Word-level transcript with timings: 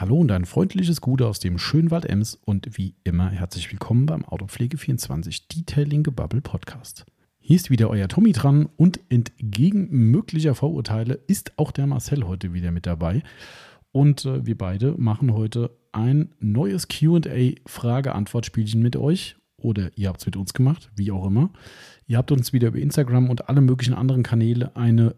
Hallo 0.00 0.16
und 0.16 0.32
ein 0.32 0.46
freundliches 0.46 1.02
Gute 1.02 1.26
aus 1.26 1.40
dem 1.40 1.58
schönen 1.58 1.90
Wald 1.90 2.06
Ems 2.06 2.34
und 2.46 2.78
wie 2.78 2.94
immer 3.04 3.28
herzlich 3.28 3.70
willkommen 3.70 4.06
beim 4.06 4.24
Autopflege24 4.24 5.42
Detailing 5.54 6.04
Gebubble 6.04 6.40
Podcast. 6.40 7.04
Hier 7.38 7.56
ist 7.56 7.68
wieder 7.68 7.90
euer 7.90 8.08
Tommy 8.08 8.32
dran 8.32 8.70
und 8.78 8.98
entgegen 9.10 9.88
möglicher 9.90 10.54
Vorurteile 10.54 11.20
ist 11.26 11.52
auch 11.58 11.70
der 11.70 11.86
Marcel 11.86 12.26
heute 12.26 12.54
wieder 12.54 12.70
mit 12.70 12.86
dabei. 12.86 13.22
Und 13.92 14.24
äh, 14.24 14.46
wir 14.46 14.56
beide 14.56 14.94
machen 14.96 15.34
heute 15.34 15.70
ein 15.92 16.30
neues 16.40 16.88
QA 16.88 17.50
Frage-Antwort-Spielchen 17.66 18.80
mit 18.80 18.96
euch. 18.96 19.36
Oder 19.58 19.90
ihr 19.96 20.08
habt 20.08 20.20
es 20.20 20.26
mit 20.26 20.36
uns 20.36 20.54
gemacht, 20.54 20.90
wie 20.96 21.10
auch 21.10 21.26
immer. 21.26 21.50
Ihr 22.06 22.16
habt 22.16 22.32
uns 22.32 22.54
wieder 22.54 22.68
über 22.68 22.78
Instagram 22.78 23.28
und 23.28 23.50
alle 23.50 23.60
möglichen 23.60 23.92
anderen 23.92 24.22
Kanäle 24.22 24.74
eine 24.76 25.14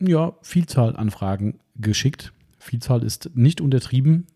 ja, 0.00 0.32
Vielzahl 0.42 0.96
an 0.96 1.12
Fragen 1.12 1.60
geschickt. 1.76 2.33
Vielzahl 2.64 3.02
ist 3.04 3.30
nicht 3.34 3.60
untertrieben. 3.60 4.26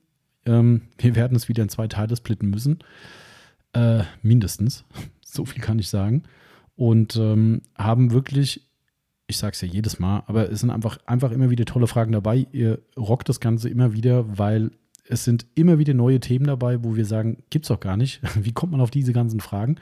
Ähm, 0.45 0.83
wir 0.99 1.17
werden 1.17 1.37
es 1.37 1.49
wieder 1.49 1.63
in 1.63 1.69
zwei 1.69 1.89
Teile 1.89 2.17
splitten 2.17 2.51
müssen. 2.51 2.79
Äh, 3.73 4.05
mindestens. 4.23 4.85
So 5.31 5.45
viel 5.45 5.61
kann 5.61 5.79
ich 5.79 5.91
sagen. 5.91 6.23
Und 6.75 7.17
ähm, 7.17 7.61
haben 7.77 8.13
wirklich, 8.13 8.67
ich 9.27 9.37
sage 9.37 9.53
es 9.53 9.61
ja 9.61 9.69
jedes 9.69 9.99
Mal, 9.99 10.23
aber 10.27 10.51
es 10.51 10.61
sind 10.61 10.71
einfach, 10.71 10.97
einfach 11.05 11.33
immer 11.33 11.51
wieder 11.51 11.67
tolle 11.67 11.87
Fragen 11.87 12.13
dabei. 12.13 12.47
Ihr 12.51 12.81
rockt 12.97 13.29
das 13.29 13.39
Ganze 13.39 13.69
immer 13.69 13.93
wieder, 13.93 14.39
weil 14.39 14.71
es 15.05 15.25
sind 15.25 15.45
immer 15.55 15.79
wieder 15.79 15.93
neue 15.93 16.19
Themen 16.19 16.47
dabei, 16.47 16.83
wo 16.83 16.97
wir 16.97 17.05
sagen, 17.05 17.43
gibt 17.51 17.67
es 17.67 17.69
doch 17.69 17.79
gar 17.79 17.99
nicht. 17.99 18.23
Wie 18.43 18.53
kommt 18.53 18.73
man 18.73 18.81
auf 18.81 18.91
diese 18.91 19.13
ganzen 19.13 19.41
Fragen? 19.41 19.77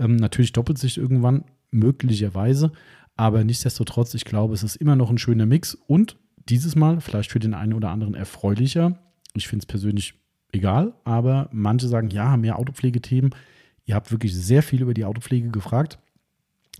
Ähm, 0.00 0.16
natürlich 0.16 0.52
doppelt 0.52 0.78
sich 0.78 0.98
irgendwann, 0.98 1.44
möglicherweise. 1.70 2.72
Aber 3.14 3.44
nichtsdestotrotz, 3.44 4.14
ich 4.14 4.24
glaube, 4.24 4.54
es 4.54 4.64
ist 4.64 4.74
immer 4.74 4.96
noch 4.96 5.10
ein 5.10 5.18
schöner 5.18 5.46
Mix 5.46 5.78
und 5.86 6.16
dieses 6.48 6.76
Mal 6.76 7.00
vielleicht 7.00 7.30
für 7.30 7.38
den 7.38 7.54
einen 7.54 7.74
oder 7.74 7.90
anderen 7.90 8.14
erfreulicher. 8.14 8.98
Ich 9.34 9.48
finde 9.48 9.62
es 9.62 9.66
persönlich 9.66 10.14
egal, 10.52 10.94
aber 11.04 11.48
manche 11.52 11.88
sagen, 11.88 12.10
ja, 12.10 12.36
mehr 12.36 12.58
Autopflegethemen. 12.58 13.34
Ihr 13.84 13.94
habt 13.94 14.10
wirklich 14.10 14.34
sehr 14.34 14.62
viel 14.62 14.82
über 14.82 14.94
die 14.94 15.04
Autopflege 15.04 15.50
gefragt. 15.50 15.98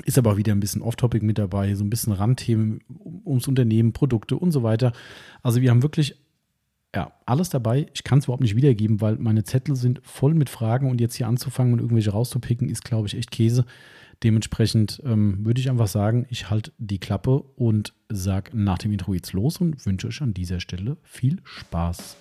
Ist 0.05 0.19
aber 0.19 0.36
wieder 0.36 0.52
ein 0.52 0.61
bisschen 0.61 0.83
off-topic 0.83 1.24
mit 1.24 1.39
dabei, 1.39 1.74
so 1.74 1.84
ein 1.84 1.91
bisschen 1.91 2.12
Randthemen 2.12 2.80
ums 3.24 3.48
Unternehmen, 3.48 3.92
Produkte 3.92 4.36
und 4.36 4.52
so 4.52 4.62
weiter. 4.62 4.92
Also 5.42 5.61
wir 5.61 5.70
haben 5.70 5.83
wirklich 5.83 6.16
ja, 6.94 7.12
alles 7.27 7.50
dabei. 7.50 7.86
Ich 7.94 8.05
kann 8.05 8.19
es 8.19 8.24
überhaupt 8.24 8.42
nicht 8.42 8.56
wiedergeben, 8.56 9.00
weil 9.00 9.16
meine 9.16 9.44
Zettel 9.44 9.77
sind 9.77 10.00
voll 10.05 10.34
mit 10.34 10.48
Fragen 10.48 10.91
und 10.91 11.00
jetzt 11.00 11.16
hier 11.16 11.27
anzufangen 11.27 11.74
und 11.74 11.80
irgendwelche 11.80 12.11
rauszupicken, 12.11 12.69
ist, 12.69 12.84
glaube 12.84 13.08
ich, 13.08 13.16
echt 13.16 13.30
Käse. 13.30 13.64
Dementsprechend 14.24 15.00
ähm, 15.05 15.44
würde 15.44 15.61
ich 15.61 15.70
einfach 15.70 15.86
sagen, 15.86 16.27
ich 16.28 16.50
halte 16.50 16.72
die 16.78 16.98
Klappe 16.98 17.41
und 17.55 17.94
sage 18.08 18.50
nach 18.52 18.78
dem 18.78 18.91
Intro 18.91 19.14
jetzt 19.14 19.33
los 19.33 19.58
und 19.58 19.86
wünsche 19.86 20.08
euch 20.08 20.20
an 20.22 20.34
dieser 20.34 20.58
Stelle 20.58 20.97
viel 21.05 21.36
Spaß. 21.44 22.16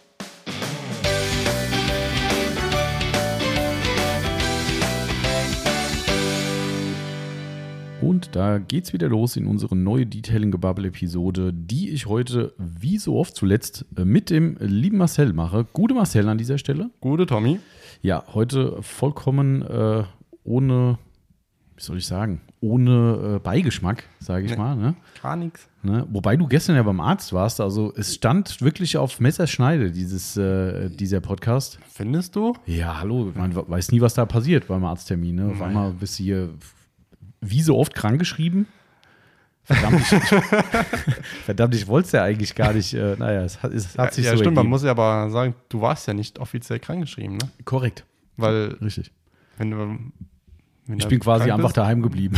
Und 8.00 8.36
da 8.36 8.60
geht's 8.60 8.94
wieder 8.94 9.10
los 9.10 9.36
in 9.36 9.48
unsere 9.48 9.76
neue 9.76 10.06
Detailing-Gebubble-Episode, 10.06 11.52
die 11.52 11.90
ich 11.90 12.06
heute, 12.06 12.54
wie 12.60 13.00
so 13.00 13.18
oft 13.18 13.36
zuletzt, 13.36 13.86
äh, 13.98 14.06
mit 14.06 14.30
dem 14.30 14.56
lieben 14.60 14.98
Marcel 14.98 15.34
mache. 15.34 15.66
Gute 15.74 15.96
Marcel 15.96 16.30
an 16.30 16.38
dieser 16.38 16.60
Stelle. 16.60 16.92
Gute 17.02 17.26
Tommy. 17.26 17.60
Ja, 18.04 18.24
heute 18.36 18.84
vollkommen 18.84 19.64
äh, 19.64 20.04
ohne 20.44 21.00
wie 21.78 21.84
soll 21.84 21.98
ich 22.00 22.08
sagen, 22.08 22.42
ohne 22.60 23.36
äh, 23.36 23.40
Beigeschmack, 23.40 24.04
sage 24.20 24.46
ich 24.46 24.52
nee, 24.52 24.58
mal. 24.58 24.76
Ne? 24.76 24.96
Gar 25.22 25.36
nichts. 25.36 25.70
Ne? 25.84 26.08
Wobei 26.10 26.36
du 26.36 26.48
gestern 26.48 26.76
ja 26.76 26.82
beim 26.82 27.00
Arzt 27.00 27.32
warst, 27.34 27.62
also 27.62 27.94
es 27.96 28.16
stand 28.16 28.62
wirklich 28.62 28.98
auf 28.98 29.20
Messerschneide, 29.20 29.92
dieses, 29.92 30.36
äh, 30.38 30.90
dieser 30.90 31.22
Podcast. 31.22 31.78
Findest 31.88 32.36
du? 32.36 32.56
Ja, 32.66 33.00
hallo, 33.00 33.32
man 33.36 33.56
weiß 33.56 33.92
nie, 33.92 34.02
was 34.02 34.16
da 34.16 34.26
passiert 34.26 34.68
beim 34.68 34.84
Arzttermin. 34.84 35.36
Ne? 35.36 35.52
Auf 35.52 35.62
einmal 35.62 35.92
bist 35.92 36.18
du 36.18 36.24
hier 36.24 36.50
wie 37.42 37.62
so 37.62 37.78
oft 37.78 37.94
krankgeschrieben. 37.94 38.66
Verdammt, 39.62 40.00
ich, 40.00 40.08
verdammt, 41.46 41.76
ich 41.76 41.88
wollte 41.88 42.08
es 42.08 42.12
ja 42.14 42.24
eigentlich 42.24 42.56
gar 42.56 42.74
nicht. 42.74 42.94
Äh, 42.96 43.18
naja, 43.20 43.44
es 43.44 43.62
hat, 43.62 43.72
es 43.72 43.98
hat 43.98 44.06
ja, 44.06 44.12
sich 44.14 44.26
ja, 44.26 44.32
so 44.32 44.38
stimmt, 44.38 44.48
ergeben. 44.48 44.56
man 44.56 44.68
muss 44.68 44.84
ja 44.84 44.92
aber 44.92 45.30
sagen, 45.30 45.54
du 45.70 45.82
warst 45.82 46.08
ja 46.08 46.14
nicht 46.14 46.40
offiziell 46.40 46.80
krankgeschrieben, 46.80 47.38
ne? 47.38 47.50
Korrekt. 47.66 48.06
Weil, 48.38 48.78
Richtig. 48.82 49.12
wenn 49.58 49.72
du 49.72 50.00
wenn 50.88 50.98
Ich 50.98 51.04
du 51.06 51.10
bin 51.10 51.20
quasi 51.20 51.52
einfach 51.52 51.66
bist- 51.70 51.78
daheim 51.78 52.02
geblieben. 52.02 52.38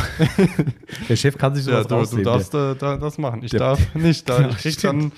der 1.09 1.15
Chef 1.15 1.37
kann 1.37 1.55
sich 1.55 1.65
Ja, 1.65 1.83
sowas 1.83 1.87
du, 1.87 1.89
du 1.89 1.95
rausnehmen. 1.95 2.25
darfst 2.25 2.53
Der- 2.53 2.71
äh, 2.71 2.75
da, 2.75 2.97
das 2.97 3.17
machen. 3.17 3.41
Ich 3.43 3.51
Der- 3.51 3.59
darf 3.59 3.79
nicht. 3.95 4.27
Da, 4.29 4.41
Ja, 4.41 4.49
ich 4.49 4.57
krieg 4.57 4.73
stimmt. 4.73 5.03
dann 5.03 5.11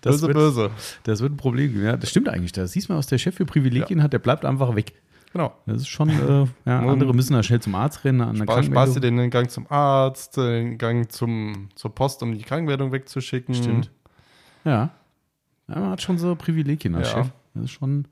Das 0.00 0.14
böse, 0.20 0.26
wird- 0.28 0.36
böse. 0.36 0.70
Das 1.04 1.20
wird 1.20 1.32
ein 1.32 1.36
Problem. 1.36 1.82
Ja, 1.84 1.96
das 1.96 2.10
stimmt 2.10 2.28
eigentlich. 2.28 2.52
Da 2.52 2.66
siehst 2.66 2.88
du 2.88 2.92
mal, 2.92 2.98
was 2.98 3.06
der 3.06 3.18
Chef 3.18 3.34
für 3.34 3.44
Privilegien 3.46 4.02
hat. 4.02 4.12
Der 4.12 4.18
bleibt 4.18 4.44
einfach 4.44 4.74
weg. 4.74 4.92
Genau. 5.32 5.52
Das 5.64 5.78
ist 5.82 5.88
schon, 5.88 6.10
äh, 6.10 6.46
ja, 6.66 6.80
andere 6.80 7.14
müssen 7.14 7.32
da 7.32 7.42
schnell 7.42 7.60
zum 7.60 7.74
Arzt 7.74 8.04
rennen, 8.04 8.20
an 8.20 8.36
Spar, 8.36 8.62
sparst 8.62 8.70
Krankenmeldung. 8.92 9.16
den 9.16 9.30
Gang 9.30 9.50
zum 9.50 9.66
Arzt, 9.70 10.36
den 10.36 10.76
Gang 10.76 11.10
zum, 11.10 11.70
zur 11.74 11.94
Post, 11.94 12.22
um 12.22 12.36
die 12.36 12.42
Krankenmeldung 12.44 12.92
wegzuschicken. 12.92 13.54
Stimmt. 13.54 13.90
Ja. 14.64 14.90
ja. 15.68 15.74
Man 15.80 15.90
hat 15.90 16.02
schon 16.02 16.18
so 16.18 16.34
Privilegien 16.36 16.94
als 16.96 17.12
Ja. 17.12 17.18
Chef. 17.24 17.32
Das 17.54 17.64
ist 17.64 17.70
schon. 17.72 18.08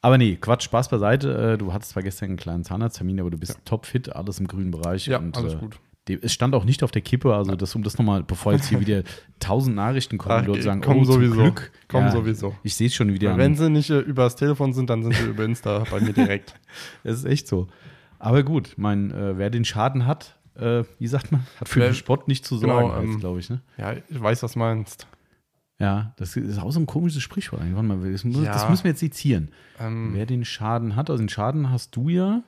Aber 0.00 0.16
nee, 0.18 0.36
Quatsch, 0.36 0.64
Spaß 0.64 0.88
beiseite. 0.88 1.52
Äh, 1.54 1.58
Du 1.58 1.72
hattest 1.72 1.90
zwar 1.92 2.02
gestern 2.02 2.30
einen 2.30 2.36
kleinen 2.36 2.64
Zahnarzttermin, 2.64 3.20
aber 3.20 3.30
du 3.30 3.38
bist 3.38 3.58
topfit, 3.64 4.14
alles 4.14 4.40
im 4.40 4.46
grünen 4.46 4.70
Bereich. 4.70 5.06
Ja, 5.06 5.18
und, 5.18 5.36
alles 5.36 5.54
äh, 5.54 5.58
gut. 5.58 5.78
Es 6.22 6.32
stand 6.32 6.54
auch 6.54 6.64
nicht 6.64 6.82
auf 6.82 6.90
der 6.90 7.02
Kippe, 7.02 7.34
also 7.34 7.54
das, 7.54 7.74
um 7.74 7.82
das 7.82 7.98
nochmal, 7.98 8.22
bevor 8.22 8.54
jetzt 8.54 8.66
hier 8.70 8.80
wieder 8.80 9.02
tausend 9.40 9.76
Nachrichten 9.76 10.16
kommen, 10.16 10.38
Ach, 10.40 10.46
Leute 10.46 10.62
sagen, 10.62 10.80
kommen 10.80 11.00
oh, 11.00 11.04
sowieso. 11.04 11.34
Glück. 11.34 11.70
Kommen 11.86 12.10
sowieso. 12.10 12.54
Ich 12.62 12.74
sehe 12.76 12.86
es 12.86 12.94
schon 12.94 13.12
wieder. 13.12 13.36
Wenn 13.36 13.52
an- 13.52 13.56
sie 13.56 13.68
nicht 13.68 13.90
äh, 13.90 13.98
übers 13.98 14.34
Telefon 14.34 14.72
sind, 14.72 14.88
dann 14.88 15.02
sind 15.02 15.14
sie 15.14 15.26
über 15.26 15.44
Insta 15.44 15.84
bei 15.90 16.00
mir 16.00 16.14
direkt. 16.14 16.54
Es 17.04 17.18
ist 17.18 17.24
echt 17.26 17.46
so. 17.46 17.66
Aber 18.18 18.42
gut, 18.42 18.72
mein, 18.78 19.10
äh, 19.10 19.36
wer 19.36 19.50
den 19.50 19.66
Schaden 19.66 20.06
hat, 20.06 20.38
äh, 20.56 20.84
wie 20.98 21.06
sagt 21.08 21.30
man, 21.30 21.46
hat 21.60 21.68
für 21.68 21.80
den 21.80 21.92
Spott 21.94 22.26
nicht 22.26 22.46
zu 22.46 22.58
Genau, 22.58 22.88
sorgen, 22.88 23.12
ähm, 23.12 23.20
glaube 23.20 23.40
ich. 23.40 23.50
Ne? 23.50 23.60
Ja, 23.76 23.92
ich 23.92 24.02
weiß, 24.20 24.42
was 24.42 24.54
du 24.54 24.58
meinst. 24.60 25.06
Ja, 25.78 26.12
das 26.16 26.36
ist 26.36 26.58
auch 26.58 26.72
so 26.72 26.80
ein 26.80 26.86
komisches 26.86 27.22
Sprichwort. 27.22 27.62
mal, 27.64 28.10
das, 28.12 28.24
muss, 28.24 28.36
Ja. 28.42 28.52
das 28.52 28.68
müssen 28.68 28.84
wir 28.84 28.90
jetzt 28.90 29.00
sezieren. 29.00 29.48
Ähm, 29.78 30.10
Wer 30.12 30.26
den 30.26 30.44
Schaden 30.44 30.96
hat, 30.96 31.08
also 31.08 31.22
den 31.22 31.28
Schaden 31.28 31.70
hast 31.70 31.94
du 31.94 32.08
ja. 32.08 32.42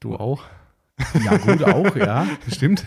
du 0.00 0.14
auch? 0.16 0.42
Ja, 1.24 1.36
gut, 1.38 1.64
auch, 1.64 1.96
ja, 1.96 2.26
stimmt. 2.48 2.86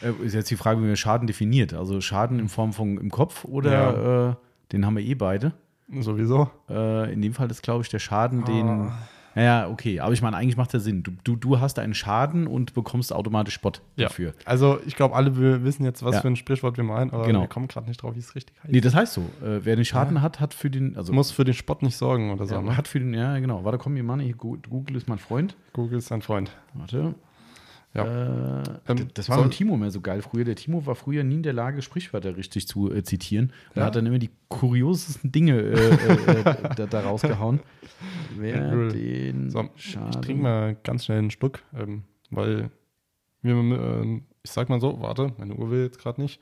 Äh, 0.00 0.12
ist 0.24 0.34
jetzt 0.34 0.50
die 0.50 0.56
Frage, 0.56 0.80
wie 0.80 0.86
man 0.86 0.96
Schaden 0.96 1.26
definiert. 1.26 1.74
Also 1.74 2.00
Schaden 2.00 2.38
in 2.38 2.48
Form 2.48 2.72
von 2.72 2.98
im 2.98 3.10
Kopf 3.10 3.44
oder 3.44 4.30
äh, 4.30 4.34
den 4.72 4.86
haben 4.86 4.96
wir 4.96 5.02
eh 5.04 5.14
beide. 5.14 5.52
Sowieso. 6.00 6.50
Äh, 6.68 7.12
in 7.12 7.20
dem 7.20 7.34
Fall 7.34 7.50
ist, 7.50 7.62
glaube 7.62 7.82
ich, 7.82 7.88
der 7.88 7.98
Schaden, 7.98 8.44
den. 8.44 8.92
Naja, 9.34 9.68
okay, 9.68 10.00
aber 10.00 10.12
ich 10.12 10.22
meine, 10.22 10.36
eigentlich 10.36 10.56
macht 10.56 10.72
das 10.74 10.84
Sinn. 10.84 11.02
Du, 11.02 11.12
du, 11.24 11.36
du 11.36 11.60
hast 11.60 11.78
einen 11.78 11.94
Schaden 11.94 12.46
und 12.46 12.74
bekommst 12.74 13.12
automatisch 13.12 13.54
Spott 13.54 13.82
Ja. 13.96 14.08
dafür. 14.08 14.32
Also, 14.44 14.78
ich 14.86 14.94
glaube, 14.96 15.14
alle 15.16 15.36
wir 15.38 15.64
wissen 15.64 15.84
jetzt, 15.84 16.04
was 16.04 16.16
Ja. 16.16 16.20
für 16.20 16.28
ein 16.28 16.36
Sprichwort 16.36 16.76
wir 16.76 16.84
meinen, 16.84 17.10
aber 17.12 17.26
Genau. 17.26 17.40
wir 17.40 17.48
kommen 17.48 17.66
gerade 17.68 17.88
nicht 17.88 18.02
drauf, 18.02 18.14
wie 18.14 18.20
es 18.20 18.34
richtig 18.34 18.54
heißt. 18.62 18.72
Nee, 18.72 18.80
das 18.80 18.94
heißt 18.94 19.12
so. 19.14 19.22
Äh, 19.44 19.64
wer 19.64 19.76
den 19.76 19.84
Schaden 19.84 20.22
hat, 20.22 20.40
hat 20.40 20.54
für 20.54 20.70
den. 20.70 20.96
Also 20.96 21.12
muss 21.12 21.30
für 21.30 21.44
den 21.44 21.54
Spott 21.54 21.82
nicht 21.82 21.96
sorgen 21.96 22.32
oder 22.32 22.46
so. 22.46 22.54
ja, 22.54 22.62
ne? 22.62 22.76
hat 22.76 22.86
für 22.88 23.00
den. 23.00 23.12
Ja, 23.14 23.38
genau. 23.38 23.64
Warte, 23.64 23.78
komm, 23.78 23.94
hier, 23.94 24.04
Mann. 24.04 24.22
Google 24.38 24.96
ist 24.96 25.08
mein 25.08 25.18
Freund. 25.18 25.56
Google 25.72 25.98
ist 25.98 26.10
dein 26.10 26.22
Freund. 26.22 26.50
Warte. 26.74 27.14
Ja. 27.94 28.60
Äh, 28.60 28.62
Ähm, 28.88 29.08
das 29.14 29.28
war 29.28 29.42
mit 29.42 29.52
Timo 29.52 29.76
mehr 29.76 29.90
so 29.90 30.00
geil 30.00 30.20
früher. 30.20 30.44
Der 30.44 30.56
Timo 30.56 30.84
war 30.84 30.94
früher 30.94 31.22
nie 31.24 31.36
in 31.36 31.42
der 31.42 31.52
Lage, 31.52 31.80
Sprichwörter 31.80 32.36
richtig 32.36 32.66
zu 32.68 32.92
äh, 32.92 33.02
zitieren. 33.02 33.52
Und 33.70 33.76
Ja. 33.80 33.84
hat 33.86 33.96
dann 33.96 34.04
immer 34.06 34.18
die 34.18 34.30
kuriosesten 34.48 35.30
Dinge 35.32 35.60
äh, 35.60 35.72
äh, 35.72 36.40
äh, 36.40 36.44
da, 36.76 36.86
da 36.86 37.00
rausgehauen. 37.00 37.60
Wer 38.36 38.72
Cool. 38.72 38.88
den 38.92 39.50
So, 39.50 39.68
ich 39.76 39.96
trinke 40.22 40.42
mal 40.42 40.76
ganz 40.82 41.04
schnell 41.04 41.18
einen 41.18 41.30
Schluck, 41.30 41.60
ähm, 41.78 42.02
weil 42.30 42.70
wir, 43.42 43.54
äh, 43.54 44.20
ich 44.42 44.50
sag 44.50 44.68
mal 44.68 44.80
so, 44.80 45.00
warte, 45.00 45.32
meine 45.38 45.54
Uhr 45.54 45.70
will 45.70 45.84
jetzt 45.84 45.98
gerade 45.98 46.20
nicht. 46.20 46.40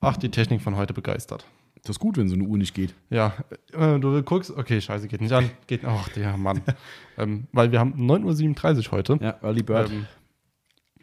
Ach, 0.00 0.16
die 0.16 0.30
Technik 0.30 0.62
von 0.62 0.76
heute 0.76 0.94
begeistert. 0.94 1.44
Das 1.82 1.96
ist 1.96 2.00
gut, 2.00 2.16
wenn 2.16 2.28
so 2.28 2.34
eine 2.34 2.44
Uhr 2.44 2.56
nicht 2.56 2.74
geht. 2.74 2.94
Ja, 3.10 3.34
äh, 3.72 3.98
du 3.98 4.22
guckst, 4.22 4.50
okay, 4.50 4.80
scheiße, 4.80 5.08
geht 5.08 5.20
nicht 5.20 5.32
an. 5.32 5.50
Geht, 5.66 5.84
ach, 5.84 6.08
der 6.10 6.36
Mann. 6.36 6.60
ähm, 7.18 7.46
weil 7.52 7.72
wir 7.72 7.80
haben 7.80 7.94
9.37 8.10 8.86
Uhr 8.86 8.92
heute. 8.92 9.18
Ja, 9.20 9.36
Early 9.42 9.62
Bird. 9.62 9.90
Ähm, 9.90 10.06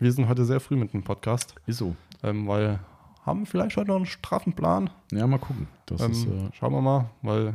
wir 0.02 0.12
sind 0.12 0.28
heute 0.28 0.44
sehr 0.46 0.60
früh 0.60 0.76
mit 0.76 0.94
dem 0.94 1.04
Podcast, 1.04 1.56
ist 1.68 1.78
so. 1.78 1.96
ähm, 2.24 2.48
weil 2.48 2.80
haben 3.26 3.46
vielleicht 3.46 3.78
heute 3.78 3.90
noch 3.90 3.98
einen 3.98 4.06
straffen 4.08 4.54
Plan. 4.54 4.90
Ja, 5.12 5.28
mal 5.28 5.38
gucken. 5.38 5.68
Das 5.86 6.02
Ähm, 6.02 6.12
ist, 6.12 6.26
äh, 6.26 6.50
schauen 6.54 6.74
wir 6.74 6.82
mal, 6.82 7.10
weil 7.22 7.54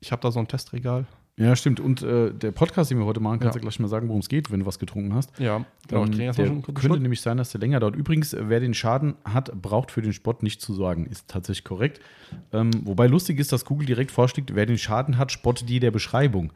ich 0.00 0.10
habe 0.12 0.22
da 0.22 0.30
so 0.32 0.40
ein 0.40 0.48
Testregal. 0.48 1.04
ja, 1.36 1.54
stimmt. 1.56 1.78
Und 1.80 2.00
äh, 2.02 2.32
der 2.32 2.52
Podcast, 2.52 2.90
den 2.90 2.98
wir 2.98 3.04
heute 3.04 3.20
machen, 3.20 3.38
kannst 3.40 3.54
Ja. 3.56 3.60
du 3.60 3.64
gleich 3.66 3.78
mal 3.80 3.88
sagen, 3.88 4.08
worum 4.08 4.20
es 4.20 4.28
geht, 4.30 4.50
wenn 4.50 4.60
du 4.60 4.66
was 4.66 4.78
getrunken 4.78 5.12
hast. 5.14 5.38
Ja, 5.38 5.64
genau, 5.88 6.04
Ähm, 6.04 6.12
ich 6.12 6.16
der 6.16 6.32
schon 6.34 6.62
könnte 6.62 6.80
Schluck. 6.80 7.00
nämlich 7.00 7.20
sein, 7.20 7.36
dass 7.36 7.50
der 7.52 7.60
länger 7.60 7.80
dauert. 7.80 7.96
Übrigens, 7.96 8.32
äh, 8.32 8.48
wer 8.48 8.60
den 8.60 8.72
Schaden 8.72 9.14
hat, 9.26 9.52
braucht 9.60 9.90
für 9.90 10.00
den 10.00 10.14
Spott 10.14 10.42
nicht 10.42 10.62
zu 10.62 10.72
sorgen. 10.72 11.04
Ist 11.04 11.28
tatsächlich 11.28 11.64
korrekt. 11.64 12.00
Ähm, 12.52 12.70
wobei 12.84 13.06
lustig 13.06 13.38
ist, 13.38 13.52
dass 13.52 13.66
Google 13.66 13.86
direkt 13.86 14.10
vorschlägt, 14.10 14.54
wer 14.54 14.64
den 14.64 14.78
Schaden 14.78 15.18
hat, 15.18 15.32
spottet 15.32 15.68
die 15.68 15.80
der 15.80 15.90
Beschreibung. 15.90 16.50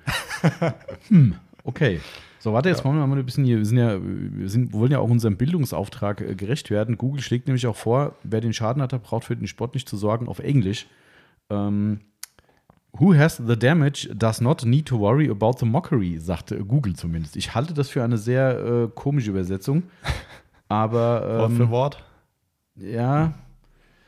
hm, 1.08 1.34
okay. 1.64 2.00
So, 2.40 2.52
warte, 2.52 2.68
jetzt 2.68 2.84
wollen 2.84 2.96
wir 2.96 3.06
mal 3.06 3.18
ein 3.18 3.24
bisschen 3.24 3.44
hier, 3.44 3.58
wir 3.58 3.66
sind 3.66 3.78
ja, 3.78 3.98
wir 4.00 4.48
sind, 4.48 4.72
wollen 4.72 4.92
ja 4.92 5.00
auch 5.00 5.10
unserem 5.10 5.36
Bildungsauftrag 5.36 6.20
äh, 6.20 6.34
gerecht 6.34 6.70
werden. 6.70 6.96
Google 6.96 7.20
schlägt 7.20 7.48
nämlich 7.48 7.66
auch 7.66 7.76
vor, 7.76 8.14
wer 8.22 8.40
den 8.40 8.52
Schaden 8.52 8.80
hat, 8.80 8.90
braucht 9.02 9.24
für 9.24 9.36
den 9.36 9.48
Spott 9.48 9.74
nicht 9.74 9.88
zu 9.88 9.96
sorgen 9.96 10.28
auf 10.28 10.38
Englisch. 10.38 10.86
Ähm, 11.50 12.00
Who 12.92 13.14
has 13.14 13.36
the 13.44 13.56
damage 13.56 14.08
does 14.14 14.40
not 14.40 14.64
need 14.64 14.86
to 14.86 14.98
worry 14.98 15.28
about 15.30 15.54
the 15.60 15.66
mockery, 15.66 16.18
sagte 16.18 16.64
Google 16.64 16.94
zumindest. 16.94 17.36
Ich 17.36 17.54
halte 17.54 17.74
das 17.74 17.88
für 17.88 18.02
eine 18.02 18.18
sehr 18.18 18.58
äh, 18.58 18.88
komische 18.94 19.30
Übersetzung. 19.30 19.84
Aber 20.68 21.38
Wort 21.38 21.52
für 21.52 21.62
ähm, 21.62 21.70
Wort. 21.70 22.04
ja, 22.76 23.34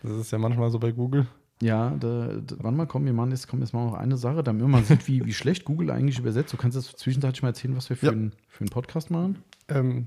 Das 0.02 0.12
ist 0.12 0.30
ja 0.30 0.38
manchmal 0.38 0.70
so 0.70 0.78
bei 0.78 0.92
Google. 0.92 1.26
Ja, 1.62 1.90
da, 1.90 2.28
da, 2.46 2.56
warte 2.58 2.76
mal, 2.76 2.86
komm, 2.86 3.04
wir 3.04 3.12
machen 3.12 3.30
jetzt, 3.30 3.48
komm, 3.48 3.60
jetzt 3.60 3.72
mal 3.74 3.84
noch 3.84 3.94
eine 3.94 4.16
Sache, 4.16 4.42
damit 4.42 4.66
man 4.66 4.84
sieht, 4.84 5.06
wie, 5.08 5.24
wie 5.24 5.32
schlecht 5.34 5.64
Google 5.64 5.90
eigentlich 5.90 6.18
übersetzt. 6.18 6.52
Du 6.52 6.56
kannst 6.56 6.76
jetzt 6.76 6.98
zwischenzeitlich 6.98 7.42
mal 7.42 7.48
erzählen, 7.48 7.76
was 7.76 7.88
wir 7.90 7.96
für, 7.96 8.06
Ja. 8.06 8.12
einen, 8.12 8.32
für 8.48 8.60
einen 8.60 8.70
Podcast 8.70 9.10
machen. 9.10 9.42
Ähm, 9.68 10.06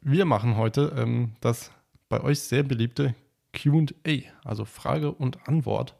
wir 0.00 0.24
machen 0.24 0.56
heute 0.56 0.92
ähm, 0.96 1.32
das 1.40 1.70
bei 2.08 2.20
euch 2.22 2.40
sehr 2.40 2.62
beliebte 2.62 3.14
QA, 3.52 3.82
also 4.44 4.64
Frage 4.64 5.10
und 5.12 5.48
Antwort. 5.48 5.94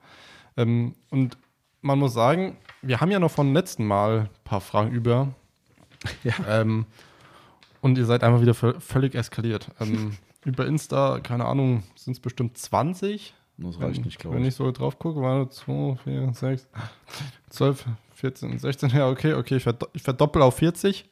Ähm, 0.57 0.95
und 1.11 1.37
man 1.81 1.99
muss 1.99 2.15
sagen, 2.15 2.57
wir 2.81 3.01
haben 3.01 3.11
ja 3.11 3.19
noch 3.19 3.31
vom 3.31 3.53
letzten 3.53 3.85
Mal 3.87 4.21
ein 4.21 4.29
paar 4.45 4.61
Fragen 4.61 4.91
über. 4.93 5.35
Ja. 6.25 6.35
Ähm, 6.49 6.87
und 7.81 7.97
ihr 7.97 8.07
seid 8.07 8.25
einfach 8.25 8.41
wieder 8.41 8.55
völ- 8.55 8.79
völlig 8.81 9.15
eskaliert. 9.15 9.69
Ähm, 9.81 10.17
über 10.45 10.67
Insta, 10.67 11.21
keine 11.21 11.45
Ahnung, 11.45 11.85
sind 11.97 12.15
es 12.15 12.21
bestimmt 12.21 12.59
20. 12.59 13.35
Das 13.59 13.81
reicht 13.81 14.05
nicht, 14.05 14.19
glaube 14.19 14.37
Wenn 14.37 14.43
ich. 14.43 14.49
ich 14.49 14.55
so 14.55 14.71
drauf 14.73 14.99
gucke, 14.99 15.21
waren 15.21 15.51
2, 15.51 15.97
4, 16.05 16.33
6, 16.35 16.69
12, 17.51 17.87
14, 18.15 18.59
16. 18.59 18.91
Ja, 18.91 19.09
okay, 19.09 19.35
okay, 19.35 19.57
ich, 19.57 19.63
verdo 19.63 19.87
ich 19.93 20.03
verdoppel 20.03 20.43
auf 20.43 20.57
40. 20.57 21.09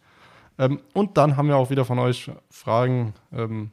Ähm, 0.59 0.81
und 0.95 1.17
dann 1.17 1.37
haben 1.37 1.49
wir 1.49 1.57
auch 1.57 1.71
wieder 1.71 1.85
von 1.85 1.99
euch 1.99 2.31
Fragen 2.51 3.15
ähm, 3.33 3.71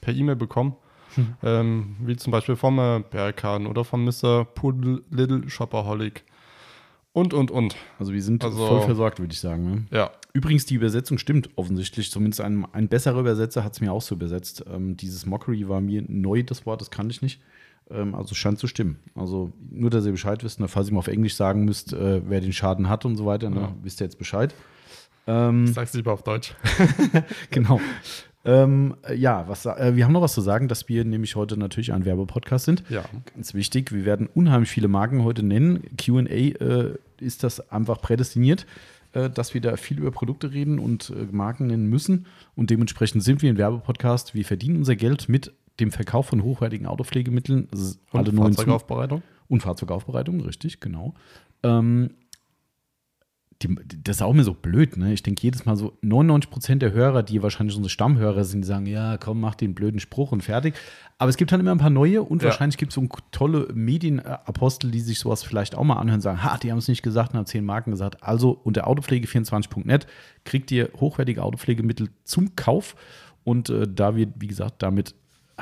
per 0.00 0.14
E-Mail 0.14 0.36
bekommen. 0.36 0.76
Hm. 1.14 1.34
Ähm, 1.42 1.96
wie 2.00 2.16
zum 2.16 2.30
Beispiel 2.30 2.56
vom 2.56 2.78
äh, 2.78 3.02
Berkan 3.10 3.66
oder 3.66 3.84
von 3.84 4.04
Mr. 4.04 4.44
Poodle 4.44 5.02
Little 5.10 5.48
Shopaholic. 5.48 6.24
Und, 7.12 7.34
und, 7.34 7.50
und. 7.50 7.76
Also 7.98 8.12
wir 8.12 8.22
sind 8.22 8.42
Also- 8.44 8.66
voll 8.66 8.80
versorgt, 8.82 9.20
würde 9.20 9.32
ich 9.32 9.40
sagen. 9.40 9.70
Ne? 9.70 9.86
Ja, 9.90 10.10
Übrigens, 10.34 10.64
die 10.64 10.74
Übersetzung 10.76 11.18
stimmt 11.18 11.50
offensichtlich. 11.56 12.10
Zumindest 12.10 12.40
ein, 12.40 12.66
ein 12.72 12.88
besserer 12.88 13.20
Übersetzer 13.20 13.62
hat 13.64 13.74
es 13.74 13.80
mir 13.82 13.92
auch 13.92 14.00
so 14.00 14.14
übersetzt. 14.14 14.64
Ähm, 14.72 14.96
dieses 14.96 15.26
Mockery 15.26 15.68
war 15.68 15.80
mir 15.82 16.02
neu, 16.08 16.42
das 16.42 16.64
Wort, 16.64 16.80
das 16.80 16.90
kannte 16.90 17.12
ich 17.12 17.20
nicht. 17.20 17.40
Ähm, 17.92 18.14
also 18.14 18.34
scheint 18.34 18.58
zu 18.58 18.66
stimmen. 18.66 18.98
Also 19.14 19.52
nur, 19.70 19.90
dass 19.90 20.04
ihr 20.06 20.12
Bescheid 20.12 20.42
wisst, 20.44 20.60
ne, 20.60 20.68
falls 20.68 20.88
ihr 20.88 20.92
mal 20.94 21.00
auf 21.00 21.08
Englisch 21.08 21.34
sagen 21.36 21.64
müsst, 21.64 21.92
äh, 21.92 22.22
wer 22.28 22.40
den 22.40 22.52
Schaden 22.52 22.88
hat 22.88 23.04
und 23.04 23.16
so 23.16 23.26
weiter, 23.26 23.50
ne, 23.50 23.60
Ja. 23.60 23.74
wisst 23.82 24.00
ihr 24.00 24.04
jetzt 24.06 24.18
Bescheid. 24.18 24.54
Ähm, 25.26 25.66
sag's 25.68 25.94
lieber 25.94 26.12
auf 26.12 26.22
Deutsch. 26.24 26.54
genau. 27.50 27.80
Ähm, 28.44 28.96
äh, 29.08 29.14
ja, 29.14 29.44
was, 29.46 29.66
äh, 29.66 29.92
wir 29.94 30.04
haben 30.04 30.12
noch 30.12 30.22
was 30.22 30.32
zu 30.32 30.40
sagen, 30.40 30.66
dass 30.66 30.88
wir 30.88 31.04
nämlich 31.04 31.36
heute 31.36 31.56
natürlich 31.56 31.92
ein 31.92 32.04
Werbepodcast 32.04 32.64
sind. 32.64 32.82
Ja, 32.88 33.04
Ganz 33.34 33.54
wichtig, 33.54 33.92
wir 33.92 34.04
werden 34.04 34.28
unheimlich 34.34 34.68
viele 34.68 34.88
Marken 34.88 35.22
heute 35.22 35.44
nennen. 35.44 35.84
QA 35.96 36.24
äh, 36.26 36.94
ist 37.20 37.44
das 37.44 37.70
einfach 37.70 38.00
prädestiniert, 38.00 38.66
äh, 39.12 39.30
dass 39.30 39.54
wir 39.54 39.60
da 39.60 39.76
viel 39.76 39.98
über 40.00 40.10
Produkte 40.10 40.50
reden 40.52 40.80
und 40.80 41.10
äh, 41.10 41.26
Marken 41.30 41.68
nennen 41.68 41.86
müssen. 41.88 42.26
Und 42.56 42.70
dementsprechend 42.70 43.22
sind 43.22 43.42
wir 43.42 43.50
ein 43.52 43.58
Werbepodcast. 43.58 44.34
Wir 44.34 44.44
verdienen 44.44 44.76
unser 44.76 44.96
Geld 44.96 45.28
mit 45.28 45.52
dem 45.80 45.90
Verkauf 45.90 46.26
von 46.26 46.42
hochwertigen 46.42 46.86
Autopflegemitteln. 46.86 47.68
Und 47.70 47.98
alle 48.12 48.32
Fahrzeugaufbereitung. 48.32 49.22
und 49.48 49.62
Fahrzeugaufbereitung, 49.62 50.40
richtig, 50.40 50.80
genau. 50.80 51.14
Ähm, 51.62 52.10
die, 53.62 53.76
das 54.02 54.16
ist 54.16 54.22
auch 54.22 54.32
mir 54.32 54.42
so 54.42 54.54
blöd, 54.54 54.96
ne? 54.96 55.12
Ich 55.12 55.22
denke 55.22 55.40
jedes 55.42 55.64
Mal 55.66 55.76
so, 55.76 55.96
99% 56.02 56.76
der 56.76 56.92
Hörer, 56.92 57.22
die 57.22 57.42
wahrscheinlich 57.44 57.76
unsere 57.76 57.90
Stammhörer 57.90 58.42
sind, 58.44 58.62
die 58.62 58.66
sagen, 58.66 58.86
ja, 58.86 59.18
komm, 59.18 59.40
mach 59.40 59.54
den 59.54 59.74
blöden 59.74 60.00
Spruch 60.00 60.32
und 60.32 60.42
fertig. 60.42 60.74
Aber 61.18 61.28
es 61.30 61.36
gibt 61.36 61.52
halt 61.52 61.60
immer 61.60 61.70
ein 61.70 61.78
paar 61.78 61.90
neue 61.90 62.22
und 62.24 62.42
Ja. 62.42 62.48
wahrscheinlich 62.48 62.76
gibt 62.76 62.90
es 62.90 62.96
so 62.96 63.06
tolle 63.30 63.68
Medienapostel, 63.72 64.90
die 64.90 65.00
sich 65.00 65.20
sowas 65.20 65.44
vielleicht 65.44 65.76
auch 65.76 65.84
mal 65.84 65.94
anhören 65.98 66.16
und 66.18 66.22
sagen, 66.22 66.42
ha, 66.42 66.58
die 66.58 66.72
haben 66.72 66.78
es 66.78 66.88
nicht 66.88 67.02
gesagt 67.02 67.32
und 67.32 67.38
haben 67.38 67.46
zehn 67.46 67.64
Marken 67.64 67.92
gesagt. 67.92 68.22
Also 68.24 68.50
unter 68.50 68.88
autopflege24.net 68.88 70.06
kriegt 70.44 70.70
ihr 70.72 70.90
hochwertige 70.98 71.42
Autopflegemittel 71.44 72.08
zum 72.24 72.56
Kauf. 72.56 72.96
Und 73.44 73.70
äh, 73.70 73.86
da 73.88 74.16
wir, 74.16 74.28
wie 74.36 74.48
gesagt, 74.48 74.82
damit 74.82 75.14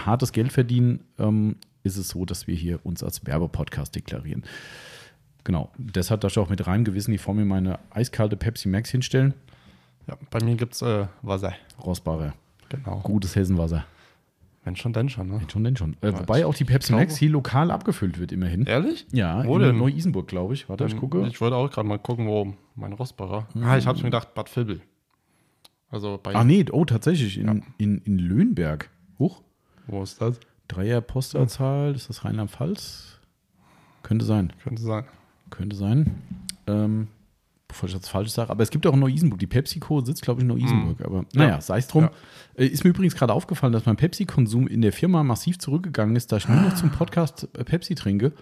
hartes 0.07 0.33
Geld 0.33 0.53
verdienen, 0.53 1.01
ähm, 1.19 1.57
ist 1.83 1.97
es 1.97 2.09
so, 2.11 2.25
dass 2.25 2.47
wir 2.47 2.55
hier 2.55 2.81
uns 2.85 3.03
als 3.03 3.25
Werbepodcast 3.27 3.95
deklarieren. 3.95 4.45
Genau, 5.45 5.71
deshalb 5.79 6.21
darf 6.21 6.33
ich 6.33 6.39
auch 6.39 6.51
mit 6.51 6.67
reinem 6.67 6.85
Gewissen 6.85 7.13
die 7.13 7.19
vor 7.19 7.35
mir 7.35 7.45
meine 7.47 7.79
eiskalte 7.91 8.37
Pepsi 8.37 8.69
Max 8.69 8.91
hinstellen. 8.91 9.33
Ja, 10.07 10.17
bei 10.31 10.43
mir 10.45 10.57
gibt's 10.57 10.83
äh, 10.83 11.07
Wasser. 11.23 11.55
Rossbarer, 11.83 12.35
Genau. 12.69 13.01
gutes 13.01 13.35
Hessenwasser. 13.37 13.85
Wenn 14.63 14.77
schon, 14.77 14.93
denn 14.93 15.09
schon, 15.09 15.29
ne? 15.29 15.41
Schon, 15.51 15.65
denn 15.65 15.75
schon. 15.77 15.97
Äh, 16.03 16.13
wobei 16.13 16.45
auch 16.45 16.55
die 16.55 16.65
Pepsi 16.67 16.93
Max 16.93 17.17
hier 17.17 17.31
lokal 17.31 17.71
abgefüllt 17.71 18.19
wird, 18.19 18.31
immerhin. 18.31 18.67
Ehrlich? 18.67 19.07
Ja, 19.11 19.43
Wo 19.47 19.57
in 19.57 19.63
denn? 19.63 19.79
Neu-Isenburg, 19.79 20.29
glaube 20.29 20.53
ich. 20.53 20.69
Warte, 20.69 20.85
ich 20.85 20.99
gucke. 20.99 21.27
Ich 21.29 21.41
wollte 21.41 21.57
auch 21.57 21.71
gerade 21.71 21.89
mal 21.89 21.99
gucken, 21.99 22.27
wo 22.27 22.53
mein 22.75 22.93
Rossbacher. 22.93 23.49
Ah, 23.63 23.79
ich 23.79 23.87
habe 23.87 23.97
mir 23.99 24.05
gedacht, 24.05 24.35
Bad 24.35 24.55
Vilbel. 24.55 24.83
Also 25.91 26.21
bei. 26.23 26.35
Ah, 26.35 26.45
nee, 26.45 26.65
oh, 26.71 26.85
tatsächlich, 26.85 27.39
in, 27.39 27.47
Ja. 27.47 27.55
in, 27.79 27.99
in 28.03 28.19
Löhnberg. 28.19 28.91
Hoch. 29.19 29.43
Wo 29.87 30.03
ist 30.03 30.21
das? 30.21 30.39
Dreier 30.69 31.01
Postleitzahl, 31.01 31.95
ist 31.95 32.09
das 32.09 32.25
Rheinland-Pfalz? 32.25 33.19
Könnte 34.03 34.25
sein. 34.25 34.53
Könnte 34.63 34.83
sein. 34.83 35.05
Könnte 35.51 35.77
sein. 35.77 36.23
Ähm, 36.67 37.09
bevor 37.67 37.89
ich 37.89 37.95
das 37.95 38.09
falsch 38.09 38.31
sage. 38.31 38.51
Aber 38.51 38.63
es 38.63 38.71
gibt 38.71 38.87
auch 38.87 38.95
in 38.95 39.01
Neu-Isenburg. 39.01 39.41
Die 39.41 39.47
PepsiCo 39.47 40.01
sitzt, 40.05 40.23
glaube 40.23 40.41
ich, 40.41 40.43
in 40.43 40.49
Neu-Isenburg. 40.49 41.05
Aber 41.05 41.25
naja, 41.35 41.61
sei 41.61 41.79
es 41.79 41.89
drum. 41.89 42.05
Ja. 42.05 42.11
Äh, 42.57 42.67
Ist 42.67 42.85
mir 42.85 42.91
übrigens 42.91 43.15
gerade 43.15 43.33
aufgefallen, 43.33 43.73
dass 43.73 43.87
mein 43.87 43.97
Pepsi-Konsum 43.97 44.67
in 44.69 44.83
der 44.83 44.93
Firma 44.93 45.23
massiv 45.23 45.59
zurückgegangen 45.59 46.17
ist, 46.17 46.31
da 46.33 46.37
ich 46.37 46.49
nur 46.49 46.61
noch 46.61 46.75
zum 46.75 46.91
Podcast 46.91 47.49
äh, 47.57 47.65
Pepsi 47.65 47.95
trinke. 47.95 48.33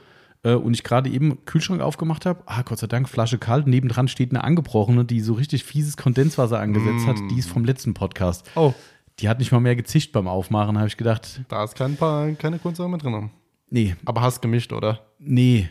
Äh, 0.43 0.55
und 0.55 0.75
ich 0.75 0.85
gerade 0.85 1.11
eben 1.11 1.45
Kühlschrank 1.47 1.81
aufgemacht 1.81 2.27
habe. 2.27 2.43
Ah, 2.47 2.63
Gott 2.63 2.79
sei 2.79 2.87
Dank, 2.87 3.09
Flasche 3.09 3.39
kalt. 3.39 3.67
Nebendran 3.67 4.09
steht 4.09 4.31
eine 4.31 4.45
angebrochene, 4.45 5.05
die 5.05 5.21
so 5.21 5.33
richtig 5.35 5.65
fieses 5.65 5.97
Kondenswasser 5.97 6.61
angesetzt 6.61 7.07
hat. 7.07 7.17
Die 7.31 7.39
ist 7.39 7.49
vom 7.49 7.65
letzten 7.65 7.95
Podcast. 7.95 8.49
Oh, 8.55 8.75
Die 9.21 9.29
hat 9.29 9.39
nicht 9.39 9.51
mal 9.53 9.61
mehr 9.61 9.77
gezischt 9.77 10.13
beim 10.13 10.29
Aufmachen, 10.29 10.79
habe 10.79 10.89
ich 10.89 10.97
gedacht. 10.97 11.41
da 11.49 11.65
ist 11.65 11.75
kein 11.77 11.97
paar, 11.97 12.31
keine 12.33 12.59
Kunstsache 12.59 12.89
mit 12.89 13.03
drin. 13.03 13.31
Nee, 13.71 13.97
Aber 14.05 14.23
hast 14.23 14.41
gemischt, 14.41 14.73
oder? 14.73 15.01
nee. 15.19 15.69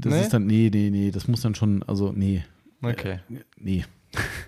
Das 0.00 0.12
Nee? 0.14 0.20
ist 0.20 0.32
dann, 0.32 0.46
nee, 0.46 0.70
nee, 0.72 0.90
nee. 0.90 1.10
Das 1.10 1.26
muss 1.26 1.40
dann 1.40 1.56
schon, 1.56 1.82
also, 1.82 2.12
nee. 2.14 2.44
Okay. 2.82 3.18
Nee. 3.58 3.84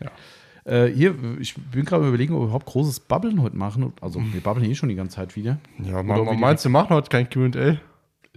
Ja. 0.02 0.10
Äh, 0.66 0.88
hier, 0.88 1.14
ich 1.40 1.54
bin 1.54 1.86
gerade 1.86 2.06
überlegen, 2.06 2.34
ob 2.34 2.40
wir 2.42 2.44
überhaupt 2.44 2.66
großes 2.66 3.00
Babbeln 3.00 3.40
heute 3.40 3.56
machen. 3.56 3.94
Also, 4.02 4.20
wir 4.22 4.42
babbeln 4.42 4.70
eh 4.70 4.74
schon 4.74 4.90
die 4.90 4.94
ganze 4.94 5.16
Zeit 5.16 5.34
wieder. 5.34 5.58
Ja, 5.82 6.02
man, 6.02 6.38
meinst 6.38 6.66
du, 6.66 6.68
machen 6.68 6.90
heute 6.94 7.08
kein 7.08 7.28
QA? 7.30 7.78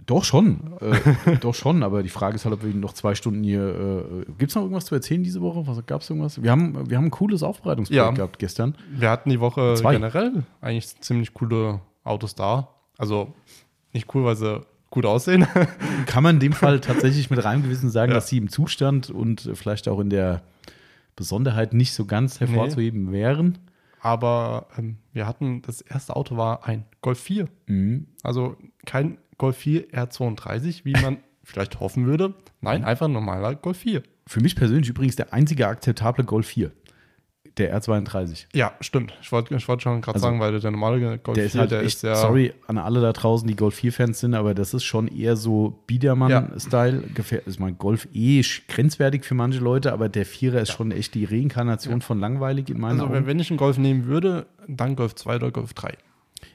Doch 0.06 0.24
schon. 0.24 0.74
Äh, 0.80 1.36
doch 1.40 1.54
schon, 1.54 1.82
aber 1.82 2.02
die 2.02 2.08
Frage 2.08 2.36
ist 2.36 2.44
halt, 2.44 2.54
ob 2.54 2.64
wir 2.64 2.74
noch 2.74 2.92
zwei 2.92 3.14
Stunden 3.14 3.42
hier. 3.42 4.02
Äh, 4.20 4.24
Gibt 4.38 4.50
es 4.50 4.54
noch 4.54 4.62
irgendwas 4.62 4.84
zu 4.86 4.94
erzählen 4.94 5.22
diese 5.22 5.40
Woche? 5.40 5.66
Was 5.66 5.84
gab 5.86 6.02
es 6.02 6.10
irgendwas? 6.10 6.42
Wir 6.42 6.50
haben, 6.50 6.88
wir 6.90 6.96
haben 6.96 7.06
ein 7.06 7.10
cooles 7.10 7.42
Aufbereitungsprojekt 7.42 8.06
Ja. 8.06 8.12
gehabt 8.12 8.38
gestern. 8.38 8.74
Wir 8.90 9.10
hatten 9.10 9.30
die 9.30 9.40
Woche 9.40 9.74
Zwei. 9.76 9.92
generell 9.94 10.42
eigentlich 10.60 11.00
ziemlich 11.00 11.32
coole 11.34 11.80
Autos 12.04 12.34
da. 12.34 12.68
Also 12.98 13.32
nicht 13.92 14.14
cool, 14.14 14.24
weil 14.24 14.36
sie 14.36 14.60
gut 14.90 15.06
aussehen. 15.06 15.46
Kann 16.06 16.22
man 16.22 16.36
in 16.36 16.40
dem 16.40 16.52
Fall 16.52 16.80
tatsächlich 16.80 17.30
mit 17.30 17.42
reinem 17.42 17.62
Gewissen 17.62 17.88
sagen, 17.90 18.10
Ja. 18.12 18.16
dass 18.16 18.28
sie 18.28 18.38
im 18.38 18.48
Zustand 18.48 19.10
und 19.10 19.50
vielleicht 19.54 19.88
auch 19.88 20.00
in 20.00 20.10
der 20.10 20.42
Besonderheit 21.16 21.72
nicht 21.74 21.92
so 21.94 22.04
ganz 22.06 22.40
hervorzuheben 22.40 23.12
wären. 23.12 23.58
Aber 24.00 24.66
ähm, 24.76 24.98
wir 25.14 25.26
hatten, 25.26 25.62
das 25.62 25.80
erste 25.80 26.14
Auto 26.14 26.36
war 26.36 26.66
ein 26.66 26.84
Golf 27.00 27.18
4. 27.20 27.48
Mhm. 27.66 28.06
Also 28.22 28.56
kein 28.84 29.16
Golf 29.38 29.56
4 29.58 29.88
R32, 29.90 30.84
wie 30.84 30.92
man 30.92 31.18
vielleicht 31.44 31.80
hoffen 31.80 32.06
würde. 32.06 32.34
Nein, 32.60 32.84
einfach 32.84 33.06
ein 33.06 33.12
normaler 33.12 33.54
Golf 33.54 33.78
4. 33.78 34.02
Für 34.26 34.40
mich 34.40 34.56
persönlich 34.56 34.88
übrigens 34.88 35.16
der 35.16 35.32
einzige 35.34 35.68
akzeptable 35.68 36.24
Golf 36.24 36.46
4. 36.46 36.70
Der 37.58 37.78
R32. 37.78 38.46
Ja, 38.52 38.72
stimmt. 38.80 39.14
Ich 39.22 39.30
wollte 39.30 39.54
ich 39.54 39.68
wollt 39.68 39.80
schon 39.80 40.00
gerade 40.00 40.16
Also, 40.16 40.26
sagen, 40.26 40.40
weil 40.40 40.58
der 40.58 40.70
normale 40.72 41.18
Golf 41.18 41.36
Der 41.36 41.44
ist 41.44 41.52
4, 41.52 41.60
halt 41.60 41.70
der 41.70 41.80
echt, 41.82 41.96
ist 41.96 42.02
ja. 42.02 42.16
sorry 42.16 42.52
an 42.66 42.78
alle 42.78 43.00
da 43.00 43.12
draußen, 43.12 43.46
die 43.46 43.54
Golf 43.54 43.78
4-Fans 43.78 44.18
sind, 44.18 44.34
aber 44.34 44.54
das 44.54 44.74
ist 44.74 44.82
schon 44.82 45.06
eher 45.06 45.36
so 45.36 45.78
Biedermann-Style. 45.86 47.02
Gefähr- 47.14 47.46
Ist 47.46 47.60
mein 47.60 47.78
Golf 47.78 48.08
eh 48.12 48.42
grenzwertig 48.66 49.24
für 49.24 49.34
manche 49.34 49.60
Leute, 49.60 49.92
aber 49.92 50.08
der 50.08 50.26
Vierer 50.26 50.62
ist 50.62 50.72
schon 50.72 50.90
echt 50.90 51.14
die 51.14 51.26
Reinkarnation 51.26 52.00
von 52.00 52.18
langweilig 52.18 52.70
in 52.70 52.80
meinen 52.80 52.98
Also, 53.00 53.12
wenn, 53.12 53.18
Augen. 53.18 53.26
wenn 53.28 53.38
ich 53.38 53.50
einen 53.50 53.58
Golf 53.58 53.78
nehmen 53.78 54.06
würde, 54.06 54.46
dann 54.66 54.96
Golf 54.96 55.14
2 55.14 55.36
oder 55.36 55.50
Golf 55.52 55.74
3. 55.74 55.92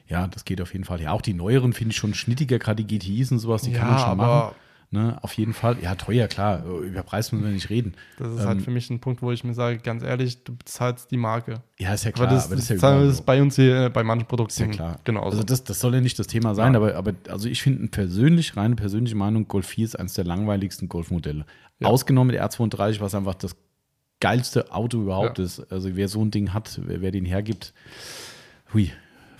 Ja, 0.08 0.26
das 0.28 0.44
geht 0.44 0.60
auf 0.60 0.72
jeden 0.72 0.84
Fall. 0.84 1.00
Ja, 1.00 1.12
auch 1.12 1.22
die 1.22 1.34
neueren 1.34 1.72
finde 1.72 1.92
ich 1.92 1.96
schon 1.98 2.14
schnittiger, 2.14 2.58
gerade 2.58 2.84
die 2.84 2.98
GTIs 2.98 3.32
und 3.32 3.38
sowas, 3.38 3.62
die 3.62 3.72
Ja, 3.72 3.78
kann 3.78 3.88
man 3.90 3.98
schon 3.98 4.16
machen. 4.16 4.54
Ne, 4.92 5.16
auf 5.22 5.34
jeden 5.34 5.52
Fall. 5.52 5.76
Ja, 5.80 5.94
teuer, 5.94 6.26
klar. 6.26 6.64
Über 6.64 7.04
Preis 7.04 7.30
müssen 7.30 7.44
wir 7.44 7.52
nicht 7.52 7.70
reden. 7.70 7.94
Das 8.18 8.32
ist 8.32 8.44
halt 8.44 8.60
für 8.60 8.72
mich 8.72 8.90
ein 8.90 8.98
Punkt, 8.98 9.22
wo 9.22 9.30
ich 9.30 9.44
mir 9.44 9.54
sage, 9.54 9.78
ganz 9.78 10.02
ehrlich, 10.02 10.42
du 10.42 10.56
bezahlst 10.56 11.12
die 11.12 11.16
Marke. 11.16 11.62
Ja, 11.78 11.94
ist 11.94 12.04
ja 12.04 12.10
klar. 12.10 12.26
aber 12.26 12.34
das, 12.34 12.46
aber 12.46 12.56
das, 12.56 12.68
ja 12.70 12.74
ist, 12.74 12.80
überall 12.80 13.06
das 13.06 13.18
so. 13.18 13.22
bei 13.22 13.40
uns 13.40 13.54
hier 13.54 13.84
äh, 13.84 13.88
bei 13.88 14.02
manchen 14.02 14.26
Produkten. 14.26 14.50
Ist 14.50 14.58
ja 14.58 14.66
klar. 14.66 14.98
Genau. 15.04 15.22
Also 15.22 15.36
so. 15.38 15.42
das, 15.44 15.62
das 15.62 15.78
soll 15.78 15.94
ja 15.94 16.00
nicht 16.00 16.18
das 16.18 16.26
Thema 16.26 16.56
sein, 16.56 16.72
Ja. 16.74 16.80
aber, 16.80 16.96
aber 16.96 17.12
also 17.28 17.48
ich 17.48 17.62
finde 17.62 17.86
persönlich, 17.86 18.56
reine 18.56 18.74
persönliche 18.74 19.14
Meinung, 19.14 19.46
Golf 19.46 19.66
4 19.68 19.84
ist 19.84 19.96
eines 19.96 20.14
der 20.14 20.24
langweiligsten 20.24 20.88
Golfmodelle. 20.88 21.46
Ja. 21.78 21.86
Ausgenommen 21.86 22.32
der 22.32 22.44
R32, 22.50 23.00
was 23.00 23.14
einfach 23.14 23.34
das 23.36 23.54
geilste 24.18 24.72
Auto 24.72 25.00
überhaupt 25.02 25.38
Ja. 25.38 25.44
ist. 25.44 25.70
Also 25.72 25.94
wer 25.94 26.08
so 26.08 26.20
ein 26.24 26.32
Ding 26.32 26.52
hat, 26.52 26.80
wer, 26.84 27.00
wer 27.00 27.12
den 27.12 27.26
hergibt, 27.26 27.74
hui, 28.74 28.90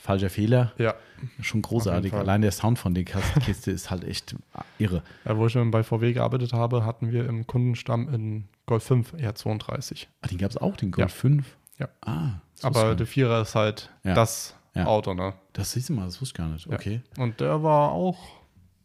falscher 0.00 0.30
Fehler. 0.30 0.72
Ja. 0.78 0.94
Schon 1.42 1.60
großartig. 1.62 2.12
Allein 2.14 2.40
der 2.42 2.50
Sound 2.52 2.78
von 2.78 2.94
der 2.94 3.04
Kiste 3.44 3.70
ist 3.70 3.90
halt 3.90 4.04
echt 4.04 4.34
irre. 4.78 5.02
ja. 5.24 5.36
Wo 5.36 5.46
ich 5.46 5.52
schon 5.52 5.70
bei 5.70 5.82
VW 5.82 6.12
gearbeitet 6.12 6.52
habe, 6.52 6.84
hatten 6.84 7.12
wir 7.12 7.28
im 7.28 7.46
Kundenstamm 7.46 8.12
in 8.12 8.48
Golf 8.66 8.84
5 8.84 9.14
R32. 9.14 10.06
Ah, 10.22 10.28
den 10.28 10.38
gab 10.38 10.50
es 10.50 10.56
auch, 10.56 10.76
den 10.76 10.90
Golf 10.90 11.10
Ja. 11.12 11.20
5. 11.20 11.56
Ja. 11.78 11.88
Ah, 12.00 12.40
Aber 12.62 12.94
der. 12.94 13.06
Vierer 13.06 13.42
ist 13.42 13.54
halt 13.54 13.90
Ja. 14.04 14.14
das 14.14 14.54
Ja. 14.74 14.86
Auto, 14.86 15.14
ne? 15.14 15.34
das 15.52 15.72
siehst 15.72 15.88
du 15.88 15.94
mal, 15.94 16.04
das 16.06 16.20
wusste 16.20 16.32
ich 16.34 16.46
gar 16.46 16.48
nicht. 16.52 16.66
Okay. 16.68 17.00
Und 17.18 17.40
der 17.40 17.62
war 17.62 17.90
auch 17.92 18.18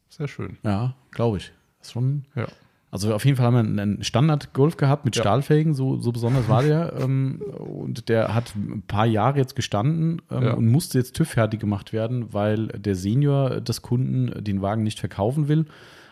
sehr 0.09 0.27
schön. 0.27 0.57
Ja, 0.63 0.95
glaube 1.11 1.37
ich. 1.37 1.51
Das 1.79 1.87
ist 1.89 1.93
schon. 1.93 2.25
Ja. 2.35 2.47
Also 2.95 3.13
auf 3.13 3.25
jeden 3.25 3.35
Fall 3.37 3.47
haben 3.47 3.75
wir 3.75 3.81
einen 3.83 4.03
Standard-Golf 4.03 4.77
gehabt 4.77 5.03
mit 5.03 5.15
Ja. 5.17 5.21
Stahlfelgen, 5.23 5.73
so, 5.73 5.97
so 5.99 6.11
besonders 6.13 6.47
war 6.47 6.63
der. 6.63 6.93
ähm, 6.99 7.41
und 7.59 8.07
der 8.07 8.33
hat 8.33 8.55
ein 8.55 8.83
paar 8.87 9.05
Jahre 9.05 9.37
jetzt 9.37 9.55
gestanden 9.55 10.21
ähm, 10.31 10.43
Ja. 10.43 10.53
und 10.53 10.67
musste 10.67 10.97
jetzt 10.97 11.13
TÜV 11.15 11.27
fertig 11.29 11.59
gemacht 11.59 11.91
werden, 11.93 12.33
weil 12.33 12.67
der 12.67 12.95
Senior 12.95 13.59
des 13.59 13.81
Kunden 13.81 14.43
den 14.43 14.61
Wagen 14.61 14.83
nicht 14.83 14.99
verkaufen 14.99 15.47
will, 15.49 15.65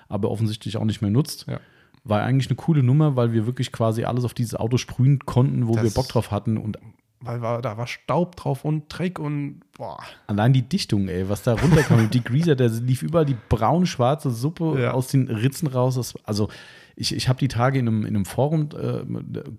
aber 0.10 0.30
offensichtlich 0.30 0.76
auch 0.78 0.86
nicht 0.86 1.02
mehr 1.02 1.12
nutzt. 1.12 1.46
Ja. 1.48 1.60
War 2.04 2.22
eigentlich 2.22 2.50
eine 2.50 2.58
coole 2.58 2.84
Nummer, 2.84 3.16
weil 3.16 3.32
wir 3.32 3.46
wirklich 3.46 3.72
quasi 3.72 4.04
alles 4.04 4.26
auf 4.26 4.34
dieses 4.34 4.56
Auto 4.56 4.76
sprühen 4.76 5.20
konnten, 5.20 5.68
wo 5.70 5.76
Das- 5.76 5.84
wir 5.86 5.92
Bock 5.92 6.10
drauf 6.10 6.32
hatten. 6.32 6.58
Und 6.58 6.78
Weil 7.26 7.42
war, 7.42 7.62
da 7.62 7.78
war 7.78 7.88
Staub 7.88 8.36
drauf 8.36 8.66
und 8.66 8.86
Dreck 8.90 9.18
und 9.18 9.62
boah. 9.78 9.98
allein 10.28 10.52
die 10.52 10.62
Dichtung, 10.62 11.08
ey, 11.08 11.30
was 11.30 11.42
da 11.44 11.54
runterkam, 11.54 12.00
die 12.10 12.20
Degreaser, 12.20 12.56
der 12.56 12.68
lief 12.70 13.02
überall 13.02 13.26
die 13.26 13.38
braun-schwarze 13.50 14.30
Suppe 14.32 14.82
Ja. 14.82 14.92
aus 14.92 15.08
den 15.08 15.30
Ritzen 15.30 15.68
raus. 15.68 15.96
Das, 15.96 16.16
also 16.26 16.50
ich, 16.96 17.16
ich 17.16 17.28
habe 17.30 17.40
die 17.40 17.48
Tage 17.48 17.80
in 17.80 17.88
einem, 17.88 18.02
in 18.06 18.16
einem 18.16 18.26
Forum 18.26 18.70
äh, 18.80 19.04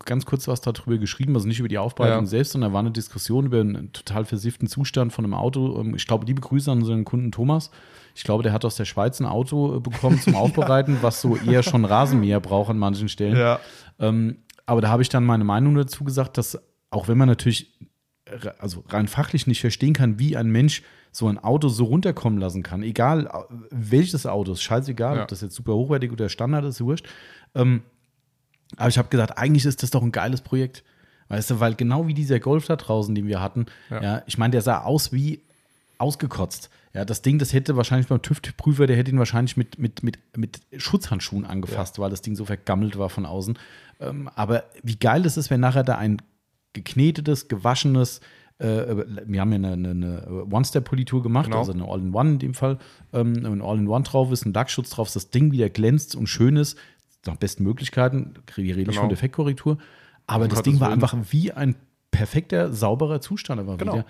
ganz 0.05 0.25
kurz 0.27 0.47
was 0.47 0.61
darüber 0.61 0.99
geschrieben, 0.99 1.35
also 1.35 1.49
nicht 1.49 1.59
über 1.59 1.69
die 1.69 1.79
Aufbereitung 1.79 2.25
Ja. 2.25 2.27
selbst, 2.27 2.53
sondern 2.53 2.71
da 2.71 2.75
war 2.75 2.81
eine 2.81 2.93
Diskussion 2.93 3.47
über 3.47 3.61
einen 3.61 3.93
total 3.93 4.25
versifften 4.25 4.69
Zustand 4.69 5.13
von 5.13 5.25
einem 5.25 5.35
Auto. 5.35 5.81
Ähm, 5.81 5.95
Ich 5.97 6.07
glaube, 6.07 6.27
liebe 6.27 6.41
Grüße 6.41 6.71
an 6.71 6.79
unseren 6.79 7.05
Kunden 7.05 7.33
Thomas. 7.33 7.71
Ich 8.15 8.23
glaube, 8.23 8.43
der 8.45 8.53
hat 8.53 8.65
aus 8.65 8.77
der 8.77 8.85
Schweiz 8.85 9.21
ein 9.21 9.27
Auto 9.27 9.77
äh, 9.77 9.81
bekommen 9.81 10.21
zum 10.21 10.35
Aufbereiten, 10.37 10.99
was 11.01 11.21
so 11.21 11.37
eher 11.37 11.63
schon 11.63 11.85
Rasenmäher 11.87 12.41
braucht 12.41 12.71
an 12.71 12.79
manchen 12.79 13.09
Stellen. 13.09 13.37
Ja. 13.37 13.59
Ähm, 13.99 14.37
aber 14.67 14.81
da 14.81 14.89
habe 14.89 15.03
ich 15.03 15.09
dann 15.09 15.25
meine 15.25 15.45
Meinung 15.45 15.75
dazu 15.75 16.05
gesagt, 16.05 16.39
dass 16.39 16.59
auch 16.95 17.09
wenn 17.09 17.19
man 17.19 17.29
natürlich 17.29 17.73
re- 18.29 18.55
also 18.61 18.85
rein 18.89 19.09
fachlich 19.09 19.47
nicht 19.47 19.61
verstehen 19.61 19.93
kann, 19.95 20.19
wie 20.19 20.37
ein 20.37 20.49
Mensch 20.51 20.83
so 21.13 21.29
ein 21.29 21.39
Auto 21.39 21.69
so 21.69 21.85
runterkommen 21.85 22.39
lassen 22.41 22.63
kann, 22.63 22.83
egal 22.83 23.27
äh, 23.27 23.31
welches 23.71 24.27
Auto, 24.27 24.53
ist 24.53 24.63
scheißegal, 24.63 25.17
Ja. 25.17 25.23
ob 25.23 25.29
das 25.29 25.41
jetzt 25.43 25.55
super 25.55 25.75
hochwertig 25.75 26.11
oder 26.13 26.29
Standard 26.29 26.65
ist, 26.65 26.81
wurscht. 26.81 27.07
Ähm, 27.55 27.83
aber 28.77 28.89
ich 28.89 28.99
habe 28.99 29.09
gesagt, 29.09 29.39
eigentlich 29.39 29.65
ist 29.65 29.83
das 29.83 29.91
doch 29.91 30.03
ein 30.03 30.11
geiles 30.13 30.41
Projekt. 30.41 30.83
Weißt 31.29 31.51
du, 31.51 31.61
weil 31.61 31.75
genau 31.75 32.07
wie 32.07 32.15
dieser 32.15 32.39
Golf 32.41 32.67
da 32.67 32.77
draußen, 32.77 33.15
den 33.15 33.27
wir 33.27 33.41
hatten, 33.41 33.67
ja, 33.91 34.03
Ja. 34.03 34.23
ich 34.27 34.37
meine, 34.39 34.53
der 34.53 34.63
sah 34.63 34.83
aus 34.83 35.13
wie 35.13 35.41
ausgekotzt. 35.99 36.71
Ja, 36.93 37.05
das 37.05 37.23
Ding, 37.23 37.39
das 37.39 37.53
hätte 37.53 37.77
wahrscheinlich 37.77 38.09
beim 38.09 38.21
TÜV-Prüfer, 38.23 38.87
der 38.87 38.97
hätte 38.97 39.11
ihn 39.11 39.19
wahrscheinlich 39.19 39.57
mit, 39.57 39.79
mit, 39.79 40.03
mit, 40.03 40.19
mit 40.37 40.61
Schutzhandschuhen 40.77 41.45
angefasst, 41.45 41.99
weil 41.99 42.11
das 42.11 42.23
Ding 42.23 42.37
so 42.37 42.45
vergammelt 42.45 42.99
war 42.99 43.09
von 43.11 43.27
außen. 43.27 43.59
Ähm, 44.01 44.29
aber 44.35 44.65
wie 44.83 44.97
geil 44.97 45.23
das 45.23 45.37
ist, 45.37 45.51
wenn 45.51 45.61
nachher 45.61 45.83
da 45.85 45.97
ein 45.97 46.21
geknetetes, 46.75 47.49
gewaschenes, 47.49 48.21
äh, 48.59 48.95
wir 49.27 49.41
haben 49.41 49.51
ja 49.51 49.57
eine, 49.57 49.73
eine, 49.73 49.91
eine 49.91 50.45
One-Step-Politur 50.51 51.23
gemacht, 51.23 51.47
Genau. 51.47 51.59
also 51.61 51.73
eine 51.73 51.89
All-in-One 51.89 52.31
in 52.33 52.39
dem 52.39 52.55
Fall, 52.55 52.79
ähm, 53.13 53.33
ein 53.45 53.63
All-in-One 53.63 54.05
drauf 54.05 54.31
ist, 54.31 54.45
ein 54.45 54.53
Lackschutz 54.53 54.91
drauf, 54.91 55.09
ist, 55.09 55.17
das 55.17 55.31
Ding 55.31 55.51
wieder 55.53 55.71
glänzt 55.71 56.15
und 56.15 56.27
schön 56.29 56.57
ist, 56.57 56.79
nach 57.27 57.37
besten 57.37 57.65
Möglichkeiten, 57.65 58.35
wir 58.55 58.65
reden 58.77 58.79
nicht 58.81 58.89
Genau. 58.91 59.01
von 59.01 59.09
Defektkorrektur, 59.09 59.79
aber 60.27 60.47
das 60.47 60.59
Gottes 60.59 60.73
Ding 60.73 60.81
war 60.81 60.91
Willen. 60.91 61.03
einfach 61.03 61.17
wie 61.31 61.51
ein 61.53 61.75
perfekter, 62.11 62.73
sauberer 62.73 63.21
Zustand 63.21 63.61
aber 63.61 63.77
Genau. 63.77 63.95
wieder. 63.95 64.07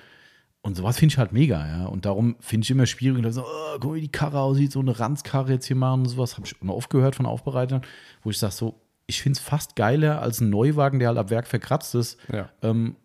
Und 0.62 0.76
sowas 0.76 0.99
finde 0.99 1.12
ich 1.12 1.18
halt 1.18 1.33
mega, 1.33 1.66
ja. 1.66 1.87
Und 1.87 2.06
darum 2.06 2.37
finde 2.40 2.64
ich 2.64 2.71
immer 2.71 2.87
schwierig, 2.87 3.18
und 3.18 3.23
dann 3.25 3.33
so, 3.33 3.42
oh, 3.42 3.76
guck 3.80 3.90
mal, 3.90 3.94
wie 3.97 4.00
die 4.00 4.09
Karre 4.09 4.40
aussieht, 4.40 4.73
so 4.73 4.80
eine 4.80 4.99
Ranzkarre 4.99 5.52
jetzt 5.52 5.66
hier 5.66 5.76
machen 5.76 6.02
und 6.02 6.09
sowas. 6.09 6.37
Habe 6.38 6.47
ich 6.47 6.54
immer 6.62 6.75
oft 6.75 6.88
gehört 6.88 7.16
von 7.16 7.26
Aufbereitern, 7.26 7.83
wo 8.23 8.30
ich 8.30 8.38
sage 8.38 8.54
so, 8.54 8.75
ich 9.06 9.23
finde 9.23 9.38
es 9.38 9.44
fast 9.44 9.76
geiler 9.76 10.23
als 10.23 10.40
ein 10.40 10.50
Neuwagen, 10.50 10.99
der 10.99 11.08
halt 11.08 11.18
ab 11.18 11.30
Werk 11.30 11.46
verkratzt 11.46 11.94
ist. 11.94 12.18
Ja. 12.32 12.49
Ähm, 12.62 12.96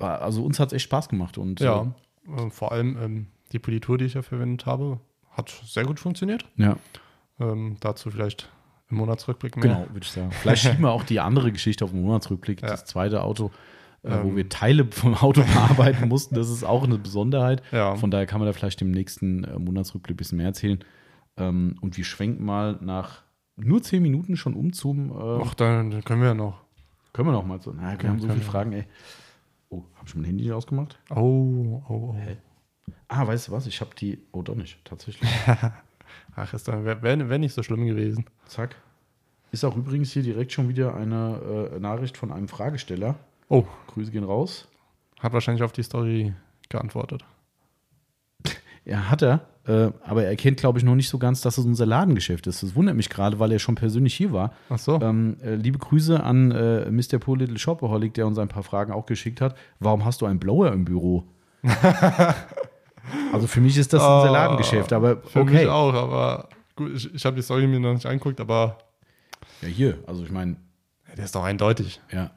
also 0.00 0.44
uns 0.44 0.60
hat 0.60 0.68
es 0.68 0.72
echt 0.74 0.84
Spaß 0.84 1.08
gemacht. 1.08 1.38
Und, 1.38 1.60
Ja. 1.60 1.92
Äh, 2.36 2.50
vor 2.50 2.72
allem 2.72 2.96
ähm, 3.02 3.26
die 3.52 3.58
Politur, 3.58 3.98
die 3.98 4.04
ich 4.04 4.14
ja 4.14 4.22
verwendet 4.22 4.66
habe, 4.66 5.00
hat 5.30 5.50
sehr 5.64 5.84
gut 5.84 5.98
funktioniert. 6.00 6.44
Äh, 6.58 6.62
ja, 6.62 6.76
Ähm, 7.40 7.76
dazu 7.80 8.10
vielleicht 8.10 8.50
im 8.90 8.96
Monatsrückblick 8.98 9.56
mehr. 9.56 9.62
genau, 9.74 9.86
würde 9.92 10.00
ich 10.04 10.10
sagen. 10.10 10.30
Vielleicht 10.32 10.62
schieben 10.62 10.80
wir 10.82 10.90
auch 10.92 11.04
die 11.04 11.20
andere 11.20 11.52
Geschichte 11.52 11.84
auf 11.84 11.90
den 11.92 12.02
Monatsrückblick, 12.02 12.62
Ja. 12.62 12.68
das 12.68 12.84
zweite 12.84 13.22
Auto, 13.22 13.50
äh, 14.02 14.10
wo 14.22 14.28
Ähm. 14.28 14.36
wir 14.36 14.48
Teile 14.48 14.86
vom 14.90 15.14
Auto 15.14 15.42
bearbeiten 15.42 16.08
mussten. 16.08 16.34
Das 16.34 16.48
ist 16.50 16.64
auch 16.64 16.84
eine 16.84 16.98
Besonderheit. 16.98 17.62
Ja. 17.72 17.96
Von 17.96 18.10
daher 18.10 18.26
kann 18.26 18.40
man 18.40 18.46
da 18.46 18.52
vielleicht 18.52 18.82
im 18.82 18.90
nächsten 18.90 19.44
äh, 19.44 19.58
Monatsrückblick 19.58 20.14
ein 20.14 20.16
bisschen 20.16 20.38
mehr 20.38 20.46
erzählen. 20.48 20.84
Ähm, 21.36 21.76
und 21.80 21.96
wir 21.96 22.04
schwenken 22.04 22.44
mal 22.44 22.78
nach 22.80 23.22
nur 23.58 23.82
zehn 23.82 24.02
Minuten 24.02 24.36
schon 24.36 24.54
um 24.54 24.72
zum. 24.72 25.10
Äh, 25.10 25.42
Ach, 25.44 25.54
dann, 25.54 25.90
dann 25.90 26.04
können 26.04 26.20
wir 26.20 26.28
ja 26.28 26.34
noch. 26.34 26.62
können 27.12 27.28
wir 27.28 27.32
noch 27.32 27.44
mal 27.44 27.60
so. 27.60 27.72
Na, 27.72 28.00
wir 28.00 28.08
haben 28.08 28.20
so 28.20 28.28
viele. 28.28 28.40
Fragen, 28.40 28.72
ey. 28.72 28.84
Oh, 29.70 29.82
habe 29.96 30.06
ich 30.06 30.14
mein 30.14 30.24
Handy 30.24 30.44
nicht 30.44 30.52
ausgemacht? 30.52 30.98
Oh, 31.10 31.82
oh, 31.88 31.92
oh. 31.92 32.16
Ah, 33.08 33.26
weißt 33.26 33.48
du 33.48 33.52
was? 33.52 33.66
Ich 33.66 33.80
habe 33.80 33.90
die. 33.94 34.18
Oh, 34.32 34.42
doch 34.42 34.54
nicht, 34.54 34.82
tatsächlich. 34.84 35.30
Ach, 36.36 36.54
ist 36.54 36.68
dann, 36.68 36.84
wäre 36.84 37.02
wär, 37.02 37.28
wär 37.28 37.38
nicht 37.38 37.54
so 37.54 37.62
schlimm 37.62 37.84
gewesen. 37.84 38.24
Zack. 38.46 38.76
Ist 39.50 39.64
auch 39.64 39.76
übrigens 39.76 40.12
hier 40.12 40.22
direkt 40.22 40.52
schon 40.52 40.68
wieder 40.68 40.94
eine 40.94 41.70
äh, 41.74 41.80
Nachricht 41.80 42.16
von 42.16 42.32
einem 42.32 42.48
Fragesteller. 42.48 43.16
Oh, 43.48 43.64
Grüße 43.88 44.10
gehen 44.10 44.24
raus. 44.24 44.68
hat 45.20 45.32
wahrscheinlich 45.32 45.62
auf 45.62 45.72
die 45.72 45.82
Story 45.82 46.34
geantwortet. 46.68 47.24
Ja, 48.88 49.10
hat 49.10 49.22
er. 49.22 49.40
Äh, 49.66 49.90
aber 50.02 50.22
er 50.24 50.30
erkennt, 50.30 50.56
glaube 50.58 50.78
ich, 50.78 50.84
noch 50.84 50.94
nicht 50.94 51.10
so 51.10 51.18
ganz, 51.18 51.42
dass 51.42 51.58
es 51.58 51.64
unser 51.66 51.84
Ladengeschäft 51.84 52.46
ist. 52.46 52.62
Das 52.62 52.74
wundert 52.74 52.96
mich 52.96 53.10
gerade, 53.10 53.38
weil 53.38 53.52
er 53.52 53.58
schon 53.58 53.74
persönlich 53.74 54.14
hier 54.14 54.32
war. 54.32 54.52
Ach 54.70 54.78
so. 54.78 54.98
Ähm, 55.02 55.36
äh, 55.42 55.56
liebe 55.56 55.78
Grüße 55.78 56.22
an 56.22 56.50
äh, 56.52 56.90
Mr. 56.90 57.18
Poor 57.18 57.36
Little 57.36 57.58
Shopaholic, 57.58 58.14
der 58.14 58.26
uns 58.26 58.38
ein 58.38 58.48
paar 58.48 58.62
Fragen 58.62 58.92
auch 58.92 59.04
geschickt 59.04 59.42
hat. 59.42 59.54
Warum 59.78 60.06
hast 60.06 60.22
du 60.22 60.26
einen 60.26 60.38
Blower 60.38 60.72
im 60.72 60.86
Büro? 60.86 61.24
also 63.32 63.46
für 63.46 63.60
mich 63.60 63.76
ist 63.76 63.92
das 63.92 64.00
unser 64.02 64.28
Ah, 64.28 64.30
Ladengeschäft, 64.30 64.92
aber 64.92 65.18
Für 65.18 65.40
okay. 65.40 65.52
mich 65.64 65.66
auch, 65.68 65.92
aber 65.94 66.48
gut, 66.76 66.92
ich, 66.94 67.14
ich 67.14 67.24
habe 67.26 67.36
die 67.36 67.42
Story 67.42 67.66
mir 67.66 67.80
noch 67.80 67.92
nicht 67.94 68.06
angeguckt, 68.06 68.40
aber 68.40 68.78
Ja, 69.62 69.68
hier, 69.68 69.98
also 70.06 70.22
ich 70.22 70.30
meine, 70.30 70.56
ja, 71.08 71.14
der 71.16 71.24
ist 71.24 71.34
doch 71.34 71.44
eindeutig. 71.44 72.00
ja. 72.12 72.30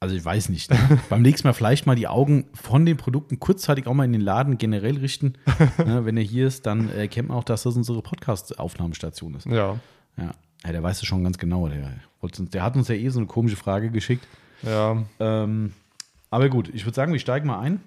Also 0.00 0.14
ich 0.14 0.24
weiß 0.24 0.48
nicht. 0.48 0.70
Ne? 0.70 0.78
Beim 1.08 1.22
nächsten 1.22 1.48
Mal 1.48 1.54
vielleicht 1.54 1.86
mal 1.86 1.96
die 1.96 2.06
Augen 2.06 2.46
von 2.54 2.86
den 2.86 2.96
Produkten 2.96 3.40
kurzzeitig 3.40 3.86
auch 3.86 3.94
mal 3.94 4.04
in 4.04 4.12
den 4.12 4.20
Laden 4.20 4.58
generell 4.58 4.98
richten. 4.98 5.34
ne? 5.78 6.04
Wenn 6.04 6.16
er 6.16 6.22
hier 6.22 6.46
ist, 6.46 6.66
dann 6.66 6.90
erkennt 6.90 7.28
man 7.28 7.38
auch, 7.38 7.44
dass 7.44 7.64
das 7.64 7.76
unsere 7.76 8.00
Podcast-Aufnahmestation 8.02 9.34
ist. 9.34 9.46
Ja. 9.46 9.78
Ja. 10.16 10.30
ja, 10.64 10.72
der 10.72 10.82
weiß 10.82 11.02
es 11.02 11.06
schon 11.06 11.24
ganz 11.24 11.38
genau. 11.38 11.68
Der, 11.68 11.92
der 12.22 12.62
hat 12.62 12.76
uns 12.76 12.88
ja 12.88 12.94
eh 12.94 13.08
so 13.08 13.18
eine 13.18 13.26
komische 13.26 13.56
Frage 13.56 13.90
geschickt. 13.90 14.26
Ja. 14.62 15.02
Ähm, 15.18 15.72
aber 16.30 16.48
gut, 16.48 16.68
ich 16.72 16.84
würde 16.84 16.94
sagen, 16.94 17.12
wir 17.12 17.20
steigen 17.20 17.46
mal 17.46 17.60
ein, 17.60 17.80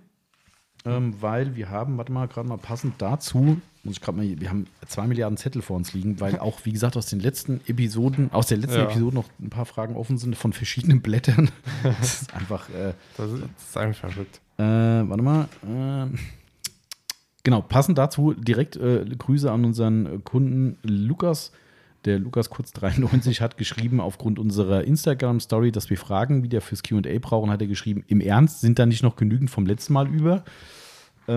ähm, 0.85 1.15
weil 1.21 1.55
wir 1.55 1.69
haben, 1.69 1.97
warte 1.97 2.11
mal, 2.11 2.27
gerade 2.27 2.47
mal 2.47 2.57
passend 2.57 2.95
dazu, 2.97 3.61
muss 3.83 3.95
ich 3.95 4.01
gerade 4.01 4.17
mal, 4.17 4.39
wir 4.39 4.49
haben 4.49 4.67
zwei 4.87 5.07
Milliarden 5.07 5.37
Zettel 5.37 5.61
vor 5.61 5.75
uns 5.75 5.93
liegen, 5.93 6.19
weil 6.19 6.37
auch, 6.39 6.59
wie 6.65 6.71
gesagt, 6.71 6.97
aus 6.97 7.07
den 7.07 7.19
letzten 7.19 7.61
Episoden, 7.67 8.31
aus 8.31 8.47
der 8.47 8.57
letzten 8.57 8.77
Ja. 8.79 8.83
Episode 8.89 9.15
noch 9.15 9.25
ein 9.39 9.49
paar 9.49 9.65
Fragen 9.65 9.95
offen 9.95 10.17
sind 10.17 10.35
von 10.35 10.53
verschiedenen 10.53 11.01
Blättern. 11.01 11.49
Das 11.83 12.21
ist 12.21 12.33
einfach, 12.33 12.69
äh, 12.69 12.93
Das 13.17 13.31
ist, 13.31 13.41
das 13.41 13.69
ist 13.69 13.77
einfach 13.77 14.11
verrückt. 14.11 14.39
äh, 14.57 14.63
warte 14.63 15.23
mal. 15.23 15.47
Äh, 15.63 16.15
genau, 17.43 17.61
passend 17.61 17.97
dazu 17.97 18.33
direkt 18.33 18.75
äh, 18.75 19.03
Grüße 19.17 19.51
an 19.51 19.65
unseren 19.65 20.23
Kunden 20.23 20.77
Lukas. 20.83 21.51
Der 22.05 22.17
Lukas 22.17 22.49
Kurz 22.49 22.71
93 22.73 23.41
hat 23.41 23.57
geschrieben, 23.57 23.99
aufgrund 23.99 24.39
unserer 24.39 24.83
Instagram-Story, 24.85 25.71
dass 25.71 25.89
wir 25.91 25.97
Fragen 25.97 26.43
wieder 26.43 26.59
fürs 26.61 26.81
QA 26.81 26.99
brauchen, 27.19 27.51
hat 27.51 27.61
er 27.61 27.67
geschrieben, 27.67 28.03
im 28.07 28.21
Ernst, 28.21 28.61
sind 28.61 28.79
da 28.79 28.87
nicht 28.87 29.03
noch 29.03 29.15
genügend 29.15 29.51
vom 29.51 29.67
letzten 29.67 29.93
Mal 29.93 30.07
über? 30.07 30.43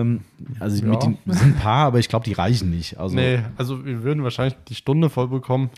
Ähm, 0.01 0.21
also 0.59 0.83
Ja. 0.83 0.91
mit 0.91 1.03
den, 1.03 1.17
sind 1.27 1.55
ein 1.55 1.55
paar, 1.55 1.85
aber 1.87 1.99
ich 1.99 2.09
glaube, 2.09 2.25
die 2.25 2.33
reichen 2.33 2.69
nicht. 2.69 2.97
Also, 2.99 3.15
nee, 3.15 3.39
also 3.57 3.85
wir 3.85 4.03
würden 4.03 4.23
wahrscheinlich 4.23 4.55
die 4.67 4.75
Stunde 4.75 5.09
voll 5.09 5.27
bekommen 5.27 5.69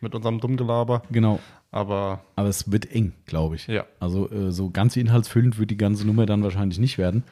mit 0.00 0.14
unserem 0.14 0.40
Dummgelaber, 0.40 1.02
Genau, 1.10 1.40
aber 1.70 2.20
aber 2.36 2.48
es 2.48 2.70
wird 2.70 2.90
eng, 2.92 3.12
glaube 3.26 3.56
ich. 3.56 3.66
ja. 3.66 3.84
Also 4.00 4.30
äh, 4.30 4.50
so 4.52 4.70
ganz 4.70 4.96
inhaltsfüllend 4.96 5.58
wird 5.58 5.70
die 5.70 5.76
ganze 5.76 6.06
Nummer 6.06 6.26
dann 6.26 6.42
wahrscheinlich 6.42 6.78
nicht 6.78 6.98
werden. 6.98 7.22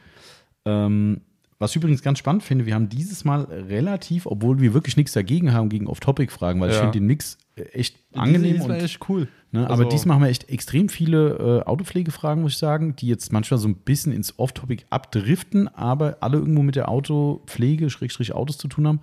Ähm, 0.65 1.21
was 1.59 1.71
ich 1.71 1.77
übrigens 1.77 2.01
ganz 2.01 2.19
spannend 2.19 2.43
finde, 2.43 2.65
wir 2.65 2.75
haben 2.75 2.89
dieses 2.89 3.23
Mal 3.23 3.43
relativ, 3.43 4.25
obwohl 4.25 4.59
wir 4.59 4.73
wirklich 4.73 4.97
nichts 4.97 5.13
dagegen 5.13 5.53
haben, 5.53 5.69
gegen 5.69 5.87
Off-Topic-Fragen, 5.87 6.59
weil 6.59 6.69
ich 6.69 6.75
Ja. 6.75 6.81
finde 6.81 6.99
den 6.99 7.05
Mix 7.07 7.37
echt 7.55 7.97
angenehm. 8.13 8.57
Das 8.57 8.67
war 8.67 8.75
Und, 8.75 8.83
echt 8.83 9.09
cool. 9.09 9.27
ne, 9.51 9.61
aber 9.65 9.71
Also- 9.83 9.89
diesmal 9.89 10.15
haben 10.15 10.23
wir 10.23 10.29
echt 10.29 10.49
extrem 10.49 10.89
viele 10.89 11.61
äh, 11.63 11.65
Autopflegefragen, 11.67 12.43
muss 12.43 12.53
ich 12.53 12.57
sagen, 12.57 12.95
die 12.95 13.07
jetzt 13.07 13.31
manchmal 13.31 13.57
so 13.59 13.67
ein 13.67 13.75
bisschen 13.75 14.11
ins 14.11 14.37
Off-Topic 14.37 14.83
abdriften, 14.89 15.67
aber 15.69 16.17
alle 16.21 16.37
irgendwo 16.37 16.63
mit 16.63 16.75
der 16.75 16.89
Autopflege, 16.89 17.89
Schrägstrich 17.89 18.33
Autos 18.33 18.57
zu 18.57 18.67
tun 18.67 18.87
haben. 18.87 18.99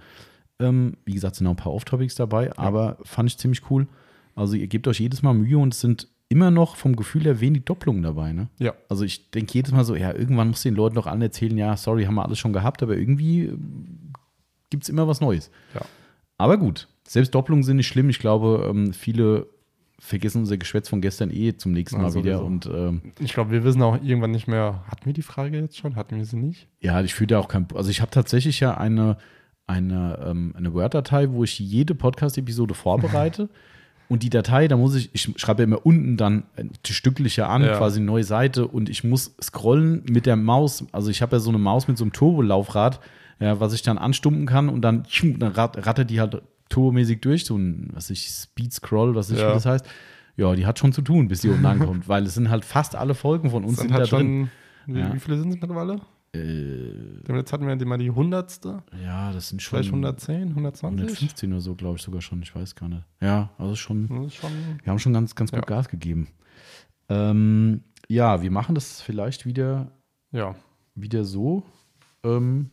Ähm, 0.61 0.97
wie 1.05 1.15
gesagt, 1.15 1.37
sind 1.37 1.47
auch 1.47 1.53
ein 1.53 1.57
paar 1.57 1.73
Off-Topics 1.73 2.15
dabei, 2.15 2.57
aber 2.59 2.99
fand 3.05 3.31
ich 3.31 3.39
ziemlich 3.39 3.71
cool. 3.71 3.87
Also 4.35 4.55
ihr 4.55 4.67
gebt 4.69 4.87
euch 4.87 5.01
jedes 5.01 5.23
Mal 5.23 5.33
Mühe 5.35 5.59
und 5.59 5.75
es 5.75 5.81
sind 5.81 6.09
immer 6.29 6.51
noch 6.51 6.77
vom 6.77 6.97
Gefühl 6.97 7.25
her 7.25 7.41
wenig 7.41 7.65
Doppelungen 7.65 8.03
dabei. 8.03 8.33
Ne? 8.33 8.49
Ja. 8.59 8.73
Also 8.89 9.05
ich 9.05 9.31
denke 9.31 9.53
jedes 9.53 9.73
Mal 9.73 9.85
so, 9.85 9.95
ja, 9.97 10.15
irgendwann 10.15 10.49
muss 10.49 10.63
den 10.63 10.75
Leuten 10.75 10.95
doch 10.95 11.07
allen 11.07 11.21
erzählen, 11.21 11.57
ja, 11.59 11.77
sorry, 11.77 12.05
haben 12.05 12.15
wir 12.15 12.25
alles 12.25 12.39
schon 12.39 12.53
gehabt, 12.55 12.83
aber 12.83 12.97
irgendwie 12.97 13.53
gibt 14.71 14.85
es 14.85 14.89
immer 14.89 15.07
was 15.09 15.21
Neues. 15.21 15.51
Ja. 15.75 15.83
Aber 16.39 16.57
gut, 16.57 16.89
selbst 17.13 17.35
Doppelungen 17.35 17.63
sind 17.63 17.77
nicht 17.77 17.89
schlimm. 17.89 18.09
Ich 18.09 18.19
glaube, 18.19 18.67
ähm, 18.71 18.93
viele 18.93 19.47
vergessen 19.99 20.39
unser 20.41 20.57
Geschwätz 20.57 20.89
von 20.89 21.01
gestern 21.01 21.31
eh 21.31 21.57
zum 21.57 21.73
nächsten 21.73 22.01
Mal 22.01 22.09
Ja, 22.11 22.15
wieder. 22.15 22.39
sowieso. 22.39 22.45
Und 22.47 22.67
ähm, 22.67 23.03
Ich 23.21 23.35
glaube, 23.35 23.51
wir 23.53 23.63
wissen 23.65 23.81
auch 23.83 24.03
irgendwann 24.03 24.33
nicht 24.33 24.49
mehr, 24.49 24.83
hatten 24.89 25.07
wir 25.07 25.13
die 25.13 25.23
Frage 25.23 25.59
jetzt 25.59 25.77
schon? 25.79 25.95
Hatten 25.97 26.17
wir 26.17 26.25
sie 26.25 26.37
nicht? 26.37 26.69
ja, 26.81 27.01
ich 27.03 27.15
fühle 27.15 27.29
da 27.29 27.39
auch 27.39 27.49
kein. 27.49 27.67
Also 27.75 27.91
ich 27.91 28.01
habe 28.01 28.11
tatsächlich 28.11 28.59
ja 28.61 28.77
eine, 28.77 29.17
eine, 29.67 30.19
ähm, 30.27 30.55
eine 30.57 30.75
Word-Datei, 30.75 31.31
wo 31.31 31.45
ich 31.45 31.59
jede 31.59 31.95
Podcast-Episode 31.95 32.75
vorbereite. 32.75 33.49
Und 34.09 34.23
die 34.25 34.31
Datei, 34.31 34.69
da 34.69 34.77
muss 34.77 34.95
ich, 34.95 35.09
ich 35.15 35.33
schreibe 35.41 35.63
ja 35.63 35.65
immer 35.69 35.87
unten 35.87 36.17
dann 36.19 36.43
äh, 36.57 36.65
die 36.85 36.93
stückliche 36.93 37.47
an, 37.47 37.63
Ja. 37.63 37.79
quasi 37.79 37.99
eine 37.99 38.07
neue 38.07 38.25
Seite 38.25 38.67
und 38.67 38.91
ich 38.91 39.05
muss 39.05 39.35
scrollen 39.41 40.03
mit 40.11 40.27
der 40.27 40.37
Maus. 40.37 40.85
Also 40.93 41.11
ich 41.11 41.23
habe 41.23 41.37
ja 41.37 41.41
so 41.41 41.49
eine 41.49 41.59
Maus 41.59 41.89
mit 41.89 41.97
so 41.97 42.05
einem 42.05 42.13
Turbolaufrad, 42.13 43.01
ja, 43.41 43.59
was 43.61 43.73
ich 43.73 43.81
dann 43.83 43.97
anstumpen 43.99 44.45
kann 44.47 44.69
und 44.69 44.83
dann, 44.83 45.05
dann 45.39 45.53
rat, 45.53 45.87
rattert 45.87 46.11
die 46.11 46.21
halt 46.21 46.43
turbomäßig 46.73 47.21
durch, 47.21 47.45
so 47.45 47.57
ein, 47.57 47.91
was 47.93 48.11
ich, 48.11 48.29
Speed 48.29 48.73
Scroll, 48.73 49.15
was 49.15 49.31
ich, 49.31 49.39
Ja. 49.39 49.51
wie 49.51 49.55
das 49.55 49.67
heißt. 49.67 49.87
Ja, 50.37 50.55
die 50.55 50.65
hat 50.67 50.79
schon 50.79 50.93
zu 50.93 51.03
tun, 51.03 51.29
bis 51.29 51.43
die 51.43 51.51
unten 51.51 51.67
ankommt, 51.67 52.09
weil 52.09 52.25
es 52.25 52.35
sind 52.35 52.49
halt 52.49 52.65
fast 52.65 52.97
alle 52.97 53.15
Folgen 53.15 53.51
von 53.51 53.65
uns 53.65 53.79
sind 53.79 53.93
halt 53.93 54.11
da 54.11 54.17
drin. 54.17 54.49
schon, 54.87 54.95
wie, 54.95 55.01
Ja. 55.01 55.13
wie 55.15 55.19
viele 55.21 55.39
sind 55.39 55.51
es 55.51 55.61
mittlerweile? 55.61 56.01
Äh, 56.35 57.35
Jetzt 57.37 57.53
hatten 57.53 57.67
wir 57.67 57.87
mal 57.87 57.99
die 57.99 58.11
hundertste, 58.11 58.83
ja, 59.05 59.31
das 59.33 59.51
sind 59.51 59.61
schon 59.61 59.77
vielleicht 59.77 59.91
110, 59.91 60.49
120. 60.55 61.01
115 61.07 61.53
oder 61.53 61.61
so, 61.61 61.75
glaube 61.75 61.97
ich 61.97 62.03
sogar 62.03 62.23
schon. 62.23 62.41
Ich 62.43 62.55
weiß 62.55 62.75
gar 62.75 62.89
nicht. 62.89 63.05
Ja, 63.21 63.51
also 63.59 63.77
schon. 63.77 64.09
Schon, 64.31 64.51
Wir 64.83 64.91
haben 64.91 64.99
schon 64.99 65.13
ganz, 65.13 65.35
ganz 65.35 65.51
gut 65.53 65.61
Ja. 65.61 65.67
Gas 65.77 65.89
gegeben. 65.91 66.29
Ähm, 67.11 67.83
ja, 68.09 68.41
wir 68.43 68.51
machen 68.51 68.75
das 68.75 69.03
vielleicht 69.03 69.45
wieder, 69.45 69.93
ja. 70.31 70.55
wieder 70.95 71.25
so, 71.25 71.65
ähm, 72.25 72.71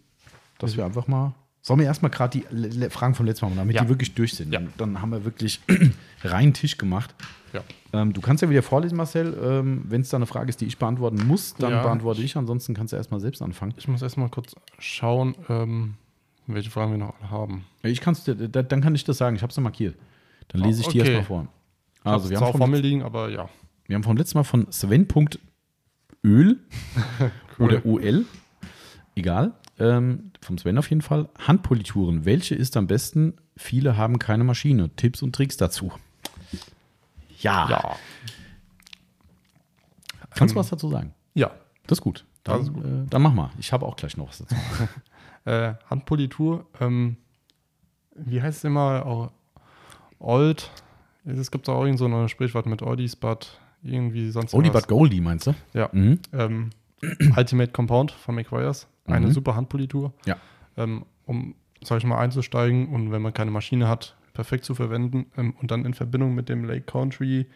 dass 0.59 0.77
wir 0.77 0.85
einfach 0.85 1.07
mal. 1.07 1.35
Sollen 1.69 1.81
wir 1.81 1.85
erstmal 1.85 2.09
gerade 2.09 2.39
die 2.39 2.89
Fragen 2.89 3.13
vom 3.13 3.27
letzten 3.27 3.45
Mal 3.45 3.49
machen, 3.51 3.57
damit 3.59 3.75
Ja. 3.75 3.83
die 3.83 3.89
wirklich 3.89 4.15
durch 4.15 4.33
sind? 4.33 4.51
Ja. 4.51 4.59
Dann, 4.79 4.99
haben 5.03 5.11
wir 5.11 5.23
wirklich 5.23 5.61
reinen 6.23 6.51
Tisch 6.55 6.79
gemacht. 6.79 7.13
Ja. 7.53 7.61
Ähm, 7.93 8.11
du 8.11 8.21
kannst 8.21 8.41
ja 8.41 8.49
wieder 8.49 8.63
vorlesen, 8.63 8.95
Marcel. 8.97 9.37
Ähm, 9.39 9.83
Wenn 9.87 10.01
es 10.01 10.09
da 10.09 10.17
eine 10.17 10.25
Frage 10.25 10.49
ist, 10.49 10.61
die 10.61 10.65
ich 10.65 10.79
beantworten 10.79 11.27
muss, 11.27 11.53
dann 11.53 11.69
Ja. 11.71 11.83
beantworte 11.83 12.23
ich. 12.23 12.35
Ansonsten 12.35 12.73
kannst 12.73 12.91
du 12.91 12.97
erstmal 12.97 13.19
selbst 13.19 13.43
anfangen. 13.43 13.75
Ich 13.77 13.87
muss 13.87 14.01
erstmal 14.01 14.29
kurz 14.29 14.55
schauen, 14.79 15.35
ähm, 15.47 15.93
welche 16.47 16.71
Fragen 16.71 16.89
wir 16.89 16.97
noch 16.97 17.13
haben. 17.29 17.65
Ich 17.83 18.01
kann's 18.01 18.23
dir, 18.23 18.33
da, 18.33 18.63
dann 18.63 18.81
kann 18.81 18.95
ich 18.95 19.03
das 19.03 19.19
sagen. 19.19 19.35
Ich 19.35 19.43
habe 19.43 19.51
es 19.51 19.59
markiert. 19.59 19.95
Dann 20.47 20.63
Ah, 20.63 20.65
lese 20.65 20.81
ich 20.81 20.87
die 20.87 21.01
okay. 21.01 21.13
erstmal 21.13 21.25
vor. 21.43 21.47
Also 22.03 22.15
Also, 22.15 22.29
wir 22.31 22.37
haben, 22.39 22.51
vor 22.51 22.61
vom, 22.61 22.71
mir 22.71 22.79
liegen, 22.79 23.03
aber 23.03 23.29
ja. 23.29 23.47
wir 23.85 23.95
haben 23.95 24.01
vom 24.03 24.17
letzten 24.17 24.39
Mal 24.39 24.43
von 24.43 24.65
Sven.öl 24.71 25.37
oder 27.59 27.85
OL, 27.85 28.25
egal, 29.15 29.51
ähm, 29.79 30.31
vom 30.41 30.57
Sven 30.57 30.77
auf 30.77 30.89
jeden 30.89 31.01
Fall. 31.01 31.29
Handpolituren. 31.39 32.25
Welche 32.25 32.55
ist 32.55 32.75
am 32.77 32.87
besten? 32.87 33.33
Viele 33.57 33.97
haben 33.97 34.19
keine 34.19 34.43
Maschine. 34.43 34.89
Tipps 34.95 35.21
und 35.21 35.33
Tricks 35.35 35.57
dazu. 35.57 35.91
Ja. 37.39 37.69
Ja. 37.69 37.95
Kannst 40.31 40.53
du 40.53 40.57
Ähm, 40.57 40.61
was 40.61 40.69
dazu 40.69 40.89
sagen? 40.89 41.13
Ja. 41.33 41.51
Das 41.87 41.97
ist 41.99 42.03
gut. 42.03 42.25
Dann, 42.43 42.61
ist 42.61 42.73
gut. 42.73 42.85
Äh, 42.85 43.05
dann 43.09 43.21
mach 43.21 43.33
mal. 43.33 43.51
Ich 43.59 43.71
habe 43.73 43.85
auch 43.85 43.95
gleich 43.95 44.17
noch 44.17 44.29
was 44.29 44.39
dazu. 44.39 44.55
Äh, 45.45 45.75
Handpolitur, 45.89 46.65
ähm, 46.81 47.15
wie 48.13 48.41
heißt 48.41 48.57
es 48.59 48.63
immer? 48.65 49.05
Auch 49.05 49.31
Old. 50.19 50.69
Es 51.23 51.49
gibt 51.49 51.67
auch 51.69 51.81
irgend 51.85 51.97
so 51.97 52.05
ein 52.07 52.27
Sprichwort 52.29 52.65
mit 52.65 52.81
Oldies, 52.81 53.15
but 53.15 53.57
irgendwie 53.81 54.29
sonst 54.31 54.53
Oldie 54.53 54.67
was. 54.73 54.81
but 54.81 54.89
Goldie, 54.89 55.21
meinst 55.21 55.47
du? 55.47 55.55
Ja. 55.73 55.89
Mhm. 55.93 56.19
Ähm, 56.33 56.69
Ultimate 57.37 57.71
Compound 57.71 58.11
von 58.11 58.35
McWires. 58.35 58.85
Eine 59.11 59.27
Mhm. 59.27 59.31
super 59.31 59.55
Handpolitur. 59.55 60.13
Ja. 60.25 60.37
Ähm, 60.77 61.05
um, 61.25 61.55
sag 61.83 61.97
ich 61.99 62.03
mal, 62.05 62.17
einzusteigen 62.19 62.87
und 62.89 63.11
wenn 63.11 63.21
man 63.21 63.33
keine 63.33 63.51
Maschine 63.51 63.87
hat, 63.87 64.15
perfekt 64.33 64.65
zu 64.65 64.75
verwenden 64.75 65.25
ähm, 65.37 65.53
und 65.61 65.71
dann 65.71 65.85
in 65.85 65.93
Verbindung 65.93 66.33
mit 66.35 66.49
dem 66.49 66.63
Lake 66.65 66.81
Country 66.83 67.47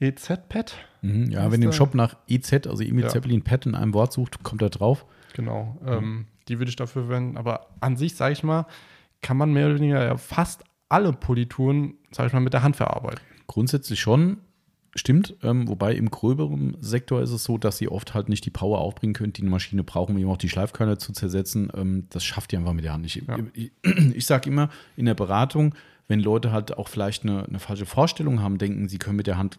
EZ-Pad. 0.00 0.74
Mhm. 1.02 1.30
Ja, 1.30 1.50
wenn 1.50 1.60
ihr 1.62 1.66
im 1.68 1.72
Shop 1.72 1.94
nach 1.94 2.16
EZ, 2.28 2.66
also 2.66 2.82
Emil 2.82 3.04
Ja. 3.04 3.08
Zeppelin 3.10 3.42
Pad 3.42 3.66
in 3.66 3.74
einem 3.74 3.94
Wort 3.94 4.12
sucht, 4.12 4.42
kommt 4.42 4.62
er 4.62 4.70
drauf. 4.70 5.06
Genau. 5.34 5.78
Ähm, 5.86 6.26
die 6.48 6.58
würde 6.58 6.68
ich 6.70 6.76
dafür 6.76 7.04
verwenden. 7.04 7.36
Aber 7.36 7.68
an 7.80 7.96
sich, 7.96 8.14
sage 8.16 8.32
ich 8.32 8.42
mal, 8.42 8.66
kann 9.20 9.36
man 9.36 9.52
mehr 9.52 9.66
oder 9.66 9.76
weniger 9.76 10.04
ja 10.04 10.16
fast 10.16 10.64
alle 10.88 11.12
Polituren, 11.12 11.94
sage 12.10 12.26
ich 12.28 12.32
mal, 12.32 12.40
mit 12.40 12.52
der 12.52 12.62
Hand 12.62 12.76
verarbeiten. 12.76 13.20
Grundsätzlich 13.46 14.00
schon, 14.00 14.38
stimmt. 14.94 15.36
Ähm, 15.42 15.68
wobei 15.68 15.94
im 15.94 16.10
gröberen 16.10 16.76
Sektor 16.80 17.22
ist 17.22 17.30
es 17.30 17.44
so, 17.44 17.58
dass 17.58 17.80
ihr 17.80 17.92
oft 17.92 18.14
halt 18.14 18.28
nicht 18.28 18.44
die 18.44 18.50
Power 18.50 18.78
aufbringen 18.78 19.14
könnt, 19.14 19.38
die 19.38 19.42
eine 19.42 19.50
Maschine 19.50 19.84
braucht, 19.84 20.10
um 20.10 20.18
eben 20.18 20.30
auch 20.30 20.36
die 20.36 20.48
Schleifkörner 20.48 20.98
zu 20.98 21.12
zersetzen. 21.12 21.70
Ähm, 21.74 22.06
das 22.10 22.24
schafft 22.24 22.52
ihr 22.52 22.58
einfach 22.58 22.72
mit 22.72 22.84
der 22.84 22.92
Hand 22.92 23.02
nicht. 23.02 23.22
Ja. 23.26 23.38
Ich, 23.54 23.72
ich 24.14 24.26
sage 24.26 24.50
immer 24.50 24.68
in 24.96 25.06
der 25.06 25.14
Beratung, 25.14 25.74
wenn 26.08 26.20
Leute 26.20 26.52
halt 26.52 26.76
auch 26.76 26.88
vielleicht 26.88 27.24
eine, 27.24 27.44
eine 27.44 27.58
falsche 27.58 27.86
Vorstellung 27.86 28.40
haben, 28.40 28.58
denken, 28.58 28.88
sie 28.88 28.98
können 28.98 29.16
mit 29.16 29.26
der 29.26 29.38
Hand 29.38 29.58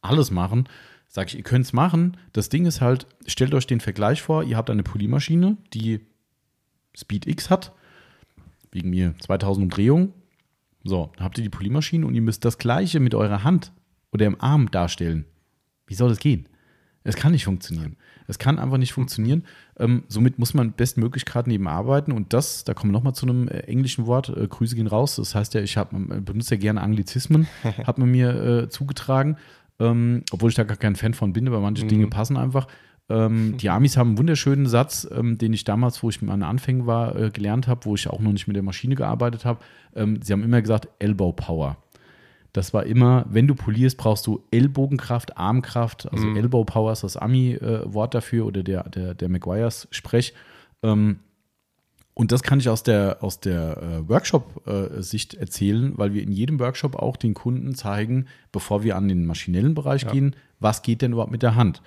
alles 0.00 0.30
machen, 0.30 0.68
sage 1.08 1.28
ich, 1.28 1.36
ihr 1.36 1.42
könnt 1.42 1.64
es 1.64 1.72
machen. 1.72 2.16
Das 2.32 2.48
Ding 2.48 2.66
ist 2.66 2.80
halt, 2.80 3.06
stellt 3.26 3.54
euch 3.54 3.66
den 3.66 3.80
Vergleich 3.80 4.22
vor, 4.22 4.44
ihr 4.44 4.56
habt 4.56 4.70
eine 4.70 4.82
Polymaschine, 4.82 5.56
die 5.74 6.00
Speed 6.96 7.26
X 7.26 7.50
hat, 7.50 7.72
wegen 8.70 8.90
mir 8.90 9.14
2000 9.20 9.64
Umdrehungen. 9.64 10.12
So, 10.84 11.10
dann 11.16 11.24
habt 11.24 11.38
ihr 11.38 11.44
die 11.44 11.50
Polymaschine 11.50 12.06
und 12.06 12.14
ihr 12.14 12.22
müsst 12.22 12.44
das 12.44 12.58
Gleiche 12.58 13.00
mit 13.00 13.14
eurer 13.14 13.42
Hand 13.42 13.72
oder 14.12 14.26
im 14.26 14.40
Arm 14.40 14.70
darstellen. 14.70 15.24
Wie 15.86 15.94
soll 15.94 16.08
das 16.08 16.18
gehen? 16.18 16.48
Es 17.04 17.16
kann 17.16 17.32
nicht 17.32 17.44
funktionieren. 17.44 17.96
Es 18.26 18.38
kann 18.38 18.58
einfach 18.58 18.76
nicht 18.76 18.92
funktionieren. 18.92 19.44
Ähm, 19.78 20.02
somit 20.08 20.38
muss 20.38 20.52
man 20.52 20.72
bestmöglich 20.72 21.24
gerade 21.24 21.48
neben 21.48 21.66
arbeiten. 21.66 22.12
Und 22.12 22.34
das, 22.34 22.64
da 22.64 22.74
kommen 22.74 22.92
wir 22.92 22.98
nochmal 22.98 23.14
zu 23.14 23.24
einem 23.24 23.48
äh, 23.48 23.60
englischen 23.60 24.06
Wort, 24.06 24.28
äh, 24.28 24.46
Grüße 24.46 24.76
gehen 24.76 24.86
raus. 24.88 25.16
Das 25.16 25.34
heißt 25.34 25.54
ja, 25.54 25.62
ich 25.62 25.78
hab, 25.78 25.94
äh, 25.94 26.20
benutze 26.20 26.56
ja 26.56 26.60
gerne 26.60 26.82
Anglizismen, 26.82 27.46
hat 27.84 27.96
man 27.96 28.10
mir 28.10 28.34
äh, 28.64 28.68
zugetragen. 28.68 29.36
Ähm, 29.80 30.24
obwohl 30.32 30.50
ich 30.50 30.56
da 30.56 30.64
gar 30.64 30.76
kein 30.76 30.96
Fan 30.96 31.14
von 31.14 31.32
bin, 31.32 31.46
aber 31.46 31.60
manche 31.60 31.84
Mhm. 31.84 31.88
Dinge 31.88 32.06
passen 32.08 32.36
einfach. 32.36 32.66
Ähm, 33.08 33.56
die 33.56 33.70
Amis 33.70 33.96
haben 33.96 34.08
einen 34.08 34.18
wunderschönen 34.18 34.66
Satz, 34.66 35.08
ähm, 35.10 35.38
den 35.38 35.54
ich 35.54 35.64
damals, 35.64 36.02
wo 36.02 36.10
ich 36.10 36.20
mit 36.20 36.28
meinen 36.28 36.42
Anfängen 36.42 36.86
war, 36.86 37.16
äh, 37.16 37.30
gelernt 37.30 37.68
habe, 37.68 37.86
wo 37.86 37.94
ich 37.94 38.08
auch 38.10 38.20
noch 38.20 38.32
nicht 38.32 38.48
mit 38.48 38.56
der 38.56 38.62
Maschine 38.62 38.96
gearbeitet 38.96 39.46
habe. 39.46 39.60
Ähm, 39.94 40.20
sie 40.22 40.32
haben 40.34 40.42
immer 40.42 40.60
gesagt, 40.60 40.88
Elbow 40.98 41.32
Power. 41.32 41.78
Das 42.52 42.72
war 42.72 42.84
immer, 42.86 43.26
wenn 43.28 43.46
du 43.46 43.54
polierst, 43.54 43.98
brauchst 43.98 44.26
du 44.26 44.42
Ellbogenkraft, 44.50 45.36
Armkraft. 45.36 46.10
Also 46.10 46.26
Mhm. 46.26 46.36
Elbow 46.36 46.64
Power 46.64 46.92
ist 46.92 47.04
das 47.04 47.16
Ami-Wort 47.16 48.14
dafür 48.14 48.46
oder 48.46 48.62
der, 48.62 48.88
der, 48.88 49.14
der 49.14 49.28
McGuire's-Sprech. 49.28 50.32
Ähm, 50.82 51.18
und 52.14 52.32
das 52.32 52.42
kann 52.42 52.58
ich 52.58 52.68
aus 52.68 52.82
der, 52.82 53.18
aus 53.22 53.38
der 53.38 53.76
äh, 53.80 54.08
Workshop-Sicht 54.08 55.34
erzählen, 55.34 55.92
weil 55.96 56.14
wir 56.14 56.22
in 56.22 56.32
jedem 56.32 56.58
Workshop 56.58 56.96
auch 56.96 57.16
den 57.16 57.34
Kunden 57.34 57.74
zeigen, 57.74 58.26
bevor 58.50 58.82
wir 58.82 58.96
an 58.96 59.06
den 59.08 59.24
maschinellen 59.26 59.74
Bereich 59.74 60.02
Ja. 60.02 60.10
gehen, 60.10 60.34
was 60.58 60.82
geht 60.82 61.02
denn 61.02 61.12
überhaupt 61.12 61.30
mit 61.30 61.42
der 61.42 61.54
Hand. 61.54 61.80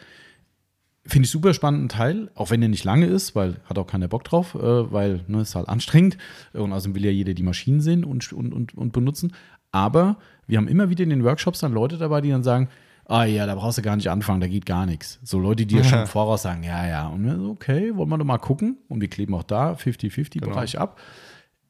Finde 1.06 1.26
ich 1.26 1.32
super 1.32 1.54
spannenden 1.54 1.90
Teil, 1.90 2.30
auch 2.36 2.52
wenn 2.52 2.62
er 2.62 2.70
nicht 2.70 2.84
lange 2.84 3.08
ist, 3.08 3.36
weil 3.36 3.56
hat 3.66 3.78
auch 3.80 3.88
keiner 3.88 4.08
Bock 4.08 4.24
drauf, 4.24 4.54
äh, 4.56 4.92
weil 4.92 5.22
ne, 5.28 5.42
ist 5.42 5.56
halt 5.56 5.68
anstrengend 5.68 6.18
und 6.54 6.72
außerdem 6.72 6.96
will 6.96 7.06
ja 7.06 7.12
jeder 7.12 7.34
die 7.34 7.44
Maschinen 7.44 7.82
sehen 7.82 8.06
und, 8.06 8.32
und, 8.32 8.54
und, 8.54 8.76
und 8.78 8.94
benutzen. 8.94 9.34
Aber 9.74 10.18
wir 10.52 10.58
haben 10.58 10.68
immer 10.68 10.90
wieder 10.90 11.06
in 11.06 11.10
den 11.10 11.24
Workshops 11.24 11.60
dann 11.60 11.72
Leute 11.72 11.98
dabei, 11.98 12.20
die 12.20 12.30
dann 12.30 12.44
sagen, 12.44 12.68
ah 13.08 13.24
ja, 13.24 13.46
da 13.46 13.56
brauchst 13.56 13.78
du 13.78 13.82
gar 13.82 13.96
nicht 13.96 14.10
anfangen, 14.10 14.42
da 14.42 14.48
geht 14.48 14.66
gar 14.66 14.86
nichts. 14.86 15.18
So 15.24 15.40
Leute, 15.40 15.66
die 15.66 15.78
ja 15.78 15.84
schon 15.86 16.00
im 16.00 16.08
Voraus 16.08 16.42
sagen, 16.42 16.64
ja, 16.64 16.86
ja, 16.86 17.08
und 17.08 17.24
wir 17.24 17.38
so, 17.38 17.52
okay, 17.52 17.96
wollen 17.96 18.10
wir 18.10 18.18
doch 18.18 18.26
mal 18.26 18.38
gucken 18.38 18.78
und 18.90 19.00
wir 19.00 19.08
kleben 19.08 19.34
auch 19.34 19.44
da 19.44 19.72
50-50-Bereich 19.74 20.78
ab. 20.78 21.00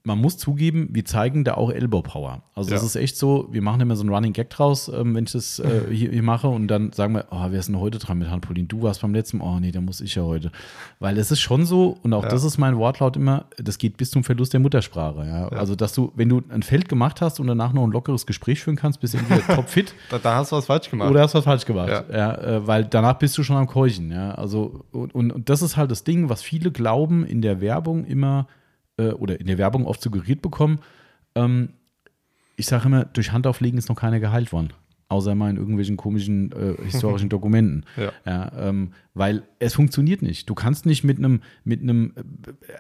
Man 0.04 0.18
muss 0.20 0.40
zugeben, 0.40 0.90
wir 0.92 1.06
zeigen 1.06 1.44
da 1.44 1.54
auch 1.54 1.70
Elbow 1.70 2.02
Power. 2.02 2.42
Also 2.56 2.72
das 2.72 2.82
Ja. 2.82 2.86
ist 2.88 2.96
echt 2.96 3.18
so, 3.18 3.48
wir 3.52 3.62
machen 3.62 3.82
immer 3.82 3.96
so 3.96 4.02
einen 4.02 4.10
Running 4.12 4.34
Gag 4.34 4.50
draus, 4.50 4.88
ähm, 4.88 5.14
wenn 5.14 5.26
ich 5.26 5.32
das 5.32 5.60
äh, 5.60 5.82
hier, 5.92 6.10
hier 6.10 6.24
mache 6.24 6.48
und 6.48 6.68
dann 6.70 6.92
sagen 6.92 7.14
wir, 7.14 7.26
oh, 7.30 7.46
wer 7.50 7.60
ist 7.60 7.68
denn 7.68 7.80
heute 7.80 8.00
dran 8.00 8.18
mit 8.18 8.28
Handpolin? 8.32 8.68
Du 8.68 8.82
warst 8.82 9.02
beim 9.04 9.14
letzten, 9.14 9.42
oh 9.42 9.60
nee, 9.60 9.72
da 9.72 9.80
muss 9.80 10.02
ich 10.02 10.16
ja 10.16 10.24
heute. 10.24 10.52
Weil 11.00 11.20
es 11.20 11.30
ist 11.30 11.40
schon 11.40 11.68
so, 11.68 11.98
und 12.02 12.14
auch 12.16 12.24
Ja. 12.24 12.30
das 12.30 12.44
ist 12.44 12.58
mein 12.58 12.78
Wortlaut 12.78 13.16
immer, 13.16 13.46
das 13.58 13.78
geht 13.78 13.98
bis 13.98 14.10
zum 14.10 14.24
Verlust 14.24 14.54
der 14.54 14.60
Muttersprache. 14.60 15.24
Ja? 15.28 15.48
Also, 15.50 15.76
dass 15.76 15.94
du, 15.94 16.12
wenn 16.16 16.30
du 16.30 16.42
ein 16.50 16.64
Feld 16.64 16.90
gemacht 16.90 17.22
hast 17.22 17.40
und 17.40 17.46
danach 17.46 17.72
noch 17.72 17.84
ein 17.84 17.92
lockeres 17.92 18.26
Gespräch 18.26 18.60
führen 18.64 18.78
kannst, 18.78 19.02
bist 19.02 19.14
du 19.14 19.20
entweder 19.20 19.42
topfit 19.56 19.94
Da, 20.10 20.18
da 20.18 20.36
hast 20.38 20.52
du 20.52 20.56
was 20.56 20.66
falsch 20.66 20.90
gemacht. 20.90 21.12
oder 21.12 21.22
hast 21.22 21.36
was 21.36 21.44
falsch 21.44 21.66
gemacht. 21.66 21.90
Äh, 22.10 22.66
weil 22.66 22.86
danach 22.86 23.20
bist 23.20 23.38
du 23.38 23.44
schon 23.44 23.56
am 23.56 23.68
Keuchen. 23.68 24.10
Ja? 24.12 24.32
Also, 24.34 24.84
und, 24.92 25.14
und, 25.14 25.32
und 25.32 25.48
das 25.48 25.62
ist 25.62 25.78
halt 25.78 25.92
das 25.92 26.04
Ding, 26.04 26.28
was 26.28 26.42
viele 26.42 26.72
glauben, 26.72 27.24
in 27.24 27.44
der 27.44 27.62
Werbung 27.62 28.04
immer 28.06 28.48
äh, 28.98 29.10
oder 29.12 29.40
in 29.40 29.48
der 29.48 29.58
Werbung 29.58 29.86
oft 29.86 30.02
suggeriert 30.02 30.42
bekommen. 30.42 30.80
Ähm, 31.36 31.70
ich 32.56 32.66
sage 32.68 32.86
immer, 32.86 33.06
durch 33.06 33.32
Handauflegen 33.32 33.78
ist 33.78 33.90
noch 33.90 33.96
keiner 33.96 34.20
geheilt 34.20 34.52
worden. 34.52 34.74
außer 35.08 35.36
mal 35.36 35.50
in 35.50 35.58
irgendwelchen 35.58 35.98
komischen 35.98 36.52
äh, 36.52 36.76
historischen 36.84 37.28
Dokumenten. 37.36 37.86
Ja. 37.98 38.12
Ja, 38.26 38.70
ähm, 38.70 38.94
weil 39.14 39.44
es 39.60 39.74
funktioniert 39.74 40.22
nicht. 40.22 40.50
Du 40.50 40.54
kannst 40.54 40.86
nicht 40.86 41.04
mit 41.04 41.18
einem 41.18 41.42
mit 41.66 41.82
einem 41.82 42.14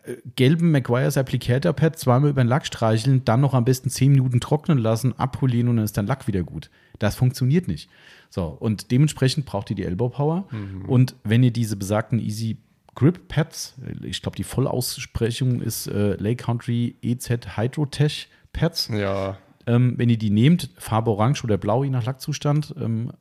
äh, 0.05 0.15
gelben 0.35 0.71
Maguire's 0.71 1.17
Applicator 1.17 1.73
Pad 1.73 1.97
zweimal 1.99 2.29
über 2.29 2.43
den 2.43 2.47
Lack 2.47 2.65
streicheln, 2.65 3.25
dann 3.25 3.41
noch 3.41 3.53
am 3.53 3.65
besten 3.65 3.89
10 3.89 4.11
Minuten 4.11 4.39
trocknen 4.39 4.77
lassen, 4.77 5.17
abpolieren 5.17 5.67
und 5.67 5.75
dann 5.77 5.85
ist 5.85 5.97
dein 5.97 6.07
Lack 6.07 6.27
wieder 6.27 6.43
gut. 6.43 6.69
Das 6.99 7.15
funktioniert 7.15 7.67
nicht. 7.67 7.89
So, 8.29 8.45
und 8.45 8.91
dementsprechend 8.91 9.45
braucht 9.45 9.69
ihr 9.71 9.75
die 9.75 9.83
Elbow 9.83 10.07
Power. 10.09 10.47
Und 10.87 11.15
wenn 11.25 11.43
ihr 11.43 11.51
diese 11.51 11.75
besagten 11.75 12.17
Easy 12.19 12.57
Grip 12.95 13.27
Pads, 13.27 13.75
ich 14.03 14.21
glaube, 14.21 14.35
die 14.35 14.43
Vollaussprechung 14.43 15.61
ist 15.61 15.87
äh, 15.87 16.15
Lake 16.15 16.43
Country 16.43 16.95
EZ 17.01 17.57
Hydrotech 17.57 18.29
Pads, 18.51 18.89
Ja, 18.93 19.37
ähm, 19.67 19.93
wenn 19.97 20.09
ihr 20.09 20.17
die 20.17 20.29
nehmt, 20.29 20.69
Farbe 20.77 21.11
Orange 21.11 21.43
oder 21.43 21.57
Blau, 21.57 21.83
je 21.83 21.89
nach 21.89 22.05
Lackzustand, 22.05 22.73
ähm, 22.79 23.11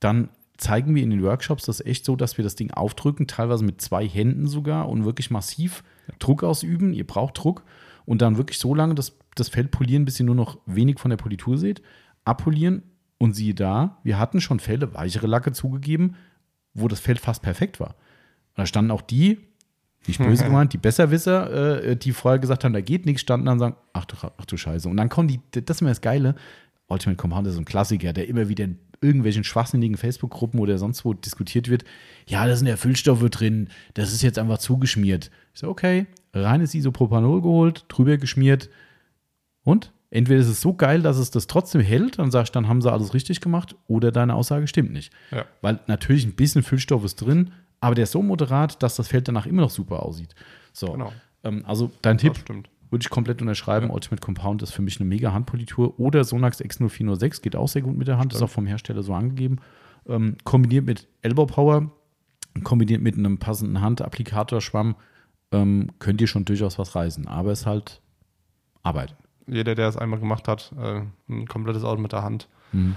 dann 0.00 0.30
zeigen 0.56 0.94
wir 0.94 1.02
in 1.02 1.10
den 1.10 1.22
Workshops 1.22 1.64
das 1.64 1.84
echt 1.84 2.04
so, 2.04 2.16
dass 2.16 2.36
wir 2.36 2.42
das 2.42 2.54
Ding 2.54 2.70
aufdrücken, 2.70 3.26
teilweise 3.26 3.64
mit 3.64 3.80
zwei 3.80 4.06
Händen 4.06 4.46
sogar 4.46 4.88
und 4.88 5.04
wirklich 5.04 5.30
massiv 5.30 5.82
Druck 6.18 6.42
ausüben. 6.42 6.92
Ihr 6.92 7.06
braucht 7.06 7.38
Druck 7.38 7.64
und 8.04 8.22
dann 8.22 8.36
wirklich 8.36 8.58
so 8.58 8.74
lange 8.74 8.94
das, 8.94 9.16
das 9.36 9.48
Feld 9.48 9.70
polieren, 9.70 10.04
bis 10.04 10.20
ihr 10.20 10.26
nur 10.26 10.34
noch 10.34 10.58
wenig 10.66 10.98
von 10.98 11.10
der 11.10 11.16
Politur 11.16 11.56
seht, 11.56 11.82
abpolieren 12.24 12.82
und 13.18 13.34
siehe 13.34 13.54
da, 13.54 13.98
wir 14.02 14.18
hatten 14.18 14.40
schon 14.40 14.60
Fälle, 14.60 14.94
weichere 14.94 15.26
Lacke 15.26 15.52
zugegeben, 15.52 16.16
wo 16.74 16.88
das 16.88 17.00
Feld 17.00 17.20
fast 17.20 17.42
perfekt 17.42 17.80
war. 17.80 17.94
Und 18.50 18.58
da 18.58 18.66
standen 18.66 18.90
auch 18.90 19.02
die, 19.02 19.38
nicht 20.06 20.18
böse 20.18 20.44
gemeint, 20.46 20.72
die 20.72 20.78
Besserwisser, 20.78 21.84
äh, 21.84 21.96
die 21.96 22.12
vorher 22.12 22.38
gesagt 22.38 22.64
haben, 22.64 22.72
da 22.72 22.80
geht 22.80 23.06
nichts, 23.06 23.22
standen 23.22 23.46
dann 23.46 23.54
und 23.54 23.60
sagen, 23.60 23.76
ach 23.92 24.04
du, 24.04 24.16
ach 24.22 24.44
du 24.44 24.56
Scheiße. 24.56 24.88
Und 24.88 24.96
dann 24.96 25.08
kommen 25.08 25.28
die, 25.28 25.40
das 25.50 25.76
ist 25.76 25.80
immer 25.82 25.90
das 25.90 26.00
Geile, 26.00 26.34
Ultimate 26.88 27.16
Compound 27.16 27.46
ist 27.46 27.54
so 27.54 27.60
ein 27.60 27.64
Klassiker, 27.64 28.12
der 28.12 28.28
immer 28.28 28.48
wieder 28.48 28.64
in 28.64 28.78
irgendwelchen 29.00 29.44
schwachsinnigen 29.44 29.96
Facebook-Gruppen 29.96 30.60
oder 30.60 30.76
sonst 30.76 31.04
wo 31.04 31.14
diskutiert 31.14 31.68
wird. 31.70 31.84
Ja, 32.26 32.46
da 32.46 32.54
sind 32.56 32.66
ja 32.66 32.76
Füllstoffe 32.76 33.28
drin, 33.30 33.68
das 33.94 34.12
ist 34.12 34.22
jetzt 34.22 34.38
einfach 34.38 34.58
zugeschmiert. 34.58 35.30
Ich 35.54 35.60
so, 35.60 35.68
okay, 35.68 36.06
reines 36.34 36.74
Isopropanol 36.74 37.40
geholt, 37.40 37.84
drüber 37.88 38.18
geschmiert 38.18 38.68
und 39.62 39.92
entweder 40.10 40.40
ist 40.40 40.48
es 40.48 40.60
so 40.60 40.74
geil, 40.74 41.02
dass 41.02 41.16
es 41.16 41.30
das 41.30 41.46
trotzdem 41.46 41.80
hält, 41.80 42.18
dann 42.18 42.30
sagst 42.30 42.54
du, 42.54 42.58
dann 42.58 42.68
haben 42.68 42.82
sie 42.82 42.92
alles 42.92 43.14
richtig 43.14 43.40
gemacht, 43.40 43.76
oder 43.86 44.10
deine 44.12 44.34
Aussage 44.34 44.66
stimmt 44.66 44.92
nicht. 44.92 45.12
Ja. 45.30 45.46
Weil 45.62 45.80
natürlich 45.86 46.26
ein 46.26 46.34
bisschen 46.34 46.62
Füllstoff 46.62 47.04
ist 47.04 47.16
drin, 47.16 47.52
aber 47.80 47.94
der 47.94 48.04
ist 48.04 48.12
so 48.12 48.22
moderat, 48.22 48.82
dass 48.82 48.96
das 48.96 49.08
Feld 49.08 49.28
danach 49.28 49.46
immer 49.46 49.62
noch 49.62 49.70
super 49.70 50.02
aussieht. 50.02 50.34
So, 50.72 50.92
Genau. 50.92 51.12
ähm, 51.44 51.64
also 51.66 51.90
dein 52.02 52.18
Tipp 52.18 52.36
stimmt. 52.36 52.68
würde 52.90 53.02
ich 53.02 53.10
komplett 53.10 53.40
unterschreiben. 53.40 53.90
Ultimate 53.90 54.20
Compound 54.24 54.62
ist 54.62 54.72
für 54.72 54.82
mich 54.82 55.00
eine 55.00 55.08
mega 55.08 55.32
Handpolitur. 55.32 55.98
Oder 55.98 56.24
Sonax 56.24 56.60
X0406 56.60 57.40
geht 57.42 57.56
auch 57.56 57.68
sehr 57.68 57.82
gut 57.82 57.96
mit 57.96 58.08
der 58.08 58.18
Hand, 58.18 58.34
ist 58.34 58.42
auch 58.42 58.50
vom 58.50 58.66
Hersteller 58.66 59.02
so 59.02 59.14
angegeben. 59.14 59.58
Ähm, 60.08 60.36
kombiniert 60.44 60.86
mit 60.86 61.08
Elbow 61.22 61.46
Power, 61.46 61.90
kombiniert 62.64 63.00
mit 63.02 63.16
einem 63.16 63.38
passenden 63.38 63.80
Handapplikatorschwamm, 63.80 64.96
ähm, 65.52 65.90
könnt 65.98 66.20
ihr 66.20 66.26
schon 66.26 66.44
durchaus 66.44 66.78
was 66.78 66.94
reißen. 66.94 67.26
Aber 67.28 67.52
es 67.52 67.60
ist 67.60 67.66
halt 67.66 68.00
Arbeit. 68.82 69.14
Jeder, 69.46 69.74
der 69.74 69.88
es 69.88 69.96
einmal 69.96 70.20
gemacht 70.20 70.46
hat, 70.48 70.72
äh, 70.78 71.02
ein 71.28 71.46
komplettes 71.48 71.82
Auto 71.84 72.00
mit 72.00 72.12
der 72.12 72.22
Hand. 72.22 72.48
Mhm. 72.72 72.96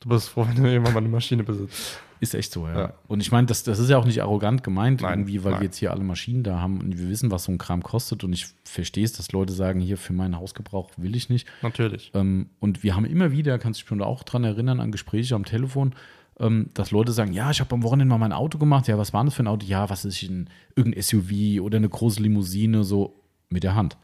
Du 0.00 0.10
bist 0.10 0.28
froh, 0.28 0.46
wenn 0.46 0.62
du 0.62 0.70
irgendwann 0.70 0.94
mal 0.94 1.00
eine 1.00 1.08
Maschine 1.08 1.42
besitzt. 1.42 2.00
Ist 2.20 2.34
echt 2.34 2.52
so, 2.52 2.66
ja. 2.66 2.78
Ja. 2.78 2.92
Und 3.06 3.20
ich 3.20 3.30
meine, 3.32 3.46
das, 3.46 3.62
das 3.62 3.78
ist 3.78 3.90
ja 3.90 3.98
auch 3.98 4.04
nicht 4.04 4.22
arrogant 4.22 4.62
gemeint, 4.62 5.02
Nein, 5.02 5.20
irgendwie, 5.20 5.44
weil 5.44 5.52
nein. 5.52 5.60
wir 5.60 5.66
jetzt 5.66 5.76
hier 5.76 5.92
alle 5.92 6.04
Maschinen 6.04 6.42
da 6.42 6.60
haben 6.60 6.80
und 6.80 6.98
wir 6.98 7.08
wissen, 7.08 7.30
was 7.30 7.44
so 7.44 7.52
ein 7.52 7.58
Kram 7.58 7.82
kostet. 7.82 8.24
Und 8.24 8.32
ich 8.32 8.46
verstehe 8.64 9.04
es, 9.04 9.12
dass 9.12 9.32
Leute 9.32 9.52
sagen, 9.52 9.80
hier 9.80 9.96
für 9.96 10.12
meinen 10.12 10.36
Hausgebrauch 10.36 10.90
will 10.96 11.14
ich 11.14 11.28
nicht. 11.28 11.46
Natürlich. 11.62 12.10
Ähm, 12.14 12.50
und 12.60 12.82
wir 12.82 12.96
haben 12.96 13.04
immer 13.04 13.32
wieder, 13.32 13.58
kannst 13.58 13.80
du 13.80 13.82
dich 13.82 13.88
schon 13.88 14.02
auch 14.02 14.22
dran 14.24 14.44
erinnern, 14.44 14.80
an 14.80 14.92
Gespräche 14.92 15.34
am 15.34 15.44
Telefon, 15.44 15.94
ähm, 16.40 16.70
dass 16.74 16.90
Leute 16.90 17.12
sagen, 17.12 17.32
ja, 17.32 17.50
ich 17.50 17.60
habe 17.60 17.74
am 17.74 17.82
Wochenende 17.82 18.10
mal 18.10 18.18
mein 18.18 18.32
Auto 18.32 18.58
gemacht. 18.58 18.88
Ja, 18.88 18.98
was 18.98 19.12
war 19.12 19.24
das 19.24 19.34
für 19.34 19.42
ein 19.42 19.48
Auto? 19.48 19.66
Ja, 19.66 19.90
was 19.90 20.04
ist 20.04 20.22
ein, 20.22 20.48
irgendein 20.76 21.02
SUV 21.02 21.60
oder 21.60 21.76
eine 21.76 21.88
große 21.88 22.22
Limousine, 22.22 22.84
so 22.84 23.20
mit 23.48 23.64
der 23.64 23.74
Hand. 23.74 23.96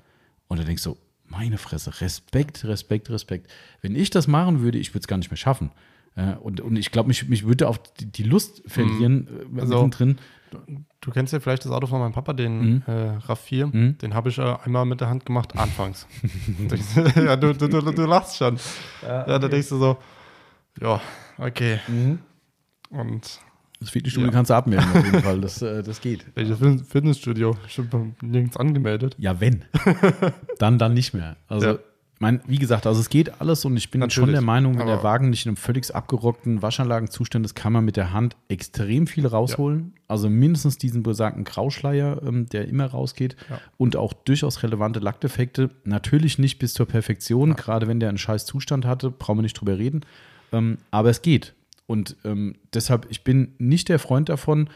Und 0.49 0.59
da 0.59 0.65
denkst 0.65 0.85
du, 0.85 0.97
meine 1.27 1.59
Fresse, 1.59 2.01
Respekt, 2.01 2.65
Respekt, 2.65 3.11
Respekt. 3.11 3.51
Wenn 3.81 3.97
ich 3.97 4.11
das 4.11 4.29
machen 4.29 4.61
würde, 4.61 4.79
ich 4.79 4.91
würde 4.91 5.01
es 5.01 5.09
gar 5.09 5.17
nicht 5.17 5.31
mehr 5.31 5.37
schaffen. 5.37 5.71
Und, 6.41 6.61
und 6.61 6.77
ich 6.77 6.93
glaube, 6.93 7.09
mich, 7.09 7.29
mich 7.29 7.45
würde 7.45 7.69
auch 7.69 7.77
die, 7.77 8.07
die 8.07 8.23
Lust 8.23 8.63
verlieren 8.67 9.29
äh, 9.57 9.61
Also- 9.61 9.75
mittendrin. 9.85 10.19
Du 11.01 11.11
kennst 11.11 11.33
ja 11.33 11.41
vielleicht 11.41 11.65
das 11.65 11.73
Auto 11.73 11.89
von 11.89 11.99
meinem 11.99 12.13
Papa, 12.13 12.33
den 12.33 12.83
äh, 12.87 13.19
RAV4. 13.27 13.97
Den 13.99 14.15
habe 14.15 14.29
ich 14.29 14.39
äh, 14.39 14.57
einmal 14.65 14.85
mit 14.87 15.01
der 15.01 15.09
Hand 15.09 15.27
gemacht, 15.27 15.57
anfangs. 15.59 16.07
ja, 17.17 17.35
du, 17.35 17.53
du, 17.55 17.67
du, 17.67 17.81
du 17.81 18.07
lachst 18.07 18.37
schon. 18.37 18.57
Ja, 19.03 19.39
da 19.39 19.49
denkst 19.49 19.69
du 19.71 19.79
so, 19.79 19.99
ja, 20.81 21.01
okay. 21.39 21.81
Und 22.91 23.41
Das 23.81 23.91
Fitnessstudio 23.91 24.29
Ja. 24.29 24.33
kannst 24.33 24.51
du 24.51 24.55
abmelden, 24.55 24.89
auf 24.95 25.05
jeden 25.05 25.23
Fall. 25.23 25.41
Das, 25.41 25.61
äh, 25.61 25.83
das 25.83 26.01
geht. 26.01 26.25
welches 26.37 26.59
Fit- 26.59 26.87
Fitnessstudio? 26.87 27.57
Ich 27.67 27.77
bin 27.91 28.15
nirgends 28.23 28.57
angemeldet. 28.57 29.17
Ja, 29.19 29.41
wenn. 29.41 29.65
dann, 30.59 30.79
dann 30.79 30.95
nicht 30.95 31.15
mehr. 31.15 31.37
Also, 31.49 31.67
Ja. 31.67 31.79
Ich 32.27 32.41
mein, 32.41 32.41
wie 32.47 32.59
gesagt, 32.59 32.87
also 32.87 33.01
es 33.01 33.09
geht 33.09 33.41
alles 33.41 33.65
und 33.65 33.77
ich 33.77 33.91
bin 33.91 34.01
schon 34.03 34.23
Natürlich, 34.23 34.33
der 34.35 34.43
Meinung, 34.43 34.79
wenn 34.79 34.87
der 34.87 35.03
Wagen 35.03 35.31
nicht 35.31 35.47
in 35.47 35.51
einem 35.51 35.57
völlig 35.57 35.95
abgerockten 35.95 36.63
Waschanlagenzustand 36.63 37.45
ist, 37.45 37.55
kann 37.55 37.73
man 37.73 37.85
mit 37.85 37.97
der 37.97 38.13
Hand 38.13 38.37
extrem 38.49 39.07
viel 39.07 39.27
rausholen. 39.27 39.95
Also 40.09 40.29
mindestens 40.31 40.79
diesen 40.79 41.03
besagten 41.03 41.45
Grauschleier, 41.45 42.23
ähm, 42.27 42.47
der 42.47 42.69
immer 42.69 42.87
rausgeht 42.87 43.37
Ja. 43.51 43.61
und 43.77 43.97
auch 43.97 44.13
durchaus 44.13 44.63
relevante 44.63 45.01
Lackdefekte. 45.01 45.71
Natürlich 45.85 46.39
nicht 46.39 46.59
bis 46.59 46.75
zur 46.75 46.87
Perfektion, 46.87 47.55
gerade 47.57 47.87
wenn 47.89 48.01
der 48.01 48.09
einen 48.11 48.19
scheiß 48.19 48.47
Zustand 48.47 48.85
hatte, 48.87 49.11
brauchen 49.11 49.39
wir 49.39 49.43
nicht 49.43 49.61
drüber 49.61 49.79
reden. 49.79 50.03
Ähm, 50.53 50.79
aber 50.91 51.11
es 51.11 51.23
geht. 51.23 51.55
Und 51.87 52.17
ähm, 52.25 52.55
deshalb, 52.73 53.07
ich 53.11 53.25
bin 53.25 53.55
nicht 53.59 53.89
der 53.89 53.99
Freund 53.99 54.29
davon, 54.29 54.69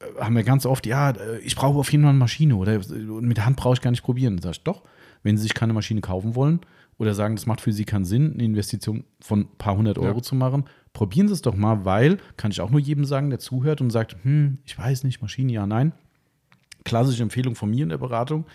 äh, 0.00 0.20
haben 0.20 0.34
wir 0.36 0.44
ganz 0.44 0.64
oft, 0.64 0.86
ja, 0.86 1.10
äh, 1.10 1.38
ich 1.40 1.56
brauche 1.56 1.78
auf 1.78 1.90
jeden 1.92 2.04
Fall 2.04 2.10
eine 2.10 2.18
Maschine 2.18 2.56
oder 2.56 2.76
und 2.76 3.26
mit 3.26 3.36
der 3.36 3.46
Hand 3.46 3.56
brauche 3.56 3.74
ich 3.74 3.80
gar 3.80 3.90
nicht 3.90 4.02
probieren. 4.02 4.38
Sag 4.40 4.52
ich, 4.52 4.62
doch, 4.62 4.82
wenn 5.26 5.36
Sie 5.36 5.42
sich 5.42 5.54
keine 5.54 5.72
Maschine 5.72 6.00
kaufen 6.00 6.34
wollen 6.34 6.60
oder 6.98 7.12
sagen, 7.14 7.36
das 7.36 7.44
macht 7.46 7.60
für 7.60 7.72
Sie 7.72 7.84
keinen 7.84 8.04
Sinn, 8.06 8.32
eine 8.34 8.44
Investition 8.44 9.04
von 9.20 9.40
ein 9.40 9.48
paar 9.58 9.76
hundert 9.76 9.98
Euro 9.98 10.16
Ja. 10.18 10.22
zu 10.22 10.34
machen, 10.34 10.64
probieren 10.94 11.28
Sie 11.28 11.34
es 11.34 11.42
doch 11.42 11.54
mal, 11.54 11.84
weil, 11.84 12.16
kann 12.38 12.50
ich 12.50 12.60
auch 12.60 12.70
nur 12.70 12.80
jedem 12.80 13.04
sagen, 13.04 13.28
der 13.30 13.38
zuhört 13.38 13.80
und 13.82 13.90
sagt, 13.90 14.16
hm, 14.22 14.58
ich 14.64 14.78
weiß 14.78 15.04
nicht, 15.04 15.20
Maschine, 15.20 15.52
ja, 15.52 15.66
nein. 15.66 15.92
Klassische 16.84 17.22
Empfehlung 17.22 17.54
von 17.56 17.68
mir 17.70 17.82
in 17.82 17.88
der 17.88 17.98
Beratung, 17.98 18.46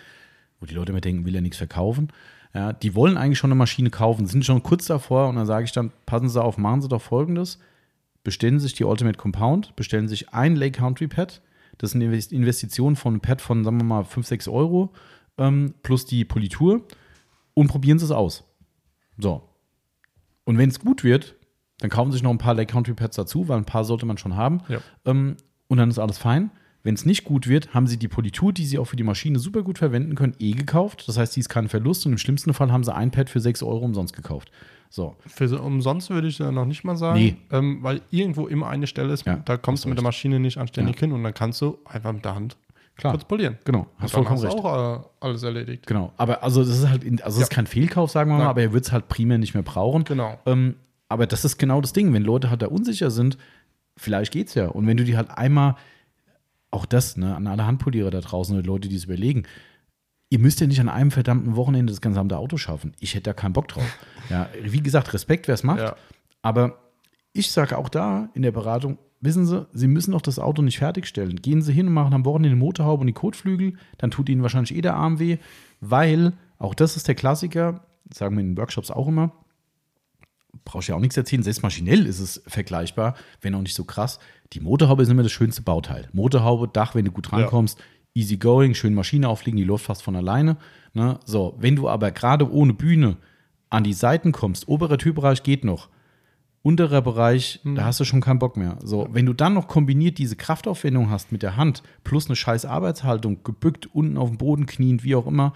wo 0.58 0.66
die 0.66 0.74
Leute 0.74 0.92
immer 0.92 1.00
denken, 1.02 1.24
will 1.26 1.34
er 1.34 1.42
nichts 1.42 1.58
verkaufen. 1.58 2.08
Ja, 2.54 2.72
die 2.72 2.94
wollen 2.94 3.16
eigentlich 3.16 3.38
schon 3.38 3.48
eine 3.50 3.58
Maschine 3.58 3.90
kaufen, 3.90 4.26
sind 4.26 4.44
schon 4.44 4.62
kurz 4.62 4.86
davor 4.86 5.28
und 5.28 5.36
dann 5.36 5.46
sage 5.46 5.64
ich 5.64 5.72
dann, 5.72 5.90
passen 6.06 6.28
Sie 6.28 6.42
auf, 6.42 6.58
machen 6.58 6.82
Sie 6.82 6.88
doch 6.88 7.00
folgendes. 7.02 7.58
Bestellen 8.24 8.58
Sie 8.58 8.64
sich 8.64 8.74
die 8.74 8.84
Ultimate 8.84 9.18
Compound, 9.18 9.74
bestellen 9.76 10.06
Sie 10.08 10.12
sich 10.16 10.32
ein 10.32 10.56
Lake 10.56 10.78
Country 10.78 11.08
Pad. 11.08 11.42
Das 11.78 11.90
ist 11.90 11.94
eine 11.96 12.04
Invest- 12.06 12.32
Investition 12.32 12.96
von 12.96 13.14
einem 13.14 13.20
Pad 13.20 13.40
von, 13.40 13.64
sagen 13.64 13.78
wir 13.78 13.84
mal, 13.84 14.04
5, 14.04 14.26
6 14.26 14.48
Euro 14.48 14.92
ähm, 15.38 15.74
plus 15.82 16.04
die 16.06 16.24
Politur 16.24 16.82
und 17.54 17.68
probieren 17.68 17.98
Sie 17.98 18.04
es 18.04 18.10
aus. 18.10 18.44
So. 19.18 19.42
Und 20.44 20.58
wenn 20.58 20.68
es 20.68 20.80
gut 20.80 21.04
wird, 21.04 21.36
dann 21.78 21.90
kaufen 21.90 22.10
Sie 22.10 22.16
sich 22.16 22.22
noch 22.22 22.30
ein 22.30 22.38
paar 22.38 22.54
Lake 22.54 22.72
Country 22.72 22.94
Pads 22.94 23.16
dazu, 23.16 23.48
weil 23.48 23.58
ein 23.58 23.64
paar 23.64 23.84
sollte 23.84 24.06
man 24.06 24.18
schon 24.18 24.36
haben. 24.36 24.60
Ja. 24.68 24.78
Ähm, 25.04 25.36
und 25.68 25.78
dann 25.78 25.90
ist 25.90 25.98
alles 25.98 26.18
fein. 26.18 26.50
Wenn 26.84 26.94
es 26.94 27.04
nicht 27.04 27.24
gut 27.24 27.46
wird, 27.46 27.74
haben 27.74 27.86
Sie 27.86 27.96
die 27.96 28.08
Politur, 28.08 28.52
die 28.52 28.66
Sie 28.66 28.76
auch 28.78 28.86
für 28.86 28.96
die 28.96 29.04
Maschine 29.04 29.38
super 29.38 29.62
gut 29.62 29.78
verwenden 29.78 30.16
können, 30.16 30.34
eh 30.40 30.50
gekauft. 30.52 31.04
Das 31.06 31.16
heißt, 31.16 31.36
die 31.36 31.40
ist 31.40 31.48
kein 31.48 31.68
Verlust 31.68 32.04
und 32.06 32.12
im 32.12 32.18
schlimmsten 32.18 32.52
Fall 32.54 32.72
haben 32.72 32.82
Sie 32.82 32.92
ein 32.92 33.12
Pad 33.12 33.30
für 33.30 33.40
6 33.40 33.62
Euro 33.62 33.84
umsonst 33.84 34.14
gekauft. 34.16 34.50
So. 34.90 35.16
Für 35.26 35.46
so 35.48 35.60
umsonst 35.62 36.10
würde 36.10 36.26
ich 36.28 36.38
noch 36.40 36.66
nicht 36.66 36.82
mal 36.84 36.96
sagen, 36.96 37.18
Nee. 37.20 37.36
ähm, 37.50 37.78
weil 37.82 38.02
irgendwo 38.10 38.46
immer 38.48 38.68
eine 38.68 38.86
Stelle 38.88 39.12
ist, 39.12 39.24
Ja, 39.24 39.36
da 39.36 39.56
kommst 39.56 39.84
du 39.84 39.88
mit 39.88 39.96
der. 39.96 40.02
Maschine 40.02 40.40
nicht 40.40 40.58
anständig 40.58 40.96
Ja. 40.96 41.00
hin 41.02 41.12
und 41.12 41.22
dann 41.22 41.32
kannst 41.34 41.60
du 41.62 41.78
einfach 41.84 42.12
mit 42.12 42.24
der 42.24 42.34
Hand 42.34 42.56
Klar. 43.02 43.12
kurz 43.14 43.24
polieren. 43.24 43.58
Genau, 43.64 43.86
hast 43.98 44.12
vollkommen 44.12 44.36
hast 44.38 44.44
recht. 44.44 44.54
du 44.58 44.62
auch 44.62 45.00
äh, 45.00 45.04
alles 45.20 45.42
erledigt. 45.42 45.86
Genau. 45.86 46.12
Aber 46.16 46.42
also 46.42 46.60
das 46.64 46.70
ist 46.78 46.88
halt, 46.88 47.04
in, 47.04 47.20
also 47.22 47.38
das 47.38 47.48
ist 47.48 47.52
Ja. 47.52 47.56
kein 47.56 47.66
Fehlkauf, 47.66 48.10
sagen 48.10 48.30
wir 48.30 48.34
mal, 48.34 48.38
Nein. 48.40 48.48
aber 48.48 48.62
er 48.62 48.72
wird 48.72 48.84
es 48.86 48.92
halt 48.92 49.08
primär 49.08 49.38
nicht 49.38 49.54
mehr 49.54 49.62
brauchen. 49.62 50.04
Genau. 50.04 50.38
Ähm, 50.46 50.76
aber 51.08 51.26
das 51.26 51.44
ist 51.44 51.58
genau 51.58 51.80
das 51.80 51.92
Ding. 51.92 52.12
Wenn 52.14 52.22
Leute 52.22 52.48
halt 52.48 52.62
da 52.62 52.68
unsicher 52.68 53.10
sind, 53.10 53.36
vielleicht 53.96 54.32
geht's 54.32 54.54
ja. 54.54 54.68
Und 54.68 54.86
wenn 54.86 54.96
du 54.96 55.04
die 55.04 55.16
halt 55.16 55.30
einmal, 55.30 55.74
auch 56.70 56.86
das, 56.86 57.16
ne, 57.18 57.36
an 57.36 57.46
alle 57.46 57.66
Handpolierer 57.66 58.10
da 58.10 58.20
draußen 58.20 58.56
oder 58.56 58.64
Leute, 58.66 58.88
die 58.88 58.96
es 58.96 59.04
überlegen, 59.04 59.42
ihr 60.30 60.38
müsst 60.38 60.60
ja 60.60 60.66
nicht 60.66 60.80
an 60.80 60.88
einem 60.88 61.10
verdammten 61.10 61.54
Wochenende 61.56 61.92
das 61.92 62.00
gesamte 62.00 62.38
Auto 62.38 62.56
schaffen. 62.56 62.94
Ich 63.00 63.14
hätte 63.14 63.24
da 63.24 63.32
keinen 63.34 63.52
Bock 63.52 63.68
drauf. 63.68 63.84
Ja, 64.30 64.48
wie 64.62 64.82
gesagt, 64.82 65.12
Respekt, 65.12 65.48
wer 65.48 65.54
es 65.54 65.62
macht. 65.64 65.80
Ja. 65.80 65.96
Aber 66.40 66.78
ich 67.34 67.50
sage 67.50 67.76
auch 67.76 67.88
da 67.90 68.28
in 68.34 68.40
der 68.42 68.52
Beratung, 68.52 68.96
wissen 69.22 69.46
Sie, 69.46 69.66
Sie 69.72 69.88
müssen 69.88 70.12
doch 70.12 70.20
das 70.20 70.38
Auto 70.38 70.60
nicht 70.60 70.78
fertigstellen. 70.78 71.36
Gehen 71.36 71.62
Sie 71.62 71.72
hin 71.72 71.86
und 71.86 71.94
machen 71.94 72.12
am 72.12 72.24
Wochenende 72.26 72.50
die 72.50 72.62
Motorhaube 72.62 73.00
und 73.00 73.06
die 73.06 73.12
Kotflügel, 73.14 73.74
dann 73.98 74.10
tut 74.10 74.28
Ihnen 74.28 74.42
wahrscheinlich 74.42 74.74
eh 74.74 74.82
der 74.82 74.94
Arm 74.94 75.18
weh, 75.18 75.38
weil, 75.80 76.34
auch 76.58 76.74
das 76.74 76.96
ist 76.96 77.08
der 77.08 77.14
Klassiker, 77.14 77.86
sagen 78.12 78.36
wir 78.36 78.42
in 78.42 78.50
den 78.50 78.58
Workshops 78.58 78.90
auch 78.90 79.08
immer, 79.08 79.32
brauchst 80.64 80.88
ja 80.88 80.94
auch 80.94 81.00
nichts 81.00 81.16
erzählen, 81.16 81.42
selbst 81.42 81.62
maschinell 81.62 82.06
ist 82.06 82.20
es 82.20 82.42
vergleichbar, 82.46 83.14
wenn 83.40 83.54
auch 83.54 83.62
nicht 83.62 83.74
so 83.74 83.84
krass. 83.84 84.18
Die 84.52 84.60
Motorhaube 84.60 85.02
ist 85.02 85.08
immer 85.08 85.22
das 85.22 85.32
schönste 85.32 85.62
Bauteil. 85.62 86.08
Motorhaube, 86.12 86.68
Dach, 86.68 86.94
wenn 86.94 87.04
du 87.04 87.10
gut 87.10 87.32
rankommst, 87.32 87.80
easy 88.14 88.36
going, 88.36 88.74
schön 88.74 88.94
Maschine 88.94 89.28
auflegen, 89.28 89.56
die 89.56 89.64
läuft 89.64 89.86
fast 89.86 90.02
von 90.02 90.16
alleine. 90.16 90.56
Ne? 90.92 91.18
So, 91.24 91.56
wenn 91.58 91.76
du 91.76 91.88
aber 91.88 92.10
gerade 92.10 92.50
ohne 92.50 92.74
Bühne 92.74 93.16
an 93.70 93.84
die 93.84 93.94
Seiten 93.94 94.32
kommst, 94.32 94.68
oberer 94.68 94.98
Türbereich 94.98 95.42
geht 95.42 95.64
noch, 95.64 95.88
unterer 96.62 97.02
Bereich, 97.02 97.60
da 97.64 97.84
hast 97.84 97.98
du 98.00 98.04
schon 98.04 98.20
keinen 98.20 98.38
Bock 98.38 98.56
mehr. 98.56 98.78
So, 98.84 99.08
wenn 99.12 99.26
du 99.26 99.32
dann 99.32 99.54
noch 99.54 99.66
kombiniert 99.66 100.18
diese 100.18 100.36
Kraftaufwendung 100.36 101.10
hast 101.10 101.32
mit 101.32 101.42
der 101.42 101.56
Hand, 101.56 101.82
plus 102.04 102.26
eine 102.26 102.36
scheiß 102.36 102.64
Arbeitshaltung, 102.64 103.42
gebückt, 103.42 103.88
unten 103.92 104.16
auf 104.16 104.28
dem 104.28 104.38
Boden 104.38 104.66
kniend, 104.66 105.02
wie 105.02 105.16
auch 105.16 105.26
immer, 105.26 105.52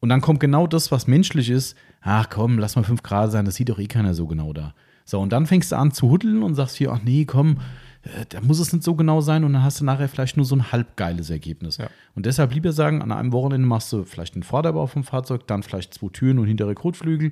und 0.00 0.08
dann 0.08 0.20
kommt 0.20 0.40
genau 0.40 0.66
das, 0.66 0.92
was 0.92 1.06
menschlich 1.06 1.50
ist, 1.50 1.76
ach 2.00 2.28
komm, 2.30 2.58
lass 2.58 2.76
mal 2.76 2.84
fünf 2.84 3.02
Grad 3.02 3.32
sein, 3.32 3.44
das 3.44 3.56
sieht 3.56 3.68
doch 3.68 3.78
eh 3.78 3.86
keiner 3.86 4.14
so 4.14 4.26
genau 4.26 4.52
da. 4.52 4.74
So, 5.04 5.20
und 5.20 5.32
dann 5.32 5.46
fängst 5.46 5.72
du 5.72 5.76
an 5.76 5.92
zu 5.92 6.10
huddeln 6.10 6.42
und 6.42 6.54
sagst 6.54 6.76
hier, 6.76 6.92
ach 6.92 7.00
nee, 7.02 7.24
komm, 7.24 7.58
äh, 8.02 8.26
da 8.28 8.40
muss 8.40 8.58
es 8.58 8.72
nicht 8.72 8.82
so 8.82 8.94
genau 8.94 9.20
sein 9.20 9.44
und 9.44 9.52
dann 9.52 9.62
hast 9.62 9.80
du 9.80 9.84
nachher 9.84 10.08
vielleicht 10.08 10.36
nur 10.36 10.46
so 10.46 10.56
ein 10.56 10.72
halbgeiles 10.72 11.30
Ergebnis. 11.30 11.76
Ja. 11.78 11.88
Und 12.14 12.26
deshalb 12.26 12.52
lieber 12.52 12.72
sagen, 12.72 13.02
an 13.02 13.12
einem 13.12 13.32
Wochenende 13.32 13.66
machst 13.66 13.92
du 13.92 14.04
vielleicht 14.04 14.34
den 14.34 14.42
Vorderbau 14.42 14.86
vom 14.86 15.04
Fahrzeug, 15.04 15.46
dann 15.46 15.62
vielleicht 15.62 15.94
zwei 15.94 16.08
Türen 16.08 16.38
und 16.38 16.46
hintere 16.46 16.74
Kotflügel. 16.74 17.30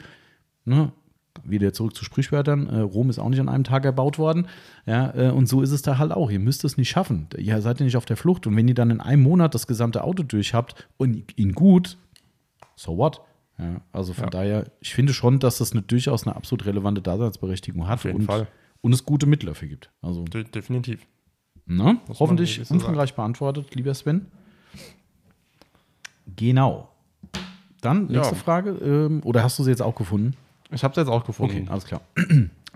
Ne? 0.65 0.93
Wieder 1.42 1.73
zurück 1.73 1.94
zu 1.97 2.05
Sprichwörtern. 2.05 2.68
Äh, 2.68 2.79
Rom 2.81 3.11
ist 3.11 3.18
auch 3.18 3.29
nicht 3.29 3.40
an 3.40 3.49
einem 3.49 3.64
Tag 3.64 3.85
erbaut 3.85 4.18
worden. 4.18 4.47
Ja, 4.87 5.12
äh, 5.16 5.31
und 5.31 5.49
so 5.49 5.62
ist 5.62 5.73
es 5.73 5.83
da 5.83 5.99
halt 5.99 6.12
auch. 6.12 6.31
Ihr 6.31 6.38
müsst 6.38 6.64
es 6.64 6.77
nicht 6.77 6.88
schaffen. 6.88 7.27
Ihr 7.37 7.61
seid 7.61 7.81
ja 7.81 7.85
nicht 7.85 7.97
auf 7.97 8.05
der 8.05 8.16
Flucht. 8.16 8.47
Und 8.47 8.57
wenn 8.57 8.68
ihr 8.68 8.75
dann 8.75 8.90
in 8.90 9.01
einem 9.01 9.23
Monat 9.23 9.55
das 9.55 9.66
gesamte 9.66 10.05
Auto 10.05 10.23
durch 10.23 10.55
habt 10.55 10.88
und 10.97 11.37
ihn 11.37 11.53
gut, 11.53 11.99
so 12.77 12.97
what? 12.97 13.20
Ja, 13.59 13.81
also 13.92 14.12
von 14.14 14.25
Ja. 14.25 14.31
daher, 14.31 14.70
ich 14.81 14.94
finde 14.94 15.12
schon, 15.12 15.38
dass 15.40 15.59
das 15.59 15.73
eine, 15.73 15.83
durchaus 15.83 16.27
eine 16.27 16.35
absolut 16.37 16.66
relevante 16.66 17.03
Daseinsberechtigung 17.03 17.87
hat 17.87 17.94
Auf 18.01 18.05
jeden 18.05 18.20
und, 18.20 18.27
Fall. 18.27 18.47
und 18.81 18.92
es 18.92 19.05
gute 19.05 19.27
Mittel 19.27 19.47
dafür 19.47 19.68
gibt. 19.68 19.90
Also 20.03 20.25
De 20.25 20.44
definitiv. 20.44 21.07
Man 21.66 22.01
Hoffentlich 22.18 22.68
umfangreich 22.70 23.14
beantwortet, 23.14 23.75
lieber 23.75 23.94
Sven. 23.94 24.27
Genau. 26.37 26.88
Dann 27.81 28.07
nächste 28.07 28.35
Ja. 28.35 28.40
Frage. 28.40 28.70
Ähm, 28.70 29.20
oder 29.25 29.42
hast 29.42 29.59
du 29.59 29.62
sie 29.62 29.70
jetzt 29.70 29.83
auch 29.83 29.94
gefunden? 29.94 30.35
Ich 30.75 30.83
habe 30.85 30.93
es 30.93 30.97
jetzt 30.97 31.09
auch 31.09 31.25
gefunden. 31.25 31.63
Okay, 31.63 31.71
alles 31.71 31.85
klar. 31.87 32.01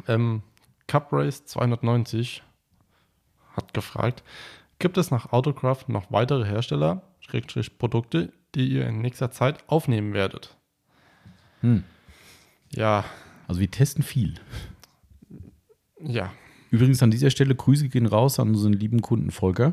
Ähm, 0.06 0.42
Cup 0.86 1.08
Race 1.12 1.44
290 1.44 2.42
hat 3.56 3.74
gefragt, 3.74 4.22
gibt 4.78 4.96
es 4.96 5.10
nach 5.10 5.32
Autocraft 5.32 5.84
noch 5.88 6.10
weitere 6.12 6.44
Hersteller, 6.46 7.02
Schrägstrich 7.20 7.76
Produkte, 7.78 8.32
die 8.54 8.68
ihr 8.68 8.86
in 8.86 9.00
nächster 9.00 9.30
Zeit 9.30 9.68
aufnehmen 9.68 10.14
werdet? 10.14 10.56
Hm. 11.60 11.82
Ja, 12.72 13.04
Also 13.48 13.60
wir 13.60 13.70
testen 13.70 14.02
viel. 14.04 14.34
ja, 16.00 16.30
Übrigens 16.70 17.02
an 17.02 17.10
dieser 17.10 17.30
Stelle 17.30 17.54
Grüße 17.54 17.88
gehen 17.88 18.06
raus 18.06 18.38
an 18.38 18.50
unseren 18.50 18.74
lieben 18.74 19.00
Kunden 19.00 19.30
Volker. 19.30 19.72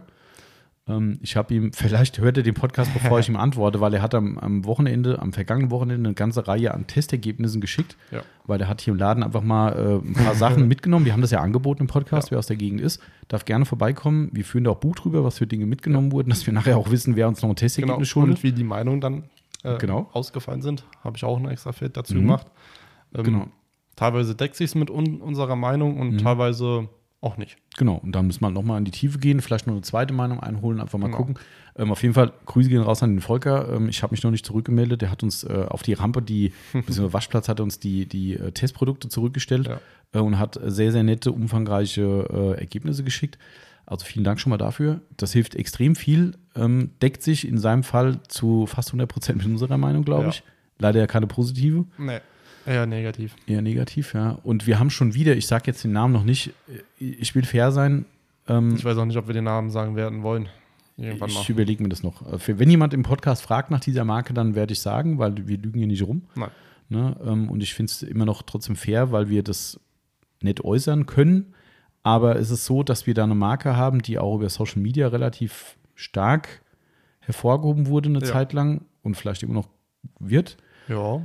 Ähm, 0.87 1.17
ich 1.21 1.35
habe 1.35 1.53
ihm, 1.53 1.73
vielleicht 1.73 2.19
hört 2.19 2.37
er 2.37 2.43
den 2.43 2.53
Podcast, 2.53 2.93
bevor 2.93 3.19
ich 3.19 3.27
ihm 3.27 3.35
antworte, 3.35 3.81
weil 3.81 3.93
er 3.93 4.01
hat 4.01 4.13
am, 4.13 4.37
am 4.37 4.65
Wochenende, 4.65 5.19
am 5.19 5.33
vergangenen 5.33 5.71
Wochenende 5.71 6.07
eine 6.09 6.13
ganze 6.15 6.47
Reihe 6.47 6.73
an 6.73 6.85
Testergebnissen 6.87 7.59
geschickt, 7.61 7.97
Ja. 8.11 8.21
weil 8.45 8.61
er 8.61 8.67
hat 8.67 8.81
hier 8.81 8.93
im 8.93 8.99
Laden 8.99 9.23
einfach 9.23 9.41
mal 9.41 9.71
äh, 10.03 10.07
ein 10.07 10.13
paar 10.13 10.35
Sachen 10.35 10.67
mitgenommen. 10.67 11.05
Wir 11.05 11.13
haben 11.13 11.21
das 11.21 11.31
ja 11.31 11.41
angeboten 11.41 11.81
im 11.81 11.87
Podcast, 11.87 12.27
Ja. 12.27 12.31
wer 12.31 12.39
aus 12.39 12.47
der 12.47 12.55
Gegend 12.57 12.81
ist, 12.81 13.01
darf 13.27 13.45
gerne 13.45 13.65
vorbeikommen. 13.65 14.29
Wir 14.31 14.45
führen 14.45 14.63
da 14.65 14.71
auch 14.71 14.77
Buch 14.79 14.95
drüber, 14.95 15.23
was 15.23 15.37
für 15.39 15.47
Dinge 15.47 15.65
mitgenommen 15.65 16.11
wurden, 16.11 16.29
dass 16.29 16.45
wir 16.45 16.53
nachher 16.53 16.77
auch 16.77 16.91
wissen, 16.91 17.15
wer 17.15 17.27
uns 17.27 17.41
noch 17.41 17.49
ein 17.49 17.55
genau. 17.55 17.59
Testergebnis 17.59 18.07
schuldet. 18.07 18.37
Und 18.37 18.43
wie 18.43 18.51
die 18.51 18.63
Meinungen 18.63 19.01
dann 19.01 19.23
äh, 19.63 19.77
Genau. 19.77 20.09
ausgefallen 20.13 20.61
sind, 20.61 20.83
habe 21.03 21.17
ich 21.17 21.23
auch 21.23 21.37
ein 21.39 21.47
extra 21.49 21.71
Feld 21.71 21.97
dazu 21.97 22.13
Mhm. 22.13 22.19
gemacht. 22.19 22.47
Ähm, 23.15 23.23
Genau. 23.23 23.47
Teilweise 23.95 24.35
deckt 24.35 24.55
sich 24.55 24.65
es 24.65 24.75
mit 24.75 24.89
un 24.91 25.21
unserer 25.21 25.55
Meinung 25.55 25.97
und 25.99 26.11
Mhm. 26.11 26.17
teilweise 26.19 26.89
auch 27.25 27.37
nicht. 27.37 27.57
Genau, 27.77 27.95
und 27.95 28.11
dann 28.13 28.27
müssen 28.27 28.41
wir 28.41 28.49
nochmal 28.51 28.77
in 28.77 28.85
die 28.85 28.91
Tiefe 28.91 29.19
gehen, 29.19 29.41
vielleicht 29.41 29.67
noch 29.67 29.73
eine 29.73 29.81
zweite 29.81 30.13
Meinung 30.13 30.39
einholen, 30.39 30.79
einfach 30.79 30.97
mal 30.99 31.07
Genau. 31.07 31.17
gucken. 31.17 31.35
Ähm, 31.77 31.91
auf 31.91 32.01
jeden 32.03 32.13
Fall, 32.13 32.31
Grüße 32.45 32.69
gehen 32.69 32.81
raus 32.81 33.03
an 33.03 33.11
den 33.11 33.21
Volker. 33.21 33.67
Ähm, 33.73 33.89
ich 33.89 34.01
habe 34.03 34.13
mich 34.13 34.23
noch 34.23 34.31
nicht 34.31 34.45
zurückgemeldet. 34.45 35.01
Der 35.01 35.11
hat 35.11 35.23
uns 35.23 35.43
äh, 35.43 35.65
auf 35.67 35.83
die 35.83 35.93
Rampe, 35.93 36.21
die, 36.21 36.53
beziehungsweise 36.73 37.11
Waschplatz, 37.13 37.49
hat 37.49 37.59
uns 37.59 37.79
die, 37.79 38.05
die 38.07 38.33
äh, 38.35 38.51
Testprodukte 38.51 39.09
zurückgestellt 39.09 39.67
Ja. 39.67 39.79
äh, 40.13 40.19
und 40.19 40.39
hat 40.39 40.57
sehr, 40.63 40.91
sehr 40.93 41.03
nette, 41.03 41.31
umfangreiche 41.31 42.27
äh, 42.55 42.59
Ergebnisse 42.61 43.03
geschickt. 43.03 43.37
Also 43.87 44.05
vielen 44.05 44.23
Dank 44.23 44.39
schon 44.39 44.49
mal 44.51 44.57
dafür. 44.57 45.01
Das 45.17 45.33
hilft 45.33 45.55
extrem 45.55 45.95
viel, 45.95 46.35
ähm, 46.55 46.91
deckt 47.01 47.21
sich 47.23 47.47
in 47.47 47.57
seinem 47.57 47.83
Fall 47.83 48.19
zu 48.29 48.65
fast 48.67 48.89
100 48.89 49.07
Prozent 49.09 49.37
mit 49.39 49.47
unserer 49.47 49.77
Meinung, 49.77 50.03
glaube 50.05 50.23
Ja. 50.23 50.29
ich. 50.29 50.43
Leider 50.79 50.99
ja 50.99 51.07
keine 51.07 51.27
positive. 51.27 51.85
Nee, 51.97 52.19
eher 52.65 52.85
negativ. 52.85 53.35
Eher 53.47 53.61
negativ, 53.61 54.13
ja. 54.13 54.37
Und 54.43 54.67
wir 54.67 54.79
haben 54.79 54.89
schon 54.89 55.13
wieder, 55.13 55.35
ich 55.35 55.47
sage 55.47 55.63
jetzt 55.67 55.83
den 55.83 55.91
Namen 55.91 56.13
noch 56.13 56.23
nicht, 56.23 56.51
ich 56.99 57.35
will 57.35 57.43
fair 57.45 57.71
sein. 57.71 58.05
Ähm, 58.47 58.75
Ich 58.75 58.85
weiß 58.85 58.97
auch 58.97 59.05
nicht, 59.05 59.17
ob 59.17 59.27
wir 59.27 59.33
den 59.33 59.43
Namen 59.45 59.69
sagen 59.69 59.95
werden 59.95 60.23
wollen. 60.23 60.49
Irgendwann 60.97 61.29
ich 61.29 61.49
überlege 61.49 61.83
mir 61.83 61.89
das 61.89 62.03
noch. 62.03 62.21
Wenn 62.47 62.69
jemand 62.69 62.93
im 62.93 63.03
Podcast 63.03 63.41
fragt 63.43 63.69
nach 63.69 63.81
dieser 63.81 64.05
Marke, 64.05 64.33
dann 64.33 64.55
werde 64.55 64.71
ich 64.73 64.79
sagen, 64.79 65.17
weil 65.19 65.45
wir 65.47 65.57
lügen 65.57 65.79
hier 65.79 65.87
nicht 65.87 66.03
rum. 66.03 66.21
Nein. 66.35 66.51
Ne? 66.87 67.17
Ähm, 67.25 67.49
Und 67.49 67.61
ich 67.63 67.73
finde 67.73 67.91
es 67.91 68.01
immer 68.03 68.25
noch 68.25 68.43
trotzdem 68.43 68.75
fair, 68.75 69.11
weil 69.11 69.27
wir 69.29 69.43
das 69.43 69.79
nicht 70.41 70.63
äußern 70.63 71.05
können. 71.05 71.53
Aber 72.03 72.37
es 72.37 72.49
ist 72.51 72.65
so, 72.65 72.83
dass 72.83 73.07
wir 73.07 73.13
da 73.13 73.23
eine 73.23 73.35
Marke 73.35 73.75
haben, 73.75 74.01
die 74.01 74.19
auch 74.19 74.35
über 74.35 74.47
Social 74.49 74.81
Media 74.81 75.07
relativ 75.07 75.75
stark 75.95 76.61
hervorgehoben 77.19 77.87
wurde 77.87 78.09
eine 78.09 78.19
Ja. 78.19 78.25
Zeit 78.25 78.53
lang 78.53 78.85
und 79.01 79.15
vielleicht 79.17 79.43
immer 79.43 79.55
noch 79.55 79.67
wird. 80.19 80.57
Ja, 80.87 81.21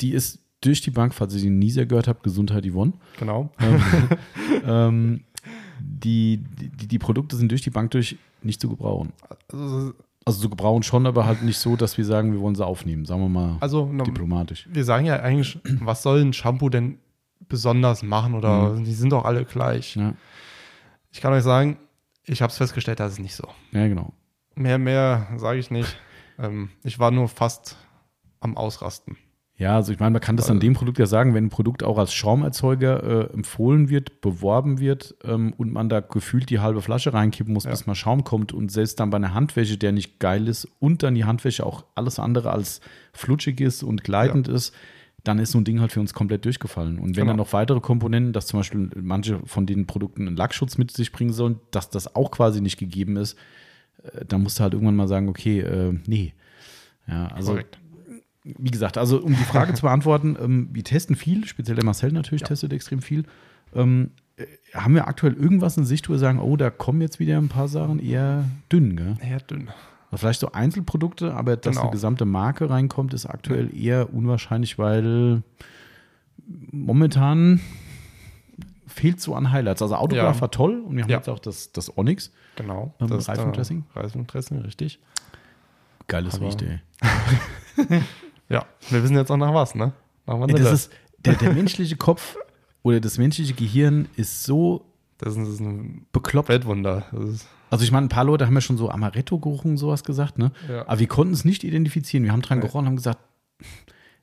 Die 0.00 0.12
ist 0.12 0.41
durch 0.62 0.80
die 0.80 0.90
Bank, 0.90 1.12
falls 1.14 1.34
ihr 1.34 1.40
sie 1.40 1.50
nie 1.50 1.70
sehr 1.70 1.86
gehört 1.86 2.08
habt, 2.08 2.22
Gesundheit 2.22 2.64
Yvonne. 2.66 2.94
genau. 3.18 3.50
ähm, 4.66 5.24
die, 5.80 6.38
die, 6.38 6.88
die 6.88 6.98
Produkte 6.98 7.36
sind 7.36 7.50
durch 7.50 7.62
die 7.62 7.70
Bank 7.70 7.90
durch 7.90 8.16
nicht 8.42 8.60
zu 8.60 8.68
gebrauchen. 8.68 9.12
Also, 9.52 9.92
Also 10.24 10.40
zu 10.40 10.50
gebrauchen 10.50 10.82
schon, 10.82 11.06
aber 11.06 11.26
halt 11.26 11.42
nicht 11.42 11.58
so, 11.58 11.76
dass 11.76 11.98
wir 11.98 12.04
sagen, 12.04 12.32
wir 12.32 12.40
wollen 12.40 12.54
sie 12.54 12.64
aufnehmen. 12.64 13.04
Sagen 13.04 13.22
wir 13.22 13.28
mal 13.28 13.56
also 13.60 13.86
diplomatisch. 14.04 14.68
wir 14.70 14.84
sagen 14.84 15.06
ja 15.06 15.16
eigentlich, 15.20 15.58
was 15.80 16.02
soll 16.02 16.20
ein 16.20 16.32
Shampoo 16.32 16.68
denn 16.68 16.98
besonders 17.48 18.02
machen 18.02 18.34
oder 18.34 18.76
die 18.76 18.94
sind 18.94 19.12
doch 19.12 19.24
alle 19.24 19.44
gleich. 19.44 19.96
Ja, 19.96 20.14
Ich 21.10 21.20
kann 21.20 21.32
euch 21.32 21.42
sagen, 21.42 21.76
ich 22.24 22.40
habe 22.40 22.50
es 22.50 22.56
festgestellt, 22.56 23.00
das 23.00 23.14
ist 23.14 23.18
nicht 23.18 23.34
so. 23.34 23.48
ja 23.72 23.88
genau. 23.88 24.12
Mehr, 24.54 24.78
mehr 24.78 25.28
sage 25.36 25.58
ich 25.58 25.70
nicht. 25.70 25.96
ähm, 26.38 26.70
ich 26.84 26.98
war 26.98 27.10
nur 27.10 27.28
fast 27.28 27.76
am 28.40 28.56
Ausrasten. 28.56 29.16
Ja, 29.62 29.76
also 29.76 29.92
ich 29.92 30.00
meine, 30.00 30.10
man 30.10 30.20
kann 30.20 30.36
das 30.36 30.50
an 30.50 30.58
dem 30.58 30.74
Produkt 30.74 30.98
ja 30.98 31.06
sagen, 31.06 31.34
wenn 31.34 31.44
ein 31.44 31.48
Produkt 31.50 31.84
auch 31.84 31.96
als 31.96 32.12
Schaumerzeuger 32.12 33.30
äh, 33.30 33.32
empfohlen 33.32 33.88
wird, 33.88 34.20
beworben 34.20 34.80
wird 34.80 35.14
ähm, 35.24 35.54
und 35.56 35.72
man 35.72 35.88
da 35.88 36.00
gefühlt 36.00 36.50
die 36.50 36.58
halbe 36.58 36.82
Flasche 36.82 37.14
reinkippen 37.14 37.52
muss, 37.54 37.62
Ja. 37.64 37.70
bis 37.70 37.86
mal 37.86 37.94
Schaum 37.94 38.24
kommt 38.24 38.52
und 38.52 38.72
selbst 38.72 38.98
dann 38.98 39.10
bei 39.10 39.16
einer 39.18 39.34
Handwäsche, 39.34 39.78
der 39.78 39.92
nicht 39.92 40.18
geil 40.18 40.48
ist 40.48 40.66
und 40.80 41.04
dann 41.04 41.14
die 41.14 41.24
Handwäsche 41.24 41.64
auch 41.64 41.84
alles 41.94 42.18
andere 42.18 42.50
als 42.50 42.80
flutschig 43.12 43.60
ist 43.60 43.84
und 43.84 44.02
gleitend 44.02 44.48
ist, 44.48 44.74
dann 45.22 45.38
ist 45.38 45.52
so 45.52 45.58
ein 45.58 45.64
Ding 45.64 45.80
halt 45.80 45.92
für 45.92 46.00
uns 46.00 46.12
komplett 46.12 46.44
durchgefallen. 46.44 46.98
Und 46.98 47.10
wenn 47.10 47.12
Genau. 47.22 47.26
dann 47.28 47.36
noch 47.36 47.52
weitere 47.52 47.78
Komponenten, 47.78 48.32
dass 48.32 48.48
zum 48.48 48.58
Beispiel 48.58 48.90
manche 49.00 49.38
von 49.46 49.66
den 49.66 49.86
Produkten 49.86 50.26
einen 50.26 50.36
Lackschutz 50.36 50.76
mit 50.76 50.90
sich 50.90 51.12
bringen 51.12 51.32
sollen, 51.32 51.60
dass 51.70 51.88
das 51.88 52.16
auch 52.16 52.32
quasi 52.32 52.60
nicht 52.60 52.78
gegeben 52.78 53.16
ist, 53.16 53.38
äh, 54.02 54.24
dann 54.26 54.42
musst 54.42 54.58
du 54.58 54.64
halt 54.64 54.72
irgendwann 54.74 54.96
mal 54.96 55.06
sagen, 55.06 55.28
okay, 55.28 55.60
äh, 55.60 55.96
nee. 56.08 56.34
Ja, 57.06 57.28
also 57.28 57.52
Korrekt. 57.52 57.78
Wie 58.44 58.70
gesagt, 58.70 58.98
also 58.98 59.20
um 59.22 59.30
die 59.36 59.44
Frage 59.44 59.74
zu 59.74 59.82
beantworten, 59.82 60.36
ähm, 60.40 60.68
wir 60.72 60.84
testen 60.84 61.16
viel, 61.16 61.46
speziell 61.46 61.76
der 61.76 61.84
Marcel 61.84 62.12
natürlich 62.12 62.42
Ja. 62.42 62.48
testet 62.48 62.72
extrem 62.72 63.00
viel. 63.02 63.24
Ähm, 63.74 64.10
äh, 64.36 64.46
haben 64.74 64.94
wir 64.94 65.06
aktuell 65.08 65.34
irgendwas 65.34 65.76
in 65.76 65.84
Sicht, 65.84 66.08
wo 66.08 66.12
wir 66.14 66.18
sagen, 66.18 66.38
oh, 66.40 66.56
da 66.56 66.70
kommen 66.70 67.00
jetzt 67.00 67.18
wieder 67.20 67.38
ein 67.38 67.48
paar 67.48 67.68
Sachen 67.68 67.98
eher 67.98 68.44
dünn, 68.70 68.96
gell? 68.96 69.16
Eher 69.20 69.40
dünn. 69.40 69.68
Vielleicht 70.14 70.40
so 70.40 70.52
Einzelprodukte, 70.52 71.32
aber 71.32 71.56
dass 71.56 71.74
Genau. 71.76 71.84
eine 71.86 71.92
gesamte 71.92 72.26
Marke 72.26 72.68
reinkommt, 72.68 73.14
ist 73.14 73.24
aktuell 73.24 73.74
eher 73.74 74.12
unwahrscheinlich, 74.12 74.76
weil 74.78 75.42
momentan 76.70 77.60
fehlt 78.86 79.20
so 79.22 79.34
an 79.34 79.52
Highlights. 79.52 79.80
Also 79.80 79.94
Autograph 79.94 80.36
Ja. 80.36 80.40
war 80.42 80.50
toll 80.50 80.80
und 80.80 80.96
wir 80.96 81.04
haben 81.04 81.10
Ja. 81.10 81.16
jetzt 81.16 81.28
auch 81.30 81.38
das, 81.38 81.72
das 81.72 81.96
Onyx. 81.96 82.30
Genau. 82.56 82.94
Ähm, 83.00 83.08
Das 83.08 83.26
Reifendressing? 83.28 83.84
Reifendressing, 83.94 84.58
richtig. 84.58 84.98
Geiles 86.08 86.38
Licht, 86.40 86.60
ey. 86.60 86.80
Ja, 88.52 88.66
wir 88.90 89.02
wissen 89.02 89.16
jetzt 89.16 89.30
auch 89.30 89.36
nach 89.36 89.54
was, 89.54 89.74
ne? 89.74 89.92
Nach 90.26 90.38
Vanille. 90.38 90.62
Das 90.62 90.72
ist, 90.72 90.92
der, 91.18 91.34
der 91.34 91.52
menschliche 91.52 91.96
Kopf 91.96 92.36
oder 92.82 93.00
das 93.00 93.18
menschliche 93.18 93.54
Gehirn 93.54 94.08
ist 94.16 94.44
so 94.44 94.84
das 95.18 95.36
ist, 95.36 95.60
ein 95.60 96.06
bekloppt. 96.12 96.48
Weltwunder. 96.48 97.04
Also 97.70 97.84
ich 97.84 97.92
meine, 97.92 98.06
ein 98.06 98.08
paar 98.08 98.24
Leute 98.24 98.44
haben 98.46 98.54
ja 98.54 98.60
schon 98.60 98.76
so 98.76 98.90
Amaretto-Geruch 98.90 99.64
und 99.64 99.76
sowas 99.76 100.02
gesagt, 100.02 100.36
ne? 100.36 100.50
Ja. 100.68 100.82
Aber 100.88 100.98
wir 100.98 101.06
konnten 101.06 101.32
es 101.32 101.44
nicht 101.44 101.62
identifizieren. 101.62 102.24
Wir 102.24 102.32
haben 102.32 102.42
dran 102.42 102.58
Nee. 102.58 102.66
gerochen 102.66 102.80
und 102.80 102.86
haben 102.86 102.96
gesagt, 102.96 103.20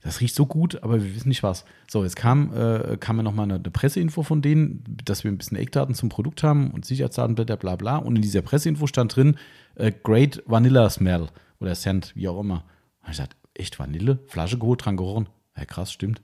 das 0.01 0.19
riecht 0.21 0.35
so 0.35 0.45
gut, 0.45 0.83
aber 0.83 1.01
wir 1.01 1.15
wissen 1.15 1.29
nicht 1.29 1.41
was. 1.43 1.65
So, 1.89 2.03
jetzt 2.03 2.15
kam, 2.15 2.53
äh, 2.53 2.97
kam 2.97 3.17
ja 3.17 3.23
nochmal 3.23 3.45
eine, 3.45 3.55
eine 3.55 3.71
Presseinfo 3.71 4.23
von 4.23 4.41
denen, 4.41 4.83
dass 5.05 5.23
wir 5.23 5.31
ein 5.31 5.37
bisschen 5.37 5.57
Eckdaten 5.57 5.95
zum 5.95 6.09
Produkt 6.09 6.43
haben 6.43 6.71
und 6.71 6.85
Sicherheitsdatenblätter, 6.85 7.57
bla 7.57 7.75
bla. 7.77 7.97
Und 7.97 8.17
in 8.17 8.21
dieser 8.21 8.41
Presseinfo 8.41 8.85
stand 8.87 9.15
drin, 9.15 9.37
äh, 9.75 9.91
Great 10.03 10.43
Vanilla 10.45 10.89
Smell 10.89 11.27
oder 11.59 11.75
Scent, 11.75 12.11
wie 12.15 12.27
auch 12.27 12.39
immer. 12.39 12.63
Und 13.03 13.11
ich 13.11 13.17
gesagt, 13.17 13.35
echt 13.59 13.79
Vanille? 13.79 14.19
Flasche 14.27 14.57
geholt, 14.57 14.83
dran 14.85 14.97
gerochen. 14.97 15.27
Ja, 15.57 15.65
krass, 15.65 15.91
stimmt. 15.91 16.21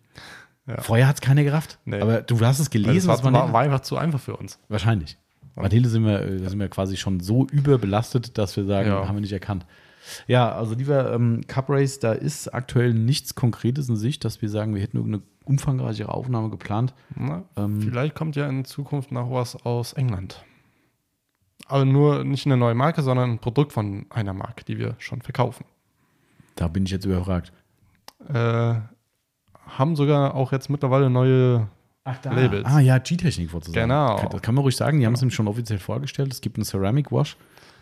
Ja. 0.67 0.82
Vorher 0.82 1.08
hat 1.08 1.15
es 1.15 1.21
keiner 1.21 1.43
gerafft. 1.43 1.78
Nee. 1.86 2.00
Aber 2.02 2.21
du 2.21 2.39
hast 2.39 2.60
es 2.60 2.69
gelesen, 2.69 3.08
das 3.08 3.24
war, 3.24 3.32
war, 3.34 3.54
war 3.54 3.62
einfach 3.62 3.82
zu 3.82 3.98
einfach 3.98 4.19
für 4.19 4.36
uns. 4.36 4.60
Wahrscheinlich. 4.69 5.17
Vanille 5.56 5.88
sind 5.88 6.04
wir, 6.06 6.21
äh, 6.21 6.50
sind 6.50 6.60
wir 6.60 6.67
quasi 6.69 6.98
schon 6.98 7.19
so 7.19 7.45
überbelastet, 7.48 8.38
dass 8.38 8.58
wir 8.58 8.65
sagen, 8.65 8.89
Ja. 8.89 9.08
haben 9.08 9.15
wir 9.15 9.21
nicht 9.21 9.32
erkannt. 9.32 9.65
Ja, 10.28 10.52
also 10.52 10.76
lieber 10.76 11.13
ähm, 11.13 11.41
Cup 11.48 11.69
Race, 11.69 12.00
da 12.00 12.13
ist 12.13 12.54
aktuell 12.54 12.93
nichts 12.93 13.34
Konkretes 13.36 13.89
in 13.89 13.95
Sicht, 13.95 14.24
dass 14.26 14.41
wir 14.41 14.50
sagen, 14.50 14.76
wir 14.76 14.82
hätten 14.82 14.98
irgendeine 14.98 15.24
umfangreichere 15.45 16.10
Aufnahme 16.13 16.50
geplant. 16.50 16.93
Na, 17.15 17.43
Ähm. 17.56 17.82
vielleicht 17.82 18.15
kommt 18.15 18.36
ja 18.36 18.48
in 18.48 18.65
Zukunft 18.65 19.12
noch 19.12 19.32
was 19.32 19.56
aus 19.65 19.93
England. 19.93 20.43
Aber 21.67 21.86
nur 21.86 22.24
nicht 22.24 22.45
eine 22.45 22.58
neue 22.58 22.76
Marke, 22.76 23.02
sondern 23.02 23.32
ein 23.32 23.39
Produkt 23.39 23.74
von 23.74 24.06
einer 24.12 24.34
Marke, 24.34 24.63
die 24.65 24.78
wir 24.78 24.95
schon 25.00 25.21
verkaufen. 25.21 25.65
Da 26.55 26.67
bin 26.67 26.85
ich 26.85 26.91
jetzt 26.91 27.05
überfragt. 27.05 27.51
Äh, 28.27 28.75
haben 29.67 29.95
sogar 29.95 30.35
auch 30.35 30.51
jetzt 30.51 30.69
mittlerweile 30.69 31.09
neue 31.09 31.67
Ach, 32.03 32.17
da. 32.21 32.31
Labels. 32.33 32.65
Ah 32.65 32.79
ja, 32.79 32.97
G-Technik 32.97 33.49
sozusagen. 33.49 33.89
Genau. 33.89 34.27
Das 34.31 34.41
kann 34.41 34.55
man 34.55 34.63
ruhig 34.63 34.75
sagen, 34.75 34.99
die 34.99 35.05
haben 35.05 35.13
es 35.13 35.21
nämlich 35.21 35.35
schon 35.35 35.47
offiziell 35.47 35.79
vorgestellt. 35.79 36.31
Es 36.31 36.41
gibt 36.41 36.57
einen 36.57 36.65
Ceramic 36.65 37.11
Wash 37.11 37.35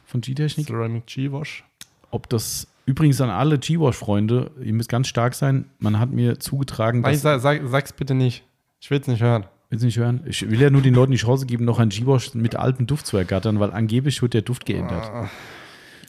von 0.06 0.22
G-Technik. 0.22 0.68
Ceramic 0.68 1.06
G-Wash. 1.08 1.64
Ob 2.12 2.30
das 2.30 2.68
übrigens 2.86 3.20
an 3.22 3.30
alle 3.30 3.60
G-Wash-Freunde, 3.60 4.52
ihr 4.62 4.74
müsst 4.74 4.90
ganz 4.90 5.08
stark 5.08 5.34
sein. 5.34 5.66
Man 5.80 6.00
hat 6.00 6.10
mir 6.12 6.40
zugetragen, 6.40 7.02
Nein, 7.02 7.14
dass. 7.14 7.22
sag, 7.22 7.42
sag, 7.42 7.62
sag's 7.68 7.94
bitte 7.94 8.14
nicht. 8.16 8.44
Ich 8.80 8.90
will 8.90 9.00
es 9.00 9.08
nicht 9.08 9.22
hören. 9.22 9.46
Willst 9.70 9.84
du 9.84 9.88
nicht 9.88 9.98
hören? 9.98 10.22
Ich 10.26 10.50
will 10.50 10.62
ja 10.62 10.70
nur 10.70 10.82
den 10.82 10.94
Leuten 10.94 11.12
die 11.12 11.18
Chance 11.18 11.46
geben, 11.46 11.66
noch 11.66 11.80
ein 11.80 11.90
G-Wash 11.90 12.34
mit 12.36 12.56
altem 12.56 12.86
Duft 12.86 13.08
zu 13.08 13.18
ergattern, 13.18 13.60
weil 13.60 13.72
angeblich 13.72 14.22
wird 14.22 14.34
der 14.34 14.42
Duft 14.42 14.66
geändert. 14.66 15.06
Ah. 15.12 15.30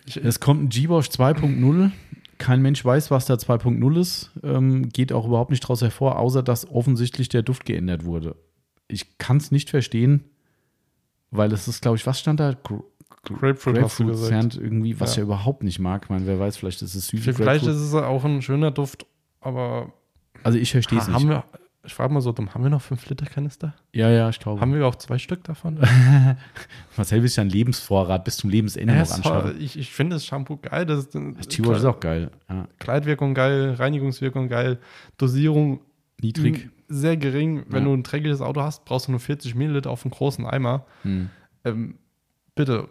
Ich, 0.07 0.17
Es 0.19 0.39
kommt 0.39 0.63
ein 0.65 0.69
G-Wash 0.69 1.07
2.0. 1.09 1.91
Kein 2.39 2.63
Mensch 2.63 2.85
weiß, 2.85 3.11
was 3.11 3.27
da 3.27 3.35
2.0 3.35 3.99
ist. 4.01 4.31
Ähm, 4.43 4.89
geht 4.89 5.13
auch 5.13 5.27
überhaupt 5.27 5.51
nicht 5.51 5.63
daraus 5.65 5.83
hervor, 5.83 6.19
außer 6.19 6.43
dass 6.43 6.69
offensichtlich 6.71 7.29
der 7.29 7.43
Duft 7.43 7.65
geändert 7.65 8.05
wurde. 8.05 8.37
Ich 8.89 9.19
kann 9.19 9.37
es 9.39 9.51
nicht 9.51 9.71
verstehen, 9.71 10.25
weil 11.31 11.53
es 11.53 11.69
ist, 11.69 11.83
glaube 11.83 11.97
ich, 11.97 12.07
was 12.07 12.21
stand 12.21 12.41
da? 12.41 12.53
Gr 12.53 12.83
Grapefruit, 13.25 13.77
hast 13.77 13.97
Grapefruit 13.97 14.09
gesagt. 14.09 14.29
Sand 14.31 14.57
irgendwie, 14.63 15.01
was 15.01 15.13
ich 15.13 15.17
Ja. 15.17 15.23
ja 15.23 15.27
überhaupt 15.27 15.63
nicht 15.63 15.79
mag. 15.79 16.03
Ich 16.05 16.11
meine, 16.11 16.27
wer 16.27 16.39
weiß, 16.39 16.59
vielleicht 16.59 16.83
ist 16.83 16.95
es 16.95 17.07
süße 17.09 17.33
Vielleicht 17.33 17.65
Grapefruit. 17.65 17.71
ist 17.75 17.81
es 17.81 17.95
auch 17.95 18.25
ein 18.25 18.43
schöner 18.43 18.71
Duft, 18.71 19.07
aber 19.41 19.93
Also 20.43 20.59
ich 20.59 20.71
verstehe 20.73 20.99
es 20.99 21.07
nicht. 21.09 21.15
haben 21.17 21.29
wir, 21.31 21.45
ich 21.85 21.95
frage 21.95 22.13
mal 22.13 22.21
so 22.21 22.33
dumm, 22.33 22.53
haben 22.55 22.63
wir 22.63 22.71
noch 22.71 22.81
5 22.83 23.09
Liter 23.09 23.27
Kanister? 23.27 23.75
ja, 23.93 24.09
ja, 24.11 24.29
ich 24.29 24.39
glaube. 24.41 24.61
Haben 24.61 24.73
wir 24.75 24.87
auch 24.87 24.95
zwei 24.97 25.19
Stück 25.19 25.45
davon? 25.45 25.79
Marcel 26.97 27.23
will 27.23 27.29
sich 27.29 27.39
einen 27.41 27.51
Lebensvorrat 27.51 28.25
bis 28.25 28.37
zum 28.39 28.51
Lebensende 28.51 28.93
Ja, 28.95 29.03
noch 29.03 29.11
anschauen. 29.11 29.55
ich 29.59 29.79
ich 29.79 29.93
finde 29.93 30.17
das 30.17 30.25
Shampoo 30.25 30.57
geil. 30.57 30.87
Das, 30.87 31.09
Das 31.11 31.49
G-Wash 31.49 31.79
ist 31.79 31.85
auch 31.85 32.01
geil. 32.01 32.31
Ja, 32.49 32.67
Kleidwirkung 32.79 33.35
geil, 33.35 33.75
Reinigungswirkung 33.79 34.49
geil, 34.49 34.79
Dosierung 35.19 35.81
niedrig. 36.21 36.71
sehr 36.89 37.17
gering. 37.17 37.65
Wenn 37.69 37.83
Ja. 37.83 37.89
du 37.91 37.95
ein 37.95 38.03
dreckiges 38.03 38.41
Auto 38.41 38.63
hast, 38.63 38.85
brauchst 38.85 39.09
du 39.09 39.13
nur 39.13 39.21
40 39.21 39.55
Milliliter 39.55 39.91
auf 39.91 40.05
einen 40.05 40.13
großen 40.13 40.47
Eimer. 40.47 40.87
Hm. 41.03 41.31
Ähm, 41.65 41.99
bitte, 42.55 42.89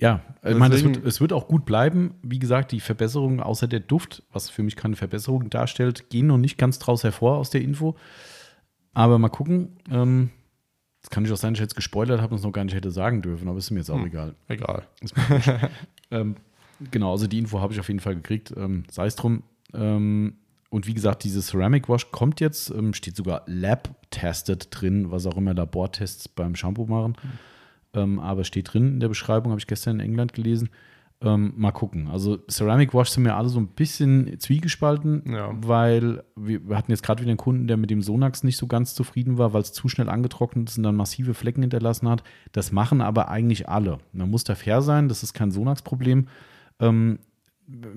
Ja, 0.00 0.22
ich 0.42 0.56
meine, 0.56 0.74
es 0.74 0.82
wird, 0.82 1.04
es 1.04 1.20
wird 1.20 1.32
auch 1.32 1.46
gut 1.46 1.64
bleiben. 1.66 2.14
Wie 2.22 2.38
gesagt, 2.38 2.72
die 2.72 2.80
Verbesserungen 2.80 3.40
außer 3.40 3.68
der 3.68 3.80
Duft, 3.80 4.22
was 4.32 4.48
für 4.48 4.62
mich 4.62 4.74
keine 4.76 4.96
Verbesserung 4.96 5.50
darstellt, 5.50 6.08
gehen 6.10 6.26
noch 6.26 6.38
nicht 6.38 6.56
ganz 6.56 6.78
draus 6.78 7.04
hervor 7.04 7.36
aus 7.36 7.50
der 7.50 7.60
Info. 7.60 7.96
Aber 8.94 9.18
mal 9.18 9.28
gucken. 9.28 9.76
Ähm, 9.90 10.30
das 11.02 11.10
kann 11.10 11.24
ich 11.24 11.32
auch 11.32 11.36
sein, 11.36 11.54
dass 11.54 11.60
ich 11.60 11.64
jetzt 11.64 11.76
gespoilert 11.76 12.20
habe 12.20 12.32
und 12.32 12.38
es 12.38 12.44
noch 12.44 12.52
gar 12.52 12.64
nicht 12.64 12.74
hätte 12.74 12.90
sagen 12.90 13.22
dürfen, 13.22 13.48
aber 13.48 13.58
ist 13.58 13.70
mir 13.70 13.78
jetzt 13.78 13.90
auch 13.90 13.98
Hm. 13.98 14.06
egal. 14.06 14.34
egal. 14.48 14.82
Ähm, 16.12 16.34
genau, 16.90 17.12
also 17.12 17.28
die 17.28 17.38
Info 17.38 17.60
habe 17.60 17.72
ich 17.72 17.78
auf 17.78 17.86
jeden 17.86 18.00
Fall 18.00 18.16
gekriegt. 18.16 18.52
Ähm, 18.56 18.82
Sei 18.90 19.06
es 19.06 19.14
drum. 19.14 19.44
Ähm, 19.72 20.34
und 20.70 20.86
wie 20.88 20.94
gesagt, 20.94 21.22
dieses 21.22 21.46
Ceramic 21.48 21.88
Wash 21.88 22.10
kommt 22.10 22.40
jetzt, 22.40 22.70
ähm, 22.70 22.94
steht 22.94 23.14
sogar 23.14 23.42
Lab-Tested 23.46 24.68
drin, 24.72 25.10
was 25.12 25.26
auch 25.26 25.36
immer 25.36 25.54
Labortests 25.54 26.26
beim 26.28 26.56
Shampoo 26.56 26.86
machen. 26.86 27.14
Ähm, 27.94 28.18
aber 28.20 28.44
steht 28.44 28.72
drin 28.72 28.88
in 28.94 29.00
der 29.00 29.08
Beschreibung, 29.08 29.50
habe 29.52 29.60
ich 29.60 29.66
gestern 29.66 29.98
in 29.98 30.06
England 30.06 30.32
gelesen. 30.32 30.70
Ähm, 31.22 31.52
mal 31.56 31.72
gucken. 31.72 32.08
Also 32.08 32.38
Ceramic 32.50 32.94
Wash 32.94 33.10
sind 33.10 33.24
mir 33.24 33.34
alle 33.36 33.50
so 33.50 33.60
ein 33.60 33.66
bisschen 33.66 34.38
zwiegespalten, 34.38 35.22
Ja. 35.30 35.50
weil 35.54 36.22
wir, 36.34 36.66
wir 36.66 36.76
hatten 36.78 36.90
jetzt 36.90 37.02
gerade 37.02 37.20
wieder 37.20 37.30
einen 37.30 37.36
Kunden, 37.36 37.66
der 37.66 37.76
mit 37.76 37.90
dem 37.90 38.00
Sonax 38.00 38.42
nicht 38.42 38.56
so 38.56 38.66
ganz 38.66 38.94
zufrieden 38.94 39.36
war, 39.36 39.52
weil 39.52 39.60
es 39.60 39.72
zu 39.74 39.88
schnell 39.90 40.08
angetrocknet 40.08 40.70
ist 40.70 40.78
und 40.78 40.84
dann 40.84 40.96
massive 40.96 41.34
Flecken 41.34 41.60
hinterlassen 41.60 42.08
hat. 42.08 42.22
Das 42.52 42.72
machen 42.72 43.02
aber 43.02 43.28
eigentlich 43.28 43.68
alle. 43.68 43.98
Man 44.12 44.30
muss 44.30 44.44
da 44.44 44.54
fair 44.54 44.80
sein, 44.80 45.08
das 45.08 45.22
ist 45.22 45.34
kein 45.34 45.50
Sonax-Problem. 45.50 46.28
Ähm, 46.78 47.18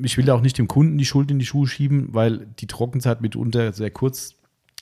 ich 0.04 0.18
will 0.18 0.26
da 0.26 0.34
auch 0.36 0.42
nicht 0.42 0.58
dem 0.58 0.68
Kunden 0.68 0.98
die 0.98 1.06
Schuld 1.06 1.32
in 1.32 1.40
die 1.40 1.46
Schuhe 1.46 1.66
schieben, 1.68 2.10
weil 2.14 2.48
die 2.60 2.68
Trockenzeit 2.68 3.22
mitunter 3.22 3.72
sehr 3.72 3.90
kurz 3.92 4.36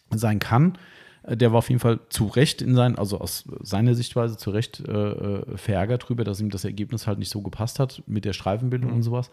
sein 0.10 0.40
kann. 0.40 0.78
Äh, 1.24 1.38
Der 1.38 1.52
war 1.52 1.60
auf 1.60 1.70
jeden 1.70 1.80
Fall 1.80 2.00
zu 2.10 2.28
Recht 2.28 2.62
in 2.62 2.76
sein, 2.76 2.98
also 2.98 3.20
aus 3.20 3.44
seiner 3.62 3.96
Sichtweise 3.96 4.38
zu 4.38 4.50
Recht 4.52 4.80
äh, 4.88 4.92
äh, 4.92 5.58
verärgert 5.58 6.08
drüber, 6.10 6.24
dass 6.24 6.40
ihm 6.42 6.50
das 6.50 6.66
Ergebnis 6.66 7.08
halt 7.08 7.20
nicht 7.20 7.30
so 7.32 7.42
gepasst 7.42 7.80
hat 7.80 8.04
mit 8.08 8.26
der 8.26 8.34
Streifenbildung 8.34 8.90
Mhm. 8.92 8.96
und 8.98 9.04
sowas. 9.04 9.30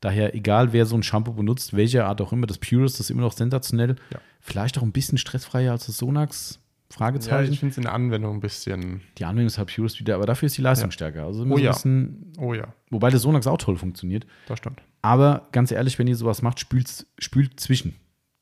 Daher, 0.00 0.34
egal 0.34 0.72
wer 0.74 0.84
so 0.84 0.94
ein 0.96 1.02
Shampoo 1.02 1.32
benutzt, 1.32 1.74
welche 1.74 2.04
Art 2.04 2.20
auch 2.20 2.32
immer, 2.32 2.46
das 2.46 2.58
Purist 2.58 3.00
ist 3.00 3.10
immer 3.10 3.22
noch 3.22 3.32
sensationell. 3.32 3.96
Ja. 4.12 4.20
Vielleicht 4.40 4.76
auch 4.78 4.82
ein 4.82 4.92
bisschen 4.92 5.16
stressfreier 5.18 5.72
als 5.72 5.86
das 5.86 5.96
Sonax. 5.96 6.58
Ja, 6.90 6.96
Fragezeichen. 6.98 7.52
ich 7.52 7.58
finde 7.58 7.72
es 7.72 7.76
in 7.78 7.82
der 7.84 7.92
Anwendung 7.94 8.36
ein 8.36 8.40
bisschen. 8.40 9.00
die 9.18 9.24
Anwendung 9.24 9.46
ist 9.48 9.58
halt 9.58 9.74
Purist 9.74 9.98
wieder, 9.98 10.14
aber 10.14 10.26
dafür 10.26 10.46
ist 10.46 10.56
die 10.56 10.62
Leistung 10.62 10.90
stärker. 10.92 11.24
Also 11.24 11.44
Oh 11.44 11.58
ja. 11.58 11.72
bisschen, 11.72 12.32
Oh 12.38 12.54
ja, 12.54 12.68
wobei 12.90 13.10
der 13.10 13.18
Sonax 13.18 13.46
auch 13.48 13.58
toll 13.58 13.76
funktioniert. 13.76 14.24
das 14.46 14.58
stimmt. 14.58 14.80
Aber 15.02 15.48
ganz 15.52 15.72
ehrlich, 15.72 15.98
wenn 15.98 16.06
ihr 16.06 16.14
sowas 16.16 16.42
macht, 16.42 16.60
spült, 16.60 17.06
spült 17.18 17.58
zwischen. 17.58 17.94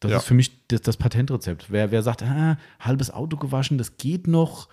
Das 0.04 0.10
Ja. 0.10 0.16
ist 0.18 0.24
für 0.24 0.34
mich 0.34 0.66
das, 0.68 0.82
das 0.82 0.96
Patentrezept. 0.98 1.70
Wer, 1.70 1.90
wer 1.90 2.02
sagt, 2.02 2.22
ah, 2.22 2.58
halbes 2.78 3.10
Auto 3.10 3.36
gewaschen, 3.38 3.78
das 3.78 3.96
geht 3.96 4.26
noch, 4.26 4.68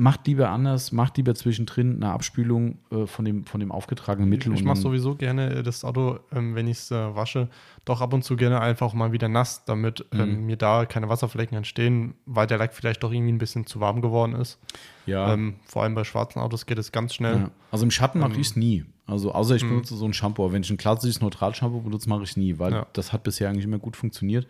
macht 0.00 0.28
lieber 0.28 0.48
anders, 0.50 0.92
macht 0.92 1.16
lieber 1.16 1.34
zwischendrin 1.34 1.96
eine 1.96 2.12
Abspülung 2.12 2.78
äh, 2.92 3.06
von, 3.06 3.24
dem, 3.24 3.44
von 3.44 3.58
dem 3.58 3.72
aufgetragenen 3.72 4.28
Mittel. 4.30 4.54
Ich 4.54 4.62
mache 4.62 4.76
sowieso 4.78 5.16
gerne 5.16 5.50
äh, 5.56 5.62
das 5.64 5.84
Auto, 5.84 6.20
ähm, 6.32 6.54
wenn 6.54 6.68
ich 6.68 6.78
es 6.78 6.90
äh, 6.92 7.14
wasche, 7.16 7.48
doch 7.84 8.00
ab 8.00 8.12
und 8.14 8.22
zu 8.22 8.36
gerne 8.36 8.60
einfach 8.60 8.94
mal 8.94 9.10
wieder 9.10 9.28
nass, 9.28 9.64
damit 9.64 10.06
Mhm. 10.12 10.20
ähm, 10.20 10.46
mir 10.46 10.56
da 10.56 10.86
keine 10.86 11.08
Wasserflecken 11.08 11.56
entstehen, 11.56 12.14
weil 12.26 12.46
der 12.46 12.58
Lack 12.58 12.74
vielleicht 12.74 13.02
doch 13.02 13.10
irgendwie 13.12 13.32
ein 13.32 13.38
bisschen 13.38 13.66
zu 13.66 13.80
warm 13.80 14.00
geworden 14.00 14.36
ist. 14.36 14.58
ja, 15.04 15.32
Ähm, 15.34 15.56
vor 15.66 15.82
allem 15.82 15.96
bei 15.96 16.04
schwarzen 16.04 16.38
Autos 16.40 16.64
geht 16.66 16.78
es 16.78 16.92
ganz 16.92 17.12
schnell. 17.14 17.36
ja. 17.36 17.50
Also 17.72 17.84
im 17.84 17.90
Schatten 17.90 18.20
mache 18.20 18.34
Ähm, 18.34 18.40
ich 18.40 18.46
es 18.50 18.56
nie. 18.56 18.84
Also 19.06 19.32
außer 19.32 19.56
ich 19.56 19.64
mh. 19.64 19.68
benutze 19.70 19.96
so 19.96 20.04
ein 20.04 20.12
Shampoo. 20.12 20.44
Aber 20.44 20.52
wenn 20.52 20.62
ich 20.62 20.70
ein 20.70 20.76
klassisches 20.76 21.20
Neutralshampoo 21.20 21.80
benutze, 21.80 22.08
mache 22.08 22.22
ich 22.22 22.30
es 22.30 22.36
nie, 22.36 22.60
weil 22.60 22.72
Ja. 22.72 22.86
das 22.92 23.12
hat 23.12 23.24
bisher 23.24 23.48
eigentlich 23.50 23.64
immer 23.64 23.78
gut 23.80 23.96
funktioniert. 23.96 24.46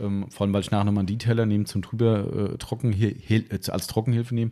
Ähm, 0.00 0.26
vor 0.28 0.44
allem, 0.44 0.52
weil 0.52 0.62
ich 0.62 0.72
nachher 0.72 0.84
nochmal 0.84 1.02
einen 1.02 1.06
Detailer 1.06 1.46
nehme 1.46 1.64
zum 1.66 1.82
drüber 1.82 2.52
äh, 2.54 2.58
trocken, 2.58 2.92
hil- 2.92 3.44
äh, 3.48 3.70
als 3.70 3.86
Trockenhilfe 3.86 4.34
nehme. 4.34 4.50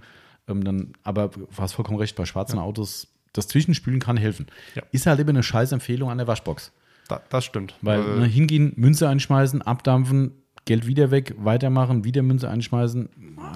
Ähm, 0.49 0.63
dann, 0.65 0.93
aber 1.03 1.29
du 1.29 1.47
hast 1.59 1.73
vollkommen 1.73 1.99
recht, 1.99 2.17
bei 2.17 2.25
schwarzen 2.25 2.59
Autos, 2.59 3.09
das 3.33 3.49
Zwischenspülen 3.49 4.01
kann 4.01 4.17
helfen. 4.17 4.47
Ja. 4.75 4.83
Ist 4.93 5.07
halt 5.07 5.19
immer 5.21 5.31
eine 5.31 5.43
scheiß 5.43 5.73
Empfehlung 5.73 6.11
an 6.11 6.19
der 6.19 6.27
Waschbox. 6.27 6.73
Da, 7.09 7.21
das 7.29 7.45
stimmt. 7.45 7.75
Weil 7.83 8.05
Weil- 8.07 8.19
ne, 8.21 8.27
hingehen, 8.27 8.73
Münze 8.77 9.09
einschmeißen, 9.09 9.63
abdampfen, 9.63 10.33
Geld 10.65 10.87
wieder 10.87 11.11
weg, 11.13 11.35
weitermachen, 11.39 12.03
wieder 12.05 12.23
Münze 12.23 12.49
einschmeißen. 12.51 13.09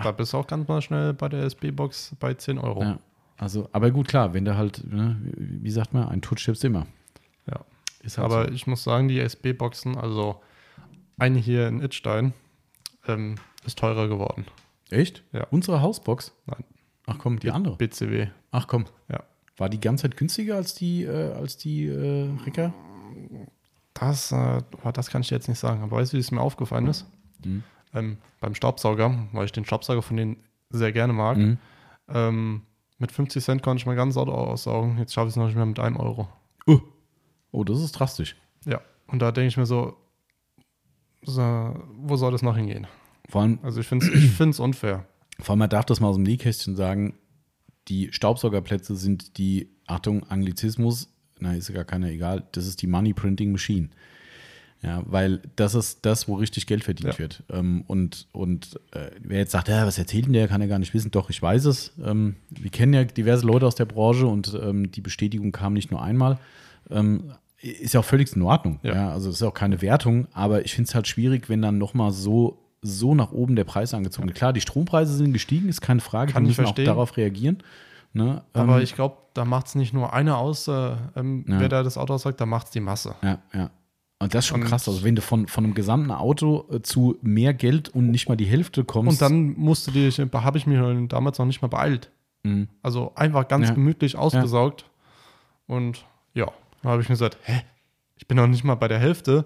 Da 0.03 0.13
bist 0.13 0.33
du 0.33 0.37
auch 0.39 0.47
ganz 0.47 0.69
mal 0.69 0.81
schnell 0.81 1.13
bei 1.13 1.29
der 1.29 1.43
SB-Box 1.45 2.15
bei 2.21 2.35
10 2.35 2.59
Euro. 2.59 2.83
Ja, 2.85 2.99
also, 3.37 3.69
aber 3.73 3.91
gut, 3.91 4.07
klar, 4.07 4.33
wenn 4.35 4.45
du 4.45 4.57
halt, 4.57 4.85
ne, 4.89 5.17
wie 5.37 5.71
sagt 5.71 5.93
man, 5.93 6.09
ein 6.09 6.21
Tut 6.23 6.39
stirbst 6.39 6.65
immer. 6.65 6.87
Ja. 7.49 7.65
Halt 8.05 8.19
Aber 8.19 8.45
so. 8.47 8.53
ich 8.53 8.67
muss 8.69 8.85
sagen, 8.85 9.09
die 9.09 9.19
SB-Boxen, 9.19 9.97
also 9.97 10.41
eine 11.19 11.39
hier 11.39 11.67
in 11.67 11.81
Itstein, 11.83 12.33
ähm, 13.09 13.35
ist 13.67 13.79
teurer 13.79 14.07
geworden. 14.09 14.47
Echt? 14.91 15.25
Ja. 15.33 15.47
Unsere 15.51 15.83
Hausbox? 15.83 16.33
Nein. 16.47 16.65
Ach 17.11 17.19
komm, 17.19 17.39
die 17.39 17.51
andere. 17.51 17.77
BCW. 17.77 18.29
Ach 18.51 18.67
komm. 18.67 18.87
Ja. 19.11 19.25
War 19.57 19.69
die 19.69 19.81
ganze 19.81 20.03
Zeit 20.03 20.17
günstiger 20.17 20.57
als 20.57 20.75
die, 20.75 21.03
äh, 21.03 21.33
als 21.33 21.57
die 21.57 21.87
äh, 21.87 22.31
Ricker? 22.47 22.73
Das, 23.95 24.33
äh, 24.33 24.63
das 24.93 25.11
kann 25.11 25.23
ich 25.23 25.31
jetzt 25.31 25.49
nicht 25.49 25.59
sagen. 25.59 25.83
Aber 25.83 25.97
weißt 25.97 26.13
du, 26.13 26.17
wie 26.17 26.21
es 26.21 26.31
mir 26.31 26.41
aufgefallen 26.41 26.87
ist? 26.87 27.07
Mhm. 27.45 27.65
Ähm, 27.93 28.19
beim 28.41 28.55
Staubsauger, 28.55 29.29
weil 29.33 29.45
ich 29.45 29.53
den 29.53 29.65
Staubsauger 29.65 30.03
von 30.03 30.17
denen 30.17 30.37
sehr 30.71 30.93
gerne 30.93 31.13
mag. 31.13 31.37
Mhm. 31.37 31.59
Ähm, 32.09 32.63
mit 32.99 33.13
50 33.13 33.43
Cent 33.43 33.63
konnte 33.63 33.81
ich 33.81 33.87
mein 33.87 33.97
ganzes 33.97 34.17
Auto 34.17 34.33
aussaugen. 34.33 34.99
Jetzt 34.99 35.13
schaffe 35.13 35.27
ich 35.29 35.33
es 35.33 35.37
noch 35.37 35.47
nicht 35.47 35.57
mehr 35.57 35.67
mit 35.67 35.81
einem 35.81 35.97
Euro. 35.97 36.29
Oh. 36.67 36.81
oh, 37.51 37.65
das 37.65 37.81
ist 37.81 37.93
drastisch. 37.93 38.37
Ja. 38.67 38.81
Und 39.09 39.21
da 39.21 39.33
denke 39.33 39.49
ich 39.49 39.57
mir 39.57 39.67
so, 39.67 39.97
so, 41.23 41.75
wo 41.97 42.17
soll 42.17 42.33
das 42.33 42.43
noch 42.43 42.57
hingehen? 42.57 42.87
Vor 43.29 43.43
allem, 43.43 43.59
Also 43.63 43.81
ich 43.81 43.87
finde 43.87 44.07
es 44.07 44.13
ich 44.15 44.31
find's 44.31 44.61
unfair. 44.61 45.07
Vor 45.45 45.53
allem, 45.55 45.61
man 45.61 45.71
darf 45.71 45.85
das 45.87 46.01
mal 46.01 46.09
aus 46.09 46.17
dem 46.17 46.25
Nähkästchen 46.25 46.77
sagen, 46.77 47.15
die 47.89 48.13
Staubsaugerplätze 48.13 48.95
sind 48.97 49.39
die, 49.39 49.69
Achtung, 49.87 50.25
Anglizismus, 50.29 51.09
na, 51.41 51.55
ist 51.55 51.69
ja 51.69 51.75
gar 51.75 51.85
keiner 51.85 52.09
egal, 52.09 52.45
das 52.53 52.67
ist 52.67 52.83
die 52.83 52.87
Money 52.87 53.15
Printing 53.15 53.51
Machine. 53.53 53.89
Ja, 54.83 55.03
weil 55.05 55.43
das 55.57 55.75
ist 55.75 56.07
das, 56.07 56.27
wo 56.27 56.37
richtig 56.37 56.67
Geld 56.67 56.85
verdient 56.85 57.13
Ja. 57.15 57.19
wird. 57.19 57.43
Ähm, 57.51 57.85
und 57.87 58.29
und 58.33 58.81
äh, 58.93 59.11
wer 59.21 59.41
jetzt 59.41 59.53
sagt, 59.53 59.69
ja, 59.69 59.87
was 59.87 59.99
erzählt 59.99 60.25
denn 60.25 60.33
der, 60.33 60.49
kann 60.49 60.63
er 60.63 60.69
gar 60.69 60.79
nicht 60.79 60.95
wissen. 60.95 61.11
Doch, 61.11 61.29
ich 61.29 61.43
weiß 61.43 61.67
es. 61.67 61.93
Ähm, 62.03 62.37
wir 62.49 62.71
kennen 62.71 62.95
ja 62.95 63.05
diverse 63.05 63.45
Leute 63.47 63.67
aus 63.67 63.75
der 63.75 63.85
Branche 63.85 64.27
und 64.27 64.59
ähm, 64.63 64.91
die 64.91 65.03
Bestätigung 65.03 65.53
kam 65.53 65.75
nicht 65.75 65.91
nur 65.91 66.03
einmal. 66.03 66.39
Ähm, 66.89 67.33
ist 67.61 67.93
ja 67.93 68.01
auch 68.01 68.05
völlig 68.07 68.35
in 68.35 68.41
Ordnung. 68.41 68.81
Ja. 68.83 68.95
Ja. 68.95 69.13
also 69.13 69.29
es 69.29 69.37
ist 69.37 69.43
auch 69.43 69.53
keine 69.53 69.83
Wertung, 69.83 70.29
aber 70.33 70.65
ich 70.65 70.75
finde 70.75 70.89
es 70.89 70.95
halt 70.95 71.07
schwierig, 71.09 71.51
wenn 71.51 71.61
dann 71.61 71.77
nochmal 71.77 72.11
so, 72.13 72.59
so 72.83 73.15
nach 73.15 73.33
oben 73.33 73.57
der 73.57 73.65
Preis 73.65 73.93
angezogen. 73.95 74.33
Klar, 74.33 74.53
die 74.53 74.61
Strompreise 74.61 75.15
sind 75.15 75.33
gestiegen, 75.33 75.69
ist 75.69 75.81
keine 75.81 76.01
Frage, 76.01 76.33
Kann 76.33 76.45
die 76.45 76.51
ich 76.51 76.57
müssen 76.57 76.67
auch 76.67 76.69
verstehen. 76.71 76.87
darauf 76.87 77.17
reagieren. 77.17 77.59
Ne? 78.13 78.43
Aber 78.55 78.77
Ähm, 78.79 78.83
ich 78.83 78.95
glaube, 78.95 79.17
da 79.35 79.45
macht 79.45 79.67
es 79.67 79.75
nicht 79.75 79.93
nur 79.93 80.13
einer 80.13 80.39
aus, 80.39 80.67
äh, 80.67 80.97
ähm, 81.17 81.45
Ja. 81.47 81.61
wer 81.61 81.69
da 81.69 81.83
das 81.83 81.97
Auto 81.99 82.15
aussagt, 82.15 82.41
da 82.41 82.47
macht 82.47 82.67
es 82.67 82.73
die 82.73 82.81
Masse. 82.81 83.15
Ja, 83.23 83.39
ja. 83.55 83.71
Und 84.23 84.35
das 84.35 84.45
ist 84.45 84.49
schon 84.49 84.63
Und- 84.63 84.69
krass. 84.69 84.87
Also, 84.89 85.03
wenn 85.05 85.15
du 85.17 85.23
von, 85.23 85.47
von 85.47 85.65
einem 85.65 85.75
gesamten 85.75 86.11
Auto 86.11 86.67
äh, 86.71 86.83
zu 86.83 87.17
mehr 87.23 87.55
Geld 87.55 87.89
und 87.91 88.11
nicht 88.11 88.29
mal 88.29 88.37
die 88.37 88.45
Hälfte 88.47 88.85
kommst. 88.85 89.13
Und 89.13 89.23
dann 89.23 89.55
musste 89.59 89.93
die, 89.93 90.11
habe 90.11 90.59
ich 90.59 90.67
mich 90.67 91.09
damals 91.09 91.39
noch 91.39 91.47
nicht 91.47 91.63
mal 91.63 91.69
beeilt. 91.69 92.11
Mhm. 92.43 92.69
Also 92.83 93.13
einfach 93.15 93.47
ganz 93.49 93.69
Ja. 93.69 93.75
gemütlich 93.75 94.17
ausgesaugt. 94.17 94.87
Und 95.67 96.05
ja, 96.35 96.47
da 96.83 96.89
habe 96.91 97.03
ich 97.03 97.09
mir 97.09 97.15
gesagt, 97.15 97.39
hä, 97.45 97.61
ich 98.17 98.27
bin 98.27 98.37
noch 98.37 98.47
nicht 98.47 98.65
mal 98.65 98.75
bei 98.75 98.89
der 98.89 98.99
Hälfte. 98.99 99.45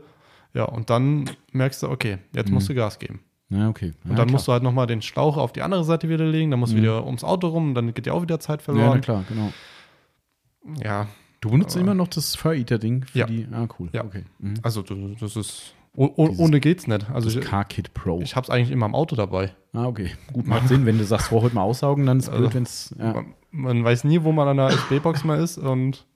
Ja, 0.54 0.64
und 0.64 0.88
dann 0.90 1.28
merkst 1.52 1.82
du, 1.82 1.88
okay, 1.90 2.18
jetzt 2.34 2.50
musst 2.50 2.68
du 2.68 2.74
Gas 2.74 2.98
geben. 2.98 3.20
Ja, 3.50 3.68
okay. 3.68 3.92
Und 4.08 4.18
dann 4.18 4.30
musst 4.30 4.48
du 4.48 4.52
halt 4.52 4.62
nochmal 4.62 4.86
den 4.86 5.02
Schlauch 5.02 5.36
auf 5.36 5.52
die 5.52 5.62
andere 5.62 5.84
Seite 5.84 6.08
wieder 6.08 6.24
legen, 6.24 6.50
dann 6.50 6.60
musst 6.60 6.72
du 6.72 6.76
Mhm. 6.78 6.82
wieder 6.82 7.04
ums 7.06 7.24
Auto 7.24 7.48
rum, 7.48 7.74
dann 7.74 7.92
geht 7.92 8.06
dir 8.06 8.14
auch 8.14 8.22
wieder 8.22 8.40
Zeit 8.40 8.60
Ja, 8.66 8.72
na 8.72 8.78
verloren. 8.80 9.00
klar, 9.00 9.24
genau. 9.28 9.52
Ja, 10.82 11.06
Du 11.40 11.50
benutzt 11.50 11.76
Aber- 11.76 11.82
immer 11.82 11.94
noch 11.94 12.08
das 12.08 12.36
Fur-Eater-Ding 12.36 13.04
für 13.04 13.18
Ja. 13.18 13.26
die. 13.26 13.46
Ah, 13.52 13.68
cool. 13.78 13.90
Ja. 13.92 14.02
Okay. 14.02 14.24
Mhm. 14.38 14.54
also 14.62 14.80
das, 14.80 15.36
ist, 15.36 15.74
oh, 15.94 16.08
oh, 16.16 16.34
ohne 16.38 16.58
geht's 16.58 16.86
nicht. 16.86 17.10
Also 17.10 17.28
Das 17.28 17.36
ich, 17.36 17.44
Car-Kit 17.44 17.92
Pro. 17.92 18.18
ich 18.22 18.34
habe 18.34 18.44
es 18.44 18.48
eigentlich 18.50 18.70
immer 18.70 18.86
im 18.86 18.94
Auto 18.94 19.14
dabei. 19.14 19.52
ah, 19.74 19.84
okay. 19.84 20.12
Gut, 20.32 20.46
macht 20.46 20.68
Sinn. 20.68 20.86
Wenn 20.86 20.96
du 20.96 21.04
sagst, 21.04 21.26
vor 21.28 21.42
heute 21.42 21.54
mal 21.54 21.60
aussaugen, 21.64 22.06
dann 22.06 22.16
ist 22.18 22.24
es 22.24 22.30
Also, 22.30 22.40
blöd, 22.44 22.54
wenn 22.54 22.62
es. 22.62 22.94
Ja. 22.98 23.12
Man, 23.12 23.34
man 23.50 23.84
weiß 23.84 24.04
nie, 24.04 24.22
wo 24.22 24.32
man 24.32 24.48
an 24.48 24.56
der 24.56 24.68
SB-Box 24.70 25.24
mal 25.24 25.38
ist 25.38 25.58
und 25.58 26.06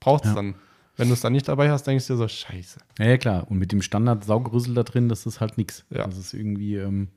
braucht 0.00 0.24
es 0.26 0.32
Ja. 0.32 0.34
dann. 0.36 0.54
Wenn 0.96 1.08
du 1.08 1.14
es 1.14 1.20
dann 1.20 1.32
nicht 1.32 1.48
dabei 1.48 1.70
hast, 1.70 1.84
denkst 1.86 2.06
du 2.06 2.12
dir 2.14 2.18
so, 2.18 2.28
scheiße. 2.28 2.78
ja, 2.98 3.04
ja, 3.06 3.16
klar. 3.16 3.50
Und 3.50 3.58
mit 3.58 3.72
dem 3.72 3.82
Standard-Saugrüssel 3.82 4.74
da 4.74 4.82
drin, 4.84 5.08
das 5.08 5.26
ist 5.26 5.40
halt 5.40 5.58
nichts. 5.58 5.84
Ja. 5.90 6.06
Das 6.06 6.16
ist 6.18 6.34
irgendwie. 6.34 6.76
Ähm, 6.76 7.08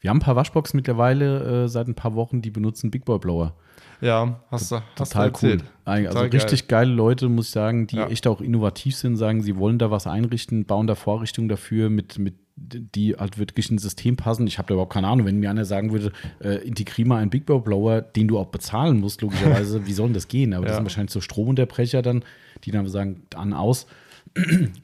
wir 0.00 0.10
haben 0.10 0.18
ein 0.18 0.20
paar 0.20 0.36
Waschboxen 0.36 0.76
mittlerweile 0.76 1.64
äh, 1.64 1.68
seit 1.68 1.88
ein 1.88 1.94
paar 1.94 2.14
Wochen, 2.14 2.42
die 2.42 2.50
benutzen 2.50 2.90
Big 2.90 3.04
Boy 3.06 3.18
Blower. 3.18 3.54
Ja, 4.02 4.40
hast 4.50 4.70
du, 4.70 4.76
hast 4.76 5.12
Total 5.12 5.30
du 5.32 5.38
cool. 5.42 5.58
Also 5.86 6.08
Total 6.08 6.24
richtig 6.28 6.68
geile 6.68 6.92
Leute, 6.92 7.28
muss 7.30 7.46
ich 7.46 7.52
sagen, 7.52 7.86
die 7.86 7.96
Ja. 7.96 8.08
echt 8.08 8.26
auch 8.26 8.42
innovativ 8.42 8.94
sind, 8.94 9.16
sagen, 9.16 9.42
sie 9.42 9.56
wollen 9.56 9.78
da 9.78 9.90
was 9.90 10.06
einrichten, 10.06 10.66
bauen 10.66 10.86
da 10.86 10.94
Vorrichtungen 10.94 11.48
dafür, 11.48 11.88
mit, 11.88 12.18
mit 12.18 12.34
die 12.56 13.14
halt 13.16 13.38
wirklich 13.38 13.70
ins 13.70 13.82
System 13.82 14.16
passen. 14.16 14.46
Ich 14.46 14.58
habe 14.58 14.68
da 14.68 14.74
überhaupt 14.74 14.92
keine 14.92 15.08
Ahnung, 15.08 15.26
wenn 15.26 15.38
mir 15.38 15.50
einer 15.50 15.64
sagen 15.64 15.92
würde, 15.92 16.12
äh, 16.42 16.56
integrier 16.66 17.06
mal 17.06 17.18
einen 17.22 17.30
Big 17.30 17.46
Boy 17.46 17.60
Blower, 17.60 18.00
den 18.02 18.28
du 18.28 18.38
auch 18.38 18.46
bezahlen 18.46 19.00
musst, 19.00 19.22
logischerweise, 19.22 19.86
wie 19.86 19.92
soll 19.92 20.08
denn 20.08 20.14
das 20.14 20.28
gehen? 20.28 20.52
Aber 20.54 20.64
das 20.66 20.72
Ja. 20.72 20.76
sind 20.76 20.84
wahrscheinlich 20.84 21.12
so 21.12 21.20
Stromunterbrecher 21.22 22.02
dann, 22.02 22.22
die 22.66 22.70
dann 22.72 22.86
sagen, 22.88 23.22
an, 23.34 23.52
aus. 23.54 23.86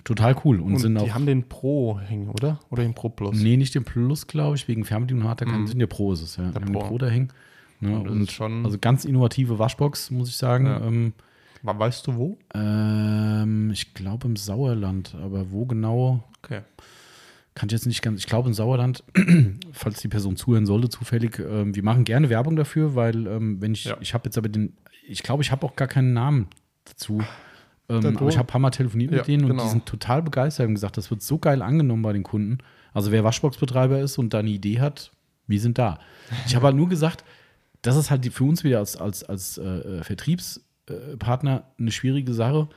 Total 0.05 0.35
cool. 0.45 0.61
Und, 0.61 0.74
Und 0.74 0.78
sind 0.78 0.95
die 0.99 1.11
auch. 1.11 1.14
haben 1.14 1.26
den 1.26 1.49
Pro 1.49 1.99
hängen, 2.01 2.28
oder? 2.30 2.59
Oder 2.70 2.85
den 2.85 2.95
Pro 2.95 3.11
Plus? 3.11 3.37
Nee, 3.37 3.57
nicht 3.59 3.74
den 3.74 3.85
Plus, 3.85 4.26
glaube 4.26 4.57
ich, 4.57 4.66
wegen 4.68 4.85
Fernbedienung 4.85 5.28
hat 5.28 5.41
er 5.43 5.47
keinen 5.49 5.66
Sinn. 5.66 5.78
Der 5.78 5.87
Pro 5.89 6.12
ist 6.12 6.22
es, 6.22 6.37
ja. 6.37 6.45
Der 6.51 6.55
haben 6.55 6.66
den 6.66 6.72
Pro. 6.74 6.87
Pro 6.89 6.99
da 6.99 7.07
hängen. 7.09 7.28
Ne, 7.80 7.97
Und 7.99 8.05
das 8.05 8.12
und 8.12 8.22
ist 8.22 8.33
schon- 8.33 8.64
also 8.64 8.78
ganz 8.80 9.05
innovative 9.05 9.59
Waschbox, 9.59 10.11
muss 10.11 10.28
ich 10.28 10.37
sagen. 10.37 10.66
Ja. 10.66 10.80
Ähm, 10.80 11.12
Weißt 11.64 12.07
du 12.07 12.16
wo? 12.16 12.39
ähm, 12.55 13.70
ich 13.72 13.95
glaube 13.95 14.26
im 14.28 14.37
Sauerland, 14.37 15.14
aber 15.22 15.51
wo 15.53 15.64
genau, 15.66 16.24
Okay. 16.43 16.62
kann 17.55 17.68
ich 17.68 17.72
jetzt 17.72 17.87
nicht 17.87 18.03
ganz. 18.03 18.20
Ich 18.20 18.26
glaube 18.26 18.49
im 18.49 18.55
Sauerland, 18.55 19.05
falls 19.72 20.01
die 20.01 20.09
Person 20.09 20.37
zuhören 20.37 20.66
sollte, 20.66 20.89
zufällig. 20.89 21.39
Ähm, 21.39 21.74
wir 21.74 21.83
machen 21.85 22.05
gerne 22.05 22.30
Werbung 22.30 22.57
dafür, 22.57 22.95
weil 22.97 23.26
ähm, 23.26 23.61
wenn 23.61 23.72
ich, 23.74 23.85
Ja. 23.85 23.97
ich 24.01 24.12
habe 24.14 24.24
jetzt 24.26 24.39
aber 24.39 24.49
den, 24.49 24.72
ich 25.07 25.22
glaube, 25.22 25.43
ich 25.43 25.51
habe 25.53 25.64
auch 25.66 25.76
gar 25.76 25.89
keinen 25.89 26.12
Namen 26.12 26.47
dazu. 26.85 27.20
Ähm, 27.93 28.16
aber 28.16 28.28
ich 28.28 28.38
habe 28.38 28.47
ein 28.47 28.51
paar 28.51 28.61
Mal 28.61 28.70
telefoniert 28.70 29.12
Ja, 29.12 29.18
mit 29.18 29.28
denen 29.28 29.45
und 29.45 29.51
genau. 29.51 29.64
die 29.64 29.70
sind 29.70 29.86
total 29.86 30.22
begeistert 30.22 30.66
und 30.68 30.74
gesagt, 30.74 30.97
das 30.97 31.11
wird 31.11 31.22
so 31.22 31.38
geil 31.38 31.62
angenommen 31.62 32.03
bei 32.03 32.12
den 32.12 32.22
Kunden. 32.22 32.59
Also 32.93 33.12
wer 33.12 33.24
Waschboxbetreiber 33.24 34.01
ist 34.01 34.18
und 34.18 34.34
da 34.34 34.40
eine 34.40 34.51
Idee 34.51 34.80
hat, 34.80 35.12
wir 35.47 35.61
sind 35.61 35.78
da. 35.78 35.99
Ich 36.47 36.55
habe 36.55 36.66
halt 36.66 36.76
nur 36.76 36.88
gesagt, 36.88 37.24
das 37.82 37.97
ist 37.97 38.11
halt 38.11 38.24
für 38.32 38.45
uns 38.45 38.64
wieder 38.64 38.78
als, 38.78 38.97
als, 38.97 39.24
als 39.24 39.59
äh, 39.59 40.03
Vertriebspartner 40.03 41.64
eine 41.78 41.90
schwierige 41.90 42.32
Sache. 42.32 42.68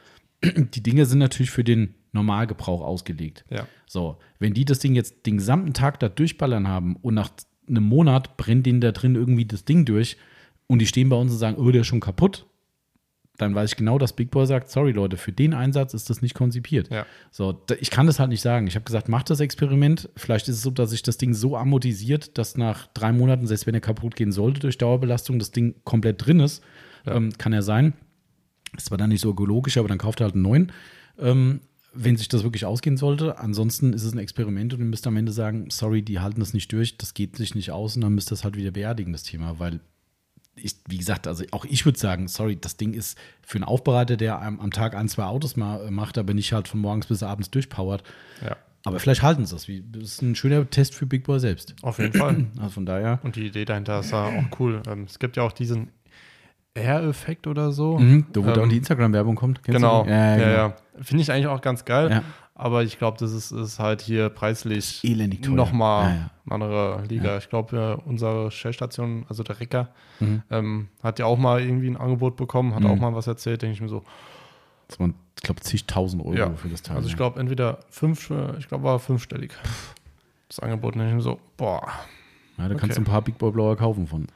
Die 0.44 0.82
Dinge 0.82 1.06
sind 1.06 1.20
natürlich 1.20 1.52
für 1.52 1.64
den 1.64 1.96
Normalgebrauch 2.12 2.82
ausgelegt. 2.82 3.46
Ja. 3.50 3.68
So, 3.86 4.18
wenn 4.40 4.54
die 4.54 4.66
das 4.66 4.80
Ding 4.80 4.96
jetzt 4.96 5.26
den 5.26 5.38
gesamten 5.38 5.74
Tag 5.74 6.00
da 6.00 6.10
durchballern 6.10 6.68
haben 6.68 6.96
und 6.98 7.14
nach 7.14 7.30
einem 7.68 7.84
Monat 7.84 8.38
brennt 8.38 8.66
denen 8.66 8.82
da 8.82 8.92
drin 8.92 9.16
irgendwie 9.16 9.46
das 9.46 9.66
Ding 9.66 9.86
durch 9.86 10.18
und 10.68 10.80
die 10.80 10.88
stehen 10.88 11.10
bei 11.10 11.16
uns 11.16 11.32
und 11.32 11.38
sagen, 11.38 11.58
oh, 11.58 11.72
der 11.72 11.82
ist 11.82 11.88
schon 11.88 12.00
kaputt, 12.00 12.46
dann 13.38 13.54
weiß 13.54 13.72
ich 13.72 13.78
genau, 13.78 13.98
dass 13.98 14.14
Big 14.14 14.32
Boy 14.32 14.46
sagt, 14.46 14.70
sorry 14.70 14.92
Leute, 14.92 15.18
für 15.18 15.32
den 15.32 15.54
Einsatz 15.54 15.94
ist 15.94 16.10
das 16.10 16.22
nicht 16.22 16.36
konzipiert. 16.36 16.90
Ja. 16.90 17.06
So, 17.32 17.62
ich 17.80 17.92
kann 17.92 18.08
das 18.08 18.20
halt 18.20 18.30
nicht 18.30 18.42
sagen. 18.42 18.68
Ich 18.68 18.76
habe 18.76 18.86
gesagt, 18.86 19.10
mach 19.10 19.24
das 19.24 19.40
Experiment. 19.40 20.10
Vielleicht 20.16 20.48
ist 20.48 20.58
es 20.58 20.62
so, 20.62 20.72
dass 20.72 20.92
sich 20.92 21.04
das 21.04 21.18
Ding 21.18 21.34
so 21.34 21.58
amortisiert, 21.58 22.38
dass 22.38 22.58
nach 22.58 22.88
drei 22.94 23.12
Monaten, 23.12 23.48
selbst 23.48 23.68
wenn 23.68 23.76
er 23.76 23.82
kaputt 23.82 24.16
gehen 24.16 24.32
sollte 24.32 24.62
durch 24.62 24.78
Dauerbelastung, 24.78 25.40
das 25.40 25.52
Ding 25.52 25.76
komplett 25.84 26.26
drin 26.26 26.40
ist. 26.40 26.64
Ja. 27.06 27.16
Ähm, 27.16 27.34
kann 27.38 27.54
ja 27.54 27.62
sein. 27.62 27.94
Ist 28.78 28.88
zwar 28.88 28.98
dann 28.98 29.10
nicht 29.10 29.22
so 29.22 29.32
ökologisch, 29.32 29.78
aber 29.78 29.88
dann 29.88 29.98
kauft 29.98 30.22
er 30.22 30.26
halt 30.26 30.36
einen 30.36 30.44
neuen. 30.44 30.72
Ähm, 31.20 31.62
wenn 31.96 32.18
sich 32.18 32.28
das 32.28 32.44
wirklich 32.44 32.66
ausgehen 32.66 32.98
sollte. 32.98 33.40
Ansonsten 33.40 33.94
ist 33.94 34.04
es 34.04 34.14
ein 34.14 34.20
Experiment 34.20 34.74
und 34.74 34.82
ihr 34.82 34.86
müsst 34.86 35.08
am 35.08 35.16
Ende 35.16 35.32
sagen, 35.32 35.68
sorry, 35.70 36.02
die 36.02 36.20
halten 36.20 36.42
das 36.42 36.54
nicht 36.54 36.72
durch, 36.74 36.98
das 36.98 37.14
geht 37.14 37.38
sich 37.38 37.56
nicht 37.56 37.72
aus 37.72 37.96
und 37.96 38.02
dann 38.02 38.14
müsst 38.14 38.28
ihr 38.30 38.36
das 38.36 38.44
halt 38.44 38.58
wieder 38.58 38.72
beerdigen, 38.72 39.14
das 39.14 39.24
Thema, 39.24 39.60
weil 39.60 39.80
ich, 40.56 40.76
wie 40.88 40.98
gesagt, 40.98 41.28
also 41.28 41.44
auch 41.52 41.66
ich 41.66 41.86
würde 41.86 42.00
sagen, 42.00 42.28
sorry, 42.28 42.56
das 42.60 42.78
Ding 42.78 42.94
ist 42.94 43.18
für 43.42 43.58
einen 43.58 43.66
Aufbereiter, 43.66 44.16
der 44.18 44.42
am, 44.42 44.60
am 44.60 44.72
Tag 44.72 44.96
ein, 44.96 45.08
zwei 45.10 45.24
Autos 45.26 45.56
ma 45.58 45.78
äh, 45.82 45.92
macht, 45.92 46.18
aber 46.18 46.34
nicht 46.34 46.54
halt 46.54 46.68
von 46.68 46.80
morgens 46.80 47.08
bis 47.08 47.24
abends 47.24 47.52
durchpowert. 47.52 48.04
Ja. 48.46 48.56
Aber 48.86 49.00
vielleicht 49.00 49.24
halten 49.24 49.46
sie 49.46 49.54
das. 49.56 49.68
Wie- 49.68 49.84
Das 49.92 50.04
ist 50.04 50.22
ein 50.22 50.36
schöner 50.36 50.70
Test 50.70 50.94
für 50.94 51.06
Big 51.08 51.24
Boy 51.26 51.40
selbst. 51.40 51.76
Auf 51.82 51.98
jeden 52.00 52.14
Fall. 52.14 52.46
Also 52.58 52.70
von 52.70 52.86
daher. 52.86 53.20
Und 53.24 53.36
die 53.36 53.48
Idee 53.48 53.66
dahinter 53.66 54.00
ist 54.00 54.12
ja 54.12 54.26
auch 54.28 54.60
cool. 54.60 54.82
Ähm, 54.88 55.04
es 55.06 55.18
gibt 55.20 55.38
ja 55.38 55.44
auch 55.44 55.52
diesen 55.52 55.90
Air-Effekt 56.74 57.48
oder 57.48 57.72
so. 57.72 57.98
Mhm, 57.98 58.28
da 58.34 58.44
wo 58.44 58.48
Ähm, 58.50 58.54
dann 58.54 58.70
die 58.70 58.78
Instagram-Werbung 58.78 59.36
kommt. 59.36 59.64
Kennst 59.64 59.78
Genau. 59.80 60.06
Ja, 60.06 60.12
Ja, 60.12 60.38
ja, 60.38 60.50
ja, 60.52 60.68
genau. 60.68 61.04
Finde 61.04 61.24
ich 61.24 61.32
eigentlich 61.32 61.48
auch 61.48 61.62
ganz 61.62 61.86
geil. 61.86 62.12
Ja. 62.12 62.24
Aber 62.58 62.84
ich 62.84 62.98
glaube, 62.98 63.18
das 63.20 63.34
ist, 63.34 63.52
ist 63.52 63.80
halt 63.80 64.02
hier 64.02 64.30
preislich 64.30 65.04
nochmal 65.48 66.04
Ja, 66.10 66.16
ja. 66.16 66.30
eine 66.46 66.54
andere 66.54 67.04
Liga. 67.06 67.38
Ich 67.38 67.50
glaube, 67.50 68.02
unsere 68.06 68.50
Shell-Station, 68.50 69.26
also 69.28 69.44
der 69.44 69.60
Recker, 69.60 69.90
Mhm. 70.22 70.42
ähm, 70.50 70.88
hat 71.04 71.20
ja 71.20 71.26
auch 71.26 71.38
mal 71.38 71.60
irgendwie 71.62 71.88
ein 71.90 71.98
Angebot 71.98 72.38
bekommen, 72.38 72.74
hat 72.74 72.82
Mhm. 72.84 72.90
auch 72.92 72.96
mal 72.96 73.14
was 73.14 73.28
erzählt. 73.28 73.62
Denke 73.62 73.74
ich 73.74 73.82
mir 73.82 73.90
so, 73.90 74.04
Das 74.88 75.00
waren, 75.00 75.16
ich 75.36 75.44
glaube, 75.44 75.60
zigtausend 75.62 76.24
Euro 76.24 76.36
Ja. 76.36 76.54
für 76.54 76.70
das 76.70 76.82
Teil. 76.82 76.96
also 76.96 77.08
ich 77.08 77.14
ja. 77.14 77.18
glaube, 77.18 77.40
entweder 77.42 77.80
fünf, 77.90 78.30
äh, 78.30 78.58
ich 78.60 78.68
glaube, 78.70 78.84
war 78.86 79.00
fünfstellig. 79.00 79.52
Das 80.48 80.60
Angebot. 80.60 80.94
Denke 80.96 81.10
ich 81.10 81.16
mir 81.16 81.22
so, 81.22 81.40
boah, 81.58 81.82
ja, 82.58 82.70
da 82.70 82.76
kannst 82.76 82.84
okay. 82.84 82.94
du 82.94 83.02
ein 83.02 83.04
paar 83.06 83.22
Big 83.22 83.38
Boy 83.38 83.52
Blower 83.52 83.76
kaufen 83.76 84.08
von. 84.08 84.28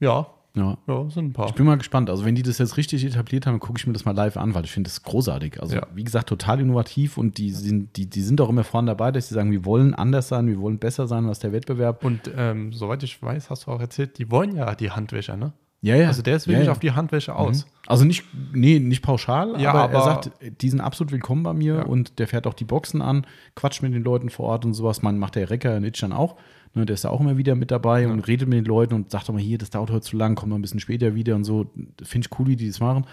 ja, 0.00 0.26
Ja. 0.56 0.78
ja, 0.88 1.08
sind 1.10 1.26
ein 1.26 1.32
paar. 1.32 1.46
Ich 1.46 1.54
bin 1.54 1.64
mal 1.64 1.78
gespannt. 1.78 2.10
Also, 2.10 2.24
wenn 2.24 2.34
die 2.34 2.42
das 2.42 2.58
jetzt 2.58 2.76
richtig 2.76 3.04
etabliert 3.04 3.46
haben, 3.46 3.60
gucke 3.60 3.78
ich 3.78 3.86
mir 3.86 3.92
das 3.92 4.04
mal 4.04 4.14
live 4.16 4.36
an, 4.36 4.52
weil 4.54 4.64
ich 4.64 4.72
finde 4.72 4.88
das 4.90 5.02
großartig. 5.02 5.60
Also, 5.62 5.76
Ja. 5.76 5.86
wie 5.94 6.02
gesagt, 6.02 6.28
total 6.28 6.60
innovativ 6.60 7.18
und 7.18 7.38
die 7.38 7.50
sind, 7.50 7.96
die, 7.96 8.10
die 8.10 8.20
sind 8.22 8.40
auch 8.40 8.48
immer 8.48 8.64
vorne 8.64 8.88
dabei, 8.88 9.12
dass 9.12 9.28
sie 9.28 9.34
sagen, 9.34 9.52
wir 9.52 9.64
wollen 9.64 9.94
anders 9.94 10.28
sein, 10.28 10.48
wir 10.48 10.60
wollen 10.60 10.78
besser 10.78 11.06
sein 11.06 11.26
als 11.26 11.38
der 11.38 11.52
Wettbewerb. 11.52 12.04
Und 12.04 12.30
ähm, 12.36 12.72
soweit 12.72 13.02
ich 13.04 13.22
weiß, 13.22 13.48
hast 13.50 13.66
du 13.66 13.70
auch 13.70 13.80
erzählt, 13.80 14.18
die 14.18 14.30
wollen 14.30 14.56
ja 14.56 14.74
die 14.74 14.90
Handwäscher, 14.90 15.36
ne? 15.36 15.52
Ja, 15.82 15.96
ja. 15.96 16.08
Also 16.08 16.20
der 16.20 16.36
ist 16.36 16.46
wirklich 16.46 16.58
ja, 16.58 16.64
ja. 16.66 16.72
auf 16.72 16.78
die 16.78 16.90
Handwäsche 16.90 17.34
aus. 17.34 17.64
Mhm. 17.64 17.70
Also 17.86 18.04
nicht, 18.04 18.24
nee, 18.52 18.78
nicht 18.78 19.00
pauschal, 19.02 19.58
Ja, 19.58 19.70
aber, 19.70 19.78
er 19.92 20.02
aber- 20.02 20.04
sagt, 20.04 20.30
die 20.60 20.68
sind 20.68 20.80
absolut 20.82 21.10
willkommen 21.10 21.42
bei 21.42 21.54
mir 21.54 21.88
und 21.88 22.18
der 22.18 22.28
fährt 22.28 22.46
auch 22.46 22.52
die 22.54 22.64
Boxen 22.66 23.00
an, 23.00 23.24
quatscht 23.54 23.82
mit 23.82 23.94
den 23.94 24.02
Leuten 24.04 24.28
vor 24.28 24.46
Ort 24.46 24.66
und 24.66 24.74
sowas. 24.74 25.00
Man 25.00 25.18
macht 25.18 25.36
der 25.36 25.48
Recker 25.48 25.74
in 25.76 25.84
Itch 25.84 26.00
dann 26.02 26.12
auch. 26.12 26.36
Ne, 26.74 26.86
der 26.86 26.94
ist 26.94 27.04
da 27.04 27.08
auch 27.10 27.20
immer 27.20 27.36
wieder 27.36 27.56
mit 27.56 27.70
dabei 27.72 28.06
und 28.06 28.20
redet 28.28 28.48
mit 28.48 28.56
den 28.58 28.64
Leuten 28.64 28.94
und 28.94 29.10
sagt 29.10 29.28
doch 29.28 29.32
mal 29.34 29.42
hier, 29.42 29.58
das 29.58 29.70
dauert 29.70 29.90
heute 29.90 30.02
zu 30.06 30.16
lang, 30.16 30.36
kommt 30.36 30.50
mal 30.50 30.56
ein 30.58 30.62
bisschen 30.62 30.78
später 30.78 31.14
wieder 31.16 31.34
und 31.34 31.42
so. 31.44 31.68
Finde 32.02 32.28
ich 32.30 32.38
cool, 32.38 32.46
wie 32.46 32.54
die 32.56 32.68
das 32.68 32.78
machen. 32.78 33.06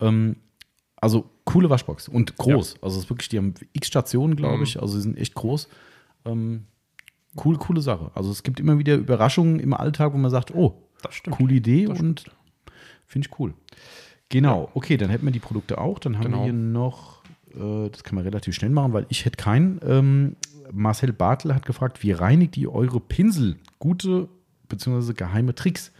Ähm, 0.00 0.36
also 0.96 1.28
coole 1.44 1.68
Waschbox 1.68 2.08
und 2.08 2.36
groß. 2.36 2.76
Also 2.80 2.96
es 2.98 3.04
ist 3.04 3.10
wirklich, 3.10 3.28
die 3.28 3.36
haben 3.38 3.52
x 3.74 3.88
Stationen, 3.88 4.34
glaube 4.36 4.58
Mhm. 4.58 4.62
ich. 4.62 4.80
Also 4.80 4.94
sie 4.94 5.02
sind 5.02 5.18
echt 5.18 5.34
groß. 5.34 5.68
Ähm, 6.24 6.64
cool, 7.44 7.58
coole 7.58 7.82
Sache. 7.82 8.10
Also 8.14 8.30
es 8.30 8.42
gibt 8.42 8.60
immer 8.60 8.78
wieder 8.78 8.94
Überraschungen 8.94 9.58
im 9.60 9.74
Alltag, 9.74 10.14
wo 10.14 10.16
man 10.18 10.30
sagt, 10.30 10.54
oh, 10.54 10.82
coole 11.32 11.54
Idee 11.54 11.86
Das 11.86 12.00
und 12.00 12.24
finde 13.06 13.28
ich 13.30 13.38
cool. 13.38 13.52
Genau, 14.30 14.70
okay, 14.72 14.96
dann 14.96 15.10
hätten 15.10 15.26
wir 15.26 15.32
die 15.32 15.38
Produkte 15.40 15.76
auch. 15.78 15.98
Dann 15.98 16.16
haben 16.16 16.24
Genau. 16.24 16.38
wir 16.38 16.44
hier 16.44 16.52
noch, 16.54 17.22
äh, 17.54 17.90
das 17.90 18.04
kann 18.04 18.14
man 18.14 18.24
relativ 18.24 18.54
schnell 18.54 18.70
machen, 18.70 18.94
weil 18.94 19.04
ich 19.10 19.26
hätte 19.26 19.36
keinen. 19.36 19.80
Ähm, 19.86 20.36
Marcel 20.72 21.12
Bartel 21.12 21.54
hat 21.54 21.64
gefragt, 21.66 22.02
wie 22.02 22.12
reinigt 22.12 22.56
ihr 22.56 22.72
eure 22.72 23.00
Pinsel? 23.00 23.56
Gute 23.78 24.28
bzw. 24.68 25.12
geheime 25.14 25.54
Tricks. 25.54 25.92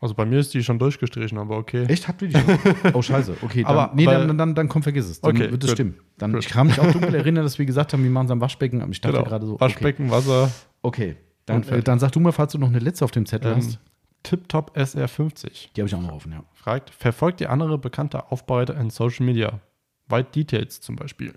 Also 0.00 0.14
bei 0.14 0.26
mir 0.26 0.38
ist 0.38 0.52
die 0.52 0.62
schon 0.62 0.78
durchgestrichen, 0.78 1.38
aber 1.38 1.56
okay. 1.56 1.86
Echt, 1.86 2.08
habt 2.08 2.20
ihr 2.22 2.28
die 2.28 2.38
schon? 2.38 2.58
Oh, 2.92 3.00
scheiße. 3.00 3.38
Okay, 3.42 3.62
dann, 3.62 3.76
Aber- 3.76 3.94
nee, 3.94 4.04
dann, 4.04 4.36
dann, 4.36 4.54
dann 4.54 4.68
komm, 4.68 4.82
vergiss 4.82 5.08
es. 5.08 5.20
Dann 5.20 5.34
Okay, 5.36 5.50
wird 5.50 5.64
es 5.64 5.70
stimmen. 5.70 5.94
Dann, 6.18 6.36
ich 6.36 6.48
kann 6.48 6.66
mich 6.66 6.78
auch 6.78 6.90
dunkel 6.92 7.14
erinnern, 7.14 7.42
dass 7.44 7.58
wir 7.58 7.64
gesagt 7.64 7.92
haben, 7.94 8.02
wir 8.02 8.10
machen 8.10 8.26
es 8.26 8.30
am 8.32 8.40
Waschbecken, 8.40 8.82
aber 8.82 8.92
ich 8.92 9.00
dachte 9.00 9.16
Genau. 9.16 9.28
gerade 9.28 9.46
so, 9.46 9.54
okay, 9.54 9.62
Waschbecken, 9.62 10.10
Wasser, 10.10 10.50
okay. 10.82 11.16
Dann, 11.46 11.62
äh, 11.64 11.82
dann 11.82 11.98
sag 11.98 12.10
du 12.12 12.20
mal, 12.20 12.32
falls 12.32 12.52
du 12.52 12.58
noch 12.58 12.68
eine 12.68 12.78
letzte 12.80 13.04
auf 13.04 13.10
dem 13.12 13.24
Zettel 13.26 13.52
ähm, 13.52 13.56
hast. 13.58 13.78
TipTop 14.24 14.76
SR50. 14.76 15.68
Die 15.74 15.80
habe 15.80 15.88
ich 15.88 15.94
auch 15.94 16.00
noch 16.02 16.12
offen, 16.12 16.32
ja. 16.32 16.42
Fragt, 16.54 16.90
verfolgt 16.90 17.40
ihr 17.40 17.50
andere 17.50 17.78
bekannte 17.78 18.30
Aufbereiter 18.30 18.76
in 18.78 18.90
Social 18.90 19.24
Media? 19.26 19.60
White 20.08 20.30
Details 20.34 20.80
zum 20.80 20.96
Beispiel. 20.96 21.32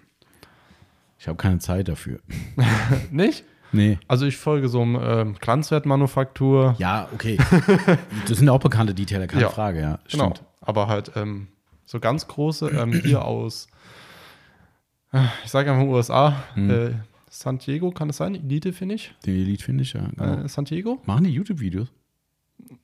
Ich 1.20 1.28
habe 1.28 1.38
keine 1.38 1.60
Zeit 1.60 1.88
dafür. 1.88 2.20
Nicht? 3.12 3.44
Nee. 3.72 3.98
Also 4.08 4.26
ich 4.26 4.38
folge 4.38 4.70
so 4.70 4.82
einem 4.82 4.98
ähm, 5.02 5.36
Glanzwertmanufaktur. 5.40 6.76
Ja, 6.78 7.10
okay. 7.14 7.38
das 8.28 8.38
sind 8.38 8.48
ja 8.48 8.54
auch 8.54 8.60
bekannte 8.60 8.94
Detailer, 8.94 9.28
keine 9.28 9.42
Ja. 9.44 9.50
Frage, 9.50 9.82
ja. 9.82 10.00
Genau. 10.10 10.26
Stimmt. 10.32 10.44
Aber 10.62 10.88
halt 10.88 11.12
ähm, 11.16 11.48
so 11.86 12.00
ganz 12.00 12.28
große, 12.28 12.70
ähm, 12.70 12.94
hier 12.94 13.26
aus, 13.26 13.68
äh, 15.12 15.24
ich 15.44 15.52
sage 15.52 15.72
einfach 15.72 15.86
USA, 15.86 16.44
Mhm. 16.56 16.70
äh, 16.70 16.92
San 17.30 17.58
Diego, 17.60 17.92
kann 17.92 18.10
es 18.10 18.18
sein? 18.18 18.36
Elite, 18.36 18.74
finde 18.74 18.96
ich. 18.96 19.14
Den 19.26 19.36
Elite 19.36 19.64
finde 19.64 19.84
ich, 19.84 19.94
ja. 19.94 20.08
Genau. 20.16 20.46
Äh, 20.46 20.48
San 20.50 20.66
Diego? 20.66 21.02
Machen 21.06 21.26
die 21.26 21.32
YouTube-Videos? 21.32 21.88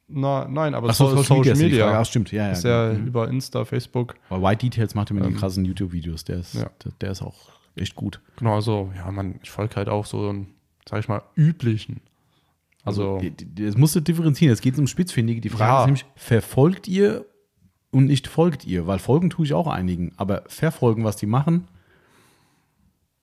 Na, 0.07 0.47
nein, 0.47 0.75
aber 0.75 0.89
Ach 0.89 0.93
so, 0.93 1.09
so, 1.09 1.23
Social 1.23 1.55
die 1.55 1.63
Media. 1.63 1.89
Ja, 1.91 2.05
stimmt, 2.05 2.31
ja, 2.31 2.47
ja. 2.47 2.51
ist 2.51 2.63
ja 2.63 2.89
genau. 2.89 2.99
Mhm. 3.01 3.07
über 3.07 3.27
Insta, 3.29 3.65
Facebook. 3.65 4.15
Aber 4.29 4.47
White 4.47 4.65
Details 4.65 4.93
macht 4.95 5.09
immer 5.11 5.21
die 5.21 5.27
Ähm, 5.29 5.37
krassen 5.37 5.65
YouTube-Videos. 5.65 6.23
Der 6.25 6.39
ist, 6.39 6.53
ja. 6.55 6.69
der, 6.83 6.91
der 7.01 7.11
ist 7.11 7.21
auch 7.23 7.49
echt 7.75 7.95
gut. 7.95 8.19
Genau, 8.37 8.55
also, 8.55 8.91
ja, 8.95 9.09
man, 9.11 9.35
ich 9.43 9.51
folge 9.51 9.75
halt 9.75 9.89
auch 9.89 10.05
so 10.05 10.29
einen, 10.29 10.53
sag 10.87 10.99
ich 10.99 11.07
mal, 11.07 11.21
üblichen. 11.35 12.01
Also, 12.85 13.19
die- 13.19 13.63
Das 13.65 13.77
musst 13.77 13.95
du 13.95 14.01
differenzieren. 14.01 14.51
Es 14.53 14.61
geht 14.61 14.77
um 14.77 14.87
Spitzfindige. 14.87 15.39
Die 15.41 15.49
Frage 15.49 15.71
Ja. 15.71 15.79
ist 15.81 15.85
nämlich, 15.85 16.05
verfolgt 16.15 16.87
ihr 16.87 17.25
und 17.91 18.05
nicht 18.05 18.27
folgt 18.27 18.65
ihr? 18.65 18.87
Weil 18.87 18.99
folgen 18.99 19.29
tue 19.29 19.45
ich 19.45 19.53
auch 19.53 19.67
einigen. 19.67 20.11
Aber 20.17 20.43
verfolgen, 20.47 21.03
was 21.05 21.15
die 21.15 21.25
machen, 21.27 21.67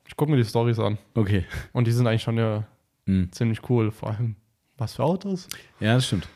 ich 0.06 0.16
gucke 0.16 0.30
mir 0.30 0.38
die 0.38 0.44
Stories 0.44 0.78
an. 0.78 0.98
okay. 1.14 1.44
Und 1.72 1.86
die 1.86 1.92
sind 1.92 2.06
eigentlich 2.06 2.22
schon 2.22 2.36
ja 2.38 2.64
Mhm. 3.06 3.30
ziemlich 3.32 3.68
cool. 3.68 3.90
Vor 3.90 4.10
allem, 4.10 4.36
was 4.78 4.94
für 4.94 5.04
Autos? 5.04 5.48
Ja, 5.80 5.94
das 5.94 6.06
stimmt. 6.06 6.28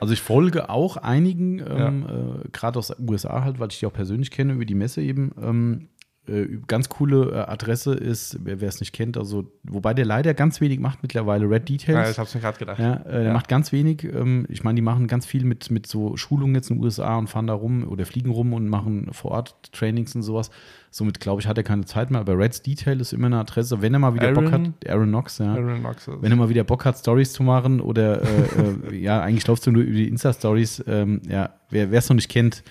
Also 0.00 0.12
ich 0.14 0.20
folge 0.20 0.68
auch 0.70 0.96
einigen, 0.96 1.58
ähm, 1.58 2.06
äh, 2.44 2.48
gerade 2.52 2.78
aus 2.78 2.88
den 2.88 3.08
USA 3.08 3.42
halt, 3.42 3.58
weil 3.58 3.68
ich 3.70 3.80
die 3.80 3.86
auch 3.86 3.92
persönlich 3.92 4.30
kenne, 4.30 4.52
über 4.52 4.64
die 4.64 4.74
Messe 4.76 5.02
eben. 5.02 5.32
Ähm, 5.42 5.88
äh, 6.30 6.58
ganz 6.66 6.88
coole 6.88 7.30
äh, 7.32 7.50
Adresse 7.50 7.94
ist, 7.94 8.38
wer 8.42 8.62
es 8.62 8.80
nicht 8.80 8.92
kennt, 8.92 9.16
also 9.16 9.44
wobei 9.64 9.94
der 9.94 10.04
leider 10.04 10.32
ganz 10.34 10.60
wenig 10.60 10.78
macht 10.80 11.02
mittlerweile, 11.02 11.48
Red 11.48 11.68
Details. 11.68 12.06
Ja, 12.06 12.10
ich 12.10 12.18
hab's 12.18 12.34
mir 12.34 12.40
gerade 12.40 12.58
gedacht. 12.58 12.78
Ja, 12.78 12.94
äh, 12.96 13.10
der 13.10 13.22
Ja. 13.24 13.32
macht 13.32 13.48
ganz 13.48 13.72
wenig. 13.72 14.04
Ähm, 14.04 14.46
ich 14.48 14.62
meine, 14.64 14.76
die 14.76 14.82
machen 14.82 15.06
ganz 15.06 15.26
viel 15.26 15.44
mit, 15.44 15.70
mit 15.70 15.86
so 15.86 16.16
Schulungen 16.16 16.54
jetzt 16.54 16.70
in 16.70 16.76
den 16.76 16.84
USA 16.84 17.16
und 17.16 17.28
fahren 17.28 17.46
da 17.46 17.54
rum 17.54 17.86
oder 17.88 18.06
fliegen 18.06 18.30
rum 18.30 18.52
und 18.52 18.68
machen 18.68 19.08
vor 19.12 19.32
Ort 19.32 19.72
Trainings 19.72 20.14
und 20.14 20.22
sowas. 20.22 20.50
Somit, 20.92 21.20
glaube 21.20 21.40
ich, 21.40 21.46
hat 21.46 21.56
er 21.56 21.62
keine 21.62 21.84
Zeit 21.84 22.10
mehr. 22.10 22.20
Aber 22.20 22.36
Reds 22.36 22.62
Detail 22.62 23.00
ist 23.00 23.12
immer 23.12 23.26
eine 23.26 23.38
Adresse. 23.38 23.80
Wenn 23.80 23.92
er 23.94 24.00
mal 24.00 24.14
wieder 24.14 24.32
Bock 24.32 24.46
hat, 24.46 24.52
Aaron? 24.60 24.74
Aaron 24.88 25.08
Knox, 25.08 25.38
ja. 25.38 25.54
Aaron 25.54 25.78
Knox. 25.80 26.08
Wenn 26.20 26.32
er 26.32 26.36
mal 26.36 26.48
wieder 26.48 26.64
Bock 26.64 26.84
hat, 26.84 26.98
Stories 26.98 27.32
zu 27.32 27.42
machen 27.44 27.80
oder 27.80 28.22
äh, 28.22 28.96
ja, 29.00 29.20
eigentlich 29.20 29.46
läufst 29.46 29.66
du 29.66 29.70
nur 29.72 29.82
über 29.82 29.92
die 29.96 30.08
Insta-Stories. 30.08 30.84
Ähm, 30.88 31.22
ja, 31.28 31.50
wer 31.70 31.92
es 31.92 32.08
noch 32.08 32.16
nicht 32.16 32.28
kennt, 32.28 32.64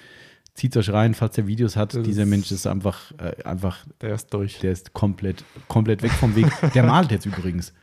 zieht 0.60 0.76
euch 0.78 0.92
rein, 0.92 1.14
falls 1.14 1.38
er 1.38 1.48
Videos 1.48 1.76
hat. 1.76 1.94
Das 1.96 2.04
Dieser 2.04 2.26
Mensch 2.26 2.52
ist 2.52 2.68
einfach, 2.68 3.12
äh, 3.18 3.44
einfach, 3.44 3.86
Der 4.02 4.14
ist 4.16 4.34
durch. 4.34 4.60
der 4.60 4.72
ist 4.74 4.94
komplett, 4.94 5.44
komplett 5.68 6.04
weg 6.04 6.12
vom 6.12 6.36
Weg. 6.36 6.48
Der 6.74 6.84
malt 6.84 7.12
jetzt 7.12 7.26
übrigens. 7.26 7.74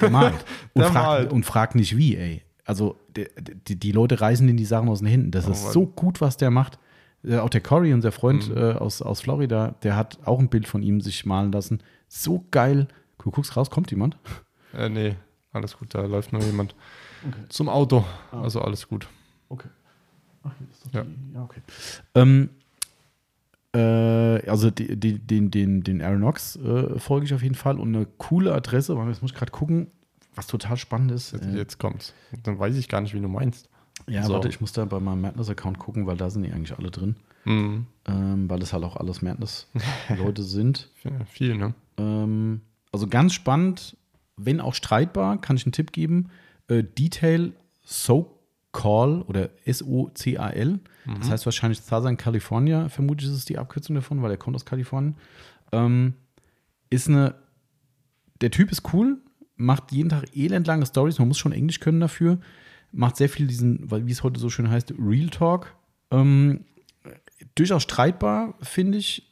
Der 0.00 0.10
malt. 0.10 0.34
Und, 0.74 0.82
Der 0.82 0.92
fragt, 0.92 1.06
malt. 1.06 1.32
und 1.32 1.44
fragt 1.44 1.74
nicht 1.74 1.96
wie, 1.96 2.16
ey. 2.16 2.42
Also 2.64 2.96
der, 3.16 3.28
die, 3.66 3.76
die 3.76 3.92
Leute 3.92 4.20
reißen 4.20 4.48
in 4.48 4.56
die 4.56 4.64
Sachen 4.64 4.88
aus 4.88 4.98
den 5.00 5.08
Händen. 5.08 5.30
Das 5.30 5.46
Oh 5.48 5.50
ist 5.50 5.64
Mann. 5.64 5.72
so 5.72 5.86
gut, 5.86 6.20
was 6.20 6.36
der 6.36 6.50
macht. 6.50 6.78
Äh, 7.24 7.38
auch 7.38 7.48
der 7.50 7.60
Corey, 7.62 7.92
unser 7.92 8.12
Freund 8.12 8.48
Mhm. 8.48 8.56
äh, 8.56 8.72
aus, 8.74 9.02
aus 9.02 9.20
Florida, 9.22 9.74
der 9.82 9.96
hat 9.96 10.18
auch 10.24 10.38
ein 10.38 10.48
Bild 10.48 10.68
von 10.68 10.82
ihm 10.82 11.00
sich 11.00 11.26
malen 11.26 11.50
lassen. 11.52 11.80
So 12.08 12.46
geil. 12.50 12.88
Du 13.22 13.30
guckst 13.30 13.56
raus, 13.56 13.68
kommt 13.70 13.90
jemand? 13.90 14.16
Äh, 14.74 14.88
nee, 14.88 15.16
alles 15.52 15.76
gut, 15.76 15.94
da 15.94 16.02
läuft 16.06 16.32
nur 16.32 16.42
jemand 16.42 16.74
zum 17.48 17.68
Auto. 17.68 18.04
Ah. 18.32 18.42
Also 18.42 18.60
alles 18.62 18.86
gut. 18.88 19.08
Okay. 19.48 19.68
Ach, 20.44 20.52
hier 20.58 20.66
ist 20.70 20.86
doch 20.86 20.92
Ja. 20.94 21.04
die- 21.04 21.34
ja, 21.34 21.42
okay. 21.42 21.60
Ähm, 22.14 22.50
äh, 23.74 24.48
also 24.48 24.70
die, 24.70 24.96
die, 24.96 25.18
den, 25.18 25.50
den, 25.50 25.82
den 25.82 26.00
Aeronox 26.00 26.56
äh, 26.56 26.98
folge 26.98 27.26
ich 27.26 27.34
auf 27.34 27.42
jeden 27.42 27.54
Fall 27.54 27.78
und 27.78 27.94
eine 27.94 28.06
coole 28.16 28.54
Adresse, 28.54 28.96
weil 28.96 29.08
jetzt 29.08 29.20
muss 29.22 29.32
ich 29.32 29.36
gerade 29.36 29.52
gucken, 29.52 29.88
was 30.34 30.46
total 30.46 30.76
spannend 30.76 31.10
ist. 31.12 31.32
Jetzt, 31.32 31.46
Äh, 31.46 31.56
jetzt 31.56 31.78
kommt's. 31.78 32.14
Dann 32.44 32.58
weiß 32.58 32.76
ich 32.76 32.88
gar 32.88 33.00
nicht, 33.00 33.14
wie 33.14 33.20
du 33.20 33.28
meinst. 33.28 33.68
ja, 34.06 34.22
so. 34.24 34.32
warte, 34.34 34.48
ich 34.48 34.60
muss 34.60 34.72
da 34.72 34.84
bei 34.84 35.00
meinem 35.00 35.20
Madness-Account 35.20 35.78
gucken, 35.78 36.06
weil 36.06 36.16
da 36.16 36.30
sind 36.30 36.44
die 36.44 36.52
eigentlich 36.52 36.78
alle 36.78 36.90
drin. 36.90 37.16
Mhm. 37.44 37.86
Ähm, 38.06 38.48
weil 38.48 38.62
es 38.62 38.72
halt 38.72 38.84
auch 38.84 38.96
alles 38.96 39.20
Madness-Leute 39.22 40.42
sind. 40.44 40.88
Viel- 40.96 41.24
Viel, 41.26 41.56
ne? 41.56 41.74
Ähm, 41.98 42.60
also 42.92 43.06
ganz 43.06 43.34
spannend, 43.34 43.96
wenn 44.36 44.60
auch 44.60 44.74
streitbar, 44.74 45.40
kann 45.40 45.56
ich 45.56 45.66
einen 45.66 45.72
Tipp 45.72 45.92
geben. 45.92 46.30
Äh, 46.68 46.84
Detail 46.84 47.52
SoCal 48.82 49.22
oder 49.22 49.50
S-O-C-A-L. 49.64 50.80
Das 51.20 51.30
heißt 51.30 51.46
wahrscheinlich 51.46 51.80
Southern 51.80 52.16
California, 52.16 52.88
vermute 52.88 53.24
ich, 53.24 53.30
ist 53.30 53.36
es 53.36 53.44
die 53.44 53.58
Abkürzung 53.58 53.94
davon, 53.96 54.22
weil 54.22 54.30
er 54.30 54.36
kommt 54.36 54.56
aus 54.56 54.64
Kalifornien. 54.66 55.16
Ähm, 55.72 56.14
ist 56.90 57.08
eine, 57.08 57.34
der 58.40 58.50
Typ 58.50 58.70
ist 58.70 58.92
cool, 58.92 59.18
macht 59.56 59.92
jeden 59.92 60.08
Tag 60.10 60.36
elendlange 60.36 60.86
Stories, 60.86 61.18
man 61.18 61.28
muss 61.28 61.38
schon 61.38 61.52
Englisch 61.52 61.80
können 61.80 62.00
dafür, 62.00 62.38
macht 62.92 63.16
sehr 63.16 63.28
viel 63.28 63.46
diesen, 63.46 63.90
weil- 63.90 64.06
wie 64.06 64.12
es 64.12 64.22
heute 64.22 64.38
so 64.40 64.48
schön 64.50 64.70
heißt, 64.70 64.94
Real 64.98 65.28
Talk. 65.28 65.74
Ähm, 66.10 66.64
durchaus 67.54 67.82
streitbar, 67.82 68.54
finde 68.62 68.98
ich. 68.98 69.30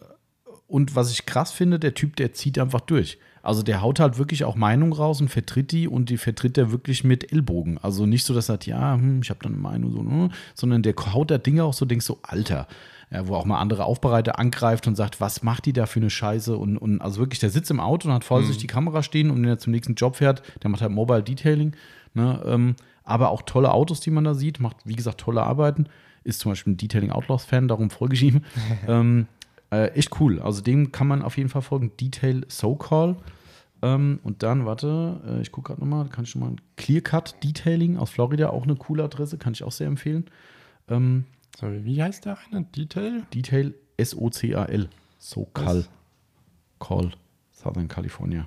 Und 0.66 0.96
was 0.96 1.12
ich 1.12 1.26
krass 1.26 1.52
finde, 1.52 1.78
der 1.78 1.94
Typ, 1.94 2.16
der 2.16 2.32
zieht 2.32 2.58
einfach 2.58 2.80
durch. 2.80 3.18
Also 3.46 3.62
der 3.62 3.80
haut 3.80 4.00
halt 4.00 4.18
wirklich 4.18 4.44
auch 4.44 4.56
Meinung 4.56 4.92
raus 4.92 5.20
und 5.20 5.28
vertritt 5.28 5.72
die 5.72 5.88
und 5.88 6.10
die 6.10 6.16
vertritt 6.16 6.58
er 6.58 6.72
wirklich 6.72 7.04
mit 7.04 7.32
Ellbogen. 7.32 7.78
Also 7.78 8.04
nicht 8.04 8.24
so, 8.24 8.34
dass 8.34 8.48
er 8.48 8.54
sagt, 8.54 8.66
ja, 8.66 8.94
hm, 8.94 9.20
ich 9.22 9.30
habe 9.30 9.40
da 9.42 9.48
eine 9.48 9.56
Meinung, 9.56 9.92
so, 9.92 10.00
hm, 10.00 10.30
sondern 10.54 10.82
der 10.82 10.94
haut 11.12 11.30
da 11.30 11.38
Dinge 11.38 11.64
auch 11.64 11.72
so, 11.72 11.84
denkst 11.84 12.06
so, 12.06 12.18
Alter. 12.22 12.66
Ja, 13.08 13.28
wo 13.28 13.36
auch 13.36 13.44
mal 13.44 13.60
andere 13.60 13.84
Aufbereiter 13.84 14.40
angreift 14.40 14.88
und 14.88 14.96
sagt, 14.96 15.20
was 15.20 15.44
macht 15.44 15.66
die 15.66 15.72
da 15.72 15.86
für 15.86 16.00
eine 16.00 16.10
Scheiße? 16.10 16.56
Und, 16.56 16.76
und 16.76 17.00
also 17.00 17.20
wirklich, 17.20 17.38
der 17.38 17.50
sitzt 17.50 17.70
im 17.70 17.78
Auto 17.78 18.08
und 18.08 18.14
hat 18.14 18.24
vor 18.24 18.42
sich 18.42 18.58
die 18.58 18.66
Kamera 18.66 19.04
stehen 19.04 19.30
und 19.30 19.40
wenn 19.40 19.48
er 19.48 19.58
zum 19.58 19.70
nächsten 19.70 19.94
Job 19.94 20.16
fährt, 20.16 20.42
der 20.64 20.70
macht 20.70 20.82
halt 20.82 20.90
Mobile 20.90 21.22
Detailing. 21.22 21.76
Ne, 22.14 22.42
ähm, 22.44 22.74
aber 23.04 23.30
auch 23.30 23.42
tolle 23.42 23.70
Autos, 23.70 24.00
die 24.00 24.10
man 24.10 24.24
da 24.24 24.34
sieht, 24.34 24.58
macht, 24.58 24.78
wie 24.84 24.96
gesagt, 24.96 25.20
tolle 25.20 25.44
Arbeiten. 25.44 25.86
Ist 26.24 26.40
zum 26.40 26.50
Beispiel 26.50 26.72
ein 26.72 26.78
Detailing 26.78 27.12
Outlaws-Fan, 27.12 27.68
darum 27.68 27.90
folge 27.90 28.14
ich 28.14 28.24
ihm. 28.24 28.42
ähm, 28.88 29.28
äh, 29.70 29.88
echt 29.92 30.20
cool. 30.20 30.40
Also 30.40 30.60
dem 30.60 30.90
kann 30.90 31.06
man 31.06 31.22
auf 31.22 31.36
jeden 31.36 31.48
Fall 31.48 31.62
folgen. 31.62 31.92
Detail 32.00 32.44
SoCal. 32.48 33.16
Ähm, 33.82 34.20
und 34.22 34.42
dann, 34.42 34.64
warte, 34.66 35.20
äh, 35.26 35.40
ich 35.42 35.52
gucke 35.52 35.68
gerade 35.68 35.80
nochmal, 35.80 36.08
kann 36.08 36.24
ich 36.24 36.30
schon 36.30 36.40
mal 36.40 36.56
Clear 36.76 37.02
Cut 37.02 37.36
Detailing 37.44 37.96
aus 37.98 38.10
Florida, 38.10 38.50
auch 38.50 38.62
eine 38.64 38.74
coole 38.76 39.04
Adresse, 39.04 39.36
kann 39.38 39.52
ich 39.52 39.62
auch 39.62 39.72
sehr 39.72 39.86
empfehlen. 39.86 40.24
Ähm, 40.88 41.24
So, 41.58 41.66
wie 41.84 42.02
heißt 42.02 42.24
der 42.24 42.38
eine? 42.50 42.64
Detail? 42.64 43.22
Detail 43.34 43.74
S-O-C-A-L. 43.98 44.88
SoCal. 45.18 45.78
Was? 45.78 45.90
Call. 46.78 47.12
Southern 47.52 47.88
California. 47.88 48.46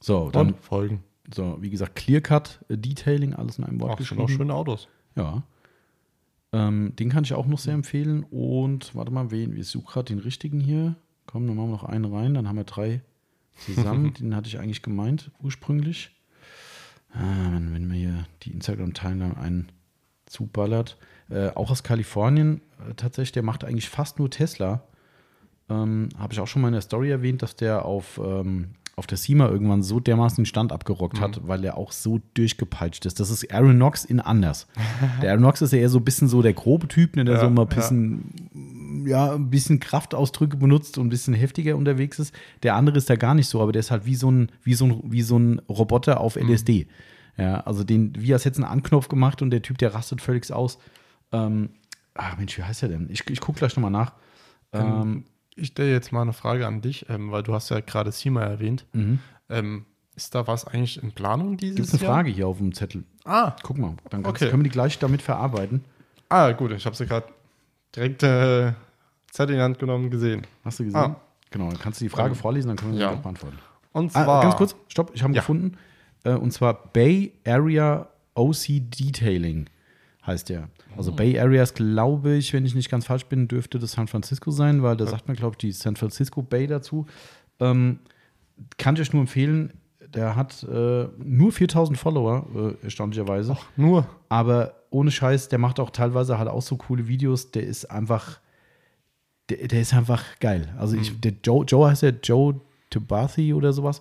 So, 0.00 0.30
dann, 0.30 0.48
Und 0.52 0.60
folgen. 0.60 1.02
so, 1.34 1.58
wie 1.60 1.70
gesagt, 1.70 1.96
Clear 1.96 2.20
Cut 2.20 2.64
äh, 2.68 2.76
Detailing, 2.78 3.34
alles 3.34 3.58
in 3.58 3.64
einem 3.64 3.80
Wort 3.80 3.92
Auch 4.00 4.04
schon 4.04 4.18
auch 4.18 4.22
geschrieben. 4.26 4.42
schöne 4.44 4.54
Autos. 4.54 4.88
Ja. 5.16 5.42
Ähm, 6.52 6.94
den 6.96 7.10
kann 7.10 7.24
ich 7.24 7.34
auch 7.34 7.46
noch 7.46 7.58
sehr 7.58 7.74
empfehlen. 7.74 8.24
Und 8.30 8.94
warte 8.94 9.10
mal, 9.10 9.30
wen? 9.30 9.56
Ich 9.56 9.68
suche 9.68 9.92
gerade 9.92 10.06
den 10.14 10.18
richtigen 10.18 10.60
hier. 10.60 10.94
Komm, 11.28 11.46
dann 11.46 11.56
machen 11.56 11.68
wir 11.68 11.72
noch 11.72 11.84
einen 11.84 12.06
rein. 12.06 12.32
Dann 12.32 12.48
haben 12.48 12.56
wir 12.56 12.64
drei 12.64 13.02
zusammen. 13.66 14.14
den 14.18 14.34
hatte 14.34 14.48
ich 14.48 14.58
eigentlich 14.58 14.80
gemeint 14.80 15.30
ursprünglich. 15.42 16.16
Ah, 17.12 17.52
wenn, 17.52 17.74
wenn 17.74 17.86
mir 17.86 17.94
hier 17.96 18.26
die 18.42 18.52
Instagram-Teilnahme 18.52 19.36
einen 19.36 19.68
zuballert. 20.24 20.96
Äh, 21.28 21.50
auch 21.50 21.70
aus 21.70 21.82
Kalifornien 21.82 22.62
äh, 22.88 22.94
tatsächlich, 22.94 23.32
der 23.32 23.42
macht 23.42 23.62
eigentlich 23.62 23.90
fast 23.90 24.18
nur 24.18 24.30
Tesla. 24.30 24.84
Ähm, 25.68 26.08
Habe 26.16 26.32
ich 26.32 26.40
auch 26.40 26.46
schon 26.46 26.62
mal 26.62 26.68
in 26.68 26.72
der 26.72 26.80
Story 26.80 27.10
erwähnt, 27.10 27.42
dass 27.42 27.56
der 27.56 27.84
auf, 27.84 28.18
ähm, 28.24 28.70
auf 28.96 29.06
der 29.06 29.18
SEMA 29.18 29.48
irgendwann 29.48 29.82
so 29.82 30.00
dermaßen 30.00 30.36
den 30.42 30.46
Stand 30.46 30.72
abgerockt 30.72 31.20
hat, 31.20 31.46
weil 31.46 31.62
er 31.62 31.76
auch 31.76 31.92
so 31.92 32.22
durchgepeitscht 32.32 33.04
ist. 33.04 33.20
Das 33.20 33.28
ist 33.28 33.52
Aaron 33.52 33.76
Knox 33.76 34.06
in 34.06 34.20
anders. 34.20 34.66
der 35.22 35.32
Aaron 35.32 35.42
Knox 35.42 35.60
ist 35.60 35.74
ja 35.74 35.78
eher 35.78 35.90
so 35.90 35.98
ein 35.98 36.04
bisschen 36.04 36.28
so 36.28 36.40
der 36.40 36.54
grobe 36.54 36.88
Typ, 36.88 37.16
ne, 37.16 37.26
der 37.26 37.34
Ja, 37.34 37.40
so 37.42 37.50
mal 37.50 37.62
ein 37.62 37.68
bisschen, 37.68 38.32
ja. 38.54 38.57
Ein 39.16 39.50
bisschen 39.50 39.80
Kraftausdrücke 39.80 40.56
benutzt 40.56 40.98
und 40.98 41.06
ein 41.06 41.10
bisschen 41.10 41.34
heftiger 41.34 41.76
unterwegs 41.76 42.18
ist. 42.18 42.34
Der 42.62 42.74
andere 42.76 42.96
ist 42.98 43.08
da 43.10 43.16
gar 43.16 43.34
nicht 43.34 43.48
so, 43.48 43.60
aber 43.62 43.72
der 43.72 43.80
ist 43.80 43.90
halt 43.90 44.04
wie 44.06 44.14
so 44.14 44.30
ein, 44.30 44.50
wie 44.62 44.74
so 44.74 44.86
ein, 44.86 45.00
wie 45.04 45.22
so 45.22 45.38
ein 45.38 45.58
Roboter 45.68 46.20
auf 46.20 46.36
Mhm. 46.36 46.50
LSD. 46.50 46.86
Ja, 47.36 47.60
also 47.60 47.84
den, 47.84 48.12
wie 48.18 48.32
als 48.32 48.44
hätte 48.44 48.56
einen 48.62 48.70
Anknopf 48.70 49.08
gemacht 49.08 49.42
und 49.42 49.50
der 49.50 49.62
Typ, 49.62 49.78
der 49.78 49.94
rastet 49.94 50.20
völlig 50.20 50.52
aus. 50.52 50.78
Ähm, 51.32 51.70
ah, 52.14 52.34
Mensch, 52.36 52.58
wie 52.58 52.62
heißt 52.64 52.82
der 52.82 52.88
denn? 52.88 53.08
Ich, 53.10 53.28
ich 53.30 53.40
gucke 53.40 53.58
gleich 53.60 53.76
nochmal 53.76 53.90
nach. 53.92 54.12
Ähm, 54.72 55.24
Ich 55.54 55.68
stelle 55.68 55.90
jetzt 55.92 56.12
mal 56.12 56.22
eine 56.22 56.32
Frage 56.32 56.66
an 56.66 56.80
dich, 56.82 57.06
ähm, 57.08 57.30
weil 57.30 57.42
du 57.42 57.52
hast 57.54 57.68
ja 57.70 57.80
gerade 57.80 58.12
SEMA 58.12 58.42
erwähnt. 58.42 58.86
mhm. 58.92 59.18
Ähm, 59.50 59.86
ist 60.16 60.34
da 60.34 60.46
was 60.48 60.66
eigentlich 60.66 61.00
in 61.02 61.12
Planung 61.12 61.56
dieses 61.56 61.76
Gibt 61.76 61.88
es 61.88 61.94
eine 61.94 62.02
Jahr? 62.02 62.14
Frage 62.14 62.30
hier 62.30 62.48
auf 62.48 62.58
dem 62.58 62.74
Zettel? 62.74 63.04
Ah, 63.24 63.54
Guck 63.62 63.78
mal, 63.78 63.94
dann 64.10 64.26
Okay. 64.26 64.48
können 64.50 64.62
wir 64.62 64.64
die 64.64 64.70
gleich 64.70 64.98
damit 64.98 65.22
verarbeiten. 65.22 65.84
ah, 66.28 66.50
gut, 66.52 66.72
ich 66.72 66.84
habe 66.86 66.96
sie 66.96 67.06
gerade 67.06 67.26
direkt 67.94 68.24
äh, 68.24 68.72
Zettel 69.30 69.54
in 69.54 69.58
die 69.58 69.62
Hand 69.64 69.78
genommen 69.78 70.10
gesehen. 70.10 70.46
Hast 70.64 70.78
du 70.80 70.84
gesehen? 70.84 71.00
Ah. 71.00 71.16
Genau, 71.50 71.68
dann 71.70 71.78
kannst 71.78 72.00
du 72.00 72.04
die 72.04 72.10
Frage 72.10 72.34
vorlesen, 72.34 72.68
dann 72.68 72.76
können 72.76 72.92
wir 72.92 72.96
sie 72.98 73.02
ja. 73.04 73.10
auch 73.12 73.20
beantworten. 73.20 73.58
Und 73.92 74.12
zwar. 74.12 74.28
Ah, 74.28 74.42
ganz 74.42 74.56
kurz, 74.56 74.76
stopp, 74.88 75.12
ich 75.14 75.22
habe 75.22 75.32
ihn 75.32 75.36
Ja. 75.36 75.40
gefunden. 75.40 75.78
Äh, 76.24 76.34
und 76.34 76.50
zwar 76.52 76.74
Bay 76.92 77.32
Area 77.46 78.08
OC 78.34 78.80
Detailing 78.80 79.66
heißt 80.26 80.48
der. 80.50 80.68
Also 80.96 81.12
Bay 81.12 81.38
Area 81.38 81.62
ist, 81.62 81.74
glaube 81.74 82.34
ich, 82.36 82.52
wenn 82.52 82.64
ich 82.66 82.74
nicht 82.74 82.90
ganz 82.90 83.06
falsch 83.06 83.26
bin, 83.26 83.48
dürfte 83.48 83.78
das 83.78 83.92
San 83.92 84.08
Francisco 84.08 84.50
sein, 84.50 84.82
weil 84.82 84.96
da 84.96 85.06
sagt 85.06 85.26
man, 85.26 85.36
glaube 85.36 85.54
ich, 85.54 85.58
die 85.58 85.72
San 85.72 85.96
Francisco 85.96 86.42
Bay 86.42 86.66
dazu. 86.66 87.06
Ähm, 87.60 88.00
kann 88.76 88.94
ich 88.96 89.00
euch 89.02 89.12
nur 89.12 89.22
empfehlen. 89.22 89.72
Der 90.06 90.36
hat 90.36 90.62
äh, 90.64 91.08
nur 91.18 91.52
4000 91.52 91.98
Follower, 91.98 92.46
äh, 92.54 92.84
erstaunlicherweise. 92.84 93.56
Nur. 93.76 94.06
Aber 94.28 94.74
ohne 94.90 95.10
Scheiß, 95.10 95.48
der 95.48 95.58
macht 95.58 95.80
auch 95.80 95.90
teilweise 95.90 96.38
halt 96.38 96.48
auch 96.48 96.62
so 96.62 96.76
coole 96.76 97.08
Videos. 97.08 97.50
Der 97.50 97.62
ist 97.64 97.90
einfach, 97.90 98.40
der, 99.48 99.68
der 99.68 99.80
ist 99.80 99.94
einfach 99.94 100.24
geil. 100.40 100.74
Also 100.78 100.96
ich, 100.96 101.18
der 101.20 101.32
Joe, 101.44 101.64
Joe 101.64 101.90
heißt 101.90 102.02
ja 102.02 102.10
Joe 102.22 102.60
Tabathi 102.90 103.54
oder 103.54 103.72
sowas. 103.72 104.00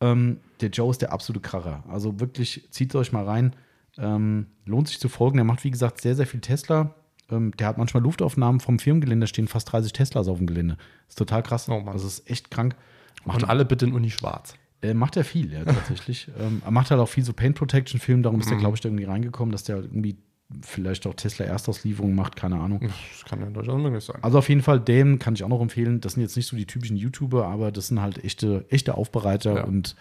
Ähm, 0.00 0.40
der 0.60 0.70
Joe 0.70 0.90
ist 0.90 1.02
der 1.02 1.12
absolute 1.12 1.40
Kracher. 1.40 1.84
Also 1.88 2.20
wirklich, 2.20 2.68
zieht 2.70 2.94
euch 2.94 3.12
mal 3.12 3.24
rein. 3.24 3.54
Ähm, 3.96 4.46
lohnt 4.64 4.88
sich 4.88 4.98
zu 4.98 5.08
folgen. 5.08 5.36
Der 5.36 5.44
macht, 5.44 5.64
wie 5.64 5.70
gesagt, 5.70 6.00
sehr, 6.00 6.14
sehr 6.14 6.26
viel 6.26 6.40
Tesla. 6.40 6.94
Ähm, 7.30 7.52
der 7.56 7.68
hat 7.68 7.78
manchmal 7.78 8.02
Luftaufnahmen 8.02 8.60
vom 8.60 8.78
Firmengelände, 8.78 9.24
da 9.24 9.28
stehen 9.28 9.48
fast 9.48 9.72
30 9.72 9.92
Teslas 9.92 10.28
auf 10.28 10.38
dem 10.38 10.46
Gelände. 10.46 10.76
Ist 11.08 11.18
total 11.18 11.42
krass. 11.42 11.68
Oh 11.68 11.80
Mann. 11.80 11.88
Also 11.88 12.06
ist 12.06 12.28
echt 12.28 12.50
krank. 12.50 12.76
Macht 13.24 13.42
Und 13.42 13.48
alle 13.48 13.64
bitte 13.64 13.86
in 13.86 13.92
Uni 13.94 14.10
schwarz. 14.10 14.54
äh, 14.82 14.92
macht 14.92 15.16
er 15.16 15.24
viel, 15.24 15.52
ja, 15.52 15.64
tatsächlich. 15.64 16.28
ähm, 16.38 16.60
er 16.64 16.70
macht 16.70 16.90
halt 16.90 17.00
auch 17.00 17.08
viel 17.08 17.24
so 17.24 17.32
Paint 17.32 17.56
Protection 17.56 17.98
Film, 17.98 18.22
darum 18.22 18.40
ist 18.40 18.50
er, 18.50 18.58
glaube 18.58 18.74
ich, 18.74 18.80
da 18.80 18.88
irgendwie 18.88 19.04
reingekommen, 19.04 19.52
dass 19.52 19.64
der 19.64 19.76
irgendwie 19.76 20.16
vielleicht 20.62 21.06
auch 21.06 21.14
Tesla 21.14 21.46
Erstauslieferungen 21.46 22.14
macht, 22.16 22.36
keine 22.36 22.56
Ahnung. 22.60 22.80
Das 22.80 23.24
kann 23.28 23.40
ja 23.40 23.46
durchaus 23.46 23.80
möglich 23.80 24.04
sein. 24.04 24.16
Also 24.22 24.38
auf 24.38 24.48
jeden 24.48 24.62
Fall, 24.62 24.80
dem 24.80 25.18
kann 25.18 25.34
ich 25.34 25.44
auch 25.44 25.48
noch 25.48 25.60
empfehlen. 25.60 26.00
Das 26.00 26.14
sind 26.14 26.22
jetzt 26.22 26.36
nicht 26.36 26.46
so 26.46 26.56
die 26.56 26.66
typischen 26.66 26.96
YouTuber, 26.96 27.46
aber 27.46 27.72
das 27.72 27.88
sind 27.88 28.00
halt 28.00 28.22
echte, 28.24 28.64
echte 28.68 28.96
Aufbereiter 28.96 29.56
Ja. 29.56 29.64
und 29.64 29.96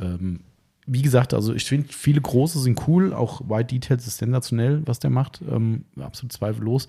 ähm, 0.00 0.40
wie 0.90 1.02
gesagt, 1.02 1.34
also 1.34 1.52
ich 1.52 1.64
finde, 1.64 1.88
viele 1.92 2.20
große 2.20 2.58
sind 2.60 2.88
cool, 2.88 3.12
auch 3.12 3.42
White 3.48 3.74
Details 3.74 4.06
ist 4.06 4.16
sensationell, 4.18 4.80
was 4.86 4.98
der 4.98 5.10
macht, 5.10 5.42
ähm, 5.50 5.84
absolut 6.00 6.32
zweifellos. 6.32 6.88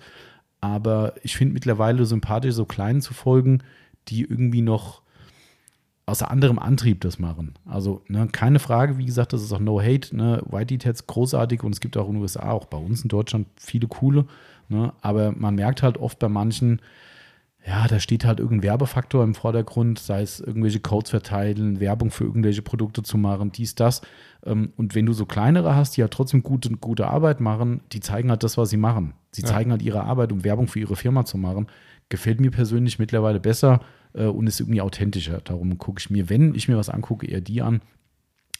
Aber 0.62 1.14
ich 1.22 1.36
finde 1.36 1.52
mittlerweile 1.54 2.06
sympathisch, 2.06 2.54
so 2.54 2.64
kleinen 2.64 3.02
zu 3.02 3.12
folgen, 3.12 3.62
die 4.08 4.22
irgendwie 4.22 4.62
noch 4.62 5.02
aus 6.10 6.22
anderem 6.22 6.58
Antrieb 6.58 7.00
das 7.00 7.18
machen. 7.18 7.54
Also 7.64 8.02
ne, 8.08 8.28
keine 8.30 8.58
Frage, 8.58 8.98
wie 8.98 9.06
gesagt, 9.06 9.32
das 9.32 9.42
ist 9.42 9.52
auch 9.52 9.60
No 9.60 9.80
Hate. 9.80 10.16
Ne? 10.16 10.42
White 10.48 10.66
Details 10.66 11.06
großartig 11.06 11.62
und 11.62 11.72
es 11.72 11.80
gibt 11.80 11.96
auch 11.96 12.06
in 12.08 12.14
den 12.14 12.22
USA, 12.22 12.50
auch 12.50 12.66
bei 12.66 12.78
uns 12.78 13.02
in 13.02 13.08
Deutschland 13.08 13.46
viele 13.56 13.86
coole. 13.88 14.26
Ne? 14.68 14.92
Aber 15.00 15.32
man 15.32 15.54
merkt 15.54 15.82
halt 15.82 15.98
oft 15.98 16.18
bei 16.18 16.28
manchen, 16.28 16.80
ja, 17.66 17.86
da 17.88 18.00
steht 18.00 18.24
halt 18.24 18.40
irgendein 18.40 18.62
Werbefaktor 18.70 19.22
im 19.22 19.34
Vordergrund, 19.34 19.98
sei 19.98 20.22
es 20.22 20.40
irgendwelche 20.40 20.80
Codes 20.80 21.10
verteilen, 21.10 21.78
Werbung 21.78 22.10
für 22.10 22.24
irgendwelche 22.24 22.62
Produkte 22.62 23.02
zu 23.02 23.18
machen, 23.18 23.52
dies, 23.52 23.74
das. 23.74 24.00
Ähm, 24.46 24.72
Und 24.78 24.94
wenn 24.94 25.04
du 25.04 25.12
so 25.12 25.26
kleinere 25.26 25.74
hast, 25.76 25.96
die 25.96 26.02
halt 26.02 26.12
trotzdem 26.12 26.42
gute, 26.42 26.70
gute 26.70 27.06
Arbeit 27.08 27.40
machen, 27.40 27.82
die 27.92 28.00
zeigen 28.00 28.30
halt 28.30 28.42
das, 28.44 28.56
was 28.56 28.70
sie 28.70 28.78
machen. 28.78 29.12
Sie 29.32 29.42
Ja. 29.42 29.48
zeigen 29.48 29.70
halt 29.72 29.82
ihre 29.82 30.04
Arbeit, 30.04 30.32
um 30.32 30.42
Werbung 30.42 30.68
für 30.68 30.80
ihre 30.80 30.96
Firma 30.96 31.26
zu 31.26 31.36
machen. 31.36 31.66
Gefällt 32.08 32.40
mir 32.40 32.50
persönlich 32.50 32.98
mittlerweile 32.98 33.40
besser 33.40 33.80
äh, 34.14 34.24
und 34.26 34.46
ist 34.46 34.60
irgendwie 34.60 34.80
authentischer. 34.80 35.40
Darum 35.42 35.78
gucke 35.78 36.00
ich 36.00 36.10
mir, 36.10 36.28
wenn 36.28 36.54
ich 36.54 36.68
mir 36.68 36.76
was 36.76 36.88
angucke, 36.88 37.26
eher 37.26 37.40
die 37.40 37.62
an. 37.62 37.80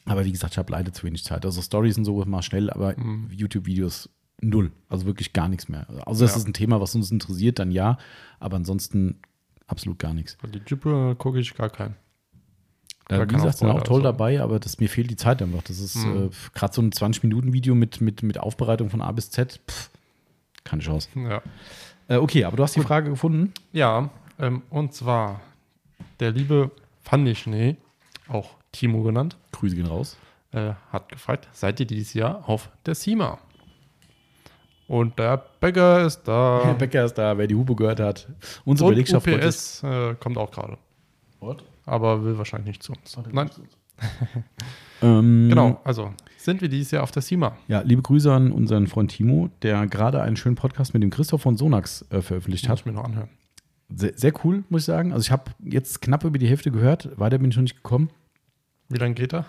Aber 0.06 0.24
wie 0.24 0.32
gesagt, 0.32 0.54
ich 0.54 0.58
habe 0.58 0.72
leider 0.72 0.92
zu 0.92 1.04
wenig 1.04 1.24
Zeit. 1.24 1.44
Also 1.44 1.60
Stories 1.62 1.98
und 1.98 2.04
so 2.04 2.24
mal 2.24 2.42
schnell, 2.42 2.70
aber 2.70 2.94
YouTube-Videos 3.30 4.08
null. 4.40 4.72
Also 4.88 5.04
wirklich 5.06 5.32
gar 5.32 5.48
nichts 5.48 5.68
mehr. 5.68 5.86
Also 6.06 6.24
das 6.24 6.32
Ja. 6.32 6.38
ist 6.38 6.46
ein 6.46 6.54
Thema, 6.54 6.80
was 6.80 6.94
uns 6.94 7.10
interessiert, 7.10 7.58
dann 7.58 7.70
ja. 7.70 7.98
Aber 8.38 8.56
ansonsten 8.56 9.20
absolut 9.66 9.98
gar 9.98 10.14
nichts. 10.14 10.36
Bei 10.42 10.48
YouTuber 10.48 11.14
gucke 11.16 11.38
ich 11.38 11.54
gar 11.54 11.68
keinen. 11.70 11.94
Äh, 13.08 13.18
Gar 13.18 13.28
wie 13.30 13.34
gesagt, 13.34 13.58
sind 13.58 13.68
auch 13.68 13.82
toll 13.82 13.96
also. 14.00 14.02
dabei, 14.12 14.40
aber 14.40 14.60
das, 14.60 14.78
mir 14.78 14.88
fehlt 14.88 15.10
die 15.10 15.16
Zeit 15.16 15.42
einfach. 15.42 15.62
Das 15.62 15.80
ist 15.80 15.96
Mhm. 15.96 16.26
äh, 16.26 16.30
gerade 16.54 16.72
so 16.72 16.80
ein 16.80 16.92
20-Minuten-Video 16.92 17.74
mit, 17.74 18.00
mit, 18.00 18.22
mit 18.22 18.38
Aufbereitung 18.38 18.88
von 18.88 19.02
A 19.02 19.10
bis 19.12 19.30
Z. 19.30 19.60
Pff, 19.68 19.90
keine 20.64 20.80
Chance. 20.82 21.08
Ja. 21.16 21.42
Äh, 22.08 22.16
okay, 22.18 22.44
aber 22.44 22.56
du 22.56 22.62
hast 22.62 22.76
die 22.76 22.80
Frage 22.80 23.10
gefunden. 23.10 23.52
Ja, 23.72 24.10
ähm, 24.40 24.62
und 24.70 24.92
zwar 24.94 25.40
der 26.18 26.32
liebe 26.32 26.70
Fanny 27.02 27.34
Schnee, 27.34 27.76
auch 28.28 28.50
Timo 28.72 29.02
genannt, 29.02 29.36
Grüße 29.52 29.76
gehen 29.76 29.86
raus. 29.86 30.16
äh, 30.52 30.72
hat 30.92 31.08
gefragt, 31.10 31.48
seid 31.52 31.80
ihr 31.80 31.86
dieses 31.86 32.14
Jahr 32.14 32.48
auf 32.48 32.70
der 32.86 32.94
SEMA? 32.94 33.38
Und 34.88 35.18
der 35.20 35.36
Bäcker 35.60 36.04
ist 36.04 36.24
da. 36.24 36.60
Herr 36.64 36.74
Becker 36.74 37.04
ist 37.04 37.14
da, 37.14 37.38
wer 37.38 37.46
die 37.46 37.54
Hupe 37.54 37.74
gehört 37.76 38.00
hat. 38.00 38.28
Unsere 38.64 38.88
und 38.88 38.94
Belegschaft 38.94 39.26
UPS 39.28 39.82
äh, 39.84 40.14
kommt 40.16 40.36
auch 40.36 40.50
gerade, 40.50 40.78
What? 41.38 41.64
aber 41.86 42.24
will 42.24 42.36
wahrscheinlich 42.38 42.66
nicht 42.68 42.82
zu 42.82 42.92
uns. 42.92 43.16
Nein, 43.32 43.50
Ähm, 45.02 45.48
genau. 45.48 45.80
Also 45.84 46.12
sind 46.36 46.60
wir 46.60 46.68
dieses 46.68 46.90
Jahr 46.90 47.02
auf 47.02 47.10
der 47.10 47.22
SEMA. 47.22 47.56
Ja, 47.68 47.80
liebe 47.80 48.02
Grüße 48.02 48.30
an 48.32 48.52
unseren 48.52 48.86
Freund 48.86 49.10
Timo, 49.10 49.48
der 49.62 49.86
gerade 49.86 50.20
einen 50.20 50.36
schönen 50.36 50.56
Podcast 50.56 50.92
mit 50.92 51.02
dem 51.02 51.08
Christoph 51.10 51.40
von 51.40 51.56
Sonax 51.56 52.04
äh, 52.10 52.20
veröffentlicht 52.20 52.64
Muss 52.64 52.70
hat. 52.70 52.78
ich 52.80 52.86
mir 52.86 52.92
noch 52.92 53.04
anhören. 53.04 53.30
Sehr, 53.94 54.12
sehr 54.16 54.32
cool, 54.44 54.64
muss 54.68 54.82
ich 54.82 54.86
sagen. 54.86 55.12
Also 55.12 55.24
ich 55.24 55.30
habe 55.30 55.50
jetzt 55.64 56.00
knapp 56.00 56.24
über 56.24 56.38
die 56.38 56.48
Hälfte 56.48 56.70
gehört, 56.70 57.18
weiter 57.18 57.38
bin 57.38 57.50
ich 57.50 57.56
noch 57.56 57.62
nicht 57.62 57.76
gekommen. 57.76 58.10
Wie 58.88 58.98
lange 58.98 59.14
geht 59.14 59.32
er? 59.32 59.46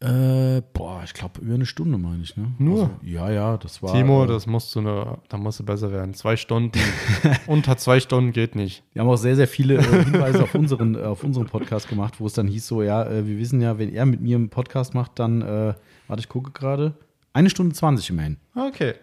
Äh, 0.00 0.60
boah, 0.74 1.02
ich 1.04 1.14
glaube 1.14 1.40
über 1.40 1.54
eine 1.54 1.64
Stunde 1.64 1.96
meine 1.96 2.22
ich, 2.22 2.36
ne? 2.36 2.52
Nur? 2.58 2.82
Also, 2.82 2.96
ja, 3.02 3.30
ja, 3.30 3.56
das 3.56 3.82
war. 3.82 3.94
Timo, 3.94 4.24
äh, 4.24 4.26
das 4.26 4.46
musst 4.46 4.74
du 4.74 4.80
eine, 4.80 5.18
da 5.28 5.38
musst 5.38 5.60
du 5.60 5.64
besser 5.64 5.92
werden. 5.92 6.12
Zwei 6.12 6.36
Stunden, 6.36 6.78
unter 7.46 7.78
zwei 7.78 8.00
Stunden 8.00 8.32
geht 8.32 8.54
nicht. 8.54 8.82
Wir 8.92 9.00
haben 9.00 9.08
auch 9.08 9.16
sehr, 9.16 9.36
sehr 9.36 9.48
viele 9.48 9.76
äh, 9.76 10.04
Hinweise 10.04 10.42
auf 10.42 10.54
unseren, 10.54 10.94
äh, 10.94 10.98
auf 10.98 11.24
unseren 11.24 11.46
Podcast 11.46 11.88
gemacht, 11.88 12.20
wo 12.20 12.26
es 12.26 12.34
dann 12.34 12.48
hieß 12.48 12.66
so, 12.66 12.82
ja, 12.82 13.04
äh, 13.04 13.26
wir 13.26 13.38
wissen 13.38 13.62
ja, 13.62 13.78
wenn 13.78 13.94
er 13.94 14.04
mit 14.04 14.20
mir 14.20 14.36
einen 14.36 14.50
Podcast 14.50 14.92
macht, 14.94 15.18
dann, 15.18 15.40
äh, 15.40 15.74
warte, 16.08 16.20
ich 16.20 16.28
gucke 16.28 16.50
gerade, 16.50 16.94
eine 17.32 17.48
Stunde 17.48 17.74
20 17.74 18.10
immerhin. 18.10 18.36
Okay. 18.54 18.94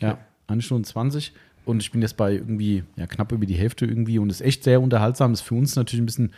Ja, 0.00 0.18
eine 0.48 0.60
Stunde 0.60 0.86
20 0.86 1.32
und 1.64 1.82
ich 1.82 1.92
bin 1.92 2.02
jetzt 2.02 2.16
bei 2.16 2.32
irgendwie, 2.34 2.84
ja, 2.96 3.06
knapp 3.06 3.32
über 3.32 3.46
die 3.46 3.54
Hälfte 3.54 3.86
irgendwie 3.86 4.18
und 4.18 4.30
ist 4.30 4.40
echt 4.40 4.64
sehr 4.64 4.80
unterhaltsam. 4.80 5.32
Ist 5.32 5.42
für 5.42 5.54
uns 5.54 5.76
natürlich 5.76 6.02
ein 6.02 6.06
bisschen, 6.06 6.32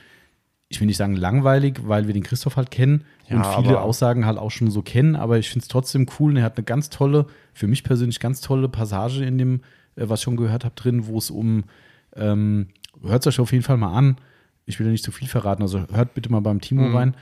ich 0.68 0.80
will 0.80 0.86
nicht 0.86 0.96
sagen 0.96 1.16
langweilig, 1.16 1.80
weil 1.84 2.06
wir 2.06 2.14
den 2.14 2.22
Christoph 2.22 2.56
halt 2.56 2.70
kennen 2.70 3.04
Ja, 3.28 3.36
und 3.36 3.46
viele 3.64 3.80
Aussagen 3.80 4.26
halt 4.26 4.38
auch 4.38 4.50
schon 4.50 4.70
so 4.70 4.82
kennen, 4.82 5.16
aber 5.16 5.38
ich 5.38 5.48
finde 5.50 5.62
es 5.64 5.68
trotzdem 5.68 6.06
cool 6.18 6.32
und 6.32 6.36
er 6.38 6.44
hat 6.44 6.56
eine 6.56 6.64
ganz 6.64 6.90
tolle, 6.90 7.26
für 7.52 7.66
mich 7.66 7.84
persönlich 7.84 8.20
ganz 8.20 8.40
tolle 8.40 8.68
Passage 8.68 9.24
in 9.24 9.38
dem, 9.38 9.60
äh, 9.96 10.08
was 10.08 10.20
ich 10.20 10.24
schon 10.24 10.36
gehört 10.36 10.64
habe, 10.64 10.74
drin, 10.74 11.06
wo 11.06 11.18
es 11.18 11.30
um, 11.30 11.64
ähm, 12.16 12.68
hört 13.02 13.22
es 13.22 13.26
euch 13.34 13.40
auf 13.40 13.52
jeden 13.52 13.64
Fall 13.64 13.76
mal 13.76 13.92
an. 13.92 14.16
Ich 14.66 14.78
will 14.78 14.86
ja 14.86 14.92
nicht 14.92 15.04
zu 15.04 15.12
viel 15.12 15.28
verraten, 15.28 15.62
also 15.62 15.84
hört 15.92 16.14
bitte 16.14 16.30
mal 16.30 16.40
beim 16.40 16.60
Timo 16.60 16.88
Mhm. 16.88 16.96
rein. 16.96 17.14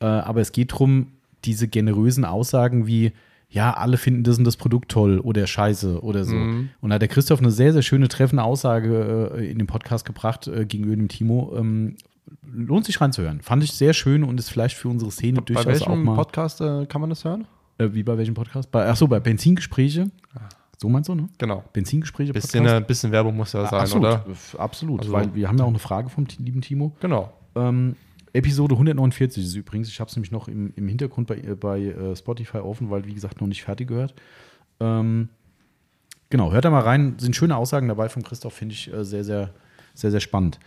Äh, 0.00 0.06
aber 0.06 0.40
es 0.40 0.52
geht 0.52 0.72
darum, 0.72 1.08
diese 1.44 1.68
generösen 1.68 2.24
Aussagen 2.24 2.86
wie, 2.86 3.12
ja, 3.50 3.72
alle 3.72 3.96
finden 3.96 4.22
das 4.22 4.38
und 4.38 4.44
das 4.44 4.56
Produkt 4.56 4.90
toll 4.90 5.18
oder 5.18 5.46
scheiße 5.46 6.02
oder 6.02 6.24
so. 6.24 6.34
Mhm. 6.36 6.70
Und 6.80 6.90
da 6.90 6.94
hat 6.94 7.02
der 7.02 7.08
Christoph 7.08 7.40
eine 7.40 7.50
sehr, 7.50 7.72
sehr 7.72 7.82
schöne, 7.82 8.06
treffende 8.08 8.44
Aussage 8.44 9.32
äh, 9.36 9.50
in 9.50 9.58
dem 9.58 9.66
Podcast 9.66 10.04
gebracht 10.04 10.46
äh, 10.46 10.64
gegenüber 10.64 10.94
dem 10.96 11.08
Timo. 11.08 11.52
Ähm, 11.56 11.96
lohnt 12.44 12.84
sich 12.86 13.00
reinzuhören. 13.00 13.40
Fand 13.40 13.64
ich 13.64 13.72
sehr 13.72 13.92
schön 13.92 14.22
und 14.22 14.38
ist 14.38 14.50
vielleicht 14.50 14.76
für 14.76 14.88
unsere 14.88 15.10
Szene 15.10 15.40
Bei 15.40 15.44
durchaus 15.46 15.82
auch 15.82 15.88
welchem 15.88 16.04
mal. 16.04 16.14
Podcast 16.14 16.60
äh, 16.60 16.86
kann 16.86 17.00
man 17.00 17.10
das 17.10 17.24
hören? 17.24 17.44
Äh, 17.78 17.88
wie 17.92 18.04
bei 18.04 18.16
welchem 18.16 18.34
Podcast? 18.34 18.70
Bei, 18.70 18.86
achso, 18.88 19.08
bei 19.08 19.18
Benzingespräche. 19.18 20.06
So 20.78 20.88
meinst 20.88 21.08
du, 21.08 21.14
ne? 21.14 21.28
Genau. 21.36 21.64
Benzingespräche. 21.72 22.32
Bisschen, 22.32 22.64
äh, 22.64 22.82
bisschen 22.86 23.10
Werbung 23.12 23.36
muss 23.36 23.52
ja 23.52 23.66
sein, 23.66 23.80
absolut, 23.80 24.04
oder? 24.06 24.24
Absolut, 24.58 25.00
Also- 25.00 25.12
weil 25.12 25.34
wir 25.34 25.48
haben 25.48 25.58
ja 25.58 25.64
auch 25.64 25.68
eine 25.68 25.78
Frage 25.78 26.08
vom 26.08 26.24
lieben 26.38 26.60
Timo. 26.62 26.96
Genau. 27.00 27.32
Ähm, 27.56 27.96
Episode 28.32 28.74
149 28.74 29.44
ist 29.44 29.54
übrigens, 29.54 29.88
ich 29.88 30.00
habe 30.00 30.08
es 30.08 30.16
nämlich 30.16 30.30
noch 30.30 30.48
im, 30.48 30.72
im 30.76 30.88
Hintergrund 30.88 31.26
bei, 31.26 31.36
äh, 31.36 31.54
bei 31.54 31.80
äh, 31.80 32.16
Spotify 32.16 32.58
offen, 32.58 32.90
weil, 32.90 33.04
wie 33.06 33.14
gesagt, 33.14 33.40
noch 33.40 33.48
nicht 33.48 33.62
fertig 33.62 33.88
gehört. 33.88 34.14
Ähm, 34.78 35.28
genau, 36.28 36.52
hört 36.52 36.64
da 36.64 36.70
mal 36.70 36.80
rein. 36.80 37.16
Sind 37.18 37.36
schöne 37.36 37.56
Aussagen 37.56 37.88
dabei 37.88 38.08
von 38.08 38.22
Christoph, 38.22 38.54
finde 38.54 38.74
ich 38.74 38.92
äh, 38.92 39.04
sehr, 39.04 39.24
sehr, 39.24 39.54
sehr, 39.94 40.10
sehr 40.10 40.20
spannend. 40.20 40.58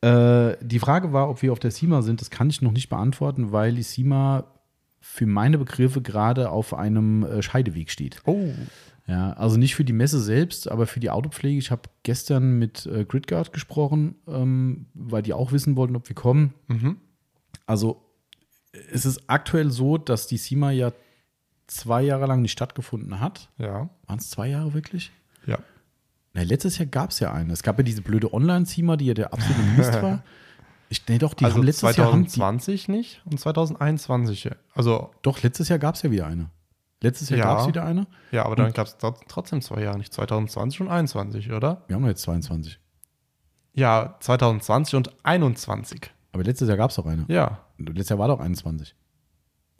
Äh, 0.00 0.56
die 0.60 0.78
Frage 0.78 1.12
war, 1.12 1.30
ob 1.30 1.42
wir 1.42 1.52
auf 1.52 1.60
der 1.60 1.70
SEMA 1.70 2.02
sind. 2.02 2.20
Das 2.20 2.30
kann 2.30 2.50
ich 2.50 2.62
noch 2.62 2.72
nicht 2.72 2.88
beantworten, 2.88 3.52
weil 3.52 3.74
die 3.74 3.82
SEMA 3.82 4.44
für 5.00 5.26
meine 5.26 5.58
Begriffe 5.58 6.00
gerade 6.00 6.50
auf 6.50 6.74
einem 6.74 7.24
äh, 7.24 7.42
Scheideweg 7.42 7.90
steht. 7.90 8.22
Oh. 8.24 8.50
Ja, 9.06 9.32
also 9.32 9.56
nicht 9.56 9.74
für 9.74 9.84
die 9.84 9.92
Messe 9.92 10.20
selbst, 10.20 10.70
aber 10.70 10.86
für 10.86 11.00
die 11.00 11.10
Autopflege. 11.10 11.58
Ich 11.58 11.70
habe 11.70 11.82
gestern 12.02 12.58
mit 12.58 12.86
äh, 12.86 13.04
Gridguard 13.04 13.52
gesprochen, 13.52 14.14
ähm, 14.28 14.86
weil 14.94 15.22
die 15.22 15.32
auch 15.32 15.52
wissen 15.52 15.76
wollten, 15.76 15.96
ob 15.96 16.08
wir 16.08 16.14
kommen. 16.14 16.54
Mhm. 16.68 16.98
Also 17.66 18.02
es 18.92 19.04
ist 19.04 19.22
aktuell 19.26 19.70
so, 19.70 19.98
dass 19.98 20.26
die 20.26 20.38
SEMA 20.38 20.70
ja 20.70 20.92
zwei 21.66 22.02
Jahre 22.02 22.26
lang 22.26 22.42
nicht 22.42 22.52
stattgefunden 22.52 23.20
hat. 23.20 23.50
Ja. 23.58 23.90
Waren 24.06 24.18
es 24.18 24.30
zwei 24.30 24.48
Jahre 24.48 24.72
wirklich? 24.72 25.10
Ja. 25.46 25.58
Na, 26.32 26.42
letztes 26.42 26.78
Jahr 26.78 26.86
gab 26.86 27.10
es 27.10 27.20
ja 27.20 27.32
eine. 27.32 27.52
Es 27.52 27.62
gab 27.62 27.78
ja 27.78 27.82
diese 27.82 28.02
blöde 28.02 28.32
Online-SEMA, 28.32 28.96
die 28.96 29.06
ja 29.06 29.14
der 29.14 29.32
absolute 29.32 29.62
Mist 29.76 30.00
war. 30.00 30.22
Ich, 30.88 31.06
nee, 31.08 31.18
doch, 31.18 31.34
die 31.34 31.44
also 31.44 31.56
haben 31.56 31.64
letztes 31.64 31.96
Jahr 31.96 32.12
haben 32.12 32.24
die, 32.24 32.28
2020 32.28 32.88
nicht 32.88 33.22
und 33.24 33.40
2021. 33.40 34.44
ja. 34.44 34.52
Also, 34.74 35.10
Doch, 35.22 35.42
letztes 35.42 35.68
Jahr 35.68 35.78
gab 35.78 35.94
es 35.94 36.02
ja 36.02 36.10
wieder 36.10 36.26
eine. 36.26 36.50
Letztes 37.02 37.28
Jahr 37.30 37.38
Ja. 37.38 37.44
gab 37.46 37.60
es 37.60 37.66
wieder 37.68 37.84
eine. 37.84 38.06
ja, 38.30 38.44
aber 38.44 38.56
dann 38.56 38.72
gab 38.72 38.86
es 38.86 38.96
trotzdem 39.28 39.60
zwei 39.60 39.82
Jahre, 39.82 39.98
nicht 39.98 40.12
2020 40.12 40.80
und 40.82 40.88
21, 40.88 41.52
oder? 41.52 41.82
Wir 41.88 41.96
haben 41.96 42.06
jetzt 42.06 42.22
22. 42.22 42.78
Ja, 43.74 44.16
2020 44.20 44.94
und 44.96 45.10
21. 45.24 46.10
Aber 46.32 46.44
letztes 46.44 46.68
Jahr 46.68 46.76
gab 46.76 46.90
es 46.90 46.96
doch 46.96 47.06
eine. 47.06 47.24
Ja. 47.28 47.58
Letztes 47.78 48.10
Jahr 48.10 48.18
war 48.18 48.28
doch 48.28 48.40
21. 48.40 48.94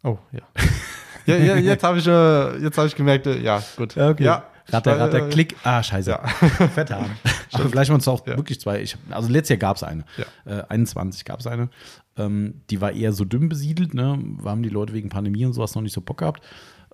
Oh, 0.02 0.18
ja. 0.32 0.40
ja, 1.26 1.36
ja 1.36 1.56
jetzt 1.56 1.84
habe 1.84 1.98
ich, 1.98 2.06
äh, 2.06 2.58
jetzt 2.58 2.76
hab 2.78 2.86
ich 2.86 2.96
gemerkt, 2.96 3.26
äh, 3.26 3.38
ja, 3.40 3.62
gut. 3.76 3.94
Ja, 3.94 4.44
Ratter, 4.68 4.94
ich- 4.94 5.00
Ratter, 5.00 5.26
äh, 5.26 5.30
Klick. 5.30 5.56
Ah, 5.64 5.82
scheiße. 5.82 6.10
Ja. 6.10 6.26
Vertan. 6.74 7.06
Aber 7.52 7.68
vielleicht 7.68 7.90
waren 7.90 8.00
es 8.00 8.08
auch 8.08 8.26
Ja. 8.26 8.36
wirklich 8.36 8.60
zwei. 8.60 8.80
Ich, 8.80 8.96
also 9.10 9.28
letztes 9.28 9.50
Jahr 9.50 9.58
gab 9.58 9.76
es 9.76 9.82
eine. 9.82 10.04
Ja. 10.46 10.60
Äh, 10.60 10.64
21 10.68 11.24
gab 11.24 11.40
es 11.40 11.46
eine. 11.46 11.68
Ähm, 12.16 12.62
die 12.70 12.80
war 12.80 12.92
eher 12.92 13.12
so 13.12 13.24
dünn 13.24 13.48
besiedelt. 13.48 13.94
Ne? 13.94 14.18
Haben 14.44 14.62
die 14.62 14.68
Leute 14.68 14.92
wegen 14.94 15.08
Pandemie 15.10 15.44
und 15.46 15.52
sowas 15.52 15.74
noch 15.74 15.82
nicht 15.82 15.92
so 15.94 16.00
Bock 16.00 16.18
gehabt. 16.18 16.42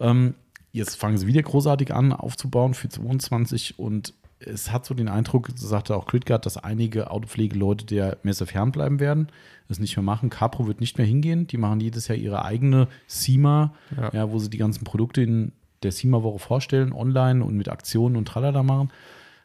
Ähm, 0.01 0.35
jetzt 0.73 0.97
fangen 0.97 1.19
sie 1.19 1.27
wieder 1.27 1.43
großartig 1.43 1.95
an 1.95 2.13
aufzubauen 2.13 2.75
für 2.75 2.89
22 2.89 3.79
und 3.79 4.15
es 4.41 4.71
hat 4.71 4.87
so 4.87 4.95
den 4.95 5.09
Eindruck, 5.09 5.49
so 5.57 5.67
sagte 5.67 5.97
auch 5.97 6.07
Critgard, 6.07 6.47
dass 6.47 6.57
einige 6.57 7.11
Autopflegeleute 7.11 7.85
der 7.85 8.19
Messe 8.23 8.47
fernbleiben 8.47 9.01
werden, 9.01 9.29
das 9.67 9.81
nicht 9.81 9.97
mehr 9.97 10.05
machen. 10.05 10.31
Capro 10.31 10.67
wird 10.69 10.81
nicht 10.81 10.97
mehr 10.97 11.07
hingehen. 11.07 11.49
Die 11.49 11.57
machen 11.57 11.81
jedes 11.81 12.07
Jahr 12.07 12.17
ihre 12.17 12.45
eigene 12.45 12.87
SEMA, 13.09 13.75
Ja. 13.97 14.11
ja. 14.13 14.31
wo 14.31 14.39
sie 14.39 14.49
die 14.49 14.59
ganzen 14.59 14.85
Produkte 14.85 15.23
in 15.23 15.53
der 15.83 15.91
SEMA-Woche 15.93 16.39
vorstellen, 16.39 16.93
online 16.93 17.45
und 17.45 17.57
mit 17.57 17.69
Aktionen 17.69 18.15
und 18.17 18.27
tralala 18.29 18.63
machen. 18.63 18.91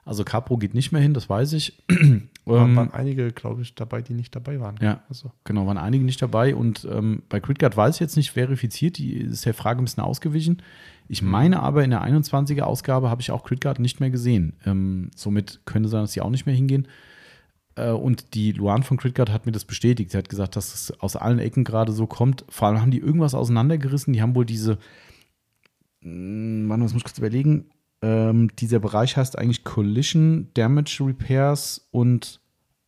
Also 0.06 0.24
Capro 0.24 0.58
geht 0.58 0.74
nicht 0.74 0.92
mehr 0.92 1.02
hin, 1.02 1.14
das 1.14 1.30
weiß 1.30 1.54
ich. 1.54 1.82
Da 2.46 2.66
Ähm, 2.66 2.76
waren 2.76 2.92
einige, 2.92 3.32
glaube 3.32 3.62
ich, 3.62 3.74
dabei, 3.74 4.02
die 4.02 4.14
nicht 4.14 4.36
dabei 4.36 4.60
waren. 4.60 4.76
Ja. 4.82 5.02
Also, 5.08 5.32
Genau, 5.46 5.66
waren 5.66 5.78
einige 5.78 6.04
nicht 6.04 6.22
dabei 6.22 6.54
und 6.56 6.86
ähm, 6.92 7.24
bei 7.30 7.40
Critguard 7.40 7.78
weiß 7.78 7.96
ich 7.96 8.00
jetzt 8.02 8.18
nicht 8.18 8.32
verifiziert, 8.32 8.98
die 8.98 9.14
ist 9.14 9.46
der 9.46 9.54
Frage 9.54 9.82
ein 9.82 9.86
bisschen 9.86 10.04
ausgewichen. 10.04 10.62
Ich 11.08 11.22
meine 11.22 11.62
aber, 11.64 11.86
in 11.86 11.92
der 11.92 12.04
21er 12.04 12.64
Ausgabe 12.64 13.10
habe 13.10 13.22
ich 13.22 13.32
auch 13.32 13.46
Critguard 13.46 13.80
nicht 13.80 14.02
mehr 14.02 14.10
gesehen. 14.10 14.58
Ähm, 14.66 15.10
somit 15.16 15.62
könnte 15.64 15.88
sein, 15.88 16.02
dass 16.02 16.12
die 16.12 16.20
auch 16.20 16.30
nicht 16.30 16.46
mehr 16.46 16.54
hingehen. 16.56 16.90
Äh, 17.76 17.92
und 17.92 18.34
die 18.34 18.52
Luan 18.52 18.84
von 18.84 18.98
Critguard 18.98 19.32
hat 19.32 19.46
mir 19.46 19.54
das 19.54 19.64
bestätigt. 19.64 20.12
Sie 20.12 20.18
hat 20.18 20.28
gesagt, 20.28 20.58
dass 20.58 20.74
es 20.74 21.00
aus 21.00 21.16
allen 21.16 21.40
Ecken 21.40 21.64
gerade 21.64 21.94
so 21.94 22.08
kommt. 22.08 22.44
Vor 22.50 22.68
allem 22.68 22.82
haben 22.82 22.92
die 22.92 23.00
irgendwas 23.00 23.36
auseinandergerissen. 23.36 24.12
Die 24.12 24.22
haben 24.22 24.36
wohl 24.36 24.46
diese, 24.46 24.80
mh, 26.02 26.68
Mann, 26.68 26.82
was 26.84 26.92
muss 26.92 27.00
ich 27.02 27.06
kurz 27.06 27.18
überlegen? 27.20 27.66
Ähm, 28.04 28.50
dieser 28.60 28.80
Bereich 28.80 29.16
heißt 29.16 29.38
eigentlich 29.40 29.64
Collision 29.64 30.50
Damage 30.56 30.98
Repairs 31.02 31.88
und 31.92 32.42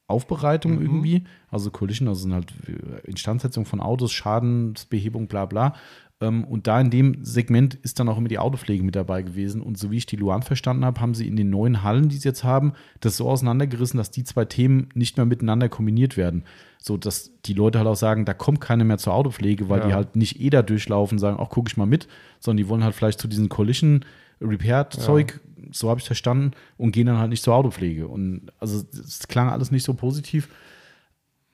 Aufbereitung 0.07 0.80
irgendwie. 0.82 1.24
Also 1.49 1.72
Collision, 1.72 2.07
also 2.09 2.22
sind 2.22 2.34
halt 2.34 2.53
äh, 2.68 3.07
Instandsetzung 3.09 3.66
von 3.66 3.80
Autos, 3.80 4.11
Schadensbehebung, 4.11 5.28
bla 5.28 5.45
bla. 5.45 5.74
Ähm, 6.22 6.43
und 6.43 6.68
da 6.68 6.80
in 6.80 6.89
dem 6.91 7.24
Segment 7.26 7.76
ist 7.76 7.99
dann 7.99 8.07
auch 8.09 8.18
immer 8.18 8.28
die 8.28 8.38
Autopflege 8.39 8.84
mit 8.84 8.95
dabei 8.95 9.22
gewesen. 9.22 9.61
Und 9.61 9.78
so 9.78 9.91
wie 9.91 9.97
ich 9.97 10.05
die 10.05 10.16
Luan 10.18 10.43
verstanden 10.43 10.86
habe, 10.86 10.99
haben 11.01 11.13
sie 11.16 11.28
in 11.28 11.36
den 11.36 11.49
neuen 11.49 11.82
Hallen, 11.82 12.09
die 12.09 12.18
sie 12.18 12.28
jetzt 12.28 12.43
haben, 12.43 12.74
das 12.99 13.18
so 13.18 13.28
auseinandergerissen, 13.30 13.97
dass 13.97 14.11
die 14.11 14.24
zwei 14.26 14.45
Themen 14.45 14.89
nicht 14.93 15.18
mehr 15.18 15.26
miteinander 15.26 15.70
kombiniert 15.70 16.18
werden. 16.18 16.43
So 16.78 16.97
dass 16.97 17.32
die 17.45 17.53
Leute 17.53 17.80
halt 17.80 17.88
auch 17.88 17.95
sagen, 17.95 18.26
da 18.26 18.34
kommt 18.34 18.61
keiner 18.61 18.84
mehr 18.84 18.97
zur 18.97 19.13
Autopflege, 19.13 19.70
weil 19.70 19.80
Ja. 19.80 19.88
die 19.88 19.93
halt 19.93 20.16
nicht 20.16 20.39
eh 20.39 20.49
da 20.51 20.61
durchlaufen 20.61 21.16
und 21.16 21.20
sagen, 21.20 21.38
auch 21.38 21.49
gucke 21.49 21.70
ich 21.70 21.78
mal 21.78 21.86
mit, 21.88 22.07
sondern 22.39 22.57
die 22.57 22.70
wollen 22.70 22.84
halt 22.84 22.95
vielleicht 22.95 23.20
zu 23.20 23.28
diesen 23.28 23.49
Collision 23.49 24.05
Repair-Zeug, 24.41 25.39
so 25.71 25.89
habe 25.89 25.99
ich 25.99 26.05
verstanden, 26.05 26.51
und 26.77 26.91
gehen 26.91 27.07
dann 27.07 27.17
halt 27.17 27.29
nicht 27.29 27.43
zur 27.43 27.55
Autopflege. 27.55 28.07
Und 28.07 28.51
also 28.59 28.83
es 28.91 29.27
klang 29.27 29.49
alles 29.49 29.71
nicht 29.71 29.83
so 29.83 29.93
positiv. 29.93 30.49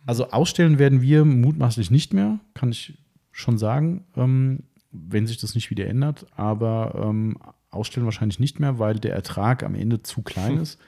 Also 0.06 0.32
ausstellen 0.32 0.80
werden 0.80 1.02
wir 1.02 1.26
mutmaßlich 1.26 1.92
nicht 1.92 2.14
mehr, 2.14 2.40
kann 2.54 2.72
ich 2.72 2.98
schon 3.32 3.58
sagen, 3.58 4.04
ähm, 4.16 4.64
wenn 4.92 5.28
sich 5.28 5.38
das 5.38 5.56
nicht 5.56 5.70
wieder 5.70 5.88
ändert. 5.88 6.26
Aber 6.36 6.94
ähm, 7.06 7.38
ausstellen 7.70 8.06
wahrscheinlich 8.06 8.40
nicht 8.40 8.60
mehr, 8.60 8.80
weil 8.80 8.96
der 8.96 9.14
Ertrag 9.14 9.64
am 9.64 9.76
Ende 9.76 10.02
zu 10.04 10.22
klein 10.24 10.58
ist. 10.62 10.80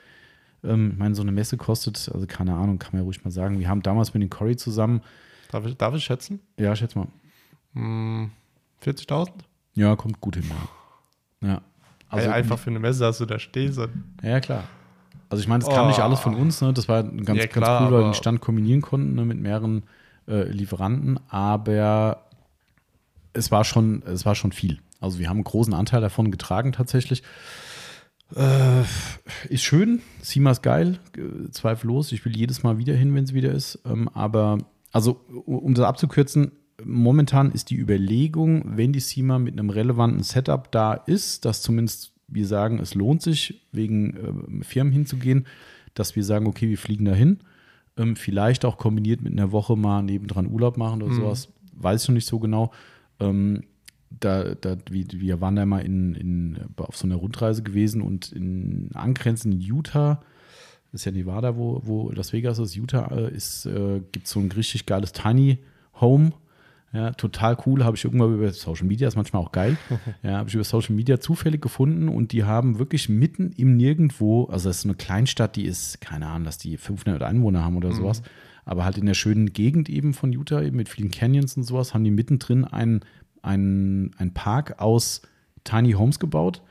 Ähm, 0.64 0.90
ich 0.92 0.98
meine, 0.98 1.14
so 1.14 1.22
eine 1.22 1.32
Messe 1.32 1.56
kostet, 1.56 2.10
also 2.12 2.26
keine 2.26 2.54
Ahnung, 2.54 2.78
kann 2.78 2.90
man 2.92 3.02
ja 3.02 3.04
ruhig 3.04 3.24
mal 3.24 3.30
sagen. 3.30 3.58
Wir 3.60 3.68
haben 3.68 3.82
damals 3.82 4.14
mit 4.14 4.22
den 4.22 4.30
Cory 4.30 4.56
zusammen, 4.56 5.00
darf, 5.50 5.64
ich, 5.66 5.76
darf 5.76 5.94
ich 5.94 6.04
schätzen? 6.04 6.40
ja, 6.58 6.74
schätze 6.74 6.98
mal, 6.98 7.08
Hm, 7.74 8.30
40.000? 8.82 9.30
ja, 9.74 9.94
kommt 9.96 10.20
gut 10.20 10.36
hin. 10.36 10.44
Ja. 11.40 11.62
Also 12.14 12.30
einfach 12.30 12.58
für 12.58 12.70
eine 12.70 12.78
Messe, 12.78 13.00
dass 13.00 13.18
du 13.18 13.26
da 13.26 13.38
stehst. 13.38 13.78
Ja, 14.22 14.40
klar. 14.40 14.64
Also 15.30 15.42
ich 15.42 15.48
meine, 15.48 15.64
das 15.64 15.74
kam 15.74 15.86
Oh. 15.86 15.88
nicht 15.88 16.00
alles 16.00 16.20
von 16.20 16.34
uns, 16.34 16.60
ne? 16.60 16.72
Das 16.72 16.88
war 16.88 17.02
ganz, 17.02 17.38
Ja, 17.40 17.46
klar, 17.46 17.80
ganz 17.80 17.86
cool, 17.90 17.92
weil 17.96 18.02
wir 18.04 18.10
den 18.10 18.14
Stand 18.14 18.40
kombinieren 18.40 18.82
konnten 18.82 19.14
ne? 19.14 19.24
mit 19.24 19.38
mehreren 19.40 19.84
äh, 20.28 20.44
Lieferanten, 20.48 21.18
aber 21.28 22.24
es 23.32 23.50
war 23.50 23.64
schon, 23.64 24.02
es 24.06 24.24
war 24.24 24.34
schon 24.34 24.52
viel. 24.52 24.78
Also 25.00 25.18
wir 25.18 25.28
haben 25.28 25.38
einen 25.38 25.44
großen 25.44 25.74
Anteil 25.74 26.00
davon 26.00 26.30
getragen 26.30 26.72
tatsächlich. 26.72 27.22
Äh, 28.34 28.82
ist 29.48 29.62
schön, 29.62 30.00
Sima 30.22 30.50
ist 30.52 30.62
geil, 30.62 30.98
äh, 31.16 31.50
zweifellos. 31.50 32.10
Ich 32.12 32.24
will 32.24 32.36
jedes 32.36 32.62
Mal 32.62 32.78
wieder 32.78 32.94
hin, 32.94 33.14
wenn 33.14 33.24
es 33.24 33.34
wieder 33.34 33.52
ist. 33.52 33.80
Ähm, 33.84 34.08
aber, 34.14 34.58
also, 34.92 35.20
um 35.44 35.74
das 35.74 35.84
abzukürzen, 35.84 36.52
momentan 36.84 37.50
ist 37.50 37.70
die 37.70 37.76
Überlegung, 37.76 38.76
wenn 38.76 38.92
die 38.92 39.00
Sima 39.00 39.38
mit 39.38 39.54
einem 39.54 39.70
relevanten 39.70 40.22
Setup 40.22 40.70
da 40.72 40.94
ist, 40.94 41.44
dass 41.44 41.62
zumindest 41.62 42.12
wir 42.28 42.46
sagen, 42.46 42.78
es 42.78 42.94
lohnt 42.94 43.22
sich, 43.22 43.62
wegen 43.72 44.60
äh, 44.60 44.64
Firmen 44.64 44.92
hinzugehen, 44.92 45.46
dass 45.94 46.16
wir 46.16 46.24
sagen, 46.24 46.46
okay, 46.46 46.68
wir 46.68 46.78
fliegen 46.78 47.04
dahin. 47.04 47.38
Ähm, 47.96 48.16
vielleicht 48.16 48.64
auch 48.64 48.76
kombiniert 48.76 49.22
mit 49.22 49.32
einer 49.32 49.52
Woche 49.52 49.76
mal 49.76 50.02
nebendran 50.02 50.50
Urlaub 50.50 50.76
machen 50.76 51.02
oder 51.02 51.14
sowas. 51.14 51.48
Weiß 51.72 52.02
ich 52.02 52.08
noch 52.08 52.14
nicht 52.14 52.26
so 52.26 52.38
genau. 52.38 52.72
Ähm, 53.20 53.62
da, 54.20 54.54
da, 54.54 54.76
wir, 54.90 55.40
waren 55.40 55.56
da 55.56 55.66
mal 55.66 55.80
in, 55.80 56.14
in, 56.14 56.58
auf 56.76 56.96
so 56.96 57.06
einer 57.06 57.16
Rundreise 57.16 57.62
gewesen 57.62 58.00
und 58.00 58.32
in 58.32 58.90
angrenzend 58.94 59.54
in 59.54 59.60
Utah, 59.60 60.22
das 60.92 61.00
ist 61.00 61.04
ja 61.06 61.12
Nevada, 61.12 61.56
wo, 61.56 61.80
wo 61.84 62.10
Las 62.10 62.32
Vegas 62.32 62.58
ist, 62.58 62.76
Utah 62.76 63.06
äh, 63.08 63.34
ist, 63.34 63.66
äh, 63.66 64.00
gibt 64.12 64.26
so 64.26 64.40
ein 64.40 64.50
richtig 64.52 64.86
geiles 64.86 65.12
Tiny 65.12 65.58
Home. 66.00 66.32
Ja, 66.94 67.10
total 67.10 67.56
cool, 67.66 67.84
habe 67.84 67.96
ich 67.96 68.04
irgendwann 68.04 68.34
über 68.34 68.52
Social 68.52 68.86
Media, 68.86 69.08
ist 69.08 69.16
manchmal 69.16 69.42
auch 69.42 69.52
geil. 69.52 69.76
ja, 70.22 70.38
habe 70.38 70.48
ich 70.48 70.54
über 70.54 70.64
Social 70.64 70.94
Media 70.94 71.18
zufällig 71.18 71.60
gefunden 71.60 72.08
und 72.08 72.32
die 72.32 72.44
haben 72.44 72.78
wirklich 72.78 73.08
mitten 73.08 73.50
im 73.52 73.76
Nirgendwo, 73.76 74.44
also 74.44 74.68
das 74.68 74.78
ist 74.78 74.84
eine 74.84 74.94
Kleinstadt, 74.94 75.56
die 75.56 75.64
ist, 75.64 76.00
keine 76.00 76.28
Ahnung, 76.28 76.44
dass 76.44 76.56
die 76.56 76.76
500 76.76 77.22
Einwohner 77.22 77.64
haben 77.64 77.76
oder 77.76 77.92
sowas, 77.92 78.22
aber 78.64 78.84
halt 78.84 78.96
in 78.96 79.06
der 79.06 79.14
schönen 79.14 79.52
Gegend 79.52 79.88
eben 79.88 80.14
von 80.14 80.32
Utah, 80.32 80.62
eben 80.62 80.76
mit 80.76 80.88
vielen 80.88 81.10
Canyons 81.10 81.56
und 81.56 81.64
sowas, 81.64 81.94
haben 81.94 82.04
die 82.04 82.12
mittendrin 82.12 82.64
einen 82.64 83.00
ein, 83.44 84.12
ein 84.18 84.32
Park 84.32 84.80
aus 84.80 85.22
Tiny 85.64 85.92
Homes 85.92 86.18
gebaut. 86.18 86.62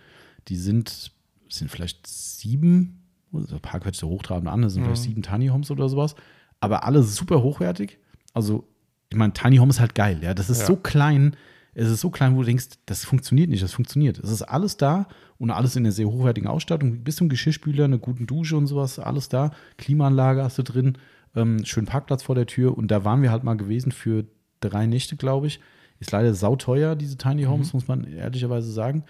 Die 0.48 0.56
sind, 0.56 1.12
sind 1.50 1.70
vielleicht 1.70 2.06
sieben, 2.08 3.04
also 3.32 3.60
Park 3.60 3.86
hört 3.86 3.96
sich 3.96 4.02
so 4.02 4.10
hochtrabend 4.10 4.50
an, 4.50 4.62
das 4.62 4.74
sind 4.74 4.84
vielleicht 4.84 5.04
sieben 5.04 5.22
Tiny 5.22 5.48
Homes 5.48 5.72
oder 5.72 5.88
sowas, 5.88 6.16
aber 6.60 6.84
alle 6.84 7.04
super 7.04 7.42
hochwertig. 7.42 8.00
Also, 8.34 8.68
ich 9.14 9.18
meine, 9.20 9.34
Tiny 9.34 9.58
Home 9.58 9.70
ist 9.70 9.80
halt 9.80 9.94
geil, 9.94 10.18
ja. 10.22 10.34
Das 10.34 10.50
ist 10.50 10.62
Ja. 10.62 10.66
so 10.66 10.76
klein, 10.76 11.36
es 11.76 11.88
ist 11.90 12.02
so 12.02 12.10
klein, 12.10 12.36
wo 12.36 12.40
du 12.40 12.46
denkst, 12.48 12.66
das 12.88 13.06
funktioniert 13.06 13.50
nicht, 13.50 13.62
das 13.64 13.74
funktioniert. 13.74 14.18
Es 14.20 14.32
ist 14.32 14.42
alles 14.42 14.76
da 14.78 15.08
und 15.38 15.52
alles 15.52 15.76
in 15.76 15.84
einer 15.86 15.92
sehr 15.92 16.08
hochwertigen 16.08 16.50
Ausstattung, 16.50 17.04
bis 17.04 17.16
zum 17.18 17.30
Geschirrspüler, 17.30 17.86
einer 17.86 18.00
guten 18.00 18.26
Dusche 18.26 18.58
und 18.58 18.66
sowas, 18.68 18.98
alles 19.00 19.30
da. 19.30 19.52
Klimaanlage 19.78 20.44
hast 20.44 20.58
du 20.58 20.64
drin, 20.64 20.98
ähm, 21.36 21.64
schönen 21.66 21.86
Parkplatz 21.88 22.24
vor 22.24 22.34
der 22.36 22.48
Tür 22.48 22.78
und 22.78 22.90
da 22.90 23.06
waren 23.06 23.22
wir 23.22 23.32
halt 23.32 23.44
mal 23.44 23.56
gewesen 23.56 23.92
für 23.92 24.26
drei 24.62 24.86
Nächte, 24.88 25.16
glaube 25.16 25.48
ich. 25.48 25.60
Ist 26.00 26.12
leider 26.12 26.34
sauteuer, 26.34 26.96
diese 26.96 27.18
Tiny 27.18 27.44
Homes, 27.44 27.74
muss 27.74 27.88
man 27.88 28.04
ehrlicherweise 28.06 28.72
sagen. 28.72 29.04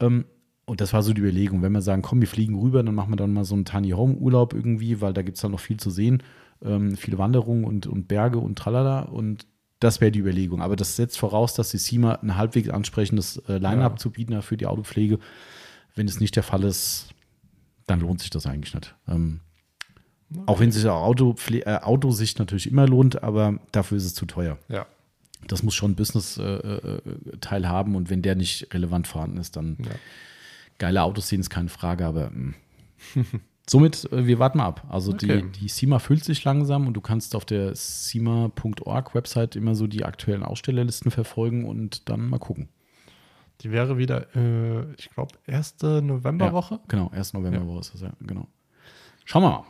Ähm, 0.00 0.24
und 0.64 0.80
das 0.80 0.92
war 0.92 1.02
so 1.02 1.12
die 1.12 1.20
Überlegung, 1.20 1.60
wenn 1.62 1.72
wir 1.72 1.82
sagen, 1.82 2.02
komm, 2.02 2.20
wir 2.20 2.28
fliegen 2.28 2.58
rüber, 2.58 2.82
dann 2.82 2.94
machen 2.94 3.12
wir 3.12 3.16
dann 3.16 3.32
mal 3.32 3.44
so 3.44 3.54
einen 3.54 3.64
Tiny 3.64 3.90
Home 3.90 4.14
Urlaub 4.14 4.54
irgendwie, 4.54 5.00
weil 5.00 5.12
da 5.12 5.22
gibt 5.22 5.36
es 5.36 5.42
dann 5.42 5.50
noch 5.52 5.60
viel 5.60 5.76
zu 5.78 5.90
sehen, 5.90 6.22
ähm, 6.64 6.96
viele 6.96 7.18
Wanderungen 7.18 7.64
und, 7.64 7.86
und 7.86 8.08
Berge 8.08 8.38
und 8.38 8.56
tralala. 8.58 9.00
Und 9.02 9.46
das 9.80 10.00
wäre 10.00 10.12
die 10.12 10.20
Überlegung. 10.20 10.62
Aber 10.62 10.76
das 10.76 10.96
setzt 10.96 11.18
voraus, 11.18 11.54
dass 11.54 11.70
die 11.70 11.78
SEMA 11.78 12.14
ein 12.16 12.36
halbwegs 12.36 12.68
ansprechendes 12.68 13.38
äh, 13.48 13.58
Line-Up 13.58 13.92
Ja. 13.92 13.96
zu 13.96 14.10
bieten 14.10 14.34
hat 14.36 14.44
für 14.44 14.56
die 14.56 14.66
Autopflege. 14.66 15.18
Wenn 15.94 16.06
es 16.08 16.20
nicht 16.20 16.36
der 16.36 16.42
Fall 16.42 16.64
ist, 16.64 17.08
dann 17.86 18.00
lohnt 18.00 18.20
sich 18.20 18.30
das 18.30 18.46
eigentlich 18.46 18.74
nicht. 18.74 18.94
Ähm, 19.08 19.40
Auch 20.46 20.60
wenn 20.60 20.70
sich 20.72 20.86
Autopfle 20.88 21.66
äh, 21.66 21.80
Autosicht 21.82 22.38
natürlich 22.38 22.70
immer 22.70 22.86
lohnt, 22.86 23.22
aber 23.22 23.58
dafür 23.72 23.98
ist 23.98 24.04
es 24.04 24.14
zu 24.14 24.24
teuer. 24.26 24.58
ja. 24.68 24.86
Das 25.48 25.64
muss 25.64 25.74
schon 25.74 25.90
ein 25.90 25.94
Business-Teil 25.96 27.68
haben 27.68 27.96
und 27.96 28.10
wenn 28.10 28.22
der 28.22 28.36
nicht 28.36 28.72
relevant 28.72 29.08
vorhanden 29.08 29.38
ist, 29.38 29.56
dann 29.56 29.76
Ja. 29.84 29.90
geile 30.78 31.02
Autos 31.02 31.28
sehen 31.28 31.40
ist 31.40 31.50
keine 31.50 31.68
Frage, 31.68 32.06
aber 32.06 32.30
mm. 32.30 32.54
somit, 33.68 34.10
äh, 34.12 34.26
wir 34.26 34.38
warten 34.38 34.58
mal 34.58 34.66
ab. 34.66 34.84
Also 34.88 35.12
Okay. 35.12 35.42
die, 35.52 35.60
die 35.60 35.68
SEMA 35.68 35.98
füllt 35.98 36.24
sich 36.24 36.42
langsam 36.44 36.86
und 36.86 36.94
du 36.94 37.00
kannst 37.00 37.34
auf 37.34 37.44
der 37.44 37.74
SEMA.org 37.74 39.14
Website 39.14 39.56
immer 39.56 39.74
so 39.74 39.86
die 39.86 40.04
aktuellen 40.04 40.42
Ausstellerlisten 40.42 41.10
verfolgen 41.10 41.64
und 41.64 42.08
dann 42.08 42.28
mal 42.28 42.38
gucken. 42.38 42.68
Die 43.60 43.70
wäre 43.70 43.96
wieder, 43.98 44.34
äh, 44.34 44.92
ich 44.98 45.10
glaube, 45.10 45.32
erste 45.46 46.02
Novemberwoche. 46.02 46.74
Ja, 46.74 46.80
genau, 46.88 47.10
1. 47.10 47.34
Novemberwoche 47.34 47.80
ist 47.80 47.94
das, 47.94 48.00
ja, 48.00 48.12
genau. 48.20 48.48
Schauen 49.24 49.42
wir 49.42 49.50
mal. 49.50 49.64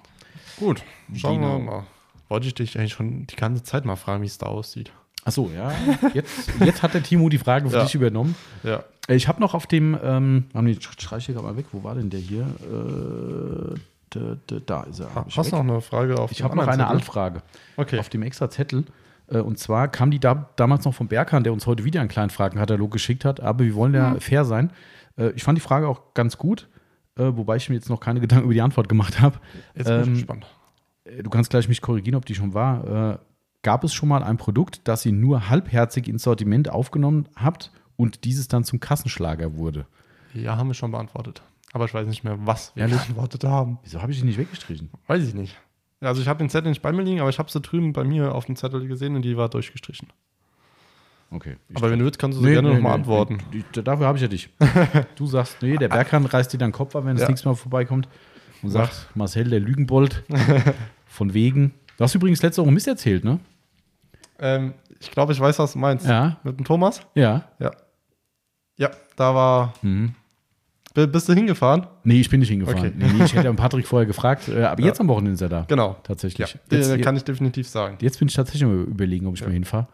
Gut, 0.58 0.82
schauen 1.14 1.40
Genau. 1.40 1.58
wir 1.58 1.64
mal. 1.64 1.86
Wollte 2.28 2.46
ich 2.46 2.54
dich 2.54 2.78
eigentlich 2.78 2.92
schon 2.94 3.26
die 3.26 3.36
ganze 3.36 3.62
Zeit 3.62 3.84
mal 3.84 3.96
fragen, 3.96 4.22
wie 4.22 4.26
es 4.26 4.38
da 4.38 4.46
aussieht. 4.46 4.90
Achso, 5.24 5.50
ja, 5.54 5.72
jetzt, 6.14 6.50
jetzt 6.60 6.82
hat 6.82 6.94
der 6.94 7.02
Timo 7.02 7.28
die 7.28 7.38
Frage 7.38 7.68
für 7.68 7.76
Ja. 7.76 7.84
dich 7.84 7.94
übernommen. 7.94 8.34
Ja. 8.62 8.82
Ich 9.08 9.26
habe 9.28 9.40
noch 9.40 9.54
auf 9.54 9.66
dem, 9.66 9.98
ähm, 10.02 10.44
haben 10.54 10.66
die 10.66 10.74
streiche 10.80 11.32
ich 11.32 11.36
gerade 11.36 11.46
mal 11.48 11.56
weg, 11.56 11.66
wo 11.72 11.82
war 11.82 11.94
denn 11.94 12.08
der 12.10 12.20
hier? 12.20 12.42
Äh, 12.42 13.74
da, 14.10 14.36
da, 14.46 14.56
da 14.64 14.82
ist 14.84 15.00
er. 15.00 15.08
Ich 15.26 15.36
Hast 15.36 15.50
du 15.52 15.56
noch 15.56 15.62
eine 15.62 15.80
Frage 15.80 16.18
auf 16.18 16.30
Ich 16.32 16.42
habe 16.42 16.54
noch 16.54 16.62
eine 16.66 16.72
Zettel? 16.82 16.86
Altfrage 16.86 17.42
Okay. 17.76 17.98
auf 17.98 18.08
dem 18.10 18.22
extra 18.22 18.48
Zettel. 18.50 18.84
Äh, 19.28 19.38
Und 19.38 19.58
zwar 19.58 19.88
kam 19.88 20.10
die 20.10 20.20
da, 20.20 20.50
damals 20.56 20.84
noch 20.84 20.94
vom 20.94 21.08
Berghahn, 21.08 21.42
der 21.44 21.52
uns 21.52 21.66
heute 21.66 21.84
wieder 21.84 22.00
einen 22.00 22.08
kleinen 22.10 22.30
Fragenkatalog 22.30 22.90
geschickt 22.90 23.24
hat. 23.24 23.40
Aber 23.40 23.64
wir 23.64 23.74
wollen 23.74 23.94
ja 23.94 24.14
fair 24.20 24.44
sein. 24.44 24.70
Äh, 25.16 25.30
Ich 25.30 25.42
fand 25.42 25.56
die 25.58 25.62
Frage 25.62 25.88
auch 25.88 26.14
ganz 26.14 26.38
gut. 26.38 26.68
äh, 27.16 27.24
wobei 27.36 27.56
ich 27.56 27.68
mir 27.68 27.74
jetzt 27.74 27.90
noch 27.90 28.00
keine 28.00 28.20
Gedanken 28.20 28.44
über 28.44 28.54
die 28.54 28.62
Antwort 28.62 28.88
gemacht 28.88 29.20
habe. 29.20 29.36
Jetzt 29.74 29.86
bin 29.88 30.00
ich 30.00 30.06
Ähm, 30.08 30.14
gespannt. 30.14 30.46
Du 31.22 31.28
kannst 31.30 31.50
gleich 31.50 31.68
mich 31.68 31.82
korrigieren, 31.82 32.14
ob 32.16 32.24
die 32.26 32.34
schon 32.36 32.54
war. 32.54 33.18
Gab 33.62 33.82
es 33.84 33.92
schon 33.92 34.08
mal 34.08 34.22
ein 34.22 34.36
Produkt, 34.36 34.82
das 34.84 35.04
ihr 35.04 35.12
nur 35.12 35.48
halbherzig 35.48 36.06
ins 36.08 36.22
Sortiment 36.22 36.70
aufgenommen 36.70 37.26
habt 37.36 37.70
und 37.96 38.24
dieses 38.24 38.48
dann 38.48 38.64
zum 38.64 38.80
Kassenschlager 38.80 39.56
wurde? 39.56 39.86
Ja, 40.34 40.56
haben 40.56 40.68
wir 40.68 40.74
schon 40.74 40.90
beantwortet. 40.90 41.42
Aber 41.72 41.84
ich 41.86 41.94
weiß 41.94 42.06
nicht 42.06 42.24
mehr, 42.24 42.36
was 42.40 42.72
wir 42.74 42.82
Ehrlich? 42.82 42.98
beantwortet 43.02 43.44
haben. 43.44 43.78
Wieso 43.82 44.02
habe 44.02 44.12
ich 44.12 44.20
die 44.20 44.26
nicht 44.26 44.38
weggestrichen? 44.38 44.90
Weiß 45.06 45.26
ich 45.26 45.34
nicht. 45.34 45.56
Also 46.00 46.20
ich 46.20 46.28
habe 46.28 46.38
den 46.38 46.50
Zettel 46.50 46.68
nicht 46.70 46.82
bei 46.82 46.92
mir 46.92 47.02
liegen, 47.02 47.20
aber 47.20 47.30
ich 47.30 47.38
habe 47.38 47.50
sie 47.50 47.60
drüben 47.60 47.92
bei 47.92 48.02
mir 48.04 48.34
auf 48.34 48.44
dem 48.46 48.56
Zettel 48.56 48.86
gesehen 48.88 49.14
und 49.16 49.22
die 49.22 49.36
war 49.36 49.48
durchgestrichen. 49.48 50.08
Okay. 51.30 51.56
Aber 51.74 51.90
wenn 51.90 51.98
du 51.98 52.04
willst, 52.04 52.18
kannst 52.18 52.36
du 52.36 52.42
sie 52.42 52.48
Nee, 52.48 52.54
gerne 52.54 52.68
nee, 52.68 52.74
nochmal 52.74 52.92
nee, 52.92 52.98
antworten. 52.98 53.38
dafür 53.84 54.06
habe 54.06 54.18
ich 54.18 54.22
ja 54.22 54.28
dich. 54.28 54.50
Du 55.16 55.26
sagst, 55.26 55.62
nee, 55.62 55.76
der 55.78 55.88
Berghahn 55.88 56.26
reißt 56.26 56.52
dir 56.52 56.58
dann 56.58 56.70
den 56.70 56.74
Kopf 56.74 56.94
ab, 56.94 57.04
wenn 57.06 57.14
das 57.14 57.22
Ja. 57.22 57.28
nächste 57.28 57.48
Mal 57.48 57.54
vorbeikommt 57.54 58.06
und 58.62 58.68
sagt, 58.70 59.08
Marcel, 59.14 59.48
der 59.48 59.60
Lügenbold, 59.60 60.24
von 61.06 61.32
wegen. 61.32 61.72
Du 61.96 62.04
hast 62.04 62.14
übrigens 62.14 62.42
letzte 62.42 62.60
Woche 62.62 62.70
Mist 62.72 62.86
erzählt, 62.88 63.24
ne? 63.24 63.38
Ähm, 64.40 64.74
ich 65.00 65.10
glaube, 65.10 65.32
ich 65.32 65.40
weiß, 65.40 65.58
was 65.58 65.72
du 65.72 65.78
meinst. 65.78 66.06
Ja. 66.06 66.38
Mit 66.42 66.58
dem 66.58 66.64
Thomas? 66.66 67.00
Ja. 67.14 67.44
Ja. 67.58 67.70
Ja, 68.82 68.90
da 69.16 69.34
war. 69.34 69.74
Mhm. 69.82 70.14
Bist 70.94 71.26
du 71.28 71.32
hingefahren? 71.32 71.86
Nee, 72.04 72.20
ich 72.20 72.28
bin 72.28 72.40
nicht 72.40 72.50
hingefahren. 72.50 72.78
Okay. 72.80 72.92
Nee, 72.94 73.06
nee, 73.14 73.24
ich 73.24 73.34
hätte 73.34 73.46
ja 73.46 73.52
Patrick 73.54 73.86
vorher 73.86 74.06
gefragt, 74.06 74.48
äh, 74.48 74.64
aber 74.64 74.80
Ja. 74.80 74.88
jetzt 74.88 75.00
am 75.00 75.08
Wochenende 75.08 75.32
ist 75.34 75.40
er 75.40 75.48
da. 75.48 75.64
Genau. 75.68 75.96
Tatsächlich. 76.02 76.52
Ja, 76.70 76.76
Jetzt, 76.78 77.00
kann 77.02 77.16
ich 77.16 77.24
definitiv 77.24 77.66
sagen. 77.68 77.96
jetzt 78.02 78.18
bin 78.18 78.28
ich 78.28 78.34
tatsächlich 78.34 78.64
mal 78.64 78.74
überlegen, 78.82 79.26
ob 79.26 79.34
ich 79.34 79.40
Ja. 79.40 79.46
mal 79.46 79.52
hinfahre. 79.54 79.86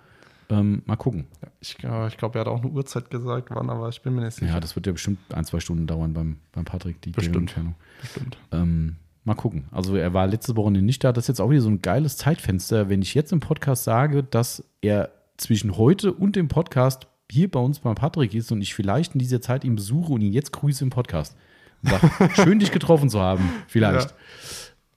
Ähm, 0.50 0.82
mal 0.86 0.96
gucken. 0.96 1.26
Ich 1.60 1.76
ich 1.78 2.16
glaube, 2.16 2.38
er 2.38 2.40
hat 2.40 2.48
auch 2.48 2.62
eine 2.62 2.70
Uhrzeit 2.70 3.10
gesagt, 3.10 3.50
wann, 3.50 3.68
aber 3.68 3.90
ich 3.90 4.00
bin 4.00 4.14
mir 4.14 4.22
nicht 4.24 4.34
sicher. 4.38 4.52
Ja, 4.54 4.60
das 4.60 4.74
wird 4.74 4.86
ja 4.86 4.92
bestimmt 4.92 5.18
ein, 5.34 5.44
zwei 5.44 5.60
Stunden 5.60 5.86
dauern 5.86 6.14
beim, 6.14 6.38
beim 6.52 6.64
Patrick, 6.64 7.02
die 7.02 7.10
Bestimmt. 7.10 7.36
Entfernung. 7.36 7.74
Bestimmt. 8.00 8.38
Ähm, 8.50 8.96
mal 9.24 9.34
gucken. 9.34 9.66
Also 9.70 9.94
er 9.94 10.14
war 10.14 10.26
letzte 10.26 10.56
Woche 10.56 10.70
nicht 10.70 11.04
da. 11.04 11.12
Das 11.12 11.24
ist 11.24 11.28
jetzt 11.28 11.40
auch 11.42 11.50
wieder 11.50 11.60
so 11.60 11.68
ein 11.68 11.82
geiles 11.82 12.16
Zeitfenster. 12.16 12.88
Wenn 12.88 13.02
ich 13.02 13.12
jetzt 13.14 13.30
im 13.30 13.40
Podcast 13.40 13.84
sage, 13.84 14.24
dass 14.24 14.64
er 14.80 15.10
zwischen 15.36 15.76
heute 15.76 16.14
und 16.14 16.34
dem 16.34 16.48
Podcast 16.48 17.06
hier 17.30 17.50
bei 17.50 17.60
uns 17.60 17.78
beim 17.80 17.94
Patrick 17.94 18.34
ist 18.34 18.50
und 18.52 18.60
ich 18.62 18.74
vielleicht 18.74 19.14
in 19.14 19.18
dieser 19.18 19.40
Zeit 19.40 19.64
ihn 19.64 19.76
besuche 19.76 20.12
und 20.12 20.20
ihn 20.22 20.32
jetzt 20.32 20.52
grüße 20.52 20.82
im 20.84 20.90
Podcast. 20.90 21.36
Sag, 21.82 22.00
schön 22.34 22.58
dich 22.58 22.72
getroffen 22.72 23.08
zu 23.10 23.20
haben, 23.20 23.48
vielleicht. 23.68 24.10
Ja. 24.10 24.16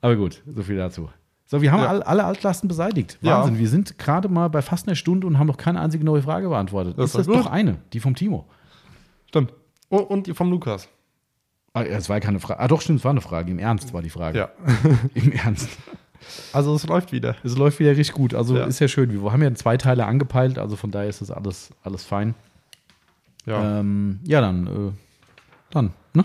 Aber 0.00 0.16
gut, 0.16 0.42
so 0.52 0.62
viel 0.62 0.76
dazu. 0.76 1.08
So, 1.46 1.60
wir 1.62 1.70
haben 1.70 1.82
Ja. 1.82 1.88
all, 1.88 2.02
alle 2.02 2.24
Altlasten 2.24 2.66
beseitigt. 2.68 3.18
Ja. 3.20 3.38
Wahnsinn. 3.40 3.58
Wir 3.58 3.68
sind 3.68 3.98
gerade 3.98 4.28
mal 4.28 4.48
bei 4.48 4.62
fast 4.62 4.88
einer 4.88 4.96
Stunde 4.96 5.26
und 5.26 5.38
haben 5.38 5.46
noch 5.46 5.58
keine 5.58 5.80
einzige 5.80 6.04
neue 6.04 6.22
Frage 6.22 6.48
beantwortet. 6.48 6.98
Das 6.98 7.10
ist 7.10 7.14
das 7.18 7.26
gut. 7.26 7.36
doch 7.36 7.46
eine, 7.46 7.76
die 7.92 8.00
vom 8.00 8.14
Timo? 8.14 8.48
Stimmt. 9.28 9.52
Oh, 9.90 9.98
und 9.98 10.26
die 10.26 10.34
vom 10.34 10.50
Lukas. 10.50 10.88
Ah, 11.74 11.82
ja, 11.82 11.96
es 11.98 12.08
war 12.08 12.18
keine 12.20 12.40
Frage. 12.40 12.58
Ah, 12.60 12.68
doch, 12.68 12.80
stimmt, 12.80 12.98
es 13.00 13.04
war 13.04 13.10
eine 13.12 13.20
Frage. 13.20 13.50
Im 13.50 13.58
Ernst 13.58 13.92
war 13.92 14.02
die 14.02 14.10
Frage. 14.10 14.38
Ja. 14.38 14.50
Im 15.14 15.32
Ernst. 15.32 15.68
Also 16.52 16.74
es 16.74 16.86
läuft 16.86 17.12
wieder. 17.12 17.36
Es 17.44 17.56
läuft 17.56 17.78
wieder 17.80 17.90
richtig 17.92 18.14
gut. 18.14 18.34
Also 18.34 18.56
Ja. 18.56 18.64
ist 18.64 18.78
ja 18.80 18.88
schön. 18.88 19.12
Wir 19.12 19.32
haben 19.32 19.42
ja 19.42 19.54
zwei 19.54 19.76
Teile 19.76 20.06
angepeilt, 20.06 20.58
also 20.58 20.76
von 20.76 20.90
daher 20.90 21.08
ist 21.08 21.20
das 21.20 21.30
alles, 21.30 21.70
alles 21.82 22.04
fein. 22.04 22.34
Ja. 23.46 23.80
Ähm, 23.80 24.20
ja 24.24 24.40
dann, 24.40 24.66
äh, 24.66 24.92
dann, 25.70 25.92
ne? 26.14 26.24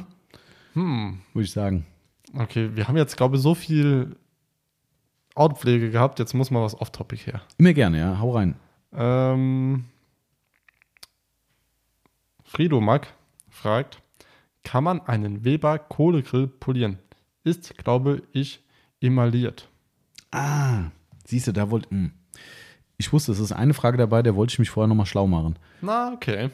Hm. 0.73 1.19
Würde 1.33 1.45
ich 1.45 1.51
sagen. 1.51 1.85
Okay, 2.33 2.69
wir 2.75 2.87
haben 2.87 2.97
jetzt, 2.97 3.17
glaube 3.17 3.37
ich, 3.37 3.41
so 3.41 3.55
viel 3.55 4.15
Outpflege 5.33 5.89
gehabt. 5.91 6.19
Jetzt 6.19 6.33
muss 6.33 6.51
mal 6.51 6.61
was 6.63 6.79
off-topic 6.79 7.25
her. 7.25 7.41
Immer 7.57 7.73
gerne, 7.73 7.99
ja. 7.99 8.19
Hau 8.19 8.31
rein. 8.35 8.55
Ähm, 8.93 9.85
Friedomack 12.43 13.13
fragt, 13.49 14.01
kann 14.63 14.83
man 14.83 15.01
einen 15.01 15.43
Weber 15.43 15.79
Kohlegrill 15.79 16.47
polieren? 16.47 16.99
Ist, 17.43 17.77
glaube 17.77 18.23
ich, 18.33 18.61
emailliert. 18.99 19.69
Ah, 20.31 20.85
siehst 21.25 21.47
du, 21.47 21.51
da 21.51 21.69
wollte. 21.71 21.89
hm. 21.89 22.11
Ich 22.97 23.13
wusste, 23.13 23.31
es 23.31 23.39
ist 23.39 23.51
eine 23.51 23.73
Frage 23.75 23.97
dabei, 23.97 24.23
der 24.23 24.35
wollte 24.35 24.53
ich 24.53 24.59
mich 24.59 24.69
vorher 24.71 24.87
nochmal 24.87 25.05
schlau 25.05 25.27
machen. 25.27 25.57
Na, 25.81 26.11
okay. 26.13 26.49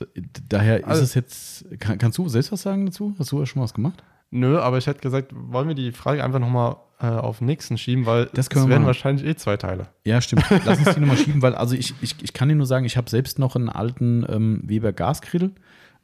D 0.00 0.06
d- 0.16 0.40
daher 0.48 0.78
ist 0.80 0.84
Also- 0.86 1.02
es 1.04 1.14
jetzt. 1.14 1.66
Kann, 1.78 1.98
kannst 1.98 2.18
du 2.18 2.28
selbst 2.28 2.50
was 2.50 2.62
sagen 2.62 2.84
dazu? 2.86 3.14
Hast 3.18 3.30
du 3.30 3.38
ja 3.38 3.46
schon 3.46 3.62
was 3.62 3.74
gemacht? 3.74 4.02
Nö, 4.30 4.58
aber 4.58 4.78
ich 4.78 4.86
hätte 4.88 5.00
gesagt, 5.00 5.30
wollen 5.32 5.68
wir 5.68 5.76
die 5.76 5.92
Frage 5.92 6.24
einfach 6.24 6.40
nochmal 6.40 6.76
äh, 6.98 7.06
auf 7.06 7.38
den 7.38 7.46
nächsten 7.46 7.78
schieben, 7.78 8.04
weil 8.06 8.26
Das 8.34 8.50
wir 8.50 8.68
werden 8.68 8.84
wahrscheinlich 8.86 9.24
eh 9.24 9.36
zwei 9.36 9.56
Teile. 9.56 9.86
Ja, 10.04 10.20
stimmt. 10.20 10.44
Lass 10.64 10.78
uns 10.84 10.94
die 10.94 11.00
nochmal 11.00 11.16
schieben, 11.16 11.40
weil 11.42 11.54
also 11.54 11.76
ich, 11.76 11.94
ich, 12.00 12.16
ich 12.20 12.32
kann 12.32 12.48
dir 12.48 12.56
nur 12.56 12.66
sagen, 12.66 12.84
ich 12.84 12.96
habe 12.96 13.08
selbst 13.08 13.38
noch 13.38 13.54
einen 13.54 13.68
alten 13.68 14.26
ähm, 14.28 14.60
Weber 14.64 14.92
Gasgrill. 14.92 15.52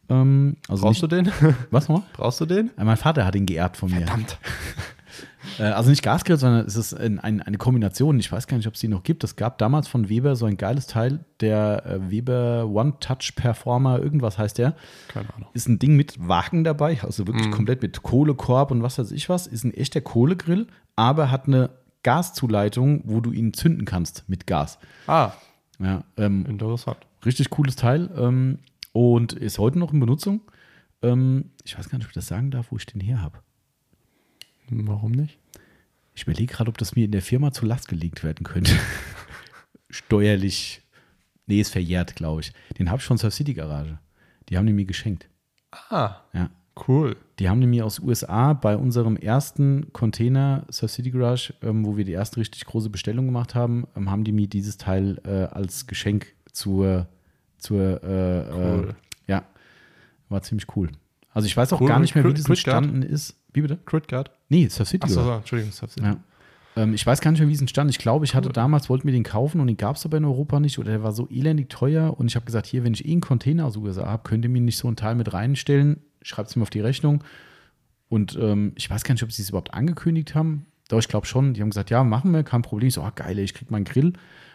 Ähm, 0.09 0.57
also 0.69 0.83
Brauchst 0.85 1.03
nicht, 1.03 1.13
du 1.13 1.17
den? 1.23 1.33
Was 1.73 1.89
nochmal? 1.89 2.07
Brauchst 2.13 2.41
du 2.41 2.47
den? 2.47 2.71
Mein 2.77 2.97
Vater 2.97 3.25
hat 3.27 3.35
ihn 3.35 3.47
geerbt 3.47 3.77
von 3.77 3.91
mir. 3.91 3.99
Verdammt. 4.07 4.39
Äh, 5.59 5.63
Also 5.65 5.91
nicht 5.91 6.03
Gasgrill, 6.03 6.37
sondern 6.37 6.67
es 6.67 6.77
ist 6.77 6.95
ein, 6.95 7.19
ein, 7.19 7.41
eine 7.43 7.59
Kombination. 7.59 8.19
Ich 8.19 8.31
weiß 8.31 8.47
gar 8.47 8.57
nicht, 8.57 8.67
ob 8.67 8.75
es 8.75 8.81
die 8.81 8.89
noch 8.89 9.03
gibt. 9.03 9.25
Es 9.25 9.37
gab 9.37 9.59
damals 9.59 9.89
von 9.89 10.09
Weber 10.09 10.37
so 10.37 10.47
ein 10.47 10.57
geiles 10.57 10.87
Teil, 10.87 11.21
der 11.41 11.85
äh, 11.87 12.11
Weber 12.11 12.67
One 12.69 12.95
Touch 13.01 13.35
Performer, 13.37 13.99
irgendwas 14.01 14.39
heißt 14.39 14.59
der. 14.59 14.75
Keine 15.09 15.33
Ahnung. 15.35 15.49
Ist 15.55 15.69
ein 15.69 15.79
Ding 15.79 15.97
mit 15.97 16.29
Wagen 16.29 16.65
dabei, 16.65 16.99
also 17.03 17.27
wirklich 17.27 17.47
Mhm. 17.47 17.53
komplett 17.53 17.83
mit 17.83 18.03
Kohlekorb 18.03 18.71
und 18.71 18.83
was 18.83 18.99
weiß 18.99 19.13
ich 19.13 19.29
was. 19.29 19.47
Ist 19.47 19.65
ein 19.65 19.75
echter 19.75 20.01
Kohlegrill, 20.01 20.67
aber 20.97 21.31
hat 21.31 21.47
eine 21.47 21.71
Gaszuleitung, 22.03 23.03
wo 23.05 23.21
du 23.21 23.33
ihn 23.33 23.53
zünden 23.55 23.85
kannst 23.85 24.25
mit 24.29 24.47
Gas. 24.47 24.79
Ah, 25.07 25.33
Ja, 25.79 26.05
ähm, 26.17 26.45
interessant. 26.47 26.99
richtig 27.25 27.51
cooles 27.51 27.77
Teil 27.77 28.11
ähm, 28.17 28.59
und 28.93 29.33
ist 29.33 29.59
heute 29.59 29.79
noch 29.79 29.93
in 29.93 30.01
Benutzung. 30.01 30.41
Ähm, 31.03 31.51
ich 31.65 31.79
weiß 31.79 31.89
gar 31.89 31.97
nicht, 31.99 32.07
ob 32.07 32.11
ich 32.11 32.15
das 32.15 32.27
sagen 32.27 32.51
darf, 32.51 32.67
wo 32.71 32.77
ich 32.77 32.85
den 32.87 33.01
her 33.01 33.23
habe. 33.23 33.39
Warum 34.71 35.13
nicht? 35.13 35.39
Ich 36.15 36.23
überlege 36.25 36.53
gerade, 36.53 36.69
ob 36.69 36.79
das 36.79 36.95
mir 36.97 37.05
in 37.05 37.13
der 37.13 37.23
Firma 37.23 37.53
zu 37.53 37.67
Last 37.67 37.89
gelegt 37.89 38.23
werden 38.25 38.45
könnte. 38.45 38.73
Steuerlich. 39.89 40.83
Nee, 41.47 41.61
ist 41.61 41.73
verjährt, 41.73 42.15
glaube 42.17 42.43
ich. 42.43 42.53
Den 42.79 42.91
habe 42.91 43.01
ich 43.01 43.05
von 43.07 43.19
Surf 43.19 43.35
City 43.35 43.55
Garage. 43.55 43.99
Die 44.49 44.57
haben 44.57 44.67
die 44.67 44.73
mir 44.73 44.85
geschenkt. 44.85 45.29
Ah, 45.89 46.17
Ja. 46.33 46.51
cool. 46.89 47.17
Die 47.39 47.49
haben 47.49 47.61
die 47.61 47.67
mir 47.67 47.85
aus 47.87 47.99
USA 48.01 48.53
bei 48.53 48.77
unserem 48.77 49.17
ersten 49.17 49.93
Container 49.93 50.65
Surf 50.71 50.91
City 50.93 51.11
Garage, 51.11 51.55
ähm, 51.63 51.85
wo 51.85 51.97
wir 51.97 52.05
die 52.05 52.13
erste 52.13 52.39
richtig 52.39 52.65
große 52.67 52.91
Bestellung 52.91 53.27
gemacht 53.27 53.55
haben, 53.55 53.87
ähm, 53.97 54.11
haben 54.11 54.25
die 54.25 54.33
mir 54.33 54.47
dieses 54.47 54.77
Teil 54.79 55.21
äh, 55.25 55.45
als 55.55 55.87
Geschenk 55.87 56.33
zur, 56.53 57.09
zur 57.59 58.03
äh, 58.05 58.51
Cool. 58.53 58.95
äh, 59.27 59.31
ja, 59.33 59.45
war 60.29 60.43
ziemlich 60.43 60.67
cool. 60.77 60.91
Also 61.33 61.47
ich 61.47 61.57
weiß 61.57 61.73
auch 61.73 61.81
Cool. 61.81 61.89
gar 61.89 62.01
nicht 62.01 62.15
mehr, 62.15 62.25
wie 62.25 62.35
das 62.35 62.47
entstanden 62.47 63.03
ist. 63.03 63.37
Wie 63.53 63.61
bitte? 63.63 63.79
Critguard? 63.85 64.31
Nee, 64.49 64.69
Surf 64.69 64.89
City 64.89 65.05
Achso, 65.05 65.23
so, 65.25 65.33
Entschuldigung. 65.33 65.73
hab's- 65.81 65.97
Ja. 66.01 66.17
Ähm, 66.77 66.95
ich 66.95 67.05
weiß 67.05 67.21
gar 67.21 67.33
nicht 67.33 67.41
mehr, 67.41 67.49
wie 67.49 67.53
es 67.55 67.61
entstand. 67.61 67.91
Ich 67.91 67.99
glaube, 67.99 68.25
ich 68.25 68.35
hatte 68.35 68.49
Cool. 68.49 68.53
damals, 68.53 68.89
wollten 68.89 69.05
wir 69.07 69.13
den 69.13 69.25
kaufen 69.25 69.61
und 69.61 69.67
den 69.67 69.77
gab 69.77 69.97
es 69.97 70.05
aber 70.05 70.19
in 70.19 70.25
Europa 70.25 70.61
nicht 70.61 70.79
oder 70.79 70.91
der 70.93 71.03
war 71.03 71.11
so 71.13 71.29
elendig 71.29 71.69
teuer 71.69 72.17
und 72.19 72.29
ich 72.29 72.37
habe 72.37 72.47
gesagt, 72.47 72.67
hier, 72.67 72.85
wenn 72.85 72.95
ich 72.95 73.05
eh 73.07 73.11
einen 73.13 73.21
Container 73.21 73.67
aus 73.67 73.77
USA 73.77 74.07
habe, 74.07 74.23
könnt 74.29 74.45
ihr 74.45 74.49
mir 74.51 74.61
nicht 74.61 74.77
so 74.79 74.87
ein 74.89 74.95
Teil 74.97 75.17
mit 75.17 75.33
reinstellen, 75.33 76.01
schreibt 76.23 76.51
es 76.51 76.57
mir 76.57 76.63
auf 76.63 76.71
die 76.71 76.81
Rechnung 76.81 77.25
und 78.09 78.39
ähm, 78.41 78.73
ich 78.77 78.89
weiß 78.89 79.03
gar 79.03 79.15
nicht, 79.15 79.23
ob 79.25 79.33
sie 79.33 79.43
es 79.43 79.49
überhaupt 79.49 79.75
angekündigt 79.75 80.35
haben. 80.35 80.67
Doch, 80.89 80.99
ich 80.99 81.09
glaube 81.09 81.27
schon. 81.27 81.55
Die 81.55 81.61
haben 81.61 81.71
gesagt, 81.71 81.91
ja, 81.91 82.03
machen 82.03 82.33
wir, 82.33 82.43
kein 82.43 82.63
Problem. 82.63 82.89
Ich 82.89 82.95
so, 82.95 83.03
ah, 83.03 83.11
geil, 83.15 83.39
ich 83.39 83.55
krieg 83.55 83.71
meinen 83.71 83.85
Grill. 83.85 84.13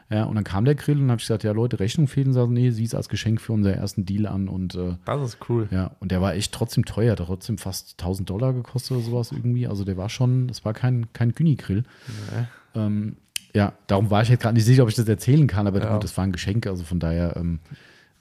Ja, 0.10 0.26
und 0.26 0.36
dann 0.36 0.44
kam 0.44 0.66
der 0.66 0.76
Grill 0.76 1.00
und 1.02 1.10
habe 1.10 1.20
ich 1.20 1.26
gesagt, 1.26 1.44
ja, 1.44 1.52
Leute, 1.52 1.80
Rechnung 1.80 2.08
fehlen. 2.08 2.32
Sie 2.32 2.48
nee, 2.48 2.70
sie 2.70 2.84
ist 2.84 2.94
als 2.94 3.10
Geschenk 3.10 3.42
für 3.42 3.54
unseren 3.54 3.74
ersten 3.74 4.06
Deal 4.06 4.28
an 4.28 4.48
und 4.48 4.76
äh, 4.76 4.98
Das 5.06 5.22
ist 5.22 5.38
cool. 5.50 5.68
ja, 5.72 5.92
und 6.00 6.12
der 6.12 6.22
war 6.22 6.36
echt 6.36 6.54
trotzdem 6.54 6.86
teuer, 6.86 7.16
der 7.16 7.26
hat 7.26 7.34
trotzdem 7.34 7.58
fast 7.58 7.96
1000 8.00 8.30
Dollar 8.30 8.54
gekostet 8.54 8.92
oder 8.98 9.02
sowas 9.06 9.32
irgendwie. 9.32 9.68
Also 9.68 9.84
der 9.84 9.98
war 9.98 10.10
schon, 10.10 10.48
das 10.48 10.64
war 10.64 10.74
kein, 10.74 11.12
kein 11.14 11.32
Gyni-Grill. 11.34 11.84
Nee. 12.08 12.46
Ähm, 12.80 13.18
ja, 13.56 13.74
darum 13.88 14.12
war 14.12 14.22
ich 14.22 14.30
jetzt 14.30 14.42
gerade 14.42 14.54
nicht 14.56 14.66
sicher, 14.66 14.84
ob 14.84 14.90
ich 14.90 14.96
das 14.96 15.08
erzählen 15.08 15.48
kann, 15.48 15.66
aber 15.66 15.80
Ja. 15.82 15.94
gut, 15.94 16.04
das 16.04 16.16
war 16.18 16.24
ein 16.24 16.32
Geschenk, 16.34 16.68
also 16.68 16.84
von 16.84 17.00
daher, 17.00 17.36
ähm, 17.38 17.60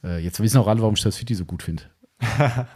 äh, 0.02 0.18
jetzt 0.24 0.40
wissen 0.40 0.56
auch 0.58 0.68
alle, 0.68 0.80
warum 0.80 0.94
ich 0.94 1.02
das 1.02 1.16
City 1.16 1.34
so 1.34 1.44
gut 1.44 1.62
finde. 1.62 1.82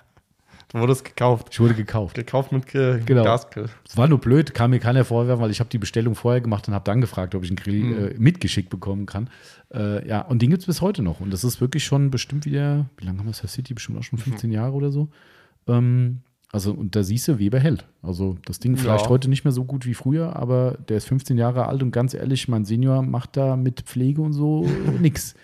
Du 0.71 0.79
wurdest 0.81 1.05
gekauft. 1.05 1.49
Ich 1.51 1.61
wurde 1.61 1.73
gekauft. 1.75 2.15
Gekauft 2.15 2.53
mit 2.53 2.67
Ge 2.67 3.01
Genau. 3.07 3.25
Gasgrill. 3.25 3.71
Es 3.89 3.97
war 3.97 4.07
nur 4.07 4.19
blöd, 4.19 4.53
kam 4.53 4.71
mir 4.71 4.81
keiner 4.81 5.05
vorwerfen, 5.05 5.43
weil 5.43 5.51
ich 5.51 5.61
habe 5.61 5.71
die 5.71 5.79
Bestellung 5.79 6.15
vorher 6.15 6.43
gemacht 6.43 6.69
und 6.69 6.75
habe 6.75 6.85
dann 6.85 7.01
gefragt, 7.01 7.35
ob 7.35 7.43
ich 7.43 7.49
einen 7.51 7.57
Grill 7.57 7.83
Mhm. 7.85 7.99
äh, 8.09 8.15
mitgeschickt 8.19 8.69
bekommen 8.69 9.07
kann. 9.07 9.31
Äh, 9.73 10.07
ja, 10.07 10.21
und 10.21 10.43
den 10.43 10.51
gibt 10.51 10.61
es 10.63 10.67
bis 10.67 10.83
heute 10.83 11.03
noch. 11.03 11.21
Und 11.21 11.33
das 11.33 11.43
ist 11.43 11.61
wirklich 11.63 11.85
schon 11.85 12.11
bestimmt 12.11 12.45
wieder, 12.45 12.87
wie 12.99 13.07
lange 13.07 13.19
haben 13.19 13.27
wir 13.27 13.33
das 13.41 13.51
City? 13.53 13.73
Bestimmt 13.73 13.99
auch 13.99 14.03
schon 14.03 14.19
15 14.19 14.51
Jahre 14.53 14.73
oder 14.75 14.91
so. 14.91 15.09
Ähm, 15.67 16.21
also, 16.53 16.73
und 16.73 16.97
da 16.97 17.03
siehst 17.03 17.29
du, 17.29 17.39
Weber 17.39 17.61
hält. 17.61 17.85
Also, 18.03 18.37
das 18.47 18.59
Ding 18.59 18.77
vielleicht 18.77 19.05
Ja. 19.05 19.11
heute 19.11 19.29
nicht 19.29 19.45
mehr 19.45 19.53
so 19.53 19.65
gut 19.65 19.85
wie 19.87 19.93
früher, 19.95 20.35
aber 20.37 20.79
der 20.89 20.97
ist 20.99 21.07
15 21.07 21.37
Jahre 21.39 21.67
alt 21.67 21.83
und 21.83 21.91
ganz 21.93 22.15
ehrlich, 22.15 22.49
mein 22.49 22.65
Senior 22.65 23.03
macht 23.03 23.37
da 23.37 23.57
mit 23.57 23.83
Pflege 23.83 24.23
und 24.23 24.33
so 24.33 24.67
nix. 25.01 25.35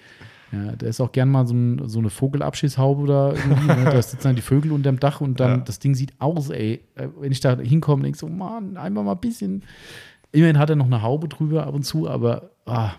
Ja, 0.55 0.72
der 0.76 0.88
ist 0.88 1.00
auch 1.00 1.12
gern 1.12 1.28
mal 1.30 1.46
so, 1.46 1.55
ein, 1.55 1.88
so 1.88 1.98
eine 1.98 2.11
Vogelabschießhaube 2.11 3.02
oder 3.02 3.34
irgendwie. 3.34 3.66
Ne? 3.66 3.84
Da 3.84 4.00
sitzen 4.02 4.22
dann 4.22 4.36
die 4.36 4.42
Vögel 4.42 4.72
unterm 4.72 5.00
Dach 5.00 5.20
und 5.20 5.40
dann 5.40 5.50
Ja. 5.50 5.57
das 5.64 5.78
Ding 5.78 5.94
sieht 5.94 6.12
aus, 6.20 6.50
ey. 6.50 6.84
Äh, 6.94 7.09
Wenn 7.18 7.32
ich 7.32 7.40
da 7.40 7.57
hinkomme, 7.59 8.02
denke 8.02 8.16
ich 8.16 8.20
so, 8.20 8.28
Mann, 8.28 8.76
einfach 8.76 9.02
mal 9.02 9.12
ein 9.12 9.18
bisschen. 9.20 9.62
Immerhin 10.32 10.59
hat 10.59 10.70
er 10.70 10.76
noch 10.76 10.86
eine 10.86 11.02
Haube 11.02 11.28
drüber 11.28 11.66
ab 11.66 11.74
und 11.74 11.84
zu, 11.84 12.09
aber 12.09 12.50
ah, 12.66 12.92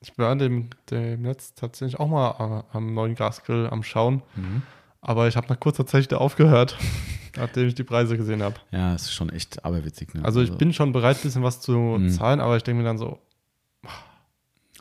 Ich 0.00 0.16
war 0.18 0.34
dem, 0.36 0.68
dem 0.90 1.22
Netz 1.22 1.54
tatsächlich 1.54 1.98
auch 2.00 2.08
mal 2.08 2.62
äh, 2.72 2.76
am 2.76 2.94
neuen 2.94 3.14
Gasgrill 3.14 3.68
am 3.70 3.82
Schauen. 3.82 4.22
Mhm. 4.36 4.62
Aber 5.00 5.28
ich 5.28 5.36
habe 5.36 5.46
nach 5.48 5.60
kurzer 5.60 5.86
Zeit 5.86 6.04
wieder 6.04 6.20
aufgehört. 6.20 6.76
nachdem 7.36 7.66
ich 7.66 7.74
die 7.74 7.82
Preise 7.84 8.16
gesehen 8.16 8.42
habe. 8.44 8.54
Ja, 8.70 8.94
ist 8.94 9.12
schon 9.12 9.28
echt 9.28 9.64
aberwitzig. 9.64 10.14
Ne? 10.14 10.24
Also 10.24 10.40
ich 10.40 10.52
bin 10.56 10.72
schon 10.72 10.92
bereit, 10.92 11.16
ein 11.16 11.22
bisschen 11.22 11.42
was 11.42 11.60
zu 11.60 11.72
Mhm. 11.72 12.08
zahlen, 12.10 12.38
aber 12.40 12.56
ich 12.56 12.62
denke 12.62 12.80
mir 12.82 12.86
dann 12.86 12.96
so, 12.98 13.18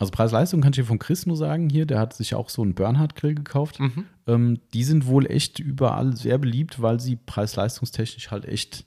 Also 0.04 0.12
Preis-Leistung 0.12 0.62
kann 0.62 0.72
ich 0.72 0.78
dir 0.78 0.86
von 0.86 1.00
Chris 1.00 1.26
nur 1.26 1.38
sagen 1.38 1.70
hier, 1.70 1.86
der 1.86 2.00
hat 2.00 2.14
sich 2.14 2.36
auch 2.36 2.50
so 2.50 2.62
einen 2.62 2.74
Bernhard-Grill 2.76 3.36
gekauft. 3.36 3.80
mhm. 3.80 4.06
Ähm, 4.28 4.60
die 4.74 4.84
sind 4.84 5.06
wohl 5.08 5.26
echt 5.30 5.60
überall 5.60 6.16
sehr 6.16 6.38
beliebt, 6.38 6.82
weil 6.82 7.00
sie 7.00 7.16
preis-leistungstechnisch 7.18 8.32
halt 8.32 8.46
echt, 8.46 8.86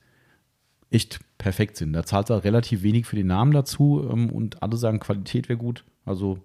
echt 0.91 1.21
perfekt 1.39 1.77
sind. 1.77 1.93
Da 1.93 2.05
zahlt 2.05 2.31
er 2.31 2.45
relativ 2.45 2.83
wenig 2.83 3.07
für 3.07 3.17
den 3.17 3.27
Namen 3.27 3.53
dazu 3.53 4.07
ähm, 4.11 4.31
und 4.31 4.63
alle 4.63 4.77
sagen, 4.77 5.01
Qualität 5.01 5.49
wäre 5.49 5.59
gut. 5.59 5.85
Also 6.05 6.39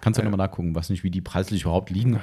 kannst 0.00 0.18
du 0.18 0.22
ja. 0.22 0.26
Ja. 0.26 0.30
nochmal 0.30 0.46
nachgucken, 0.46 0.74
was 0.74 0.90
nicht, 0.90 1.02
wie 1.02 1.10
die 1.10 1.20
preislich 1.22 1.62
überhaupt 1.62 1.90
liegen. 1.90 2.20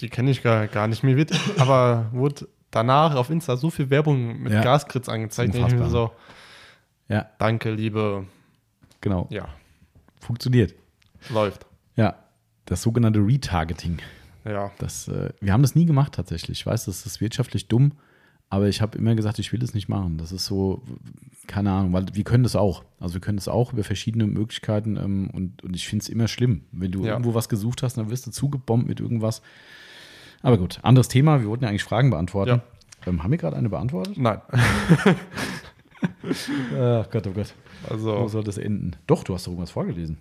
Die 0.00 0.08
kenne 0.08 0.30
ich 0.30 0.42
gar, 0.42 0.66
gar 0.66 0.88
nicht. 0.88 1.02
Mir 1.02 1.16
wird 1.16 1.32
aber 1.58 2.10
wurde 2.12 2.48
danach 2.70 3.14
auf 3.14 3.30
Insta 3.30 3.56
so 3.56 3.70
viel 3.70 3.88
Werbung 3.90 4.42
mit 4.42 4.52
Ja. 4.52 4.62
Gaskritz 4.62 5.08
angezeigt. 5.08 5.54
Und 5.54 5.60
ich 5.60 5.64
Unfassbar. 5.64 5.90
so, 5.90 6.10
Ja, 7.08 7.26
danke, 7.38 7.70
liebe, 7.70 8.26
genau. 9.00 9.28
ja, 9.30 9.48
Funktioniert. 10.20 10.74
Läuft. 11.30 11.66
Ja, 11.96 12.16
das 12.66 12.82
sogenannte 12.82 13.20
Retargeting. 13.20 13.98
Ja, 14.44 14.70
Das, 14.78 15.08
äh, 15.08 15.30
wir 15.40 15.52
haben 15.52 15.62
das 15.62 15.74
nie 15.74 15.84
gemacht 15.86 16.12
tatsächlich. 16.14 16.60
Ich 16.60 16.66
weiß, 16.66 16.84
das 16.86 17.04
ist 17.04 17.20
wirtschaftlich 17.20 17.68
dumm, 17.68 17.92
aber 18.50 18.68
ich 18.68 18.80
habe 18.80 18.96
immer 18.96 19.14
gesagt, 19.14 19.38
ich 19.38 19.52
will 19.52 19.58
das 19.60 19.74
nicht 19.74 19.88
machen. 19.88 20.16
Das 20.16 20.32
ist 20.32 20.46
so, 20.46 20.82
keine 21.46 21.70
Ahnung, 21.72 21.92
weil 21.92 22.06
wir 22.12 22.24
können 22.24 22.44
das 22.44 22.56
auch. 22.56 22.82
Also 22.98 23.14
wir 23.14 23.20
können 23.20 23.36
das 23.36 23.48
auch 23.48 23.72
über 23.74 23.84
verschiedene 23.84 24.26
Möglichkeiten 24.26 24.96
ähm, 24.96 25.28
und, 25.34 25.62
und 25.64 25.76
ich 25.76 25.86
finde 25.88 26.02
es 26.04 26.08
immer 26.08 26.28
schlimm. 26.28 26.62
Wenn 26.72 26.92
du 26.92 27.04
Ja. 27.04 27.12
irgendwo 27.12 27.34
was 27.34 27.48
gesucht 27.50 27.82
hast, 27.82 27.98
dann 27.98 28.08
wirst 28.10 28.26
du 28.26 28.30
zugebombt 28.30 28.88
mit 28.88 29.00
irgendwas. 29.00 29.42
Aber 30.40 30.56
gut, 30.56 30.78
anderes 30.82 31.08
Thema. 31.08 31.40
Wir 31.40 31.48
wollten 31.48 31.64
ja 31.64 31.68
eigentlich 31.70 31.84
Fragen 31.84 32.10
beantworten. 32.10 32.62
Ähm, 33.06 33.22
haben 33.22 33.30
wir 33.30 33.38
gerade 33.38 33.56
eine 33.56 33.68
beantwortet? 33.68 34.16
nein. 34.16 34.40
Ach 36.78 37.10
Gott, 37.10 37.26
oh 37.26 37.32
Gott. 37.32 37.54
Wo 37.88 37.94
Also, 37.94 38.28
soll 38.28 38.44
das 38.44 38.58
enden? 38.58 38.96
Doch, 39.06 39.24
du 39.24 39.34
hast 39.34 39.46
doch 39.46 39.52
irgendwas 39.52 39.70
vorgelesen. 39.70 40.18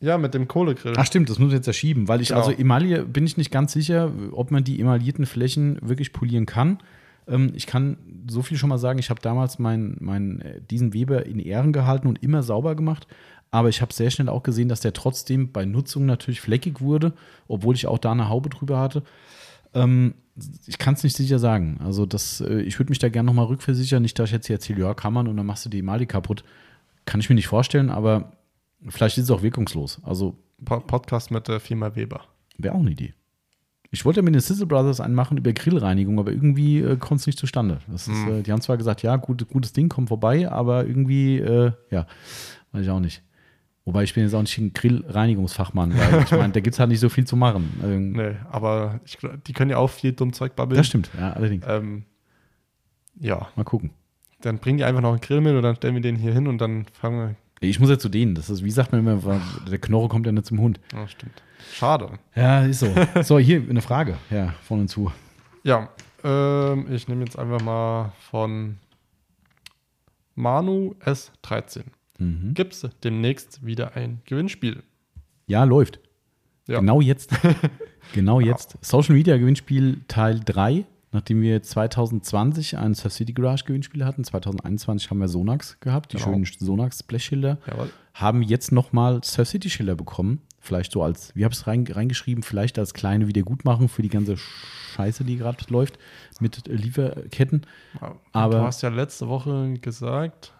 Ja, 0.00 0.18
mit 0.18 0.34
dem 0.34 0.46
Kohlegrill. 0.48 0.94
Ach 0.96 1.06
stimmt, 1.06 1.28
das 1.30 1.38
muss 1.38 1.48
ich 1.48 1.54
jetzt 1.54 1.66
erschieben, 1.66 2.08
weil 2.08 2.20
ich, 2.20 2.28
Genau. 2.28 2.40
also 2.40 2.52
Emaille 2.52 3.04
bin 3.04 3.26
ich 3.26 3.36
nicht 3.36 3.50
ganz 3.50 3.72
sicher, 3.72 4.12
ob 4.32 4.50
man 4.50 4.64
die 4.64 4.80
emaillierten 4.80 5.26
Flächen 5.26 5.78
wirklich 5.82 6.12
polieren 6.12 6.46
kann. 6.46 6.78
Ähm, 7.26 7.52
ich 7.54 7.66
kann 7.66 7.96
so 8.28 8.42
viel 8.42 8.56
schon 8.58 8.68
mal 8.68 8.78
sagen, 8.78 8.98
ich 8.98 9.10
habe 9.10 9.20
damals 9.20 9.58
mein, 9.58 9.96
mein, 10.00 10.40
äh, 10.40 10.60
diesen 10.70 10.94
Weber 10.94 11.26
in 11.26 11.38
Ehren 11.40 11.72
gehalten 11.72 12.06
und 12.06 12.22
immer 12.22 12.42
sauber 12.42 12.74
gemacht. 12.74 13.06
Aber 13.50 13.70
ich 13.70 13.80
habe 13.80 13.92
sehr 13.94 14.10
schnell 14.10 14.28
auch 14.28 14.42
gesehen, 14.42 14.68
dass 14.68 14.80
der 14.80 14.92
trotzdem 14.92 15.52
bei 15.52 15.64
Nutzung 15.64 16.04
natürlich 16.04 16.40
fleckig 16.42 16.80
wurde, 16.82 17.14
obwohl 17.48 17.74
ich 17.74 17.86
auch 17.86 17.98
da 17.98 18.12
eine 18.12 18.28
Haube 18.28 18.50
drüber 18.50 18.78
hatte. 18.78 19.02
Ähm, 19.74 20.14
ich 20.66 20.78
kann 20.78 20.94
es 20.94 21.02
nicht 21.02 21.16
sicher 21.16 21.38
sagen. 21.38 21.80
Also 21.82 22.06
das, 22.06 22.40
äh, 22.40 22.60
ich 22.60 22.78
würde 22.78 22.90
mich 22.90 22.98
da 22.98 23.08
gerne 23.08 23.26
nochmal 23.26 23.46
rückversichern. 23.46 24.02
Nicht, 24.02 24.18
dass 24.18 24.28
ich 24.28 24.32
jetzt 24.34 24.46
hier 24.46 24.56
erzähle, 24.56 24.80
ja, 24.82 24.94
kann 24.94 25.12
man 25.12 25.26
und 25.28 25.36
dann 25.36 25.46
machst 25.46 25.64
du 25.64 25.70
die 25.70 25.78
Emaille 25.80 26.06
kaputt. 26.06 26.44
Kann 27.06 27.20
ich 27.20 27.28
mir 27.30 27.34
nicht 27.36 27.46
vorstellen, 27.48 27.88
aber 27.90 28.32
vielleicht 28.90 29.18
ist 29.18 29.24
es 29.24 29.30
auch 29.30 29.42
wirkungslos. 29.42 30.00
Also 30.04 30.36
Po- 30.64 30.80
Podcast 30.80 31.30
mit 31.30 31.46
der 31.48 31.60
Firma 31.60 31.94
Weber. 31.94 32.22
Wäre 32.58 32.74
auch 32.74 32.80
eine 32.80 32.90
Idee. 32.90 33.14
Ich 33.90 34.04
wollte 34.04 34.20
mit 34.22 34.34
den 34.34 34.40
Sizzle 34.40 34.66
Brothers 34.66 35.00
einen 35.00 35.14
machen 35.14 35.38
über 35.38 35.52
Grillreinigung, 35.52 36.18
aber 36.18 36.30
irgendwie 36.32 36.80
äh, 36.80 36.96
kommt 36.96 37.20
es 37.20 37.26
nicht 37.26 37.38
zustande. 37.38 37.78
Ist, 37.94 38.08
Hm. 38.08 38.28
äh, 38.40 38.42
die 38.42 38.52
haben 38.52 38.60
zwar 38.60 38.76
gesagt, 38.76 39.02
ja, 39.02 39.16
gut, 39.16 39.48
gutes 39.48 39.72
Ding, 39.72 39.88
kommt 39.88 40.08
vorbei, 40.08 40.50
aber 40.50 40.84
irgendwie, 40.86 41.38
äh, 41.38 41.72
ja, 41.90 42.06
weiß 42.72 42.82
ich 42.82 42.90
auch 42.90 43.00
nicht. 43.00 43.22
Wobei 43.86 44.02
ich 44.02 44.12
bin 44.12 44.24
jetzt 44.24 44.34
auch 44.34 44.42
nicht 44.42 44.58
ein 44.58 44.74
Grillreinigungsfachmann, 44.74 45.96
weil 45.96 46.22
ich 46.22 46.30
meine, 46.32 46.52
da 46.52 46.60
gibt 46.60 46.74
es 46.74 46.80
halt 46.80 46.90
nicht 46.90 47.00
so 47.00 47.08
viel 47.08 47.24
zu 47.26 47.36
machen. 47.36 47.72
Ähm, 47.82 48.12
Nee, 48.16 48.34
aber 48.50 49.00
ich, 49.06 49.16
die 49.46 49.52
können 49.54 49.70
ja 49.70 49.78
auch 49.78 49.88
viel 49.88 50.12
dumm 50.12 50.34
Zeug 50.34 50.54
babbeln. 50.54 50.76
Das 50.76 50.86
stimmt, 50.86 51.08
ja, 51.18 51.32
allerdings. 51.32 51.64
Ähm, 51.66 52.04
ja, 53.18 53.48
Mal 53.56 53.64
gucken. 53.64 53.90
dann 54.42 54.58
bringen 54.58 54.76
die 54.78 54.84
einfach 54.84 55.00
noch 55.00 55.12
einen 55.12 55.20
Grill 55.20 55.40
mit 55.40 55.54
und 55.54 55.62
dann 55.62 55.76
stellen 55.76 55.94
wir 55.94 56.02
den 56.02 56.16
hier 56.16 56.32
hin 56.34 56.46
und 56.46 56.58
dann 56.58 56.84
fangen 56.92 57.18
wir. 57.30 57.34
Ich 57.60 57.80
muss 57.80 57.90
ja 57.90 57.98
zu 57.98 58.08
denen. 58.08 58.34
Das 58.34 58.50
ist, 58.50 58.64
wie 58.64 58.70
sagt 58.70 58.92
man 58.92 59.06
immer, 59.06 59.40
der 59.68 59.78
Knorre 59.78 60.08
kommt 60.08 60.26
ja 60.26 60.32
nicht 60.32 60.46
zum 60.46 60.60
Hund. 60.60 60.80
Oh, 60.94 61.06
stimmt. 61.06 61.42
Schade. 61.72 62.18
Ja, 62.34 62.64
ist 62.64 62.80
so. 62.80 62.94
So, 63.22 63.38
hier 63.38 63.62
eine 63.68 63.82
Frage, 63.82 64.16
ja, 64.30 64.54
von 64.62 64.80
und 64.80 64.88
zu. 64.88 65.10
Ja, 65.64 65.88
ähm, 66.24 66.86
ich 66.92 67.08
nehme 67.08 67.24
jetzt 67.24 67.38
einfach 67.38 67.60
mal 67.60 68.12
von 68.30 68.78
Manu 70.34 70.94
S13. 71.04 71.82
Mhm. 72.18 72.54
Gibt 72.54 72.74
es 72.74 72.88
demnächst 73.02 73.64
wieder 73.64 73.96
ein 73.96 74.20
Gewinnspiel? 74.24 74.82
Ja, 75.46 75.64
läuft. 75.64 76.00
Ja. 76.66 76.80
Genau 76.80 77.00
jetzt. 77.00 77.30
genau 78.14 78.40
jetzt. 78.40 78.76
Social 78.82 79.14
Media 79.14 79.36
Gewinnspiel 79.36 80.02
Teil 80.06 80.40
3. 80.44 80.84
Nachdem 81.10 81.40
wir 81.40 81.62
2020 81.62 82.76
ein 82.76 82.94
Surf 82.94 83.12
City 83.14 83.32
Garage 83.32 83.64
Gewinnspiel 83.64 84.04
hatten, 84.04 84.24
2021 84.24 85.10
haben 85.10 85.18
wir 85.20 85.28
Sonax 85.28 85.78
gehabt, 85.80 86.12
die 86.12 86.18
Genau. 86.18 86.28
schönen 86.32 86.44
Sonax 86.44 87.02
Blechschilder, 87.02 87.58
Jawohl. 87.66 87.90
haben 88.14 88.42
jetzt 88.42 88.72
nochmal 88.72 89.20
Surf 89.24 89.48
City 89.48 89.70
Schilder 89.70 89.94
bekommen. 89.94 90.42
Vielleicht 90.60 90.92
so 90.92 91.02
als, 91.02 91.34
wie 91.34 91.44
habe 91.44 91.52
ich 91.54 91.60
es 91.60 91.66
rein, 91.66 91.86
reingeschrieben, 91.88 92.42
vielleicht 92.42 92.78
als 92.78 92.92
kleine 92.92 93.26
Wiedergutmachung 93.26 93.88
für 93.88 94.02
die 94.02 94.10
ganze 94.10 94.36
Scheiße, 94.36 95.24
die 95.24 95.36
gerade 95.38 95.56
läuft 95.70 95.98
mit 96.40 96.66
Lieferketten. 96.66 97.62
Aber- 98.32 98.56
du 98.58 98.62
hast 98.64 98.82
ja 98.82 98.90
letzte 98.90 99.28
Woche 99.28 99.74
gesagt, 99.80 100.52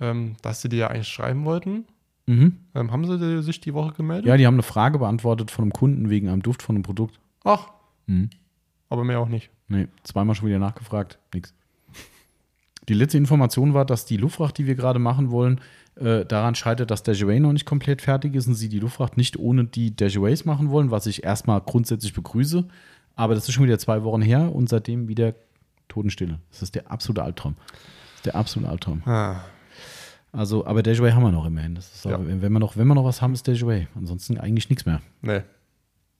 ähm, 0.00 0.34
dass 0.42 0.60
sie 0.62 0.68
dir 0.68 0.78
ja 0.78 0.86
eigentlich 0.88 1.06
schreiben 1.08 1.44
wollten. 1.44 1.84
Mhm. 2.26 2.56
Ähm, 2.74 2.90
haben 2.90 3.04
sie 3.06 3.42
sich 3.42 3.60
die 3.60 3.74
Woche 3.74 3.92
gemeldet? 3.92 4.26
Ja, 4.26 4.36
die 4.36 4.46
haben 4.46 4.54
eine 4.54 4.62
Frage 4.64 4.98
beantwortet 4.98 5.50
von 5.52 5.64
einem 5.64 5.72
Kunden 5.72 6.08
wegen 6.10 6.28
einem 6.28 6.42
Duft 6.42 6.62
von 6.62 6.74
einem 6.74 6.82
Produkt. 6.82 7.20
Ach, 7.44 7.68
Mhm. 8.06 8.30
Aber 8.94 9.04
mehr 9.04 9.20
auch 9.20 9.28
nicht. 9.28 9.50
Nee, 9.68 9.88
zweimal 10.02 10.34
schon 10.34 10.48
wieder 10.48 10.58
nachgefragt. 10.58 11.18
Nix. 11.34 11.52
Die 12.88 12.94
letzte 12.94 13.16
Information 13.16 13.72
war, 13.72 13.84
dass 13.86 14.04
die 14.04 14.16
Luftfracht, 14.18 14.58
die 14.58 14.66
wir 14.66 14.74
gerade 14.74 14.98
machen 14.98 15.30
wollen, 15.30 15.60
äh, 15.96 16.24
daran 16.26 16.54
scheitert, 16.54 16.90
dass 16.90 17.02
der 17.02 17.14
Jouet 17.14 17.40
noch 17.40 17.52
nicht 17.52 17.64
komplett 17.64 18.02
fertig 18.02 18.34
ist 18.34 18.46
und 18.46 18.54
sie 18.54 18.68
die 18.68 18.78
Luftfracht 18.80 19.16
nicht 19.16 19.38
ohne 19.38 19.64
die 19.64 19.94
Jouets 19.98 20.44
machen 20.44 20.70
wollen, 20.70 20.90
was 20.90 21.06
ich 21.06 21.24
erstmal 21.24 21.60
grundsätzlich 21.60 22.12
begrüße. 22.12 22.66
Aber 23.16 23.34
das 23.34 23.48
ist 23.48 23.54
schon 23.54 23.64
wieder 23.64 23.78
zwei 23.78 24.02
Wochen 24.02 24.20
her 24.22 24.54
und 24.54 24.68
seitdem 24.68 25.08
wieder 25.08 25.34
Totenstille. 25.88 26.40
Das 26.50 26.62
ist 26.62 26.74
der 26.74 26.90
absolute 26.90 27.22
Albtraum. 27.22 27.56
Der 28.24 28.34
absolute 28.34 28.70
Albtraum. 28.70 29.02
Ah, 29.06 29.40
Also, 30.32 30.66
aber 30.66 30.82
Jouet 30.82 31.14
haben 31.14 31.22
wir 31.22 31.30
noch 31.32 31.46
immerhin. 31.46 31.74
Das 31.76 31.94
ist 31.94 32.06
auch, 32.06 32.10
Ja. 32.10 32.26
wenn, 32.26 32.42
wir 32.42 32.50
noch, 32.50 32.76
wenn 32.76 32.86
wir 32.88 32.94
noch 32.96 33.04
was 33.04 33.22
haben, 33.22 33.32
ist 33.32 33.46
Jouet. 33.46 33.86
Ansonsten 33.94 34.36
eigentlich 34.36 34.68
nichts 34.68 34.84
mehr 34.84 35.00
nee. 35.22 35.42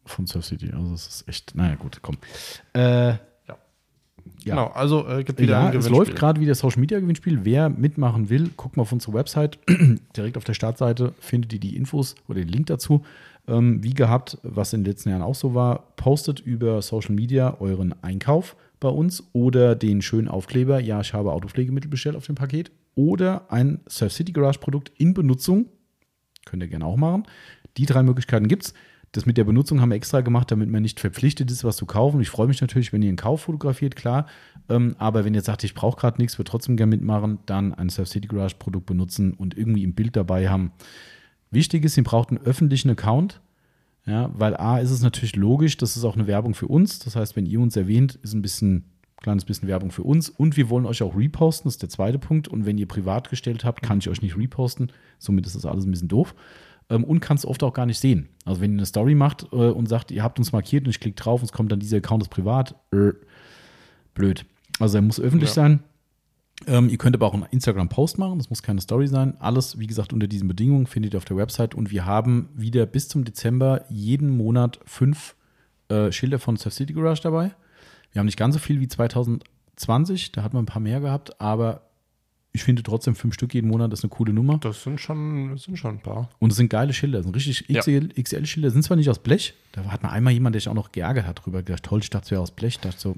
Von 0.07 0.26
Surf 0.26 0.44
City. 0.44 0.70
Also, 0.72 0.92
das 0.92 1.07
ist 1.07 1.28
echt, 1.28 1.55
naja, 1.55 1.74
gut, 1.76 1.98
komm. 2.02 2.16
Äh, 2.74 3.14
Ja. 4.42 4.55
Genau, 4.57 4.66
also 4.68 5.07
äh, 5.09 5.22
gibt 5.24 5.38
wieder 5.38 5.52
Ja, 5.52 5.61
ein 5.61 5.66
es 5.66 5.70
Gewinnspiel. 5.72 5.96
läuft 5.96 6.16
gerade 6.16 6.40
wieder 6.40 6.55
Social 6.55 6.80
Media 6.80 6.98
Gewinnspiel. 7.00 7.40
Wer 7.44 7.68
mitmachen 7.70 8.28
will, 8.30 8.50
guckt 8.57 8.76
mal 8.76 8.82
auf 8.82 8.92
unsere 8.92 9.12
Website. 9.14 9.59
Direkt 10.16 10.36
auf 10.36 10.44
der 10.44 10.55
Startseite 10.55 11.12
findet 11.18 11.52
ihr 11.55 11.61
die 11.61 11.76
Infos 11.76 12.14
oder 12.28 12.40
den 12.40 12.48
Link 12.48 12.66
dazu. 12.66 13.05
Ähm, 13.46 13.82
wie 13.82 13.92
gehabt, 13.94 14.38
was 14.42 14.72
in 14.72 14.82
den 14.84 14.90
letzten 14.92 15.11
Jahren 15.11 15.20
auch 15.22 15.34
so 15.34 15.55
war, 15.55 15.94
postet 15.96 16.40
über 16.40 16.80
Social 16.82 17.14
Media 17.14 17.57
euren 17.61 17.94
Einkauf 18.02 18.57
bei 18.80 18.88
uns 18.88 19.22
oder 19.34 19.74
den 19.76 20.00
schönen 20.02 20.28
Aufkleber. 20.28 20.80
Ja, 20.80 21.00
ich 21.02 21.12
habe 21.14 21.32
Autopflegemittel 21.32 21.90
bestellt 21.90 22.16
auf 22.16 22.26
dem 22.26 22.34
Paket. 22.34 22.70
Oder 22.94 23.50
ein 23.50 23.80
Surf 23.88 24.12
City 24.12 24.32
Garage 24.32 24.59
Produkt 24.61 24.92
in 24.96 25.12
Benutzung. 25.14 25.66
Könnt 26.46 26.62
ihr 26.62 26.68
gerne 26.68 26.86
auch 26.86 26.96
machen. 26.96 27.24
Die 27.76 27.86
drei 27.86 28.02
Möglichkeiten 28.02 28.48
gibt 28.48 28.64
es. 28.66 28.74
Das 29.15 29.27
mit 29.27 29.39
der 29.39 29.45
Benutzung 29.45 29.81
haben 29.81 29.91
wir 29.91 29.97
extra 29.97 30.23
gemacht, 30.23 30.51
damit 30.51 30.69
man 30.69 30.83
nicht 30.83 30.99
verpflichtet 30.99 31.49
ist, 31.49 31.62
was 31.62 31.77
zu 31.77 31.87
kaufen. 31.87 32.21
Ich 32.21 32.31
freue 32.31 32.49
mich 32.49 32.61
natürlich, 32.61 32.93
wenn 32.93 33.01
ihr 33.01 33.09
einen 33.09 33.17
Kauf 33.17 33.43
fotografiert, 33.43 33.95
klar. 33.95 34.27
Ähm, 34.69 34.97
aber 34.99 35.25
wenn 35.25 35.35
ihr 35.35 35.41
sagt, 35.41 35.62
ich 35.62 35.75
brauche 35.75 35.97
gerade 35.97 36.21
nichts, 36.21 36.37
will 36.37 36.45
trotzdem 36.45 36.77
gerne 36.77 36.97
mitmachen, 36.97 37.39
dann 37.47 37.73
ein 37.73 37.91
Surf 37.91 38.09
City 38.09 38.27
Garage 38.27 38.57
Produkt 38.59 38.87
benutzen 38.87 39.33
und 39.35 39.57
irgendwie 39.57 39.87
ein 39.87 39.95
Bild 39.95 40.17
dabei 40.17 40.49
haben. 40.49 40.73
Wichtig 41.53 41.85
ist, 41.85 41.97
ihr 41.97 42.03
braucht 42.03 42.31
einen 42.31 42.39
öffentlichen 42.39 42.91
Account. 42.91 43.41
Ja, 44.05 44.33
weil 44.35 44.57
A 44.57 44.79
ist 44.79 44.91
es 44.91 45.01
natürlich 45.01 45.37
logisch, 45.37 45.77
das 45.77 45.97
ist 45.97 46.05
auch 46.05 46.17
eine 46.17 46.27
Werbung 46.27 46.55
für 46.55 46.67
uns. 46.67 46.99
Das 46.99 47.15
heißt, 47.15 47.37
wenn 47.37 47.47
ihr 47.47 47.61
uns 47.61 47.77
erwähnt, 47.77 48.17
ist 48.17 48.35
ein 48.35 48.43
bisschen, 48.43 48.85
kleines 49.23 49.45
bisschen 49.45 49.69
Werbung 49.69 49.93
für 49.93 50.03
uns. 50.03 50.29
Und 50.29 50.57
wir 50.57 50.69
wollen 50.71 50.87
euch 50.87 51.03
auch 51.05 51.17
reposten, 51.17 51.69
das 51.69 51.75
ist 51.75 51.83
der 51.83 51.89
zweite 51.89 52.19
Punkt. 52.19 52.49
Und 52.49 52.67
wenn 52.67 52.79
ihr 52.79 52.89
privat 52.89 53.31
gestellt 53.31 53.65
habt, 53.65 53.81
kann 53.81 53.99
ich 53.99 54.09
euch 54.09 54.23
nicht 54.23 54.37
reposten. 54.37 54.91
Somit 55.21 55.47
ist 55.47 55.55
das 55.55 55.65
alles 55.67 55.87
ein 55.87 55.93
bisschen 55.93 56.09
doof. 56.09 56.35
Ähm, 56.91 57.05
und 57.05 57.20
kann 57.20 57.37
es 57.37 57.47
oft 57.47 57.62
auch 57.62 57.72
gar 57.72 57.87
nicht 57.87 57.99
sehen. 57.99 58.28
Also 58.45 58.61
wenn 58.61 58.72
ihr 58.72 58.78
eine 58.78 58.87
Story 58.87 59.14
macht 59.14 59.45
äh, 59.53 59.57
und 59.57 59.89
sagt, 59.89 60.11
ihr 60.11 60.22
habt 60.22 60.39
uns 60.39 60.53
markiert 60.53 60.85
und 60.85 60.91
ich 60.91 61.01
klicke 61.01 61.16
drauf 61.16 61.41
und 61.41 61.47
es 61.47 61.53
kommt 61.53 61.72
dann 61.72 61.80
dieser 61.80 61.97
Account 61.99 62.22
ist 62.22 62.28
privat, 62.28 62.74
äh, 62.93 63.12
blöd. 64.14 64.45
Also 64.80 64.99
er 64.99 65.03
muss 65.03 65.18
öffentlich 65.20 65.51
Ja. 65.51 65.55
sein. 65.55 65.82
Ähm, 66.66 66.89
ihr 66.89 66.99
könnt 66.99 67.16
aber 67.16 67.26
auch 67.26 67.35
einen 67.35 67.47
Instagram-Post 67.51 68.18
machen, 68.18 68.39
das 68.39 68.49
muss 68.49 68.62
keine 68.62 68.80
Story 68.80 69.09
sein. 69.09 69.35
Alles, 69.41 69.78
wie 69.78 69.87
gesagt, 69.87 70.12
unter 70.12 70.28
diesen 70.28 70.47
Bedingungen 70.47 70.87
findet 70.87 71.14
ihr 71.14 71.18
auf 71.18 71.24
der 71.24 71.37
Website. 71.37 71.74
Und 71.74 71.91
wir 71.91 72.05
haben 72.07 72.49
wieder 72.55 72.87
bis 72.87 73.09
zum 73.09 73.24
Dezember 73.24 73.85
jeden 73.89 74.37
Monat 74.37 74.78
fünf 74.85 75.35
äh, 75.89 76.12
Schilder 76.12 76.39
von 76.39 76.57
Surf 76.57 76.72
City 76.74 76.93
Garage 76.93 77.22
dabei. 77.22 77.53
Wir 78.12 78.20
haben 78.20 78.26
nicht 78.26 78.39
ganz 78.39 78.55
so 78.55 78.61
viel 78.61 78.80
wie 78.80 78.89
2020, 78.89 80.32
da 80.32 80.43
hatten 80.43 80.55
wir 80.57 80.62
ein 80.62 80.66
paar 80.66 80.80
mehr 80.80 81.01
gehabt, 81.01 81.41
aber 81.41 81.84
ich 82.57 82.62
finde 82.64 82.82
trotzdem 82.84 83.14
fünf 83.16 83.34
Stück 83.34 83.52
jeden 83.52 83.68
Monat, 83.68 83.92
das 83.92 83.98
ist 84.00 84.05
eine 84.05 84.11
coole 84.11 84.32
Nummer. 84.32 84.59
Das 84.59 84.82
sind 84.84 85.00
schon, 85.00 85.50
das 85.50 85.64
sind 85.64 85.76
schon 85.76 85.96
ein 85.96 86.00
paar. 86.00 86.30
Und 86.38 86.50
es 86.50 86.57
sind 86.57 86.70
geile 86.70 86.92
Schilder, 86.92 87.18
das 87.18 87.24
sind 87.26 87.34
richtig 87.36 87.64
Ja. 87.68 87.80
XL 87.80 88.09
XL-Schilder, 88.14 88.70
sind 88.70 88.82
zwar 88.84 88.96
nicht 88.96 89.11
aus 89.11 89.18
Blech. 89.18 89.55
Da 89.72 89.84
hat 89.86 90.02
mal 90.05 90.11
einmal 90.11 90.32
jemand, 90.32 90.55
der 90.55 90.61
sich 90.61 90.68
auch 90.68 90.74
noch 90.74 90.92
geärgert 90.92 91.26
hat, 91.26 91.44
drüber 91.44 91.62
gesagt, 91.64 91.84
toll, 91.86 92.00
ich 92.00 92.11
dachte, 92.11 92.26
es 92.26 92.30
wäre 92.30 92.40
aus 92.40 92.52
Blech. 92.52 92.74
Ich 92.76 92.80
dachte 92.80 92.98
so, 92.98 93.16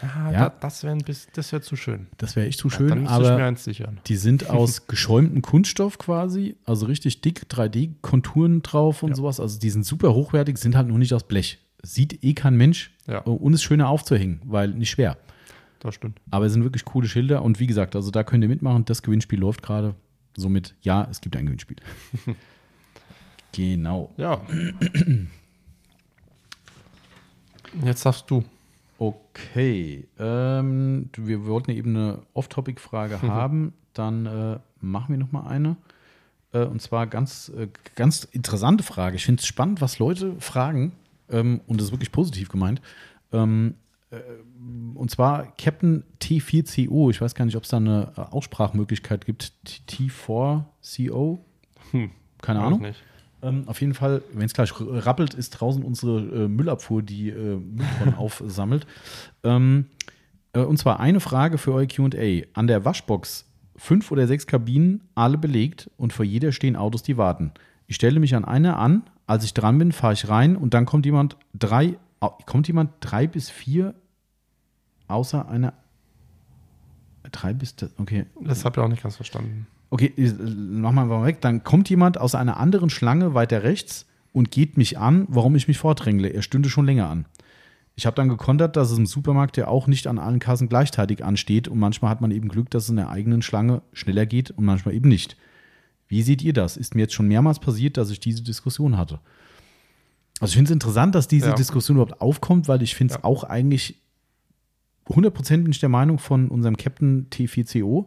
Ah, 0.00 0.30
Ja. 0.30 0.38
da, 0.50 0.54
das 0.60 0.84
wäre 0.84 0.96
das 1.34 1.50
wär 1.52 1.60
zu 1.60 1.74
schön. 1.74 2.06
Das 2.18 2.36
wäre 2.36 2.46
echt 2.46 2.60
zu 2.60 2.68
Dann 2.68 2.76
schön, 2.78 2.86
müsste 3.00 3.02
ich 3.02 3.20
mir 3.20 3.32
aber 3.32 3.44
eins 3.44 3.64
sichern. 3.64 3.98
die 4.06 4.14
sind 4.16 4.48
aus 4.50 4.86
geschäumtem 4.86 5.42
Kunststoff 5.42 5.98
quasi, 5.98 6.54
also 6.64 6.86
richtig 6.86 7.20
dick, 7.20 7.46
3D-Konturen 7.50 8.62
drauf 8.62 9.02
und 9.02 9.10
Ja. 9.10 9.14
sowas. 9.16 9.40
Also 9.40 9.58
die 9.58 9.70
sind 9.70 9.84
super 9.84 10.14
hochwertig, 10.14 10.58
sind 10.58 10.76
halt 10.76 10.86
nur 10.88 10.98
nicht 10.98 11.14
aus 11.14 11.24
Blech. 11.24 11.58
Sieht 11.82 12.22
eh 12.24 12.34
kein 12.34 12.56
Mensch 12.56 12.92
Ja. 13.08 13.18
und 13.20 13.52
ist 13.54 13.62
schöner 13.64 13.88
aufzuhängen, 13.88 14.40
weil 14.44 14.68
nicht 14.68 14.90
schwer. 14.90 15.16
Das 15.80 15.94
stimmt. 15.94 16.20
Aber 16.30 16.46
es 16.46 16.52
sind 16.52 16.64
wirklich 16.64 16.84
coole 16.84 17.08
Schilder 17.08 17.42
und 17.42 17.60
wie 17.60 17.66
gesagt, 17.66 17.94
also 17.94 18.10
da 18.10 18.24
könnt 18.24 18.42
ihr 18.42 18.48
mitmachen. 18.48 18.84
Das 18.84 19.02
Gewinnspiel 19.02 19.38
läuft 19.38 19.62
gerade. 19.62 19.94
Somit, 20.36 20.74
ja, 20.82 21.06
es 21.10 21.20
gibt 21.20 21.36
ein 21.36 21.46
Gewinnspiel. 21.46 21.76
genau. 23.52 24.12
Ja. 24.16 24.40
Jetzt 27.84 28.06
darfst 28.06 28.30
du. 28.30 28.44
Okay. 28.98 30.08
Ähm, 30.18 31.10
wir 31.16 31.46
wollten 31.46 31.70
eben 31.70 31.96
eine 31.96 32.22
Off-Topic-Frage 32.34 33.22
haben. 33.22 33.72
Dann 33.94 34.26
äh, 34.26 34.58
machen 34.80 35.10
wir 35.10 35.18
noch 35.18 35.32
mal 35.32 35.46
eine. 35.46 35.76
Äh, 36.52 36.64
und 36.64 36.82
zwar 36.82 37.06
ganz, 37.06 37.50
äh, 37.56 37.68
ganz 37.94 38.24
interessante 38.24 38.82
Frage. 38.84 39.16
Ich 39.16 39.24
finde 39.24 39.40
es 39.40 39.46
spannend, 39.46 39.80
was 39.80 39.98
Leute 39.98 40.34
fragen. 40.40 40.92
Ähm, 41.30 41.60
und 41.66 41.78
das 41.78 41.86
ist 41.88 41.92
wirklich 41.92 42.12
positiv 42.12 42.48
gemeint. 42.48 42.80
Ähm, 43.32 43.74
äh, 43.74 43.87
und 44.94 45.10
zwar 45.10 45.52
Captain 45.56 46.04
T4CO. 46.20 47.10
Ich 47.10 47.20
weiß 47.20 47.34
gar 47.34 47.44
nicht, 47.44 47.56
ob 47.56 47.64
es 47.64 47.68
da 47.68 47.76
eine 47.76 48.12
äh, 48.16 48.20
Aussprachmöglichkeit 48.20 49.26
gibt. 49.26 49.52
T- 49.64 50.08
T4CO? 50.08 51.38
Hm. 51.90 52.10
Keine 52.40 52.60
Ahnung. 52.60 52.86
Ähm, 53.42 53.64
auf 53.66 53.80
jeden 53.80 53.94
Fall, 53.94 54.22
wenn 54.32 54.46
es 54.46 54.54
gleich 54.54 54.72
rappelt, 54.80 55.34
ist 55.34 55.50
draußen 55.50 55.82
unsere 55.84 56.44
äh, 56.44 56.48
Müllabfuhr, 56.48 57.02
die 57.02 57.28
äh, 57.30 57.56
Mülltonnen 57.56 58.14
aufsammelt. 58.16 58.86
Ähm, 59.44 59.86
äh, 60.52 60.60
und 60.60 60.78
zwar 60.78 61.00
eine 61.00 61.20
Frage 61.20 61.58
für 61.58 61.72
euer 61.72 61.86
QA. 61.86 62.46
An 62.54 62.66
der 62.66 62.84
Waschbox 62.84 63.44
fünf 63.76 64.10
oder 64.10 64.26
sechs 64.26 64.46
Kabinen, 64.46 65.02
alle 65.14 65.38
belegt 65.38 65.90
und 65.96 66.12
vor 66.12 66.24
jeder 66.24 66.52
stehen 66.52 66.76
Autos, 66.76 67.02
die 67.02 67.16
warten. 67.16 67.52
Ich 67.86 67.96
stelle 67.96 68.20
mich 68.20 68.34
an 68.34 68.44
einer 68.44 68.78
an, 68.78 69.04
als 69.26 69.44
ich 69.44 69.54
dran 69.54 69.78
bin, 69.78 69.92
fahre 69.92 70.14
ich 70.14 70.28
rein 70.28 70.56
und 70.56 70.74
dann 70.74 70.84
kommt 70.84 71.06
jemand 71.06 71.36
drei, 71.54 71.96
kommt 72.20 72.66
jemand 72.66 72.92
drei 73.00 73.26
bis 73.26 73.50
vier 73.50 73.94
außer 75.06 75.48
einer. 75.48 75.74
Drei 77.30 77.52
bis, 77.52 77.74
okay, 77.98 78.26
Das 78.40 78.64
habe 78.64 78.80
ich 78.80 78.84
auch 78.84 78.88
nicht 78.88 79.02
ganz 79.02 79.16
verstanden. 79.16 79.66
Okay, 79.90 80.12
äh, 80.16 80.32
mach 80.32 80.92
mal 80.92 81.06
mal 81.06 81.24
weg. 81.24 81.40
Dann 81.40 81.64
kommt 81.64 81.90
jemand 81.90 82.18
aus 82.18 82.34
einer 82.34 82.58
anderen 82.58 82.90
Schlange 82.90 83.34
weiter 83.34 83.62
rechts 83.62 84.06
und 84.32 84.50
geht 84.50 84.76
mich 84.76 84.98
an, 84.98 85.26
warum 85.28 85.56
ich 85.56 85.68
mich 85.68 85.78
vordrängle. 85.78 86.28
Er 86.28 86.42
stünde 86.42 86.68
schon 86.70 86.86
länger 86.86 87.08
an. 87.08 87.26
Ich 87.96 88.06
habe 88.06 88.14
dann 88.14 88.28
gekontert, 88.28 88.76
dass 88.76 88.92
es 88.92 88.98
im 88.98 89.06
Supermarkt 89.06 89.56
ja 89.56 89.66
auch 89.66 89.88
nicht 89.88 90.06
an 90.06 90.18
allen 90.18 90.38
Kassen 90.38 90.68
gleichzeitig 90.68 91.24
ansteht 91.24 91.66
und 91.66 91.78
manchmal 91.78 92.10
hat 92.10 92.20
man 92.20 92.30
eben 92.30 92.48
Glück, 92.48 92.70
dass 92.70 92.84
es 92.84 92.90
in 92.90 92.96
der 92.96 93.10
eigenen 93.10 93.42
Schlange 93.42 93.82
schneller 93.92 94.24
geht 94.24 94.52
und 94.52 94.64
manchmal 94.64 94.94
eben 94.94 95.08
nicht. 95.08 95.36
Wie 96.06 96.22
seht 96.22 96.42
ihr 96.42 96.52
das? 96.52 96.76
Ist 96.76 96.94
mir 96.94 97.02
jetzt 97.02 97.14
schon 97.14 97.26
mehrmals 97.26 97.58
passiert, 97.58 97.96
dass 97.96 98.10
ich 98.10 98.20
diese 98.20 98.42
Diskussion 98.42 98.96
hatte. 98.96 99.18
Also 100.40 100.52
ich 100.52 100.56
finde 100.56 100.70
es 100.70 100.74
interessant, 100.74 101.14
dass 101.14 101.28
diese 101.28 101.48
Ja. 101.48 101.54
Diskussion 101.54 101.96
überhaupt 101.96 102.20
aufkommt, 102.20 102.68
weil 102.68 102.82
ich 102.82 102.94
finde 102.94 103.14
es 103.14 103.18
Ja. 103.18 103.24
auch 103.24 103.44
eigentlich 103.44 104.00
100% 105.06 105.64
bin 105.64 105.72
ich 105.72 105.80
der 105.80 105.88
Meinung 105.88 106.18
von 106.18 106.48
unserem 106.48 106.76
Captain 106.76 107.28
T4CO, 107.30 108.06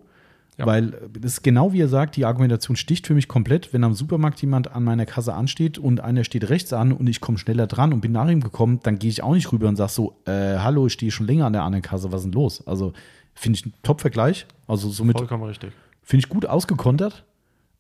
Ja. 0.58 0.66
weil 0.66 0.94
äh, 0.94 0.98
das 1.20 1.34
ist 1.34 1.42
genau 1.44 1.74
wie 1.74 1.82
er 1.82 1.88
sagt, 1.88 2.16
die 2.16 2.26
Argumentation 2.26 2.76
sticht 2.78 3.08
für 3.08 3.14
mich 3.16 3.28
komplett, 3.28 3.74
wenn 3.74 3.84
am 3.84 3.94
Supermarkt 3.94 4.40
jemand 4.42 4.72
an 4.74 4.84
meiner 4.84 5.06
Kasse 5.06 5.34
ansteht 5.34 5.78
und 5.78 6.00
einer 6.02 6.24
steht 6.24 6.50
rechts 6.50 6.72
an 6.74 6.92
und 6.94 7.08
ich 7.08 7.20
komme 7.20 7.38
schneller 7.38 7.68
dran 7.68 7.92
und 7.92 8.02
bin 8.02 8.12
nach 8.12 8.30
ihm 8.30 8.42
gekommen, 8.42 8.80
dann 8.84 9.00
gehe 9.00 9.10
ich 9.10 9.24
auch 9.24 9.34
nicht 9.34 9.52
rüber 9.52 9.68
und 9.68 9.76
sage 9.76 9.92
so, 9.92 10.22
äh, 10.26 10.58
hallo, 10.60 10.88
ich 10.88 10.94
stehe 10.94 11.12
schon 11.12 11.26
länger 11.28 11.46
an 11.48 11.54
der 11.54 11.64
anderen 11.64 11.82
Kasse, 11.82 12.12
was 12.12 12.22
ist 12.22 12.26
denn 12.26 12.34
los? 12.34 12.66
Also 12.68 12.94
finde 13.34 13.58
ich 13.60 13.66
ein 13.66 13.74
Top-Vergleich, 13.84 14.46
also 14.68 14.90
somit 14.90 15.18
Vollkommen 15.18 15.44
richtig. 15.44 15.72
Finde 16.04 16.26
ich 16.26 16.30
gut 16.30 16.46
ausgekontert. 16.46 17.26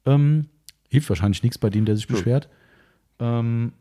Ähm, 0.05 0.47
hilft 0.89 1.09
wahrscheinlich 1.09 1.43
nichts 1.43 1.57
bei 1.57 1.69
dem, 1.69 1.85
der 1.85 1.95
sich 1.95 2.09
Nö. 2.09 2.15
beschwert. 2.15 2.49
Ähm, 3.19 3.73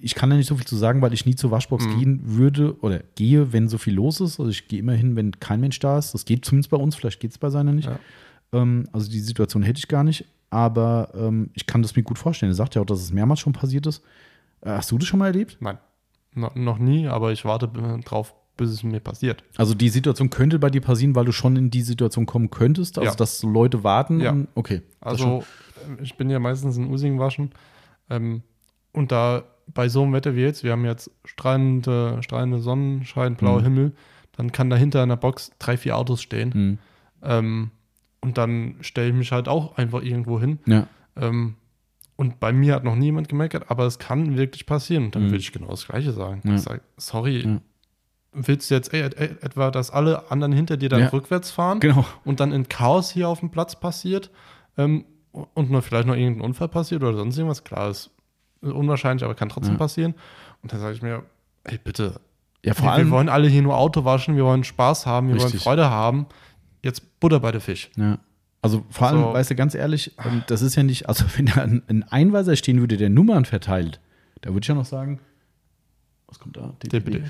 ich 0.00 0.14
kann 0.14 0.30
da 0.30 0.36
nicht 0.36 0.46
so 0.48 0.56
viel 0.56 0.66
zu 0.66 0.76
sagen, 0.76 1.00
weil 1.02 1.12
ich 1.12 1.26
nie 1.26 1.34
zur 1.36 1.50
Waschbox 1.50 1.86
Mhm. 1.86 1.98
gehen 1.98 2.20
würde 2.24 2.76
oder 2.80 3.00
gehe, 3.14 3.52
wenn 3.52 3.68
so 3.68 3.78
viel 3.78 3.94
los 3.94 4.20
ist. 4.20 4.38
Also 4.40 4.50
ich 4.50 4.68
gehe 4.68 4.80
immer 4.80 4.94
hin, 4.94 5.16
wenn 5.16 5.32
kein 5.38 5.60
Mensch 5.60 5.78
da 5.78 5.98
ist. 5.98 6.12
Das 6.14 6.24
geht 6.24 6.44
zumindest 6.44 6.70
bei 6.70 6.76
uns, 6.76 6.96
vielleicht 6.96 7.20
geht 7.20 7.30
es 7.30 7.38
bei 7.38 7.50
seiner 7.50 7.72
nicht. 7.72 7.88
Ja. 7.88 7.98
Ähm, 8.52 8.88
also 8.92 9.10
die 9.10 9.20
Situation 9.20 9.62
hätte 9.62 9.78
ich 9.78 9.88
gar 9.88 10.04
nicht. 10.04 10.24
Aber 10.50 11.10
ähm, 11.16 11.50
ich 11.54 11.66
kann 11.66 11.82
das 11.82 11.96
mir 11.96 12.02
gut 12.02 12.18
vorstellen. 12.18 12.52
Er 12.52 12.56
sagt 12.56 12.74
ja 12.74 12.82
auch, 12.82 12.86
dass 12.86 13.00
es 13.00 13.12
mehrmals 13.12 13.40
schon 13.40 13.52
passiert 13.52 13.86
ist. 13.86 14.02
Äh, 14.60 14.70
hast 14.70 14.90
du 14.90 14.98
das 14.98 15.06
schon 15.08 15.18
mal 15.18 15.26
erlebt? 15.26 15.56
Nein. 15.60 15.78
No, 16.34 16.50
noch 16.54 16.78
nie, 16.78 17.06
aber 17.08 17.32
ich 17.32 17.44
warte 17.44 17.66
äh, 17.66 18.00
drauf, 18.02 18.34
bis 18.56 18.70
es 18.70 18.82
mir 18.82 19.00
passiert. 19.00 19.42
Also 19.56 19.74
die 19.74 19.88
Situation 19.88 20.30
könnte 20.30 20.58
bei 20.58 20.70
dir 20.70 20.80
passieren, 20.82 21.14
weil 21.14 21.24
du 21.24 21.32
schon 21.32 21.56
in 21.56 21.70
die 21.70 21.82
Situation 21.82 22.26
kommen 22.26 22.50
könntest. 22.50 22.98
Also 22.98 23.10
Ja. 23.10 23.16
dass 23.16 23.38
so 23.38 23.48
Leute 23.48 23.84
warten. 23.84 24.20
Ja. 24.20 24.36
Okay. 24.54 24.82
Also, 25.00 25.44
ähm, 25.86 25.98
ich 26.02 26.16
bin 26.16 26.28
ja 26.30 26.38
meistens 26.38 26.76
in 26.76 26.90
Using 26.90 27.18
waschen. 27.18 27.50
Ähm, 28.10 28.42
und 28.92 29.12
da 29.12 29.44
bei 29.66 29.88
so 29.88 30.02
einem 30.02 30.12
Wetter 30.12 30.34
wie 30.36 30.40
jetzt, 30.42 30.64
wir 30.64 30.72
haben 30.72 30.84
jetzt 30.84 31.10
strahlende, 31.24 32.18
strahlende 32.22 32.60
Sonnenschein, 32.60 33.34
blauer 33.36 33.60
Mhm. 33.60 33.64
Himmel, 33.64 33.92
dann 34.36 34.52
kann 34.52 34.70
dahinter 34.70 35.02
in 35.02 35.08
der 35.08 35.16
Box 35.16 35.50
drei, 35.58 35.76
vier 35.76 35.96
Autos 35.96 36.22
stehen. 36.22 36.52
Hm. 36.52 36.78
Ähm, 37.22 37.70
und 38.20 38.38
dann 38.38 38.76
stelle 38.80 39.08
ich 39.08 39.14
mich 39.14 39.32
halt 39.32 39.48
auch 39.48 39.76
einfach 39.76 40.02
irgendwo 40.02 40.38
hin. 40.40 40.58
Ja. 40.66 40.86
Ähm, 41.16 41.54
und 42.16 42.40
bei 42.40 42.52
mir 42.52 42.74
hat 42.74 42.84
noch 42.84 42.96
niemand 42.96 43.28
gemeckert, 43.28 43.70
aber 43.70 43.84
es 43.86 43.98
kann 43.98 44.36
wirklich 44.36 44.66
passieren. 44.66 45.06
Und 45.06 45.14
dann 45.14 45.22
Mhm. 45.24 45.26
würde 45.28 45.38
ich 45.38 45.52
genau 45.52 45.68
das 45.68 45.86
Gleiche 45.86 46.12
sagen. 46.12 46.40
Ja. 46.44 46.54
Ich 46.54 46.62
sage, 46.62 46.80
sorry, 46.96 47.40
Ja. 47.44 47.60
willst 48.32 48.70
du 48.70 48.74
jetzt 48.74 48.92
e- 48.94 49.00
e- 49.00 49.36
etwa, 49.40 49.70
dass 49.70 49.90
alle 49.90 50.30
anderen 50.30 50.52
hinter 50.52 50.76
dir 50.76 50.88
dann 50.88 51.00
Ja. 51.00 51.08
rückwärts 51.08 51.50
fahren 51.50 51.80
Genau. 51.80 52.04
und 52.24 52.40
dann 52.40 52.52
ein 52.52 52.68
Chaos 52.68 53.10
hier 53.10 53.28
auf 53.28 53.40
dem 53.40 53.50
Platz 53.50 53.78
passiert 53.78 54.30
ähm, 54.78 55.04
und 55.32 55.70
noch 55.70 55.82
vielleicht 55.82 56.06
noch 56.06 56.14
irgendein 56.16 56.42
Unfall 56.44 56.68
passiert 56.68 57.02
oder 57.02 57.16
sonst 57.16 57.36
irgendwas? 57.36 57.64
Klar, 57.64 57.90
ist 57.90 58.10
unwahrscheinlich, 58.72 59.24
aber 59.24 59.34
kann 59.34 59.48
trotzdem 59.48 59.74
Ja. 59.74 59.78
passieren. 59.78 60.14
Und 60.62 60.72
dann 60.72 60.80
sage 60.80 60.94
ich 60.94 61.02
mir, 61.02 61.22
ey, 61.64 61.78
bitte, 61.82 62.20
Ja, 62.64 62.74
vor 62.74 62.86
wir, 62.86 62.92
allem. 62.92 63.06
wir 63.08 63.12
wollen 63.12 63.28
alle 63.28 63.48
hier 63.48 63.62
nur 63.62 63.76
Auto 63.76 64.04
waschen, 64.04 64.36
wir 64.36 64.44
wollen 64.44 64.64
Spaß 64.64 65.06
haben, 65.06 65.28
wir 65.28 65.34
wollen 65.36 65.42
Richtig. 65.44 65.62
Freude 65.62 65.88
haben. 65.90 66.26
Jetzt 66.82 67.20
Butter 67.20 67.40
bei 67.40 67.52
der 67.52 67.60
Fisch. 67.60 67.90
Ja. 67.96 68.18
Also 68.62 68.84
vor 68.90 69.08
allem, 69.08 69.20
So. 69.22 69.32
weißt 69.32 69.50
du, 69.50 69.54
ganz 69.54 69.74
ehrlich, 69.74 70.12
ähm, 70.24 70.42
das 70.48 70.62
ist 70.62 70.74
ja 70.74 70.82
nicht, 70.82 71.08
also 71.08 71.24
wenn 71.36 71.46
da 71.46 71.62
ein, 71.62 71.82
ein 71.88 72.02
Einweiser 72.04 72.56
stehen 72.56 72.80
würde, 72.80 72.96
der 72.96 73.10
Nummern 73.10 73.44
verteilt, 73.44 74.00
da 74.40 74.50
würde 74.50 74.64
ich 74.64 74.68
ja 74.68 74.74
noch 74.74 74.84
sagen, 74.84 75.20
was 76.26 76.38
kommt 76.40 76.56
da? 76.56 76.74
DPD. 76.82 77.22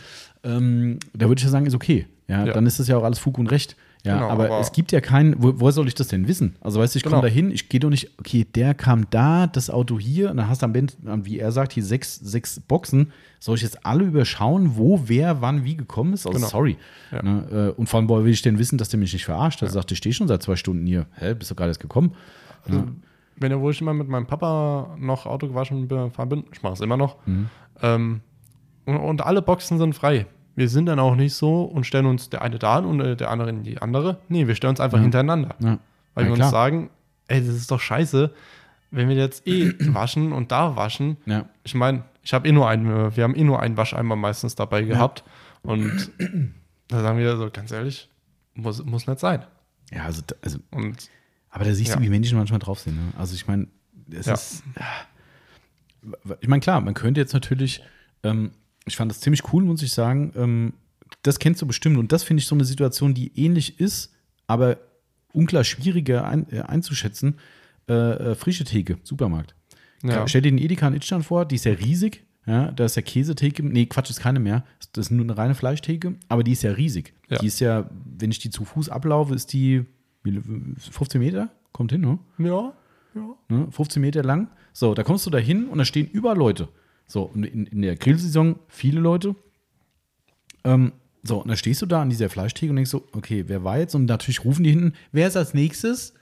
Ähm, 0.43 0.99
da 1.12 1.28
würde 1.28 1.39
ich 1.39 1.45
ja 1.45 1.51
sagen, 1.51 1.66
ist 1.66 1.74
okay. 1.74 2.07
Ja, 2.28 2.47
Ja. 2.47 2.53
dann 2.55 2.64
ist 2.66 2.80
das 2.80 2.89
ja 2.89 2.97
auch 2.97 3.05
alles 3.05 3.18
Fug 3.18 3.39
und 3.39 3.47
Recht. 3.49 3.76
Ja, 4.07 4.15
Genau, 4.15 4.29
aber, 4.31 4.45
aber- 4.47 4.61
es 4.61 4.71
gibt 4.73 4.93
ja 4.93 5.01
keinen, 5.01 5.35
wo, 5.43 5.55
woher 5.61 5.73
soll 5.73 5.89
ich 5.89 5.95
das 5.95 6.09
denn 6.09 6.29
wissen? 6.29 6.55
Also 6.61 6.79
weißt 6.81 6.95
du, 6.95 6.99
ich 6.99 7.03
komme 7.03 7.17
Genau. 7.17 7.23
da 7.23 7.29
hin, 7.29 7.51
ich 7.51 7.69
gehe 7.69 7.81
doch 7.81 7.91
nicht, 7.91 8.11
okay, 8.21 8.45
der 8.55 8.73
kam 8.75 9.11
da, 9.11 9.47
das 9.47 9.69
Auto 9.69 9.99
hier, 9.99 10.31
und 10.31 10.37
dann 10.37 10.49
hast 10.49 10.63
du 10.63 10.67
am 10.67 10.75
Ende, 10.75 10.93
wie 11.25 11.39
er 11.41 11.51
sagt, 11.51 11.73
hier 11.73 11.85
sechs, 11.85 12.15
sechs 12.17 12.61
Boxen. 12.61 13.13
Soll 13.41 13.57
ich 13.57 13.63
jetzt 13.63 13.85
alle 13.85 14.05
überschauen, 14.05 14.77
wo, 14.77 15.03
wer, 15.07 15.41
wann, 15.43 15.65
wie 15.65 15.77
gekommen 15.77 16.13
ist? 16.15 16.27
Also 16.27 16.39
Genau. 16.39 16.49
sorry. 16.49 16.77
Ja. 17.13 17.23
Ne, 17.23 17.73
äh, 17.77 17.79
und 17.81 17.89
vor 17.89 17.99
allem, 18.01 18.09
woher 18.09 18.25
will 18.25 18.33
ich 18.33 18.43
denn 18.43 18.59
wissen, 18.59 18.79
dass 18.79 18.89
der 18.91 18.99
mich 19.01 19.13
nicht 19.13 19.25
verarscht? 19.25 19.61
Er 19.63 19.69
sagt, 19.71 19.91
ich 19.93 19.99
stehe 19.99 20.13
schon 20.15 20.29
seit 20.29 20.43
zwei 20.43 20.57
Stunden 20.57 20.87
hier. 20.87 21.07
Hä, 21.17 21.35
bist 21.35 21.51
du 21.51 21.55
gerade 21.55 21.71
erst 21.71 21.81
gekommen? 21.81 22.13
Also, 22.65 22.85
wenn 23.39 23.51
ja, 23.53 23.61
wo 23.61 23.71
ich 23.71 23.81
immer 23.81 23.93
mit 23.93 24.09
meinem 24.09 24.27
Papa 24.27 24.97
noch 24.99 25.27
Auto 25.27 25.49
gewaschen 25.49 25.89
bin, 25.89 26.45
ich 26.53 26.63
mache 26.63 26.73
es 26.75 26.81
immer 26.81 26.97
noch. 26.97 27.17
Mhm. 27.27 27.47
Ähm, 27.83 28.21
und, 28.87 28.97
und 28.97 29.21
alle 29.27 29.43
Boxen 29.43 29.79
sind 29.79 29.95
frei. 29.95 30.27
Wir 30.57 30.69
sind 30.69 30.87
dann 30.87 30.99
auch 30.99 31.15
nicht 31.15 31.35
so 31.35 31.63
und 31.63 31.85
stellen 31.85 32.07
uns 32.07 32.31
der 32.31 32.43
eine 32.43 32.59
da 32.59 32.77
an 32.79 32.85
und 32.87 33.01
äh, 33.01 33.15
der 33.17 33.31
andere 33.31 33.51
in 33.51 33.63
die 33.63 33.81
andere. 33.81 34.19
Nee, 34.29 34.47
wir 34.49 34.55
stellen 34.57 34.71
uns 34.71 34.81
einfach 34.81 34.99
Ja. 34.99 35.03
hintereinander. 35.03 35.55
Ja. 35.61 35.79
Weil 36.15 36.25
Ja, 36.25 36.31
wir 36.31 36.35
klar. 36.35 36.47
uns 36.49 36.51
sagen, 36.51 36.91
ey, 37.29 37.41
das 37.47 37.55
ist 37.55 37.71
doch 37.71 37.81
scheiße, 37.81 38.33
wenn 38.91 39.09
wir 39.09 39.17
jetzt 39.17 39.47
eh 39.47 39.73
waschen 39.95 40.33
und 40.33 40.51
da 40.51 40.75
waschen. 40.77 41.19
Ich 41.63 41.75
meine, 41.75 42.03
ich 42.23 42.33
habe 42.35 42.49
eh 42.49 42.53
nur 42.53 42.69
einen, 42.69 42.87
äh, 42.91 43.17
wir 43.17 43.23
haben 43.25 43.37
eh 43.37 43.45
nur 43.45 43.61
einen 43.61 43.77
Wascheimer 43.77 44.17
meistens 44.17 44.55
dabei 44.57 44.83
gehabt. 44.83 45.23
Und 45.63 46.11
da 46.89 47.03
sagen 47.03 47.19
wir 47.19 47.37
so, 47.37 47.51
ganz 47.53 47.70
ehrlich, 47.70 48.09
muss, 48.55 48.83
muss 48.85 49.07
nicht 49.07 49.20
sein. 49.20 49.45
Ja, 49.93 50.05
also, 50.05 50.23
also 50.43 50.59
Und 50.70 51.11
Aber 51.51 51.65
da 51.65 51.74
siehst 51.74 51.95
du, 51.95 52.01
wie 52.01 52.09
Menschen 52.09 52.39
manchmal 52.39 52.61
drauf 52.61 52.81
sind. 52.81 52.97
Ne? 52.97 53.12
Also 53.19 53.35
ich 53.35 53.47
meine, 53.47 53.66
es 54.11 54.27
ist. 54.27 54.62
Ich 56.41 56.49
meine, 56.49 56.61
klar, 56.61 56.81
man 56.81 56.95
könnte 56.95 57.20
jetzt 57.20 57.33
natürlich, 57.33 57.83
ähm, 58.23 58.53
ich 58.87 58.97
fand 58.97 59.11
das 59.11 59.21
ziemlich 59.21 59.53
cool, 59.53 59.65
muss 59.65 59.83
ich 59.83 59.93
sagen. 59.93 60.33
Ähm, 60.37 60.73
das 61.23 61.39
kennst 61.39 61.61
du 61.63 61.67
bestimmt. 61.67 61.99
Und 61.99 62.13
das 62.13 62.23
finde 62.23 62.41
ich 62.41 62.47
so 62.47 62.55
eine 62.55 62.65
Situation, 62.65 63.15
die 63.15 63.33
ähnlich 63.39 63.81
ist, 63.81 64.13
aber 64.47 64.79
unklar 65.33 65.65
schwieriger 65.65 66.27
ein, 66.27 66.51
äh, 66.51 66.61
einzuschätzen. 66.61 67.37
Äh, 67.89 67.93
äh, 67.93 68.35
frische 68.35 68.65
Theke, 68.65 68.99
Supermarkt. 69.05 69.55
ja, 70.03 70.27
Stell 70.27 70.43
dir 70.43 70.51
den 70.51 70.59
Edeka 70.59 70.89
in 70.89 70.95
Itstein 70.95 71.23
vor, 71.23 71.45
die 71.45 71.57
ist 71.57 71.65
ja 71.65 71.73
riesig. 71.73 72.25
Ja, 72.47 72.71
da 72.71 72.85
ist 72.85 72.95
ja 72.95 73.03
Käsetheke. 73.03 73.65
Nee, 73.65 73.87
Quatsch, 73.87 74.11
ist 74.11 74.21
keine 74.21 74.39
mehr. 74.39 74.65
Das 74.93 75.07
ist 75.07 75.11
nur 75.11 75.25
eine 75.25 75.37
reine 75.37 75.57
Fleischtheke, 75.57 76.15
aber 76.29 76.45
die 76.45 76.53
ist 76.53 76.63
ja 76.63 76.71
riesig. 76.73 77.13
Ja. 77.29 77.39
Die 77.39 77.47
ist 77.47 77.59
ja, 77.59 77.91
wenn 78.05 78.31
ich 78.31 78.39
die 78.39 78.51
zu 78.51 78.65
Fuß 78.65 78.89
ablaufe, 78.89 79.35
ist 79.35 79.53
die 79.53 79.85
wie, 80.23 80.41
15 80.79 81.21
Meter? 81.21 81.51
Kommt 81.73 81.93
hin, 81.93 82.01
ne? 82.01 82.19
ja, 82.39 82.73
ja. 83.15 83.35
ne? 83.49 83.67
15 83.71 84.01
Meter 84.01 84.23
lang. 84.23 84.49
So, 84.73 84.95
da 84.95 85.03
kommst 85.03 85.27
du 85.27 85.31
da 85.31 85.39
hin 85.39 85.69
und 85.69 85.79
da 85.79 85.85
stehen 85.85 86.09
überall 86.09 86.37
Leute. 86.37 86.69
So, 87.07 87.31
in, 87.35 87.66
in 87.66 87.83
der 87.83 87.97
Grillsaison 87.97 88.59
viele 88.69 89.01
Leute. 89.01 89.35
Ähm, 90.65 90.93
So, 91.23 91.43
und 91.43 91.49
dann 91.49 91.57
stehst 91.57 91.83
du 91.83 91.87
da 91.87 92.03
an 92.03 92.11
dieser 92.11 92.28
Fleischtheke 92.31 92.70
und 92.70 92.77
denkst 92.77 92.91
so, 92.91 93.05
okay, 93.12 93.45
wer 93.49 93.65
war 93.65 93.78
jetzt? 93.78 93.95
Und 93.95 94.07
natürlich 94.07 94.45
rufen 94.45 94.62
die 94.65 94.70
hinten, 94.70 94.93
wer 95.12 95.27
ist 95.27 95.37
als 95.37 95.55
nächstes? 95.55 96.15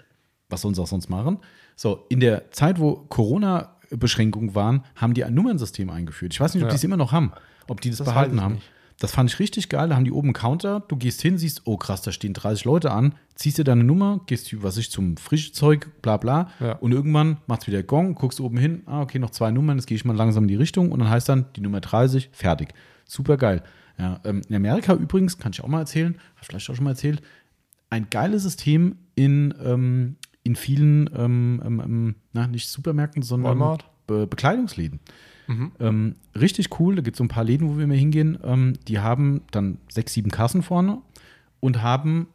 Was 0.49 0.63
sollen 0.63 0.75
sie 0.75 0.83
auch 0.83 0.87
sonst 0.87 1.09
machen? 1.11 1.39
So, 1.77 2.07
in 2.09 2.21
der 2.21 2.51
Zeit, 2.53 2.79
wo 2.79 2.95
Corona-Beschränkungen 2.97 4.55
waren, 4.55 4.85
haben 4.97 5.15
die 5.15 5.25
ein 5.25 5.35
Nummernsystem 5.35 5.91
eingeführt. 5.91 6.33
Ich 6.33 6.41
weiß 6.41 6.55
nicht, 6.55 6.63
ob 6.63 6.69
Ja. 6.69 6.71
die 6.73 6.77
es 6.77 6.85
immer 6.85 6.97
noch 6.97 7.13
haben, 7.13 7.33
ob 7.69 7.81
die 7.81 7.91
das, 7.91 7.99
Das 7.99 8.07
behalten 8.09 8.41
haben. 8.41 8.55
nicht. 8.55 8.71
Das 8.99 9.13
fand 9.13 9.31
ich 9.31 9.39
richtig 9.39 9.69
geil. 9.69 9.89
Da 9.89 9.97
haben 9.97 10.05
die 10.05 10.13
oben 10.13 10.29
einen 10.29 10.35
Counter. 10.35 10.81
Du 10.87 10.97
gehst 10.97 11.21
hin, 11.21 11.37
siehst, 11.37 11.63
oh 11.65 11.77
krass, 11.77 12.03
da 12.03 12.13
stehen 12.13 12.33
30 12.33 12.65
Leute 12.65 12.93
an, 12.93 13.15
ziehst 13.35 13.59
dir 13.59 13.65
deine 13.65 13.85
Nummer, 13.85 14.21
gehst, 14.27 14.63
was 14.63 14.77
ich, 14.77 14.91
zum 14.91 15.17
Frischzeug, 15.17 15.91
bla 16.01 16.17
bla. 16.17 16.51
Ja. 16.61 16.73
Und 16.73 16.93
irgendwann 16.93 17.39
macht's 17.47 17.67
wieder 17.67 17.83
Gong, 17.83 18.15
guckst 18.15 18.41
oben 18.41 18.57
hin, 18.57 18.83
ah, 18.87 19.03
okay, 19.03 19.19
noch 19.19 19.31
zwei 19.31 19.51
Nummern, 19.51 19.79
jetzt 19.79 19.87
gehe 19.87 19.97
ich 19.97 20.05
mal 20.05 20.17
langsam 20.17 20.45
in 20.45 20.49
die 20.49 20.57
Richtung 20.57 20.93
und 20.93 21.01
dann 21.01 21.11
heißt 21.11 21.29
dann 21.29 21.47
die 21.57 21.61
Nummer 21.61 21.81
30, 21.81 22.31
fertig. 22.33 22.73
Super 23.05 23.37
geil. 23.37 23.63
Ja, 23.99 24.21
ähm, 24.25 24.43
in 24.49 24.57
Amerika 24.57 24.95
übrigens, 24.95 25.39
kann 25.39 25.53
ich 25.53 25.63
auch 25.63 25.69
mal 25.69 25.81
erzählen, 25.81 26.15
habe 26.15 26.41
ich 26.43 26.47
vielleicht 26.47 26.71
auch 26.71 26.75
schon 26.75 26.85
mal 26.85 26.91
erzählt, 26.91 27.23
ein 27.91 28.09
geiles 28.11 28.43
System 28.43 28.97
in, 29.15 29.55
ähm, 29.63 30.17
in 30.43 30.57
vielen, 30.57 31.11
ähm, 31.17 31.63
ähm, 31.65 31.81
ähm, 31.81 32.15
na, 32.33 32.47
nicht 32.47 32.69
Supermärkten, 32.69 33.23
sondern 33.23 33.59
Walmart? 33.59 33.85
Be 34.07 34.27
Bekleidungsläden. 34.27 35.01
Mhm. 35.47 35.73
Ähm, 35.81 36.15
richtig 36.39 36.79
cool, 36.81 36.97
da 36.97 37.03
gibt 37.03 37.17
es 37.17 37.19
so 37.19 37.25
ein 37.25 37.29
paar 37.29 37.45
Läden, 37.45 37.69
wo 37.69 37.77
wir 37.77 37.85
immer 37.85 37.95
hingehen. 37.95 38.39
Ähm, 38.43 38.75
die 38.89 39.01
haben 39.01 39.43
dann 39.51 39.79
sechs, 39.89 40.13
sieben 40.13 40.31
Kassen 40.31 40.63
vorne 40.63 40.99
und 41.61 41.83
haben 41.83 42.29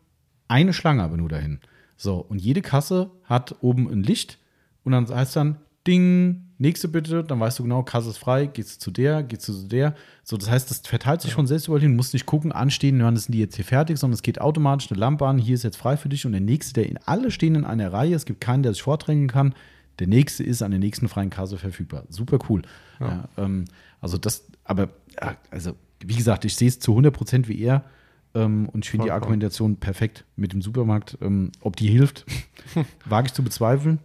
eine 0.47 0.73
Schlange 0.73 1.03
aber 1.03 1.17
nur 1.17 1.29
dahin. 1.29 1.59
So, 1.97 2.15
und 2.15 2.39
jede 2.39 2.61
Kasse 2.61 3.11
hat 3.23 3.55
oben 3.61 3.91
ein 3.91 4.03
Licht 4.03 4.39
und 4.83 4.93
dann 4.93 5.07
heißt 5.07 5.35
dann 5.35 5.57
Ding, 5.87 6.43
nächste 6.57 6.87
bitte, 6.87 7.23
dann 7.23 7.39
weißt 7.39 7.59
du 7.59 7.63
genau, 7.63 7.83
Kasse 7.83 8.09
ist 8.09 8.17
frei, 8.17 8.45
gehst 8.45 8.75
du 8.75 8.79
zu 8.79 8.91
der, 8.91 9.23
gehst 9.23 9.47
du 9.47 9.53
zu 9.53 9.67
der. 9.67 9.95
So, 10.23 10.37
das 10.37 10.49
heißt, 10.49 10.69
das 10.69 10.79
verteilt 10.79 11.21
sich 11.21 11.31
schon 11.31 11.47
selbst 11.47 11.67
überall 11.67 11.81
hin, 11.81 11.91
du 11.91 11.95
musst 11.95 12.13
nicht 12.13 12.25
gucken, 12.25 12.51
anstehen, 12.51 13.01
wann 13.01 13.17
sind 13.17 13.33
die 13.33 13.39
jetzt 13.39 13.55
hier 13.55 13.65
fertig, 13.65 13.97
sondern 13.97 14.15
es 14.15 14.21
geht 14.21 14.41
automatisch 14.41 14.91
eine 14.91 14.99
Lampe 14.99 15.25
an, 15.25 15.37
hier 15.37 15.55
ist 15.55 15.63
jetzt 15.63 15.77
frei 15.77 15.97
für 15.97 16.09
dich 16.09 16.25
und 16.25 16.33
der 16.33 16.41
nächste, 16.41 16.73
der 16.73 16.87
in 16.87 16.99
alle 17.05 17.31
stehen 17.31 17.55
in 17.55 17.65
einer 17.65 17.91
Reihe, 17.91 18.13
es 18.13 18.25
gibt 18.25 18.41
keinen, 18.41 18.63
der 18.63 18.73
sich 18.73 18.83
vordrängen 18.83 19.27
kann, 19.27 19.53
der 19.99 20.07
nächste 20.07 20.43
ist 20.43 20.61
an 20.61 20.71
der 20.71 20.79
nächsten 20.79 21.07
freien 21.09 21.29
Kasse 21.29 21.57
verfügbar. 21.57 22.03
Super 22.09 22.39
cool. 22.49 22.61
Ja. 22.99 23.27
ähm, 23.37 23.65
also 24.01 24.17
das, 24.17 24.45
aber 24.63 24.89
ja, 25.21 25.35
also 25.51 25.75
wie 26.01 26.15
gesagt, 26.15 26.45
ich 26.45 26.55
sehe 26.55 26.67
es 26.69 26.79
zu 26.79 26.91
100 26.91 27.13
Prozent 27.13 27.47
wie 27.47 27.61
er 27.61 27.83
ähm, 28.33 28.69
und 28.69 28.85
ich 28.85 28.91
finde 28.91 29.05
die. 29.05 29.11
Argumentation 29.11 29.75
perfekt 29.77 30.23
mit 30.35 30.53
dem 30.53 30.61
Supermarkt. 30.61 31.17
Ähm, 31.21 31.51
ob 31.61 31.75
die 31.75 31.89
hilft, 31.89 32.25
wage 33.05 33.27
ich 33.27 33.33
zu 33.33 33.43
bezweifeln. 33.43 33.99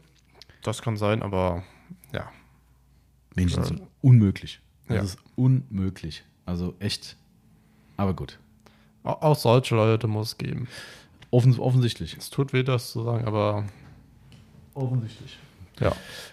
Das 0.63 0.83
kann 0.83 0.97
sein, 0.97 1.23
aber 1.23 1.63
ja. 2.13 2.29
Menschen 3.37 3.59
Ja. 3.63 3.65
sind 3.69 3.83
unmöglich. 4.01 4.61
Das 4.89 4.97
Ja. 4.97 5.03
ist 5.03 5.19
unmöglich. 5.37 6.25
Also 6.47 6.75
echt. 6.79 7.17
Aber 7.97 8.15
gut. 8.15 8.39
Au- 9.03 9.13
Auch 9.21 9.37
solche 9.37 9.75
Leute 9.77 10.07
muss 10.09 10.29
es 10.29 10.39
geben. 10.39 10.67
Offens 11.31 11.59
offensichtlich. 11.59 12.17
Es 12.17 12.31
tut 12.31 12.53
weh, 12.53 12.63
das 12.63 12.91
zu 12.93 13.03
sagen, 13.03 13.25
aber 13.27 13.65
Offensichtlich. 14.75 15.39
Ja. 15.81 15.93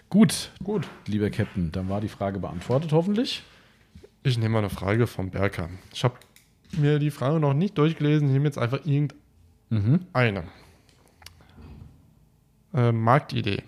Gut, 0.10 0.52
Gut. 0.64 0.88
lieber 1.08 1.30
Captain, 1.30 1.72
dann 1.72 1.90
war 1.90 2.02
die 2.02 2.10
Frage 2.10 2.40
beantwortet, 2.40 2.92
hoffentlich. 2.92 3.44
Ich 4.24 4.38
nehme 4.38 4.50
mal 4.54 4.60
eine 4.60 4.70
Frage 4.70 5.08
vom 5.08 5.32
Berker. 5.32 5.70
Ich 5.94 6.04
habe 6.04 6.16
mir 6.78 7.00
die 7.00 7.12
Frage 7.12 7.40
noch 7.40 7.54
nicht 7.54 7.78
durchgelesen. 7.78 8.28
Ich 8.28 8.34
nehme 8.34 8.46
jetzt 8.46 8.58
einfach 8.58 8.86
irgendeine. 8.86 9.20
Mhm. 9.70 10.48
Äh, 12.74 12.92
Marktidee. 12.92 13.64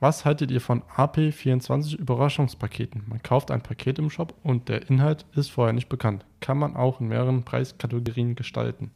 Was 0.00 0.24
haltet 0.24 0.50
ihr 0.52 0.60
von 0.60 0.82
AP24 0.96 1.96
Überraschungspaketen? 1.96 3.02
Man 3.08 3.22
kauft 3.22 3.50
ein 3.50 3.62
Paket 3.62 3.98
im 3.98 4.10
Shop 4.10 4.34
und 4.44 4.68
der 4.68 4.88
Inhalt 4.88 5.24
ist 5.34 5.50
vorher 5.50 5.72
nicht 5.72 5.88
bekannt. 5.88 6.24
Kann 6.40 6.58
man 6.58 6.76
auch 6.76 7.00
in 7.00 7.08
mehreren 7.08 7.42
Preiskategorien 7.42 8.36
gestalten. 8.36 8.92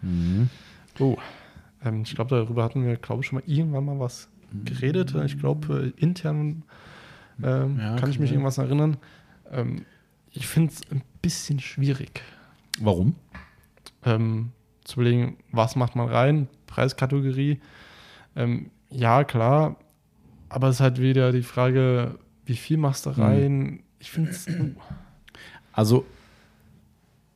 Mhm. 0.00 0.48
Oh, 1.00 1.16
ähm, 1.84 2.02
ich 2.02 2.14
glaube, 2.14 2.36
darüber 2.36 2.62
hatten 2.62 2.84
wir, 2.86 2.96
glaube 2.96 3.22
ich, 3.22 3.28
schon 3.28 3.40
mal 3.40 3.44
irgendwann 3.46 3.84
mal 3.84 3.98
was 3.98 4.28
geredet. 4.64 5.14
Ich 5.26 5.38
glaube, 5.38 5.92
äh, 5.96 6.00
intern 6.00 6.62
ähm, 7.42 7.78
Ja, 7.78 7.90
kann 7.90 7.96
kann 8.00 8.10
ich 8.10 8.18
mich 8.18 8.30
sein. 8.30 8.38
irgendwas 8.38 8.58
erinnern. 8.58 8.96
Ähm, 9.50 9.84
ich 10.32 10.46
finde 10.46 10.72
es 10.72 10.80
ein 10.90 11.02
bisschen 11.22 11.60
schwierig, 11.60 12.22
Warum? 12.80 13.14
ähm, 14.04 14.52
zu 14.84 15.00
überlegen, 15.00 15.36
was 15.52 15.74
macht 15.76 15.96
man 15.96 16.08
rein, 16.08 16.48
Preiskategorie. 16.66 17.60
Ähm, 18.36 18.70
ja, 18.90 19.24
klar, 19.24 19.76
aber 20.48 20.68
es 20.68 20.76
ist 20.76 20.80
halt 20.80 21.00
wieder 21.00 21.32
die 21.32 21.42
Frage, 21.42 22.18
wie 22.46 22.56
viel 22.56 22.76
machst 22.76 23.06
Mhm. 23.06 23.12
du 23.14 23.20
rein? 23.20 23.82
Ich 23.98 24.10
finde 24.10 24.30
es. 24.32 24.46
Also, 25.72 26.06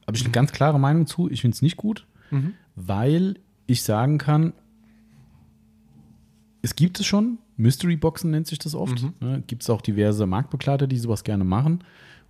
habe 0.07 0.17
ich 0.17 0.25
eine 0.25 0.33
ganz 0.33 0.53
klare 0.53 0.79
Meinung 0.81 1.07
zu. 1.07 1.31
Ich 1.31 1.41
finde 1.43 1.55
es 1.55 1.63
nicht 1.63 1.77
gut. 1.77 2.07
Mhm. 2.31 2.55
weil 2.75 3.35
ich 3.67 3.83
sagen 3.83 4.17
kann, 4.19 4.55
es 6.63 6.77
gibt 6.77 7.01
es 7.01 7.07
schon, 7.07 7.39
Mystery 7.57 7.97
Boxen 7.97 8.31
nennt 8.31 8.47
sich 8.47 8.59
das 8.59 8.75
oft. 8.75 9.03
Mhm. 9.03 9.13
Ne, 9.21 9.43
gibt 9.47 9.63
es 9.63 9.71
auch 9.71 9.83
diverse 9.83 10.27
Marktbegleiter, 10.27 10.87
die 10.87 10.97
sowas 10.97 11.25
gerne 11.25 11.45
machen. 11.45 11.85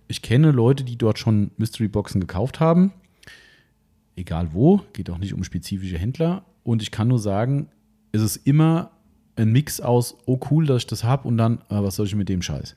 Ich 0.07 0.21
kenne 0.21 0.51
Leute, 0.51 0.83
die 0.83 0.97
dort 0.97 1.19
schon 1.19 1.51
Mystery 1.57 1.87
Boxen 1.87 2.19
gekauft 2.19 2.59
haben. 2.59 2.91
Egal 4.15 4.53
wo, 4.53 4.81
geht 4.93 5.09
auch 5.09 5.17
nicht 5.17 5.33
um 5.33 5.43
spezifische 5.43 5.97
Händler. 5.97 6.45
Und 6.63 6.81
ich 6.81 6.91
kann 6.91 7.07
nur 7.07 7.19
sagen, 7.19 7.69
es 8.11 8.21
ist 8.21 8.35
immer 8.47 8.91
ein 9.35 9.51
Mix 9.51 9.79
aus, 9.81 10.17
oh 10.25 10.39
cool, 10.51 10.65
dass 10.65 10.83
ich 10.83 10.87
das 10.87 11.03
habe 11.03 11.27
und 11.27 11.37
dann, 11.37 11.59
äh, 11.69 11.81
was 11.81 11.95
soll 11.95 12.05
ich 12.05 12.15
mit 12.15 12.29
dem 12.29 12.41
Scheiß? 12.41 12.75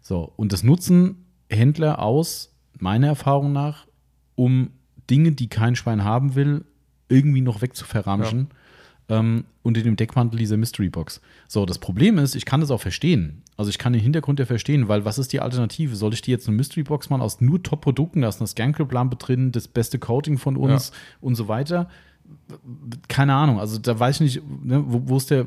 So, 0.00 0.32
und 0.36 0.52
das 0.52 0.62
nutzen 0.62 1.26
Händler 1.50 2.00
aus, 2.00 2.54
meiner 2.78 3.08
Erfahrung 3.08 3.52
nach, 3.52 3.86
um 4.34 4.70
Dinge, 5.10 5.32
die 5.32 5.48
kein 5.48 5.76
Schwein 5.76 6.04
haben 6.04 6.34
will, 6.34 6.64
irgendwie 7.08 7.40
noch 7.40 7.62
wegzuverramschen. 7.62 8.48
Ähm, 9.10 9.44
unter 9.62 9.82
dem 9.82 9.96
Deckmantel 9.96 10.38
dieser 10.38 10.56
Mystery 10.58 10.90
Box. 10.90 11.20
So, 11.46 11.64
das 11.64 11.78
Problem 11.78 12.18
ist, 12.18 12.34
ich 12.34 12.44
kann 12.44 12.60
das 12.60 12.70
auch 12.70 12.80
verstehen. 12.80 13.42
Also 13.56 13.70
ich 13.70 13.78
kann 13.78 13.92
den 13.92 14.02
Hintergrund 14.02 14.38
ja 14.38 14.46
verstehen, 14.46 14.88
weil 14.88 15.04
was 15.04 15.18
ist 15.18 15.32
die 15.32 15.40
Alternative? 15.40 15.96
Soll 15.96 16.12
ich 16.12 16.22
dir 16.22 16.32
jetzt 16.32 16.46
eine 16.46 16.56
Mystery 16.56 16.82
Box 16.82 17.08
machen 17.10 17.22
aus 17.22 17.40
nur 17.40 17.62
Top-Produkten? 17.62 18.20
Da 18.20 18.28
ist 18.28 18.40
eine 18.40 18.46
Scancrip-Lampe 18.46 19.16
drin, 19.16 19.50
das 19.50 19.66
beste 19.66 19.98
Coating 19.98 20.38
von 20.38 20.56
uns 20.56 20.92
und 21.20 21.34
so 21.34 21.48
weiter. 21.48 21.88
Keine 23.08 23.34
Ahnung, 23.34 23.58
also 23.60 23.78
da 23.78 23.98
weiß 23.98 24.20
ich 24.20 24.36
nicht, 24.36 24.64
ne, 24.64 24.82
wo, 24.86 25.02
wo 25.04 25.16
ist 25.16 25.30
der, 25.30 25.44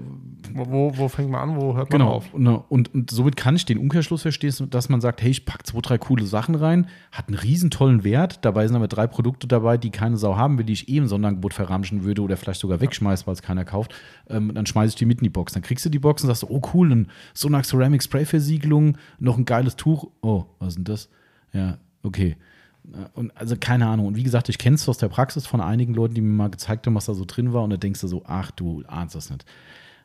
Wo, 0.54 0.92
wo, 0.96 1.08
fängt 1.08 1.30
man 1.32 1.50
an, 1.50 1.56
wo 1.56 1.76
hört 1.76 1.90
man 1.92 2.00
Genau. 2.00 2.12
auf? 2.12 2.34
Und, 2.34 2.48
und, 2.48 2.94
und 2.94 3.10
somit 3.10 3.36
kann 3.36 3.56
ich 3.56 3.66
den 3.66 3.78
Umkehrschluss 3.78 4.22
verstehen, 4.24 4.54
dass 4.70 4.90
man 4.90 5.02
sagt, 5.02 5.22
hey, 5.22 5.32
ich 5.32 5.46
packe 5.46 5.64
zwei, 5.64 5.80
drei 5.82 5.98
coole 5.98 6.26
Sachen 6.26 6.56
rein, 6.56 6.88
hat 7.12 7.28
einen 7.28 7.38
riesen 7.38 7.72
tollen 7.72 8.04
Wert. 8.04 8.44
Dabei 8.46 8.68
sind 8.68 8.76
aber 8.76 8.88
drei 8.88 9.08
Produkte 9.08 9.48
dabei, 9.48 9.78
die 9.78 9.90
keine 9.90 10.18
Sau 10.18 10.36
haben 10.36 10.58
will, 10.58 10.66
die 10.66 10.74
ich 10.74 10.90
eh 10.90 10.98
im 10.98 11.08
Sonderangebot 11.08 11.54
verramschen 11.54 12.04
würde 12.04 12.22
oder 12.22 12.38
vielleicht 12.38 12.60
sogar 12.60 12.82
wegschmeißen, 12.82 13.26
weil 13.28 13.34
es 13.34 13.42
keiner 13.42 13.66
kauft. 13.66 13.94
Ähm, 14.30 14.54
dann 14.54 14.66
schmeiße 14.66 14.90
ich 14.90 14.96
die 14.96 15.06
mit 15.06 15.20
in 15.20 15.24
die 15.24 15.30
Box. 15.30 15.54
Dann 15.54 15.64
kriegst 15.64 15.86
du 15.86 15.90
die 15.90 16.00
Box 16.00 16.24
und 16.24 16.28
sagst, 16.28 16.44
oh 16.50 16.62
cool, 16.74 16.92
ein 16.92 17.08
Sonax 17.34 17.70
Ceramic 17.70 18.04
Spray 18.04 18.26
Versiegelung, 18.26 18.98
noch 19.20 19.38
ein 19.38 19.46
geiles 19.46 19.76
Tuch. 19.76 20.08
Oh, 20.22 20.46
was 20.60 20.70
ist 20.70 20.76
denn 20.78 20.84
das? 20.86 21.10
Ja, 21.54 21.78
okay. 22.04 22.36
Und 23.14 23.36
also 23.38 23.56
keine 23.60 23.88
Ahnung. 23.88 24.08
Und 24.08 24.16
wie 24.16 24.24
gesagt, 24.24 24.50
ich 24.50 24.58
kenne 24.58 24.76
es 24.76 24.90
aus 24.90 24.98
der 24.98 25.10
Praxis 25.10 25.46
von 25.46 25.62
einigen 25.62 25.94
Leuten, 25.94 26.16
die 26.16 26.22
mir 26.22 26.34
mal 26.34 26.50
gezeigt 26.50 26.88
haben, 26.88 26.96
was 26.96 27.06
da 27.06 27.14
so 27.14 27.26
drin 27.26 27.54
war. 27.54 27.64
Und 27.64 27.70
da 27.70 27.78
denkst 27.78 28.02
du 28.02 28.08
so, 28.08 28.24
ach 28.26 28.52
du 28.52 28.84
ahnst 28.88 29.16
das 29.16 29.30
nicht. 29.30 29.46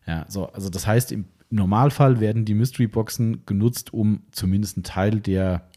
Ja, 0.07 0.25
so, 0.29 0.47
also 0.53 0.69
das 0.69 0.87
heißt, 0.87 1.11
im 1.13 1.25
Normalfall 1.51 2.21
werden 2.21 2.45
die 2.45 2.55
Mystery 2.55 2.87
Boxen 2.87 3.45
genutzt, 3.47 3.93
um 3.95 4.23
zumindest 4.31 4.77
einen 4.77 4.85
Teil 4.85 5.21
der 5.21 5.69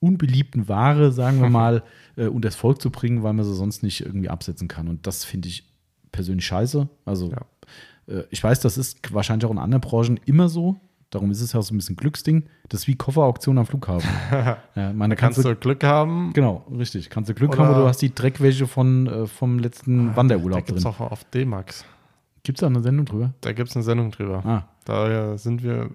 unbeliebten 0.00 0.68
Ware, 0.68 1.12
sagen 1.12 1.40
wir 1.40 1.50
mal, 1.50 1.82
äh, 2.16 2.26
unters 2.26 2.56
Volk 2.56 2.80
zu 2.80 2.90
bringen, 2.90 3.22
weil 3.22 3.32
man 3.34 3.44
sie 3.44 3.54
sonst 3.54 3.82
nicht 3.82 4.00
irgendwie 4.00 4.28
absetzen 4.30 4.68
kann. 4.68 4.88
Und 4.88 5.06
das 5.06 5.24
finde 5.24 5.48
ich 5.48 5.68
persönlich 6.12 6.46
scheiße. 6.46 6.88
Also 7.04 7.30
Ja. 7.30 8.14
äh, 8.14 8.24
ich 8.30 8.42
weiß, 8.42 8.60
das 8.60 8.78
ist 8.78 9.12
wahrscheinlich 9.12 9.44
auch 9.46 9.50
in 9.52 9.58
anderen 9.58 9.80
Branchen 9.82 10.18
immer 10.24 10.48
so. 10.48 10.80
Darum 11.10 11.30
ist 11.32 11.40
es 11.40 11.52
ja 11.52 11.60
so 11.60 11.74
ein 11.74 11.78
bisschen 11.78 11.96
Glücksding. 11.96 12.44
Das 12.68 12.82
ist 12.82 12.86
wie 12.86 12.94
Kofferauktion 12.94 13.58
am 13.58 13.66
Flughafen. 13.66 14.08
ja, 14.76 14.92
meine, 14.92 15.16
Kannst 15.16 15.44
du 15.44 15.56
Glück 15.56 15.82
haben? 15.82 16.32
Genau, 16.34 16.64
richtig. 16.76 17.10
Kannst 17.10 17.28
du 17.28 17.34
Glück 17.34 17.50
Oder- 17.52 17.58
haben 17.64 17.70
oder 17.70 17.80
du 17.82 17.88
hast 17.88 18.00
die 18.00 18.14
Dreckwäsche 18.14 18.66
von, 18.68 19.06
äh, 19.08 19.26
vom 19.26 19.58
letzten 19.58 20.08
Da 20.10 20.16
Wanderurlaub 20.16 20.64
gibt 20.64 20.78
es 20.78 20.84
drin. 20.84 20.92
auch 20.92 21.00
auf 21.10 21.24
D-Max. 21.24 21.84
Gibt 22.44 22.58
es 22.58 22.60
da 22.60 22.68
eine 22.68 22.80
Sendung 22.80 23.06
drüber? 23.06 23.32
Da 23.40 23.52
gibt 23.52 23.68
es 23.70 23.76
eine 23.76 23.82
Sendung 23.82 24.12
drüber. 24.12 24.42
Ah, 24.46 24.62
Da 24.84 25.36
sind 25.36 25.62
wir 25.64 25.90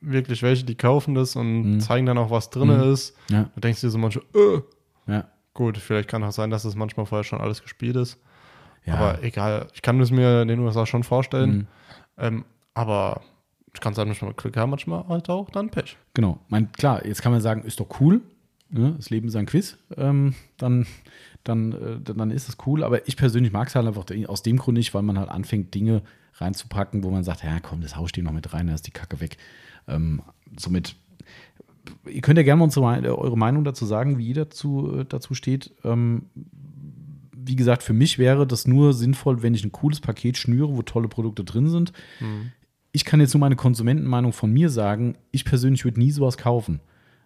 wirklich 0.00 0.42
welche, 0.42 0.64
die 0.64 0.74
kaufen 0.76 1.14
das 1.14 1.36
und 1.36 1.74
Mhm. 1.74 1.80
zeigen 1.80 2.06
dann 2.06 2.16
auch, 2.18 2.30
was 2.30 2.48
drin 2.50 2.68
Mhm. 2.68 2.92
ist. 2.92 3.14
ja, 3.30 3.50
Da 3.54 3.60
denkst 3.60 3.80
du 3.82 3.86
dir 3.86 3.90
so 3.90 3.98
manchmal, 3.98 4.24
äh. 4.34 5.12
ja. 5.12 5.24
gut, 5.52 5.76
vielleicht 5.78 6.08
kann 6.08 6.24
auch 6.24 6.32
sein, 6.32 6.50
dass 6.50 6.64
es 6.64 6.74
manchmal 6.74 7.04
vorher 7.06 7.24
schon 7.24 7.40
alles 7.40 7.62
gespielt 7.62 7.96
ist. 7.96 8.18
ja. 8.86 8.94
Aber 8.94 9.22
egal, 9.22 9.68
ich 9.74 9.82
kann 9.82 10.00
es 10.00 10.10
mir 10.10 10.42
in 10.42 10.48
den 10.48 10.60
USA 10.60 10.84
schon 10.86 11.04
vorstellen. 11.04 11.50
Mhm. 11.56 11.66
Ähm, 12.18 12.44
aber 12.74 13.20
kann 13.80 13.94
halt 13.96 14.06
manchmal 14.08 14.32
Glück 14.34 14.56
haben, 14.56 14.70
manchmal 14.70 15.06
halt 15.08 15.28
auch 15.28 15.50
dann 15.50 15.70
Pech. 15.70 15.96
Genau. 16.14 16.38
Mein, 16.48 16.70
klar, 16.72 17.04
jetzt 17.06 17.22
kann 17.22 17.32
man 17.32 17.40
sagen, 17.40 17.62
ist 17.62 17.80
doch 17.80 18.00
cool. 18.00 18.20
Ne? 18.70 18.94
Das 18.96 19.10
Leben 19.10 19.28
ist 19.28 19.36
ein 19.36 19.46
Quiz. 19.46 19.76
Ähm, 19.96 20.34
dann, 20.56 20.86
dann, 21.44 21.72
äh, 21.72 22.00
dann 22.00 22.30
ist 22.30 22.48
es 22.48 22.56
cool. 22.66 22.82
Aber 22.84 23.06
ich 23.06 23.16
persönlich 23.16 23.52
mag 23.52 23.68
es 23.68 23.74
halt 23.74 23.86
einfach 23.86 24.06
aus 24.26 24.42
dem 24.42 24.56
Grund 24.56 24.78
nicht, 24.78 24.94
weil 24.94 25.02
man 25.02 25.18
halt 25.18 25.28
anfängt, 25.28 25.74
Dinge 25.74 26.02
reinzupacken, 26.34 27.04
wo 27.04 27.10
man 27.10 27.22
sagt, 27.24 27.44
ja 27.44 27.60
komm, 27.60 27.80
das 27.80 27.96
haust 27.96 28.16
du 28.16 28.22
noch 28.22 28.32
mit 28.32 28.52
rein, 28.52 28.66
da 28.66 28.74
ist 28.74 28.86
die 28.86 28.90
Kacke 28.90 29.20
weg. 29.20 29.36
Ähm, 29.86 30.22
somit, 30.58 30.96
ihr 32.10 32.20
könnt 32.22 32.38
ja 32.38 32.42
gerne 32.42 32.58
mal 32.58 32.64
unsere, 32.64 32.84
Mei- 32.84 33.08
eure 33.08 33.38
Meinung 33.38 33.62
dazu 33.64 33.86
sagen, 33.86 34.18
wie 34.18 34.28
ihr 34.28 34.34
dazu, 34.34 34.98
äh, 35.00 35.04
dazu 35.04 35.34
steht. 35.34 35.72
Ähm, 35.84 36.22
wie 37.36 37.56
gesagt, 37.56 37.82
für 37.82 37.92
mich 37.92 38.18
wäre 38.18 38.46
das 38.46 38.66
nur 38.66 38.94
sinnvoll, 38.94 39.42
wenn 39.42 39.54
ich 39.54 39.64
ein 39.64 39.70
cooles 39.72 40.00
Paket 40.00 40.38
schnüre, 40.38 40.74
wo 40.76 40.82
tolle 40.82 41.08
Produkte 41.08 41.44
drin 41.44 41.68
sind. 41.68 41.92
Mhm. 42.18 42.52
Ich 42.96 43.04
kann 43.04 43.18
jetzt 43.20 43.34
nur 43.34 43.40
meine 43.40 43.56
Konsumentenmeinung 43.56 44.32
von 44.32 44.52
mir 44.52 44.70
sagen. 44.70 45.16
Ich 45.32 45.44
persönlich 45.44 45.84
würde 45.84 45.98
nie 45.98 46.12
sowas 46.12 46.38
kaufen. 46.38 46.78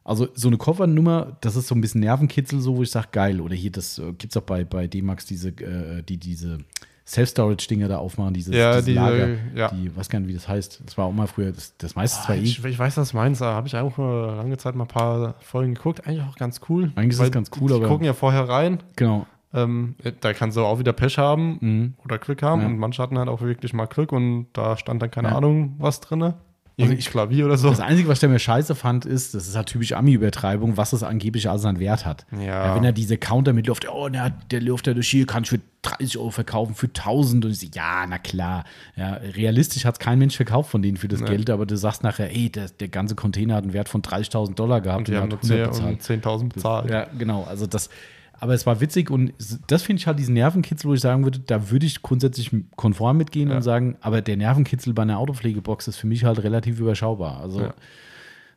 Also 0.02 0.26
so 0.34 0.48
eine 0.48 0.56
Koffernummer, 0.56 1.36
das 1.42 1.56
ist 1.56 1.68
so 1.68 1.74
ein 1.74 1.82
bisschen 1.82 2.00
Nervenkitzel, 2.00 2.58
so 2.60 2.76
wo 2.78 2.82
ich 2.82 2.90
sage, 2.90 3.08
geil. 3.12 3.42
Oder 3.42 3.54
hier, 3.54 3.70
das 3.70 3.98
äh, 3.98 4.12
gibt 4.14 4.32
es 4.32 4.36
auch 4.38 4.46
bei, 4.46 4.64
bei 4.64 4.86
D-Max 4.86 5.26
diese, 5.26 5.50
äh, 5.50 6.02
die 6.02 6.16
diese 6.16 6.58
Self-Storage-Dinger 7.06 7.88
da 7.88 7.98
aufmachen, 7.98 8.32
dieses, 8.32 8.54
Ja, 8.54 8.72
dieses 8.72 8.86
diese- 8.86 8.98
Lager. 8.98 9.28
ja. 9.54 9.68
Die, 9.70 9.94
weiß 9.94 10.08
gar 10.08 10.20
nicht, 10.20 10.28
wie 10.30 10.34
das 10.34 10.48
heißt. 10.48 10.80
Das 10.86 10.96
war 10.96 11.04
auch 11.04 11.12
mal 11.12 11.26
früher, 11.26 11.52
das, 11.52 11.74
das 11.76 11.94
meiste 11.94 12.20
Ah, 12.20 12.24
zwar 12.26 12.36
eh. 12.36 12.40
ich, 12.40 12.64
ich 12.64 12.78
weiß, 12.78 12.96
was 12.96 13.10
du 13.10 13.16
meinst. 13.18 13.42
Da 13.42 13.52
habe 13.52 13.66
ich 13.68 13.76
auch 13.76 13.98
äh, 13.98 14.36
lange 14.36 14.56
Zeit 14.56 14.74
mal 14.74 14.84
ein 14.84 14.88
paar 14.88 15.34
Folgen 15.40 15.74
geguckt. 15.74 16.06
Eigentlich 16.06 16.22
auch 16.22 16.36
ganz 16.36 16.60
cool. 16.70 16.92
Eigentlich 16.96 17.10
ist 17.12 17.20
das 17.20 17.30
ganz 17.30 17.50
cool, 17.60 17.68
die, 17.68 17.74
die 17.74 17.80
aber- 17.80 17.88
gucken 17.88 18.06
ja 18.06 18.14
vorher 18.14 18.48
rein. 18.48 18.82
Genau. 18.96 19.26
Ähm, 19.54 19.94
da 20.20 20.32
kannst 20.34 20.56
du 20.56 20.64
auch 20.64 20.78
wieder 20.78 20.92
Pech 20.92 21.16
haben 21.18 21.58
Mhm. 21.60 21.94
oder 22.04 22.18
Glück 22.18 22.42
haben. 22.42 22.60
Ja. 22.60 22.66
Und 22.66 22.78
manche 22.78 23.02
hatten 23.02 23.18
halt 23.18 23.28
auch 23.28 23.40
wirklich 23.40 23.72
mal 23.72 23.86
Glück 23.86 24.12
und 24.12 24.46
da 24.52 24.76
stand 24.76 25.00
dann 25.02 25.10
keine 25.10 25.28
Ja. 25.28 25.36
Ahnung 25.36 25.74
was 25.78 26.00
drin. 26.00 26.22
Also 26.22 26.92
Irgendein 26.92 27.10
Klavier 27.10 27.46
oder 27.46 27.56
so. 27.58 27.70
Das 27.70 27.80
Einzige, 27.80 28.08
was 28.08 28.20
der 28.20 28.28
mir 28.28 28.38
scheiße 28.38 28.76
fand, 28.76 29.04
ist, 29.04 29.34
das 29.34 29.48
ist 29.48 29.56
halt 29.56 29.66
typisch 29.66 29.94
Ami-Übertreibung, 29.94 30.76
was 30.76 30.92
es 30.92 31.02
angeblich 31.02 31.50
alles 31.50 31.64
an 31.64 31.80
Wert 31.80 32.06
hat. 32.06 32.24
Ja. 32.40 32.76
wenn 32.76 32.84
er 32.84 32.92
diese 32.92 33.18
Counter 33.18 33.52
mitläuft, 33.52 33.88
oh, 33.90 34.08
der, 34.08 34.30
der 34.30 34.60
läuft 34.60 34.86
ja 34.86 34.94
durch 34.94 35.08
hier, 35.08 35.26
kann 35.26 35.42
ich 35.42 35.48
für 35.50 35.58
30 35.82 36.18
Euro 36.18 36.30
verkaufen, 36.30 36.76
für 36.76 36.86
1000. 36.86 37.44
Und 37.46 37.50
ich 37.50 37.58
so, 37.58 37.66
ja, 37.74 38.04
na 38.08 38.18
klar. 38.18 38.62
Ja, 38.94 39.14
realistisch 39.14 39.84
hat 39.86 39.94
es 39.94 39.98
kein 39.98 40.20
Mensch 40.20 40.36
verkauft 40.36 40.70
von 40.70 40.80
denen 40.80 40.98
für 40.98 41.08
das 41.08 41.20
Nee. 41.20 41.26
Geld, 41.30 41.50
aber 41.50 41.66
du 41.66 41.76
sagst 41.76 42.04
nachher, 42.04 42.30
ey, 42.30 42.48
der, 42.48 42.68
der 42.68 42.86
ganze 42.88 43.16
Container 43.16 43.56
hat 43.56 43.64
einen 43.64 43.72
Wert 43.72 43.88
von 43.88 44.00
30.000 44.02 44.54
Dollar 44.54 44.80
gehabt 44.80 44.98
und 45.00 45.08
die 45.08 45.16
haben 45.16 45.32
hat 45.32 45.42
nur 45.42 45.56
100 45.56 45.74
10 45.74 45.84
und 45.84 46.02
10.000 46.24 46.48
bezahlt. 46.54 46.90
Ja, 46.90 47.06
genau. 47.18 47.42
Also 47.42 47.66
das, 47.66 47.90
aber 48.40 48.54
es 48.54 48.66
war 48.66 48.80
witzig 48.80 49.10
und 49.10 49.32
das 49.66 49.82
finde 49.82 50.00
ich 50.00 50.06
halt 50.06 50.18
diesen 50.18 50.34
Nervenkitzel, 50.34 50.88
wo 50.88 50.94
ich 50.94 51.00
sagen 51.00 51.24
würde, 51.24 51.40
da 51.40 51.70
würde 51.70 51.86
ich 51.86 52.02
grundsätzlich 52.02 52.50
konform 52.76 53.16
mitgehen 53.16 53.50
Ja. 53.50 53.56
und 53.56 53.62
sagen, 53.62 53.96
aber 54.00 54.22
der 54.22 54.36
Nervenkitzel 54.36 54.92
bei 54.94 55.02
einer 55.02 55.18
Autopflegebox 55.18 55.88
ist 55.88 55.96
für 55.96 56.06
mich 56.06 56.24
halt 56.24 56.42
relativ 56.42 56.78
überschaubar. 56.78 57.40
Also 57.40 57.60
Ja. 57.62 57.74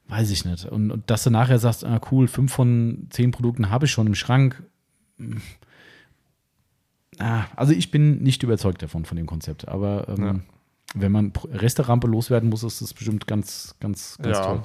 weiß 0.08 0.30
ich 0.32 0.46
nicht. 0.46 0.66
Und, 0.66 0.92
und 0.92 1.10
dass 1.10 1.24
du 1.24 1.30
nachher 1.32 1.58
sagst, 1.60 1.84
ah, 1.84 2.00
cool, 2.12 2.28
fünf 2.28 2.52
von 2.54 3.08
zehn 3.10 3.32
Produkten 3.32 3.70
habe 3.70 3.86
ich 3.86 3.92
schon 3.92 4.08
im 4.08 4.16
Schrank. 4.16 4.62
Ah, 7.20 7.46
also 7.56 7.74
ich 7.74 7.92
bin 7.92 8.22
nicht 8.24 8.42
überzeugt 8.44 8.82
davon, 8.82 9.06
von 9.06 9.18
dem 9.18 9.26
Konzept. 9.28 9.68
Aber 9.68 10.08
ähm, 10.10 10.24
Ja. 10.24 10.36
wenn 10.96 11.12
man 11.12 11.34
Resterampe 11.52 12.08
loswerden 12.08 12.50
muss, 12.50 12.64
ist 12.64 12.82
das 12.82 12.94
bestimmt 12.94 13.28
ganz, 13.28 13.76
ganz, 13.80 14.18
ganz 14.22 14.38
toll. 14.42 14.64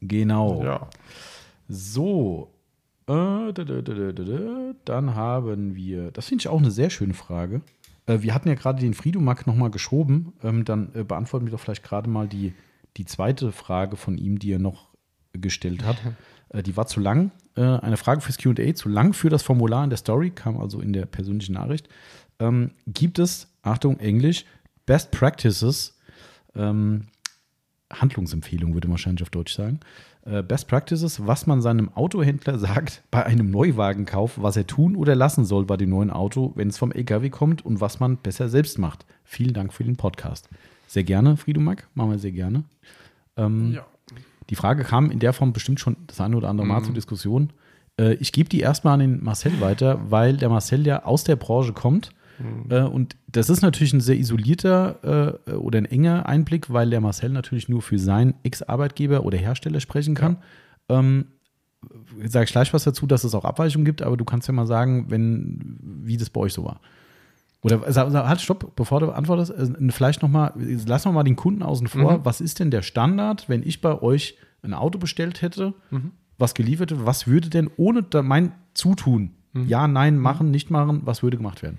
Genau. 0.00 0.88
So. 1.68 2.52
Dann 4.84 5.14
haben 5.14 5.74
wir, 5.76 6.10
das 6.10 6.26
finde 6.26 6.42
ich 6.42 6.48
auch 6.48 6.58
eine 6.58 6.70
sehr 6.70 6.90
schöne 6.90 7.14
Frage. 7.14 7.62
Äh, 8.06 8.22
wir 8.22 8.34
hatten 8.34 8.48
ja 8.48 8.54
gerade 8.54 8.80
den 8.80 8.94
Friedomack 8.94 9.46
nochmal 9.46 9.70
geschoben. 9.70 10.32
Ähm, 10.42 10.64
dann 10.64 10.90
äh, 10.94 11.04
beantworten 11.04 11.46
wir 11.46 11.52
doch 11.52 11.60
vielleicht 11.60 11.84
gerade 11.84 12.08
mal 12.08 12.28
die, 12.28 12.54
die 12.96 13.04
zweite 13.04 13.52
Frage 13.52 13.96
von 13.96 14.18
ihm, 14.18 14.38
die 14.38 14.52
er 14.52 14.58
noch 14.58 14.88
gestellt 15.32 15.84
hat. 15.84 15.96
Äh, 16.48 16.62
die 16.62 16.76
war 16.76 16.86
zu 16.86 17.00
lang. 17.00 17.32
Eine 17.54 17.96
Frage 17.96 18.20
fürs 18.20 18.36
QA, 18.36 18.74
zu 18.74 18.90
lang 18.90 19.14
für 19.14 19.30
das 19.30 19.42
Formular 19.42 19.82
in 19.82 19.88
der 19.88 19.96
Story, 19.96 20.28
kam 20.28 20.60
also 20.60 20.78
in 20.78 20.92
der 20.92 21.06
persönlichen 21.06 21.54
Nachricht. 21.54 21.88
Ähm, 22.38 22.72
gibt 22.86 23.18
es, 23.18 23.48
Achtung, 23.62 23.98
Englisch, 23.98 24.44
Best 24.84 25.10
Practices, 25.10 25.98
ähm, 26.54 27.06
Handlungsempfehlung 27.90 28.74
würde 28.74 28.88
man 28.88 28.92
wahrscheinlich 28.92 29.22
auf 29.22 29.30
Deutsch 29.30 29.54
sagen. 29.54 29.80
Äh, 30.26 30.42
Best 30.42 30.66
Practices, 30.68 31.26
was 31.26 31.46
man 31.46 31.62
seinem 31.62 31.90
Autohändler 31.94 32.58
sagt 32.58 33.02
bei 33.10 33.24
einem 33.24 33.50
Neuwagenkauf, 33.50 34.40
was 34.42 34.56
er 34.56 34.66
tun 34.66 34.96
oder 34.96 35.14
lassen 35.14 35.44
soll 35.44 35.64
bei 35.64 35.76
dem 35.76 35.90
neuen 35.90 36.10
Auto, 36.10 36.52
wenn 36.56 36.68
es 36.68 36.78
vom 36.78 36.90
LKW 36.92 37.30
kommt 37.30 37.64
und 37.64 37.80
was 37.80 38.00
man 38.00 38.16
besser 38.16 38.48
selbst 38.48 38.78
macht. 38.78 39.06
Vielen 39.24 39.54
Dank 39.54 39.72
für 39.72 39.84
den 39.84 39.96
Podcast. 39.96 40.48
Sehr 40.88 41.04
gerne, 41.04 41.36
Friedumack, 41.36 41.88
machen 41.94 42.10
wir 42.10 42.18
sehr 42.18 42.32
gerne. 42.32 42.64
Ähm, 43.36 43.72
ja. 43.74 43.86
Die 44.50 44.54
Frage 44.56 44.84
kam 44.84 45.10
in 45.10 45.18
der 45.18 45.32
Form 45.32 45.52
bestimmt 45.52 45.80
schon 45.80 45.96
das 46.06 46.20
eine 46.20 46.36
oder 46.36 46.48
andere 46.48 46.66
Mal 46.66 46.80
Mhm. 46.80 46.84
zur 46.84 46.94
Diskussion. 46.94 47.50
Äh, 47.98 48.14
ich 48.14 48.32
gebe 48.32 48.48
die 48.48 48.60
erstmal 48.60 48.94
an 48.94 49.00
den 49.00 49.24
Marcel 49.24 49.60
weiter, 49.60 50.00
weil 50.08 50.36
der 50.36 50.48
Marcel 50.48 50.86
ja 50.86 51.04
aus 51.04 51.24
der 51.24 51.36
Branche 51.36 51.72
kommt. 51.72 52.10
Mhm. 52.38 52.70
Äh, 52.70 52.82
und 52.82 53.16
das 53.26 53.50
ist 53.50 53.62
natürlich 53.62 53.92
ein 53.92 54.00
sehr 54.00 54.16
isolierter 54.16 55.38
äh, 55.46 55.52
oder 55.52 55.78
ein 55.78 55.84
enger 55.86 56.26
Einblick, 56.26 56.72
weil 56.72 56.90
der 56.90 57.00
Marcel 57.00 57.30
natürlich 57.30 57.68
nur 57.68 57.82
für 57.82 57.98
seinen 57.98 58.34
Ex-Arbeitgeber 58.42 59.24
oder 59.24 59.38
Hersteller 59.38 59.80
sprechen 59.80 60.14
kann. 60.14 60.38
Ähm, 60.88 61.26
Sage 62.24 62.44
ich 62.44 62.52
gleich 62.52 62.72
was 62.74 62.84
dazu, 62.84 63.06
dass 63.06 63.22
es 63.22 63.34
auch 63.34 63.44
Abweichungen 63.44 63.84
gibt, 63.84 64.02
aber 64.02 64.16
du 64.16 64.24
kannst 64.24 64.48
ja 64.48 64.54
mal 64.54 64.66
sagen, 64.66 65.06
wenn, 65.08 65.78
wie 66.02 66.16
das 66.16 66.30
bei 66.30 66.40
euch 66.40 66.52
so 66.52 66.64
war. 66.64 66.80
Oder 67.62 67.80
halt, 68.28 68.40
stopp, 68.40 68.74
bevor 68.76 69.00
du 69.00 69.10
antwortest, 69.10 69.52
äh, 69.52 69.90
vielleicht 69.90 70.22
nochmal, 70.22 70.52
lassen 70.56 71.08
wir 71.08 71.12
mal 71.12 71.22
den 71.22 71.36
Kunden 71.36 71.62
außen 71.62 71.86
vor. 71.86 72.18
Mhm. 72.18 72.24
Was 72.24 72.40
ist 72.40 72.60
denn 72.60 72.70
der 72.70 72.82
Standard, 72.82 73.48
wenn 73.48 73.62
ich 73.62 73.80
bei 73.80 74.00
euch 74.02 74.36
ein 74.62 74.74
Auto 74.74 74.98
bestellt 74.98 75.42
hätte, 75.42 75.74
Mhm. 75.90 76.12
was 76.38 76.54
geliefert 76.54 76.90
wird, 76.90 77.06
was 77.06 77.26
würde 77.26 77.50
denn 77.50 77.70
ohne 77.76 78.04
mein 78.22 78.52
Zutun, 78.74 79.32
Mhm. 79.52 79.66
ja, 79.68 79.86
nein, 79.88 80.18
machen, 80.18 80.50
nicht 80.50 80.70
machen, 80.70 81.02
was 81.04 81.22
würde 81.22 81.36
gemacht 81.36 81.62
werden? 81.62 81.78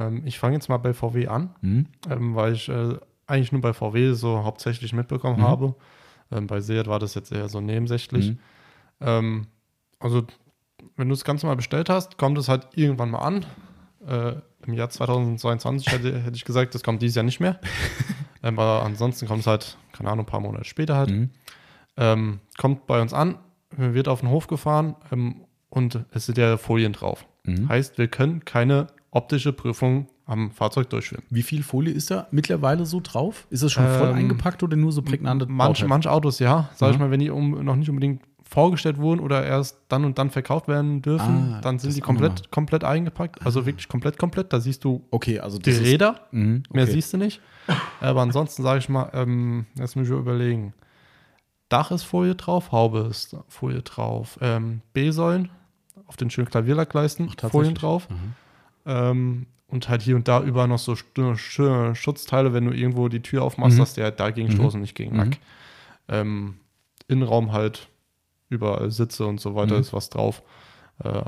Ähm, 0.00 0.22
ich 0.24 0.38
fange 0.38 0.54
jetzt 0.54 0.68
mal 0.68 0.78
bei 0.78 0.94
VW 0.94 1.26
an, 1.28 1.54
Mhm. 1.60 1.86
ähm, 2.10 2.34
weil 2.34 2.52
ich 2.54 2.68
äh, 2.68 2.96
eigentlich 3.26 3.52
nur 3.52 3.60
bei 3.60 3.72
VW 3.72 4.12
so 4.12 4.44
hauptsächlich 4.44 4.92
mitbekommen 4.92 5.38
Mhm. 5.40 5.44
habe. 5.44 5.74
Ähm, 6.32 6.46
bei 6.46 6.60
Seat 6.60 6.86
war 6.86 6.98
das 6.98 7.14
jetzt 7.14 7.32
eher 7.32 7.48
so 7.48 7.60
nebensächlich. 7.60 8.30
Mhm. 8.30 8.38
Ähm, 9.00 9.46
also, 10.00 10.24
wenn 10.96 11.08
du 11.08 11.14
das 11.14 11.24
Ganze 11.24 11.46
mal 11.46 11.56
bestellt 11.56 11.88
hast, 11.88 12.18
kommt 12.18 12.38
es 12.38 12.48
halt 12.48 12.68
irgendwann 12.74 13.10
mal 13.10 13.18
an. 13.20 13.44
Äh, 14.06 14.34
Im 14.66 14.72
Jahr 14.74 14.88
2022 14.90 15.92
hätte, 15.92 16.18
hätte 16.22 16.36
ich 16.36 16.44
gesagt, 16.44 16.74
das 16.74 16.82
kommt 16.82 17.02
dieses 17.02 17.16
Jahr 17.16 17.24
nicht 17.24 17.40
mehr. 17.40 17.60
ähm, 18.42 18.58
aber 18.58 18.82
ansonsten 18.84 19.26
kommt 19.26 19.40
es 19.40 19.46
halt, 19.46 19.76
keine 19.92 20.10
Ahnung, 20.10 20.24
ein 20.24 20.28
paar 20.28 20.40
Monate 20.40 20.64
später 20.64 20.96
halt. 20.96 21.10
Mhm. 21.10 21.30
Ähm, 21.96 22.40
kommt 22.58 22.86
bei 22.86 23.00
uns 23.00 23.12
an, 23.12 23.38
wird 23.76 24.08
auf 24.08 24.20
den 24.20 24.30
Hof 24.30 24.46
gefahren 24.46 24.96
und 25.68 26.04
es 26.12 26.26
sind 26.26 26.38
ja 26.38 26.56
Folien 26.56 26.92
drauf. 26.92 27.26
Mhm. 27.44 27.68
Heißt, 27.68 27.98
wir 27.98 28.08
können 28.08 28.44
keine 28.44 28.86
optische 29.14 29.52
Prüfung 29.52 30.08
am 30.26 30.50
Fahrzeug 30.50 30.90
durchführen. 30.90 31.22
Wie 31.30 31.42
viel 31.42 31.62
Folie 31.62 31.92
ist 31.92 32.10
da 32.10 32.26
mittlerweile 32.30 32.84
so 32.86 33.00
drauf? 33.00 33.46
Ist 33.50 33.62
es 33.62 33.72
schon 33.72 33.86
voll 33.88 34.08
Ähm, 34.08 34.14
eingepackt 34.14 34.62
oder 34.62 34.76
nur 34.76 34.92
so 34.92 35.02
prägnante 35.02 35.46
Manche, 35.46 35.86
manche 35.86 36.10
Autos, 36.10 36.38
ja, 36.38 36.70
sag 36.74 36.90
ich 36.90 36.96
Mhm. 36.98 37.02
mal, 37.04 37.10
wenn 37.10 37.20
die 37.20 37.30
um, 37.30 37.64
noch 37.64 37.76
nicht 37.76 37.88
unbedingt 37.88 38.22
vorgestellt 38.46 38.98
wurden 38.98 39.20
oder 39.20 39.44
erst 39.44 39.78
dann 39.88 40.04
und 40.04 40.18
dann 40.18 40.30
verkauft 40.30 40.68
werden 40.68 41.00
dürfen, 41.02 41.54
Ah, 41.54 41.60
dann 41.60 41.78
sind 41.78 41.88
das 41.90 41.94
die 41.96 42.00
komplett, 42.00 42.50
komplett 42.50 42.84
eingepackt. 42.84 43.44
Also 43.44 43.64
wirklich 43.66 43.88
komplett, 43.88 44.18
komplett. 44.18 44.52
Da 44.52 44.60
siehst 44.60 44.84
du 44.84 45.02
Okay, 45.10 45.38
also 45.40 45.58
die 45.58 45.70
das 45.70 45.80
Räder, 45.80 46.20
Mhm, 46.30 46.62
mehr 46.72 46.84
okay. 46.84 46.92
siehst 46.92 47.12
du 47.12 47.16
nicht. 47.16 47.40
Aber 48.00 48.20
ansonsten 48.22 48.62
sage 48.62 48.78
ich 48.80 48.88
mal, 48.88 49.10
ähm, 49.14 49.66
jetzt 49.76 49.96
muss 49.96 50.06
ich 50.08 50.12
überlegen. 50.12 50.74
Dach 51.68 51.90
ist 51.90 52.02
Folie 52.04 52.34
drauf, 52.34 52.72
Haube 52.72 53.06
ist 53.10 53.36
Folie 53.48 53.82
drauf, 53.82 54.38
ähm, 54.40 54.82
B-Säulen 54.92 55.50
auf 56.06 56.16
den 56.16 56.30
schönen 56.30 56.48
Klavierlackleisten? 56.48 57.30
Folien 57.50 57.74
drauf. 57.74 58.08
Mhm. 58.10 58.34
Ähm, 58.86 59.46
und 59.68 59.88
halt 59.88 60.02
hier 60.02 60.14
und 60.14 60.28
da 60.28 60.42
überall 60.42 60.68
noch 60.68 60.78
so 60.78 60.92
Sch- 60.92 61.34
Sch- 61.36 61.94
Schutzteile, 61.94 62.52
wenn 62.52 62.64
du 62.66 62.72
irgendwo 62.72 63.08
die 63.08 63.22
Tür 63.22 63.42
aufmachst, 63.42 63.76
Mhm. 63.76 63.80
dass 63.80 63.94
der 63.94 64.04
halt 64.04 64.20
dagegen 64.20 64.48
Mhm. 64.48 64.52
stoßen, 64.54 64.80
nicht 64.80 64.94
gegen 64.94 65.12
Mhm. 65.12 65.18
Lack. 65.18 65.38
Ähm, 66.08 66.56
Innenraum 67.08 67.52
halt, 67.52 67.88
überall 68.50 68.90
Sitze 68.90 69.26
und 69.26 69.40
so 69.40 69.54
weiter 69.54 69.74
Mhm. 69.74 69.80
ist 69.80 69.92
was 69.92 70.10
drauf. 70.10 70.42
Äh, 71.02 71.22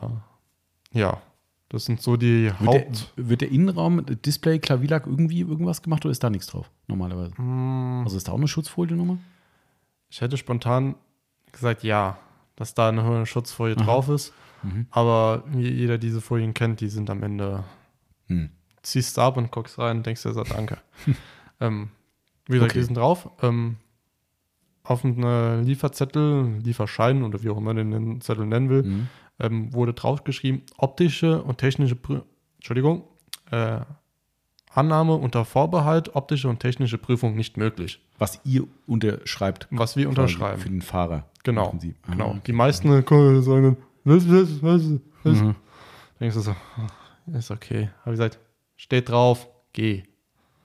ja, 0.92 1.20
das 1.70 1.86
sind 1.86 2.00
so 2.00 2.16
die 2.16 2.44
Wird 2.44 2.60
Haupt. 2.60 3.12
der, 3.16 3.28
wird 3.28 3.40
der 3.40 3.50
Innenraum, 3.50 4.04
Display, 4.06 4.58
Klavierlack 4.60 5.06
irgendwie 5.06 5.40
irgendwas 5.40 5.82
gemacht 5.82 6.04
oder 6.04 6.12
ist 6.12 6.22
da 6.22 6.30
nichts 6.30 6.46
drauf? 6.46 6.70
Normalerweise. 6.86 7.36
Hm, 7.36 8.02
Also 8.04 8.16
ist 8.16 8.28
da 8.28 8.32
auch 8.32 8.36
eine 8.38 8.46
Schutzfolie 8.48 8.94
nochmal? 8.96 9.18
ich 10.08 10.20
hätte 10.20 10.36
spontan 10.36 10.94
gesagt, 11.50 11.82
ja, 11.82 12.16
dass 12.56 12.74
da 12.74 12.88
eine 12.88 13.26
Schutzfolie 13.26 13.76
Aha. 13.76 13.84
drauf 13.84 14.08
ist. 14.08 14.32
Mhm. 14.62 14.86
Aber 14.90 15.44
wie 15.48 15.68
jeder 15.70 15.98
diese 15.98 16.20
Folien 16.20 16.54
kennt, 16.54 16.80
die 16.80 16.88
sind 16.88 17.08
am 17.10 17.22
Ende, 17.22 17.64
Hm. 18.28 18.50
ziehst 18.82 19.16
du 19.16 19.20
ab 19.20 19.36
und 19.36 19.50
guckst 19.52 19.78
rein 19.78 19.98
und 19.98 20.06
denkst 20.06 20.22
dir 20.22 20.32
so, 20.32 20.42
danke. 20.42 20.78
ähm, 21.60 21.90
wie 22.46 22.54
gesagt, 22.54 22.72
Okay. 22.72 22.80
die 22.80 22.84
sind 22.84 22.96
drauf. 22.96 23.28
Ähm, 23.42 23.76
auf 24.82 25.04
einem 25.04 25.64
Lieferzettel, 25.64 26.60
Lieferschein 26.62 27.22
oder 27.24 27.42
wie 27.42 27.50
auch 27.50 27.56
immer 27.58 27.74
man 27.74 27.90
den 27.90 28.20
Zettel 28.20 28.46
nennen 28.46 28.68
will, 28.70 28.82
Mhm. 28.84 29.08
ähm, 29.40 29.72
wurde 29.74 29.92
draufgeschrieben, 29.94 30.62
optische 30.78 31.42
und 31.42 31.58
technische, 31.58 31.96
Prü 31.96 32.20
Entschuldigung, 32.56 33.02
äh, 33.50 33.80
Annahme 34.72 35.14
unter 35.14 35.44
Vorbehalt, 35.44 36.14
optische 36.14 36.48
und 36.48 36.60
technische 36.60 36.98
Prüfung 36.98 37.34
nicht 37.34 37.56
möglich. 37.56 38.00
Was 38.18 38.40
ihr 38.44 38.64
unterschreibt. 38.86 39.66
Was 39.70 39.96
wir 39.96 40.08
unterschreiben. 40.08 40.60
Für 40.60 40.68
den 40.68 40.82
Fahrer. 40.82 41.24
Genau. 41.46 41.74
Ah, 42.06 42.10
Genau. 42.12 42.28
okay. 42.30 42.40
Die 42.48 42.52
meisten 42.52 42.88
äh, 42.92 43.02
sagen, 43.42 43.76
was, 44.04 44.28
was, 44.28 44.62
was, 44.62 44.82
was. 45.24 45.40
Mhm. 45.40 45.54
Denkst 46.20 46.34
du 46.36 46.40
so, 46.42 46.56
ist 47.32 47.50
okay. 47.50 47.90
Habe 48.02 48.14
ich 48.14 48.18
gesagt, 48.18 48.38
steht 48.76 49.08
drauf, 49.08 49.48
geh. 49.72 50.02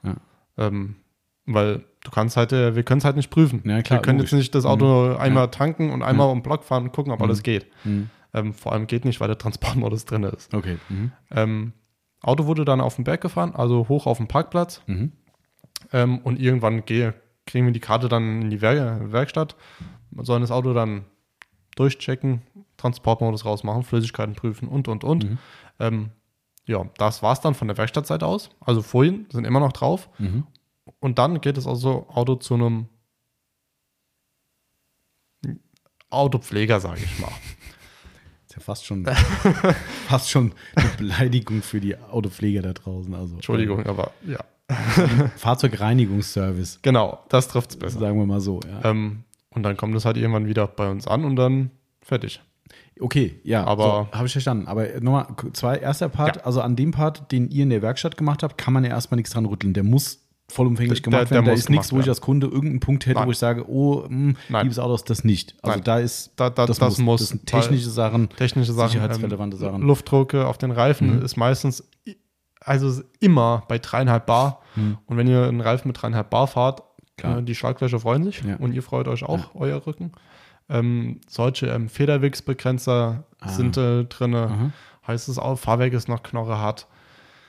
Ja. 0.04 0.16
Ähm, 0.58 0.96
weil 1.46 1.84
du 2.04 2.12
kannst 2.12 2.36
halt, 2.38 2.52
äh, 2.54 2.76
wir 2.76 2.84
können 2.84 3.00
es 3.00 3.06
halt 3.06 3.16
nicht 3.16 3.30
prüfen. 3.30 3.62
Ja, 3.66 3.82
klar, 3.82 4.00
wir 4.00 4.02
können 4.04 4.18
logisch. 4.20 4.32
jetzt 4.32 4.38
nicht 4.40 4.56
das 4.56 4.66
Auto 4.66 5.16
einmal 5.16 5.50
tanken 5.52 5.92
und 5.92 6.04
einmal 6.04 6.28
Ja. 6.28 6.32
um 6.32 6.40
den 6.40 6.44
Block 6.44 6.64
fahren 6.64 6.84
und 6.84 6.92
gucken, 6.94 7.12
ob 7.14 7.20
Mhm. 7.20 7.26
alles 7.26 7.44
geht. 7.44 7.68
Mhm. 7.84 8.10
Ähm, 8.34 8.54
vor 8.54 8.72
allem 8.74 8.88
geht 8.88 9.06
nicht, 9.06 9.20
weil 9.20 9.28
der 9.28 9.38
Transportmodus 9.38 10.06
drin 10.06 10.24
ist. 10.24 10.54
Okay. 10.54 10.78
Mhm. 10.90 11.12
Ähm, 11.32 11.74
Auto 12.22 12.46
wurde 12.46 12.66
dann 12.66 12.80
auf 12.82 12.96
den 12.96 13.04
Berg 13.04 13.22
gefahren, 13.22 13.54
also 13.56 13.88
hoch 13.90 14.06
auf 14.08 14.18
den 14.18 14.28
Parkplatz. 14.28 14.82
Mhm. 14.88 15.12
Ähm, 15.92 16.20
und 16.20 16.40
irgendwann 16.40 16.86
gehe, 16.86 17.14
kriegen 17.46 17.66
wir 17.66 17.74
die 17.74 17.80
Karte 17.80 18.08
dann 18.08 18.44
in 18.44 18.50
die 18.52 18.62
Wer 18.62 19.12
Werkstatt. 19.12 19.56
Man 20.12 20.26
soll 20.26 20.40
das 20.42 20.52
Auto 20.52 20.74
dann 20.74 21.06
durchchecken, 21.76 22.42
Transportmodus 22.78 23.46
rausmachen, 23.46 23.84
Flüssigkeiten 23.84 24.36
prüfen 24.36 24.68
und, 24.68 24.88
und, 24.88 25.04
und. 25.04 25.24
Mhm. 25.24 25.38
Ähm, 25.80 26.10
ja, 26.68 26.86
das 26.98 27.24
war 27.24 27.34
es 27.34 27.40
dann 27.40 27.54
von 27.54 27.68
der 27.68 27.78
Werkstattseite 27.78 28.26
aus. 28.26 28.50
Also 28.60 28.82
Folien 28.82 29.28
sind 29.32 29.46
immer 29.46 29.60
noch 29.60 29.74
drauf. 29.74 30.10
Mhm. 30.20 30.46
Und 31.00 31.18
dann 31.18 31.42
geht 31.42 31.58
das 31.58 31.68
also 31.68 32.08
Auto 32.10 32.36
zu 32.36 32.54
einem 32.56 32.88
Autopfleger, 36.10 36.80
sage 36.80 37.02
ich 37.04 37.20
mal. 37.20 37.32
Ist 38.48 38.56
ja 38.56 38.60
fast 38.60 38.86
schon, 38.86 39.06
fast 40.08 40.30
schon 40.30 40.54
eine 40.76 40.90
Beleidigung 40.98 41.62
für 41.62 41.80
die 41.80 41.98
Autopfleger 41.98 42.62
da 42.62 42.74
draußen. 42.74 43.14
Also, 43.16 43.36
Entschuldigung, 43.36 43.86
aber 43.86 44.12
ja. 44.28 44.40
Fahrzeugreinigungsservice, 45.38 46.80
Genau, 46.82 47.24
das 47.30 47.48
trifft 47.48 47.72
es 47.72 47.78
besser. 47.78 48.00
sagen 48.00 48.18
wir 48.18 48.26
mal 48.26 48.42
so. 48.42 48.60
Ja. 48.68 48.90
Ähm, 48.90 49.24
und 49.54 49.64
dann 49.64 49.78
kommt 49.78 49.96
es 49.96 50.06
halt 50.06 50.18
irgendwann 50.18 50.48
wieder 50.48 50.68
bei 50.68 50.90
uns 50.90 51.08
an 51.08 51.24
und 51.26 51.36
dann 51.36 51.72
fertig. 52.02 52.42
Okay, 53.00 53.40
ja, 53.44 53.64
Aber- 53.66 54.08
so, 54.12 54.18
habe 54.18 54.28
ich 54.28 54.32
verstanden. 54.32 54.68
Aber 54.68 54.88
nochmal, 55.02 55.28
zwei, 55.54 55.78
erster 55.78 56.10
Part, 56.10 56.38
Ja. 56.38 56.42
also 56.44 56.62
an 56.62 56.76
dem 56.76 56.92
Part, 56.92 57.32
den 57.32 57.50
ihr 57.50 57.64
in 57.64 57.70
der 57.70 57.82
Werkstatt 57.82 58.16
gemacht 58.18 58.44
habt, 58.44 58.58
kann 58.58 58.74
man 58.74 58.84
ja 58.84 58.92
erstmal 58.92 59.16
nichts 59.18 59.32
dran 59.32 59.46
rütteln. 59.46 59.74
Der 59.74 59.84
muss 59.84 60.20
vollumfänglich 60.50 61.02
Der- 61.02 61.12
gemacht 61.12 61.22
der- 61.32 61.38
werden. 61.38 61.46
der 61.46 61.54
Da 61.56 61.58
ist 61.60 61.70
nichts, 61.70 61.92
wo 61.94 62.00
ich 62.00 62.08
als 62.10 62.22
Kunde 62.22 62.48
irgendeinen 62.48 62.80
Punkt 62.82 63.06
hätte, 63.06 63.16
Nein. 63.20 63.28
wo 63.28 63.32
ich 63.32 63.38
sage, 63.38 63.68
oh, 63.70 64.06
mh, 64.08 64.34
Nein. 64.50 64.64
liebes 64.64 64.80
Autos, 64.80 65.04
das 65.06 65.24
nicht. 65.24 65.56
Also 65.62 65.78
Nein. 65.78 65.84
da 65.86 66.00
ist, 66.00 66.32
Da, 66.36 66.50
da, 66.50 66.66
das, 66.66 66.98
muss. 67.00 67.22
Das 67.22 67.30
sind 67.30 67.46
technische 67.46 67.90
Sachen. 67.90 68.30
technische 68.30 68.74
Sachen. 68.74 68.92
Sicherheitsrelevante 68.92 69.58
Sachen. 69.58 69.82
Luftdrucke 69.82 70.46
auf 70.48 70.58
den 70.58 70.72
Reifen 70.72 71.18
Mhm. 71.18 71.26
ist 71.26 71.38
meistens, 71.38 71.90
also 72.60 73.02
immer 73.20 73.64
bei 73.68 73.80
dreieinhalb 73.80 74.26
Bar. 74.26 74.62
Mhm. 74.76 74.98
Und 75.08 75.18
wenn 75.18 75.28
ihr 75.28 75.44
einen 75.48 75.62
Reifen 75.62 75.88
mit 75.88 76.02
dreieinhalb 76.02 76.30
Bar 76.30 76.48
fahrt, 76.48 76.84
Klar. 77.18 77.40
äh, 77.40 77.44
die 77.44 77.56
Schlaglöcher 77.56 78.00
freuen 78.00 78.24
sich 78.24 78.42
Ja. 78.44 78.56
und 78.58 78.74
ihr 78.74 78.84
freut 78.84 79.08
euch 79.08 79.24
auch, 79.24 79.56
euer 79.56 79.86
Rücken. 79.86 80.12
Ähm, 80.70 81.20
solche 81.28 81.68
ähm, 81.68 81.90
Federwegsbegrenzer 81.90 83.24
Ah. 83.40 83.50
sind 83.50 83.78
äh, 83.78 84.06
drin. 84.06 84.72
Heißt 85.08 85.30
es 85.30 85.38
auch, 85.40 85.58
Fahrwerk 85.58 85.94
ist 85.94 86.08
noch 86.08 86.22
knorrehart. 86.24 86.88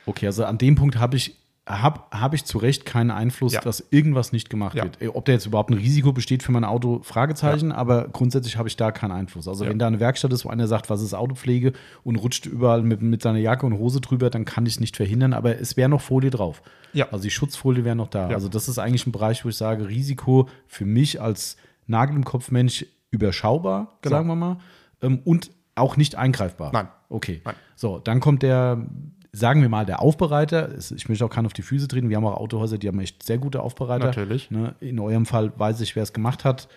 Okay, 0.06 0.26
also 0.26 0.44
an 0.44 0.59
dem 0.59 0.74
Punkt 0.74 0.98
habe 0.98 1.16
ich, 1.16 1.36
hab, 1.64 2.10
hab 2.12 2.34
ich 2.34 2.44
zu 2.44 2.59
Recht 2.59 2.84
keinen 2.84 3.12
Einfluss, 3.12 3.52
Ja. 3.52 3.60
dass 3.60 3.86
irgendwas 3.90 4.32
nicht 4.32 4.51
gemacht 4.51 4.74
Ja. 4.74 4.82
wird. 4.82 5.01
Äh, 5.01 5.09
Ob 5.09 5.24
da 5.26 5.32
jetzt 5.32 5.47
überhaupt 5.47 5.70
ein 5.70 5.76
Risiko 5.78 6.12
besteht 6.12 6.43
für 6.43 6.51
mein 6.51 6.64
Auto, 6.64 7.01
Fragezeichen, 7.05 7.70
aber 7.70 8.09
grundsätzlich 8.09 8.56
habe 8.56 8.68
ich 8.68 8.76
da 8.76 8.90
keinen 8.90 9.12
Einfluss. 9.12 9.47
Also 9.47 9.62
Ja. 9.64 9.70
wenn 9.70 9.78
da 9.78 9.86
eine 9.86 10.01
Werkstatt 10.01 10.32
ist, 10.32 10.44
wo 10.44 10.48
einer 10.48 10.66
sagt, 10.66 10.90
was 10.90 11.01
ist 11.02 11.14
Autopflege 11.14 11.72
und 12.02 12.16
rutscht 12.16 12.47
überall 12.47 12.82
mit, 12.82 13.01
mit 13.01 13.22
seiner 13.22 13.39
Jacke 13.39 13.64
und 13.64 13.74
Hose 13.78 14.01
drüber, 14.01 14.28
dann 14.28 14.44
kann 14.44 14.66
ich 14.66 14.74
es 14.74 14.80
nicht 14.80 14.97
verhindern, 14.97 15.32
aber 15.32 15.56
es 15.60 15.76
wäre 15.76 15.89
noch 15.89 16.01
Folie 16.01 16.30
drauf. 16.30 16.62
Ja. 16.94 17.06
Also 17.12 17.22
die 17.22 17.30
Schutzfolie 17.30 17.84
wäre 17.84 17.94
noch 17.97 18.09
da. 18.09 18.28
Ja. 18.30 18.34
Also 18.34 18.48
das 18.48 18.68
ist 18.68 18.78
eigentlich 18.78 19.06
ein 19.06 19.12
Bereich, 19.12 19.44
wo 19.44 19.48
ich 19.48 19.56
sage, 19.56 19.89
Risiko 19.89 20.48
für 20.66 20.84
mich 20.84 21.20
als 21.22 21.56
Nagel 21.86 22.16
im 22.16 22.24
Kopf 22.24 22.51
Mensch 22.51 22.84
überschaubar, 23.12 23.98
Genau. 24.02 24.16
sagen 24.16 24.26
wir 24.28 24.34
mal, 24.36 24.56
ähm, 25.01 25.20
und 25.24 25.52
auch 25.76 25.97
nicht 25.97 26.16
eingreifbar. 26.16 26.70
Nein. 26.72 26.89
Okay. 27.09 27.40
Nein. 27.44 27.55
So, 27.76 27.98
dann 27.98 28.18
kommt 28.20 28.43
der, 28.43 28.84
sagen 29.32 29.62
wir 29.62 29.68
mal, 29.68 29.86
der 29.86 30.02
Aufbereiter. 30.02 30.70
Ich 30.94 31.09
möchte 31.09 31.24
auch 31.24 31.30
keinen 31.30 31.46
auf 31.46 31.54
die 31.54 31.62
Füße 31.62 31.88
treten. 31.88 32.10
Wir 32.10 32.18
haben 32.18 32.26
auch 32.26 32.36
Autohäuser, 32.36 32.78
die 32.78 32.88
haben 32.88 33.00
echt 33.00 33.22
sehr 33.22 33.38
gute 33.38 33.62
Aufbereiter. 33.62 34.06
Natürlich. 34.06 34.50
Ne? 34.50 34.74
In 34.80 35.00
eurem 35.00 35.26
Fall 35.26 35.52
weiß 35.56 35.80
ich, 35.80 35.96
wer 35.96 36.02
es 36.02 36.12
gemacht 36.12 36.44
hat. 36.44 36.68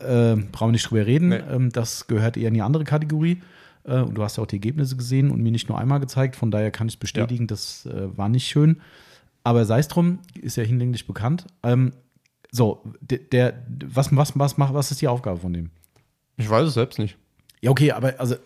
Ähm, 0.00 0.48
brauchen 0.52 0.68
wir 0.68 0.72
nicht 0.72 0.90
drüber 0.90 1.06
reden. 1.06 1.30
Nee. 1.30 1.36
Ähm, 1.36 1.72
das 1.72 2.06
gehört 2.06 2.36
eher 2.36 2.48
in 2.48 2.54
die 2.54 2.62
andere 2.62 2.84
Kategorie. 2.84 3.40
Äh, 3.84 4.00
und 4.00 4.14
du 4.14 4.22
hast 4.22 4.36
ja 4.36 4.42
auch 4.42 4.46
die 4.46 4.56
Ergebnisse 4.56 4.96
gesehen 4.96 5.30
und 5.30 5.42
mir 5.42 5.52
nicht 5.52 5.68
nur 5.68 5.78
einmal 5.78 6.00
gezeigt. 6.00 6.36
Von 6.36 6.50
daher 6.50 6.70
kann 6.70 6.88
ich 6.88 6.98
bestätigen, 6.98 7.46
das 7.46 7.86
äh, 7.86 8.16
war 8.16 8.28
nicht 8.28 8.46
schön. 8.46 8.80
Aber 9.42 9.64
sei 9.64 9.78
es 9.78 9.88
drum, 9.88 10.18
ist 10.34 10.56
ja 10.56 10.64
hinlänglich 10.64 11.06
bekannt. 11.06 11.46
Ähm, 11.62 11.92
so, 12.50 12.82
der, 13.00 13.18
der 13.18 13.54
was, 13.86 14.14
was, 14.14 14.38
was, 14.38 14.58
macht, 14.58 14.74
was 14.74 14.90
ist 14.90 15.00
die 15.00 15.08
Aufgabe 15.08 15.38
von 15.38 15.52
dem? 15.52 15.70
Ich 16.36 16.50
weiß 16.50 16.68
es 16.68 16.74
selbst 16.74 16.98
nicht. 16.98 17.16
Ja, 17.66 17.72
okay, 17.72 17.90
aber 17.90 18.14
also, 18.18 18.36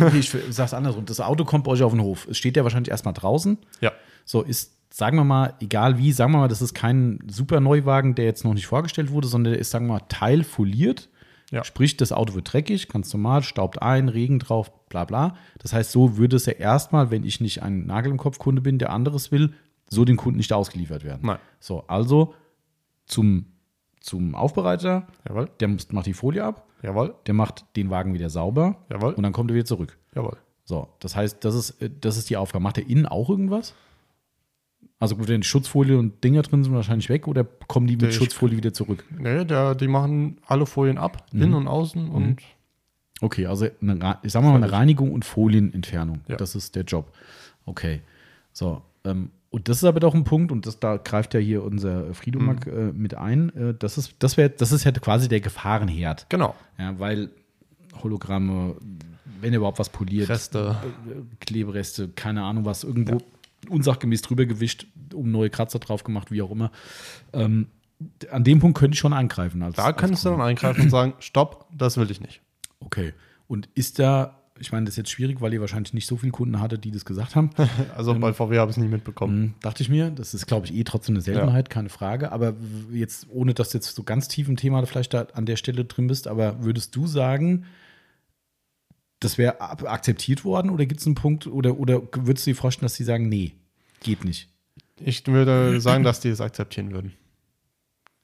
okay, 0.00 0.20
ich 0.20 0.32
sag's 0.50 0.74
andersrum. 0.74 1.04
Das 1.04 1.20
Auto 1.20 1.44
kommt 1.44 1.64
bei 1.64 1.72
euch 1.72 1.82
auf 1.82 1.90
den 1.90 2.02
Hof. 2.02 2.28
Es 2.30 2.38
steht 2.38 2.56
ja 2.56 2.62
wahrscheinlich 2.62 2.92
erstmal 2.92 3.14
draußen. 3.14 3.58
Ja. 3.80 3.90
So 4.24 4.42
ist, 4.42 4.76
sagen 4.94 5.16
wir 5.16 5.24
mal, 5.24 5.54
egal 5.58 5.98
wie, 5.98 6.12
sagen 6.12 6.30
wir 6.30 6.38
mal, 6.38 6.46
das 6.46 6.62
ist 6.62 6.72
kein 6.72 7.18
super 7.28 7.58
Neuwagen, 7.58 8.14
der 8.14 8.26
jetzt 8.26 8.44
noch 8.44 8.54
nicht 8.54 8.68
vorgestellt 8.68 9.10
wurde, 9.10 9.26
sondern 9.26 9.54
der 9.54 9.60
ist, 9.60 9.72
sagen 9.72 9.88
wir 9.88 9.94
mal, 9.94 10.04
teilfoliert. 10.08 11.08
Ja. 11.50 11.64
Sprich, 11.64 11.96
das 11.96 12.12
Auto 12.12 12.34
wird 12.34 12.52
dreckig, 12.52 12.86
ganz 12.86 13.12
normal, 13.12 13.42
staubt 13.42 13.82
ein, 13.82 14.08
Regen 14.08 14.38
drauf, 14.38 14.70
bla 14.88 15.04
bla. 15.04 15.34
Das 15.58 15.72
heißt, 15.72 15.90
so 15.90 16.16
würde 16.16 16.36
es 16.36 16.46
ja 16.46 16.52
erstmal, 16.52 17.10
wenn 17.10 17.24
ich 17.24 17.40
nicht 17.40 17.64
ein 17.64 17.86
Nagel 17.86 18.12
im 18.12 18.18
Kopf 18.18 18.38
Kunde 18.38 18.62
bin, 18.62 18.78
der 18.78 18.92
anderes 18.92 19.32
will, 19.32 19.52
so 19.88 20.04
dem 20.04 20.16
Kunden 20.16 20.36
nicht 20.36 20.52
ausgeliefert 20.52 21.02
werden. 21.02 21.22
Nein. 21.26 21.38
So, 21.58 21.82
also 21.88 22.34
zum, 23.04 23.46
zum 24.00 24.34
Aufbereiter, 24.34 25.06
Jawohl. 25.28 25.48
der 25.60 25.68
macht 25.68 26.06
die 26.06 26.14
Folie 26.14 26.44
ab, 26.44 26.66
Jawohl. 26.82 27.14
der 27.26 27.34
macht 27.34 27.64
den 27.76 27.90
Wagen 27.90 28.14
wieder 28.14 28.30
sauber 28.30 28.76
Jawohl. 28.90 29.12
und 29.14 29.22
dann 29.22 29.32
kommt 29.32 29.50
er 29.50 29.54
wieder 29.54 29.66
zurück. 29.66 29.98
Jawohl. 30.14 30.36
So, 30.64 30.88
das 31.00 31.16
heißt, 31.16 31.44
das 31.44 31.54
ist, 31.54 31.82
äh, 31.82 31.90
das 32.00 32.16
ist 32.16 32.30
die 32.30 32.36
Aufgabe. 32.36 32.62
Macht 32.62 32.78
er 32.78 32.88
innen 32.88 33.06
auch 33.06 33.28
irgendwas? 33.28 33.74
Also 34.98 35.16
gut, 35.16 35.28
wenn 35.28 35.42
Schutzfolie 35.42 35.98
und 35.98 36.22
Dinger 36.24 36.42
drin 36.42 36.62
sind, 36.62 36.74
wahrscheinlich 36.74 37.08
weg 37.08 37.26
oder 37.26 37.42
kommen 37.44 37.86
die 37.86 37.94
mit 37.94 38.02
Der- 38.02 38.12
Schutzfolie 38.12 38.56
wieder 38.56 38.72
zurück? 38.72 39.04
Nee, 39.18 39.44
der, 39.44 39.74
die 39.74 39.88
machen 39.88 40.38
alle 40.46 40.66
Folien 40.66 40.98
ab, 40.98 41.26
Mhm. 41.32 41.42
innen 41.42 41.54
und 41.54 41.68
außen 41.68 42.08
und 42.08 42.40
Okay, 43.22 43.46
also 43.46 43.66
eine, 43.82 44.18
ich 44.22 44.32
sag 44.32 44.42
mal 44.42 44.54
eine. 44.54 44.72
Reinigung 44.72 45.12
und 45.12 45.26
Folienentfernung. 45.26 46.20
Ja. 46.28 46.36
Das 46.36 46.54
ist 46.54 46.74
der 46.74 46.84
Job. 46.84 47.12
Okay. 47.66 48.00
So, 48.52 48.80
ähm, 49.04 49.30
und 49.50 49.68
das 49.68 49.78
ist 49.78 49.84
aber 49.84 50.00
doch 50.00 50.14
ein 50.14 50.24
Punkt, 50.24 50.50
und 50.52 50.66
das, 50.66 50.78
da 50.80 50.96
greift 50.96 51.34
ja 51.34 51.40
hier 51.40 51.62
unser 51.64 52.14
Friedomack 52.14 52.66
Mhm. 52.66 52.72
äh, 52.72 52.92
mit 52.92 53.14
ein. 53.14 53.54
Äh, 53.56 53.74
das, 53.78 53.98
ist, 53.98 54.14
das, 54.20 54.36
wär, 54.36 54.48
das 54.48 54.72
ist 54.72 54.84
ja 54.84 54.92
quasi 54.92 55.28
der 55.28 55.40
Gefahrenherd. 55.40 56.26
genau. 56.28 56.54
Ja, 56.78 56.98
weil 56.98 57.30
Hologramme, 58.02 58.76
wenn 59.40 59.52
er 59.52 59.58
überhaupt 59.58 59.78
was 59.78 59.88
poliert, 59.88 60.28
Reste. 60.28 60.76
äh, 61.08 61.44
Klebereste, 61.44 62.08
keine 62.08 62.42
Ahnung 62.44 62.64
was, 62.64 62.84
irgendwo 62.84 63.18
unsachgemäß 63.68 64.22
drüber 64.22 64.46
gewischt, 64.46 64.86
um 65.12 65.30
neue 65.30 65.50
Kratzer 65.50 65.78
drauf 65.80 66.04
gemacht, 66.04 66.30
wie 66.30 66.40
auch 66.42 66.50
immer. 66.50 66.70
Ähm, 67.32 67.66
an 68.30 68.44
dem 68.44 68.60
Punkt 68.60 68.78
könnte 68.78 68.94
ich 68.94 68.98
schon 69.00 69.12
eingreifen. 69.12 69.62
Als, 69.62 69.76
Da 69.76 69.84
als 69.86 69.96
kannst 69.98 70.24
du 70.24 70.30
Kunde. 70.30 70.42
dann 70.42 70.48
eingreifen 70.50 70.82
und 70.84 70.90
sagen, 70.90 71.12
stopp, 71.18 71.66
das 71.76 71.98
will 71.98 72.10
ich 72.10 72.20
nicht. 72.22 72.40
Okay. 72.80 73.12
Und 73.48 73.68
ist 73.74 73.98
da, 73.98 74.39
ich 74.60 74.72
meine, 74.72 74.84
das 74.84 74.92
ist 74.92 74.98
jetzt 74.98 75.10
schwierig, 75.10 75.40
weil 75.40 75.52
ihr 75.54 75.60
wahrscheinlich 75.60 75.94
nicht 75.94 76.06
so 76.06 76.16
viele 76.16 76.32
Kunden 76.32 76.60
hattet, 76.60 76.84
die 76.84 76.90
das 76.90 77.04
gesagt 77.04 77.34
haben. 77.34 77.50
Also 77.96 78.14
bei 78.14 78.32
VW 78.32 78.58
habe 78.58 78.70
ich 78.70 78.76
es 78.76 78.82
nie 78.82 78.88
mitbekommen. 78.88 79.42
Hm, 79.42 79.54
dachte 79.60 79.82
ich 79.82 79.88
mir. 79.88 80.10
Das 80.10 80.34
ist, 80.34 80.46
glaube 80.46 80.66
ich, 80.66 80.74
eh 80.74 80.84
trotzdem 80.84 81.14
eine 81.14 81.22
Seltenheit, 81.22 81.70
keine 81.70 81.88
Frage. 81.88 82.32
Aber 82.32 82.54
jetzt, 82.92 83.26
ohne 83.30 83.54
dass 83.54 83.70
du 83.70 83.78
jetzt 83.78 83.94
so 83.94 84.02
ganz 84.02 84.28
tief 84.28 84.48
im 84.48 84.56
Thema 84.56 84.84
vielleicht 84.86 85.14
da 85.14 85.26
an 85.32 85.46
der 85.46 85.56
Stelle 85.56 85.84
drin 85.84 86.06
bist, 86.06 86.28
aber 86.28 86.62
würdest 86.62 86.94
du 86.94 87.06
sagen, 87.06 87.64
das 89.18 89.38
wäre 89.38 89.60
akzeptiert 89.60 90.44
worden 90.44 90.70
oder 90.70 90.86
gibt 90.86 91.00
es 91.00 91.06
einen 91.06 91.14
Punkt 91.14 91.46
oder, 91.46 91.78
oder 91.78 92.02
würdest 92.14 92.46
du 92.46 92.50
dir 92.50 92.56
vorstellen, 92.56 92.86
dass 92.86 92.94
sie 92.94 93.04
sagen, 93.04 93.28
nee, 93.28 93.52
geht 94.00 94.24
nicht? 94.24 94.48
Ich 95.02 95.26
würde 95.26 95.80
sagen, 95.80 96.04
dass 96.04 96.20
die 96.20 96.28
es 96.28 96.40
akzeptieren 96.40 96.92
würden. 96.92 97.12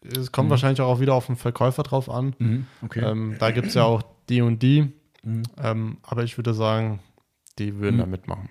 Es 0.02 0.32
kommt 0.32 0.50
wahrscheinlich 0.50 0.80
auch 0.80 1.00
wieder 1.00 1.14
auf 1.14 1.26
den 1.26 1.36
Verkäufer 1.36 1.82
drauf 1.82 2.08
an. 2.08 2.34
Okay. 2.82 3.00
Ähm, 3.00 3.36
da 3.38 3.50
gibt 3.50 3.68
es 3.68 3.74
ja 3.74 3.84
auch 3.84 4.02
die 4.28 4.40
und 4.42 4.62
die. 4.62 4.92
Mhm. 5.26 5.42
Ähm, 5.62 5.96
aber 6.02 6.22
ich 6.24 6.38
würde 6.38 6.54
sagen, 6.54 7.00
die 7.58 7.78
würden 7.80 7.98
da 7.98 8.06
mitmachen. 8.06 8.48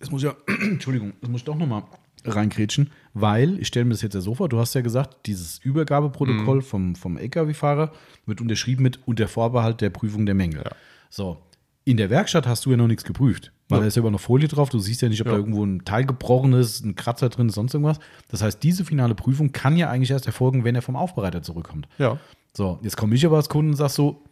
Das 0.00 0.10
muss 0.10 0.22
ja, 0.22 0.34
Entschuldigung, 0.60 1.12
das 1.20 1.30
muss 1.30 1.40
ich 1.40 1.44
doch 1.44 1.54
nochmal 1.56 1.84
reingrätschen, 2.24 2.90
weil 3.14 3.58
ich 3.60 3.68
stelle 3.68 3.84
mir 3.84 3.92
das 3.92 4.02
jetzt 4.02 4.14
ja 4.14 4.20
so 4.20 4.34
vor, 4.34 4.48
du 4.48 4.58
hast 4.58 4.74
ja 4.74 4.80
gesagt, 4.80 5.26
dieses 5.26 5.58
Übergabeprotokoll 5.58 6.62
vom, 6.62 6.96
vom 6.96 7.16
LKW-Fahrer 7.16 7.92
wird 8.26 8.40
unterschrieben 8.40 8.82
mit 8.82 9.06
unter 9.06 9.28
Vorbehalt 9.28 9.80
der 9.80 9.90
Prüfung 9.90 10.26
der 10.26 10.34
Mängel. 10.34 10.62
Ja. 10.64 10.72
So, 11.10 11.38
in 11.84 11.96
der 11.96 12.10
Werkstatt 12.10 12.46
hast 12.46 12.66
du 12.66 12.70
ja 12.72 12.76
noch 12.76 12.88
nichts 12.88 13.04
geprüft, 13.04 13.52
weil 13.68 13.78
Ja. 13.78 13.82
da 13.82 13.86
ist 13.88 13.96
ja 13.96 14.02
immer 14.02 14.10
noch 14.10 14.20
Folie 14.20 14.48
drauf, 14.48 14.68
du 14.68 14.78
siehst 14.80 15.00
ja 15.00 15.08
nicht, 15.08 15.20
ob 15.20 15.28
Ja. 15.28 15.32
da 15.34 15.38
irgendwo 15.38 15.64
ein 15.64 15.84
Teil 15.84 16.04
gebrochen 16.04 16.52
ist, 16.54 16.84
ein 16.84 16.96
Kratzer 16.96 17.28
drin 17.28 17.48
ist, 17.48 17.54
sonst 17.54 17.72
irgendwas. 17.72 18.00
Das 18.28 18.42
heißt, 18.42 18.62
diese 18.62 18.84
finale 18.84 19.14
Prüfung 19.14 19.52
kann 19.52 19.76
ja 19.76 19.88
eigentlich 19.88 20.10
erst 20.10 20.26
erfolgen, 20.26 20.64
wenn 20.64 20.74
er 20.74 20.82
vom 20.82 20.96
Aufbereiter 20.96 21.42
zurückkommt. 21.42 21.88
Ja. 21.98 22.18
So, 22.52 22.80
jetzt 22.82 22.96
komme 22.96 23.14
ich 23.14 23.24
aber 23.24 23.36
als 23.36 23.48
Kunde 23.48 23.70
und 23.70 23.76
sage 23.76 23.92
so, 23.92 24.24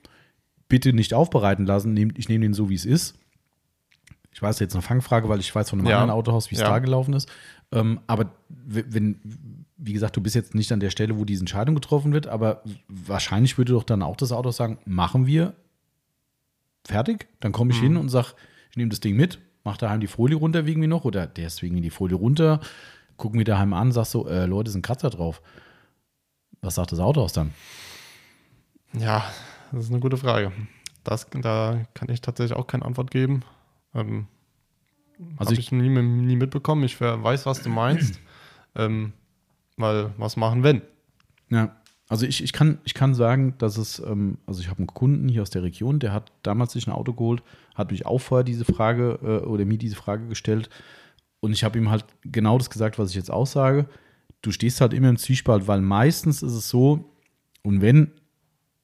bitte 0.68 0.92
nicht 0.92 1.14
aufbereiten 1.14 1.66
lassen, 1.66 1.96
ich 2.16 2.28
nehme 2.28 2.42
den 2.44 2.54
so, 2.54 2.68
wie 2.70 2.74
es 2.74 2.84
ist. 2.84 3.18
Ich 4.32 4.42
weiß 4.42 4.58
jetzt 4.58 4.74
eine 4.74 4.82
Fangfrage, 4.82 5.28
weil 5.28 5.40
ich 5.40 5.54
weiß 5.54 5.70
von 5.70 5.78
einem 5.78 5.88
Ja. 5.88 5.94
anderen 6.02 6.10
Autohaus, 6.18 6.50
wie 6.50 6.56
es 6.56 6.60
Ja. 6.60 6.68
da 6.68 6.78
gelaufen 6.78 7.14
ist. 7.14 7.28
Ähm, 7.72 8.00
aber 8.06 8.32
wenn, 8.48 9.18
wie 9.78 9.92
gesagt, 9.92 10.16
du 10.16 10.20
bist 10.20 10.34
jetzt 10.34 10.54
nicht 10.54 10.70
an 10.72 10.80
der 10.80 10.90
Stelle, 10.90 11.18
wo 11.18 11.24
diese 11.24 11.40
Entscheidung 11.40 11.74
getroffen 11.74 12.12
wird, 12.12 12.26
aber 12.26 12.62
wahrscheinlich 12.88 13.56
würde 13.58 13.72
doch 13.72 13.82
dann 13.84 14.02
auch 14.02 14.16
das 14.16 14.32
Auto 14.32 14.50
sagen, 14.50 14.78
machen 14.84 15.26
wir 15.26 15.54
fertig, 16.86 17.26
dann 17.40 17.52
komme 17.52 17.72
ich 17.72 17.78
Mhm. 17.78 17.84
hin 17.84 17.96
und 17.96 18.08
sage, 18.10 18.28
ich 18.70 18.76
nehme 18.76 18.90
das 18.90 19.00
Ding 19.00 19.16
mit, 19.16 19.38
mache 19.64 19.78
daheim 19.78 20.00
die 20.00 20.06
Folie 20.06 20.36
runter 20.36 20.66
wegen 20.66 20.80
mir 20.80 20.88
noch 20.88 21.04
oder 21.04 21.26
deswegen 21.26 21.80
die 21.82 21.90
Folie 21.90 22.16
runter, 22.16 22.60
gucke 23.16 23.36
mir 23.36 23.44
daheim 23.44 23.72
an, 23.72 23.90
sag 23.92 24.04
so, 24.06 24.28
äh, 24.28 24.44
Leute, 24.46 24.68
ist 24.70 24.76
ein 24.76 24.82
Kratzer 24.82 25.10
drauf. 25.10 25.40
Was 26.60 26.74
sagt 26.76 26.92
das 26.92 26.98
Autohaus 27.00 27.32
dann? 27.32 27.52
Ja, 28.92 29.24
das 29.72 29.84
ist 29.84 29.90
eine 29.90 30.00
gute 30.00 30.16
Frage. 30.16 30.52
das, 31.04 31.28
da 31.30 31.84
kann 31.94 32.08
ich 32.08 32.20
tatsächlich 32.20 32.56
auch 32.56 32.66
keine 32.66 32.84
Antwort 32.84 33.10
geben. 33.10 33.42
Ähm, 33.94 34.26
Also 35.38 35.50
also 35.50 35.52
ich- 35.52 35.58
ich 35.60 35.72
nie, 35.72 35.88
nie 35.88 36.36
mitbekommen. 36.36 36.84
Ich 36.84 37.00
weiß, 37.00 37.46
was 37.46 37.62
du 37.62 37.68
meinst. 37.70 38.20
ähm, 38.74 39.12
weil 39.76 40.12
was 40.18 40.36
machen, 40.36 40.62
wenn? 40.62 40.82
Ja, 41.48 41.76
also 42.08 42.26
ich, 42.26 42.42
ich, 42.42 42.52
kann, 42.52 42.78
ich 42.84 42.94
kann 42.94 43.14
sagen, 43.14 43.54
dass 43.58 43.76
es, 43.78 43.98
ähm, 44.00 44.38
also 44.46 44.60
ich 44.60 44.68
habe 44.68 44.78
einen 44.78 44.86
Kunden 44.88 45.28
hier 45.28 45.42
aus 45.42 45.50
der 45.50 45.62
Region, 45.62 45.98
der 46.00 46.12
hat 46.12 46.32
damals 46.42 46.72
sich 46.72 46.86
ein 46.86 46.92
Auto 46.92 47.12
geholt, 47.14 47.42
hat 47.74 47.90
mich 47.90 48.04
auch 48.06 48.18
vorher 48.18 48.44
diese 48.44 48.64
Frage 48.64 49.18
äh, 49.22 49.46
oder 49.46 49.64
mir 49.64 49.78
diese 49.78 49.96
Frage 49.96 50.26
gestellt 50.28 50.68
und 51.40 51.52
ich 51.52 51.62
habe 51.64 51.78
ihm 51.78 51.90
halt 51.90 52.04
genau 52.22 52.58
das 52.58 52.70
gesagt, 52.70 52.98
was 52.98 53.10
ich 53.10 53.16
jetzt 53.16 53.30
auch 53.30 53.46
sage. 53.46 53.88
Du 54.42 54.50
stehst 54.50 54.80
halt 54.80 54.92
immer 54.92 55.08
im 55.08 55.16
Zwiespalt, 55.16 55.66
weil 55.68 55.80
meistens 55.80 56.42
ist 56.42 56.52
es 56.52 56.68
so, 56.68 57.10
und 57.62 57.80
wenn 57.80 58.12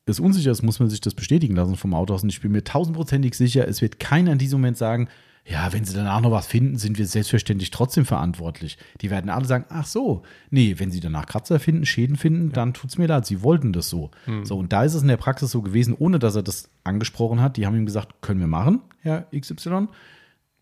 es 0.06 0.20
unsicher 0.20 0.50
ist, 0.50 0.62
muss 0.62 0.80
man 0.80 0.90
sich 0.90 1.00
das 1.00 1.14
bestätigen 1.14 1.54
lassen 1.54 1.76
vom 1.76 1.94
Autohaus. 1.94 2.22
Und 2.22 2.30
ich 2.30 2.40
bin 2.40 2.52
mir 2.52 2.64
tausendprozentig 2.64 3.34
sicher, 3.34 3.68
es 3.68 3.82
wird 3.82 4.00
keiner 4.00 4.32
in 4.32 4.38
diesem 4.38 4.60
Moment 4.60 4.76
sagen, 4.76 5.08
ja, 5.44 5.72
wenn 5.72 5.84
sie 5.84 5.94
danach 5.94 6.20
noch 6.20 6.30
was 6.30 6.46
finden, 6.46 6.76
sind 6.78 6.98
wir 6.98 7.06
selbstverständlich 7.06 7.70
trotzdem 7.70 8.04
verantwortlich. 8.04 8.78
Die 9.00 9.10
werden 9.10 9.28
alle 9.28 9.44
sagen, 9.44 9.64
ach 9.70 9.86
so, 9.86 10.22
nee, 10.50 10.76
wenn 10.78 10.92
sie 10.92 11.00
danach 11.00 11.26
Kratzer 11.26 11.58
finden, 11.58 11.84
Schäden 11.84 12.14
finden, 12.14 12.52
dann 12.52 12.74
tut's 12.74 12.96
mir 12.96 13.08
leid, 13.08 13.26
sie 13.26 13.42
wollten 13.42 13.72
das 13.72 13.88
so. 13.88 14.12
So, 14.44 14.56
und 14.56 14.72
da 14.72 14.84
ist 14.84 14.94
es 14.94 15.02
in 15.02 15.08
der 15.08 15.16
Praxis 15.16 15.50
so 15.50 15.60
gewesen, 15.60 15.96
ohne 15.98 16.20
dass 16.20 16.36
er 16.36 16.44
das 16.44 16.70
angesprochen 16.84 17.40
hat. 17.40 17.56
Die 17.56 17.66
haben 17.66 17.76
ihm 17.76 17.86
gesagt, 17.86 18.22
können 18.22 18.38
wir 18.38 18.46
machen, 18.46 18.82
Herr 19.00 19.26
XY. 19.36 19.88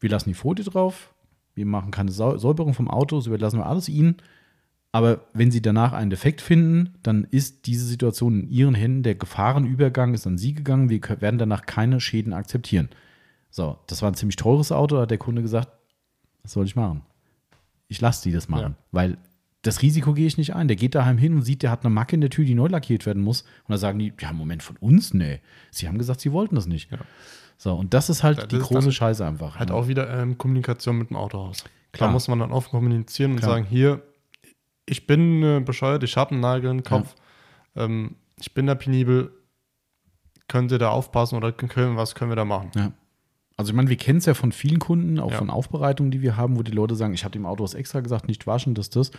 Wir 0.01 0.09
lassen 0.09 0.31
die 0.31 0.35
Folie 0.35 0.65
drauf, 0.65 1.13
wir 1.55 1.67
machen 1.67 1.91
keine 1.91 2.11
Säuberung 2.11 2.73
vom 2.73 2.89
Auto, 2.89 3.21
so 3.21 3.29
überlassen 3.29 3.59
wir 3.59 3.67
alles 3.67 3.91
Ihnen. 3.91 4.17
Aber 4.93 5.27
wenn 5.33 5.51
Sie 5.53 5.63
danach 5.63 5.93
einen 5.93 6.11
Defekt 6.11 6.41
finden, 6.41 6.95
dann 7.03 7.25
ist 7.31 7.67
diese 7.67 7.87
Situation 7.87 8.41
in 8.41 8.49
Ihren 8.49 8.75
Händen. 8.75 9.03
Der 9.05 9.15
Gefahrenübergang 9.15 10.15
ist 10.15 10.27
an 10.27 10.37
Sie 10.37 10.53
gegangen. 10.53 10.89
Wir 10.89 11.01
werden 11.21 11.39
danach 11.39 11.67
keine 11.67 12.01
Schäden 12.01 12.33
akzeptieren. 12.33 12.89
So, 13.51 13.79
das 13.87 14.03
war 14.03 14.11
ein 14.11 14.15
ziemlich 14.15 14.37
teures 14.37 14.73
Auto. 14.73 14.97
Da 14.97 15.03
hat 15.03 15.11
der 15.11 15.19
Kunde 15.19 15.43
gesagt, 15.43 15.69
was 16.43 16.53
soll 16.53 16.65
ich 16.65 16.75
machen? 16.77 17.03
Ich 17.89 18.01
lasse 18.01 18.23
die 18.23 18.33
das 18.33 18.49
machen, 18.49 18.73
Ja. 18.73 18.85
weil 18.93 19.19
das 19.63 19.83
Risiko 19.83 20.15
gehe 20.15 20.27
ich 20.27 20.39
nicht 20.39 20.55
ein. 20.55 20.69
Der 20.69 20.77
geht 20.77 20.95
daheim 20.95 21.19
hin 21.19 21.35
und 21.35 21.43
sieht, 21.43 21.63
der 21.63 21.71
hat 21.71 21.85
eine 21.85 21.93
Macke 21.93 22.15
in 22.15 22.21
der 22.21 22.31
Tür, 22.31 22.45
die 22.45 22.55
neu 22.55 22.67
lackiert 22.69 23.05
werden 23.07 23.23
muss. 23.23 23.43
Und 23.43 23.73
da 23.73 23.77
sagen 23.79 23.99
die, 23.99 24.13
ja, 24.21 24.33
Moment, 24.33 24.63
von 24.63 24.77
uns? 24.77 25.13
Nee. 25.13 25.41
Sie 25.71 25.87
haben 25.87 25.99
gesagt, 25.99 26.21
sie 26.21 26.33
wollten 26.33 26.55
das 26.55 26.67
nicht. 26.67 26.91
Ja. 26.91 26.99
So, 27.59 27.75
und 27.75 27.93
das 27.93 28.09
ist 28.09 28.23
halt 28.23 28.39
Das 28.39 28.49
die 28.49 28.57
ist 28.57 28.63
große 28.65 28.91
Scheiße 28.91 29.25
einfach. 29.25 29.59
Halt 29.59 29.69
ja. 29.71 29.77
auch 29.77 29.87
wieder 29.87 30.09
ähm, 30.19 30.39
Kommunikation 30.39 30.97
mit 30.99 31.11
dem 31.11 31.17
Autohaus. 31.17 31.65
Klar. 31.93 32.09
Da 32.09 32.13
muss 32.13 32.27
man 32.29 32.39
dann 32.39 32.53
offen 32.53 32.71
kommunizieren 32.71 33.33
und 33.33 33.39
Klar. 33.39 33.51
sagen, 33.53 33.67
hier, 33.67 34.03
ich 34.91 35.07
bin 35.07 35.43
äh, 35.43 35.61
bescheuert, 35.65 36.03
ich 36.03 36.17
habe 36.17 36.33
einen 36.33 36.41
Nagel 36.41 36.71
im 36.71 36.83
Kopf, 36.83 37.15
ähm, 37.77 38.17
ich 38.41 38.53
bin 38.55 38.67
da 38.67 38.75
penibel, 38.75 39.33
könnt 40.49 40.73
ihr 40.73 40.79
da 40.79 40.91
aufpassen 40.91 41.37
oder 41.37 41.53
können, 41.53 41.97
was 41.97 42.15
können 42.15 42.31
wir 42.31 42.37
da 42.37 42.45
machen? 42.45 42.71
Ja. 42.75 42.93
Also 43.57 43.71
ich 43.73 43.77
meine, 43.77 43.91
wir 43.91 43.97
kennen 43.97 44.19
es 44.19 44.27
ja 44.27 44.35
von 44.35 44.53
vielen 44.53 44.79
Kunden, 44.79 45.21
auch 45.21 45.31
Ja. 45.33 45.37
von 45.39 45.51
Aufbereitungen, 45.51 46.11
die 46.11 46.23
wir 46.23 46.37
haben, 46.37 46.57
wo 46.57 46.63
die 46.63 46.73
Leute 46.73 46.95
sagen, 46.95 47.13
ich 47.15 47.25
habe 47.25 47.33
dem 47.33 47.45
Auto 47.47 47.63
was 47.63 47.75
extra 47.75 48.01
gesagt, 48.01 48.27
nicht 48.27 48.47
waschen, 48.47 48.75
das, 48.75 48.89
das. 48.91 49.11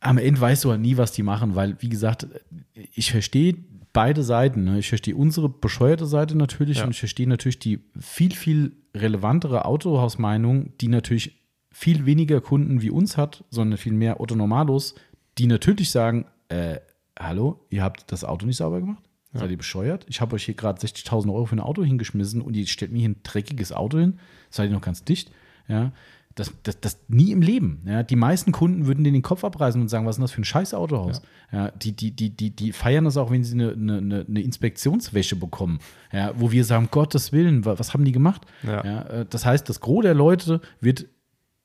Am 0.00 0.16
Ende 0.18 0.40
weißt 0.40 0.64
du 0.64 0.70
halt 0.70 0.80
nie, 0.80 0.96
was 0.96 1.12
die 1.12 1.22
machen, 1.22 1.54
weil, 1.54 1.76
wie 1.80 1.88
gesagt, 1.88 2.26
ich 2.74 3.10
verstehe 3.10 3.56
beide 3.92 4.22
Seiten. 4.22 4.64
Ne? 4.64 4.78
Ich 4.78 4.88
verstehe 4.88 5.14
unsere 5.16 5.48
bescheuerte 5.48 6.06
Seite 6.06 6.36
natürlich 6.36 6.78
Ja. 6.78 6.84
und 6.84 6.90
ich 6.90 6.98
verstehe 7.00 7.28
natürlich 7.28 7.58
die 7.58 7.80
viel, 7.98 8.32
viel 8.34 8.72
relevantere 8.94 9.64
Autohausmeinung, 9.64 10.76
die 10.78 10.88
natürlich 10.88 11.37
viel 11.78 12.06
weniger 12.06 12.40
Kunden 12.40 12.82
wie 12.82 12.90
uns 12.90 13.16
hat, 13.16 13.44
sondern 13.50 13.78
viel 13.78 13.92
mehr 13.92 14.20
Otto 14.20 14.34
Normalos, 14.34 14.94
die 15.38 15.46
natürlich 15.46 15.90
sagen, 15.92 16.26
äh, 16.48 16.78
hallo, 17.18 17.60
ihr 17.70 17.82
habt 17.84 18.10
das 18.10 18.24
Auto 18.24 18.46
nicht 18.46 18.56
sauber 18.56 18.80
gemacht? 18.80 19.04
Seid 19.32 19.50
ihr 19.50 19.56
bescheuert? 19.58 20.04
Ich 20.08 20.20
habe 20.20 20.34
euch 20.34 20.44
hier 20.44 20.54
gerade 20.54 20.80
60.000 20.80 21.32
Euro 21.32 21.44
für 21.44 21.54
ein 21.54 21.60
Auto 21.60 21.84
hingeschmissen 21.84 22.40
und 22.40 22.56
ihr 22.56 22.66
stellt 22.66 22.90
mir 22.90 22.98
hier 23.00 23.10
ein 23.10 23.20
dreckiges 23.22 23.72
Auto 23.72 23.98
hin. 23.98 24.18
Seid 24.50 24.70
ihr 24.70 24.74
noch 24.74 24.80
ganz 24.80 25.04
dicht? 25.04 25.30
Ja, 25.68 25.92
das, 26.34 26.52
das, 26.64 26.80
das 26.80 26.98
nie 27.08 27.30
im 27.30 27.42
Leben. 27.42 27.82
Ja, 27.86 28.02
die 28.02 28.16
meisten 28.16 28.50
Kunden 28.52 28.86
würden 28.86 29.04
denen 29.04 29.14
den 29.14 29.22
Kopf 29.22 29.44
abreißen 29.44 29.80
und 29.80 29.88
sagen, 29.88 30.06
was 30.06 30.14
ist 30.14 30.18
denn 30.18 30.22
das 30.24 30.32
für 30.32 30.40
ein 30.40 30.44
scheiß 30.44 30.72
Autohaus? 30.74 31.20
Ja. 31.52 31.70
die, 31.72 31.92
die, 31.92 32.10
die, 32.10 32.30
die, 32.30 32.50
die 32.50 32.72
feiern 32.72 33.04
das 33.04 33.16
auch, 33.16 33.30
wenn 33.30 33.44
sie 33.44 33.54
eine, 33.54 33.72
eine, 33.72 34.24
eine 34.28 34.40
Inspektionswäsche 34.40 35.36
bekommen. 35.36 35.78
Ja, 36.12 36.32
wo 36.34 36.50
wir 36.50 36.64
sagen, 36.64 36.88
Gottes 36.90 37.30
Willen, 37.32 37.64
wa- 37.64 37.78
was 37.78 37.92
haben 37.94 38.04
die 38.04 38.12
gemacht? 38.12 38.42
Ja. 38.64 39.02
äh, 39.02 39.26
das 39.28 39.44
heißt, 39.46 39.68
das 39.68 39.80
Gros 39.80 40.02
der 40.02 40.14
Leute 40.14 40.60
wird 40.80 41.06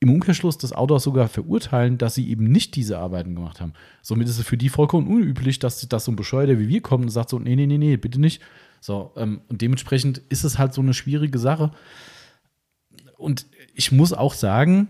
im 0.04 0.10
Umkehrschluss 0.10 0.58
das 0.58 0.72
Autohaus 0.72 1.02
sogar 1.02 1.28
verurteilen, 1.28 1.96
dass 1.96 2.14
sie 2.14 2.28
eben 2.28 2.44
nicht 2.44 2.76
diese 2.76 2.98
Arbeiten 2.98 3.34
gemacht 3.34 3.60
haben. 3.60 3.72
Somit 4.02 4.28
ist 4.28 4.38
es 4.38 4.46
für 4.46 4.58
die 4.58 4.68
vollkommen 4.68 5.08
unüblich, 5.08 5.58
dass, 5.58 5.88
dass 5.88 6.04
so 6.04 6.12
ein 6.12 6.16
Bescheuerter 6.16 6.58
wie 6.58 6.68
wir 6.68 6.82
kommt 6.82 7.04
und 7.04 7.10
sagt 7.10 7.30
so, 7.30 7.38
nee, 7.38 7.56
nee, 7.56 7.66
nee, 7.66 7.78
nee, 7.78 7.96
bitte 7.96 8.20
nicht. 8.20 8.42
So, 8.80 9.12
ähm, 9.16 9.40
und 9.48 9.62
dementsprechend 9.62 10.18
ist 10.28 10.44
es 10.44 10.58
halt 10.58 10.74
so 10.74 10.82
eine 10.82 10.92
schwierige 10.92 11.38
Sache. 11.38 11.70
Und 13.16 13.46
ich 13.74 13.92
muss 13.92 14.12
auch 14.12 14.34
sagen, 14.34 14.88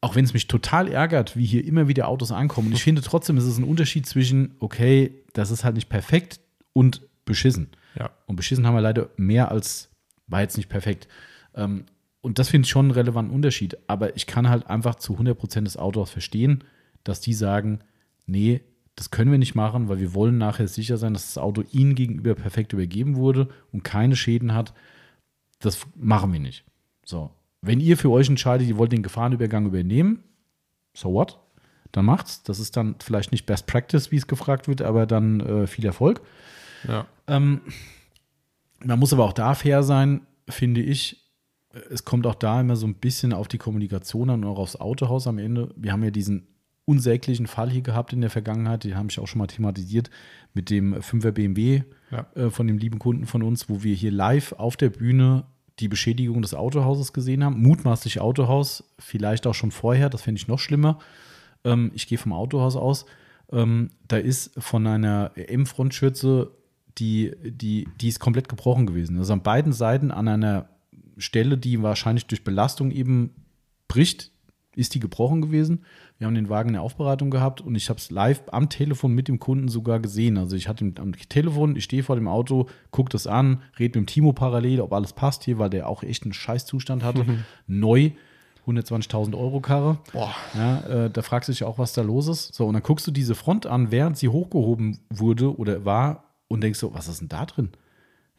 auch 0.00 0.14
wenn 0.14 0.24
es 0.24 0.32
mich 0.32 0.46
total 0.46 0.86
ärgert, 0.86 1.36
wie 1.36 1.46
hier 1.46 1.64
immer 1.64 1.88
wieder 1.88 2.06
Autos 2.06 2.30
ankommen, 2.30 2.68
und 2.68 2.74
ich 2.74 2.84
finde 2.84 3.02
trotzdem, 3.02 3.36
es 3.38 3.44
ist 3.44 3.58
ein 3.58 3.64
Unterschied 3.64 4.06
zwischen, 4.06 4.54
okay, 4.60 5.24
das 5.32 5.50
ist 5.50 5.64
halt 5.64 5.74
nicht 5.74 5.88
perfekt 5.88 6.38
und 6.72 7.02
beschissen. 7.24 7.70
Ja. 7.98 8.10
Und 8.26 8.36
beschissen 8.36 8.66
haben 8.66 8.74
wir 8.74 8.82
leider 8.82 9.10
mehr 9.16 9.50
als 9.50 9.88
war 10.28 10.42
jetzt 10.42 10.56
nicht 10.56 10.68
perfekt. 10.68 11.08
Ähm, 11.54 11.86
und 12.26 12.40
das 12.40 12.48
finde 12.48 12.66
ich 12.66 12.70
schon 12.70 12.86
einen 12.86 12.90
relevanten 12.90 13.32
Unterschied. 13.32 13.78
Aber 13.86 14.16
ich 14.16 14.26
kann 14.26 14.48
halt 14.48 14.66
einfach 14.66 14.96
zu 14.96 15.16
100% 15.16 15.62
des 15.62 15.76
Autors 15.76 16.10
verstehen, 16.10 16.64
dass 17.04 17.20
die 17.20 17.32
sagen, 17.32 17.78
nee, 18.26 18.62
das 18.96 19.12
können 19.12 19.30
wir 19.30 19.38
nicht 19.38 19.54
machen, 19.54 19.88
weil 19.88 20.00
wir 20.00 20.12
wollen 20.12 20.36
nachher 20.36 20.66
sicher 20.66 20.96
sein, 20.96 21.12
dass 21.12 21.26
das 21.26 21.38
Auto 21.38 21.62
ihnen 21.70 21.94
gegenüber 21.94 22.34
perfekt 22.34 22.72
übergeben 22.72 23.14
wurde 23.14 23.48
und 23.70 23.84
keine 23.84 24.16
Schäden 24.16 24.54
hat. 24.54 24.74
Das 25.60 25.86
machen 25.94 26.32
wir 26.32 26.40
nicht. 26.40 26.64
So. 27.04 27.30
Wenn 27.62 27.78
ihr 27.78 27.96
für 27.96 28.10
euch 28.10 28.28
entscheidet, 28.28 28.66
ihr 28.66 28.76
wollt 28.76 28.90
den 28.90 29.04
Gefahrenübergang 29.04 29.64
übernehmen, 29.64 30.24
so 30.94 31.12
what? 31.12 31.38
Dann 31.92 32.06
macht's. 32.06 32.42
Das 32.42 32.58
ist 32.58 32.76
dann 32.76 32.96
vielleicht 32.98 33.30
nicht 33.30 33.46
Best 33.46 33.68
Practice, 33.68 34.10
wie 34.10 34.16
es 34.16 34.26
gefragt 34.26 34.66
wird, 34.66 34.82
aber 34.82 35.06
dann 35.06 35.38
äh, 35.38 35.66
viel 35.68 35.86
Erfolg. 35.86 36.22
Ja. 36.88 37.06
Ähm, 37.28 37.60
man 38.82 38.98
muss 38.98 39.12
aber 39.12 39.24
auch 39.24 39.32
da 39.32 39.54
fair 39.54 39.84
sein, 39.84 40.26
finde 40.48 40.80
ich. 40.80 41.22
Es 41.90 42.04
kommt 42.04 42.26
auch 42.26 42.34
da 42.34 42.60
immer 42.60 42.76
so 42.76 42.86
ein 42.86 42.94
bisschen 42.94 43.32
auf 43.32 43.48
die 43.48 43.58
Kommunikation 43.58 44.30
an 44.30 44.44
und 44.44 44.50
auch 44.50 44.58
aufs 44.58 44.76
Autohaus 44.76 45.26
am 45.26 45.38
Ende. 45.38 45.72
Wir 45.76 45.92
haben 45.92 46.02
ja 46.04 46.10
diesen 46.10 46.46
unsäglichen 46.84 47.46
Fall 47.46 47.70
hier 47.70 47.82
gehabt 47.82 48.12
in 48.12 48.20
der 48.20 48.30
Vergangenheit, 48.30 48.84
den 48.84 48.96
habe 48.96 49.08
ich 49.10 49.18
auch 49.18 49.26
schon 49.26 49.40
mal 49.40 49.48
thematisiert, 49.48 50.08
mit 50.54 50.70
dem 50.70 50.94
5er 50.94 51.32
BMW 51.32 51.82
Ja. 52.12 52.26
äh, 52.36 52.50
von 52.50 52.66
dem 52.68 52.78
lieben 52.78 52.98
Kunden 53.00 53.26
von 53.26 53.42
uns, 53.42 53.68
wo 53.68 53.82
wir 53.82 53.94
hier 53.94 54.12
live 54.12 54.52
auf 54.52 54.76
der 54.76 54.90
Bühne 54.90 55.44
die 55.80 55.88
Beschädigung 55.88 56.40
des 56.42 56.54
Autohauses 56.54 57.12
gesehen 57.12 57.44
haben. 57.44 57.60
Mutmaßlich 57.60 58.20
Autohaus, 58.20 58.84
vielleicht 58.98 59.46
auch 59.46 59.54
schon 59.54 59.72
vorher, 59.72 60.08
das 60.08 60.22
fände 60.22 60.38
ich 60.40 60.48
noch 60.48 60.60
schlimmer. 60.60 60.98
Ähm, 61.64 61.90
ich 61.94 62.06
gehe 62.06 62.18
vom 62.18 62.32
Autohaus 62.32 62.76
aus. 62.76 63.04
Ähm, 63.52 63.90
da 64.08 64.16
ist 64.16 64.52
von 64.56 64.86
einer 64.86 65.32
M-Frontschürze, 65.34 66.50
die, 66.98 67.32
die, 67.44 67.88
die 68.00 68.08
ist 68.08 68.20
komplett 68.20 68.48
gebrochen 68.48 68.86
gewesen. 68.86 69.18
Also 69.18 69.32
an 69.32 69.42
beiden 69.42 69.72
Seiten 69.72 70.10
an 70.10 70.28
einer 70.28 70.68
Stelle, 71.16 71.58
die 71.58 71.82
wahrscheinlich 71.82 72.26
durch 72.26 72.44
Belastung 72.44 72.90
eben 72.90 73.30
bricht, 73.88 74.32
ist 74.76 74.94
die 74.94 75.00
gebrochen 75.00 75.40
gewesen. 75.40 75.84
Wir 76.18 76.26
haben 76.26 76.34
den 76.34 76.50
Wagen 76.50 76.68
in 76.68 76.74
der 76.74 76.82
Aufbereitung 76.82 77.30
gehabt 77.30 77.60
und 77.60 77.74
ich 77.74 77.88
habe 77.88 77.98
es 77.98 78.10
live 78.10 78.42
am 78.52 78.68
Telefon 78.68 79.12
mit 79.14 79.26
dem 79.26 79.40
Kunden 79.40 79.68
sogar 79.68 80.00
gesehen. 80.00 80.36
Also 80.36 80.54
ich 80.54 80.68
hatte 80.68 80.84
ihn 80.84 80.94
am 80.98 81.12
Telefon, 81.12 81.76
ich 81.76 81.84
stehe 81.84 82.02
vor 82.02 82.16
dem 82.16 82.28
Auto, 82.28 82.68
gucke 82.90 83.08
das 83.08 83.26
an, 83.26 83.62
rede 83.78 83.98
mit 83.98 84.06
dem 84.08 84.12
Timo 84.12 84.32
parallel, 84.32 84.82
ob 84.82 84.92
alles 84.92 85.14
passt 85.14 85.44
hier, 85.44 85.58
weil 85.58 85.70
der 85.70 85.88
auch 85.88 86.02
echt 86.02 86.24
einen 86.24 86.34
Scheißzustand 86.34 87.02
hatte. 87.02 87.24
Neu, 87.66 88.10
120.000 88.66 89.36
Euro 89.36 89.60
Karre. 89.60 89.98
Ja, 90.54 90.80
äh, 90.80 91.10
da 91.10 91.22
fragst 91.22 91.48
du 91.48 91.52
dich 91.52 91.64
auch, 91.64 91.78
was 91.78 91.94
da 91.94 92.02
los 92.02 92.28
ist. 92.28 92.54
So, 92.54 92.66
und 92.66 92.74
dann 92.74 92.82
guckst 92.82 93.06
du 93.06 93.10
diese 93.10 93.34
Front 93.34 93.64
an, 93.66 93.90
während 93.90 94.18
sie 94.18 94.28
hochgehoben 94.28 94.98
wurde 95.08 95.56
oder 95.56 95.84
war 95.84 96.34
und 96.48 96.62
denkst 96.62 96.78
so, 96.78 96.92
was 96.92 97.08
ist 97.08 97.20
denn 97.20 97.28
da 97.28 97.46
drin? 97.46 97.70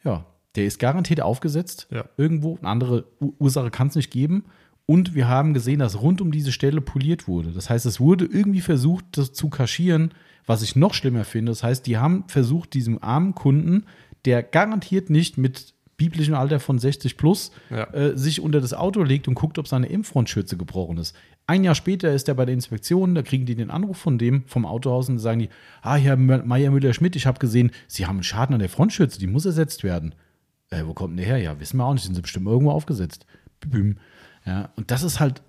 Ja, 0.04 0.26
der 0.58 0.66
ist 0.66 0.80
garantiert 0.80 1.22
aufgesetzt. 1.22 1.88
Ja. 1.92 2.06
Irgendwo. 2.18 2.58
Eine 2.60 2.70
andere 2.70 3.06
Ursache 3.40 3.72
kann 3.72 3.88
es 3.88 3.96
nicht 3.96 4.12
geben. 4.12 4.46
Und 4.86 5.16
wir 5.16 5.28
haben 5.28 5.54
gesehen, 5.54 5.80
dass 5.80 6.02
rund 6.02 6.22
um 6.22 6.32
diese 6.32 6.52
Stelle 6.52 6.82
poliert 6.82 7.28
wurde. 7.28 7.52
Das 7.52 7.70
heißt, 7.70 7.86
es 7.86 8.00
wurde 8.00 8.26
irgendwie 8.26 8.62
versucht, 8.62 9.06
das 9.12 9.34
zu 9.34 9.50
kaschieren, 9.50 10.12
was 10.46 10.62
ich 10.62 10.76
noch 10.76 10.94
schlimmer 10.94 11.26
finde. 11.26 11.52
Das 11.52 11.62
heißt, 11.64 11.86
die 11.88 11.98
haben 11.98 12.24
versucht, 12.28 12.74
diesem 12.74 13.02
armen 13.04 13.36
Kunden, 13.36 13.84
der 14.26 14.44
garantiert 14.44 15.10
nicht 15.10 15.38
mit 15.38 15.74
biblischem 15.98 16.36
Alter 16.36 16.60
von 16.60 16.80
60 16.80 17.18
plus 17.18 17.52
Ja. 17.70 17.84
äh, 17.94 18.18
sich 18.18 18.40
unter 18.40 18.62
das 18.62 18.74
Auto 18.74 19.04
legt 19.04 19.28
und 19.28 19.34
guckt, 19.34 19.58
ob 19.60 19.68
seine 19.68 19.88
Impffrontschürze 19.88 20.56
gebrochen 20.56 20.98
ist. 21.00 21.16
Ein 21.48 21.64
Jahr 21.64 21.76
später 21.76 22.14
ist 22.14 22.28
er 22.30 22.36
bei 22.36 22.46
der 22.46 22.54
Inspektion, 22.54 23.16
da 23.16 23.24
kriegen 23.24 23.46
die 23.46 23.56
den 23.56 23.72
Anruf 23.72 23.98
von 23.98 24.18
dem, 24.18 24.44
vom 24.48 24.66
Autohaus 24.66 25.10
und 25.10 25.18
sagen 25.18 25.40
die, 25.40 25.50
ah, 25.82 25.96
Herr 25.96 26.16
Meier 26.16 26.72
Müller-Schmidt, 26.72 27.16
ich 27.16 27.26
habe 27.26 27.40
gesehen, 27.40 27.72
Sie 27.88 28.06
haben 28.06 28.18
einen 28.18 28.24
Schaden 28.24 28.54
an 28.54 28.60
der 28.60 28.70
Frontschürze, 28.70 29.20
die 29.20 29.28
muss 29.28 29.46
ersetzt 29.46 29.84
werden. 29.84 30.14
Äh, 30.69 30.84
wo 30.85 30.94
kommt 30.94 31.11
denn 31.11 31.18
der 31.18 31.26
her? 31.27 31.38
Ja, 31.38 31.60
wissen 31.60 31.77
wir 31.77 31.85
auch 31.85 31.94
nicht, 31.94 32.03
sind 32.03 32.15
sie 32.15 32.22
bestimmt 32.22 32.48
irgendwo 32.48 32.72
aufgesetzt. 32.72 33.26
Büm. 33.60 33.98
Ja, 34.45 34.69
und 34.76 34.91
das 34.91 35.03
ist 35.03 35.19
halt, 35.19 35.41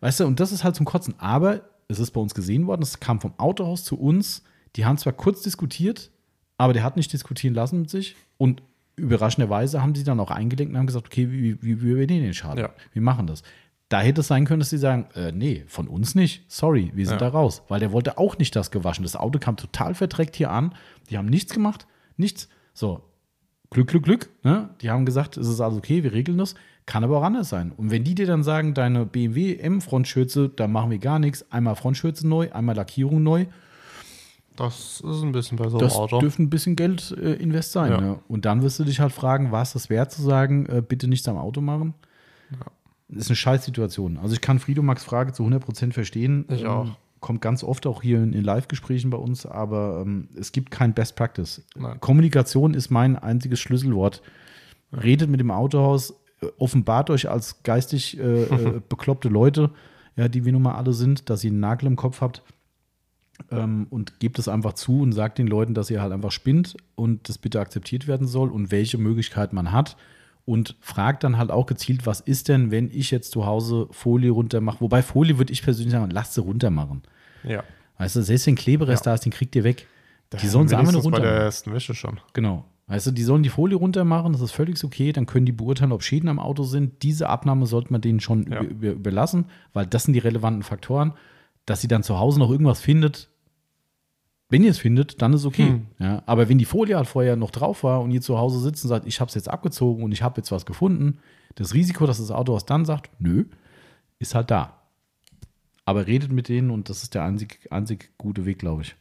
weißt 0.00 0.20
du, 0.20 0.26
und 0.26 0.40
das 0.40 0.52
ist 0.52 0.64
halt 0.64 0.76
zum 0.76 0.86
Kotzen. 0.86 1.14
Aber 1.18 1.62
es 1.88 1.98
ist 1.98 2.10
bei 2.12 2.20
uns 2.20 2.34
gesehen 2.34 2.66
worden, 2.66 2.82
es 2.82 3.00
kam 3.00 3.20
vom 3.20 3.34
Autohaus 3.38 3.84
zu 3.84 3.98
uns, 3.98 4.42
die 4.76 4.84
haben 4.84 4.98
zwar 4.98 5.12
kurz 5.12 5.42
diskutiert, 5.42 6.10
aber 6.58 6.72
der 6.72 6.82
hat 6.82 6.96
nicht 6.96 7.12
diskutieren 7.12 7.54
lassen 7.54 7.80
mit 7.80 7.90
sich 7.90 8.16
und 8.38 8.62
überraschenderweise 8.96 9.82
haben 9.82 9.94
sie 9.94 10.04
dann 10.04 10.20
auch 10.20 10.30
eingelenkt 10.30 10.72
und 10.72 10.78
haben 10.78 10.86
gesagt, 10.86 11.06
okay, 11.06 11.30
wie, 11.30 11.60
wie, 11.62 11.82
wie 11.82 11.90
übernehmen 11.90 12.22
den 12.24 12.34
Schaden? 12.34 12.58
Ja. 12.60 12.70
Wir 12.92 13.02
machen 13.02 13.26
das. 13.26 13.42
Da 13.88 14.00
hätte 14.00 14.22
es 14.22 14.28
sein 14.28 14.44
können, 14.46 14.60
dass 14.60 14.70
sie 14.70 14.78
sagen, 14.78 15.06
äh, 15.14 15.30
nee, 15.32 15.64
von 15.66 15.88
uns 15.88 16.14
nicht. 16.14 16.50
Sorry, 16.50 16.90
wir 16.94 17.04
sind 17.06 17.20
Ja. 17.20 17.30
da 17.30 17.36
raus. 17.36 17.62
Weil 17.68 17.80
der 17.80 17.92
wollte 17.92 18.18
auch 18.18 18.38
nicht 18.38 18.56
das 18.56 18.70
gewaschen. 18.70 19.02
Das 19.02 19.14
Auto 19.16 19.38
kam 19.38 19.56
total 19.56 19.94
verdreckt 19.94 20.36
hier 20.36 20.50
an. 20.50 20.74
Die 21.10 21.18
haben 21.18 21.26
nichts 21.26 21.52
gemacht. 21.52 21.86
Nichts. 22.16 22.48
So, 22.72 23.02
Glück, 23.74 23.88
Glück, 23.88 24.04
Glück. 24.04 24.30
Ne? 24.42 24.70
Die 24.80 24.88
haben 24.90 25.04
gesagt, 25.04 25.36
es 25.36 25.46
ist 25.48 25.60
alles 25.60 25.76
okay, 25.76 26.02
wir 26.02 26.12
regeln 26.12 26.38
das. 26.38 26.54
Kann 26.86 27.02
aber 27.04 27.18
auch 27.18 27.22
anders 27.22 27.48
sein. 27.48 27.72
Und 27.76 27.90
wenn 27.90 28.04
die 28.04 28.14
dir 28.14 28.26
dann 28.26 28.42
sagen, 28.42 28.72
deine 28.74 29.04
BMW 29.06 29.56
M-Frontschürze, 29.56 30.48
da 30.48 30.66
machen 30.68 30.90
wir 30.90 30.98
gar 30.98 31.18
nichts. 31.18 31.44
Einmal 31.50 31.76
Frontschürze 31.76 32.26
neu, 32.28 32.50
einmal 32.52 32.76
Lackierung 32.76 33.22
neu. 33.22 33.46
Das 34.56 35.00
ist 35.04 35.22
ein 35.22 35.32
bisschen 35.32 35.58
bei 35.58 35.68
so 35.68 35.78
einem 35.78 35.86
Das 35.88 35.96
Auto. 35.96 36.20
dürfte 36.20 36.42
ein 36.42 36.50
bisschen 36.50 36.76
Geld 36.76 37.10
äh, 37.20 37.32
invest 37.34 37.72
sein. 37.72 37.90
Ja. 37.90 38.00
Ne? 38.00 38.18
Und 38.28 38.44
dann 38.44 38.62
wirst 38.62 38.78
du 38.78 38.84
dich 38.84 39.00
halt 39.00 39.12
fragen, 39.12 39.50
war 39.50 39.62
es 39.62 39.72
das 39.72 39.90
wert 39.90 40.12
zu 40.12 40.22
sagen, 40.22 40.66
äh, 40.66 40.80
bitte 40.86 41.08
nichts 41.08 41.26
am 41.28 41.36
Auto 41.36 41.60
machen? 41.60 41.94
Das 43.08 43.24
ist 43.24 43.30
eine 43.30 43.36
Scheißsituation. 43.36 44.16
Also 44.18 44.34
ich 44.34 44.40
kann 44.40 44.58
Frido 44.58 44.82
Max 44.82 45.04
Frage 45.04 45.32
zu 45.32 45.42
100% 45.44 45.92
verstehen. 45.92 46.46
Ich 46.48 46.62
Ähm, 46.62 46.68
auch. 46.68 46.88
Kommt 47.24 47.40
ganz 47.40 47.64
oft 47.64 47.86
auch 47.86 48.02
hier 48.02 48.22
in, 48.22 48.34
in 48.34 48.44
Live-Gesprächen 48.44 49.08
bei 49.08 49.16
uns, 49.16 49.46
aber 49.46 50.02
ähm, 50.04 50.28
es 50.38 50.52
gibt 50.52 50.70
kein 50.70 50.92
Best 50.92 51.16
Practice. 51.16 51.64
Nein. 51.74 51.98
Kommunikation 51.98 52.74
ist 52.74 52.90
mein 52.90 53.16
einziges 53.16 53.60
Schlüsselwort. 53.60 54.20
Redet 54.92 55.30
mit 55.30 55.40
dem 55.40 55.50
Autohaus, 55.50 56.10
äh, 56.42 56.48
offenbart 56.58 57.08
euch 57.08 57.30
als 57.30 57.62
geistig 57.62 58.20
äh, 58.20 58.42
äh, 58.42 58.82
bekloppte 58.90 59.30
Leute, 59.30 59.70
ja, 60.16 60.28
die 60.28 60.44
wir 60.44 60.52
nun 60.52 60.60
mal 60.60 60.74
alle 60.74 60.92
sind, 60.92 61.30
dass 61.30 61.42
ihr 61.42 61.50
einen 61.50 61.60
Nagel 61.60 61.86
im 61.86 61.96
Kopf 61.96 62.20
habt 62.20 62.42
ähm, 63.50 63.86
und 63.88 64.20
gebt 64.20 64.38
es 64.38 64.46
einfach 64.46 64.74
zu 64.74 65.00
und 65.00 65.12
sagt 65.12 65.38
den 65.38 65.46
Leuten, 65.46 65.72
dass 65.72 65.88
ihr 65.88 66.02
halt 66.02 66.12
einfach 66.12 66.30
spinnt 66.30 66.76
und 66.94 67.26
das 67.30 67.38
bitte 67.38 67.58
akzeptiert 67.58 68.06
werden 68.06 68.26
soll 68.26 68.50
und 68.50 68.70
welche 68.70 68.98
Möglichkeit 68.98 69.54
man 69.54 69.72
hat. 69.72 69.96
Und 70.44 70.76
fragt 70.80 71.24
dann 71.24 71.38
halt 71.38 71.50
auch 71.50 71.64
gezielt, 71.64 72.04
was 72.04 72.20
ist 72.20 72.50
denn, 72.50 72.70
wenn 72.70 72.90
ich 72.90 73.10
jetzt 73.10 73.30
zu 73.30 73.46
Hause 73.46 73.88
Folie 73.92 74.30
runter 74.30 74.60
mache? 74.60 74.82
Wobei 74.82 75.00
Folie 75.00 75.38
würde 75.38 75.54
ich 75.54 75.62
persönlich 75.62 75.92
sagen, 75.92 76.10
lasst 76.10 76.34
sie 76.34 76.42
runter 76.42 76.68
machen. 76.68 77.02
Ja. 77.46 77.62
Weißt 77.98 78.16
du, 78.16 78.22
selbst 78.22 78.46
wenn 78.46 78.54
Kleberest 78.56 79.04
Ja. 79.06 79.10
da 79.12 79.14
ist, 79.14 79.24
den 79.24 79.32
kriegt 79.32 79.54
ihr 79.56 79.64
weg. 79.64 79.86
Die 80.42 80.46
sollen 80.48 80.66
nur 80.66 80.78
Wenigstens 80.78 81.04
bei 81.04 81.10
runter 81.10 81.20
der 81.20 81.32
ersten 81.42 81.72
Wäsche 81.72 81.94
schon. 81.94 82.18
Genau. 82.32 82.64
Weißt 82.86 83.06
du, 83.06 83.12
die 83.12 83.22
sollen 83.22 83.42
die 83.42 83.48
Folie 83.48 83.76
runter 83.78 84.04
machen, 84.04 84.32
das 84.32 84.42
ist 84.42 84.50
völlig 84.52 84.82
okay. 84.84 85.12
Dann 85.12 85.26
können 85.26 85.46
die 85.46 85.52
beurteilen, 85.52 85.92
ob 85.92 86.02
Schäden 86.02 86.28
am 86.28 86.38
Auto 86.40 86.64
sind. 86.64 87.02
Diese 87.02 87.28
Abnahme 87.28 87.66
sollte 87.66 87.92
man 87.92 88.00
denen 88.00 88.20
schon 88.20 88.50
Ja. 88.50 88.60
über, 88.60 88.70
über, 88.70 88.90
überlassen, 88.92 89.46
weil 89.72 89.86
das 89.86 90.04
sind 90.04 90.12
die 90.14 90.18
relevanten 90.18 90.62
Faktoren. 90.62 91.12
Dass 91.66 91.80
sie 91.80 91.88
dann 91.88 92.02
zu 92.02 92.18
Hause 92.18 92.38
noch 92.40 92.50
irgendwas 92.50 92.80
findet, 92.80 93.30
wenn 94.50 94.62
ihr 94.62 94.70
es 94.70 94.78
findet, 94.78 95.22
dann 95.22 95.32
ist 95.32 95.46
okay. 95.46 95.68
Hm. 95.68 95.86
Ja, 95.98 96.22
aber 96.26 96.48
wenn 96.50 96.58
die 96.58 96.66
Folie 96.66 96.96
halt 96.96 97.06
vorher 97.08 97.36
noch 97.36 97.50
drauf 97.50 97.82
war 97.82 98.02
und 98.02 98.10
ihr 98.10 98.20
zu 98.20 98.36
Hause 98.38 98.60
sitzt 98.60 98.84
und 98.84 98.88
sagt, 98.90 99.06
ich 99.06 99.18
habe 99.20 99.28
es 99.30 99.34
jetzt 99.34 99.48
abgezogen 99.48 100.04
und 100.04 100.12
ich 100.12 100.22
habe 100.22 100.36
jetzt 100.36 100.52
was 100.52 100.66
gefunden, 100.66 101.18
das 101.54 101.72
Risiko, 101.74 102.06
dass 102.06 102.18
das 102.18 102.30
Autohaus 102.30 102.66
dann 102.66 102.84
sagt, 102.84 103.10
nö, 103.18 103.46
ist 104.18 104.34
halt 104.34 104.50
da. 104.50 104.82
Aber 105.84 106.06
redet 106.06 106.32
mit 106.32 106.48
denen 106.48 106.70
und 106.70 106.88
das 106.88 107.02
ist 107.02 107.14
der 107.14 107.24
einzig, 107.24 107.68
einzig 107.70 108.10
gute 108.18 108.46
Weg, 108.46 108.58
glaube 108.58 108.82
ich. 108.82 108.96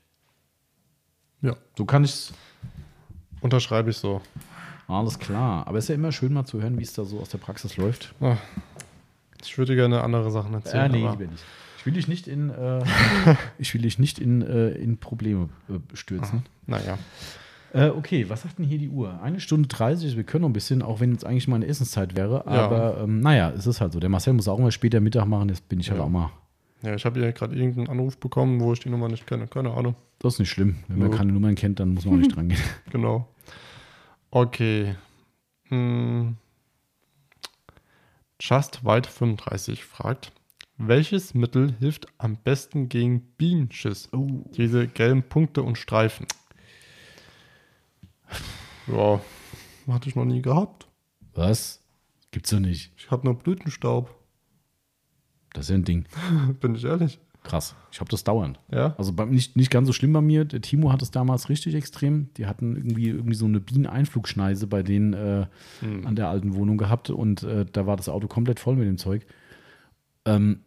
Ja. 1.42 1.56
So 1.78 1.86
kann 1.86 2.04
ich 2.04 2.12
es 2.12 2.34
Unterschreibe 3.42 3.90
ich 3.90 3.98
so. 3.98 4.22
alles 4.88 5.20
klar. 5.20 5.68
Aber 5.68 5.78
es 5.78 5.86
ist 5.86 5.90
ja 5.90 5.96
immer 5.96 6.12
schön 6.14 6.34
mal 6.34 6.46
zu 6.46 6.62
hören, 6.62 6.80
wie 6.80 6.84
es 6.84 6.94
da 6.94 7.04
so 7.04 7.20
aus 7.20 7.30
der 7.30 7.38
Praxis 7.40 7.76
läuft. 7.78 8.14
Ah, 8.22 8.38
Ich 9.42 9.58
würde 9.58 9.76
gerne 9.76 10.02
andere 10.02 10.32
Sachen 10.32 10.54
erzählen. 10.54 10.94
Äh, 10.94 10.98
nee, 10.98 11.06
aber 11.08 11.26
nicht. 11.26 11.44
Ich 11.80 11.86
will 11.86 11.94
dich 11.94 12.08
nicht 12.08 12.28
in, 12.30 12.50
äh, 12.50 12.82
ich 13.58 13.74
will 13.74 13.82
dich 13.82 14.00
nicht 14.00 14.20
in, 14.20 14.42
äh, 14.42 14.70
in 14.70 14.98
Probleme 14.98 15.50
äh, 15.70 15.96
stürzen. 15.96 16.44
naja. 16.68 16.98
Äh, 17.74 17.90
okay, 17.90 18.30
was 18.30 18.44
sagt 18.44 18.60
denn 18.60 18.66
hier 18.66 18.78
die 18.78 18.88
Uhr? 18.90 19.20
Eine 19.22 19.40
Stunde 19.42 19.68
30, 19.68 20.16
wir 20.16 20.24
können 20.24 20.44
noch 20.44 20.50
ein 20.50 20.54
bisschen, 20.54 20.82
auch 20.84 21.00
wenn 21.02 21.12
jetzt 21.12 21.26
eigentlich 21.26 21.48
mal 21.48 21.56
eine 21.58 21.66
Essenszeit 21.66 22.16
wäre. 22.16 22.44
Ja. 22.46 22.66
Aber 22.66 23.02
ähm, 23.02 23.20
naja, 23.20 23.50
es 23.50 23.66
ist 23.68 23.82
halt 23.82 23.92
so. 23.94 24.00
Der 24.00 24.10
Marcel 24.10 24.34
muss 24.34 24.48
auch 24.48 24.60
mal 24.60 24.72
später 24.72 25.02
Mittag 25.02 25.26
machen, 25.26 25.50
jetzt 25.50 25.68
bin 25.68 25.80
ich 25.80 25.90
halt 25.90 26.00
Ja. 26.00 26.06
auch 26.06 26.10
mal. 26.10 26.30
Ja, 26.84 26.96
ich 26.96 27.06
habe 27.06 27.20
hier 27.20 27.32
gerade 27.32 27.56
irgendeinen 27.56 27.88
Anruf 27.88 28.18
bekommen, 28.18 28.60
wo 28.60 28.74
ich 28.74 28.80
die 28.82 28.90
Nummer 28.90 29.08
nicht 29.08 29.26
kenne. 29.26 29.48
Keine 29.48 29.72
Ahnung. 29.74 29.96
Das 30.20 30.34
ist 30.34 30.40
nicht 30.40 30.50
schlimm. 30.50 30.84
Wenn 30.88 31.00
man 31.00 31.12
Ja. 31.12 31.18
keine 31.18 31.32
Nummern 31.32 31.56
kennt, 31.56 31.80
dann 31.80 31.94
muss 31.94 32.06
man 32.06 32.16
auch 32.16 32.18
nicht 32.20 32.32
dran 32.36 32.50
gehen. 32.50 32.60
Genau. 32.92 33.28
Okay. 34.32 34.96
Hm. 35.70 36.36
Just 38.42 38.84
White 38.84 39.10
35 39.10 39.86
fragt, 39.86 40.34
welches 40.78 41.34
Mittel 41.34 41.74
hilft 41.80 42.08
am 42.18 42.36
besten 42.36 42.90
gegen 42.90 43.22
Bienenschiss? 43.38 44.10
Oh. 44.12 44.44
Diese 44.58 44.88
gelben 44.88 45.24
Punkte 45.24 45.64
und 45.64 45.78
Streifen. 45.78 46.26
Ja, 48.88 49.22
hatte 49.88 50.10
ich 50.10 50.16
noch 50.16 50.26
nie 50.26 50.42
gehabt. 50.42 50.88
Was? 51.36 51.82
Gibt's 52.32 52.50
doch 52.50 52.60
nicht. 52.60 52.92
Ich 52.98 53.12
habe 53.12 53.26
nur 53.26 53.36
Blütenstaub. 53.36 54.14
Das 55.54 55.66
ist 55.66 55.70
ja 55.70 55.76
ein 55.76 55.84
Ding. 55.86 56.06
Bin 56.62 56.76
ich 56.76 56.84
ehrlich. 56.84 57.20
Krass. 57.44 57.76
Ich 57.92 58.00
habe 58.00 58.10
das 58.10 58.24
dauernd. 58.24 58.58
Ja. 58.72 58.96
Also 58.98 59.12
bei, 59.12 59.26
nicht, 59.26 59.58
nicht 59.58 59.70
ganz 59.70 59.88
so 59.88 59.94
schlimm 59.94 60.14
bei 60.14 60.22
mir. 60.22 60.46
Der 60.46 60.62
Timo 60.62 60.92
hat 60.94 61.02
es 61.02 61.12
damals 61.12 61.50
richtig 61.50 61.76
extrem. 61.76 62.30
Die 62.38 62.46
hatten 62.46 62.76
irgendwie, 62.78 63.10
irgendwie 63.10 63.36
so 63.36 63.46
eine 63.46 63.60
Bieneneinflugschneise 63.60 64.66
bei 64.68 64.82
denen 64.82 65.14
äh, 65.14 65.46
Hm. 65.82 66.08
an 66.08 66.16
der 66.16 66.30
alten 66.30 66.56
Wohnung 66.56 66.78
gehabt 66.78 67.10
und 67.10 67.44
äh, 67.44 67.66
da 67.72 67.86
war 67.86 67.98
das 67.98 68.08
Auto 68.08 68.28
komplett 68.28 68.60
voll 68.62 68.78
mit 68.78 68.88
dem 68.88 68.98
Zeug. 68.98 69.26
Ähm, 70.26 70.62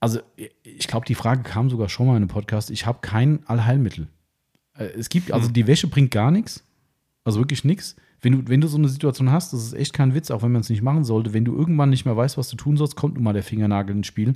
also 0.00 0.20
ich 0.64 0.88
glaube, 0.88 1.06
die 1.06 1.14
Frage 1.14 1.42
kam 1.42 1.70
sogar 1.70 1.88
schon 1.88 2.06
mal 2.06 2.12
in 2.14 2.22
einem 2.22 2.28
Podcast. 2.28 2.70
Ich 2.70 2.86
habe 2.86 2.98
kein 3.02 3.46
Allheilmittel. 3.46 4.08
Äh, 4.76 4.84
es 4.86 5.10
gibt, 5.10 5.30
also 5.30 5.46
Hm. 5.46 5.52
die 5.54 5.66
Wäsche 5.68 5.86
bringt 5.86 6.10
gar 6.10 6.30
nichts. 6.32 6.64
Also 7.22 7.38
wirklich 7.38 7.64
nichts. 7.64 7.94
Wenn 8.22 8.32
du, 8.32 8.48
wenn 8.48 8.60
du 8.60 8.68
so 8.68 8.76
eine 8.76 8.88
Situation 8.88 9.30
hast, 9.30 9.52
das 9.52 9.64
ist 9.64 9.72
echt 9.72 9.92
kein 9.92 10.14
Witz, 10.14 10.30
auch 10.30 10.42
wenn 10.42 10.52
man 10.52 10.60
es 10.60 10.68
nicht 10.68 10.82
machen 10.82 11.04
sollte, 11.04 11.32
wenn 11.32 11.44
du 11.44 11.56
irgendwann 11.56 11.90
nicht 11.90 12.04
mehr 12.04 12.16
weißt, 12.16 12.36
was 12.36 12.50
du 12.50 12.56
tun 12.56 12.76
sollst, 12.76 12.96
kommt 12.96 13.14
nun 13.14 13.24
mal 13.24 13.32
der 13.32 13.42
Fingernagel 13.42 13.96
ins 13.96 14.06
Spiel. 14.06 14.34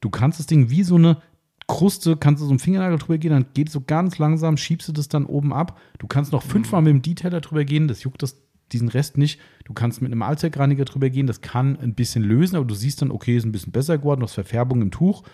Du 0.00 0.10
kannst 0.10 0.38
das 0.38 0.46
Ding 0.46 0.70
wie 0.70 0.82
so 0.82 0.94
eine 0.94 1.18
Kruste, 1.66 2.16
kannst 2.16 2.40
du 2.40 2.46
so 2.46 2.50
einen 2.50 2.58
Fingernagel 2.58 2.98
drüber 2.98 3.18
gehen, 3.18 3.32
dann 3.32 3.46
geht 3.52 3.68
es 3.68 3.74
so 3.74 3.82
ganz 3.82 4.18
langsam, 4.18 4.56
schiebst 4.56 4.88
du 4.88 4.92
das 4.92 5.08
dann 5.08 5.26
oben 5.26 5.52
ab. 5.52 5.78
Du 5.98 6.06
kannst 6.06 6.32
noch 6.32 6.42
fünfmal 6.42 6.80
mit 6.80 6.90
dem 6.90 7.02
Detailer 7.02 7.42
drüber 7.42 7.64
gehen, 7.64 7.88
das 7.88 8.02
juckt 8.02 8.22
das, 8.22 8.36
diesen 8.72 8.88
Rest 8.88 9.18
nicht. 9.18 9.38
Du 9.64 9.74
kannst 9.74 10.00
mit 10.00 10.10
einem 10.10 10.22
Allzweckreiniger 10.22 10.86
drüber 10.86 11.10
gehen, 11.10 11.26
das 11.26 11.42
kann 11.42 11.78
ein 11.78 11.94
bisschen 11.94 12.22
lösen, 12.24 12.56
aber 12.56 12.64
du 12.64 12.74
siehst 12.74 13.02
dann, 13.02 13.10
okay, 13.10 13.36
ist 13.36 13.44
ein 13.44 13.52
bisschen 13.52 13.72
besser 13.72 13.98
geworden, 13.98 14.22
hast 14.22 14.34
Verfärbung 14.34 14.80
im 14.80 14.90
Tuch. 14.90 15.24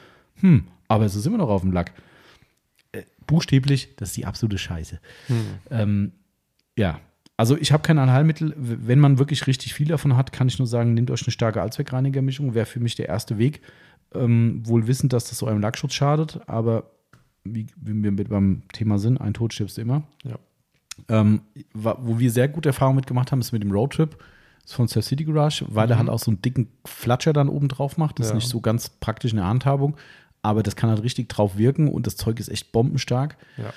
Hm, 0.41 0.65
aber 0.89 1.05
es 1.05 1.15
ist 1.15 1.27
immer 1.27 1.39
noch 1.39 1.49
auf 1.49 1.63
dem 1.63 1.73
Lack. 1.73 1.93
Äh, 2.91 3.03
buchstäblich, 3.29 3.95
das 3.97 4.11
ist 4.11 4.17
die 4.17 4.27
absolute 4.27 4.59
Scheiße. 4.59 5.01
Ähm, 5.71 6.13
ja, 6.77 7.01
also 7.37 7.57
ich 7.57 7.73
habe 7.73 7.83
kein 7.83 7.99
Allheilmittel. 7.99 8.55
Wenn 8.57 9.01
man 9.01 9.19
wirklich 9.19 9.47
richtig 9.47 9.75
viel 9.75 9.89
davon 9.89 10.17
hat, 10.17 10.33
kann 10.33 10.49
ich 10.49 10.59
nur 10.59 10.69
sagen, 10.69 10.95
nehmt 10.95 11.11
euch 11.11 11.23
eine 11.25 11.33
starke 11.33 11.61
Allzweckreinigermischung. 11.63 12.55
Wäre 12.55 12.67
für 12.67 12.81
mich 12.81 12.95
der 12.95 13.09
erste 13.09 13.39
Weg. 13.39 13.61
Ähm, 14.15 14.63
wohl 14.65 14.87
wissend, 14.87 15.13
dass 15.13 15.29
das 15.29 15.39
so 15.39 15.47
einem 15.47 15.61
Lackschutz 15.61 15.95
schadet, 15.95 16.41
aber 16.47 16.91
wie, 17.43 17.67
wie 17.77 18.03
wir 18.03 18.13
mit 18.13 18.29
beim 18.29 18.63
Thema 18.73 18.99
sind, 18.99 19.21
ein 19.21 19.35
Tod 19.35 19.53
stirbst 19.53 19.79
immer. 19.79 20.05
Ja. 20.23 20.37
Ähm, 21.09 21.41
wo 21.73 22.19
wir 22.21 22.31
sehr 22.31 22.47
gute 22.49 22.69
Erfahrungen 22.69 22.97
mitgemacht 22.97 23.33
haben, 23.33 23.41
ist 23.41 23.51
mit 23.53 23.63
dem 23.65 23.73
Roadtrip. 23.73 24.17
Ist 24.65 24.75
von 24.75 24.87
Surf 24.89 25.05
City 25.05 25.25
Garage, 25.25 25.67
weil 25.69 25.91
er 25.91 25.99
halt 25.99 26.09
auch 26.09 26.21
so 26.21 26.31
einen 26.31 26.41
dicken 26.41 26.69
Flatscher 26.87 27.33
dann 27.33 27.49
oben 27.49 27.69
drauf 27.69 27.99
macht. 27.99 28.19
Das 28.19 28.27
ist 28.27 28.31
Ja. 28.31 28.37
nicht 28.37 28.49
so 28.49 28.61
ganz 28.61 28.89
praktisch 28.89 29.33
in 29.33 29.37
der 29.39 29.47
Handhabung, 29.47 29.97
aber 30.41 30.63
das 30.63 30.77
kann 30.77 30.89
halt 30.89 31.03
richtig 31.03 31.29
drauf 31.29 31.59
wirken 31.59 31.89
und 31.89 32.07
das 32.07 32.17
Zeug 32.17 32.39
ist 32.41 32.49
echt 32.49 32.73
bombenstark. 32.73 33.37
Ja. 33.59 33.73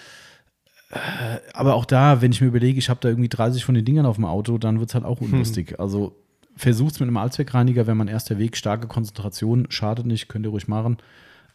Aber 1.53 1.75
auch 1.75 1.85
da, 1.85 2.21
wenn 2.21 2.31
ich 2.31 2.41
mir 2.41 2.47
überlege, 2.47 2.79
ich 2.79 2.89
habe 2.89 2.99
da 3.01 3.09
irgendwie 3.09 3.29
30 3.29 3.65
von 3.65 3.75
den 3.75 3.83
Dingern 3.83 4.05
auf 4.05 4.15
dem 4.15 4.25
Auto, 4.25 4.57
dann 4.57 4.79
wird 4.79 4.89
es 4.89 4.95
halt 4.95 5.05
auch 5.05 5.19
unlustig. 5.19 5.79
Also 5.79 6.15
versucht 6.55 6.93
es 6.93 6.99
mit 6.99 7.07
einem 7.07 7.17
Allzweckreiniger, 7.17 7.87
wenn 7.87 7.97
man 7.97 8.07
erster 8.07 8.37
Weg, 8.37 8.57
starke 8.57 8.87
Konzentration, 8.87 9.67
schadet 9.69 10.05
nicht, 10.05 10.29
könnt 10.29 10.45
ihr 10.45 10.49
ruhig 10.49 10.67
machen. 10.67 10.97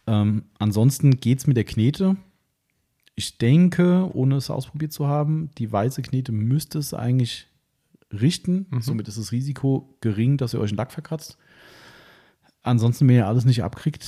Ähm, 0.05 0.43
ansonsten 0.59 1.17
geht 1.19 1.39
es 1.39 1.47
mit 1.47 1.57
der 1.57 1.63
Knete. 1.63 2.15
Ich 3.15 3.37
denke, 3.37 4.09
ohne 4.13 4.35
es 4.35 4.49
ausprobiert 4.49 4.91
zu 4.91 5.07
haben, 5.07 5.49
die 5.57 5.71
weiße 5.71 6.01
Knete 6.01 6.31
müsste 6.31 6.79
es 6.79 6.93
eigentlich 6.93 7.47
richten. 8.11 8.67
Somit 8.79 9.07
ist 9.07 9.17
das 9.17 9.31
Risiko 9.31 9.95
gering, 10.01 10.37
dass 10.37 10.53
ihr 10.53 10.59
euch 10.59 10.71
einen 10.71 10.77
Lack 10.77 10.91
verkratzt. 10.91 11.37
Ansonsten, 12.61 13.07
wenn 13.07 13.15
ihr 13.15 13.27
alles 13.27 13.45
nicht 13.45 13.63
abkriegt, 13.63 14.07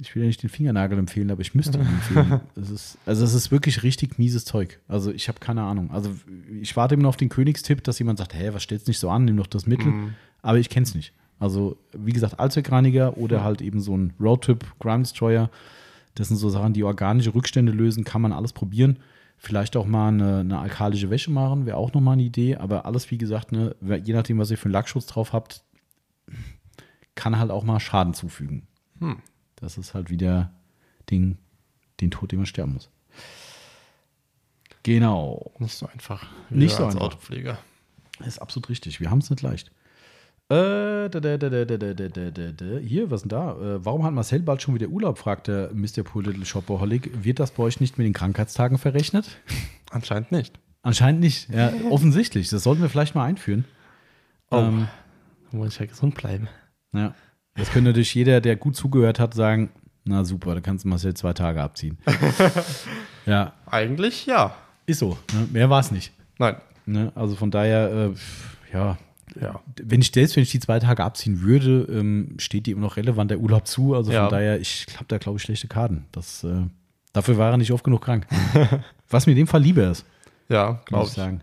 ich 0.00 0.14
will 0.14 0.22
ja 0.22 0.26
nicht 0.26 0.42
den 0.42 0.50
Fingernagel 0.50 0.98
empfehlen, 0.98 1.30
aber 1.30 1.40
ich 1.40 1.54
müsste 1.54 1.78
ihn 1.78 1.86
empfehlen. 1.86 2.40
Es 2.56 2.70
ist, 2.70 2.98
also 3.06 3.24
es 3.24 3.34
ist 3.34 3.50
wirklich 3.50 3.82
richtig 3.82 4.18
mieses 4.18 4.44
Zeug. 4.44 4.80
Also 4.88 5.12
ich 5.12 5.28
habe 5.28 5.38
keine 5.38 5.62
Ahnung. 5.62 5.90
Also 5.90 6.14
ich 6.60 6.76
warte 6.76 6.94
immer 6.94 7.04
noch 7.04 7.10
auf 7.10 7.16
den 7.16 7.28
Königstipp, 7.28 7.84
dass 7.84 7.98
jemand 7.98 8.18
sagt, 8.18 8.34
hä, 8.34 8.50
was 8.52 8.62
stellst 8.62 8.88
nicht 8.88 8.98
so 8.98 9.10
an, 9.10 9.24
nimm 9.24 9.36
doch 9.36 9.46
das 9.46 9.66
Mittel. 9.66 9.92
Aber 10.42 10.58
ich 10.58 10.68
kenne 10.68 10.84
es 10.84 10.94
nicht. 10.94 11.12
Also 11.38 11.76
wie 11.96 12.12
gesagt, 12.12 12.40
Allzweckreiniger 12.40 13.16
oder 13.16 13.44
halt 13.44 13.60
eben 13.60 13.80
so 13.80 13.96
ein 13.96 14.12
Roadtrip 14.20 14.64
Grime 14.78 15.02
Destroyer. 15.02 15.50
Das 16.14 16.28
sind 16.28 16.36
so 16.36 16.48
Sachen, 16.48 16.72
die 16.72 16.84
organische 16.84 17.34
Rückstände 17.34 17.72
lösen, 17.72 18.04
kann 18.04 18.22
man 18.22 18.32
alles 18.32 18.52
probieren. 18.52 18.98
Vielleicht 19.36 19.76
auch 19.76 19.86
mal 19.86 20.08
eine, 20.08 20.38
eine 20.38 20.58
alkalische 20.58 21.10
Wäsche 21.10 21.30
machen, 21.30 21.66
wäre 21.66 21.76
auch 21.76 21.92
nochmal 21.92 22.14
eine 22.14 22.22
Idee. 22.22 22.56
Aber 22.56 22.86
alles, 22.86 23.10
wie 23.10 23.18
gesagt, 23.18 23.52
ne, 23.52 23.74
je 23.80 24.14
nachdem, 24.14 24.38
was 24.38 24.50
ihr 24.50 24.56
für 24.56 24.66
einen 24.66 24.72
Lackschutz 24.72 25.06
drauf 25.06 25.32
habt, 25.32 25.64
kann 27.14 27.38
halt 27.38 27.50
auch 27.50 27.64
mal 27.64 27.80
Schaden 27.80 28.14
zufügen. 28.14 28.66
Hm 29.00 29.16
das 29.64 29.78
ist 29.78 29.94
halt 29.94 30.10
wieder 30.10 30.52
den, 31.10 31.38
den 32.00 32.10
Tod, 32.10 32.30
den 32.30 32.38
man 32.38 32.46
sterben 32.46 32.74
muss. 32.74 32.90
Genau. 34.82 35.52
Nicht 35.58 35.74
so 35.74 35.86
einfach. 35.86 36.26
Nicht 36.50 36.76
so 36.76 36.84
als 36.84 36.94
einfach. 36.94 37.06
Autopfleger. 37.06 37.58
Ist 38.24 38.40
absolut 38.40 38.68
richtig. 38.68 39.00
Wir 39.00 39.10
haben 39.10 39.18
es 39.18 39.30
nicht 39.30 39.42
leicht. 39.42 39.72
Äh, 40.50 41.08
da, 41.08 41.20
da, 41.20 41.38
da, 41.38 42.78
Hier, 42.80 43.10
was 43.10 43.22
denn 43.22 43.30
da? 43.30 43.52
Äh, 43.52 43.84
warum 43.84 44.04
hat 44.04 44.12
Marcel 44.12 44.40
bald 44.40 44.60
schon 44.60 44.74
wieder 44.74 44.88
Urlaub? 44.88 45.18
fragt 45.18 45.48
der 45.48 45.70
Mr. 45.72 46.02
Poor 46.04 46.22
Little 46.22 46.44
Shopaholic. 46.44 47.24
Wird 47.24 47.40
das 47.40 47.52
bei 47.52 47.62
euch 47.62 47.80
nicht 47.80 47.96
mit 47.96 48.06
den 48.06 48.12
Krankheitstagen 48.12 48.76
verrechnet? 48.76 49.38
Anscheinend 49.90 50.32
nicht. 50.32 50.58
Anscheinend 50.82 51.20
nicht. 51.20 51.48
Ja, 51.48 51.72
offensichtlich. 51.90 52.50
Das 52.50 52.62
sollten 52.62 52.82
wir 52.82 52.90
vielleicht 52.90 53.14
mal 53.14 53.24
einführen. 53.24 53.64
Oh, 54.50 54.58
ähm, 54.58 54.88
muss 55.50 55.72
ich 55.72 55.80
ja 55.80 55.86
gesund 55.86 56.14
bleiben. 56.14 56.48
Ja. 56.92 57.14
Das 57.56 57.70
könnte 57.70 57.90
natürlich 57.90 58.14
jeder, 58.14 58.40
der 58.40 58.56
gut 58.56 58.76
zugehört 58.76 59.18
hat, 59.20 59.34
sagen: 59.34 59.70
Na 60.04 60.24
super, 60.24 60.54
da 60.54 60.60
kannst 60.60 60.84
du 60.84 60.88
Marcel 60.88 61.14
zwei 61.14 61.32
Tage 61.32 61.62
abziehen. 61.62 61.98
ja, 63.26 63.52
Eigentlich 63.66 64.26
ja. 64.26 64.54
ist 64.86 64.98
so. 64.98 65.16
Ne? 65.32 65.48
Mehr 65.52 65.70
war 65.70 65.80
es 65.80 65.90
nicht. 65.90 66.12
Nein. 66.38 66.56
Ne? 66.86 67.12
Also 67.14 67.34
von 67.36 67.50
daher, 67.50 67.90
äh, 68.12 68.74
ja, 68.76 68.98
Ja. 69.40 69.60
wenn 69.82 70.00
ich 70.00 70.10
selbst 70.12 70.36
wenn 70.36 70.42
ich 70.42 70.50
die 70.50 70.60
zwei 70.60 70.78
Tage 70.80 71.02
abziehen 71.02 71.40
würde, 71.40 71.86
ähm, 71.90 72.34
steht 72.38 72.66
die 72.66 72.72
immer 72.72 72.82
noch 72.82 72.96
relevant 72.96 73.30
der 73.30 73.38
Urlaub 73.40 73.66
zu. 73.66 73.94
Also 73.94 74.12
Ja. 74.12 74.22
von 74.24 74.30
daher, 74.30 74.60
ich 74.60 74.86
habe 74.96 75.06
da 75.08 75.18
glaube 75.18 75.36
ich 75.38 75.42
schlechte 75.42 75.68
Karten. 75.68 76.04
Das, 76.12 76.44
äh, 76.44 76.62
dafür 77.12 77.38
war 77.38 77.50
er 77.52 77.56
nicht 77.56 77.72
oft 77.72 77.84
genug 77.84 78.02
krank. 78.02 78.26
Was 79.08 79.26
mir 79.26 79.32
in 79.32 79.38
dem 79.38 79.46
Fall 79.46 79.62
lieber 79.62 79.90
ist, 79.90 80.04
Ja, 80.48 80.82
glaube 80.86 81.04
ich 81.04 81.10
ich. 81.10 81.16
sagen. 81.16 81.40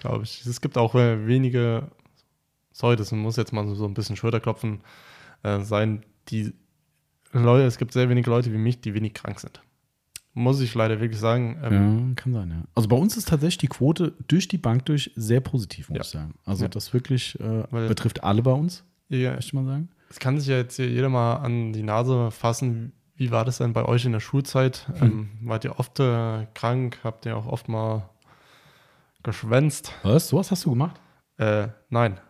Glaube 0.00 0.24
ich. 0.24 0.44
Es 0.46 0.60
gibt 0.60 0.76
auch 0.78 0.94
äh, 0.94 1.26
wenige, 1.26 1.88
sorry, 2.72 2.94
das 2.96 3.10
muss 3.10 3.36
jetzt 3.36 3.52
mal 3.52 3.66
so 3.74 3.86
ein 3.86 3.94
bisschen 3.94 4.14
Schulterklopfen 4.16 4.80
äh, 5.46 5.60
sein, 5.64 6.04
die 6.28 6.52
Leute, 7.32 7.64
es 7.66 7.78
gibt 7.78 7.92
sehr 7.92 8.08
wenige 8.08 8.30
Leute 8.30 8.52
wie 8.52 8.58
mich, 8.58 8.80
die 8.80 8.94
wenig 8.94 9.14
krank 9.14 9.38
sind. 9.40 9.60
Muss 10.34 10.60
ich 10.60 10.74
leider 10.74 11.00
wirklich 11.00 11.20
sagen. 11.20 11.58
Ähm, 11.62 12.08
ja, 12.10 12.14
kann 12.22 12.32
sein, 12.34 12.50
ja. 12.50 12.62
Also 12.74 12.88
bei 12.88 12.96
uns 12.96 13.16
ist 13.16 13.28
tatsächlich 13.28 13.58
die 13.58 13.68
Quote 13.68 14.12
durch 14.28 14.48
die 14.48 14.58
Bank 14.58 14.84
durch 14.86 15.10
sehr 15.16 15.40
positiv, 15.40 15.88
muss 15.88 15.96
Ja. 15.96 16.02
ich 16.02 16.08
sagen. 16.10 16.34
Also 16.44 16.64
Ja. 16.64 16.68
das 16.68 16.92
wirklich 16.92 17.38
äh, 17.40 17.64
Weil- 17.70 17.88
betrifft 17.88 18.22
alle 18.22 18.42
bei 18.42 18.52
uns, 18.52 18.84
ihr, 19.08 19.32
möchte 19.32 19.56
mal 19.56 19.64
sagen. 19.64 19.88
es 20.10 20.18
kann 20.18 20.38
sich 20.38 20.48
ja 20.48 20.56
jetzt 20.56 20.76
hier 20.76 20.88
jeder 20.88 21.08
mal 21.08 21.36
an 21.36 21.72
die 21.72 21.82
Nase 21.82 22.30
fassen. 22.30 22.92
Wie 23.14 23.30
war 23.30 23.46
das 23.46 23.58
denn 23.58 23.72
bei 23.72 23.84
euch 23.86 24.04
in 24.04 24.12
der 24.12 24.20
Schulzeit? 24.20 24.86
Ähm, 25.00 25.30
wart 25.42 25.64
ihr 25.64 25.78
oft 25.78 25.98
äh, 26.00 26.46
krank? 26.52 26.98
Habt 27.02 27.24
ihr 27.24 27.34
auch 27.36 27.46
oft 27.46 27.68
mal 27.68 28.08
geschwänzt? 29.22 29.92
Was? 30.02 30.28
Sowas 30.28 30.50
hast 30.50 30.64
du 30.66 30.70
gemacht? 30.70 31.00
Äh, 31.38 31.68
nein. 31.90 32.20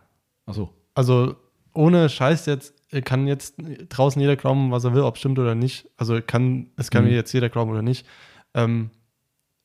Achso. 0.45 0.73
Also 0.95 1.35
ohne 1.73 2.09
Scheiß 2.09 2.45
jetzt 2.45 2.73
kann 3.03 3.27
jetzt 3.27 3.55
draußen 3.89 4.21
jeder 4.21 4.35
glauben, 4.35 4.71
was 4.71 4.83
er 4.85 4.93
will, 4.93 5.01
ob 5.01 5.17
stimmt 5.17 5.39
oder 5.39 5.55
nicht. 5.55 5.89
Also 5.97 6.19
kann, 6.25 6.69
es 6.77 6.89
kann 6.91 7.03
Mhm. 7.03 7.09
mir 7.09 7.15
jetzt 7.15 7.33
jeder 7.33 7.49
glauben 7.49 7.71
oder 7.71 7.81
nicht. 7.81 8.05
Ähm, 8.53 8.89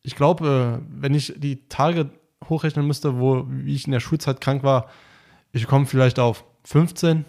ich 0.03 0.17
glaube, 0.17 0.81
äh, 0.83 0.87
wenn 1.01 1.15
ich 1.15 1.35
die 1.37 1.69
Tage 1.69 2.11
hochrechnen 2.49 2.87
müsste, 2.87 3.19
wo 3.21 3.47
wie 3.49 3.75
ich 3.75 3.87
in 3.87 3.93
der 3.93 4.01
Schulzeit 4.01 4.41
krank 4.41 4.63
war, 4.65 4.89
ich 5.53 5.67
komme 5.67 5.87
vielleicht 5.87 6.19
auf 6.19 6.45
15 6.65 7.25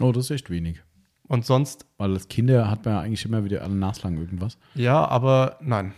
Oh, 0.00 0.10
das 0.12 0.24
ist 0.26 0.30
echt 0.30 0.50
wenig. 0.50 0.82
und 1.28 1.44
sonst, 1.44 1.86
Weil 1.98 2.12
als 2.14 2.28
Kinder 2.28 2.70
hat 2.70 2.84
man 2.84 2.94
ja 2.94 3.00
eigentlich 3.00 3.24
immer 3.24 3.44
wieder 3.44 3.62
alle 3.62 3.74
naslang 3.74 4.16
irgendwas. 4.16 4.56
ja, 4.74 5.04
aber 5.06 5.58
nein. 5.60 5.92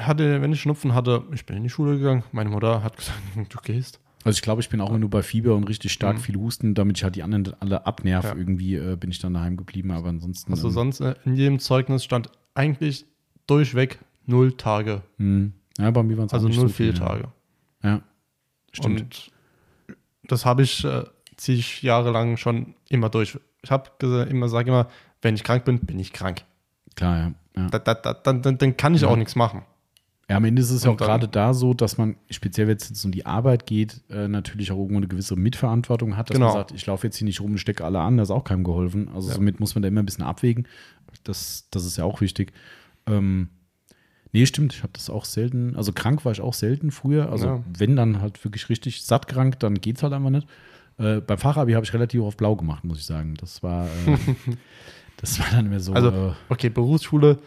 Hatte, 0.00 0.40
wenn 0.40 0.52
ich 0.52 0.60
Schnupfen 0.60 0.94
hatte, 0.94 1.24
ich 1.32 1.44
bin 1.44 1.56
in 1.56 1.64
die 1.64 1.68
Schule 1.70 1.98
gegangen. 1.98 2.22
Meine 2.32 2.50
Mutter 2.50 2.82
hat 2.84 2.96
gesagt, 2.96 3.18
du 3.48 3.58
gehst. 3.62 4.00
Also 4.28 4.36
ich 4.36 4.42
glaube, 4.42 4.60
ich 4.60 4.68
bin 4.68 4.82
auch 4.82 4.96
nur 4.96 5.08
bei 5.08 5.22
Fieber 5.22 5.54
und 5.54 5.64
richtig 5.64 5.90
stark 5.90 6.16
Mhm. 6.16 6.20
viel 6.20 6.36
Husten, 6.36 6.74
damit 6.74 6.98
ich 6.98 7.04
halt 7.04 7.16
die 7.16 7.22
anderen 7.22 7.54
alle 7.60 7.86
abnerv. 7.86 8.24
Ja. 8.24 8.36
Irgendwie 8.36 8.74
äh, 8.74 8.94
bin 8.94 9.10
ich 9.10 9.18
dann 9.20 9.32
daheim 9.32 9.56
geblieben, 9.56 9.90
aber 9.90 10.10
ansonsten. 10.10 10.52
Also 10.52 10.68
ähm, 10.68 10.74
sonst 10.74 11.00
äh, 11.00 11.14
in 11.24 11.34
jedem 11.34 11.58
Zeugnis 11.60 12.04
stand 12.04 12.30
eigentlich 12.54 13.06
durchweg 13.46 13.98
null 14.26 14.52
Tage. 14.54 15.00
mh. 15.16 15.52
Ja, 15.78 15.90
bei 15.92 16.02
mir 16.02 16.18
waren 16.18 16.26
es 16.26 16.34
Also 16.34 16.48
null 16.48 16.56
so. 16.56 16.68
Fehltage. 16.68 17.28
Ja, 17.82 18.02
stimmt. 18.72 19.00
Und 19.00 19.32
das 20.24 20.44
habe 20.44 20.62
ich 20.62 20.84
äh, 20.84 21.04
zig 21.36 21.82
Jahre 21.82 22.10
lang 22.10 22.36
schon 22.36 22.74
immer 22.90 23.08
durch. 23.08 23.38
Ich 23.62 23.70
habe 23.70 23.90
immer 24.28 24.48
sage 24.50 24.68
immer, 24.68 24.88
wenn 25.22 25.36
ich 25.36 25.42
krank 25.44 25.64
bin, 25.64 25.78
bin 25.78 25.98
ich 25.98 26.12
krank. 26.12 26.44
Klar, 26.96 27.16
ja. 27.16 27.32
ja. 27.62 27.68
Da, 27.70 27.78
da, 27.78 27.94
da, 27.94 28.12
dann, 28.12 28.58
dann, 28.58 28.76
kann 28.76 28.94
ich 28.94 29.06
auch 29.06 29.16
nichts 29.16 29.36
machen. 29.36 29.62
Ja, 30.30 30.36
am 30.36 30.44
Ende 30.44 30.60
ist 30.60 30.70
es 30.70 30.84
ja 30.84 30.90
auch 30.90 30.96
gerade 30.98 31.26
da 31.26 31.54
so, 31.54 31.72
dass 31.72 31.96
man, 31.96 32.16
speziell 32.28 32.66
wenn 32.68 32.76
es 32.76 32.88
jetzt 32.88 33.02
um 33.04 33.12
die 33.12 33.24
Arbeit 33.24 33.64
geht, 33.64 34.02
äh, 34.10 34.28
natürlich 34.28 34.70
auch 34.70 34.76
irgendwo 34.76 34.98
eine 34.98 35.08
gewisse 35.08 35.36
Mitverantwortung 35.36 36.16
hat, 36.18 36.28
dass 36.28 36.34
Genau. 36.34 36.46
man 36.48 36.54
sagt, 36.54 36.72
ich 36.72 36.84
laufe 36.84 37.06
jetzt 37.06 37.16
hier 37.16 37.24
nicht 37.24 37.40
rum 37.40 37.52
und 37.52 37.58
stecke 37.58 37.82
alle 37.84 38.00
an, 38.00 38.18
das 38.18 38.28
ist 38.28 38.34
auch 38.34 38.44
keinem 38.44 38.62
geholfen. 38.62 39.08
Also 39.14 39.28
Ja. 39.30 39.34
somit 39.36 39.58
muss 39.58 39.74
man 39.74 39.80
da 39.82 39.88
immer 39.88 40.02
ein 40.02 40.06
bisschen 40.06 40.24
abwägen. 40.24 40.68
Das, 41.24 41.66
das 41.70 41.86
ist 41.86 41.96
ja 41.96 42.04
auch 42.04 42.20
wichtig. 42.20 42.52
Ähm, 43.06 43.48
nee, 44.32 44.44
stimmt, 44.44 44.74
ich 44.74 44.82
habe 44.82 44.92
das 44.92 45.08
auch 45.08 45.24
selten, 45.24 45.74
also 45.76 45.92
krank 45.92 46.26
war 46.26 46.32
ich 46.32 46.42
auch 46.42 46.52
selten 46.52 46.90
früher. 46.90 47.32
Also 47.32 47.46
Ja. 47.46 47.62
wenn 47.78 47.96
dann 47.96 48.20
halt 48.20 48.44
wirklich 48.44 48.68
richtig 48.68 49.02
satt 49.04 49.28
krank, 49.28 49.58
dann 49.60 49.76
geht 49.76 49.96
es 49.96 50.02
halt 50.02 50.12
einfach 50.12 50.28
nicht. 50.30 50.46
Äh, 50.98 51.20
beim 51.22 51.38
Fachabi 51.38 51.72
habe 51.72 51.86
ich 51.86 51.94
relativ 51.94 52.20
auf 52.22 52.36
blau 52.36 52.54
gemacht, 52.54 52.84
muss 52.84 52.98
ich 52.98 53.06
sagen. 53.06 53.34
Das 53.40 53.62
war, 53.62 53.86
äh, 53.86 53.88
das 55.16 55.38
war 55.38 55.46
dann 55.52 55.66
immer 55.66 55.80
so. 55.80 55.94
Also, 55.94 56.08
äh, 56.10 56.32
Okay, 56.50 56.68
Berufsschule, 56.68 57.38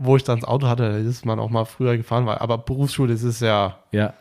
wo 0.00 0.16
ich 0.16 0.24
dann 0.24 0.40
das 0.40 0.48
Auto 0.48 0.66
hatte, 0.68 0.82
da 0.90 0.96
ist 0.96 1.24
man 1.26 1.38
auch 1.40 1.50
mal 1.50 1.64
früher 1.64 1.96
gefahren, 1.96 2.24
weil, 2.26 2.38
aber 2.38 2.58
Berufsschule, 2.58 3.12
das 3.12 3.22
ist 3.22 3.40
ja, 3.42 3.78
Ja. 3.92 4.14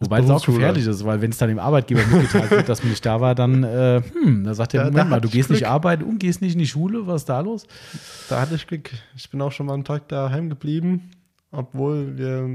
Wobei 0.00 0.18
es 0.18 0.28
auch 0.28 0.44
gefährlich 0.44 0.84
ist, 0.84 1.04
weil 1.04 1.22
wenn 1.22 1.30
es 1.30 1.38
dann 1.38 1.48
dem 1.48 1.60
Arbeitgeber 1.60 2.00
mitgeteilt 2.04 2.50
wird, 2.50 2.68
dass 2.68 2.82
man 2.82 2.90
nicht 2.90 3.06
da 3.06 3.20
war, 3.20 3.36
dann, 3.36 3.62
äh, 3.62 4.02
hm, 4.12 4.42
da 4.42 4.52
sagt 4.52 4.74
er, 4.74 4.80
Ja, 4.80 4.84
Moment 4.90 5.04
da 5.06 5.10
mal, 5.10 5.20
du 5.20 5.28
gehst 5.28 5.48
nicht 5.48 5.60
Glück. 5.60 5.70
arbeiten 5.70 6.02
und 6.02 6.18
gehst 6.18 6.42
nicht 6.42 6.54
in 6.54 6.58
die 6.58 6.66
Schule, 6.66 7.06
was 7.06 7.22
ist 7.22 7.28
da 7.28 7.38
los? 7.38 7.68
da 8.28 8.40
hatte 8.40 8.56
ich 8.56 8.66
Glück. 8.66 8.90
Ich 9.14 9.30
bin 9.30 9.40
auch 9.40 9.52
schon 9.52 9.66
mal 9.66 9.74
einen 9.74 9.84
Tag 9.84 10.08
daheim 10.08 10.48
geblieben, 10.50 11.12
obwohl 11.52 12.18
wir 12.18 12.50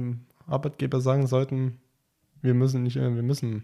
Arbeitgeber 0.45 0.99
sagen 0.99 1.25
sollten, 1.25 1.77
wir 2.41 2.53
müssen 2.53 2.83
nicht, 2.83 2.97
äh, 2.97 3.15
wir 3.15 3.23
müssen 3.23 3.63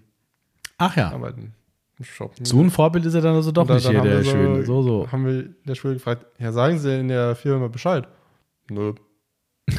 Ach 0.77 0.95
ja, 0.95 1.11
arbeiten. 1.11 1.53
Shoppen. 2.01 2.45
so 2.45 2.59
ein 2.61 2.69
Vorbild 2.71 3.05
ist 3.05 3.13
er 3.15 3.21
dann 3.21 3.35
also 3.35 3.51
doch 3.51 3.67
Und 3.67 3.75
nicht 3.75 3.85
dann 3.85 3.91
hier, 3.91 3.99
haben 4.01 4.09
der 4.09 4.23
wir 4.23 4.31
schön. 4.31 4.65
So, 4.65 4.81
so. 4.81 5.11
Haben 5.11 5.25
wir 5.25 5.39
in 5.41 5.55
der 5.67 5.75
Schule 5.75 5.93
gefragt, 5.95 6.25
ja, 6.39 6.51
sagen 6.53 6.79
Sie 6.79 6.99
in 6.99 7.09
der 7.09 7.35
Firma 7.35 7.67
Bescheid? 7.67 8.07
Nö. 8.69 8.93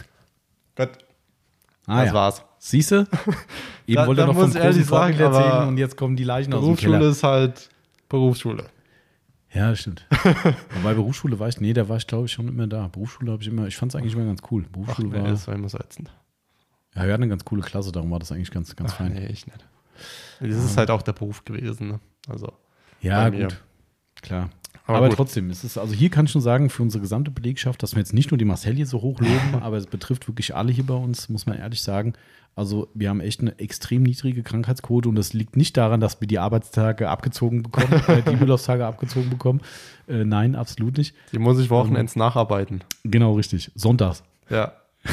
Gott, 0.76 0.98
Ah 1.86 2.00
das 2.00 2.06
ja. 2.08 2.14
war's. 2.14 2.42
Siehst 2.58 2.90
du? 2.92 3.06
Eben 3.86 3.96
Da- 3.96 4.06
wollte 4.06 4.22
er 4.22 4.26
noch 4.28 4.34
vom 4.34 4.50
großen 4.52 4.84
Vorbild 4.84 5.20
erzählen 5.20 5.68
und 5.68 5.78
jetzt 5.78 5.96
kommen 5.96 6.16
die 6.16 6.24
Leichen 6.24 6.52
aus 6.54 6.60
dem 6.60 6.64
Berufsschule 6.64 6.98
Keller. 6.98 7.10
ist 7.10 7.22
halt 7.22 7.68
Berufsschule. 8.08 8.64
Ja, 9.52 9.76
stimmt. 9.76 10.06
Wobei 10.74 10.94
Berufsschule 10.94 11.38
war 11.38 11.48
ich, 11.48 11.60
nee, 11.60 11.72
da 11.74 11.88
war 11.88 11.96
ich 11.98 12.06
glaube 12.06 12.24
ich 12.26 12.32
schon 12.32 12.48
immer 12.48 12.66
da. 12.66 12.88
Berufsschule 12.88 13.30
habe 13.30 13.42
ich 13.42 13.48
immer, 13.48 13.66
ich 13.66 13.76
fand 13.76 13.92
es 13.92 13.96
eigentlich 13.96 14.14
immer 14.14 14.24
ganz 14.24 14.40
cool. 14.50 14.64
Ach, 14.66 14.72
Berufsschule 14.72 15.08
nee, 15.08 15.22
war, 15.22 15.28
das 15.28 15.46
war 15.46 15.54
immer 15.54 15.68
so 15.68 15.78
ätzend. 15.78 16.10
ja, 16.96 17.04
wir 17.04 17.12
hatten 17.12 17.22
eine 17.22 17.30
ganz 17.30 17.44
coole 17.44 17.62
Klasse, 17.62 17.92
darum 17.92 18.10
war 18.10 18.18
das 18.18 18.32
eigentlich 18.32 18.50
ganz, 18.50 18.74
ganz 18.74 18.92
Ach, 18.92 18.96
fein. 18.96 19.12
nee, 19.12 19.26
ich 19.26 19.46
nicht. 19.46 19.64
Das 20.40 20.64
ist 20.64 20.76
halt 20.76 20.90
auch 20.90 21.02
der 21.02 21.12
Beruf 21.12 21.44
gewesen. 21.44 21.88
Ne? 21.88 22.00
Also, 22.28 22.52
Ja, 23.00 23.28
gut. 23.28 23.62
Klar. 24.22 24.50
Aber 24.86 24.98
Aber, 24.98 25.08
trotzdem, 25.10 25.48
es 25.48 25.64
ist, 25.64 25.78
also 25.78 25.94
hier 25.94 26.10
kann 26.10 26.26
ich 26.26 26.32
schon 26.32 26.42
sagen, 26.42 26.68
für 26.68 26.82
unsere 26.82 27.00
gesamte 27.00 27.30
Belegschaft, 27.30 27.82
dass 27.82 27.94
wir 27.94 28.00
jetzt 28.00 28.12
nicht 28.12 28.30
nur 28.30 28.38
die 28.38 28.44
Marcel 28.44 28.74
hier 28.74 28.86
so 28.86 29.00
hoch 29.00 29.18
loben, 29.18 29.54
aber 29.62 29.78
es 29.78 29.86
betrifft 29.86 30.28
wirklich 30.28 30.54
alle 30.54 30.72
hier 30.72 30.84
bei 30.84 30.94
uns, 30.94 31.28
muss 31.28 31.46
man 31.46 31.58
ehrlich 31.58 31.82
sagen. 31.82 32.12
Also 32.56 32.88
wir 32.94 33.08
haben 33.08 33.20
echt 33.20 33.40
eine 33.40 33.58
extrem 33.58 34.04
niedrige 34.04 34.42
Krankheitsquote 34.42 35.08
und 35.08 35.16
das 35.16 35.32
liegt 35.32 35.56
nicht 35.56 35.76
daran, 35.76 36.00
dass 36.00 36.20
wir 36.20 36.28
die 36.28 36.38
Arbeitstage 36.38 37.08
abgezogen 37.08 37.62
bekommen, 37.62 37.92
äh, 38.08 38.22
die 38.22 38.36
Urlaubstage 38.36 38.86
abgezogen 38.86 39.30
bekommen. 39.30 39.60
Äh, 40.06 40.24
nein, 40.24 40.54
absolut 40.54 40.98
nicht. 40.98 41.16
die 41.32 41.38
muss 41.38 41.58
ich 41.58 41.64
Ähm. 41.64 41.70
Wochenends 41.70 42.14
nacharbeiten. 42.14 42.84
Genau, 43.04 43.34
richtig. 43.34 43.72
Sonntags. 43.74 44.22
Ja. 44.50 44.72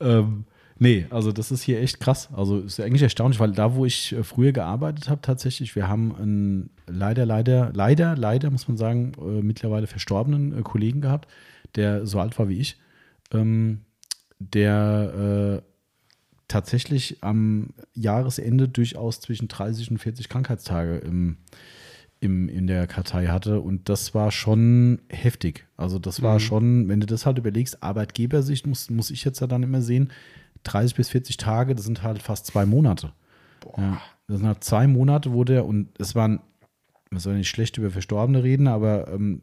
Ähm, 0.00 0.44
nee, 0.78 1.06
also 1.10 1.32
das 1.32 1.50
ist 1.50 1.62
hier 1.62 1.80
echt 1.80 2.00
krass. 2.00 2.28
Also 2.32 2.60
ist 2.60 2.78
eigentlich 2.80 3.02
erstaunlich, 3.02 3.40
weil 3.40 3.52
da, 3.52 3.74
wo 3.74 3.84
ich 3.84 4.12
äh, 4.12 4.22
früher 4.22 4.52
gearbeitet 4.52 5.08
habe, 5.08 5.20
tatsächlich, 5.22 5.74
wir 5.76 5.88
haben 5.88 6.14
einen 6.16 6.70
leider, 6.86 7.26
leider, 7.26 7.70
leider, 7.74 8.16
leider, 8.16 8.50
muss 8.50 8.68
man 8.68 8.76
sagen, 8.76 9.12
äh, 9.20 9.42
mittlerweile 9.42 9.86
verstorbenen 9.86 10.58
äh, 10.58 10.62
Kollegen 10.62 11.00
gehabt, 11.00 11.28
der 11.76 12.06
so 12.06 12.20
alt 12.20 12.38
war 12.38 12.48
wie 12.48 12.58
ich, 12.58 12.78
ähm, 13.32 13.80
der 14.38 15.60
äh, 15.62 15.68
tatsächlich 16.48 17.18
am 17.22 17.70
Jahresende 17.94 18.68
durchaus 18.68 19.20
zwischen 19.20 19.48
30 19.48 19.90
und 19.90 19.98
40 19.98 20.28
Krankheitstage 20.30 20.96
im, 20.98 21.36
im, 22.20 22.48
in 22.48 22.66
der 22.66 22.86
Kartei 22.86 23.26
hatte. 23.26 23.60
Und 23.60 23.88
das 23.88 24.14
war 24.14 24.30
schon 24.30 25.00
heftig. 25.10 25.66
Also 25.76 25.98
das 25.98 26.22
war 26.22 26.36
Mhm. 26.36 26.40
schon, 26.40 26.88
wenn 26.88 27.00
du 27.00 27.06
das 27.06 27.26
halt 27.26 27.36
überlegst, 27.38 27.82
Arbeitgebersicht 27.82 28.66
muss, 28.66 28.88
muss 28.88 29.10
ich 29.10 29.24
jetzt 29.24 29.40
ja 29.40 29.46
dann 29.46 29.62
immer 29.62 29.82
sehen, 29.82 30.10
30 30.64 30.94
bis 30.96 31.08
40 31.10 31.36
Tage, 31.36 31.74
das 31.74 31.84
sind 31.84 32.02
halt 32.02 32.22
fast 32.22 32.46
zwei 32.46 32.66
Monate. 32.66 33.12
Ja, 33.76 34.00
das 34.26 34.38
sind 34.38 34.46
halt 34.46 34.64
zwei 34.64 34.86
Monate, 34.86 35.32
wo 35.32 35.44
der, 35.44 35.66
und 35.66 35.88
es 35.98 36.14
waren, 36.14 36.40
man 37.10 37.20
soll 37.20 37.36
nicht 37.36 37.48
schlecht 37.48 37.78
über 37.78 37.90
Verstorbene 37.90 38.42
reden, 38.42 38.66
aber 38.68 39.08
ähm, 39.12 39.42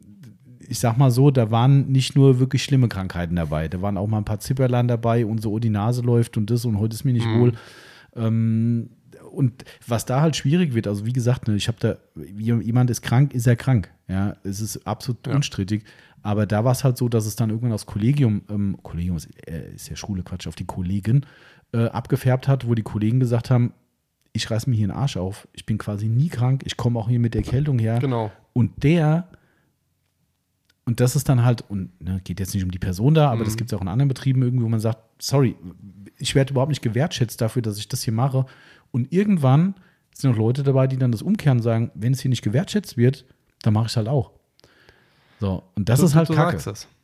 ich 0.68 0.78
sag 0.80 0.96
mal 0.96 1.10
so, 1.10 1.30
da 1.30 1.50
waren 1.50 1.88
nicht 1.92 2.16
nur 2.16 2.38
wirklich 2.40 2.64
schlimme 2.64 2.88
Krankheiten 2.88 3.36
dabei. 3.36 3.68
Da 3.68 3.82
waren 3.82 3.96
auch 3.96 4.06
mal 4.08 4.18
ein 4.18 4.24
paar 4.24 4.40
Zipperlein 4.40 4.88
dabei 4.88 5.24
und 5.26 5.40
so, 5.40 5.52
oh, 5.52 5.58
die 5.58 5.70
Nase 5.70 6.02
läuft 6.02 6.36
und 6.36 6.50
das 6.50 6.64
und 6.64 6.78
heute 6.78 6.94
ist 6.94 7.04
mir 7.04 7.12
nicht 7.12 7.26
Mhm. 7.28 7.40
wohl. 7.40 7.52
Ähm, 8.16 8.90
und 9.36 9.64
was 9.86 10.04
da 10.06 10.20
halt 10.20 10.34
schwierig 10.36 10.74
wird, 10.74 10.86
also 10.86 11.06
wie 11.06 11.12
gesagt, 11.12 11.46
ne, 11.48 11.54
ich 11.56 11.68
habe 11.68 11.78
da, 11.80 11.96
jemand 12.28 12.90
ist 12.90 13.02
krank, 13.02 13.34
ist 13.34 13.46
er 13.46 13.56
krank. 13.56 13.90
Ja, 14.08 14.36
es 14.44 14.60
ist 14.60 14.86
absolut 14.86 15.26
Ja. 15.26 15.34
unstrittig. 15.34 15.84
Aber 16.22 16.46
da 16.46 16.64
war 16.64 16.72
es 16.72 16.82
halt 16.82 16.96
so, 16.96 17.08
dass 17.08 17.26
es 17.26 17.36
dann 17.36 17.50
irgendwann 17.50 17.72
aufs 17.72 17.86
Kollegium, 17.86 18.42
ähm, 18.50 18.76
Kollegium 18.82 19.16
ist, 19.16 19.28
äh, 19.48 19.72
ist 19.74 19.88
ja 19.88 19.96
Schule, 19.96 20.22
Quatsch, 20.24 20.46
auf 20.48 20.56
die 20.56 20.64
Kollegen 20.64 21.24
äh, 21.72 21.86
abgefärbt 21.86 22.48
hat, 22.48 22.66
wo 22.66 22.74
die 22.74 22.82
Kollegen 22.82 23.20
gesagt 23.20 23.50
haben, 23.50 23.72
ich 24.32 24.50
reiß 24.50 24.66
mir 24.66 24.74
hier 24.76 24.88
einen 24.90 24.98
Arsch 24.98 25.16
auf. 25.16 25.48
Ich 25.52 25.66
bin 25.66 25.78
quasi 25.78 26.08
nie 26.08 26.28
krank. 26.28 26.62
Ich 26.66 26.76
komme 26.76 26.98
auch 26.98 27.08
hier 27.08 27.18
mit 27.20 27.34
der 27.34 27.42
Erkältung 27.44 27.78
her. 27.78 27.98
Genau. 28.00 28.30
Und 28.52 28.82
der, 28.82 29.28
und 30.86 31.00
das 31.00 31.14
ist 31.16 31.28
dann 31.28 31.44
halt, 31.44 31.62
und 31.68 31.90
ne, 32.00 32.20
geht 32.24 32.40
jetzt 32.40 32.54
nicht 32.54 32.62
um 32.64 32.70
die 32.70 32.78
Person 32.78 33.12
da, 33.14 33.28
aber 33.30 33.40
Mhm. 33.40 33.44
das 33.44 33.56
gibt 33.56 33.70
es 33.72 33.76
auch 33.76 33.82
in 33.82 33.88
anderen 33.88 34.08
Betrieben 34.08 34.42
irgendwie, 34.42 34.64
wo 34.64 34.68
man 34.68 34.80
sagt, 34.80 34.98
sorry, 35.22 35.54
ich 36.18 36.34
werde 36.34 36.52
überhaupt 36.52 36.70
nicht 36.70 36.82
gewertschätzt 36.82 37.40
dafür, 37.40 37.60
dass 37.62 37.76
ich 37.78 37.88
das 37.88 38.02
hier 38.02 38.12
mache. 38.14 38.46
Und 38.92 39.12
irgendwann 39.12 39.74
sind 40.14 40.32
auch 40.32 40.36
Leute 40.38 40.62
dabei, 40.62 40.86
die 40.86 40.96
dann 40.96 41.12
das 41.12 41.20
umkehren 41.22 41.58
und 41.58 41.62
sagen, 41.62 41.90
wenn 41.94 42.12
es 42.14 42.20
hier 42.20 42.28
nicht 42.30 42.42
gewertschätzt 42.42 42.96
wird, 42.96 43.26
dann 43.62 43.74
mache 43.74 43.86
ich 43.86 43.92
es 43.92 43.96
halt 43.96 44.08
auch. 44.08 44.30
So, 45.40 45.64
und 45.74 45.88
das 45.88 46.00
Du- 46.00 46.06
ist 46.06 46.14
halt 46.14 46.28
Kacke. 46.30 46.56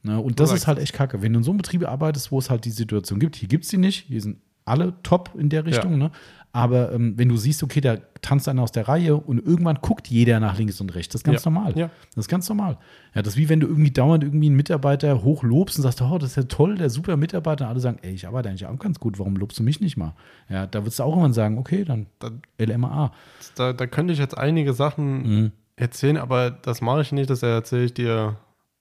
Ne? 0.04 0.18
Und 0.18 0.38
Du 0.40 0.42
das 0.44 0.52
ist 0.52 0.66
halt 0.66 0.78
echt 0.78 0.94
Kacke. 0.94 1.20
Wenn 1.20 1.32
du 1.34 1.40
in 1.40 1.42
so 1.44 1.50
einem 1.50 1.58
Betrieb 1.58 1.86
arbeitest, 1.86 2.32
wo 2.32 2.38
es 2.38 2.48
halt 2.48 2.64
die 2.64 2.70
Situation 2.70 3.18
gibt, 3.20 3.36
hier 3.36 3.48
gibt 3.48 3.64
es 3.64 3.70
die 3.70 3.76
nicht, 3.76 4.06
hier 4.06 4.22
sind 4.22 4.38
alle 4.64 4.92
top 5.02 5.30
in 5.36 5.48
der 5.48 5.64
Richtung, 5.66 5.98
ne? 5.98 6.10
aber 6.52 6.92
ähm, 6.92 7.14
wenn 7.16 7.28
du 7.28 7.36
siehst, 7.36 7.62
okay, 7.62 7.80
da 7.80 7.96
tanzt 8.20 8.46
einer 8.48 8.62
aus 8.62 8.72
der 8.72 8.86
Reihe 8.86 9.16
und 9.16 9.38
irgendwann 9.44 9.76
guckt 9.80 10.06
jeder 10.08 10.38
nach 10.38 10.58
links 10.58 10.80
und 10.80 10.94
rechts, 10.94 11.12
das 11.12 11.20
ist 11.20 11.24
ganz 11.24 11.44
Ja. 11.44 11.50
normal. 11.50 11.72
Ja. 11.76 11.90
Das 12.14 12.26
ist 12.26 12.28
ganz 12.28 12.48
normal. 12.48 12.76
Ja, 13.14 13.22
das 13.22 13.34
ist 13.34 13.38
wie 13.38 13.48
wenn 13.48 13.58
du 13.60 13.66
irgendwie 13.66 13.90
dauernd 13.90 14.22
irgendwie 14.22 14.46
einen 14.48 14.56
Mitarbeiter 14.56 15.22
hochlobst 15.24 15.78
und 15.78 15.82
sagst, 15.82 16.02
oh, 16.02 16.18
das 16.18 16.30
ist 16.30 16.36
ja 16.36 16.42
toll, 16.44 16.76
der 16.76 16.90
super 16.90 17.16
Mitarbeiter. 17.16 17.64
Und 17.64 17.70
alle 17.70 17.80
sagen, 17.80 17.98
ey, 18.02 18.12
ich 18.12 18.26
arbeite 18.26 18.50
eigentlich 18.50 18.66
auch 18.66 18.78
ganz 18.78 19.00
gut, 19.00 19.18
warum 19.18 19.36
lobst 19.36 19.58
du 19.58 19.62
mich 19.62 19.80
nicht 19.80 19.96
mal? 19.96 20.14
Ja, 20.50 20.66
da 20.66 20.80
würdest 20.82 20.98
du 20.98 21.04
auch 21.04 21.10
irgendwann 21.12 21.32
sagen, 21.32 21.56
okay, 21.58 21.84
dann 21.84 22.06
Dann- 22.18 22.42
LMA. 22.58 23.12
Da, 23.56 23.72
da 23.72 23.86
könnte 23.86 24.12
ich 24.12 24.18
jetzt 24.18 24.36
einige 24.36 24.74
Sachen 24.74 25.22
Mhm. 25.44 25.52
erzählen, 25.76 26.18
aber 26.18 26.50
das 26.50 26.80
mache 26.82 27.00
ich 27.00 27.12
nicht, 27.12 27.30
das 27.30 27.42
erzähle 27.42 27.84
ich 27.84 27.94
dir 27.94 28.36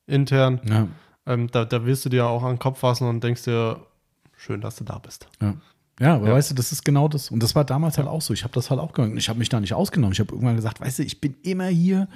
intern. 0.07 0.59
Ja, 0.67 0.87
Ähm, 1.25 1.49
da, 1.51 1.65
da 1.65 1.85
wirst 1.85 2.03
du 2.03 2.09
dir 2.09 2.25
auch 2.25 2.43
an 2.43 2.53
den 2.55 2.59
Kopf 2.59 2.79
fassen 2.79 3.07
und 3.07 3.23
denkst 3.23 3.43
dir, 3.43 3.79
schön, 4.35 4.59
dass 4.59 4.75
du 4.75 4.83
da 4.83 4.97
bist. 4.97 5.27
Ja. 5.41 5.53
Ja, 6.01 6.15
aber 6.15 6.27
Ja. 6.29 6.33
weißt 6.33 6.51
du, 6.51 6.55
das 6.55 6.71
ist 6.71 6.83
genau 6.83 7.07
das. 7.07 7.29
Und 7.31 7.41
das 7.43 7.53
war 7.55 7.63
damals 7.63 7.97
halt 7.97 8.07
auch 8.07 8.21
so. 8.21 8.33
Ich 8.33 8.43
habe 8.43 8.53
das 8.53 8.69
halt 8.69 8.79
auch 8.79 8.91
gemacht. 8.93 9.13
Ich 9.17 9.29
habe 9.29 9.37
mich 9.39 9.49
da 9.49 9.59
nicht 9.59 9.73
ausgenommen. 9.73 10.13
Ich 10.13 10.19
habe 10.19 10.33
irgendwann 10.33 10.55
gesagt, 10.55 10.81
weißt 10.81 10.99
du, 10.99 11.03
ich 11.03 11.21
bin 11.21 11.35
immer 11.43 11.67
hier. 11.67 12.07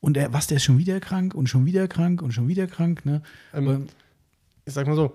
Und 0.00 0.14
der, 0.14 0.32
was, 0.32 0.46
der 0.46 0.58
ist 0.58 0.64
schon 0.64 0.78
wieder 0.78 1.00
krank 1.00 1.34
und 1.34 1.48
schon 1.48 1.66
wieder 1.66 1.88
krank 1.88 2.22
und 2.22 2.32
schon 2.32 2.46
wieder 2.48 2.66
krank. 2.66 3.04
Ne? 3.04 3.22
Ähm, 3.52 3.86
Ich 4.64 4.72
sag 4.74 4.86
mal 4.86 4.94
so, 4.96 5.14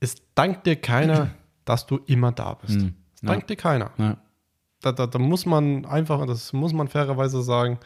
es 0.00 0.16
dankt 0.34 0.66
dir 0.66 0.76
keiner, 0.76 1.30
dass 1.64 1.86
du 1.86 2.00
immer 2.06 2.32
da 2.32 2.54
bist. 2.54 2.78
Mhm. 2.80 2.94
Es 3.14 3.20
dankt 3.22 3.48
dir 3.50 3.56
keiner. 3.56 3.90
ja. 3.98 4.16
Da, 4.80 4.92
da, 4.92 5.08
da 5.08 5.18
muss 5.18 5.44
man 5.44 5.84
einfach, 5.86 6.24
das 6.26 6.52
muss 6.52 6.72
man 6.72 6.86
fairerweise 6.86 7.42
sagen, 7.42 7.78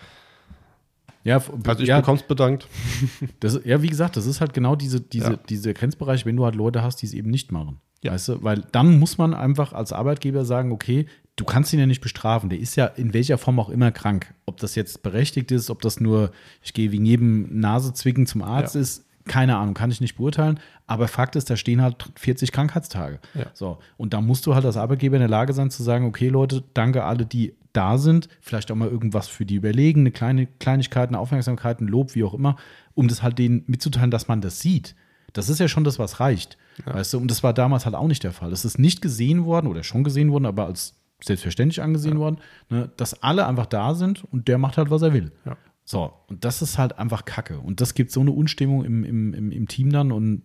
Ja, 1.24 1.36
also 1.66 1.82
ich 1.82 1.88
ja, 1.88 2.00
bekomm's 2.00 2.22
bedankt. 2.24 2.66
das, 3.40 3.60
ja, 3.64 3.80
wie 3.80 3.88
gesagt, 3.88 4.16
das 4.16 4.26
ist 4.26 4.40
halt 4.42 4.52
genau 4.52 4.76
diese, 4.76 5.00
diese, 5.00 5.30
Ja. 5.32 5.38
diese 5.48 5.72
Grenzbereich, 5.72 6.26
wenn 6.26 6.36
du 6.36 6.44
halt 6.44 6.54
Leute 6.54 6.82
hast, 6.82 6.96
die 7.00 7.06
es 7.06 7.14
eben 7.14 7.30
nicht 7.30 7.50
machen. 7.52 7.80
Ja. 8.02 8.12
Weißt 8.12 8.28
du, 8.28 8.42
weil 8.42 8.62
dann 8.72 8.98
muss 8.98 9.18
man 9.18 9.32
einfach 9.34 9.72
als 9.72 9.92
Arbeitgeber 9.92 10.44
sagen, 10.44 10.72
okay, 10.72 11.06
du 11.36 11.44
kannst 11.44 11.72
ihn 11.72 11.78
ja 11.80 11.86
nicht 11.86 12.00
bestrafen. 12.00 12.50
Der 12.50 12.58
ist 12.58 12.76
ja 12.76 12.86
in 12.86 13.14
welcher 13.14 13.38
Form 13.38 13.58
auch 13.60 13.68
immer 13.70 13.90
krank. 13.92 14.34
Ob 14.44 14.58
das 14.58 14.74
jetzt 14.74 15.02
berechtigt 15.02 15.50
ist, 15.52 15.70
ob 15.70 15.80
das 15.82 16.00
nur, 16.00 16.32
ich 16.62 16.72
gehe 16.74 16.92
wegen 16.92 17.04
jedem 17.04 17.60
Nasezwicken 17.60 18.26
zum 18.26 18.42
Arzt 18.42 18.74
Ja. 18.74 18.80
ist, 18.80 19.04
keine 19.24 19.56
Ahnung, 19.56 19.74
kann 19.74 19.90
ich 19.90 20.00
nicht 20.00 20.16
beurteilen. 20.16 20.58
Aber 20.88 21.06
Fakt 21.06 21.36
ist, 21.36 21.48
da 21.48 21.56
stehen 21.56 21.80
halt 21.80 22.10
40 22.16 22.50
Krankheitstage. 22.50 23.20
Ja. 23.34 23.46
So. 23.54 23.78
Und 23.96 24.12
da 24.14 24.20
musst 24.20 24.46
du 24.46 24.54
halt 24.54 24.64
als 24.64 24.76
Arbeitgeber 24.76 25.16
in 25.16 25.20
der 25.20 25.28
Lage 25.28 25.52
sein 25.52 25.70
zu 25.70 25.82
sagen, 25.84 26.06
okay, 26.06 26.28
Leute, 26.28 26.64
danke 26.74 27.04
alle, 27.04 27.24
die 27.24 27.54
da 27.72 27.96
sind, 27.98 28.28
vielleicht 28.40 28.70
auch 28.70 28.76
mal 28.76 28.88
irgendwas 28.88 29.28
für 29.28 29.46
die 29.46 29.54
überlegen, 29.54 30.00
eine 30.00 30.10
kleine 30.10 30.46
Kleinigkeit, 30.58 31.08
eine 31.08 31.18
Aufmerksamkeit, 31.18 31.80
ein 31.80 31.86
Lob, 31.88 32.14
wie 32.14 32.24
auch 32.24 32.34
immer, 32.34 32.56
um 32.94 33.08
das 33.08 33.22
halt 33.22 33.38
denen 33.38 33.62
mitzuteilen, 33.66 34.10
dass 34.10 34.28
man 34.28 34.40
das 34.42 34.60
sieht. 34.60 34.94
Das 35.32 35.48
ist 35.48 35.58
ja 35.58 35.68
schon 35.68 35.84
das, 35.84 35.98
was 35.98 36.20
reicht. 36.20 36.58
Weißt 36.84 37.14
du, 37.14 37.18
und 37.18 37.30
das 37.30 37.42
war 37.42 37.52
damals 37.52 37.84
halt 37.84 37.94
auch 37.94 38.06
nicht 38.06 38.24
der 38.24 38.32
Fall. 38.32 38.52
Es 38.52 38.64
ist 38.64 38.78
nicht 38.78 39.02
gesehen 39.02 39.44
worden 39.44 39.66
oder 39.66 39.82
schon 39.82 40.04
gesehen 40.04 40.32
worden, 40.32 40.46
aber 40.46 40.66
als 40.66 40.94
selbstverständlich 41.22 41.82
angesehen 41.82 42.18
worden, 42.18 42.38
ne, 42.68 42.90
dass 42.96 43.22
alle 43.22 43.46
einfach 43.46 43.66
da 43.66 43.94
sind 43.94 44.24
und 44.24 44.48
der 44.48 44.58
macht 44.58 44.76
halt, 44.76 44.90
was 44.90 45.02
er 45.02 45.12
will. 45.12 45.32
Ja. 45.44 45.56
So, 45.84 46.12
und 46.28 46.44
das 46.44 46.62
ist 46.62 46.78
halt 46.78 46.98
einfach 46.98 47.24
Kacke. 47.24 47.58
Und 47.58 47.80
das 47.80 47.94
gibt 47.94 48.10
so 48.10 48.20
eine 48.20 48.32
Unstimmung 48.32 48.84
im, 48.84 49.04
im, 49.04 49.34
im, 49.34 49.52
im 49.52 49.68
Team 49.68 49.90
dann 49.90 50.12
und 50.12 50.42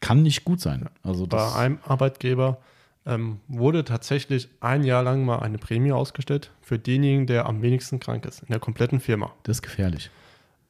kann 0.00 0.22
nicht 0.22 0.44
gut 0.44 0.60
sein. 0.60 0.88
Also 1.02 1.26
Bei 1.26 1.54
einem 1.54 1.78
Arbeitgeber 1.84 2.58
ähm, 3.06 3.40
wurde 3.48 3.84
tatsächlich 3.84 4.48
ein 4.60 4.84
Jahr 4.84 5.02
lang 5.02 5.24
mal 5.24 5.40
eine 5.40 5.58
Prämie 5.58 5.92
ausgestellt 5.92 6.50
für 6.60 6.78
denjenigen, 6.78 7.26
der 7.26 7.46
am 7.46 7.62
wenigsten 7.62 8.00
krank 8.00 8.24
ist 8.26 8.40
in 8.40 8.48
der 8.48 8.60
kompletten 8.60 9.00
Firma. 9.00 9.32
das 9.42 9.58
ist 9.58 9.62
gefährlich. 9.62 10.10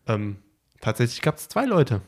Ähm, 0.06 0.36
tatsächlich 0.80 1.20
gab 1.22 1.36
es 1.36 1.48
zwei 1.48 1.66
Leute, 1.66 2.00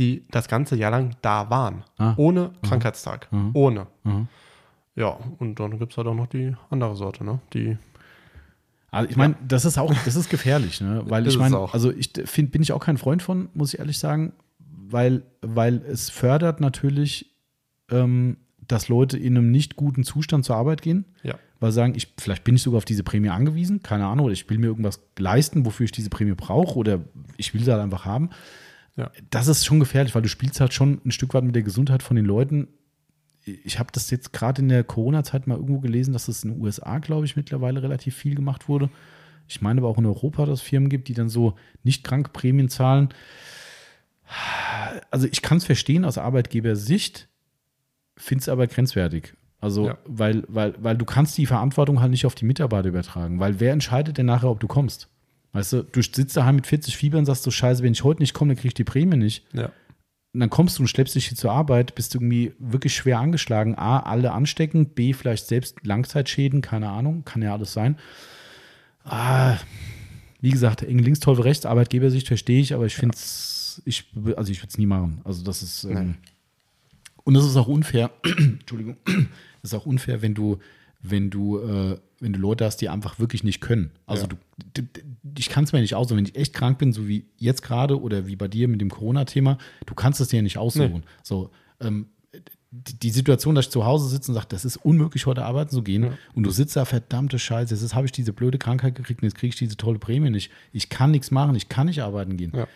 die 0.00 0.24
das 0.30 0.48
ganze 0.48 0.74
Jahr 0.76 0.90
lang 0.90 1.14
da 1.22 1.50
waren. 1.50 1.84
Ah. 1.98 2.14
Ohne 2.16 2.50
Krankheitstag. 2.62 3.28
Ohne. 3.52 3.86
Mhm. 4.02 4.26
Ja, 4.96 5.16
und 5.38 5.60
dann 5.60 5.78
gibt 5.78 5.92
es 5.92 5.98
halt 5.98 6.08
auch 6.08 6.14
noch 6.14 6.26
die 6.26 6.56
andere 6.70 6.96
Sorte, 6.96 7.22
ne? 7.24 7.38
Die, 7.54 7.76
Also 8.90 9.08
ich 9.08 9.16
meine, 9.16 9.36
das 9.46 9.64
ist 9.64 9.78
auch, 9.78 9.94
das 10.04 10.16
ist 10.16 10.28
gefährlich, 10.30 10.80
ne? 10.80 11.02
Weil 11.06 11.26
ich 11.26 11.38
meine, 11.38 11.58
also 11.72 11.92
ich 11.92 12.10
find, 12.24 12.50
bin 12.50 12.62
ich 12.62 12.72
auch 12.72 12.80
kein 12.84 12.98
Freund 12.98 13.22
von, 13.22 13.48
muss 13.54 13.72
ich 13.74 13.78
ehrlich 13.78 13.98
sagen, 13.98 14.32
weil, 14.58 15.22
weil 15.42 15.76
es 15.88 16.10
fördert 16.10 16.60
natürlich, 16.60 17.30
ähm, 17.90 18.38
dass 18.66 18.88
Leute 18.88 19.16
in 19.18 19.36
einem 19.36 19.50
nicht 19.50 19.76
guten 19.76 20.02
Zustand 20.02 20.44
zur 20.44 20.56
Arbeit 20.56 20.82
gehen. 20.82 21.04
ja. 21.22 21.34
Weil 21.62 21.72
sagen, 21.72 21.92
ich, 21.94 22.14
vielleicht 22.18 22.42
bin 22.44 22.54
ich 22.56 22.62
sogar 22.62 22.78
auf 22.78 22.86
diese 22.86 23.02
Prämie 23.02 23.28
angewiesen, 23.28 23.82
keine 23.82 24.06
Ahnung, 24.06 24.24
oder 24.24 24.32
ich 24.32 24.48
will 24.48 24.56
mir 24.56 24.68
irgendwas 24.68 24.98
leisten, 25.18 25.66
wofür 25.66 25.84
ich 25.84 25.92
diese 25.92 26.08
Prämie 26.08 26.32
brauche, 26.34 26.78
oder 26.78 27.00
ich 27.36 27.52
will 27.52 27.62
sie 27.62 27.70
halt 27.70 27.82
einfach 27.82 28.06
haben. 28.06 28.30
Ja. 29.00 29.10
Das 29.30 29.48
ist 29.48 29.64
schon 29.64 29.80
gefährlich, 29.80 30.14
weil 30.14 30.22
du 30.22 30.28
spielst 30.28 30.60
halt 30.60 30.72
schon 30.74 31.00
ein 31.04 31.10
Stück 31.10 31.34
weit 31.34 31.44
mit 31.44 31.54
der 31.54 31.62
Gesundheit 31.62 32.02
von 32.02 32.16
den 32.16 32.24
Leuten. 32.24 32.68
Ich 33.44 33.78
habe 33.78 33.90
das 33.92 34.10
jetzt 34.10 34.32
gerade 34.32 34.62
in 34.62 34.68
der 34.68 34.84
Corona-Zeit 34.84 35.46
mal 35.46 35.56
irgendwo 35.56 35.80
gelesen, 35.80 36.12
dass 36.12 36.28
es 36.28 36.44
in 36.44 36.52
den 36.52 36.60
USA, 36.60 36.98
glaube 36.98 37.24
ich, 37.24 37.36
mittlerweile 37.36 37.82
relativ 37.82 38.14
viel 38.14 38.34
gemacht 38.34 38.68
wurde. 38.68 38.90
Ich 39.48 39.60
meine 39.62 39.80
aber 39.80 39.88
auch 39.88 39.98
in 39.98 40.06
Europa, 40.06 40.46
dass 40.46 40.60
es 40.60 40.66
Firmen 40.66 40.88
gibt, 40.90 41.08
die 41.08 41.14
dann 41.14 41.28
so 41.28 41.54
nicht 41.82 42.04
krank 42.04 42.32
Prämien 42.32 42.68
zahlen. 42.68 43.08
Also 45.10 45.26
ich 45.30 45.42
kann 45.42 45.58
es 45.58 45.64
verstehen 45.64 46.04
aus 46.04 46.18
Arbeitgebersicht, 46.18 47.28
finde 48.16 48.42
es 48.42 48.48
aber 48.48 48.66
grenzwertig. 48.66 49.34
Also, 49.60 49.88
Ja. 49.88 49.98
weil, 50.06 50.44
weil, 50.48 50.74
weil 50.78 50.96
du 50.96 51.04
kannst 51.04 51.36
die 51.36 51.46
Verantwortung 51.46 52.00
halt 52.00 52.10
nicht 52.12 52.26
auf 52.26 52.34
die 52.34 52.44
Mitarbeiter 52.44 52.88
übertragen. 52.88 53.40
Weil 53.40 53.58
wer 53.60 53.72
entscheidet 53.72 54.18
denn 54.18 54.26
nachher, 54.26 54.48
ob 54.50 54.60
du 54.60 54.68
kommst? 54.68 55.08
Weißt 55.52 55.72
du, 55.72 55.82
du 55.82 56.02
sitzt 56.02 56.36
daheim 56.36 56.56
mit 56.56 56.66
40 56.66 56.96
Fieber 56.96 57.18
und 57.18 57.26
sagst 57.26 57.42
so, 57.42 57.50
scheiße, 57.50 57.82
wenn 57.82 57.92
ich 57.92 58.04
heute 58.04 58.22
nicht 58.22 58.34
komme, 58.34 58.54
dann 58.54 58.60
krieg 58.60 58.68
ich 58.68 58.74
die 58.74 58.84
Prämie 58.84 59.16
nicht. 59.16 59.44
Ja. 59.52 59.72
Und 60.32 60.40
dann 60.40 60.50
kommst 60.50 60.78
du 60.78 60.82
und 60.82 60.86
schleppst 60.86 61.16
dich 61.16 61.26
hier 61.26 61.36
zur 61.36 61.50
Arbeit, 61.50 61.96
bist 61.96 62.14
irgendwie 62.14 62.52
wirklich 62.60 62.94
schwer 62.94 63.18
angeschlagen. 63.18 63.76
A, 63.76 63.98
alle 63.98 64.30
anstecken, 64.30 64.90
B, 64.90 65.12
vielleicht 65.12 65.48
selbst 65.48 65.84
Langzeitschäden, 65.84 66.60
keine 66.60 66.88
Ahnung, 66.88 67.24
kann 67.24 67.42
ja 67.42 67.52
alles 67.52 67.72
sein. 67.72 67.98
Ah, 69.02 69.56
wie 70.40 70.50
gesagt, 70.50 70.82
eng 70.82 71.00
links, 71.00 71.18
toll 71.18 71.40
rechts, 71.40 71.66
Arbeitgebersicht 71.66 72.28
verstehe 72.28 72.60
ich, 72.60 72.74
aber 72.74 72.86
ich 72.86 72.94
finde 72.94 73.16
es, 73.16 73.82
ich, 73.84 74.06
also 74.36 74.52
ich 74.52 74.60
würde 74.60 74.68
es 74.68 74.78
nie 74.78 74.86
machen. 74.86 75.20
Also 75.24 75.42
das 75.42 75.62
ist, 75.62 75.84
ähm, 75.84 76.14
und 77.24 77.34
das 77.34 77.44
ist 77.44 77.56
auch 77.56 77.68
unfair, 77.68 78.10
Entschuldigung, 78.24 78.96
das 79.62 79.72
ist 79.72 79.74
auch 79.74 79.86
unfair, 79.86 80.22
wenn 80.22 80.34
du, 80.34 80.58
wenn 81.02 81.30
du, 81.30 81.58
äh, 81.58 81.98
wenn 82.20 82.32
du 82.34 82.38
Leute 82.38 82.64
hast, 82.66 82.76
die 82.78 82.88
einfach 82.88 83.18
wirklich 83.18 83.42
nicht 83.44 83.60
können. 83.60 83.90
Also 84.06 84.24
Ja. 84.26 84.28
du, 84.74 84.82
ich 85.38 85.48
kann 85.48 85.64
es 85.64 85.72
mir 85.72 85.80
nicht 85.80 85.94
aussuchen, 85.94 86.18
wenn 86.18 86.26
ich 86.26 86.36
echt 86.36 86.52
krank 86.54 86.78
bin, 86.78 86.92
so 86.92 87.08
wie 87.08 87.24
jetzt 87.38 87.62
gerade 87.62 88.00
oder 88.00 88.26
wie 88.26 88.36
bei 88.36 88.46
dir 88.46 88.68
mit 88.68 88.80
dem 88.80 88.90
Corona-Thema, 88.90 89.58
du 89.86 89.94
kannst 89.94 90.20
es 90.20 90.28
dir 90.28 90.36
ja 90.36 90.42
nicht 90.42 90.58
aussuchen. 90.58 91.02
So, 91.22 91.50
ähm, 91.80 92.06
die, 92.72 92.98
die 93.00 93.10
Situation, 93.10 93.54
dass 93.56 93.66
ich 93.66 93.72
zu 93.72 93.84
Hause 93.84 94.08
sitze 94.08 94.30
und 94.30 94.34
sage, 94.36 94.46
das 94.50 94.64
ist 94.64 94.76
unmöglich, 94.76 95.26
heute 95.26 95.44
arbeiten 95.44 95.70
zu 95.70 95.82
gehen, 95.82 96.04
Ja. 96.04 96.12
und 96.34 96.44
du 96.44 96.50
sitzt 96.50 96.76
da, 96.76 96.84
verdammte 96.84 97.38
Scheiße, 97.38 97.74
jetzt 97.74 97.94
habe 97.94 98.06
ich 98.06 98.12
diese 98.12 98.32
blöde 98.32 98.58
Krankheit 98.58 98.94
gekriegt 98.94 99.22
und 99.22 99.26
jetzt 99.26 99.34
kriege 99.36 99.48
ich 99.48 99.56
diese 99.58 99.76
tolle 99.76 99.98
Prämie 99.98 100.30
nicht. 100.30 100.52
Ich 100.72 100.88
kann 100.88 101.10
nichts 101.10 101.30
machen, 101.32 101.56
ich 101.56 101.68
kann 101.68 101.86
nicht 101.86 102.02
arbeiten 102.02 102.36
gehen. 102.36 102.52
Ja. 102.54 102.68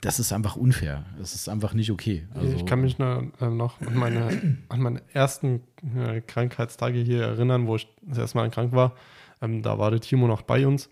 Das 0.00 0.18
ist 0.18 0.32
einfach 0.32 0.56
unfair. 0.56 1.04
Das 1.18 1.34
ist 1.34 1.48
einfach 1.48 1.72
nicht 1.72 1.90
okay. 1.92 2.26
Also, 2.34 2.56
ich 2.56 2.66
kann 2.66 2.80
mich 2.80 2.98
noch, 2.98 3.22
äh, 3.40 3.48
noch 3.48 3.80
an, 3.80 3.94
meine, 3.94 4.58
an 4.68 4.80
meine 4.80 5.02
ersten 5.12 5.62
äh, 5.96 6.20
Krankheitstage 6.20 6.98
hier 6.98 7.22
erinnern, 7.22 7.66
wo 7.68 7.76
ich 7.76 7.86
das 8.02 8.18
erste 8.18 8.38
Mal 8.38 8.50
krank 8.50 8.72
war. 8.72 8.92
Ähm, 9.40 9.62
da 9.62 9.78
war 9.78 9.90
der 9.92 10.00
Timo 10.00 10.26
noch 10.26 10.42
bei 10.42 10.66
uns. 10.66 10.90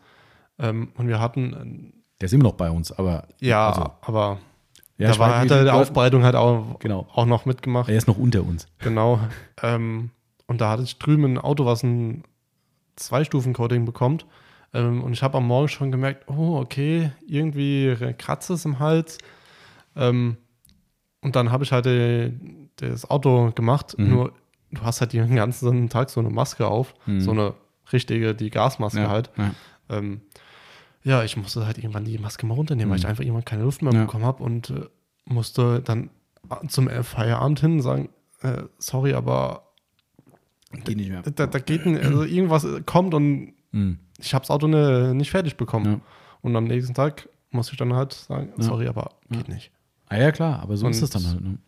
Ähm, 0.61 0.93
und 0.97 1.09
wir 1.09 1.19
hatten, 1.19 1.93
der 2.21 2.27
ist 2.27 2.33
immer 2.35 2.45
noch 2.45 2.53
bei 2.53 2.71
uns, 2.71 2.93
aber 2.93 3.27
äh, 3.41 3.49
ja, 3.49 3.69
also, 3.69 3.91
aber 4.03 4.39
ja, 4.97 5.11
da 5.11 5.19
war, 5.19 5.31
weiß, 5.31 5.37
hat 5.41 5.51
er 5.51 5.59
die 5.65 5.71
du- 5.71 5.73
Aufbereitung 5.73 6.23
halt 6.23 6.37
auch, 6.37 6.79
Genau. 6.79 7.09
auch 7.13 7.27
noch 7.27 7.47
mitgemacht. 7.47 7.89
er 7.89 7.97
ist 7.97 8.07
noch 8.07 8.19
unter 8.19 8.45
uns. 8.45 8.69
Genau. 8.79 9.19
Ähm, 9.61 10.11
und 10.47 10.61
da 10.61 10.71
hatte 10.71 10.85
ich 10.85 11.01
drüben 11.01 11.25
ein 11.25 11.39
Auto, 11.39 11.65
was 11.67 11.83
ein 11.83 12.23
Zwei-Stufen-Coding 12.95 13.85
bekommt. 13.85 14.27
Ähm, 14.75 15.03
und 15.03 15.13
ich 15.13 15.23
habe 15.23 15.39
am 15.39 15.47
Morgen 15.47 15.69
schon 15.69 15.91
gemerkt, 15.93 16.29
oh, 16.29 16.59
okay, 16.59 17.13
irgendwie 17.27 17.97
kratzt 18.19 18.51
es 18.51 18.65
im 18.65 18.79
Hals. 18.81 19.19
Ähm, 19.97 20.37
und 21.23 21.37
dann 21.37 21.51
habe 21.51 21.65
ich 21.65 21.73
halt 21.73 21.87
äh, 21.87 22.33
das 22.77 23.09
Auto 23.09 23.53
gemacht. 23.55 23.97
Mhm. 23.99 24.09
Nur, 24.11 24.33
du 24.73 24.83
hast 24.83 25.01
halt 25.01 25.13
den 25.13 25.35
ganzen 25.37 25.89
Tag 25.89 26.11
so 26.11 26.21
eine 26.21 26.31
Maske 26.31 26.67
auf. 26.67 26.95
Mhm. 27.07 27.21
So 27.21 27.31
eine 27.31 27.55
richtige, 27.93 28.35
die 28.35 28.51
Gasmaske 28.51 29.01
Ja, 29.03 29.09
halt. 29.09 29.31
ja. 29.39 29.55
Ähm, 29.91 30.21
ja, 31.03 31.23
ich 31.23 31.37
musste 31.37 31.67
halt 31.67 31.79
irgendwann 31.79 32.05
die 32.05 32.19
Maske 32.19 32.47
mal 32.47 32.55
runternehmen, 32.55 32.91
weil 32.91 32.99
ich 32.99 33.05
Mhm. 33.05 33.11
einfach 33.11 33.23
irgendwann 33.25 33.45
keine 33.45 33.63
Luft 33.63 33.83
mehr 33.83 33.93
Ja. 33.93 34.05
bekommen 34.05 34.25
habe 34.25 34.43
und 34.43 34.71
äh, 34.71 34.87
musste 35.27 35.81
dann 35.83 36.11
zum 36.69 36.89
Feierabend 36.89 37.61
hin 37.61 37.81
sagen, 37.81 38.09
äh, 38.43 38.63
sorry, 38.79 39.15
aber 39.15 39.69
Geht 40.85 40.97
nicht 40.97 41.09
mehr. 41.11 41.23
da, 41.23 41.47
da 41.47 41.59
geht 41.59 41.87
ein, 41.87 41.97
also 41.99 42.25
irgendwas 42.25 42.67
kommt 42.85 43.15
und 43.15 43.54
Mhm. 43.75 43.99
ich 44.19 44.33
habe 44.35 44.43
das 44.43 44.51
Auto 44.51 44.67
ne, 44.67 45.15
nicht 45.15 45.31
fertig 45.31 45.57
bekommen. 45.57 45.87
Ja. 45.87 46.01
Und 46.43 46.55
am 46.57 46.65
nächsten 46.65 46.95
Tag 46.95 47.29
musste 47.51 47.73
ich 47.73 47.79
dann 47.79 47.93
halt 47.95 48.13
sagen, 48.13 48.53
Ja. 48.57 48.63
sorry, 48.65 48.87
aber 48.89 49.11
geht 49.31 49.49
nicht. 49.49 49.71
Ah 50.09 50.17
ja, 50.19 50.31
klar, 50.33 50.61
aber 50.61 50.77
so 50.77 50.87
ist 50.89 50.99
Und- 50.99 51.05
es 51.05 51.11
dann 51.11 51.27
halt. 51.27 51.41
Ne? 51.41 51.59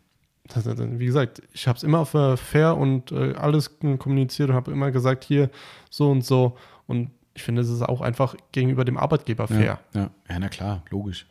Das, 0.53 0.65
wie 0.65 1.05
gesagt, 1.05 1.41
ich 1.53 1.67
habe 1.67 1.75
es 1.75 1.83
immer 1.83 2.05
fair 2.05 2.77
und 2.77 3.11
äh, 3.11 3.33
alles 3.33 3.79
kommuniziert 3.99 4.49
und 4.49 4.55
habe 4.55 4.71
immer 4.71 4.91
gesagt, 4.91 5.25
hier 5.25 5.49
so 5.89 6.09
und 6.09 6.23
so. 6.23 6.55
Und 6.85 7.09
ich 7.33 7.43
finde, 7.43 7.61
es 7.61 7.69
ist 7.69 7.81
auch 7.81 7.99
einfach 7.99 8.33
gegenüber 8.53 8.85
dem 8.85 8.97
Arbeitgeber 8.97 9.47
fair. 9.47 9.79
Ja, 9.93 10.01
ja. 10.01 10.09
ja, 10.29 10.39
na 10.39 10.47
klar, 10.47 10.83
logisch. 10.89 11.27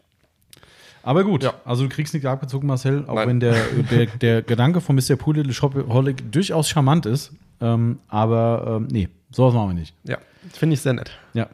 Aber 1.03 1.24
gut, 1.24 1.44
Ja. 1.44 1.55
also 1.65 1.85
du 1.85 1.89
kriegst 1.89 2.12
nicht 2.12 2.27
abgezogen, 2.27 2.66
Marcel, 2.66 3.05
auch 3.07 3.15
Nein. 3.15 3.28
wenn 3.28 3.40
der, 3.40 3.55
der, 3.90 4.07
der 4.07 4.43
Gedanke 4.43 4.81
von 4.82 4.97
Mr. 4.97 5.16
Pool 5.16 5.36
Little 5.36 5.53
Shopaholic 5.55 6.31
durchaus 6.31 6.69
charmant 6.69 7.07
ist. 7.07 7.32
Ähm, 7.61 8.01
aber 8.09 8.65
ähm, 8.81 8.89
nee, 8.90 9.09
sowas 9.31 9.55
machen 9.55 9.70
wir 9.70 9.74
nicht. 9.74 9.94
Ja, 10.05 10.19
finde 10.52 10.74
ich 10.74 10.81
sehr 10.81 10.93
nett. 10.93 11.18
Ja. 11.35 11.48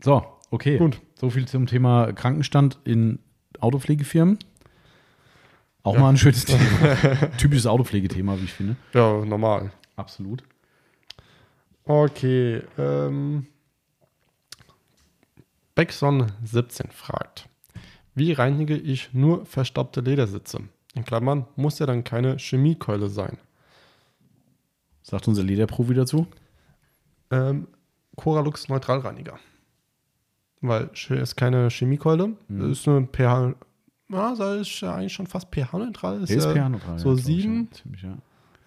So, 0.00 0.24
okay. 0.50 0.78
Gut. 0.78 1.00
So 1.14 1.30
viel 1.30 1.46
zum 1.46 1.66
Thema 1.66 2.12
Krankenstand 2.12 2.78
in 2.84 3.18
Autopflegefirmen. 3.60 4.38
Auch 5.84 5.94
Ja. 5.94 6.00
mal 6.00 6.08
ein 6.10 6.16
schönes 6.16 6.44
Thema. 6.44 6.60
Typisches 7.38 7.66
Autopflegethema, 7.66 8.38
wie 8.38 8.44
ich 8.44 8.52
finde. 8.52 8.76
Ja, 8.92 9.24
normal. 9.24 9.72
Absolut. 9.96 10.42
Okay. 11.84 12.62
Ähm, 12.78 13.46
Beckson17 15.76 16.90
fragt, 16.92 17.48
wie 18.14 18.32
reinige 18.32 18.76
ich 18.76 19.12
nur 19.14 19.46
verstaubte 19.46 20.00
Ledersitze? 20.00 20.60
In 20.94 21.04
Klammern 21.04 21.46
muss 21.56 21.78
ja 21.78 21.86
dann 21.86 22.04
keine 22.04 22.36
Chemiekeule 22.38 23.08
sein. 23.08 23.38
Sagt 25.02 25.26
unser 25.28 25.42
Lederprofi 25.42 25.94
dazu. 25.94 26.26
Ähm, 27.32 27.66
Coralux 28.16 28.68
Neutralreiniger. 28.68 29.38
Weil 30.60 30.90
ist 30.94 31.36
keine 31.36 31.68
Chemiekeule, 31.70 32.36
Mhm. 32.48 32.70
ist 32.70 32.86
eine 32.86 33.06
pH, 33.06 33.54
ja, 34.10 34.34
das 34.36 34.60
ist 34.68 34.82
eigentlich 34.84 35.12
schon 35.14 35.26
fast 35.26 35.48
pH-neutral. 35.52 36.22
Ist 36.22 36.30
ist 36.30 36.44
ja, 36.44 36.52
pH-neutral. 36.52 36.98
so 36.98 37.08
ja, 37.08 37.14
glaub 37.14 37.18
ich, 37.18 37.24
sieben? 37.24 37.68
ja. 37.72 37.76
Ziemlich, 37.82 38.02
ja. 38.02 38.18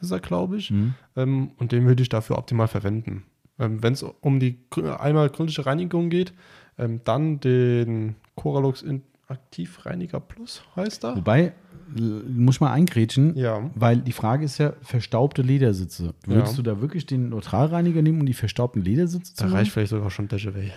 ist 0.01 0.11
er, 0.11 0.19
glaube 0.19 0.57
ich. 0.57 0.71
Mhm. 0.71 0.95
Ähm, 1.15 1.51
und 1.57 1.71
den 1.71 1.85
würde 1.85 2.01
ich 2.01 2.09
dafür 2.09 2.37
optimal 2.39 2.67
verwenden. 2.67 3.23
Ähm, 3.59 3.81
Wenn 3.83 3.93
es 3.93 4.03
um 4.03 4.39
die 4.39 4.57
einmal 4.99 5.29
gründliche 5.29 5.65
Reinigung 5.65 6.09
geht, 6.09 6.33
ähm, 6.77 6.99
dann 7.05 7.39
den 7.39 8.15
Coralux 8.35 8.81
In- 8.81 9.03
Aktivreiniger 9.27 10.19
Plus 10.19 10.61
heißt 10.75 11.03
er. 11.05 11.15
Wobei, 11.17 11.53
muss 11.95 12.55
ich 12.55 12.61
mal 12.61 12.71
eingrätschen, 12.71 13.35
Ja. 13.35 13.69
weil 13.75 13.97
die 13.97 14.11
Frage 14.11 14.45
ist 14.45 14.57
ja, 14.57 14.73
verstaubte 14.81 15.41
Ledersitze. 15.41 16.13
Würdest 16.25 16.53
Ja. 16.53 16.57
du 16.57 16.61
da 16.63 16.81
wirklich 16.81 17.05
den 17.05 17.29
Neutralreiniger 17.29 18.01
nehmen 18.01 18.19
und 18.19 18.25
die 18.27 18.33
verstaubten 18.33 18.81
Ledersitze 18.83 19.33
Da 19.37 19.47
reicht 19.47 19.71
vielleicht 19.71 19.91
sogar 19.91 20.09
schon 20.11 20.27
Dejavay. 20.27 20.71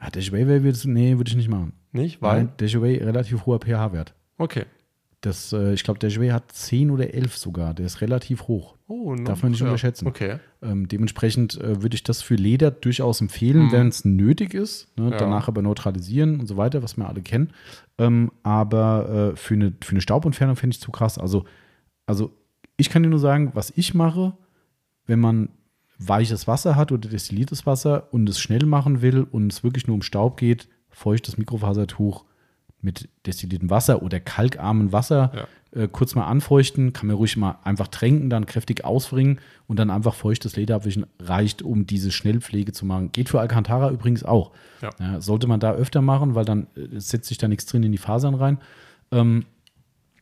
Ja, 0.00 0.10
Dashaway 0.10 0.46
würdest 0.46 0.84
du, 0.84 0.90
nee, 0.90 1.16
würde 1.16 1.28
ich 1.28 1.36
nicht 1.36 1.48
machen. 1.48 1.72
Nicht? 1.92 2.22
Weil 2.22 2.36
Weil? 2.44 2.48
Dashaway 2.58 2.98
relativ 2.98 3.46
hoher 3.46 3.58
pH-Wert. 3.58 4.14
Okay. 4.38 4.64
Das, 5.20 5.52
äh, 5.52 5.72
ich 5.74 5.82
glaube, 5.82 5.98
Dashaway 5.98 6.28
hat 6.28 6.52
10 6.52 6.90
oder 6.92 7.12
11 7.12 7.36
sogar. 7.36 7.74
Der 7.74 7.86
ist 7.86 8.00
relativ 8.00 8.42
hoch. 8.46 8.76
Oh, 8.86 9.14
no, 9.14 9.24
Darf 9.24 9.42
man 9.42 9.50
nicht 9.50 9.62
unterschätzen. 9.62 10.06
Okay. 10.06 10.38
Ähm, 10.62 10.86
dementsprechend 10.86 11.60
äh, 11.60 11.82
würde 11.82 11.96
ich 11.96 12.04
das 12.04 12.22
für 12.22 12.36
Leder 12.36 12.70
durchaus 12.70 13.20
empfehlen, 13.20 13.66
Mhm. 13.66 13.72
wenn 13.72 13.88
es 13.88 14.04
nötig 14.04 14.54
ist. 14.54 14.96
Ne? 14.96 15.10
Ja. 15.10 15.16
Danach 15.18 15.48
aber 15.48 15.60
neutralisieren 15.60 16.38
und 16.38 16.46
so 16.46 16.56
weiter, 16.56 16.82
was 16.84 16.96
wir 16.96 17.08
alle 17.08 17.20
kennen. 17.20 17.52
Ähm, 17.98 18.30
aber 18.44 19.32
äh, 19.32 19.36
für, 19.36 19.54
eine, 19.54 19.72
für 19.82 19.90
eine 19.90 20.00
Staubentfernung 20.00 20.54
finde 20.56 20.74
ich 20.74 20.80
zu 20.80 20.92
krass. 20.92 21.18
Also, 21.18 21.44
also 22.06 22.32
ich 22.76 22.88
kann 22.88 23.02
dir 23.02 23.08
nur 23.08 23.18
sagen, 23.18 23.50
was 23.54 23.72
ich 23.74 23.94
mache, 23.94 24.34
wenn 25.06 25.18
man 25.18 25.48
weiches 25.98 26.46
Wasser 26.46 26.76
hat 26.76 26.92
oder 26.92 27.08
destilliertes 27.08 27.66
Wasser 27.66 28.06
und 28.12 28.28
es 28.28 28.38
schnell 28.38 28.64
machen 28.66 29.02
will 29.02 29.24
und 29.28 29.52
es 29.52 29.64
wirklich 29.64 29.88
nur 29.88 29.94
um 29.94 30.02
Staub 30.02 30.36
geht, 30.36 30.68
feuchtes 30.90 31.38
Mikrofasertuch 31.38 32.24
mit 32.80 33.08
destilliertem 33.26 33.70
Wasser 33.70 34.02
oder 34.02 34.20
kalkarmem 34.20 34.92
Wasser 34.92 35.32
Ja. 35.74 35.82
äh, 35.82 35.88
kurz 35.88 36.14
mal 36.14 36.26
anfeuchten, 36.26 36.92
kann 36.92 37.08
man 37.08 37.16
ruhig 37.16 37.36
mal 37.36 37.58
einfach 37.64 37.88
tränken, 37.88 38.30
dann 38.30 38.46
kräftig 38.46 38.84
ausbringen 38.84 39.40
und 39.66 39.78
dann 39.78 39.90
einfach 39.90 40.14
feuchtes 40.14 40.54
Leder 40.56 40.76
abwischen, 40.76 41.06
reicht, 41.20 41.62
um 41.62 41.86
diese 41.86 42.12
Schnellpflege 42.12 42.72
zu 42.72 42.86
machen. 42.86 43.10
Geht 43.12 43.28
für 43.28 43.40
Alcantara 43.40 43.90
übrigens 43.90 44.22
auch. 44.24 44.52
Ja. 44.80 45.20
sollte 45.20 45.48
man 45.48 45.58
da 45.58 45.72
öfter 45.72 46.00
machen, 46.02 46.34
weil 46.36 46.44
dann 46.44 46.68
äh, 46.76 47.00
setzt 47.00 47.28
sich 47.28 47.38
da 47.38 47.48
nichts 47.48 47.66
drin 47.66 47.82
in 47.82 47.90
die 47.92 47.98
Fasern 47.98 48.34
rein. 48.36 48.58
Ähm, 49.10 49.44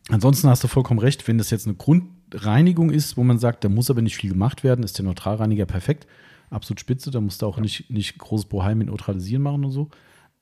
ansonsten 0.08 0.48
hast 0.48 0.64
du 0.64 0.68
vollkommen 0.68 1.00
recht, 1.00 1.28
wenn 1.28 1.38
das 1.38 1.50
jetzt 1.50 1.66
eine 1.66 1.76
Grundreinigung 1.76 2.90
ist, 2.90 3.16
wo 3.16 3.22
man 3.24 3.38
sagt, 3.38 3.64
da 3.64 3.68
muss 3.68 3.90
aber 3.90 4.02
nicht 4.02 4.16
viel 4.16 4.30
gemacht 4.30 4.64
werden, 4.64 4.82
ist 4.84 4.98
der 4.98 5.04
Neutralreiniger 5.04 5.66
perfekt. 5.66 6.06
Absolut 6.50 6.80
spitze, 6.80 7.10
da 7.10 7.20
musst 7.20 7.42
du 7.42 7.46
auch 7.46 7.58
nicht, 7.58 7.90
nicht 7.90 8.16
großes 8.18 8.46
Bohai 8.46 8.74
mit 8.74 8.86
Neutralisieren 8.86 9.42
machen 9.42 9.64
und 9.64 9.72
so. 9.72 9.90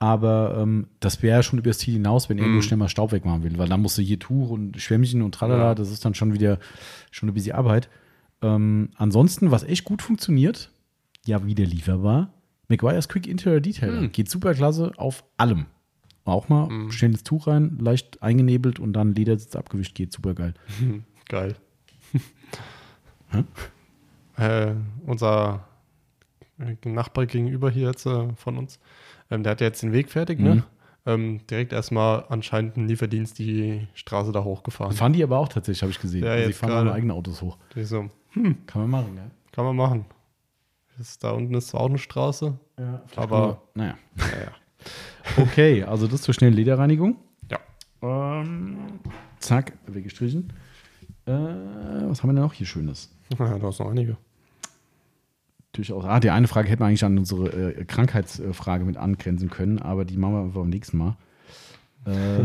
Aber 0.01 0.57
ähm, 0.59 0.89
das 1.01 1.23
wäre 1.23 1.37
ja 1.39 1.43
schon 1.43 1.59
über 1.59 1.71
das 1.71 1.79
Ziel 1.79 1.95
hinaus, 1.95 2.29
wenn 2.29 2.39
er 2.39 2.47
nur 2.47 2.62
schnell 2.62 2.77
mal 2.77 2.89
Staub 2.89 3.12
wegmachen 3.12 3.43
will, 3.43 3.57
weil 3.59 3.69
dann 3.69 3.81
musst 3.81 3.97
du 3.97 4.03
hier 4.03 4.19
Tuch 4.19 4.51
und 4.51 4.79
Schwämmchen 4.81 5.23
und 5.23 5.35
tralala, 5.35 5.69
Ja. 5.69 5.75
das 5.75 5.91
ist 5.91 6.05
dann 6.05 6.15
schon 6.15 6.35
wieder 6.35 6.59
schon 7.11 7.29
ein 7.29 7.35
bisschen 7.35 7.55
Arbeit. 7.57 7.89
Ähm, 8.43 8.91
ansonsten, 8.97 9.51
was 9.51 9.62
echt 9.62 9.85
gut 9.85 10.03
funktioniert, 10.03 10.71
ja, 11.25 11.47
wieder 11.47 11.65
lieferbar, 11.65 12.35
McGuire's 12.69 13.09
Quick 13.09 13.27
Interior 13.27 13.61
Detailer. 13.61 14.01
Hm. 14.03 14.12
Geht 14.12 14.29
super 14.29 14.53
klasse 14.55 14.93
auf 14.97 15.25
allem. 15.39 15.66
Auch 16.27 16.49
mal 16.49 16.69
Hm. 16.69 16.91
schnelles 16.91 17.23
Tuch 17.23 17.47
rein, 17.47 17.79
leicht 17.81 18.23
eingenebelt 18.23 18.79
und 18.81 18.93
dann 18.95 19.15
Ledersitz 19.15 19.57
abgewischt, 19.57 19.95
geht 19.95 20.12
super 20.12 20.35
geil. 20.35 20.55
Geil. 21.29 21.55
Äh, 24.37 24.75
unser 25.07 25.66
Nachbar 26.85 27.27
gegenüber 27.27 27.71
hier 27.71 27.89
jetzt 27.89 28.07
äh, 28.07 28.33
von 28.37 28.59
uns, 28.59 28.79
ähm, 29.35 29.43
der 29.43 29.52
hat 29.52 29.61
ja 29.61 29.66
jetzt 29.69 29.82
den 29.82 29.93
Weg 29.93 30.11
fertig, 30.11 30.39
Mhm. 30.39 30.44
ne? 30.44 30.65
Ähm, 31.06 31.40
direkt 31.51 31.74
erstmal 31.74 32.24
anscheinend 32.31 32.78
ein 32.78 32.89
Lieferdienst 32.89 33.39
die 33.39 33.86
Straße 33.93 34.32
da 34.32 34.43
hochgefahren. 34.43 34.93
Fahren 34.97 35.12
die 35.12 35.23
aber 35.23 35.39
auch 35.39 35.48
tatsächlich, 35.48 35.82
habe 35.82 35.93
ich 35.93 36.01
gesehen. 36.01 36.24
Ja, 36.24 36.31
Also 36.32 36.47
die 36.47 36.52
fahren 36.55 36.70
gerade. 36.70 36.86
ihre 36.89 36.94
eigenen 36.94 37.15
Autos 37.16 37.43
hoch. 37.43 37.59
So, 37.77 38.09
Kann 38.32 38.81
man 38.81 38.89
machen, 38.90 39.16
ja. 39.16 39.23
kann 39.52 39.65
man 39.66 39.77
machen. 39.77 40.05
Das, 40.97 41.19
da 41.19 41.32
unten 41.32 41.52
ist 41.55 41.69
zwar 41.69 41.82
auch 41.82 41.89
eine 41.90 41.98
Straße, 41.98 42.59
ja 42.78 43.02
aber 43.16 43.61
naja. 43.74 43.97
naja. 44.16 44.52
Okay, 45.39 45.82
also 45.82 46.06
das 46.06 46.23
zur 46.23 46.35
schnellen 46.35 46.55
Lederreinigung. 46.55 47.16
Ja. 47.51 47.59
Ähm, 48.02 48.77
zack, 49.40 49.73
weggestrichen. 49.86 50.52
Äh, 51.27 51.32
was 51.32 52.23
haben 52.23 52.31
wir 52.31 52.35
denn 52.35 52.43
noch 52.43 52.52
hier 52.52 52.66
Schönes? 52.66 53.11
ja, 53.39 53.59
da 53.59 53.69
ist 53.70 53.78
noch 53.81 53.90
einige. 53.90 54.16
Durchaus. 55.75 56.05
Ah, 56.05 56.21
die 56.21 56.31
eine 56.31 56.47
Frage 56.47 56.69
hätten 56.69 56.83
wir 56.83 56.87
eigentlich 56.87 57.05
an 57.05 57.19
unsere 57.19 57.49
äh, 57.49 57.85
Krankheitsfrage 57.85 58.85
mit 58.85 58.97
angrenzen 58.97 59.51
können, 59.51 59.81
aber 59.81 60.05
die 60.05 60.17
machen 60.17 60.35
wir 60.35 60.41
einfach 60.43 60.61
beim 60.61 60.71
nächsten 60.71 60.99
Mal. 60.99 61.17
Äh, 62.07 62.45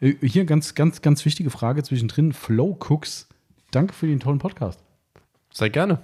äh, 0.00 0.26
hier 0.26 0.44
ganz, 0.44 0.74
ganz, 0.74 1.00
ganz 1.00 1.24
wichtige 1.24 1.50
Frage 1.50 1.82
zwischendrin. 1.84 2.32
Flow 2.32 2.76
Cooks, 2.88 3.28
danke 3.70 3.94
für 3.94 4.08
den 4.08 4.18
tollen 4.18 4.38
Podcast. 4.38 4.82
Sehr 5.52 5.70
gerne. 5.70 6.00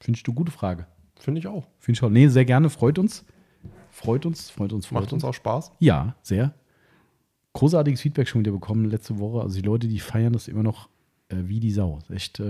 Finde 0.00 0.18
ich 0.18 0.26
eine 0.26 0.34
gute 0.34 0.52
Frage. 0.52 0.86
Finde 1.18 1.40
ich 1.40 1.48
auch. 1.48 1.66
Finde 1.80 1.98
ich 1.98 2.04
auch. 2.04 2.10
Nee, 2.10 2.28
sehr 2.28 2.44
gerne, 2.44 2.70
freut 2.70 2.98
uns. 2.98 3.24
Freut 3.90 4.26
uns, 4.26 4.50
freut 4.50 4.72
uns, 4.72 4.86
freut 4.86 5.02
Macht 5.02 5.12
uns 5.12 5.24
auch 5.24 5.34
Spaß. 5.34 5.72
Ja, 5.80 6.14
sehr. 6.22 6.54
Großartiges 7.54 8.00
Feedback 8.00 8.28
schon 8.28 8.42
wieder 8.42 8.52
bekommen 8.52 8.84
letzte 8.84 9.18
Woche. 9.18 9.40
Also 9.40 9.60
die 9.60 9.66
Leute, 9.66 9.88
die 9.88 9.98
feiern 9.98 10.32
das 10.32 10.46
immer 10.46 10.62
noch 10.62 10.88
äh, 11.30 11.36
wie 11.40 11.58
die 11.58 11.72
Sau. 11.72 11.98
Ist 12.02 12.10
Echt. 12.10 12.40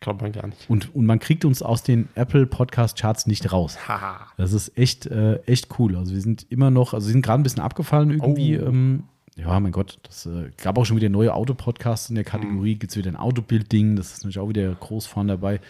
Glaubt 0.00 0.22
man 0.22 0.32
gar 0.32 0.46
nicht. 0.46 0.68
und, 0.70 0.94
und 0.94 1.04
man 1.04 1.18
kriegt 1.18 1.44
uns 1.44 1.60
aus 1.62 1.82
den 1.82 2.08
Apple 2.14 2.46
Podcast 2.46 2.98
Charts 2.98 3.26
nicht 3.26 3.52
raus. 3.52 3.76
Das 4.38 4.52
ist 4.54 4.76
echt, 4.78 5.06
äh, 5.06 5.36
echt 5.44 5.78
cool. 5.78 5.94
Also 5.96 6.14
wir 6.14 6.20
sind 6.22 6.46
immer 6.48 6.70
noch, 6.70 6.94
also 6.94 7.08
wir 7.08 7.12
sind 7.12 7.22
gerade 7.22 7.40
ein 7.40 7.42
bisschen 7.42 7.62
abgefallen 7.62 8.10
irgendwie. 8.10 8.58
Oh. 8.58 8.66
Ähm, 8.66 9.04
ja, 9.36 9.58
mein 9.60 9.72
Gott, 9.72 9.98
das 10.02 10.24
äh, 10.26 10.50
gab 10.62 10.78
auch 10.78 10.84
schon 10.86 10.96
wieder 10.96 11.08
neue 11.10 11.34
Autopodcasts 11.34 12.08
in 12.08 12.14
der 12.14 12.24
Kategorie. 12.24 12.76
Gibt 12.76 12.92
es 12.92 12.96
wieder 12.96 13.10
ein 13.10 13.16
Autobild-Ding, 13.16 13.96
das 13.96 14.12
ist 14.12 14.18
natürlich 14.18 14.38
auch 14.38 14.48
wieder 14.48 14.74
groß 14.74 15.06
vorne 15.06 15.32
dabei. 15.32 15.60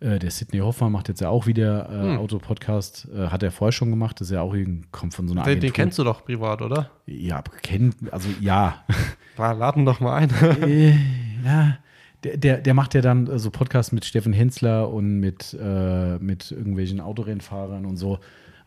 Äh, 0.00 0.18
der 0.18 0.30
Sidney 0.32 0.58
Hoffmann 0.58 0.90
macht 0.90 1.08
jetzt 1.08 1.20
ja 1.20 1.28
auch 1.28 1.46
wieder 1.46 1.88
äh, 1.88 2.14
Hm. 2.14 2.18
Autopodcast. 2.18 3.08
Äh, 3.14 3.28
hat 3.28 3.44
er 3.44 3.52
vorher 3.52 3.72
schon 3.72 3.90
gemacht. 3.90 4.20
Das 4.20 4.26
ist 4.28 4.34
ja 4.34 4.40
auch 4.40 4.54
irgend, 4.54 4.90
kommt 4.90 5.14
von 5.14 5.28
so 5.28 5.34
einer 5.34 5.42
Den, 5.44 5.50
Agentur. 5.52 5.68
den 5.70 5.72
kennst 5.72 5.98
du 6.00 6.04
doch 6.04 6.24
privat, 6.24 6.62
oder? 6.62 6.90
Ja, 7.06 7.42
kennt, 7.62 7.94
also 8.12 8.28
ja. 8.40 8.82
Laden 9.36 9.84
doch 9.86 10.00
mal 10.00 10.16
ein. 10.16 10.30
äh, 10.62 10.96
ja. 11.44 11.78
Der, 12.24 12.36
der, 12.36 12.58
der 12.58 12.74
macht 12.74 12.94
ja 12.94 13.00
dann 13.00 13.26
äh, 13.26 13.38
so 13.38 13.50
Podcasts 13.50 13.92
mit 13.92 14.04
Steffen 14.04 14.32
Hensler 14.32 14.90
und 14.90 15.18
mit, 15.18 15.56
äh, 15.60 16.18
mit 16.18 16.50
irgendwelchen 16.52 17.00
Autorennfahrern 17.00 17.84
und 17.84 17.96
so. 17.96 18.18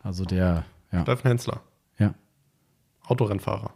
Also 0.02 0.24
der, 0.24 0.64
ja. 0.92 1.02
Steffen 1.02 1.28
Hensler, 1.28 1.62
ja. 1.98 2.14
Autorennfahrer. 3.06 3.72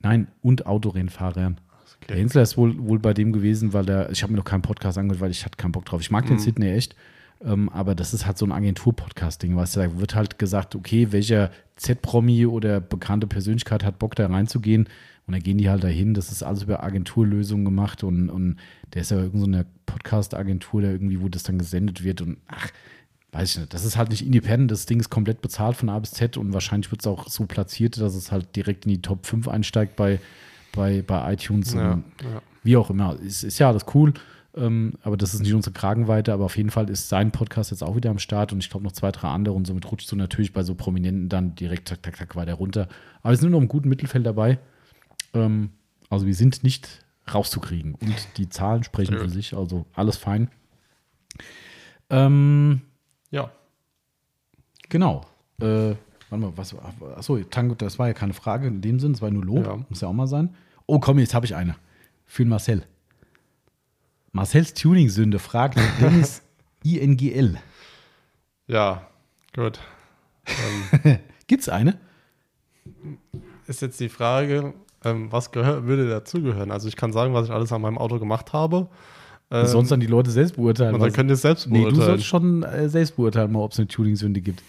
Nein, 0.00 0.28
und 0.42 0.66
Autorennfahrern. 0.66 1.60
Der 2.08 2.16
Hensler 2.16 2.42
ist 2.42 2.56
wohl, 2.56 2.78
wohl 2.78 2.98
bei 2.98 3.12
dem 3.12 3.32
gewesen, 3.32 3.72
weil 3.72 3.84
der, 3.84 4.10
ich 4.10 4.22
habe 4.22 4.32
mir 4.32 4.38
noch 4.38 4.44
keinen 4.44 4.62
Podcast 4.62 4.96
angehört, 4.96 5.20
weil 5.20 5.30
ich 5.30 5.44
hatte 5.44 5.56
keinen 5.56 5.72
Bock 5.72 5.84
drauf. 5.84 6.00
Ich 6.00 6.10
mag 6.10 6.26
den 6.26 6.36
Mhm. 6.36 6.40
Sydney 6.40 6.70
echt, 6.70 6.96
ähm, 7.44 7.68
aber 7.68 7.94
das 7.94 8.14
ist 8.14 8.26
halt 8.26 8.38
so 8.38 8.46
ein 8.46 8.52
Agentur-Podcast-Ding, 8.52 9.54
weißt 9.54 9.76
du, 9.76 9.80
da 9.80 10.00
wird 10.00 10.14
halt 10.14 10.38
gesagt, 10.38 10.74
okay, 10.74 11.12
welcher 11.12 11.50
Z-Promi 11.76 12.46
oder 12.46 12.80
bekannte 12.80 13.26
Persönlichkeit 13.26 13.84
hat 13.84 13.98
Bock 13.98 14.14
da 14.14 14.26
reinzugehen 14.26 14.88
und 15.30 15.34
dann 15.34 15.44
gehen 15.44 15.58
die 15.58 15.70
halt 15.70 15.84
dahin. 15.84 16.12
Das 16.12 16.32
ist 16.32 16.42
alles 16.42 16.64
über 16.64 16.82
Agenturlösungen 16.82 17.64
gemacht 17.64 18.02
und, 18.02 18.30
und 18.30 18.56
der 18.92 19.02
ist 19.02 19.12
ja 19.12 19.18
irgendeine 19.18 19.62
so 19.62 19.68
Podcast-Agentur, 19.86 20.82
da 20.82 20.88
irgendwie, 20.90 21.20
wo 21.22 21.28
das 21.28 21.44
dann 21.44 21.56
gesendet 21.56 22.02
wird 22.02 22.20
und 22.20 22.38
ach, 22.48 22.68
weiß 23.30 23.52
ich 23.52 23.58
nicht. 23.58 23.72
Das 23.72 23.84
ist 23.84 23.96
halt 23.96 24.10
nicht 24.10 24.26
independent, 24.26 24.72
das 24.72 24.86
Ding 24.86 24.98
ist 24.98 25.08
komplett 25.08 25.40
bezahlt 25.40 25.76
von 25.76 25.88
A 25.88 26.00
bis 26.00 26.10
Z 26.10 26.36
und 26.36 26.52
wahrscheinlich 26.52 26.90
wird 26.90 27.02
es 27.02 27.06
auch 27.06 27.28
so 27.28 27.46
platziert, 27.46 28.00
dass 28.00 28.16
es 28.16 28.32
halt 28.32 28.56
direkt 28.56 28.86
in 28.86 28.90
die 28.90 29.02
Top 29.02 29.24
5 29.24 29.46
einsteigt 29.46 29.94
bei, 29.94 30.18
bei, 30.72 31.00
bei 31.02 31.32
iTunes. 31.32 31.74
Ja, 31.74 31.92
und 31.92 32.04
ja. 32.24 32.42
Wie 32.64 32.76
auch 32.76 32.90
immer. 32.90 33.16
Ist, 33.20 33.44
ist 33.44 33.60
ja 33.60 33.68
alles 33.68 33.86
cool. 33.94 34.12
Ähm, 34.56 34.94
aber 35.04 35.16
das 35.16 35.32
ist 35.32 35.42
nicht 35.42 35.54
unsere 35.54 35.72
Kragenweite, 35.72 36.32
aber 36.32 36.46
auf 36.46 36.56
jeden 36.56 36.70
Fall 36.70 36.90
ist 36.90 37.08
sein 37.08 37.30
Podcast 37.30 37.70
jetzt 37.70 37.84
auch 37.84 37.94
wieder 37.94 38.10
am 38.10 38.18
Start 38.18 38.52
und 38.52 38.58
ich 38.58 38.68
glaube 38.68 38.84
noch 38.84 38.90
zwei, 38.90 39.12
drei 39.12 39.28
andere 39.28 39.54
und 39.54 39.64
somit 39.64 39.88
rutscht 39.92 40.10
du 40.10 40.16
natürlich 40.16 40.52
bei 40.52 40.64
so 40.64 40.74
Prominenten 40.74 41.28
dann 41.28 41.54
direkt 41.54 41.86
tak, 41.86 42.02
tak, 42.02 42.16
tak 42.16 42.34
weiter 42.34 42.54
runter. 42.54 42.88
Aber 43.22 43.32
wir 43.32 43.36
sind 43.36 43.52
noch 43.52 43.60
im 43.60 43.68
guten 43.68 43.88
Mittelfeld 43.88 44.26
dabei. 44.26 44.58
Ähm, 45.34 45.70
also 46.08 46.26
wir 46.26 46.34
sind 46.34 46.62
nicht 46.64 47.04
rauszukriegen 47.32 47.94
und 47.94 48.14
die 48.38 48.48
Zahlen 48.48 48.82
sprechen 48.82 49.16
für 49.16 49.28
sich, 49.28 49.54
also 49.56 49.86
alles 49.94 50.16
fein. 50.16 50.50
Ähm, 52.08 52.80
ja. 53.30 53.50
genau. 54.88 55.24
Äh, 55.60 55.94
warte 56.28 56.36
mal, 56.36 56.52
was, 56.56 56.74
achso, 57.16 57.38
Tango, 57.44 57.74
das 57.74 57.98
war 57.98 58.08
ja 58.08 58.14
keine 58.14 58.32
Frage 58.32 58.66
in 58.66 58.80
dem 58.80 58.98
Sinn, 58.98 59.12
es 59.12 59.22
war 59.22 59.30
nur 59.30 59.44
Lob, 59.44 59.64
Ja. 59.66 59.76
muss 59.88 60.00
ja 60.00 60.08
auch 60.08 60.12
mal 60.12 60.26
sein. 60.26 60.54
Oh, 60.86 60.98
komm, 60.98 61.18
jetzt 61.18 61.34
habe 61.34 61.46
ich 61.46 61.54
eine. 61.54 61.76
Für 62.26 62.44
Marcel. 62.44 62.84
Marcells 64.32 64.74
Tuning-Sünde 64.74 65.38
fragt 65.38 65.78
Dennis 66.00 66.42
INGL. 66.84 67.58
Ja, 68.66 69.06
gut. 69.54 69.78
ähm, 71.04 71.18
Gibt's 71.46 71.68
eine? 71.68 71.98
ist 73.66 73.82
jetzt 73.82 74.00
die 74.00 74.08
Frage, 74.08 74.74
ähm, 75.04 75.30
was 75.32 75.54
würde 75.54 76.08
dazugehören? 76.08 76.70
Also 76.70 76.88
ich 76.88 76.96
kann 76.96 77.12
sagen, 77.12 77.34
was 77.34 77.46
ich 77.46 77.52
alles 77.52 77.72
an 77.72 77.80
meinem 77.82 77.98
Auto 77.98 78.18
gemacht 78.18 78.52
habe. 78.52 78.88
Ähm, 79.52 79.66
Sonst 79.66 79.90
dann 79.90 79.98
die 80.00 80.06
Leute 80.06 80.30
selbst 80.30 80.54
beurteilen. 80.56 80.94
und 80.94 81.00
dann 81.00 81.12
könnt 81.12 81.28
ihr 81.30 81.34
es 81.34 81.42
selbst 81.42 81.66
nee, 81.66 81.78
du 81.78 81.84
beurteilen. 81.86 82.06
sollst 82.06 82.24
schon 82.26 82.62
äh, 82.62 82.88
selbst 82.88 83.16
beurteilen, 83.16 83.50
mal, 83.50 83.60
ob 83.62 83.72
es 83.72 83.78
eine 83.78 83.88
Tuning-Sünde 83.88 84.40
gibt. 84.40 84.62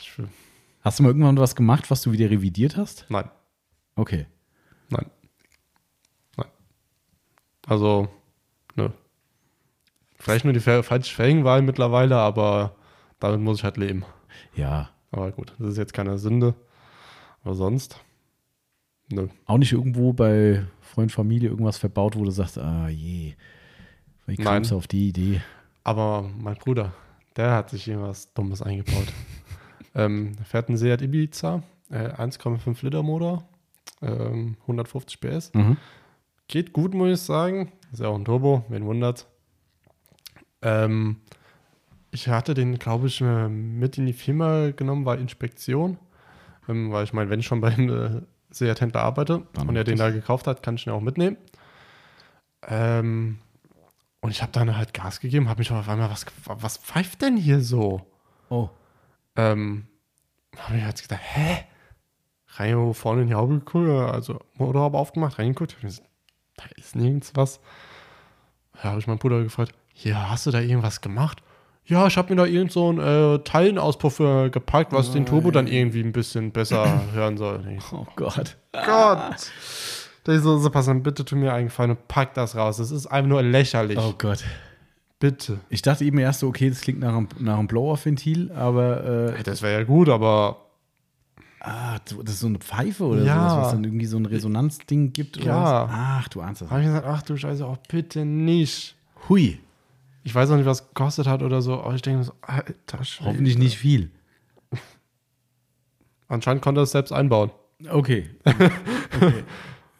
Ich- 0.00 0.12
Hast 0.82 0.98
du 0.98 1.02
mal 1.04 1.10
irgendwann 1.10 1.36
was 1.38 1.54
gemacht, 1.56 1.90
was 1.90 2.02
du 2.02 2.10
wieder 2.12 2.28
revidiert 2.30 2.76
hast? 2.76 3.06
Nein, 3.08 3.28
Okay. 3.96 4.26
nein. 4.90 5.06
Nein. 6.36 6.46
Also, 7.66 8.08
nö. 8.76 8.88
Vielleicht 10.18 10.44
nur 10.44 10.54
die 10.54 10.60
fa- 10.60 10.82
falsche 10.82 11.14
Felgenwahl 11.14 11.62
mittlerweile, 11.62 12.16
aber 12.16 12.74
damit 13.20 13.40
muss 13.40 13.58
ich 13.58 13.64
halt 13.64 13.76
leben. 13.76 14.04
Ja. 14.54 14.90
Aber 15.12 15.30
gut, 15.32 15.54
das 15.58 15.68
ist 15.70 15.78
jetzt 15.78 15.92
keine 15.94 16.18
Sünde. 16.18 16.54
Aber 17.44 17.54
sonst, 17.54 17.98
nö. 19.10 19.28
Auch 19.44 19.58
nicht 19.58 19.72
irgendwo 19.72 20.12
bei 20.12 20.64
Freund, 20.80 21.12
Familie 21.12 21.50
irgendwas 21.50 21.78
verbaut, 21.78 22.16
wo 22.16 22.24
du 22.24 22.30
sagst, 22.30 22.58
ah 22.58 22.88
je, 22.88 23.34
wie 24.26 24.36
kamst 24.36 24.70
du 24.70 24.76
auf 24.76 24.86
die 24.86 25.08
Idee? 25.08 25.40
Aber 25.84 26.28
mein 26.38 26.56
Bruder, 26.56 26.92
der 27.36 27.52
hat 27.52 27.70
sich 27.70 27.86
irgendwas 27.86 28.32
Dummes 28.34 28.62
eingebaut. 28.62 29.06
ähm, 29.94 30.32
fährt 30.44 30.68
einen 30.68 30.78
Seat 30.78 31.02
Ibiza, 31.02 31.62
äh, 31.90 32.08
1,5 32.08 32.84
Liter 32.84 33.02
Motor, 33.02 33.48
ähm, 34.02 34.56
150 34.62 35.20
PS. 35.20 35.54
Mhm. 35.54 35.76
Geht 36.48 36.72
gut, 36.72 36.94
muss 36.94 37.10
ich 37.10 37.20
sagen. 37.20 37.72
Ist 37.92 38.00
ja 38.00 38.08
auch 38.08 38.16
ein 38.16 38.24
Turbo, 38.24 38.64
wen 38.68 38.84
wundert. 38.84 39.26
Ähm, 40.62 41.18
ich 42.10 42.28
hatte 42.28 42.54
den, 42.54 42.78
glaube 42.78 43.08
ich, 43.08 43.20
äh, 43.20 43.48
mit 43.48 43.98
in 43.98 44.06
die 44.06 44.12
Firma 44.12 44.70
genommen, 44.70 45.04
war 45.04 45.18
Inspektion. 45.18 45.98
Ähm, 46.68 46.90
weil 46.90 47.04
ich 47.04 47.12
meine, 47.12 47.30
wenn 47.30 47.40
ich 47.40 47.46
schon 47.46 47.60
beim 47.60 47.88
äh, 47.88 48.22
Seat-Händler 48.56 49.02
arbeite 49.02 49.46
Dann 49.52 49.68
und 49.68 49.76
er 49.76 49.84
den 49.84 49.98
da 49.98 50.10
gekauft 50.10 50.46
hat, 50.46 50.62
kann 50.62 50.76
ich 50.76 50.86
ihn 50.86 50.92
auch 50.92 51.00
mitnehmen. 51.00 51.36
Ähm, 52.66 53.38
und 54.20 54.30
ich 54.30 54.42
habe 54.42 54.52
dann 54.52 54.76
halt 54.76 54.94
Gas 54.94 55.20
gegeben, 55.20 55.48
habe 55.48 55.60
mich 55.60 55.70
auf 55.70 55.88
einmal, 55.88 56.10
was, 56.10 56.26
was 56.44 56.78
pfeift 56.78 57.22
denn 57.22 57.36
hier 57.36 57.60
so? 57.60 58.06
Oh. 58.48 58.70
Ähm, 59.36 59.86
habe 60.56 60.78
ich 60.78 60.84
jetzt 60.84 61.02
gedacht, 61.02 61.20
hä? 61.22 61.64
Rein 62.58 62.94
vorne 62.94 63.22
in 63.22 63.28
die 63.28 63.34
Haube 63.34 63.58
geguckt, 63.58 63.88
also 63.88 64.40
Motorhaube 64.54 64.96
aufgemacht, 64.96 65.38
reingeguckt. 65.38 65.76
Da 65.82 66.64
ist 66.76 66.96
nirgends 66.96 67.32
was. 67.34 67.60
Da 68.72 68.90
habe 68.90 68.98
ich 68.98 69.06
meinen 69.06 69.18
Bruder 69.18 69.42
gefragt, 69.42 69.74
ja, 69.94 70.30
hast 70.30 70.46
du 70.46 70.50
da 70.50 70.60
irgendwas 70.60 71.00
gemacht? 71.00 71.42
Ja, 71.88 72.06
ich 72.08 72.16
habe 72.16 72.30
mir 72.34 72.36
da 72.42 72.46
irgend 72.46 72.72
so 72.72 72.88
einen 72.88 72.98
äh, 72.98 73.38
Teilenauspuff 73.40 74.18
äh, 74.20 74.50
gepackt, 74.50 74.92
was 74.92 75.12
den 75.12 75.24
Turbo 75.24 75.50
dann 75.52 75.68
irgendwie 75.68 76.00
ein 76.02 76.12
bisschen 76.12 76.50
besser 76.50 77.00
hören 77.14 77.36
soll. 77.36 77.64
Ich 77.76 77.92
Oh 77.92 78.06
Gott. 78.16 78.56
Gott! 78.72 79.50
Da 80.24 80.32
ich 80.34 80.40
so, 80.40 80.58
so, 80.58 80.70
pass 80.70 80.88
auf, 80.88 81.00
bitte 81.02 81.24
tu 81.24 81.36
mir 81.36 81.52
eingefallen 81.52 81.92
und 81.92 82.08
pack 82.08 82.34
das 82.34 82.56
raus. 82.56 82.78
Das 82.78 82.90
ist 82.90 83.06
einfach 83.06 83.28
nur 83.28 83.42
lächerlich. 83.42 83.98
Oh 83.98 84.14
Gott. 84.18 84.42
Bitte. 85.20 85.60
Ich 85.70 85.80
dachte 85.82 86.04
eben 86.04 86.18
erst 86.18 86.40
so, 86.40 86.48
okay, 86.48 86.68
das 86.68 86.80
klingt 86.80 86.98
nach 86.98 87.14
einem, 87.16 87.28
nach 87.38 87.56
einem 87.58 87.68
Blow-Off-Ventil, 87.68 88.50
aber 88.52 89.36
äh, 89.38 89.42
Das 89.44 89.62
wäre 89.62 89.78
ja 89.80 89.84
gut, 89.84 90.08
aber 90.08 90.66
ah, 91.60 91.98
das 92.04 92.34
ist 92.34 92.40
so 92.40 92.48
eine 92.48 92.58
Pfeife 92.58 93.04
oder 93.04 93.22
Ja. 93.22 93.48
sowas, 93.48 93.56
was 93.66 93.72
dann 93.72 93.84
irgendwie 93.84 94.06
so 94.06 94.16
ein 94.18 94.26
Resonanzding 94.26 95.12
gibt 95.12 95.36
oder 95.38 95.46
Ja. 95.46 95.84
was? 95.84 95.90
Ach, 95.94 96.28
du 96.28 96.40
ahnst 96.40 96.62
das. 96.62 96.70
habe 96.70 96.80
ich 96.80 96.86
gesagt, 96.88 97.06
ach 97.08 97.22
du 97.22 97.36
Scheiße, 97.36 97.64
auch 97.64 97.78
bitte 97.88 98.24
nicht. 98.24 98.96
Hui, 99.28 99.58
Ich 100.26 100.34
weiß 100.34 100.50
auch 100.50 100.56
nicht, 100.56 100.66
was 100.66 100.80
es 100.80 100.88
gekostet 100.88 101.28
hat 101.28 101.40
oder 101.44 101.62
so, 101.62 101.74
aber 101.80 101.94
ich 101.94 102.02
denke 102.02 102.18
mir 102.18 102.24
so, 102.24 102.32
alter 102.42 103.04
Schwede. 103.04 103.30
hoffentlich 103.30 103.56
nicht 103.58 103.78
viel. 103.78 104.10
Anscheinend 106.28 106.62
konnte 106.62 106.80
er 106.80 106.82
es 106.84 106.90
selbst 106.90 107.12
einbauen. 107.12 107.52
Okay. 107.88 108.28
okay. 108.44 109.44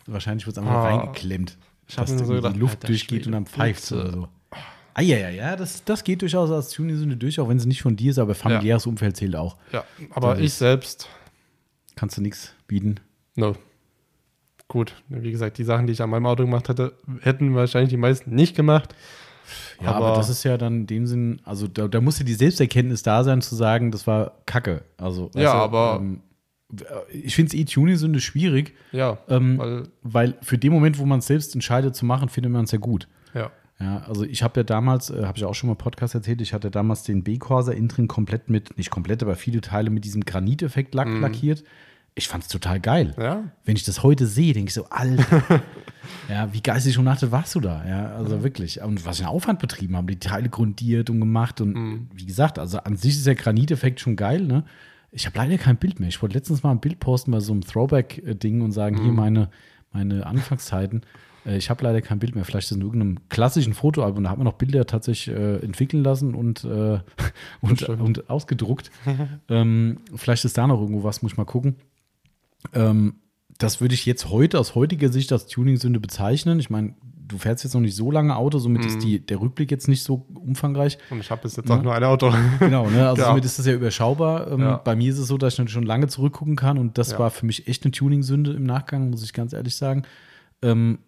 Wahrscheinlich 0.07 0.45
wird 0.45 0.57
es 0.57 0.63
einfach 0.63 0.75
Ah. 0.75 0.97
reingeklemmt, 0.97 1.57
dass 1.95 2.11
so 2.11 2.27
gedacht, 2.27 2.57
die 2.57 2.59
Luft 2.59 2.89
durchgeht 2.89 3.23
Schwede, 3.25 3.27
und 3.27 3.33
dann 3.33 3.47
pfeift 3.47 3.93
oder 3.93 4.11
so. 4.13 4.29
Ah, 4.95 5.03
ja, 5.03 5.17
ja, 5.19 5.29
ja, 5.31 5.55
das, 5.55 5.85
das 5.85 6.03
geht 6.03 6.23
durchaus 6.23 6.51
als 6.51 6.71
Tuning-Sünde 6.71 7.17
durch, 7.17 7.39
auch 7.39 7.49
wenn 7.49 7.59
es 7.59 7.67
nicht 7.67 7.83
von 7.83 7.95
dir 7.95 8.11
ist, 8.11 8.19
aber 8.19 8.35
familiäres 8.35 8.87
Umfeld 8.87 9.17
zählt 9.17 9.37
auch. 9.37 9.57
Ja, 9.71 9.85
aber 10.11 10.35
Das 10.35 10.41
ich 10.41 10.55
selbst, 10.55 11.09
Kannst 11.95 12.17
du 12.19 12.23
nichts 12.23 12.53
bieten. 12.67 12.97
no. 13.37 13.55
Gut, 14.69 15.01
wie 15.09 15.31
gesagt, 15.31 15.59
die 15.59 15.65
Sachen, 15.65 15.87
die 15.87 15.93
ich 15.93 16.03
an 16.03 16.11
meinem 16.11 16.27
Auto 16.27 16.43
gemacht 16.43 16.69
hätte, 16.69 16.99
hätten 17.21 17.55
wahrscheinlich 17.55 17.91
die 17.91 17.97
meisten 17.97 18.35
nicht 18.35 18.57
gemacht. 18.57 18.97
Ja, 19.83 19.93
aber, 19.93 20.07
Aber- 20.07 20.17
das 20.17 20.29
ist 20.29 20.45
ja 20.45 20.57
dann 20.59 20.81
in 20.81 20.87
dem 20.87 21.07
Sinn, 21.07 21.41
also 21.45 21.67
da, 21.69 21.89
da 21.89 22.01
musste 22.01 22.25
die 22.25 22.35
Selbsterkenntnis 22.35 23.03
da 23.03 23.25
sein, 23.25 23.41
zu 23.43 23.55
sagen, 23.55 23.91
das 23.91 24.07
war 24.07 24.33
Kacke. 24.47 24.83
Also, 24.97 25.31
Ja, 25.35 25.53
du, 25.53 25.59
aber- 25.59 25.99
Ähm, 26.01 26.21
ich 27.13 27.37
finde 27.37 27.51
es 27.51 27.55
E-Tuning-Sünde 27.55 28.21
schwierig, 28.21 28.75
Ja, 28.91 29.19
ähm, 29.29 29.57
weil, 29.59 29.83
weil 30.03 30.35
für 30.43 30.59
den 30.59 30.73
Moment, 30.73 30.99
wo 30.99 31.07
man 31.07 31.21
es 31.21 31.27
selbst 31.29 31.55
entscheidet 31.55 31.95
zu 31.95 32.05
machen, 32.05 32.29
findet 32.29 32.53
man 32.53 32.65
es 32.65 32.73
ja 32.73 32.79
gut. 32.79 33.09
ja. 33.35 33.51
Ja, 33.79 33.99
also 34.09 34.25
ich 34.25 34.43
habe 34.43 34.61
ja 34.61 34.65
damals, 34.65 35.11
äh, 35.11 35.27
habe 35.27 35.37
ich 35.37 35.45
auch 35.45 35.55
schon 35.55 35.69
mal 35.69 35.75
Podcast 35.77 36.15
erzählt, 36.15 36.41
ich 36.41 36.55
hatte 36.55 36.71
damals 36.71 37.03
den 37.03 37.23
B-Corsa 37.23 37.73
innen 37.73 37.89
drin 37.89 38.09
komplett 38.09 38.49
mit, 38.49 38.79
nicht 38.79 38.91
komplett, 38.91 39.23
aber 39.23 39.37
viele 39.37 39.61
Teile 39.61 39.91
mit 39.91 40.07
diesem 40.07 40.25
Graniteffekt 40.25 40.95
lack 40.95 41.09
lackiert. 41.21 41.63
Ich 42.19 42.29
fand 42.29 42.43
es 42.45 42.49
total 42.49 42.81
geil. 42.81 43.15
Ja, 43.19 43.45
Wenn 43.67 43.77
ich 43.77 43.85
das 43.85 44.03
heute 44.03 44.27
sehe, 44.27 44.55
denke 44.55 44.69
ich 44.71 44.75
so, 44.75 44.87
Alter, 44.89 45.63
ja, 46.31 46.51
wie 46.53 46.63
geistig 46.63 46.97
und 46.99 47.05
nachtet 47.05 47.31
warst 47.31 47.55
du 47.55 47.61
da? 47.61 47.87
Ja, 47.87 48.15
also 48.17 48.43
wirklich. 48.43 48.81
Und 48.81 49.05
was 49.05 49.19
für 49.19 49.25
einen 49.25 49.35
Aufwand 49.35 49.59
betrieben 49.59 49.97
haben, 49.97 50.07
die 50.07 50.19
Teile 50.19 50.49
grundiert 50.49 51.11
und 51.11 51.21
gemacht. 51.21 51.61
Und 51.61 52.09
wie 52.15 52.25
gesagt, 52.25 52.59
also 52.59 52.79
an 52.79 52.97
sich 52.97 53.17
ist 53.17 53.27
der 53.27 53.35
Graniteffekt 53.35 54.01
schon 54.01 54.17
geil, 54.17 54.41
ne? 54.43 54.65
Ich 55.13 55.27
habe 55.27 55.37
leider 55.39 55.59
kein 55.59 55.77
Bild 55.77 56.01
mehr. 56.01 56.09
Ich 56.09 56.21
wollte 56.23 56.37
letztens 56.37 56.63
mal 56.63 56.71
ein 56.73 56.81
Bild 56.81 57.01
posten 57.01 57.31
bei 57.33 57.41
so 57.41 57.53
einem 57.53 57.63
Throwback-Ding 57.63 58.61
und 58.63 58.73
sagen, 58.73 59.01
hier 59.03 59.13
meine, 59.13 59.51
meine 59.93 60.27
Anfangszeiten. 60.27 61.03
Äh, 61.45 61.59
Ich 61.59 61.69
habe 61.69 61.85
leider 61.85 62.01
kein 62.01 62.19
Bild 62.19 62.35
mehr. 62.35 62.45
Vielleicht 62.47 62.67
ist 62.67 62.73
es 62.73 62.77
in 62.79 62.83
irgendeinem 62.83 63.19
klassischen 63.29 63.75
Fotoalbum. 63.75 64.25
Da 64.25 64.31
hat 64.31 64.39
man 64.39 64.47
noch 64.47 64.55
Bilder 64.55 64.87
tatsächlich 64.87 65.35
äh, 65.37 65.57
entwickeln 65.59 66.03
lassen 66.03 66.35
und, 66.35 66.65
äh, 66.65 66.99
und, 67.61 67.83
und 67.89 68.31
ausgedruckt. 68.31 68.91
ähm, 69.51 69.99
vielleicht 70.15 70.45
ist 70.47 70.57
da 70.59 70.67
noch 70.67 70.81
irgendwo 70.81 71.03
was, 71.05 71.21
muss 71.23 71.33
ich 71.33 71.39
mal 71.39 71.45
gucken. 71.45 71.77
Ähm, 72.73 73.17
das 73.59 73.81
würde 73.81 73.95
ich 73.95 74.05
jetzt 74.07 74.29
heute 74.29 74.59
aus 74.59 74.75
heutiger 74.75 75.09
Sicht 75.11 75.33
als 75.33 75.47
Tuning-Sünde 75.47 75.99
bezeichnen. 76.01 76.61
Ich 76.61 76.69
meine, 76.69 76.95
du 77.27 77.39
fährst 77.39 77.65
jetzt 77.65 77.73
noch 77.75 77.81
nicht 77.81 77.97
so 77.97 78.11
lange 78.11 78.37
Auto, 78.37 78.59
somit 78.59 78.85
ist 78.85 79.03
die, 79.03 79.19
der 79.25 79.41
Rückblick 79.41 79.71
jetzt 79.71 79.89
nicht 79.89 80.03
so 80.03 80.27
umfangreich. 80.35 80.99
und 81.11 81.21
ich 81.21 81.31
habe 81.31 81.43
bis 81.43 81.57
jetzt 81.57 81.69
Ja. 81.69 81.77
auch 81.77 81.83
nur 81.83 81.95
ein 81.95 82.05
Auto. 82.05 82.33
Genau, 82.61 82.89
ne? 82.91 83.09
also 83.09 83.23
Ja. 83.23 83.29
somit 83.29 83.45
ist 83.45 83.59
das 83.59 83.67
ja 83.67 83.73
überschaubar. 83.73 84.51
Ähm, 84.53 84.61
Ja. 84.61 84.77
Bei 84.77 84.95
mir 84.95 85.11
ist 85.11 85.19
es 85.19 85.27
so, 85.29 85.39
dass 85.39 85.55
ich 85.55 85.59
natürlich 85.59 85.73
schon 85.75 85.87
lange 85.87 86.07
zurückgucken 86.09 86.55
kann 86.57 86.77
und 86.79 86.99
das 86.99 87.13
Ja. 87.13 87.19
war 87.19 87.31
für 87.31 87.47
mich 87.47 87.67
echt 87.67 87.85
eine 87.85 87.93
Tuning-Sünde 87.93 88.53
im 88.53 88.65
Nachgang, 88.65 89.11
muss 89.11 89.23
ich 89.25 89.33
ganz 89.33 89.53
ehrlich 89.55 89.75
sagen. 89.77 90.03
Ähm, 90.63 90.99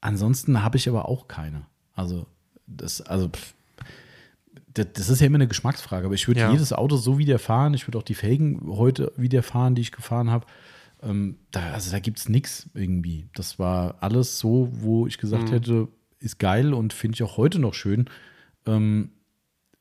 ansonsten 0.00 0.62
habe 0.62 0.76
ich 0.78 0.88
aber 0.88 1.06
auch 1.08 1.28
keine. 1.28 1.62
Also, 1.94 2.26
das, 2.66 3.00
also, 3.02 3.28
pff, 3.28 3.54
das, 4.72 4.86
das 4.94 5.08
ist 5.10 5.20
ja 5.20 5.26
immer 5.26 5.36
eine 5.36 5.48
Geschmacksfrage, 5.48 6.06
aber 6.06 6.14
ich 6.14 6.26
würde 6.28 6.48
jedes 6.50 6.72
Auto 6.72 6.96
so 6.96 7.18
wieder 7.18 7.38
fahren. 7.38 7.74
Ich 7.74 7.86
würde 7.86 7.98
auch 7.98 8.02
die 8.04 8.14
Felgen 8.14 8.60
heute 8.68 9.12
wieder 9.16 9.42
fahren, 9.42 9.74
die 9.74 9.82
ich 9.82 9.92
gefahren 9.92 10.30
habe. 10.30 10.46
Ähm, 11.02 11.36
da, 11.50 11.72
also 11.72 11.90
da 11.90 11.98
gibt 11.98 12.18
es 12.18 12.28
nichts 12.28 12.68
irgendwie. 12.74 13.28
Das 13.34 13.58
war 13.58 13.96
alles 14.00 14.38
so, 14.38 14.68
wo 14.72 15.06
ich 15.06 15.18
gesagt 15.18 15.48
Mhm. 15.50 15.54
hätte, 15.54 15.88
ist 16.18 16.38
geil 16.38 16.74
und 16.74 16.92
finde 16.92 17.14
ich 17.16 17.22
auch 17.22 17.36
heute 17.36 17.58
noch 17.58 17.74
schön. 17.74 18.10
Ähm, 18.66 19.10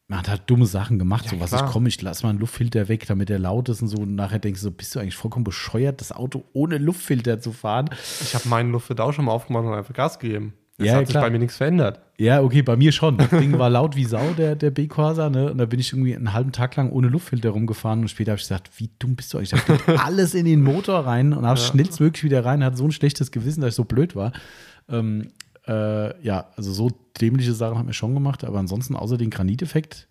man 0.07 0.19
hat 0.19 0.29
halt 0.29 0.43
dumme 0.47 0.65
Sachen 0.65 0.97
gemacht, 0.97 1.25
Ja, 1.25 1.31
so 1.31 1.39
was 1.39 1.49
klar. 1.51 1.65
ich 1.67 1.71
komme, 1.71 1.87
ich 1.89 2.01
lass 2.01 2.23
mal 2.23 2.29
einen 2.29 2.39
Luftfilter 2.39 2.87
weg, 2.87 3.05
damit 3.05 3.29
der 3.29 3.37
laut 3.37 3.69
ist 3.69 3.81
und 3.81 3.89
so. 3.89 3.97
Und 3.97 4.15
nachher 4.15 4.39
denkst 4.39 4.61
du 4.61 4.65
so, 4.65 4.71
bist 4.71 4.95
du 4.95 4.99
eigentlich 4.99 5.15
vollkommen 5.15 5.43
bescheuert, 5.43 6.01
das 6.01 6.11
Auto 6.11 6.45
ohne 6.53 6.77
Luftfilter 6.79 7.39
zu 7.39 7.51
fahren? 7.51 7.89
Ich 8.21 8.33
habe 8.33 8.47
meinen 8.49 8.71
Luftfilter 8.71 9.03
auch 9.03 9.11
schon 9.13 9.25
mal 9.25 9.33
aufgemacht 9.33 9.65
und 9.65 9.73
einfach 9.73 9.93
Gas 9.93 10.17
gegeben. 10.17 10.53
Es 10.79 10.85
Ja, 10.85 10.93
hat 10.95 11.07
sich 11.07 11.13
klar. 11.13 11.25
bei 11.25 11.29
mir 11.29 11.39
nichts 11.39 11.57
verändert. 11.57 11.99
Ja, 12.17 12.41
okay, 12.41 12.61
bei 12.61 12.77
mir 12.77 12.91
schon. 12.93 13.17
Das 13.17 13.29
Ding 13.29 13.57
war 13.59 13.69
laut 13.69 13.95
wie 13.97 14.05
Sau, 14.05 14.33
der, 14.37 14.55
der 14.55 14.71
B-Quasar, 14.71 15.29
ne? 15.29 15.51
Und 15.51 15.57
da 15.57 15.65
bin 15.65 15.79
ich 15.79 15.91
irgendwie 15.91 16.15
einen 16.15 16.33
halben 16.33 16.53
Tag 16.53 16.75
lang 16.77 16.89
ohne 16.89 17.07
Luftfilter 17.09 17.49
rumgefahren 17.49 17.99
und 17.99 18.07
später 18.07 18.31
habe 18.31 18.39
ich 18.39 18.45
gesagt, 18.47 18.71
wie 18.77 18.89
dumm 18.97 19.15
bist 19.15 19.33
du 19.33 19.37
eigentlich? 19.37 19.51
Da 19.51 19.57
geht 19.75 19.87
alles 19.99 20.33
in 20.33 20.45
den 20.45 20.63
Motor 20.63 21.05
rein 21.05 21.33
und 21.33 21.45
habe 21.45 21.59
schnellstmöglich 21.59 22.23
wieder 22.23 22.45
rein, 22.45 22.63
hatte 22.63 22.77
so 22.77 22.85
ein 22.85 22.91
schlechtes 22.91 23.31
Gewissen, 23.31 23.61
dass 23.61 23.69
ich 23.71 23.75
so 23.75 23.83
blöd 23.83 24.15
war. 24.15 24.31
Ähm, 24.87 25.31
äh, 25.67 26.21
ja, 26.23 26.47
also 26.55 26.71
so 26.71 26.89
dämliche 27.19 27.53
Sachen 27.53 27.77
haben 27.77 27.87
wir 27.87 27.93
schon 27.93 28.13
gemacht, 28.13 28.43
aber 28.45 28.59
ansonsten 28.59 28.95
außer 28.95 29.17
den 29.17 29.29
Graniteffekt 29.29 30.07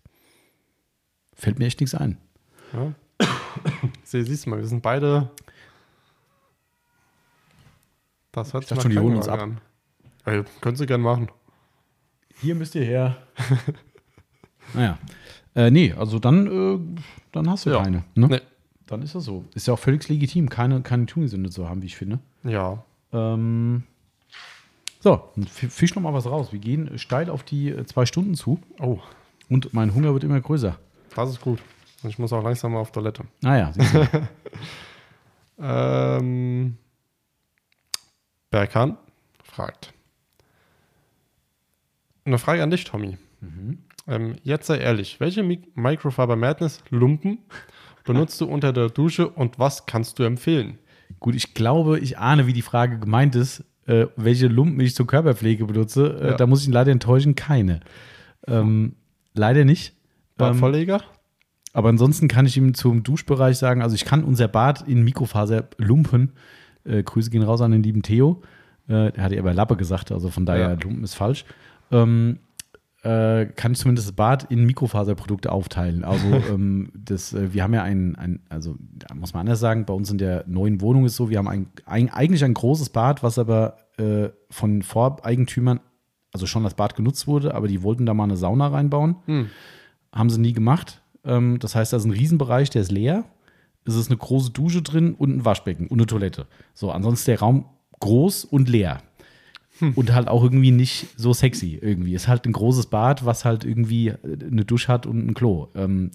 fällt 1.33 1.57
mir 1.57 1.65
echt 1.65 1.79
nichts 1.79 1.95
ein. 1.95 2.17
Ja. 2.73 2.93
Sie, 4.03 4.23
siehst 4.23 4.45
du 4.45 4.51
mal, 4.51 4.59
wir 4.59 4.67
sind 4.67 4.83
beide. 4.83 5.29
Das 8.31 8.53
hört 8.53 8.63
Ich 8.63 8.69
dachte 8.69 8.83
schon, 8.83 8.91
die 8.91 8.99
holen 8.99 9.15
uns 9.15 9.25
Krankenwagen 9.25 9.57
an. 9.57 9.68
Ey, 10.25 10.43
können 10.61 10.75
Sie 10.75 10.85
gern 10.85 11.01
machen. 11.01 11.29
Hier 12.41 12.55
müsst 12.55 12.75
ihr 12.75 12.83
her. 12.83 13.17
naja. 14.73 14.97
Äh, 15.55 15.71
nee, 15.71 15.93
also 15.93 16.19
dann, 16.19 16.47
äh, 16.47 16.79
dann 17.31 17.49
hast 17.49 17.65
du 17.65 17.71
Ja. 17.71 17.83
keine. 17.83 18.03
Ne? 18.15 18.27
Nee. 18.27 18.41
Dann 18.85 19.01
ist 19.01 19.15
das 19.15 19.25
so. 19.25 19.45
Ist 19.53 19.67
ja 19.67 19.73
auch 19.73 19.79
völlig 19.79 20.07
legitim, 20.09 20.49
keine, 20.49 20.81
keine 20.81 21.05
Tuning-Sünde 21.05 21.49
zu 21.49 21.67
haben, 21.69 21.81
wie 21.81 21.87
ich 21.87 21.95
finde. 21.97 22.19
Ja. 22.43 22.83
Ähm, 23.13 23.83
so, 24.99 25.29
fisch 25.47 25.95
noch 25.95 26.01
mal 26.01 26.13
was 26.13 26.25
raus. 26.25 26.51
Wir 26.51 26.59
gehen 26.59 26.97
steil 26.97 27.29
auf 27.29 27.43
die 27.43 27.69
äh, 27.69 27.85
zwei 27.85 28.05
Stunden 28.05 28.35
zu 28.35 28.59
Oh, 28.79 28.99
und 29.49 29.73
mein 29.73 29.93
Hunger 29.93 30.13
wird 30.13 30.23
immer 30.23 30.39
größer. 30.41 30.77
das 31.15 31.29
ist 31.29 31.41
gut. 31.41 31.59
Ich 32.03 32.17
muss 32.19 32.31
auch 32.33 32.43
langsam 32.43 32.73
mal 32.73 32.79
auf 32.79 32.91
Toilette. 32.91 33.23
Naja, 33.41 33.73
du. 33.75 34.07
Ähm, 35.61 36.77
Berkan 38.49 38.97
fragt. 39.43 39.93
Eine 42.25 42.37
Frage 42.37 42.63
an 42.63 42.69
dich, 42.69 42.83
Tommy. 42.85 43.17
Ähm, 44.07 44.35
jetzt 44.43 44.67
sei 44.67 44.77
ehrlich, 44.79 45.19
welche 45.19 45.43
Mi 45.43 45.61
Microfiber 45.75 46.35
Madness 46.35 46.83
Lumpen 46.89 47.39
benutzt 48.05 48.39
du 48.41 48.45
unter 48.45 48.73
der 48.73 48.89
Dusche 48.89 49.29
und 49.29 49.59
was 49.59 49.85
kannst 49.85 50.19
du 50.19 50.23
empfehlen? 50.23 50.77
Gut, 51.19 51.35
ich 51.35 51.53
glaube, 51.53 51.99
ich 51.99 52.17
ahne, 52.17 52.47
wie 52.47 52.53
die 52.53 52.61
Frage 52.61 52.99
gemeint 52.99 53.35
ist, 53.35 53.63
äh, 53.87 54.07
welche 54.15 54.47
Lumpen 54.47 54.79
ich 54.81 54.95
zur 54.95 55.07
Körperpflege 55.07 55.65
benutze. 55.65 56.19
Äh, 56.21 56.27
Ja. 56.31 56.37
Da 56.37 56.47
muss 56.47 56.61
ich 56.61 56.67
ihn 56.67 56.73
leider 56.73 56.91
enttäuschen, 56.91 57.35
keine. 57.35 57.79
Ähm, 58.47 58.95
leider 59.33 59.65
nicht. 59.65 59.89
Ähm, 59.91 59.95
Badverleger? 60.37 61.01
Aber 61.73 61.89
ansonsten 61.89 62.27
kann 62.27 62.45
ich 62.45 62.57
ihm 62.57 62.73
zum 62.73 63.03
Duschbereich 63.03 63.57
sagen, 63.57 63.81
also 63.81 63.95
ich 63.95 64.05
kann 64.05 64.23
unser 64.23 64.47
Bad 64.47 64.87
in 64.87 65.03
Mikrofaser 65.03 65.67
lumpen. 65.77 66.33
Äh, 66.83 67.03
Grüße 67.03 67.29
gehen 67.29 67.43
raus 67.43 67.61
an 67.61 67.71
den 67.71 67.83
lieben 67.83 68.01
Theo. 68.01 68.41
Äh, 68.87 69.11
der 69.11 69.23
hatte 69.23 69.37
aber 69.39 69.53
Lappe 69.53 69.75
gesagt, 69.77 70.11
also 70.11 70.29
von 70.29 70.45
daher 70.45 70.69
Ja. 70.69 70.77
lumpen 70.81 71.03
ist 71.03 71.13
falsch. 71.15 71.45
Ähm, 71.91 72.39
äh, 73.03 73.45
kann 73.55 73.71
ich 73.71 73.77
zumindest 73.77 74.09
das 74.09 74.15
Bad 74.15 74.51
in 74.51 74.65
Mikrofaserprodukte 74.65 75.51
aufteilen. 75.51 76.03
Also 76.03 76.27
ähm, 76.49 76.91
das, 76.93 77.33
äh, 77.33 77.53
wir 77.53 77.63
haben 77.63 77.73
ja 77.73 77.83
ein, 77.83 78.15
ein, 78.15 78.41
also 78.49 78.75
da 78.79 79.15
muss 79.15 79.33
man 79.33 79.41
anders 79.41 79.59
sagen, 79.59 79.85
bei 79.85 79.93
uns 79.93 80.11
in 80.11 80.17
der 80.17 80.43
neuen 80.47 80.81
Wohnung 80.81 81.05
ist 81.05 81.15
so, 81.15 81.29
wir 81.29 81.37
haben 81.37 81.47
ein, 81.47 81.67
ein, 81.85 82.09
eigentlich 82.09 82.43
ein 82.43 82.53
großes 82.53 82.89
Bad, 82.89 83.23
was 83.23 83.39
aber 83.39 83.77
äh, 83.97 84.29
von 84.49 84.81
Voreigentümern, 84.81 85.79
also 86.33 86.45
schon 86.45 86.65
als 86.65 86.73
Bad 86.73 86.95
genutzt 86.95 87.25
wurde, 87.25 87.55
aber 87.55 87.67
die 87.67 87.83
wollten 87.83 88.05
da 88.05 88.13
mal 88.13 88.25
eine 88.25 88.37
Sauna 88.37 88.67
reinbauen. 88.67 89.15
Hm. 89.25 89.49
Haben 90.13 90.29
sie 90.29 90.41
nie 90.41 90.53
gemacht. 90.53 91.01
Ähm, 91.23 91.57
das 91.59 91.75
heißt, 91.75 91.93
da 91.93 91.97
ist 91.97 92.05
ein 92.05 92.11
Riesenbereich, 92.11 92.69
der 92.69 92.81
ist 92.81 92.91
leer. 92.91 93.23
Es 93.85 93.95
ist 93.95 94.09
eine 94.09 94.17
große 94.17 94.51
Dusche 94.51 94.81
drin 94.81 95.13
und 95.13 95.37
ein 95.37 95.45
Waschbecken 95.45 95.87
und 95.87 95.99
eine 95.99 96.05
Toilette. 96.05 96.47
So, 96.73 96.91
ansonsten 96.91 97.21
ist 97.21 97.27
der 97.27 97.39
Raum 97.39 97.65
groß 97.99 98.45
und 98.45 98.69
leer. 98.69 99.01
Und 99.95 100.13
halt 100.13 100.27
auch 100.27 100.43
irgendwie 100.43 100.71
nicht 100.71 101.07
so 101.15 101.33
sexy 101.33 101.79
irgendwie. 101.81 102.13
Ist 102.13 102.27
halt 102.27 102.45
ein 102.45 102.51
großes 102.51 102.87
Bad, 102.87 103.25
was 103.25 103.45
halt 103.45 103.63
irgendwie 103.63 104.13
eine 104.23 104.65
Dusche 104.65 104.89
hat 104.89 105.05
und 105.05 105.25
ein 105.25 105.33
Klo. 105.33 105.67
Ähm, 105.75 106.11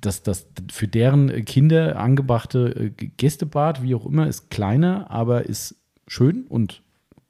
das, 0.00 0.22
das 0.22 0.46
für 0.70 0.88
deren 0.88 1.44
Kinder 1.44 1.98
angebrachte 1.98 2.92
äh, 2.98 3.06
Gästebad, 3.16 3.82
wie 3.82 3.94
auch 3.94 4.06
immer, 4.06 4.26
ist 4.26 4.50
kleiner, 4.50 5.10
aber 5.10 5.46
ist 5.46 5.76
schön 6.06 6.44
und 6.48 6.82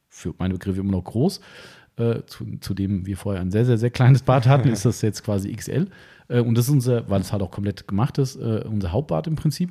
für 0.09 0.35
meine 0.39 0.55
Begriffe 0.55 0.81
immer 0.81 0.93
noch 0.93 1.05
groß. 1.05 1.41
Äh, 1.97 2.23
zu, 2.27 2.45
zu 2.61 2.75
dem 2.75 3.07
wir 3.07 3.17
vorher 3.17 3.41
ein 3.43 3.51
sehr, 3.51 3.65
sehr, 3.67 3.77
sehr 3.79 3.91
kleines 3.91 4.23
Bad 4.23 4.47
hatten, 4.47 4.69
ist 4.69 4.85
das 4.85 5.03
jetzt 5.03 5.25
quasi 5.25 5.53
XL. 5.53 5.89
Äh, 6.29 6.41
und 6.41 6.57
das 6.57 6.67
ist 6.67 6.71
unser, 6.73 7.09
weil 7.11 7.21
es 7.21 7.33
halt 7.33 7.43
auch 7.43 7.51
komplett 7.51 7.89
gemacht 7.89 8.19
ist, 8.19 8.37
äh, 8.37 8.65
unser 8.69 8.93
Hauptbad 8.93 9.27
im 9.27 9.37
Prinzip. 9.37 9.71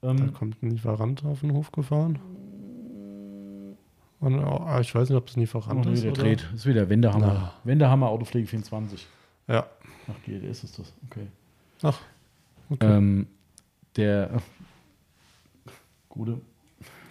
Da 0.00 0.10
Ähm, 0.10 0.32
kommt 0.32 0.62
ein 0.62 0.70
Lieferant 0.70 1.24
auf 1.24 1.40
den 1.40 1.52
Hof 1.52 1.72
gefahren. 1.72 2.18
Und, 4.24 4.38
ah, 4.38 4.80
ich 4.80 4.94
weiß 4.94 5.10
nicht, 5.10 5.18
ob 5.18 5.28
es 5.28 5.36
Lieferant 5.36 5.86
oh, 5.86 5.90
ist. 5.90 6.02
der 6.02 6.12
oder? 6.12 6.22
dreht. 6.22 6.44
Das 6.44 6.60
ist 6.60 6.66
wieder 6.66 6.88
Wendehammer. 6.88 7.26
Na. 7.26 7.52
Wendehammer 7.64 8.08
Autopflege 8.08 8.46
24. 8.46 9.06
Ja. 9.48 9.66
Ach, 10.08 10.14
GLS 10.24 10.64
ist 10.64 10.78
das. 10.78 10.94
Okay. 11.10 11.26
Ach, 11.82 12.00
okay. 12.70 12.96
Ähm, 12.96 13.26
der 13.96 14.30
ach, 14.36 14.42
Gute. 16.08 16.40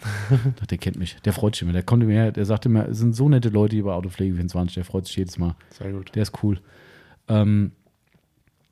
Der 0.69 0.77
kennt 0.77 0.97
mich. 0.97 1.15
Der 1.23 1.33
freut 1.33 1.55
sich 1.55 1.61
immer. 1.61 1.71
Der 1.71 1.83
kommt 1.83 2.03
immer 2.03 2.11
her. 2.11 2.31
Der 2.31 2.45
sagt 2.45 2.65
immer, 2.65 2.89
es 2.89 2.97
sind 2.97 3.15
so 3.15 3.29
nette 3.29 3.49
Leute 3.49 3.75
hier 3.75 3.85
bei 3.85 3.93
Autopflege 3.93 4.33
24. 4.33 4.73
Der 4.73 4.83
freut 4.83 5.05
sich 5.05 5.15
jedes 5.15 5.37
Mal. 5.37 5.55
Sehr 5.69 5.91
gut. 5.91 6.13
Der 6.15 6.23
ist 6.23 6.43
cool. 6.43 6.59
Ähm, 7.27 7.71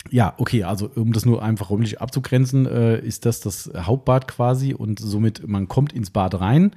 ja, 0.09 0.33
okay, 0.37 0.63
also 0.63 0.89
um 0.95 1.13
das 1.13 1.25
nur 1.25 1.43
einfach 1.43 1.69
räumlich 1.69 2.01
abzugrenzen, 2.01 2.65
äh, 2.65 2.99
ist 2.99 3.25
das 3.25 3.39
das 3.39 3.71
Hauptbad 3.77 4.27
quasi 4.27 4.73
und 4.73 4.99
somit, 4.99 5.47
man 5.47 5.67
kommt 5.67 5.93
ins 5.93 6.09
Bad 6.09 6.41
rein. 6.41 6.71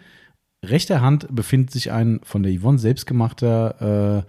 Rechter 0.70 1.00
Hand 1.00 1.26
befindet 1.30 1.70
sich 1.70 1.92
ein 1.92 2.20
von 2.22 2.42
der 2.42 2.52
Yvonne 2.58 2.78
selbstgemachter, 2.78 4.24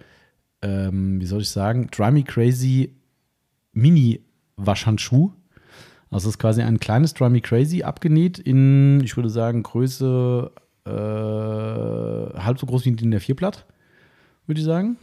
äh, 0.62 0.66
ähm, 0.66 1.20
wie 1.20 1.26
soll 1.26 1.42
ich 1.42 1.50
sagen, 1.50 1.88
Dry 1.90 2.10
Me 2.10 2.22
Crazy 2.22 2.94
Mini-Waschhandschuh. 3.72 5.32
Also 6.10 6.28
es 6.28 6.36
ist 6.36 6.38
quasi 6.38 6.62
ein 6.62 6.78
kleines 6.78 7.14
Dry 7.14 7.30
Me 7.30 7.40
Crazy 7.40 7.82
abgenäht 7.82 8.38
in, 8.38 9.00
ich 9.02 9.16
würde 9.16 9.28
sagen, 9.28 9.62
Größe 9.62 10.50
äh, 10.86 10.90
halb 12.40 12.58
so 12.58 12.66
groß 12.66 12.84
wie 12.84 12.90
ein 12.90 12.96
DIN 12.96 13.14
A4-Blatt, 13.14 13.66
würde 14.46 14.60
ich 14.60 14.64
sagen. 14.64 14.96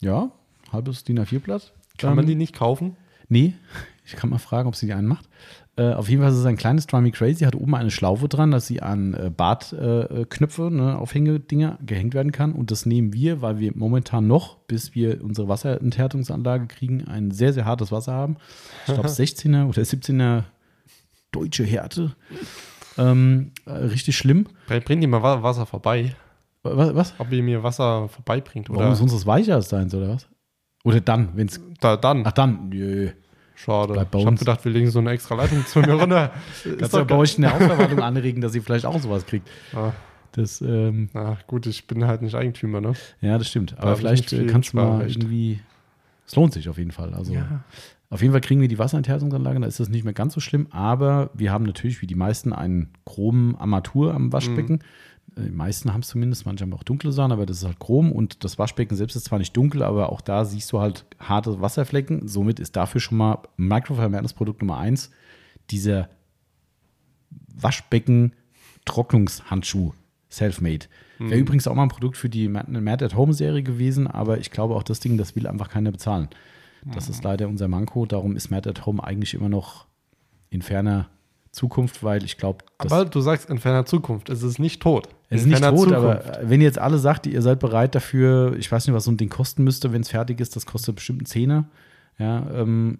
Ja, 0.00 0.30
halbes 0.70 1.04
DIN 1.04 1.18
A4-Blatt. 1.18 1.72
Kann 1.96 2.14
man 2.14 2.24
Ähm, 2.24 2.28
die 2.28 2.34
nicht 2.36 2.54
kaufen? 2.54 2.96
Nee, 3.28 3.54
ich 4.04 4.16
kann 4.16 4.30
mal 4.30 4.38
fragen, 4.38 4.68
ob 4.68 4.76
sie 4.76 4.86
die 4.86 4.92
einen 4.92 5.08
macht. 5.08 5.28
Äh, 5.78 5.92
auf 5.94 6.08
jeden 6.08 6.20
Fall 6.22 6.32
ist 6.32 6.36
es 6.38 6.44
ein 6.44 6.56
kleines 6.56 6.88
Drummy 6.88 7.12
Crazy, 7.12 7.44
hat 7.44 7.54
oben 7.54 7.74
eine 7.76 7.90
Schlaufe 7.92 8.26
dran, 8.28 8.50
dass 8.50 8.66
sie 8.66 8.82
an 8.82 9.14
äh, 9.14 9.30
Bartknöpfe, 9.30 10.08
äh, 10.22 10.24
Knöpfe, 10.28 10.70
ne, 10.72 10.98
Aufhängedinger 10.98 11.78
gehängt 11.86 12.14
werden 12.14 12.32
kann. 12.32 12.52
Und 12.52 12.72
das 12.72 12.84
nehmen 12.84 13.12
wir, 13.12 13.42
weil 13.42 13.60
wir 13.60 13.72
momentan 13.76 14.26
noch, 14.26 14.56
bis 14.66 14.94
wir 14.96 15.22
unsere 15.22 15.46
Wasserenthärtungsanlage 15.48 16.66
kriegen, 16.66 17.06
ein 17.06 17.30
sehr, 17.30 17.52
sehr 17.52 17.64
hartes 17.64 17.92
Wasser 17.92 18.12
haben. 18.12 18.36
Ich 18.88 18.94
glaube 18.94 19.08
16er 19.08 19.66
oder 19.68 19.82
17er 19.82 20.42
deutsche 21.30 21.64
Härte. 21.64 22.16
Ähm, 22.96 23.52
äh, 23.66 23.70
richtig 23.70 24.16
schlimm. 24.16 24.46
Bring 24.66 24.82
bring 24.82 25.00
die 25.00 25.06
mal 25.06 25.22
Wa- 25.22 25.42
Wasser 25.42 25.64
vorbei. 25.66 26.16
Was? 26.64 26.94
was? 26.96 27.14
Ob 27.18 27.30
ihr 27.30 27.42
mir 27.44 27.62
Wasser 27.62 28.08
vorbeibringt. 28.08 28.68
Warum 28.68 28.82
Oder 28.82 28.92
ist 28.92 29.00
unseres 29.00 29.24
weicher 29.26 29.54
als 29.54 29.68
deins, 29.68 29.94
oder 29.94 30.08
was? 30.08 30.26
Oder 30.84 31.00
dann, 31.00 31.28
wenn 31.36 31.46
es. 31.46 31.60
da, 31.80 31.96
dann. 31.96 32.22
Ach, 32.26 32.32
dann. 32.32 32.68
Nö. 32.70 33.10
Schade. 33.64 33.92
bleibt 33.94 34.10
bei 34.12 34.18
Ich 34.20 34.26
habe 34.26 34.36
gedacht, 34.36 34.64
wir 34.64 34.72
legen 34.72 34.90
so 34.90 34.98
eine 35.00 35.10
extra 35.10 35.34
Leitung 35.34 35.66
zu 35.66 35.80
mir 35.80 35.94
runter. 35.94 36.30
Kannst 36.78 36.92
du 36.94 36.98
ja 36.98 37.04
bei 37.04 37.16
euch 37.16 37.36
in 37.36 37.42
der 37.42 37.52
Hausverwaltung 37.58 38.00
anregen, 38.00 38.40
dass 38.40 38.54
ihr 38.54 38.62
vielleicht 38.62 38.86
auch 38.86 39.00
sowas 39.00 39.26
kriegt. 39.26 39.48
Ah, 39.74 39.92
Das, 40.32 40.60
ähm, 40.60 41.08
na 41.12 41.38
gut, 41.46 41.66
ich 41.66 41.86
bin 41.86 42.06
halt 42.06 42.22
nicht 42.22 42.34
Eigentümer, 42.34 42.80
ne? 42.80 42.92
ja, 43.20 43.36
das 43.38 43.48
stimmt. 43.48 43.76
Aber 43.78 43.92
ich 43.92 43.98
vielleicht 43.98 44.30
kannst 44.48 44.72
du 44.72 44.76
mal 44.76 44.84
Mitspracherecht. 44.98 45.16
irgendwie. 45.22 45.60
Es 46.26 46.36
lohnt 46.36 46.52
sich 46.52 46.68
auf 46.68 46.78
jeden 46.78 46.92
Fall. 46.92 47.14
Also 47.14 47.34
auf 48.10 48.22
jeden 48.22 48.32
Fall 48.32 48.40
kriegen 48.40 48.60
wir 48.60 48.68
die 48.68 48.78
Wasserenthärtungsanlage, 48.78 49.60
da 49.60 49.66
ist 49.66 49.80
das 49.80 49.88
nicht 49.88 50.04
mehr 50.04 50.14
ganz 50.14 50.32
so 50.34 50.40
schlimm, 50.40 50.66
aber 50.70 51.30
wir 51.34 51.52
haben 51.52 51.64
natürlich 51.64 52.00
wie 52.00 52.06
die 52.06 52.14
meisten 52.14 52.52
einen 52.52 52.90
chromen 53.04 53.56
Armatur 53.56 54.14
am 54.14 54.32
Waschbecken. 54.32 54.76
Äh, 54.80 54.84
Die 55.36 55.50
meisten 55.50 55.92
haben 55.92 56.00
es 56.00 56.08
zumindest, 56.08 56.46
manche 56.46 56.62
haben 56.62 56.72
auch 56.72 56.82
dunkle 56.82 57.12
Sachen, 57.12 57.32
aber 57.32 57.44
das 57.46 57.58
ist 57.58 57.64
halt 57.64 57.78
chrom 57.78 58.10
und 58.12 58.44
das 58.44 58.58
Waschbecken 58.58 58.96
selbst 58.96 59.14
ist 59.14 59.26
zwar 59.26 59.38
nicht 59.38 59.56
dunkel, 59.56 59.82
aber 59.82 60.10
auch 60.10 60.20
da 60.20 60.44
siehst 60.44 60.72
du 60.72 60.80
halt 60.80 61.04
harte 61.18 61.60
Wasserflecken. 61.60 62.26
Somit 62.26 62.58
ist 62.58 62.74
dafür 62.76 63.00
schon 63.00 63.18
mal 63.18 63.38
Microfiber 63.56 64.20
Produkt 64.34 64.62
Nummer 64.62 64.78
eins 64.78 65.12
dieser 65.70 66.08
Waschbecken-Trocknungshandschuh, 67.54 69.92
Selfmade. 70.28 70.86
Wäre 71.18 71.40
übrigens 71.40 71.66
auch 71.66 71.74
mal 71.74 71.82
ein 71.82 71.88
Produkt 71.88 72.16
für 72.16 72.28
die 72.28 72.46
Mad 72.48 72.70
Mad 72.70 73.04
at 73.04 73.16
Home 73.16 73.32
Serie 73.32 73.64
gewesen, 73.64 74.06
aber 74.06 74.38
ich 74.38 74.52
glaube 74.52 74.76
auch 74.76 74.84
das 74.84 75.00
Ding, 75.00 75.18
das 75.18 75.34
will 75.34 75.48
einfach 75.48 75.68
keiner 75.68 75.90
bezahlen. 75.90 76.28
Das 76.94 77.08
ist 77.08 77.24
leider 77.24 77.48
unser 77.48 77.66
Manko. 77.68 78.06
Darum 78.06 78.36
ist 78.36 78.50
Mad 78.50 78.68
at 78.68 78.86
Home 78.86 79.02
eigentlich 79.02 79.34
immer 79.34 79.48
noch 79.48 79.86
in 80.48 80.62
ferner 80.62 81.08
Zukunft, 81.58 82.02
weil 82.02 82.24
ich 82.24 82.36
glaube, 82.36 82.64
Aber 82.78 83.04
du 83.04 83.20
sagst 83.20 83.50
in 83.50 83.58
ferner 83.58 83.84
Zukunft. 83.84 84.30
Es 84.30 84.42
ist 84.42 84.58
nicht 84.58 84.80
tot. 84.80 85.08
es 85.28 85.40
ist 85.40 85.44
In 85.46 85.50
nicht 85.50 85.62
tot, 85.62 85.88
Zukunft. 85.88 85.94
aber 85.94 86.38
wenn 86.48 86.60
ihr 86.60 86.66
jetzt 86.66 86.78
alle 86.78 86.98
sagt, 86.98 87.26
ihr 87.26 87.42
seid 87.42 87.58
bereit 87.58 87.94
dafür, 87.94 88.56
ich 88.56 88.70
weiß 88.70 88.86
nicht, 88.86 88.94
was 88.94 89.04
so 89.04 89.10
ein 89.10 89.16
Ding 89.16 89.28
kosten 89.28 89.64
müsste, 89.64 89.92
wenn 89.92 90.02
es 90.02 90.08
fertig 90.10 90.40
ist, 90.40 90.56
das 90.56 90.66
kostet 90.66 90.94
bestimmt 90.96 91.20
einen 91.20 91.26
Zehner. 91.26 91.64
Ja, 92.18 92.46
ähm, 92.52 92.98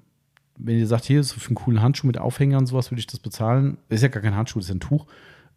wenn 0.57 0.79
ihr 0.79 0.87
sagt, 0.87 1.05
hier 1.05 1.21
ist 1.21 1.33
für 1.33 1.47
einen 1.49 1.55
coolen 1.55 1.81
Handschuh 1.83 2.07
mit 2.07 2.19
Aufhänger 2.19 2.59
und 2.59 2.67
sowas, 2.67 2.91
würde 2.91 3.01
ich 3.01 3.07
das 3.07 3.21
bezahlen. 3.21 3.79
Ist 3.89 4.03
ja 4.03 4.09
gar 4.09 4.23
kein 4.23 4.35
Handschuh, 4.37 4.59
das 4.59 4.69
ist 4.69 4.75
ein 4.75 4.81
Tuch. 4.81 5.07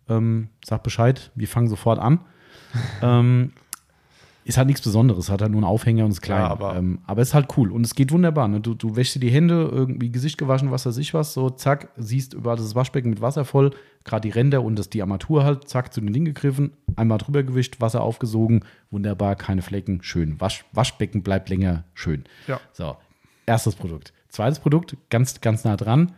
Ähm, 0.09 0.49
sagt 0.63 0.83
Bescheid, 0.83 1.31
wir 1.35 1.47
fangen 1.47 1.67
sofort 1.67 1.99
an. 1.99 2.19
ähm, 3.01 3.51
ist 4.43 4.57
halt 4.57 4.67
nichts 4.67 4.81
Besonderes, 4.81 5.29
hat 5.29 5.41
halt 5.41 5.51
nur 5.51 5.59
einen 5.59 5.65
Aufhänger 5.69 6.03
und 6.05 6.11
ist 6.11 6.21
klein. 6.21 6.41
Ja, 6.41 6.47
aber- 6.49 6.75
ähm, 6.75 6.99
aber 7.05 7.21
ist 7.21 7.33
halt 7.33 7.55
cool 7.57 7.71
und 7.71 7.85
es 7.85 7.93
geht 7.95 8.11
wunderbar. 8.11 8.47
Ne? 8.47 8.59
Du, 8.59 8.73
du 8.73 8.95
wäschst 8.95 9.15
dir 9.15 9.19
die 9.19 9.29
Hände, 9.29 9.69
irgendwie 9.71 10.11
Gesicht 10.11 10.37
gewaschen, 10.37 10.71
was 10.71 10.85
weiß 10.85 10.97
ich 10.97 11.13
was, 11.13 11.33
so 11.33 11.49
zack, 11.49 11.89
siehst 11.97 12.33
überall 12.33 12.57
das 12.57 12.73
Waschbecken 12.75 13.09
mit 13.11 13.21
Wasser 13.21 13.45
voll, 13.45 13.71
gerade 14.03 14.27
die 14.27 14.33
Ränder 14.33 14.63
und 14.63 14.77
das, 14.79 14.89
die 14.89 15.01
Armatur 15.01 15.43
halt, 15.43 15.67
zack, 15.69 15.93
zu 15.93 16.01
den 16.01 16.11
Ding 16.11 16.25
gegriffen, 16.25 16.71
einmal 16.95 17.19
drüber 17.19 17.43
gewischt, 17.43 17.81
Wasser 17.81 18.01
aufgesogen, 18.01 18.63
wunderbar, 18.89 19.35
keine 19.35 19.61
Flecken, 19.61 20.01
schön. 20.01 20.41
Wasch, 20.41 20.65
Waschbecken 20.71 21.21
bleibt 21.23 21.49
länger 21.49 21.83
schön. 21.93 22.23
Ja. 22.47 22.59
So, 22.73 22.97
erstes 23.45 23.75
Produkt. 23.75 24.11
Zweites 24.29 24.59
Produkt, 24.59 24.97
ganz, 25.09 25.41
ganz 25.41 25.65
nah 25.65 25.75
dran, 25.77 26.13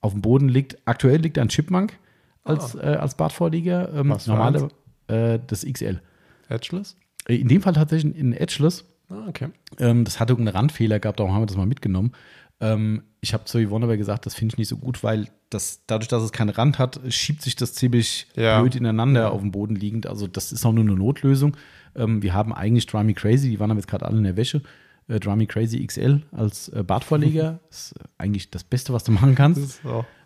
auf 0.00 0.12
dem 0.12 0.22
Boden 0.22 0.48
liegt, 0.48 0.78
aktuell 0.86 1.20
liegt 1.20 1.38
ein 1.38 1.48
Chipmunk 1.48 1.98
als, 2.44 2.74
äh, 2.76 2.96
als 3.00 3.14
Badvorlieger. 3.16 3.92
Ähm, 3.92 4.12
Ah. 4.12 4.18
Normale, 4.26 4.68
äh, 5.08 5.38
das 5.46 5.66
XL. 5.66 6.00
Edgeless? 6.48 6.96
Äh, 7.28 7.36
In 7.36 7.48
dem 7.48 7.62
Fall 7.62 7.74
tatsächlich 7.74 8.14
ein 8.18 8.32
Edgeless. 8.32 8.84
Ah, 9.10 9.26
okay. 9.28 9.48
Ähm, 9.78 10.04
das 10.04 10.20
hatte 10.20 10.32
irgendeinen 10.32 10.56
Randfehler 10.56 10.98
gehabt, 11.00 11.18
darum 11.20 11.32
haben 11.32 11.42
wir 11.42 11.46
das 11.46 11.56
mal 11.56 11.66
mitgenommen. 11.66 12.12
Ähm, 12.60 13.02
ich 13.20 13.32
habe 13.34 13.44
zu 13.44 13.58
Yvonne 13.64 13.84
aber 13.84 13.96
gesagt, 13.96 14.26
das 14.26 14.34
finde 14.34 14.52
ich 14.54 14.58
nicht 14.58 14.68
so 14.68 14.76
gut, 14.76 15.02
weil 15.02 15.28
das, 15.50 15.82
dadurch, 15.86 16.08
dass 16.08 16.22
es 16.22 16.32
keinen 16.32 16.50
Rand 16.50 16.78
hat, 16.78 17.00
schiebt 17.08 17.42
sich 17.42 17.56
das 17.56 17.72
ziemlich 17.74 18.26
Ja. 18.36 18.60
blöd 18.60 18.74
ineinander 18.76 19.32
auf 19.32 19.40
dem 19.40 19.50
Boden 19.52 19.76
liegend. 19.76 20.06
Also 20.06 20.26
das 20.26 20.52
ist 20.52 20.64
auch 20.66 20.72
nur 20.72 20.84
eine 20.84 20.94
Notlösung. 20.94 21.56
Ähm, 21.96 22.22
wir 22.22 22.34
haben 22.34 22.52
eigentlich 22.52 22.86
Dry 22.86 23.02
Me 23.04 23.14
Crazy, 23.14 23.48
die 23.48 23.60
waren 23.60 23.70
aber 23.70 23.78
jetzt 23.80 23.88
gerade 23.88 24.04
alle 24.06 24.18
in 24.18 24.24
der 24.24 24.36
Wäsche. 24.36 24.62
Äh, 25.08 25.20
Dry 25.20 25.36
Me 25.36 25.46
Crazy 25.46 25.84
XL 25.86 26.22
als 26.32 26.68
äh, 26.68 26.82
Badvorleger. 26.82 27.60
ist 27.70 27.92
äh, 27.92 28.04
eigentlich 28.18 28.50
das 28.50 28.62
Beste, 28.64 28.92
was 28.92 29.04
du 29.04 29.12
machen 29.12 29.34
kannst. 29.34 29.60
Ist 29.62 29.80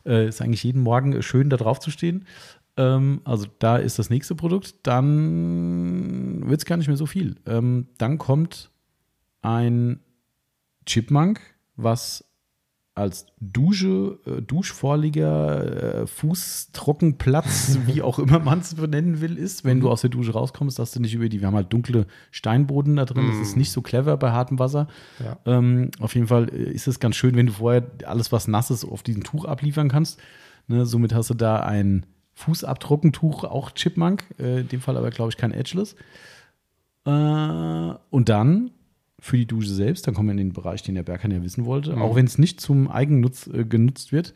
Äh, 0.04 0.26
ist 0.28 0.42
eigentlich 0.42 0.64
jeden 0.64 0.82
Morgen 0.82 1.12
äh, 1.12 1.22
schön, 1.22 1.48
da 1.50 1.56
drauf 1.56 1.78
zu 1.78 1.90
stehen. 1.90 2.26
Ähm, 2.76 3.20
also 3.24 3.46
da 3.58 3.76
ist 3.76 3.98
das 3.98 4.10
nächste 4.10 4.34
Produkt. 4.34 4.86
Dann 4.86 6.48
wird 6.48 6.60
es 6.60 6.66
gar 6.66 6.76
nicht 6.76 6.88
mehr 6.88 6.96
so 6.96 7.06
viel. 7.06 7.36
Ähm, 7.46 7.88
dann 7.98 8.18
kommt 8.18 8.70
ein 9.42 10.00
Chipmunk, 10.86 11.40
was 11.76 12.24
als 12.94 13.26
Dusche, 13.40 14.18
äh, 14.26 14.42
Duschvorlieger, 14.42 16.02
äh, 16.02 16.06
Fußtrockenplatz, 16.06 17.78
wie 17.86 18.02
auch 18.02 18.18
immer 18.18 18.38
man 18.38 18.60
es 18.60 18.74
benennen 18.74 19.22
will, 19.22 19.38
ist, 19.38 19.64
wenn 19.64 19.80
du 19.80 19.90
aus 19.90 20.02
der 20.02 20.10
Dusche 20.10 20.32
rauskommst, 20.32 20.78
dass 20.78 20.92
du 20.92 21.00
nicht 21.00 21.14
über 21.14 21.28
die, 21.28 21.40
wir 21.40 21.46
haben 21.46 21.54
halt 21.54 21.72
dunkle 21.72 22.06
Steinboden 22.30 22.96
da 22.96 23.06
drin, 23.06 23.26
das 23.28 23.48
ist 23.48 23.56
nicht 23.56 23.72
so 23.72 23.80
clever 23.80 24.16
bei 24.18 24.32
hartem 24.32 24.58
Wasser. 24.58 24.88
Ja. 25.24 25.38
Ähm, 25.46 25.90
auf 26.00 26.14
jeden 26.14 26.26
Fall 26.26 26.50
äh, 26.50 26.70
ist 26.70 26.86
es 26.86 27.00
ganz 27.00 27.16
schön, 27.16 27.34
wenn 27.34 27.46
du 27.46 27.54
vorher 27.54 27.90
alles, 28.04 28.30
was 28.30 28.46
nass 28.46 28.70
ist, 28.70 28.84
auf 28.84 29.02
diesem 29.02 29.24
Tuch 29.24 29.46
abliefern 29.46 29.88
kannst. 29.88 30.20
Ne, 30.68 30.84
somit 30.84 31.14
hast 31.14 31.30
du 31.30 31.34
da 31.34 31.60
ein 31.60 32.04
Fußabtrockentuch, 32.42 33.44
auch 33.44 33.70
Chipmunk, 33.72 34.24
äh, 34.38 34.60
in 34.60 34.68
dem 34.68 34.80
Fall 34.80 34.96
aber, 34.96 35.10
glaube 35.10 35.30
ich, 35.30 35.36
kein 35.36 35.52
Edgeless. 35.52 35.94
Äh, 37.04 37.10
und 38.10 38.28
dann 38.28 38.70
für 39.18 39.36
die 39.36 39.46
Dusche 39.46 39.70
selbst, 39.70 40.06
dann 40.06 40.14
kommen 40.14 40.28
wir 40.28 40.32
in 40.32 40.38
den 40.38 40.52
Bereich, 40.52 40.82
den 40.82 40.94
der 40.96 41.04
Berghahn 41.04 41.30
ja 41.30 41.42
wissen 41.42 41.64
wollte, 41.64 41.96
auch 41.96 42.16
wenn 42.16 42.26
es 42.26 42.38
nicht 42.38 42.60
zum 42.60 42.90
Eigennutz 42.90 43.46
äh, 43.46 43.64
genutzt 43.64 44.10
wird, 44.12 44.34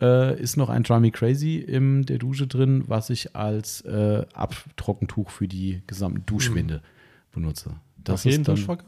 äh, 0.00 0.40
ist 0.40 0.56
noch 0.56 0.70
ein 0.70 0.82
Dry 0.82 1.00
Me 1.00 1.10
Crazy 1.10 1.58
in 1.58 2.02
der 2.04 2.18
Dusche 2.18 2.46
drin, 2.46 2.84
was 2.86 3.10
ich 3.10 3.36
als 3.36 3.82
äh, 3.82 4.24
Abtrockentuch 4.32 5.30
für 5.30 5.48
die 5.48 5.82
gesamten 5.86 6.24
Duschwände 6.26 6.82
benutze. 7.30 7.74
Das 7.98 8.20
auf 8.20 8.24
jeden 8.24 8.40
ist 8.40 8.48
dann, 8.48 8.56
Duschvorgang? 8.56 8.86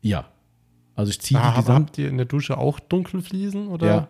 ja. 0.00 0.28
Also 0.96 1.10
ich 1.10 1.20
ziehe 1.20 1.40
Ah, 1.40 1.50
die 1.50 1.56
gesamte 1.60 1.86
habt 1.88 1.98
ihr 1.98 2.08
in 2.08 2.16
der 2.18 2.26
Dusche 2.26 2.56
auch 2.56 2.78
dunkle 2.78 3.20
Fliesen? 3.20 3.66
Oder? 3.66 3.86
ja. 3.86 4.08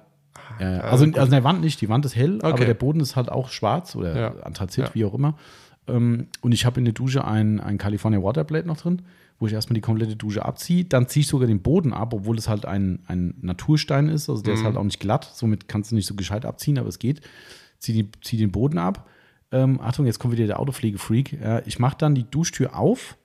Ja, 0.61 0.71
ja. 0.77 0.81
also, 0.81 1.05
also 1.05 1.25
in 1.25 1.31
der 1.31 1.45
Wand 1.45 1.61
nicht, 1.61 1.81
die 1.81 1.89
Wand 1.89 2.05
ist 2.05 2.17
hell, 2.17 2.39
aber 2.43 2.55
Okay. 2.55 2.67
der 2.67 2.75
Boden 2.75 3.01
ist 3.01 3.17
halt 3.17 3.31
auch 3.31 3.49
schwarz 3.51 3.95
oder 3.97 4.17
Ja. 4.19 4.31
Anthrazit, 4.43 4.85
Ja. 4.85 4.95
wie 4.95 5.05
auch 5.05 5.15
immer. 5.15 5.37
Ähm, 5.87 6.29
und 6.41 6.53
ich 6.53 6.65
habe 6.67 6.79
in 6.81 6.85
der 6.85 6.95
Dusche 6.95 7.25
ein, 7.25 7.61
ein 7.61 7.79
California 7.79 8.23
Waterblade 8.23 8.67
noch 8.67 8.77
drin, 8.79 9.03
wo 9.39 9.47
ich 9.47 9.53
erstmal 9.53 9.75
die 9.75 9.81
komplette 9.81 10.17
Dusche 10.17 10.45
abziehe. 10.45 10.85
Dann 10.85 11.09
ziehe 11.09 11.23
ich 11.23 11.27
sogar 11.27 11.47
den 11.47 11.61
Boden 11.61 11.93
ab, 11.93 12.15
obwohl 12.15 12.39
es 12.39 12.49
halt 12.49 12.65
ein, 12.67 13.01
ein 13.07 13.35
Naturstein 13.43 14.09
ist. 14.09 14.31
Also 14.31 14.43
der 14.43 14.55
ist 14.55 14.65
halt 14.65 14.77
auch 14.77 14.85
nicht 14.85 15.01
glatt, 15.01 15.31
somit 15.35 15.69
kannst 15.69 15.91
du 15.91 15.97
nicht 15.97 16.07
so 16.07 16.15
gescheit 16.15 16.45
abziehen, 16.47 16.79
aber 16.79 16.89
es 16.89 16.99
geht. 16.99 17.21
Zieh, 17.79 17.93
die, 17.93 18.09
zieh 18.23 18.37
den 18.39 18.51
Boden 18.53 18.79
ab. 18.79 19.07
Ähm, 19.53 19.79
Achtung, 19.81 20.07
jetzt 20.07 20.19
kommt 20.19 20.35
wieder 20.35 20.47
der 20.47 20.59
Autopflegefreak. 20.59 21.39
Ja, 21.41 21.61
ich 21.67 21.79
mache 21.79 21.97
dann 21.99 22.15
die 22.15 22.25
Duschtür 22.31 22.77
auf. 22.79 23.17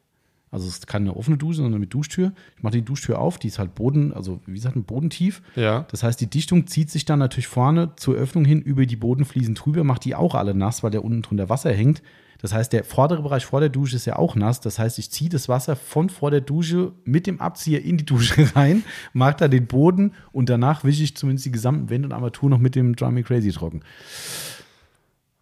Also 0.51 0.67
es 0.67 0.75
ist 0.75 0.87
keine 0.87 1.15
offene 1.15 1.37
Dusche, 1.37 1.61
sondern 1.61 1.79
mit 1.79 1.93
Duschtür. 1.93 2.33
Ich 2.57 2.63
mache 2.63 2.73
die 2.73 2.81
Duschtür 2.81 3.19
auf, 3.19 3.37
die 3.37 3.47
ist 3.47 3.59
halt 3.59 3.75
Boden, 3.75 4.13
also 4.13 4.39
wie 4.45 4.53
gesagt, 4.53 4.75
ein 4.75 4.83
Bodentief. 4.83 5.41
Ja. 5.55 5.85
Das 5.91 6.03
heißt, 6.03 6.19
die 6.19 6.29
Dichtung 6.29 6.65
zieht 6.67 6.89
sich 6.89 7.05
dann 7.05 7.19
natürlich 7.19 7.47
vorne 7.47 7.95
zur 7.95 8.15
Öffnung 8.15 8.45
hin 8.45 8.61
über 8.61 8.85
die 8.85 8.95
Bodenfliesen 8.95 9.55
drüber, 9.55 9.83
macht 9.83 10.05
die 10.05 10.15
auch 10.15 10.33
alle 10.35 10.55
nass, 10.55 10.81
weil 10.81 10.91
der 10.91 11.03
unten 11.03 11.21
drunter 11.21 11.49
Wasser 11.49 11.71
hängt. 11.71 12.01
Das 12.41 12.53
heißt, 12.53 12.71
der 12.71 12.85
vordere 12.85 13.21
Bereich 13.21 13.45
vor 13.45 13.59
der 13.59 13.69
Dusche 13.69 13.97
ist 13.97 14.05
ja 14.05 14.15
auch 14.15 14.35
nass. 14.35 14.61
Das 14.61 14.79
heißt, 14.79 14.97
ich 14.97 15.11
ziehe 15.11 15.29
das 15.29 15.49
Wasser 15.49 15.75
von 15.75 16.09
vor 16.09 16.31
der 16.31 16.41
Dusche 16.41 16.93
mit 17.03 17.27
dem 17.27 17.41
Abzieher 17.41 17.83
in 17.83 17.97
die 17.97 18.05
Dusche 18.05 18.49
rein, 18.55 18.83
mache 19.13 19.35
da 19.37 19.47
den 19.47 19.67
Boden 19.67 20.13
und 20.31 20.49
danach 20.49 20.83
wische 20.83 21.03
ich 21.03 21.15
zumindest 21.15 21.45
die 21.45 21.51
gesamten 21.51 21.89
Wände 21.89 22.07
und 22.07 22.13
Armatur 22.13 22.49
noch 22.49 22.59
mit 22.59 22.75
dem 22.75 22.95
Dry 22.95 23.11
Me 23.11 23.23
Crazy 23.23 23.51
trocken. 23.51 23.81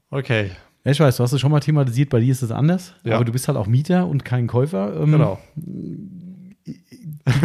Okay. 0.09 0.51
Ja, 0.87 0.91
ich 0.93 0.99
weiß, 1.01 1.17
du 1.17 1.23
hast 1.23 1.33
es 1.33 1.41
schon 1.41 1.51
mal 1.51 1.59
thematisiert, 1.59 2.09
bei 2.09 2.21
dir 2.21 2.31
ist 2.31 2.41
es 2.41 2.49
anders, 2.49 2.93
Ja. 3.03 3.15
aber 3.15 3.25
du 3.25 3.33
bist 3.33 3.49
halt 3.49 3.57
auch 3.57 3.67
Mieter 3.67 4.07
und 4.07 4.23
kein 4.23 4.47
Käufer. 4.47 4.95
Ähm, 5.01 5.11
Genau. 5.11 5.37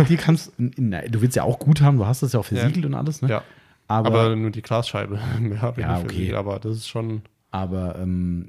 Dir 0.08 0.16
kannst, 0.16 0.52
na, 0.58 1.00
du 1.02 1.20
willst 1.20 1.34
ja 1.34 1.42
auch 1.42 1.58
gut 1.58 1.80
haben, 1.80 1.96
du 1.96 2.06
hast 2.06 2.22
es 2.22 2.34
ja 2.34 2.38
auch 2.38 2.44
versiegelt 2.44 2.86
und 2.86 2.94
alles, 2.94 3.20
ne? 3.20 3.28
Ja. 3.28 3.42
Aber, 3.88 4.06
Aber, 4.10 4.36
nur 4.36 4.52
die 4.52 4.62
Glasscheibe. 4.62 5.18
Mehr 5.40 5.60
habe 5.60 5.80
ich 5.80 5.86
Ja, 5.86 5.98
okay. 5.98 6.34
Aber 6.34 6.60
das 6.60 6.76
ist 6.76 6.88
schon. 6.88 7.22
Aber 7.50 7.98
ähm, 7.98 8.46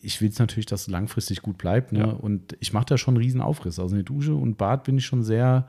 ich 0.00 0.20
will 0.20 0.28
es 0.28 0.38
natürlich, 0.38 0.66
dass 0.66 0.82
es 0.82 0.86
langfristig 0.86 1.42
gut 1.42 1.58
bleibt. 1.58 1.90
Ne? 1.90 1.98
Ja. 1.98 2.06
Und 2.06 2.56
ich 2.60 2.72
mache 2.72 2.86
da 2.86 2.98
schon 2.98 3.14
einen 3.14 3.24
riesen 3.24 3.40
Aufriss. 3.40 3.80
Also 3.80 3.96
in 3.96 4.04
der 4.04 4.04
Dusche 4.04 4.36
und 4.36 4.58
Bad 4.58 4.84
bin 4.84 4.96
ich 4.96 5.04
schon 5.06 5.24
sehr. 5.24 5.66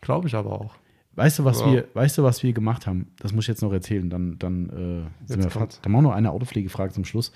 Glaube 0.00 0.26
ich 0.26 0.34
aber 0.34 0.52
auch. 0.52 0.74
Weißt 1.16 1.38
du, 1.38 1.44
was 1.44 1.60
Ja. 1.60 1.72
wir, 1.72 1.88
weißt 1.94 2.18
du, 2.18 2.22
was 2.22 2.42
wir 2.42 2.52
gemacht 2.52 2.86
haben? 2.86 3.08
Das 3.18 3.32
muss 3.32 3.44
ich 3.44 3.48
jetzt 3.48 3.62
noch 3.62 3.72
erzählen. 3.72 4.08
Dann, 4.10 4.38
dann, 4.38 4.68
äh, 4.68 5.28
sind 5.28 5.42
wir, 5.42 5.50
kommt's. 5.50 5.80
dann 5.82 5.92
machen 5.92 6.04
wir 6.04 6.10
noch 6.10 6.16
eine 6.16 6.30
Autopflegefrage 6.30 6.92
zum 6.92 7.04
Schluss. 7.04 7.32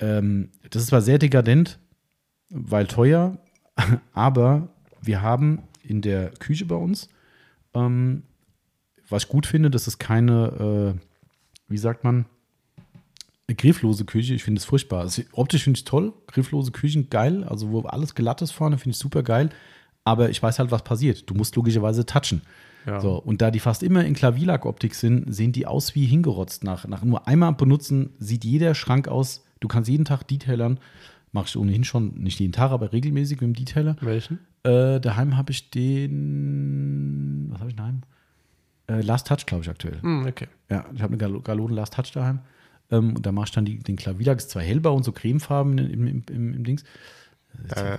Ähm, 0.00 0.50
das 0.70 0.82
ist 0.82 0.88
zwar 0.88 1.00
sehr 1.02 1.18
dekadent, 1.18 1.78
weil 2.50 2.86
teuer, 2.86 3.38
aber 4.12 4.68
wir 5.00 5.22
haben 5.22 5.62
in 5.82 6.02
der 6.02 6.30
Küche 6.30 6.66
bei 6.66 6.74
uns, 6.74 7.08
ähm, 7.74 8.22
was 9.08 9.24
ich 9.24 9.28
gut 9.28 9.46
finde, 9.46 9.70
das 9.70 9.86
ist 9.86 9.98
keine, 9.98 10.96
äh, 10.96 11.00
wie 11.68 11.78
sagt 11.78 12.04
man, 12.04 12.26
eine 13.46 13.54
grifflose 13.56 14.04
Küche. 14.06 14.34
Ich 14.34 14.42
finde 14.42 14.58
es 14.58 14.64
furchtbar. 14.64 15.02
Also, 15.02 15.22
optisch 15.32 15.64
finde 15.64 15.78
ich 15.78 15.84
toll, 15.84 16.12
grifflose 16.26 16.72
Küchen 16.72 17.10
geil, 17.10 17.44
also 17.44 17.70
wo 17.70 17.82
alles 17.82 18.14
glatt 18.14 18.42
ist 18.42 18.52
vorne, 18.52 18.78
finde 18.78 18.90
ich 18.92 18.98
super 18.98 19.22
geil. 19.22 19.50
Aber 20.04 20.30
ich 20.30 20.42
weiß 20.42 20.58
halt, 20.58 20.70
was 20.70 20.84
passiert. 20.84 21.28
Du 21.28 21.34
musst 21.34 21.56
logischerweise 21.56 22.04
touchen. 22.04 22.42
Ja. 22.86 23.00
So, 23.00 23.16
und 23.16 23.40
da 23.40 23.50
die 23.50 23.60
fast 23.60 23.82
immer 23.82 24.04
in 24.04 24.14
Klavierlack-Optik 24.14 24.94
sind, 24.94 25.34
sehen 25.34 25.52
die 25.52 25.66
aus 25.66 25.94
wie 25.94 26.04
hingerotzt. 26.04 26.64
Nach, 26.64 26.86
nach 26.86 27.02
nur 27.02 27.26
einmal 27.26 27.54
benutzen 27.54 28.10
sieht 28.18 28.44
jeder 28.44 28.74
Schrank 28.74 29.08
aus. 29.08 29.44
Du 29.60 29.68
kannst 29.68 29.88
jeden 29.88 30.04
Tag 30.04 30.28
detailern. 30.28 30.78
Mache 31.32 31.46
ich 31.48 31.56
ohnehin 31.56 31.84
schon, 31.84 32.14
nicht 32.14 32.38
jeden 32.38 32.52
Tag, 32.52 32.70
aber 32.70 32.92
regelmäßig 32.92 33.40
mit 33.40 33.48
dem 33.48 33.54
Detailer. 33.54 33.96
Welchen? 34.00 34.38
Äh, 34.62 35.00
daheim 35.00 35.36
habe 35.36 35.52
ich 35.52 35.70
den. 35.70 37.48
Was 37.50 37.60
habe 37.60 37.70
ich 37.70 37.76
daheim? 37.76 38.02
Äh, 38.86 39.00
Last 39.00 39.26
Touch, 39.26 39.46
glaube 39.46 39.64
ich, 39.64 39.70
aktuell. 39.70 40.00
Hm, 40.02 40.26
okay. 40.26 40.48
Ja, 40.70 40.84
ich 40.94 41.02
habe 41.02 41.14
eine 41.14 41.18
Gal 41.18 41.40
Galone 41.40 41.74
Last 41.74 41.94
Touch 41.94 42.12
daheim. 42.12 42.40
Ähm, 42.90 43.16
und 43.16 43.24
da 43.24 43.32
mache 43.32 43.46
ich 43.46 43.52
dann 43.52 43.64
die, 43.64 43.78
den 43.78 43.96
Klavierlack. 43.96 44.38
Ist 44.38 44.50
zwar 44.50 44.62
hellblau 44.62 44.94
und 44.94 45.04
so 45.04 45.12
cremefarben 45.12 45.78
im, 45.78 46.06
im, 46.06 46.22
im, 46.30 46.54
im 46.54 46.64
Dings. 46.64 46.84
Äh, 47.70 47.98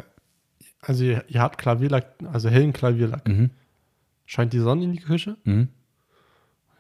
also 0.86 1.04
ihr, 1.04 1.24
ihr 1.28 1.42
habt 1.42 1.58
Klavierlack, 1.58 2.08
also 2.32 2.50
hellen 2.50 2.74
Klavierlack. 2.74 3.28
Mhm. 3.28 3.50
Scheint 4.26 4.54
die 4.54 4.60
Sonne 4.60 4.86
in 4.86 4.94
die 4.94 5.00
Küche? 5.00 5.38
Mhm. 5.44 5.70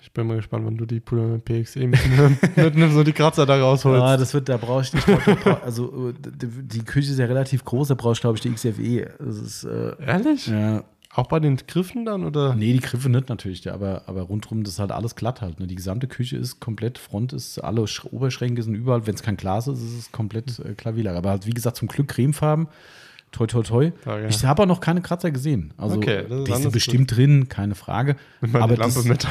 Ich 0.02 0.11
bin 0.11 0.27
mal 0.27 0.36
gespannt, 0.36 0.65
wann 0.65 0.77
du 0.77 0.86
die 0.86 0.99
Pulle 0.99 1.23
mit 1.23 1.45
PXE 1.45 1.88
mit, 2.56 2.76
mit 2.76 2.91
so 2.91 3.03
die 3.03 3.11
Kratzer 3.11 3.48
da 3.48 3.60
rausholst. 3.60 4.03
Ah, 4.03 4.18
das 4.18 4.36
wird, 4.36 4.49
da 4.49 4.57
brauche 4.57 4.84
ich 4.84 4.94
nicht. 4.94 5.07
Also, 5.64 6.11
die, 6.11 6.84
Küche 6.84 7.11
ist 7.11 7.18
ja 7.18 7.26
relativ 7.26 7.65
groß, 7.65 7.88
da 7.88 7.95
brauche 7.95 8.14
ich, 8.14 8.22
glaube 8.22 8.38
ich, 8.38 8.41
die 8.41 8.52
XFE. 8.53 9.15
Das 9.18 9.38
ist, 9.38 9.64
äh, 9.64 9.95
Ehrlich? 10.06 10.48
ja. 10.48 10.84
Auch 11.15 11.27
bei 11.27 11.40
den 11.40 11.56
Griffen 11.56 12.03
dann 12.03 12.26
oder? 12.26 12.56
Nee, 12.56 12.73
die 12.73 12.82
Griffe 12.82 13.10
nicht 13.10 13.30
natürlich, 13.30 13.64
ja, 13.64 13.73
aber, 13.73 14.03
aber 14.06 14.23
rundrum, 14.23 14.65
das 14.65 14.73
ist 14.73 14.80
halt 14.80 14.91
alles 14.91 15.15
glatt 15.15 15.40
halt. 15.40 15.61
Ne? 15.61 15.65
Die 15.65 15.76
gesamte 15.76 16.07
Küche 16.07 16.36
ist 16.36 16.60
komplett, 16.60 16.98
Front 16.98 17.32
ist, 17.32 17.57
alle 17.60 17.88
Sch 17.88 18.03
Oberschränke 18.11 18.61
sind 18.61 18.76
überall, 18.76 19.07
wenn 19.07 19.15
es 19.15 19.23
kein 19.23 19.38
Glas 19.38 19.68
ist, 19.68 19.82
ist 19.82 19.98
es 19.98 20.11
komplett 20.11 20.60
äh, 20.60 20.73
Klavierlack. 20.73 21.15
Aber 21.15 21.30
halt, 21.30 21.48
wie 21.48 21.53
gesagt, 21.53 21.77
zum 21.77 21.88
Glück 21.88 22.10
cremefarben. 22.10 22.68
Toi, 23.35 23.47
toi, 23.47 23.63
toi. 23.63 23.91
Ja, 24.05 24.19
ja. 24.19 24.27
Ich 24.29 24.45
habe 24.45 24.63
auch 24.63 24.65
noch 24.65 24.79
keine 24.79 25.01
Kratzer 25.01 25.29
gesehen. 25.29 25.73
Also, 25.75 25.97
Okay, 25.97 26.23
die 26.47 26.53
sind 26.53 26.71
bestimmt 26.71 27.13
drin, 27.13 27.49
keine 27.49 27.75
Frage. 27.75 28.15
Mal 28.39 28.61
aber 28.61 28.77
Lampe 28.77 28.95
das, 28.95 29.03
mit. 29.03 29.27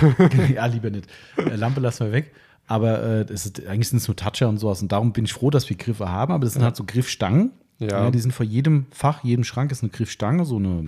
ja, 0.55 0.67
lieber 0.67 0.91
nicht. 0.91 1.07
Äh, 1.39 1.57
Lampe 1.57 1.81
lassen 1.81 2.05
wir 2.05 2.13
weg. 2.13 2.35
Aber 2.67 3.03
äh, 3.03 3.33
ist, 3.33 3.67
eigentlich 3.67 3.89
sind 3.89 3.99
es 3.99 4.07
nur 4.09 4.15
Toucher 4.15 4.51
und 4.51 4.59
sowas. 4.59 4.83
Und 4.83 4.93
darum 4.93 5.15
bin 5.15 5.25
ich 5.25 5.33
froh, 5.33 5.49
dass 5.49 5.71
wir 5.71 5.77
Griffe 5.79 6.11
haben. 6.11 6.35
Aber 6.35 6.45
das 6.45 6.53
sind 6.53 6.63
halt 6.63 6.77
so 6.77 6.85
Griffstangen. 6.85 7.53
Ja. 7.79 8.11
die 8.11 8.21
sind 8.21 8.33
vor 8.33 8.47
jedem 8.47 8.87
Fach, 8.91 9.25
jedem 9.25 9.43
Schrank 9.43 9.73
ist 9.73 9.83
eine 9.83 9.91
Griffstange, 9.91 10.45
so 10.45 10.57
eine 10.57 10.85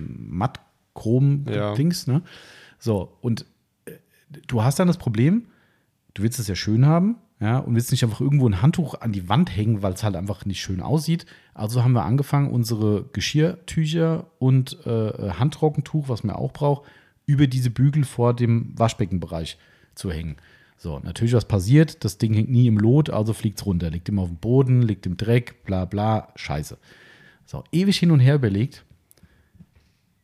Chrom-Dings, 0.93 2.07
ne? 2.07 2.21
So, 2.79 3.17
und 3.21 3.45
äh, 3.85 3.91
du 4.47 4.63
hast 4.63 4.79
dann 4.79 4.87
das 4.87 4.97
Problem, 4.97 5.47
du 6.13 6.23
willst 6.23 6.39
es 6.39 6.47
ja 6.47 6.55
schön 6.55 6.85
haben, 6.85 7.17
ja, 7.39 7.59
und 7.59 7.75
willst 7.75 7.91
nicht 7.91 8.03
einfach 8.03 8.21
irgendwo 8.21 8.47
ein 8.47 8.61
Handtuch 8.61 9.01
an 9.01 9.11
die 9.11 9.29
Wand 9.29 9.55
hängen, 9.55 9.83
weil 9.83 9.93
es 9.93 10.03
halt 10.03 10.15
einfach 10.15 10.45
nicht 10.45 10.59
schön 10.59 10.81
aussieht. 10.81 11.25
Also 11.57 11.83
haben 11.83 11.93
wir 11.93 12.05
angefangen, 12.05 12.51
unsere 12.51 13.05
Geschirrtücher 13.13 14.27
und 14.37 14.85
äh, 14.85 15.31
Handtrockentuch, 15.31 16.07
was 16.07 16.23
man 16.23 16.35
auch 16.35 16.53
braucht, 16.53 16.87
über 17.25 17.47
diese 17.47 17.71
Bügel 17.71 18.03
vor 18.03 18.35
dem 18.35 18.77
Waschbeckenbereich 18.77 19.57
zu 19.95 20.11
hängen. 20.11 20.37
So, 20.77 20.99
natürlich, 20.99 21.33
was 21.33 21.47
passiert? 21.47 22.05
Das 22.05 22.19
Ding 22.19 22.35
hängt 22.35 22.51
nie 22.51 22.67
im 22.67 22.77
Lot, 22.77 23.09
also 23.09 23.33
fliegt 23.33 23.57
es 23.57 23.65
runter. 23.65 23.89
Liegt 23.89 24.07
immer 24.07 24.21
auf 24.21 24.29
dem 24.29 24.37
Boden, 24.37 24.83
liegt 24.83 25.07
im 25.07 25.17
Dreck, 25.17 25.63
bla 25.65 25.85
bla, 25.85 26.27
scheiße. 26.35 26.77
So, 27.47 27.63
ewig 27.71 27.97
hin 27.97 28.11
und 28.11 28.19
her 28.19 28.35
überlegt. 28.35 28.85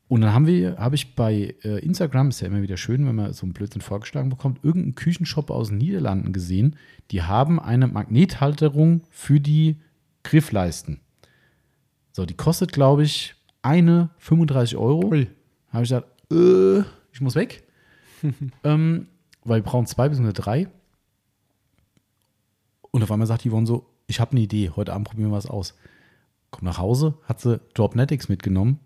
Und 0.08 0.22
dann 0.22 0.34
haben 0.34 0.46
wir, 0.46 0.78
habe 0.78 0.94
ich 0.94 1.16
bei 1.16 1.56
äh, 1.64 1.80
Instagram, 1.80 2.30
ist 2.30 2.42
ja 2.42 2.48
immer 2.48 2.62
wieder 2.62 2.78
schön, 2.78 3.08
wenn 3.08 3.16
man 3.16 3.34
so 3.34 3.48
einen 3.48 3.54
Blödsinn 3.54 3.82
vorgeschlagen 3.82 4.30
bekommt, 4.30 4.64
irgendeinen 4.64 4.94
Küchenshop 4.94 5.50
aus 5.50 5.70
den 5.70 5.80
Niederlanden 5.80 6.32
gesehen. 6.32 6.76
Die 7.10 7.24
haben 7.24 7.60
eine 7.60 7.88
Magnethalterung 7.88 9.02
für 9.10 9.40
die 9.40 9.78
Griffleisten. 10.22 11.00
So, 12.14 12.26
die 12.26 12.36
kostet, 12.36 12.72
glaube 12.72 13.04
ich, 13.04 13.36
eine 13.64 14.10
35 14.20 14.78
Euro. 14.78 15.08
Ui. 15.08 15.28
Habe 15.72 15.84
ich 15.84 15.90
gesagt, 15.90 16.08
äh, 16.32 16.84
ich 17.12 17.20
muss 17.22 17.36
weg. 17.36 17.68
ähm, 18.64 19.08
weil 19.44 19.60
wir 19.60 19.64
brauchen 19.64 19.88
zwei 19.88 20.08
bis 20.08 20.20
drei. 20.34 20.68
Und 22.92 23.04
auf 23.04 23.12
einmal 23.12 23.28
sagt 23.28 23.44
Yvonne 23.46 23.66
so, 23.66 23.90
ich 24.08 24.20
habe 24.20 24.32
eine 24.32 24.42
Idee, 24.42 24.72
heute 24.76 24.94
Abend 24.94 25.08
probieren 25.08 25.32
wir 25.32 25.38
was 25.38 25.48
aus. 25.48 25.76
Komm 26.52 26.66
nach 26.66 26.78
Hause, 26.78 27.16
hat 27.26 27.42
sie 27.42 27.60
Dropnetics 27.74 28.30
mitgenommen 28.30 28.80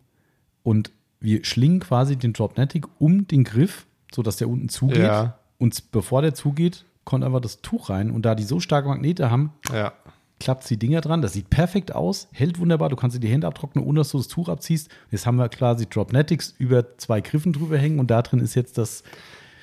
und 0.64 0.91
wir 1.20 1.44
schlingen 1.44 1.82
quasi 1.82 2.16
den 2.16 2.32
Dropnetic 2.32 2.86
um 2.99 3.28
den 3.28 3.44
Griff, 3.44 3.88
sodass 4.14 4.38
der 4.38 4.48
unten 4.48 4.70
zugeht. 4.70 4.99
Ja. 4.99 5.40
Und 5.58 5.91
bevor 5.91 6.22
der 6.22 6.34
zugeht, 6.34 6.86
kommt 7.04 7.26
einfach 7.26 7.41
das 7.41 7.62
Tuch 7.62 7.90
rein. 7.90 8.12
Und 8.12 8.26
da 8.26 8.36
die 8.36 8.44
so 8.44 8.60
starke 8.60 8.88
Magnete 8.88 9.30
haben, 9.30 9.52
Ja. 9.72 9.94
Klappt 10.39 10.69
die 10.69 10.77
Dinger 10.77 11.01
dran. 11.01 11.22
Das 11.22 11.34
sieht 11.34 11.49
perfekt 11.49 11.93
aus, 11.95 12.27
hält 12.31 12.59
wunderbar. 12.59 12.89
Du 12.89 12.95
kannst 12.95 13.15
dir 13.15 13.19
die 13.19 13.27
Hände 13.30 13.47
abtrocknen, 13.47 13.84
ohne 13.84 13.99
dass 14.01 14.09
du 14.11 14.18
das 14.18 14.27
Tuch 14.27 14.49
abziehst. 14.49 14.89
Jetzt 15.11 15.26
haben 15.26 15.38
wir 15.38 15.49
quasi 15.49 15.88
Dropnetics 15.89 16.53
über 16.57 16.97
zwei 16.97 17.22
Griffen 17.22 17.53
drüber 17.53 17.77
hängen 17.77 17.99
und 17.99 18.11
da 18.11 18.22
drin 18.22 18.39
ist 18.39 18.55
jetzt 18.55 18.77
das, 18.77 19.03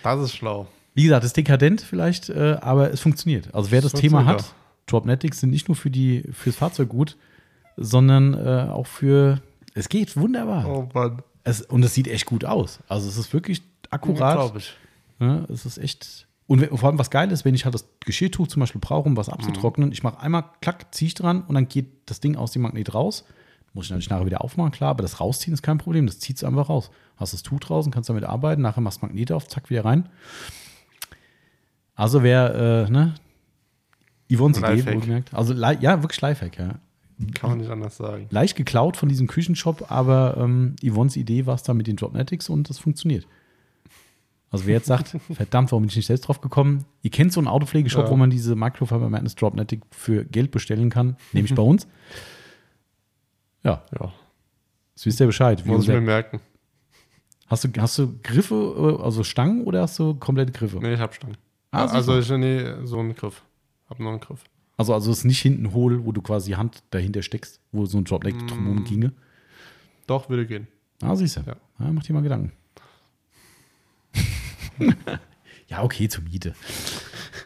Das 0.02 0.20
ist 0.20 0.34
schlau. 0.34 0.66
wie 0.94 1.04
gesagt, 1.04 1.22
das 1.22 1.28
ist 1.30 1.36
dekadent 1.36 1.80
vielleicht, 1.80 2.28
äh, 2.28 2.56
aber 2.60 2.90
es 2.92 3.00
funktioniert. 3.00 3.54
Also 3.54 3.70
wer 3.70 3.80
das 3.82 3.92
Das 3.92 4.00
Thema 4.00 4.24
hat, 4.26 4.52
Dropnetics 4.86 5.40
sind 5.40 5.50
nicht 5.50 5.68
nur 5.68 5.76
für 5.76 5.90
die 5.90 6.24
fürs 6.32 6.56
Fahrzeug 6.56 6.88
gut, 6.88 7.16
sondern 7.76 8.34
äh, 8.34 8.68
auch 8.70 8.86
für 8.86 9.40
es 9.74 9.88
geht 9.88 10.16
wunderbar. 10.16 10.66
Oh 10.68 10.88
Mann. 10.94 11.22
Es, 11.42 11.62
und 11.62 11.82
es 11.82 11.94
sieht 11.94 12.08
echt 12.08 12.26
gut 12.26 12.44
aus. 12.44 12.78
Also 12.88 13.08
es 13.08 13.16
ist 13.16 13.32
wirklich 13.32 13.62
akkurat. 13.90 14.36
Glaube 14.36 14.58
ich. 14.58 14.74
Ja, 15.20 15.44
es 15.48 15.66
ist 15.66 15.78
echt. 15.78 16.26
Und 16.46 16.66
vor 16.78 16.88
allem 16.90 16.98
was 16.98 17.10
geil 17.10 17.30
ist, 17.32 17.44
wenn 17.44 17.54
ich 17.54 17.64
halt 17.64 17.74
das 17.74 17.88
Geschirrtuch 18.00 18.48
zum 18.48 18.60
Beispiel 18.60 18.80
brauche, 18.80 19.08
um 19.08 19.16
was 19.16 19.30
abzutrocknen, 19.30 19.92
ich 19.92 20.02
mache 20.02 20.20
einmal 20.20 20.44
klack, 20.60 20.94
ziehe 20.94 21.06
ich 21.06 21.14
dran 21.14 21.42
und 21.42 21.54
dann 21.54 21.68
geht 21.68 21.88
das 22.06 22.20
Ding 22.20 22.36
aus 22.36 22.52
dem 22.52 22.62
Magnet 22.62 22.92
raus. 22.92 23.24
Muss 23.72 23.86
ich 23.86 23.90
natürlich 23.90 24.10
nachher 24.10 24.26
wieder 24.26 24.44
aufmachen, 24.44 24.70
klar, 24.70 24.90
aber 24.90 25.02
das 25.02 25.20
Rausziehen 25.20 25.52
ist 25.52 25.62
kein 25.62 25.78
Problem. 25.78 26.06
Das 26.06 26.20
zieht 26.20 26.36
es 26.36 26.44
einfach 26.44 26.68
raus. 26.68 26.90
Hast 27.16 27.32
das 27.32 27.42
Tuch 27.42 27.60
draußen, 27.60 27.90
kannst 27.90 28.08
damit 28.08 28.24
arbeiten, 28.24 28.62
nachher 28.62 28.82
machst 28.82 29.02
du 29.02 29.06
Magnete 29.06 29.34
auf, 29.34 29.48
zack, 29.48 29.70
wieder 29.70 29.84
rein. 29.84 30.08
Also 31.96 32.22
wer, 32.22 32.86
äh, 32.86 32.90
ne? 32.90 33.14
Yvonne's 34.32 34.58
Idee, 34.58 34.86
wohlgemerkt. 34.86 35.32
Also 35.34 35.54
ja, 35.54 36.02
wirklich 36.02 36.20
Lifehack, 36.20 36.58
ja. 36.58 36.74
Kann 37.34 37.50
man 37.50 37.58
nicht 37.58 37.70
anders 37.70 37.96
sagen. 37.96 38.26
Leicht 38.30 38.56
geklaut 38.56 38.96
von 38.96 39.08
diesem 39.08 39.28
Küchenshop, 39.28 39.90
aber 39.90 40.36
ähm, 40.38 40.76
Yvonne's 40.84 41.16
Idee 41.16 41.46
war 41.46 41.54
es 41.54 41.62
da 41.62 41.72
mit 41.74 41.86
den 41.86 41.96
Dropnetics 41.96 42.48
und 42.48 42.68
das 42.68 42.78
funktioniert. 42.78 43.26
Also 44.54 44.66
wer 44.66 44.74
jetzt 44.74 44.86
sagt, 44.86 45.08
verdammt, 45.32 45.72
warum 45.72 45.82
bin 45.82 45.88
ich 45.90 45.96
nicht 45.96 46.06
selbst 46.06 46.28
drauf 46.28 46.40
gekommen? 46.40 46.84
Ihr 47.02 47.10
kennt 47.10 47.32
so 47.32 47.40
einen 47.40 47.48
Autopflegeshop, 47.48 48.04
Ja. 48.04 48.10
wo 48.10 48.16
man 48.16 48.30
diese 48.30 48.54
Microfiber 48.54 49.10
Madness 49.10 49.34
Dropnetic 49.34 49.82
für 49.90 50.24
Geld 50.24 50.50
bestellen 50.52 50.90
kann, 50.90 51.16
nämlich 51.32 51.54
bei 51.54 51.62
uns. 51.62 51.86
Ja, 53.62 53.82
Ja. 53.98 54.12
das 54.94 55.06
wisst 55.06 55.20
ihr 55.20 55.26
Bescheid. 55.26 55.64
Wie 55.64 55.68
Muss 55.70 55.82
ich 55.84 55.88
mir 55.88 56.00
merken. 56.00 56.40
hast, 57.46 57.64
du, 57.64 57.68
hast 57.80 57.98
du 57.98 58.18
Griffe, 58.22 59.00
also 59.02 59.24
Stangen 59.24 59.64
oder 59.64 59.82
hast 59.82 59.98
du 59.98 60.14
komplette 60.14 60.52
Griffe? 60.52 60.78
Nee, 60.80 60.94
ich 60.94 61.00
hab 61.00 61.14
Stangen. 61.14 61.36
Ah, 61.70 61.86
also 61.86 62.18
ich 62.18 62.28
nee, 62.30 62.64
so 62.84 62.98
einen 63.00 63.14
Griff. 63.14 63.42
Hab 63.88 63.98
nur 63.98 64.10
einen 64.12 64.20
Griff. 64.20 64.44
Also, 64.76 64.94
also 64.94 65.10
es 65.10 65.18
ist 65.18 65.24
nicht 65.24 65.40
hinten 65.40 65.72
hohl, 65.72 66.04
wo 66.04 66.12
du 66.12 66.20
quasi 66.22 66.50
die 66.50 66.56
Hand 66.56 66.82
dahinter 66.90 67.22
steckst, 67.22 67.60
wo 67.72 67.86
so 67.86 67.98
ein 67.98 68.04
Dropnetic 68.04 68.42
Mm. 68.42 68.46
drumherum 68.48 68.84
ginge. 68.84 69.12
Doch, 70.06 70.28
würde 70.28 70.46
gehen. 70.46 70.66
Ah, 71.02 71.14
siehst 71.16 71.36
du. 71.36 71.40
Ja. 71.40 71.56
Ja. 71.80 71.92
mach 71.92 72.02
dir 72.02 72.12
mal 72.12 72.22
Gedanken. 72.22 72.52
ja, 75.68 75.82
okay, 75.82 76.08
zur 76.08 76.24
Miete. 76.24 76.54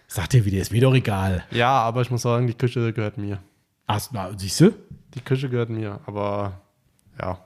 Sagt 0.06 0.32
dir 0.32 0.44
wieder, 0.44 0.58
ist 0.58 0.72
mir 0.72 0.80
doch 0.80 0.94
egal. 0.94 1.44
Ja, 1.50 1.70
aber 1.70 2.02
ich 2.02 2.10
muss 2.10 2.22
sagen, 2.22 2.46
die 2.46 2.54
Küche 2.54 2.92
gehört 2.92 3.18
mir. 3.18 3.38
Ach, 3.86 4.00
na, 4.12 4.30
siehst 4.36 4.60
du? 4.60 4.74
Die 5.14 5.20
Küche 5.20 5.48
gehört 5.48 5.70
mir, 5.70 6.00
aber 6.06 6.60
ja. 7.20 7.38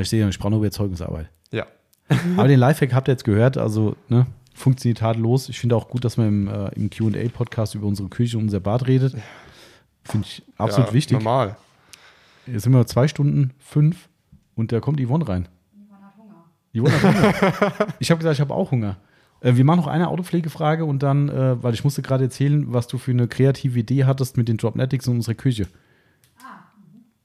Ich 0.00 0.08
sehe, 0.08 0.28
ich 0.28 0.38
brauche 0.38 0.50
nur 0.50 0.60
Überzeugungsarbeit. 0.60 1.30
Ja. 1.50 1.66
Aber 2.36 2.48
den 2.48 2.58
Lifehack 2.58 2.92
habt 2.92 3.08
ihr 3.08 3.12
jetzt 3.12 3.24
gehört, 3.24 3.56
also 3.56 3.96
ne, 4.08 4.26
funktioniert 4.52 4.98
tadellos. 4.98 5.48
Ich 5.48 5.58
finde 5.58 5.76
auch 5.76 5.88
gut, 5.88 6.04
dass 6.04 6.16
man 6.16 6.28
im, 6.28 6.48
äh, 6.48 6.68
im 6.74 6.90
QA-Podcast 6.90 7.74
über 7.74 7.86
unsere 7.86 8.08
Küche 8.08 8.36
und 8.36 8.44
unser 8.44 8.60
Bad 8.60 8.86
redet. 8.86 9.14
Finde 10.04 10.26
ich 10.26 10.42
absolut 10.58 10.88
ja, 10.88 10.94
wichtig. 10.94 11.16
Normal. 11.16 11.56
Jetzt 12.46 12.64
sind 12.64 12.72
wir 12.72 12.86
zwei 12.86 13.08
Stunden 13.08 13.52
fünf 13.58 14.08
und 14.56 14.72
da 14.72 14.80
kommt 14.80 15.00
Yvonne 15.00 15.28
rein. 15.28 15.48
Hunger. 16.74 16.92
ich 17.98 18.10
habe 18.10 18.18
gesagt, 18.18 18.34
ich 18.34 18.40
habe 18.40 18.54
auch 18.54 18.70
Hunger. 18.70 18.96
Äh, 19.40 19.56
wir 19.56 19.64
machen 19.64 19.80
noch 19.80 19.86
eine 19.86 20.08
Autopflegefrage 20.08 20.84
und 20.84 21.02
dann, 21.02 21.28
äh, 21.28 21.62
weil 21.62 21.74
ich 21.74 21.84
musste 21.84 22.02
gerade 22.02 22.24
erzählen, 22.24 22.72
was 22.72 22.86
du 22.86 22.98
für 22.98 23.10
eine 23.12 23.28
kreative 23.28 23.78
Idee 23.78 24.04
hattest 24.04 24.36
mit 24.36 24.48
den 24.48 24.56
Dropnetics 24.56 25.06
in 25.06 25.14
unserer 25.16 25.34
Küche. 25.34 25.66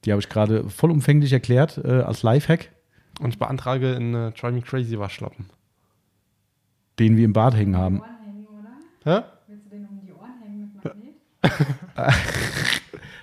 Die 0.05 0.11
habe 0.11 0.19
ich 0.21 0.27
gerade 0.27 0.69
vollumfänglich 0.69 1.31
erklärt 1.31 1.77
äh, 1.77 2.01
als 2.01 2.23
Lifehack, 2.23 2.71
Und 3.21 3.29
ich 3.29 3.39
beantrage 3.39 3.95
einen 3.95 4.33
Try 4.33 4.51
Me 4.51 4.61
Crazy 4.61 4.99
Waschlappen. 4.99 5.45
den 6.99 7.15
wir 7.15 7.23
im 7.25 7.31
Bad 7.33 7.55
hängen 7.55 7.77
haben. 7.77 8.01
Ohren 8.01 8.09
hängen, 8.25 8.47
oder? 8.47 9.19
Hä? 9.19 9.23
Willst 9.47 9.65
du 9.65 9.69
den 9.69 9.85
um 9.85 10.01
die 10.05 10.11
Ohren 10.11 10.33
hängen 10.43 10.71
mit 10.73 10.83
Magnet? 11.95 12.13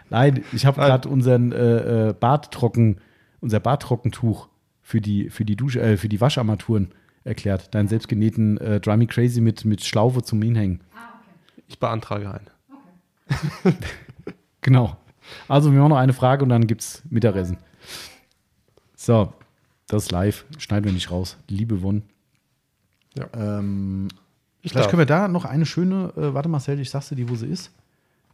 Nein, 0.08 0.44
ich 0.52 0.64
habe 0.66 0.80
gerade 0.80 1.08
unseren 1.08 1.52
äh, 1.52 2.08
äh, 2.08 2.12
Badtrocken, 2.14 2.98
unser 3.40 3.60
Badtrockentuch 3.60 4.48
für 4.90 5.00
die, 5.00 5.30
für 5.30 5.44
die 5.44 5.54
Dusche, 5.56 5.80
äh, 5.80 5.96
für 5.96 6.08
die 6.08 6.20
Wascharmaturen 6.20 6.92
erklärt. 7.22 7.72
Deinen 7.74 7.86
selbstgenähten 7.86 8.58
äh, 8.58 8.80
Dry 8.80 8.96
Me 8.96 9.06
Crazy 9.06 9.40
mit, 9.40 9.64
mit 9.64 9.84
Schlaufe 9.84 10.22
zum 10.22 10.42
Hinhängen. 10.42 10.80
Ah, 10.94 10.98
okay. 11.20 11.62
Ich 11.68 11.78
beantrage 11.78 12.28
einen. 12.30 12.50
Okay. 13.64 13.76
Genau. 14.62 14.96
Also, 15.48 15.72
wir 15.72 15.78
machen 15.78 15.88
noch 15.90 15.96
eine 15.96 16.12
Frage 16.12 16.42
und 16.42 16.50
dann 16.50 16.66
gibt's 16.66 17.02
Mittagessen. 17.08 17.56
So, 18.94 19.32
das 19.86 20.02
ist 20.04 20.10
live. 20.12 20.44
Schneiden 20.58 20.84
wir 20.84 20.92
nicht 20.92 21.10
raus. 21.10 21.38
Liebe 21.48 21.80
Won. 21.82 22.02
Ja. 23.16 23.26
Ähm, 23.32 24.08
Ich 24.60 24.72
vielleicht 24.72 24.84
darf. 24.86 24.90
können 24.90 25.00
wir 25.00 25.06
da 25.06 25.28
noch 25.28 25.46
eine 25.46 25.64
schöne, 25.64 26.12
äh, 26.16 26.34
warte 26.34 26.50
Marcel, 26.50 26.78
ich 26.80 26.90
sag's 26.90 27.08
dir, 27.08 27.16
die, 27.16 27.28
wo 27.28 27.36
sie 27.36 27.46
ist. 27.46 27.70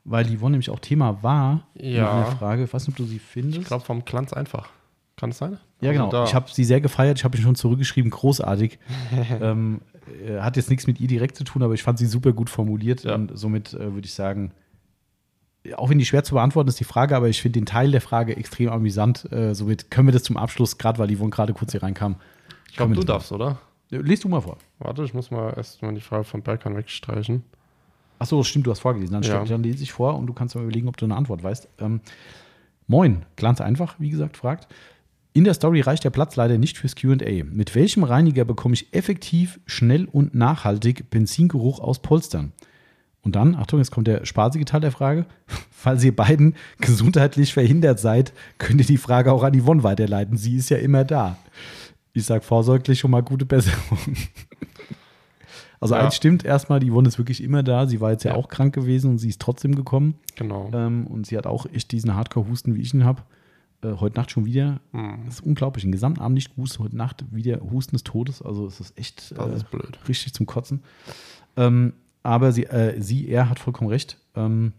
Weil 0.04 0.24
die 0.24 0.40
Won 0.40 0.50
nämlich 0.52 0.70
auch 0.70 0.80
Thema 0.80 1.22
war 1.22 1.68
Ja. 1.74 2.24
Frage. 2.24 2.64
Ich 2.64 2.72
weiß 2.74 2.88
nicht, 2.88 2.94
ob 2.94 2.96
du 2.96 3.04
sie 3.04 3.20
findest. 3.20 3.60
Ich 3.60 3.66
glaube, 3.68 3.84
vom 3.84 4.04
Glanz 4.04 4.32
einfach. 4.32 4.68
Kann 5.16 5.30
es 5.30 5.38
sein? 5.38 5.58
Ja, 5.80 5.90
Also 5.90 6.00
genau. 6.00 6.10
da. 6.10 6.24
Ich 6.24 6.34
habe 6.34 6.50
sie 6.50 6.64
sehr 6.64 6.80
gefeiert. 6.80 7.18
Ich 7.18 7.24
habe 7.24 7.36
ihn 7.36 7.42
schon 7.42 7.54
zurückgeschrieben. 7.54 8.10
Großartig. 8.10 8.78
ähm, 9.40 9.80
äh, 10.26 10.40
hat 10.40 10.56
jetzt 10.56 10.68
nichts 10.70 10.86
mit 10.86 11.00
ihr 11.00 11.08
direkt 11.08 11.36
zu 11.36 11.44
tun, 11.44 11.62
aber 11.62 11.74
ich 11.74 11.82
fand 11.82 11.98
sie 11.98 12.06
super 12.06 12.32
gut 12.32 12.50
formuliert. 12.50 13.04
Ja. 13.04 13.14
Und 13.14 13.32
somit 13.36 13.72
äh, 13.74 13.94
würde 13.94 14.04
ich 14.06 14.12
sagen, 14.14 14.52
auch 15.76 15.88
wenn 15.90 15.98
die 15.98 16.04
schwer 16.04 16.22
zu 16.22 16.34
beantworten 16.34 16.68
ist, 16.68 16.78
die 16.78 16.84
Frage, 16.84 17.16
aber 17.16 17.28
ich 17.28 17.40
finde 17.42 17.58
den 17.60 17.66
Teil 17.66 17.90
der 17.90 18.00
Frage 18.00 18.36
extrem 18.36 18.68
amüsant. 18.68 19.30
Äh, 19.32 19.54
somit 19.54 19.90
können 19.90 20.06
wir 20.08 20.12
das 20.12 20.22
zum 20.22 20.36
Abschluss, 20.36 20.78
gerade 20.78 20.98
weil 20.98 21.14
Yvonne 21.14 21.30
gerade 21.30 21.54
kurz 21.54 21.72
hier 21.72 21.82
reinkam. 21.82 22.16
ich 22.70 22.76
glaube, 22.76 22.94
du 22.94 23.02
darfst, 23.02 23.32
oder? 23.32 23.58
Lies 23.90 24.20
du 24.20 24.28
mal 24.28 24.40
vor. 24.40 24.58
Warte, 24.80 25.02
ich 25.04 25.14
muss 25.14 25.30
mal 25.30 25.54
erst 25.56 25.80
mal 25.82 25.94
die 25.94 26.00
Frage 26.00 26.24
von 26.24 26.42
Berkan 26.42 26.76
wegstreichen. 26.76 27.42
Achso, 28.18 28.42
stimmt, 28.42 28.66
du 28.66 28.70
hast 28.70 28.80
vorgelesen. 28.80 29.12
Dann, 29.14 29.22
Ja. 29.22 29.44
dann 29.44 29.62
lese 29.62 29.82
ich 29.82 29.92
vor 29.92 30.16
und 30.16 30.26
du 30.26 30.32
kannst 30.32 30.54
mal 30.54 30.62
überlegen, 30.62 30.88
ob 30.88 30.96
du 30.96 31.04
eine 31.04 31.16
Antwort 31.16 31.42
weißt. 31.42 31.68
Ähm, 31.78 32.00
Moin, 32.88 33.24
ganz 33.36 33.60
einfach, 33.60 33.96
wie 33.98 34.10
gesagt, 34.10 34.36
fragt. 34.36 34.68
In 35.36 35.44
der 35.44 35.52
Story 35.52 35.82
reicht 35.82 36.02
der 36.02 36.08
Platz 36.08 36.34
leider 36.36 36.56
nicht 36.56 36.78
fürs 36.78 36.96
QA. 36.96 37.44
Mit 37.44 37.74
welchem 37.74 38.04
Reiniger 38.04 38.46
bekomme 38.46 38.72
ich 38.72 38.94
effektiv, 38.94 39.60
schnell 39.66 40.06
und 40.06 40.34
nachhaltig 40.34 41.10
Benzingeruch 41.10 41.78
aus 41.78 41.98
Polstern? 41.98 42.52
Und 43.20 43.36
dann, 43.36 43.54
Achtung, 43.54 43.78
jetzt 43.80 43.90
kommt 43.90 44.06
der 44.06 44.24
spaßige 44.24 44.64
Teil 44.64 44.80
der 44.80 44.92
Frage. 44.92 45.26
Falls 45.70 46.02
ihr 46.04 46.16
beiden 46.16 46.54
gesundheitlich 46.80 47.52
verhindert 47.52 48.00
seid, 48.00 48.32
könnt 48.56 48.80
ihr 48.80 48.86
die 48.86 48.96
Frage 48.96 49.30
auch 49.30 49.42
an 49.42 49.52
Yvonne 49.60 49.82
weiterleiten. 49.82 50.38
Sie 50.38 50.56
ist 50.56 50.70
ja 50.70 50.78
immer 50.78 51.04
da. 51.04 51.36
Ich 52.14 52.24
sage 52.24 52.40
vorsorglich 52.42 52.98
schon 52.98 53.10
mal 53.10 53.22
gute 53.22 53.44
Besserung. 53.44 53.98
Also 55.78 55.94
Ja. 55.94 56.04
eins 56.04 56.16
stimmt 56.16 56.42
erstmal, 56.42 56.80
die 56.80 56.90
Yvonne 56.90 57.08
ist 57.08 57.18
wirklich 57.18 57.42
immer 57.42 57.62
da. 57.62 57.86
Sie 57.86 58.00
war 58.00 58.10
jetzt 58.10 58.24
ja, 58.24 58.30
Ja. 58.30 58.36
auch 58.38 58.48
krank 58.48 58.74
gewesen 58.74 59.10
und 59.10 59.18
sie 59.18 59.28
ist 59.28 59.42
trotzdem 59.42 59.74
gekommen. 59.74 60.14
Genau. 60.34 60.70
Ähm, 60.72 61.06
und 61.06 61.26
sie 61.26 61.36
hat 61.36 61.46
auch 61.46 61.66
echt 61.70 61.92
diesen 61.92 62.14
Hardcore-Husten, 62.14 62.74
wie 62.74 62.80
ich 62.80 62.94
ihn 62.94 63.04
habe. 63.04 63.20
Äh, 63.82 63.92
heute 64.00 64.16
Nacht 64.16 64.30
schon 64.30 64.44
wieder. 64.44 64.80
Hm, 64.92 65.18
Das 65.26 65.34
ist 65.36 65.40
unglaublich. 65.46 65.82
Den 65.84 65.92
gesamten 65.92 66.20
Abend 66.20 66.34
nicht 66.34 66.54
gehustet. 66.54 66.80
Heute 66.80 66.96
Nacht 66.96 67.24
wieder 67.30 67.60
Husten 67.70 67.94
des 67.96 68.04
Todes. 68.04 68.42
Also 68.42 68.66
es 68.66 68.80
ist 68.80 68.98
echt 68.98 69.34
das 69.38 69.48
äh, 69.50 69.56
ist 69.56 69.70
blöd. 69.70 69.98
richtig 70.08 70.32
zum 70.34 70.46
Kotzen. 70.46 70.82
Ähm, 71.56 71.92
aber 72.22 72.52
sie, 72.52 72.64
äh, 72.64 73.00
sie, 73.00 73.28
er 73.28 73.48
hat 73.50 73.58
vollkommen 73.58 73.90
recht. 73.90 74.18
Ähm, 74.34 74.72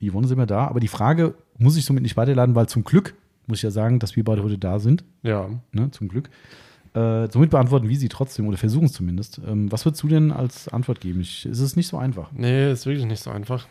Yvonne 0.00 0.26
sind 0.28 0.38
wir 0.38 0.46
da. 0.46 0.66
Aber 0.68 0.80
die 0.80 0.88
Frage 0.88 1.34
muss 1.58 1.76
ich 1.76 1.84
somit 1.84 2.02
nicht 2.02 2.16
weiterladen, 2.16 2.54
weil 2.54 2.68
zum 2.68 2.84
Glück 2.84 3.14
muss 3.46 3.58
ich 3.58 3.62
ja 3.62 3.70
sagen, 3.70 3.98
dass 3.98 4.16
wir 4.16 4.24
beide 4.24 4.42
heute 4.42 4.58
da 4.58 4.78
sind. 4.78 5.04
Ja. 5.22 5.48
Ne, 5.72 5.90
zum 5.90 6.08
Glück. 6.08 6.30
Äh, 6.94 7.28
somit 7.30 7.50
beantworten 7.50 7.88
wir 7.88 7.96
sie 7.98 8.08
trotzdem 8.08 8.46
oder 8.48 8.56
versuchen 8.56 8.86
es 8.86 8.92
zumindest. 8.92 9.40
Ähm, 9.46 9.70
was 9.70 9.84
würdest 9.84 10.02
du 10.02 10.08
denn 10.08 10.32
als 10.32 10.68
Antwort 10.68 11.00
geben? 11.00 11.20
Ich, 11.20 11.44
es 11.46 11.60
ist 11.60 11.76
nicht 11.76 11.86
so 11.88 11.98
einfach. 11.98 12.32
Nee, 12.32 12.72
ist 12.72 12.86
wirklich 12.86 13.04
nicht 13.06 13.22
so 13.22 13.30
einfach. 13.30 13.66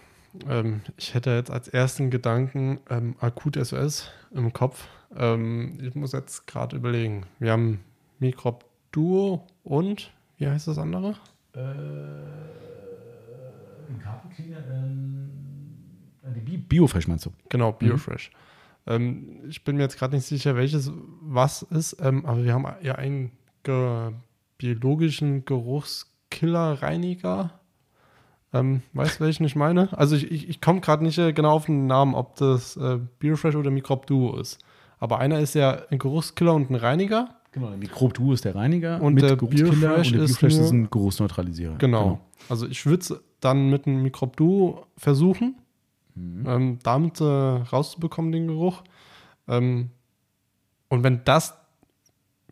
Ähm, 0.49 0.81
ich 0.97 1.13
hätte 1.13 1.31
jetzt 1.31 1.51
als 1.51 1.67
ersten 1.67 2.09
Gedanken 2.09 2.79
ähm, 2.89 3.15
akut 3.19 3.55
SOS 3.55 4.09
im 4.31 4.51
Kopf. 4.53 4.87
Ähm, 5.15 5.77
ich 5.81 5.95
muss 5.95 6.11
jetzt 6.11 6.47
gerade 6.47 6.75
überlegen. 6.75 7.25
Wir 7.39 7.51
haben 7.51 7.79
Microp 8.19 8.65
Duo 8.91 9.45
und 9.63 10.11
wie 10.37 10.47
heißt 10.47 10.67
das 10.67 10.77
andere? 10.77 11.15
die 16.35 16.41
Bi- 16.41 16.57
Biofresh 16.57 17.07
meinst 17.07 17.25
du? 17.25 17.31
Genau, 17.49 17.71
Biofresh. 17.71 18.31
Ähm, 18.87 19.39
ich 19.47 19.63
bin 19.63 19.77
mir 19.77 19.83
jetzt 19.83 19.97
gerade 19.97 20.15
nicht 20.15 20.25
sicher, 20.25 20.55
welches 20.55 20.91
was 21.21 21.61
ist, 21.63 21.97
ähm, 22.01 22.25
aber 22.25 22.43
wir 22.43 22.53
haben 22.53 22.65
ja 22.81 22.95
einen 22.95 23.31
ge 23.63 24.11
biologischen 24.57 25.43
Geruchskiller-Reiniger. 25.45 27.59
Ähm, 28.55 28.81
weißt 28.93 29.19
du, 29.19 29.25
welchen 29.25 29.45
ich 29.45 29.55
meine? 29.55 29.89
Also 29.97 30.15
ich, 30.15 30.31
ich, 30.31 30.49
ich 30.49 30.61
komme 30.61 30.79
gerade 30.79 31.03
nicht 31.03 31.17
äh, 31.17 31.33
genau 31.33 31.51
auf 31.51 31.65
den 31.65 31.87
Namen, 31.87 32.15
ob 32.15 32.35
das 32.37 32.77
äh, 32.77 32.99
Biofresh 33.19 33.55
oder 33.55 33.69
Microb 33.69 34.07
Duo 34.07 34.37
ist. 34.37 34.59
Aber 34.97 35.19
einer 35.19 35.39
ist 35.39 35.55
ja 35.55 35.81
ein 35.89 35.99
Geruchskiller 35.99 36.53
und 36.53 36.69
ein 36.69 36.75
Reiniger. 36.75 37.35
Genau, 37.51 37.69
der 37.69 37.77
Mikrob 37.77 38.13
Duo 38.13 38.33
ist 38.33 38.43
der 38.43 38.55
Reiniger 38.55 39.01
Und 39.01 39.15
der 39.21 39.37
Geruchskiller 39.37 39.71
Biofresh 39.71 40.07
und 40.07 40.15
der 40.17 40.23
ist 40.23 40.39
Biofresh 40.39 40.57
ist 40.57 40.71
ein 40.71 40.89
Geruchsneutralisierer. 40.89 41.75
Genau. 41.77 42.19
Also 42.49 42.67
ich 42.67 42.85
würde 42.85 43.01
es 43.01 43.13
dann 43.39 43.69
mit 43.69 43.87
einem 43.87 44.01
Microb 44.01 44.35
Duo 44.37 44.85
versuchen, 44.97 45.55
ähm, 46.17 46.79
damit 46.83 47.21
äh, 47.21 47.23
rauszubekommen, 47.23 48.31
den 48.31 48.47
Geruch. 48.47 48.83
Ähm, 49.47 49.89
und 50.89 51.03
wenn 51.03 51.21
das 51.25 51.57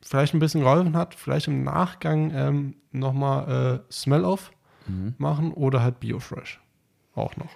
vielleicht 0.01 0.33
ein 0.33 0.39
bisschen 0.39 0.61
geholfen 0.61 0.95
hat, 0.95 1.15
vielleicht 1.15 1.47
im 1.47 1.63
Nachgang 1.63 2.31
ähm, 2.33 2.75
nochmal 2.91 3.83
äh, 3.87 3.91
Smell-Off 3.91 4.51
Mhm. 4.87 5.13
machen 5.17 5.53
oder 5.53 5.81
halt 5.81 5.99
Biofresh 5.99 6.59
auch 7.15 7.35
noch. 7.37 7.51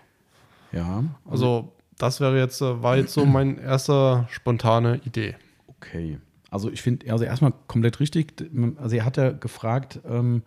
Ja, 0.71 1.03
Also 1.29 1.71
das 1.97 2.19
wäre 2.19 2.37
jetzt, 2.37 2.61
äh, 2.61 2.83
war 2.83 2.97
jetzt 2.97 3.13
so 3.13 3.25
meine 3.25 3.59
erste 3.61 4.27
spontane 4.29 5.01
Idee. 5.05 5.35
okay. 5.67 6.19
Also 6.49 6.71
ich 6.71 6.81
finde, 6.81 7.11
also 7.11 7.25
erstmal 7.25 7.51
komplett 7.67 7.99
richtig. 7.99 8.33
Also 8.77 8.95
er 8.95 9.03
hat 9.03 9.17
ja 9.17 9.31
gefragt 9.31 9.99
ähm, 10.07 10.43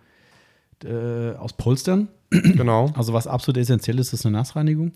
äh, 0.84 1.32
aus 1.32 1.52
Polstern. 1.52 2.08
Genau. 2.30 2.90
Also 2.96 3.12
was 3.12 3.26
absolut 3.26 3.58
essentiell 3.58 3.98
ist, 3.98 4.12
ist 4.14 4.24
eine 4.24 4.38
Nassreinigung. 4.38 4.92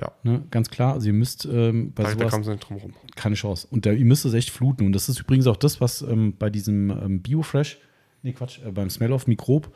Ja. 0.00 0.10
Ne, 0.24 0.42
ganz 0.50 0.68
klar. 0.70 0.94
Also 0.94 1.06
ihr 1.08 1.12
müsst 1.12 1.44
ähm, 1.44 1.92
bei 1.94 2.02
Da, 2.04 2.08
da 2.10 2.14
sowas 2.18 2.30
kam 2.32 2.44
sie 2.44 2.50
nicht 2.52 2.68
drum 2.68 2.76
rum. 2.78 2.92
keine 3.14 3.34
Chance. 3.36 3.68
Und 3.70 3.84
da, 3.86 3.92
ihr 3.92 4.04
müsst 4.04 4.24
es 4.24 4.34
echt 4.34 4.50
fluten. 4.50 4.84
Und 4.86 4.92
das 4.94 5.08
ist 5.08 5.20
übrigens 5.20 5.46
auch 5.46 5.56
das, 5.56 5.80
was 5.80 6.02
ähm, 6.02 6.34
bei 6.38 6.50
diesem 6.50 6.90
ähm, 6.90 7.22
Biofresh, 7.22 7.78
nee 8.22 8.32
Quatsch, 8.32 8.58
äh, 8.64 8.70
beim 8.72 8.90
Smell-Off 8.90 9.26
Mikrob 9.28 9.66
äh, 9.66 9.70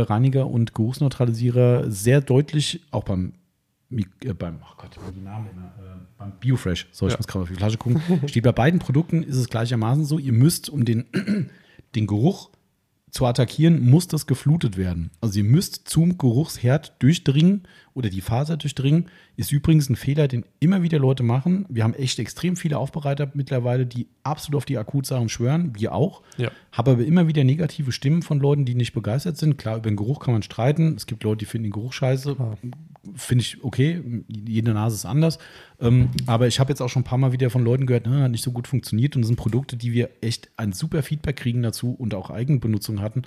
Reiniger 0.00 0.46
und 0.48 0.74
Geruchsneutralisierer 0.74 1.90
sehr 1.90 2.20
deutlich, 2.20 2.80
auch 2.90 3.04
beim, 3.04 3.34
äh, 3.90 4.32
beim, 4.32 4.58
oh 4.62 4.74
Gott, 4.76 4.96
die 5.16 5.20
Namen 5.20 5.48
immer, 5.52 5.66
äh, 5.66 5.96
beim 6.18 6.32
Biofresh, 6.40 6.88
so 6.92 7.06
ich 7.06 7.12
Ja. 7.12 7.18
muss 7.18 7.26
gerade 7.26 7.42
auf 7.44 7.48
die 7.48 7.54
Flasche 7.56 7.78
gucken, 7.78 8.00
steht 8.28 8.42
bei 8.44 8.52
beiden 8.52 8.80
Produkten 8.80 9.22
ist 9.22 9.36
es 9.36 9.48
gleichermaßen 9.48 10.04
so, 10.04 10.18
ihr 10.18 10.32
müsst, 10.32 10.68
um 10.68 10.84
den, 10.84 11.04
den 11.94 12.06
Geruch 12.06 12.50
zu 13.10 13.26
attackieren, 13.26 13.88
muss 13.88 14.08
das 14.08 14.26
geflutet 14.26 14.76
werden. 14.76 15.10
Also 15.20 15.38
ihr 15.38 15.44
müsst 15.44 15.88
zum 15.88 16.18
Geruchsherd 16.18 16.94
durchdringen 17.00 17.62
oder 17.94 18.10
die 18.10 18.20
Faser 18.20 18.56
durchdringen. 18.56 19.06
Ist 19.36 19.52
übrigens 19.52 19.88
ein 19.88 19.96
Fehler, 19.96 20.28
den 20.28 20.44
immer 20.60 20.82
wieder 20.82 20.98
Leute 20.98 21.22
machen. 21.22 21.64
Wir 21.68 21.84
haben 21.84 21.94
echt 21.94 22.18
extrem 22.18 22.56
viele 22.56 22.78
Aufbereiter 22.78 23.30
mittlerweile, 23.34 23.86
die 23.86 24.08
absolut 24.24 24.58
auf 24.58 24.64
die 24.64 24.78
Akutsachen 24.78 25.28
schwören, 25.28 25.72
wir 25.76 25.94
auch. 25.94 26.22
Ja. 26.36 26.50
Habe 26.72 26.92
aber 26.92 27.04
immer 27.04 27.28
wieder 27.28 27.44
negative 27.44 27.92
Stimmen 27.92 28.22
von 28.22 28.40
Leuten, 28.40 28.64
die 28.64 28.74
nicht 28.74 28.92
begeistert 28.92 29.36
sind. 29.36 29.58
Klar, 29.58 29.76
über 29.78 29.90
den 29.90 29.96
Geruch 29.96 30.20
kann 30.20 30.34
man 30.34 30.42
streiten. 30.42 30.94
Es 30.96 31.06
gibt 31.06 31.22
Leute, 31.22 31.38
die 31.38 31.44
finden 31.46 31.64
den 31.64 31.72
Geruch 31.72 31.92
scheiße. 31.92 32.36
Finde 33.14 33.42
ich 33.42 33.62
okay. 33.62 34.02
Jede 34.28 34.72
Nase 34.74 34.96
ist 34.96 35.06
anders. 35.06 35.38
Ähm, 35.80 36.10
aber 36.26 36.48
ich 36.48 36.58
habe 36.58 36.70
jetzt 36.70 36.80
auch 36.80 36.88
schon 36.88 37.02
ein 37.02 37.06
paar 37.06 37.18
Mal 37.18 37.32
wieder 37.32 37.50
von 37.50 37.64
Leuten 37.64 37.86
gehört, 37.86 38.06
na, 38.06 38.22
hat 38.22 38.30
nicht 38.30 38.44
so 38.44 38.50
gut 38.50 38.66
funktioniert. 38.66 39.14
Und 39.14 39.22
das 39.22 39.28
sind 39.28 39.36
Produkte, 39.36 39.76
die 39.76 39.92
wir 39.92 40.10
echt 40.20 40.50
ein 40.56 40.72
super 40.72 41.02
Feedback 41.02 41.36
kriegen 41.36 41.62
dazu 41.62 41.92
und 41.92 42.14
auch 42.14 42.30
Eigenbenutzung 42.30 43.00
hatten. 43.00 43.22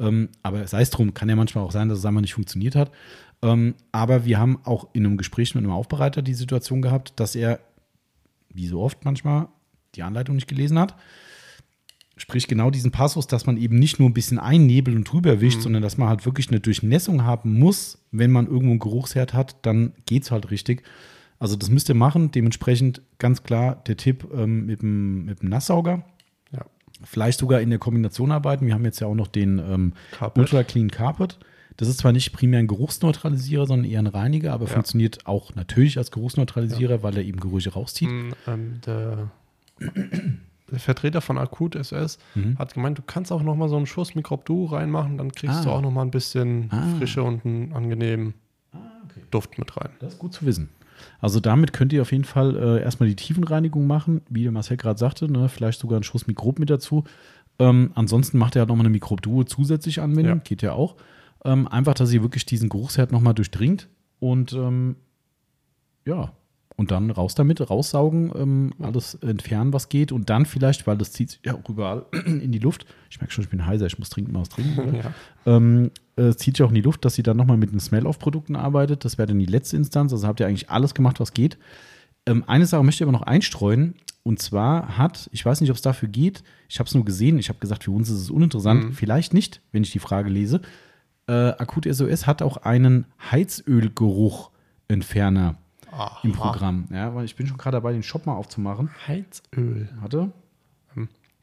Ähm, 0.00 0.28
aber 0.42 0.66
sei 0.66 0.82
es 0.82 0.90
drum, 0.90 1.14
kann 1.14 1.28
ja 1.28 1.36
manchmal 1.36 1.64
auch 1.64 1.72
sein, 1.72 1.88
dass 1.88 1.98
es 1.98 2.04
einmal 2.04 2.20
nicht 2.20 2.34
funktioniert 2.34 2.76
hat. 2.76 2.92
Ähm, 3.42 3.74
aber 3.92 4.24
wir 4.24 4.38
haben 4.38 4.58
auch 4.64 4.88
in 4.92 5.06
einem 5.06 5.16
Gespräch 5.16 5.54
mit 5.54 5.64
einem 5.64 5.72
Aufbereiter 5.72 6.22
die 6.22 6.34
Situation 6.34 6.82
gehabt, 6.82 7.12
dass 7.16 7.34
er, 7.34 7.60
wie 8.48 8.66
so 8.66 8.80
oft 8.80 9.04
manchmal, 9.04 9.48
die 9.94 10.02
Anleitung 10.02 10.34
nicht 10.34 10.48
gelesen 10.48 10.78
hat. 10.78 10.96
Sprich 12.16 12.48
genau 12.48 12.70
diesen 12.70 12.90
Passus, 12.90 13.28
dass 13.28 13.46
man 13.46 13.56
eben 13.56 13.78
nicht 13.78 14.00
nur 14.00 14.08
ein 14.08 14.14
bisschen 14.14 14.40
einnebelt 14.40 14.96
und 14.96 15.04
drüber 15.04 15.40
wischt, 15.40 15.60
sondern 15.60 15.82
dass 15.82 15.98
man 15.98 16.08
halt 16.08 16.26
wirklich 16.26 16.48
eine 16.48 16.58
Durchnässung 16.58 17.22
haben 17.22 17.56
muss. 17.58 17.98
Wenn 18.10 18.32
man 18.32 18.46
irgendwo 18.46 18.70
einen 18.70 18.80
Geruchsherd 18.80 19.34
hat, 19.34 19.64
dann 19.64 19.92
geht 20.04 20.24
es 20.24 20.32
halt 20.32 20.50
richtig. 20.50 20.82
Also 21.38 21.54
das 21.54 21.70
müsst 21.70 21.88
ihr 21.88 21.94
machen. 21.94 22.32
Dementsprechend 22.32 23.02
ganz 23.18 23.44
klar 23.44 23.76
der 23.86 23.96
Tipp 23.96 24.26
ähm, 24.34 24.66
mit, 24.66 24.82
dem, 24.82 25.26
mit 25.26 25.42
dem 25.42 25.48
Nasssauger. 25.48 26.04
Ja. 26.50 26.66
Vielleicht 27.04 27.38
sogar 27.38 27.60
in 27.60 27.70
der 27.70 27.78
Kombination 27.78 28.32
arbeiten. 28.32 28.66
Wir 28.66 28.74
haben 28.74 28.84
jetzt 28.84 28.98
ja 28.98 29.06
auch 29.06 29.14
noch 29.14 29.28
den 29.28 29.60
ähm. 29.60 29.92
Ultra 30.34 30.64
Clean 30.64 30.90
Carpet. 30.90 31.38
Das 31.78 31.88
ist 31.88 31.98
zwar 32.00 32.12
nicht 32.12 32.32
primär 32.32 32.58
ein 32.58 32.66
Geruchsneutralisierer, 32.66 33.66
sondern 33.66 33.90
eher 33.90 34.00
ein 34.00 34.06
Reiniger, 34.06 34.52
aber 34.52 34.66
Ja. 34.66 34.72
funktioniert 34.72 35.26
auch 35.26 35.54
natürlich 35.54 35.96
als 35.96 36.10
Geruchsneutralisierer, 36.10 37.02
weil 37.02 37.16
er 37.16 37.24
eben 37.24 37.40
Gerüche 37.40 37.72
rauszieht. 37.72 38.10
Mm, 38.10 38.30
ähm, 38.46 38.80
der, 38.84 39.30
der 40.70 40.78
Vertreter 40.80 41.20
von 41.20 41.38
Akut 41.38 41.74
SS 41.76 42.18
Mhm. 42.34 42.58
hat 42.58 42.74
gemeint, 42.74 42.98
du 42.98 43.02
kannst 43.06 43.32
auch 43.32 43.42
noch 43.42 43.54
mal 43.56 43.68
so 43.68 43.76
einen 43.76 43.86
Schuss 43.86 44.14
Mikrob 44.14 44.44
Duo 44.44 44.66
reinmachen, 44.66 45.16
dann 45.18 45.32
kriegst 45.32 45.60
Ah. 45.60 45.62
du 45.64 45.70
auch 45.70 45.80
noch 45.80 45.90
mal 45.90 46.02
ein 46.02 46.10
bisschen 46.10 46.68
Ah. 46.70 46.96
Frische 46.98 47.22
und 47.22 47.44
einen 47.46 47.72
angenehmen 47.72 48.34
Duft 49.30 49.58
mit 49.58 49.76
rein. 49.76 49.90
Das 50.00 50.14
ist 50.14 50.18
gut 50.18 50.32
zu 50.32 50.46
wissen. 50.46 50.68
Also 51.20 51.38
damit 51.38 51.72
könnt 51.72 51.92
ihr 51.92 52.02
auf 52.02 52.12
jeden 52.12 52.24
Fall 52.24 52.56
äh, 52.56 52.82
erstmal 52.82 53.08
die 53.08 53.14
Tiefenreinigung 53.16 53.86
machen, 53.86 54.20
wie 54.28 54.42
der 54.42 54.52
Marcel 54.52 54.76
gerade 54.76 54.98
sagte, 54.98 55.30
ne? 55.30 55.48
vielleicht 55.48 55.80
sogar 55.80 55.96
einen 55.96 56.02
Schuss 56.04 56.26
Mikrob 56.26 56.58
mit 56.58 56.70
dazu. 56.70 57.04
Ähm, 57.60 57.92
ansonsten 57.94 58.36
macht 58.38 58.56
er 58.56 58.60
halt 58.60 58.68
nochmal 58.68 58.82
eine 58.86 58.92
Mikrob-Duo 58.92 59.44
zusätzlich 59.44 60.00
anwenden, 60.00 60.28
Ja. 60.38 60.40
geht 60.42 60.62
ja 60.62 60.72
auch. 60.72 60.96
Ähm, 61.44 61.68
einfach, 61.68 61.94
dass 61.94 62.12
ihr 62.12 62.22
wirklich 62.22 62.46
diesen 62.46 62.68
Geruchsherd 62.68 63.12
nochmal 63.12 63.34
durchdringt 63.34 63.88
und 64.18 64.52
ähm, 64.52 64.96
ja, 66.04 66.32
und 66.78 66.92
dann 66.92 67.10
raus 67.10 67.34
damit, 67.34 67.68
raussaugen, 67.68 68.32
ähm, 68.36 68.72
alles 68.80 69.14
entfernen, 69.16 69.72
was 69.72 69.88
geht 69.88 70.12
und 70.12 70.30
dann 70.30 70.46
vielleicht, 70.46 70.86
weil 70.86 70.96
das 70.96 71.10
zieht 71.10 71.30
sich 71.30 71.40
ja 71.44 71.54
auch 71.54 71.68
überall 71.68 72.06
in 72.24 72.52
die 72.52 72.60
Luft. 72.60 72.86
Ich 73.10 73.20
merke 73.20 73.32
schon, 73.32 73.42
ich 73.42 73.50
bin 73.50 73.66
heiser, 73.66 73.86
ich 73.86 73.98
muss 73.98 74.10
trinken, 74.10 74.32
mal 74.32 74.40
was 74.40 74.48
trinken. 74.48 74.78
oder? 74.78 74.92
Ja. 74.98 75.14
ähm, 75.44 75.90
äh, 76.16 76.22
es 76.22 76.36
zieht 76.36 76.56
sich 76.56 76.64
auch 76.64 76.68
in 76.68 76.76
die 76.76 76.80
Luft, 76.80 77.04
dass 77.04 77.14
sie 77.14 77.24
dann 77.24 77.36
nochmal 77.36 77.56
mit 77.56 77.72
den 77.72 77.80
Smell-Off-Produkten 77.80 78.54
arbeitet. 78.54 79.04
Das 79.04 79.18
wäre 79.18 79.26
dann 79.26 79.40
die 79.40 79.46
letzte 79.46 79.76
Instanz. 79.76 80.12
Also 80.12 80.28
habt 80.28 80.38
ihr 80.38 80.46
eigentlich 80.46 80.70
alles 80.70 80.94
gemacht, 80.94 81.18
was 81.18 81.32
geht. 81.32 81.58
Ähm, 82.26 82.44
eine 82.46 82.64
Sache 82.66 82.84
möchte 82.84 83.02
ich 83.02 83.08
aber 83.08 83.18
noch 83.18 83.26
einstreuen. 83.26 83.94
Und 84.22 84.40
zwar 84.40 84.98
hat, 84.98 85.28
ich 85.32 85.44
weiß 85.44 85.60
nicht, 85.60 85.70
ob 85.70 85.76
es 85.76 85.82
dafür 85.82 86.08
geht, 86.08 86.44
ich 86.68 86.78
habe 86.78 86.86
es 86.86 86.94
nur 86.94 87.04
gesehen, 87.04 87.38
ich 87.38 87.48
habe 87.48 87.58
gesagt, 87.58 87.84
für 87.84 87.90
uns 87.90 88.08
ist 88.08 88.20
es 88.20 88.30
uninteressant. 88.30 88.84
Mhm. 88.84 88.92
Vielleicht 88.92 89.34
nicht, 89.34 89.62
wenn 89.72 89.82
ich 89.82 89.90
die 89.90 89.98
Frage 89.98 90.30
lese. 90.30 90.60
Äh, 91.28 91.50
Akut 91.58 91.86
SOS 91.90 92.26
hat 92.26 92.42
auch 92.42 92.58
einen 92.58 93.06
Heizölgeruch-Entferner 93.30 95.56
im 96.22 96.32
Programm. 96.32 96.86
Ja, 96.92 97.14
weil 97.14 97.24
ich 97.24 97.34
bin 97.36 97.46
schon 97.46 97.56
gerade 97.58 97.76
dabei, 97.76 97.92
den 97.92 98.02
Shop 98.02 98.26
mal 98.26 98.34
aufzumachen. 98.34 98.90
Heizöl. 99.06 99.88
Warte. 100.00 100.32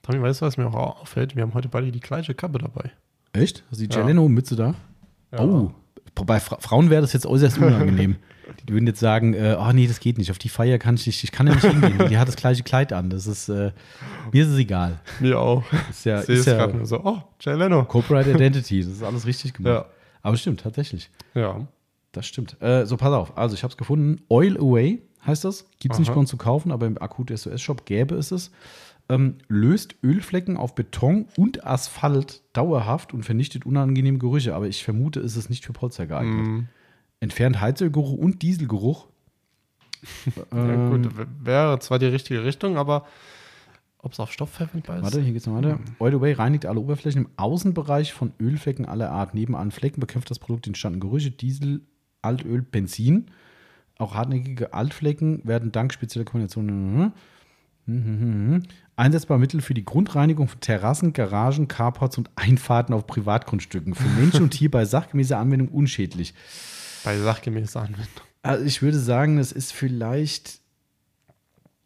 Tommy, 0.02 0.22
weißt 0.22 0.41
du, 0.41 0.45
was 0.45 0.57
mir 0.57 0.68
auch 0.68 1.02
auffällt? 1.02 1.36
Wir 1.36 1.41
haben 1.44 1.53
heute 1.56 1.68
beide 1.68 1.91
die 1.91 1.99
gleiche 1.99 2.36
Kappe 2.36 2.60
dabei. 2.60 2.91
Echt? 3.34 3.64
Hast 3.72 3.82
du 3.82 3.88
die 3.88 3.94
Ja. 3.95 4.02
Geleno-Mütze 4.02 4.56
da? 4.56 4.76
Ja. 5.32 5.40
Oh, 5.41 5.72
bei 6.14 6.40
Fra 6.40 6.57
Frauen 6.60 6.91
wäre 6.91 7.02
das 7.02 7.12
jetzt 7.14 7.26
äußerst 7.26 7.57
unangenehm. 7.57 8.18
Die 8.67 8.73
würden 8.73 8.88
jetzt 8.88 8.99
sagen, 8.99 9.34
äh, 9.34 9.57
oh 9.59 9.72
nee, 9.72 9.88
das 9.88 9.99
geht 9.99 10.17
nicht. 10.17 10.31
Auf 10.31 10.38
die 10.38 10.49
Feier 10.49 10.77
kann 10.77 10.95
ich 10.95 11.05
nicht, 11.07 11.23
ich 11.23 11.31
kann 11.31 11.47
ja 11.47 11.55
nicht 11.55 11.65
hingehen. 11.65 12.09
Die 12.09 12.17
hat 12.17 12.27
das 12.27 12.35
gleiche 12.35 12.63
Kleid 12.63 12.93
an. 12.93 13.09
Das 13.09 13.27
ist, 13.27 13.49
äh, 13.49 13.72
mir 14.31 14.43
ist 14.43 14.49
es 14.49 14.57
egal. 14.57 14.99
Mir 15.19 15.39
auch. 15.39 15.63
Ist 15.89 16.05
ja, 16.05 16.19
Ich 16.19 16.26
sehe 16.26 16.35
ist 16.35 16.41
es 16.41 16.45
ja 16.47 16.57
gerade 16.57 16.77
nur 16.77 16.85
so. 16.85 17.01
Oh, 17.03 17.22
Jay 17.39 17.55
Leno. 17.55 17.85
Corporate 17.85 18.31
Identity. 18.35 18.81
Das 18.81 18.91
ist 18.91 19.03
alles 19.03 19.26
richtig 19.26 19.53
gemacht. 19.53 19.73
Ja. 19.73 19.85
Aber 20.22 20.38
stimmt, 20.38 20.61
tatsächlich. 20.61 21.09
Ja. 21.34 21.67
Das 22.11 22.26
stimmt. 22.26 22.59
Äh, 22.61 22.85
so, 22.85 22.97
pass 22.97 23.13
auf. 23.13 23.38
Also, 23.38 23.55
ich 23.55 23.63
habe 23.63 23.72
es 23.72 23.77
gefunden. 23.77 24.22
Oil 24.30 24.57
Away 24.57 25.01
heißt 25.26 25.43
das. 25.43 25.67
Gibt 25.80 25.93
es 25.95 25.99
nicht 25.99 26.13
bei 26.13 26.19
uns 26.19 26.30
zu 26.30 26.38
kaufen, 26.38 26.72
aber 26.72 26.85
im 26.88 27.01
Akut 27.01 27.30
SOS-Shop 27.30 27.85
gäbe 27.85 28.15
es 28.15 28.31
es. 28.31 28.51
Ähm, 29.07 29.35
löst 29.47 29.95
Ölflecken 30.03 30.57
auf 30.57 30.73
Beton 30.73 31.27
und 31.38 31.65
Asphalt 31.65 32.41
dauerhaft 32.53 33.13
und 33.13 33.23
vernichtet 33.23 33.65
unangenehme 33.65 34.17
Gerüche. 34.17 34.55
Aber 34.55 34.67
ich 34.67 34.84
vermute, 34.84 35.19
es 35.19 35.35
ist 35.35 35.49
nicht 35.49 35.63
für 35.63 35.73
Polster 35.73 36.07
geeignet. 36.07 36.47
Mm, 36.47 36.67
Entfernt 37.20 37.62
Heizölgeruch 37.62 38.14
und 38.14 38.42
Dieselgeruch. 38.42 39.08
Ja, 40.36 40.44
Ähm, 40.52 41.04
gut, 41.04 41.28
wäre 41.44 41.80
zwar 41.80 42.00
die 42.00 42.06
richtige 42.06 42.44
Richtung, 42.44 42.78
aber 42.78 43.06
ob 44.06 44.14
es 44.14 44.20
auf 44.20 44.32
Stoff 44.32 44.52
verwendbar 44.52 44.98
ist? 44.98 45.04
Warte, 45.04 45.20
hier 45.20 45.34
geht's 45.34 45.48
noch 45.48 45.56
weiter. 45.56 45.80
Oil 45.98 46.14
Away 46.14 46.34
reinigt 46.34 46.68
alle 46.68 46.80
Oberflächen 46.80 47.24
im 47.24 47.30
Außenbereich 47.38 48.14
von 48.14 48.34
Ölflecken 48.40 48.86
aller 48.86 49.12
Art. 49.12 49.34
Neben 49.34 49.56
allen 49.56 49.72
Flecken 49.72 50.00
bekämpft 50.00 50.30
das 50.30 50.38
Produkt 50.38 50.68
den 50.68 50.76
Standen 50.76 51.00
Gerüche, 51.00 51.32
Diesel, 51.32 51.82
Altöl, 52.22 52.62
Benzin. 52.62 53.32
Auch 53.98 54.14
hartnäckige 54.14 54.76
Altflecken 54.76 55.42
werden 55.44 55.72
dank 55.72 55.92
spezieller 55.92 56.24
Kombinationen 56.24 57.14
mhm. 57.88 58.64
einsetzbare 58.96 59.40
Mittel 59.40 59.62
für 59.62 59.74
die 59.74 59.86
Grundreinigung 59.86 60.50
von 60.50 60.60
Terrassen, 60.60 61.14
Garagen, 61.14 61.68
Carports 61.68 62.20
und 62.20 62.30
Einfahrten 62.36 62.94
auf 62.94 63.08
Privatgrundstücken. 63.08 63.96
Für 63.96 64.08
Mensch 64.20 64.36
und 64.36 64.50
Tier 64.52 64.70
bei 64.70 64.86
sachgemäßer 64.86 65.40
Anwendung 65.40 65.70
unschädlich. 65.70 66.36
Bei 67.06 67.18
sachgemäßer 67.18 67.82
Anwendung. 67.82 68.07
Also 68.44 68.65
ich 68.65 68.82
würde 68.82 68.99
sagen, 68.99 69.38
das 69.38 69.52
ist 69.52 69.72
vielleicht 69.73 70.60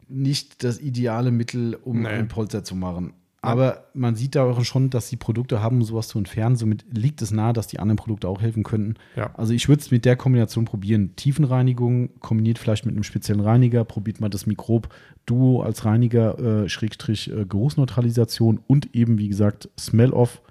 nicht 0.08 0.64
das 0.64 0.78
ideale 0.80 1.30
Mittel, 1.30 1.74
um 1.74 2.02
Nee. 2.02 2.08
ein 2.08 2.28
Polster 2.28 2.64
zu 2.64 2.74
machen. 2.74 3.12
Aber 3.42 3.86
man 3.94 4.16
sieht 4.16 4.34
da 4.34 4.42
auch 4.44 4.62
schon, 4.64 4.90
dass 4.90 5.08
die 5.08 5.16
Produkte 5.16 5.62
haben, 5.62 5.76
um 5.76 5.82
sowas 5.82 6.08
zu 6.08 6.18
entfernen. 6.18 6.56
Somit 6.56 6.84
liegt 6.90 7.22
es 7.22 7.30
nahe, 7.30 7.54
dass 7.54 7.68
die 7.68 7.78
anderen 7.78 7.96
Produkte 7.96 8.28
auch 8.28 8.42
helfen 8.42 8.64
könnten. 8.64 8.96
Ja. 9.16 9.32
Also 9.34 9.54
ich 9.54 9.66
würde 9.66 9.80
es 9.80 9.90
mit 9.90 10.04
der 10.04 10.16
Kombination 10.16 10.66
probieren. 10.66 11.16
Tiefenreinigung 11.16 12.20
kombiniert 12.20 12.58
vielleicht 12.58 12.84
mit 12.84 12.94
einem 12.94 13.02
speziellen 13.04 13.40
Reiniger. 13.40 13.84
Probiert 13.84 14.20
mal 14.20 14.28
das 14.28 14.44
Mikrob 14.44 14.92
Duo 15.24 15.62
als 15.62 15.86
Reiniger, 15.86 16.38
äh, 16.64 16.68
Schrägstrich 16.68 17.30
äh, 17.30 17.46
Geruchsneutralisation 17.46 18.60
und 18.66 18.94
eben, 18.94 19.16
wie 19.18 19.28
gesagt, 19.28 19.70
Smell-Off 19.78 20.42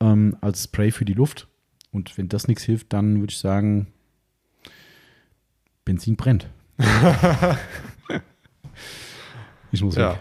ähm, 0.00 0.36
als 0.42 0.64
Spray 0.64 0.90
für 0.90 1.06
die 1.06 1.14
Luft. 1.14 1.48
Und 1.90 2.18
wenn 2.18 2.28
das 2.28 2.48
nichts 2.48 2.64
hilft, 2.64 2.92
dann 2.92 3.20
würde 3.20 3.30
ich 3.32 3.38
sagen, 3.38 3.86
Benzin 5.86 6.16
brennt. 6.16 6.50
ich 9.72 9.82
muss 9.82 9.96
Ja, 9.96 10.10
weg. 10.12 10.20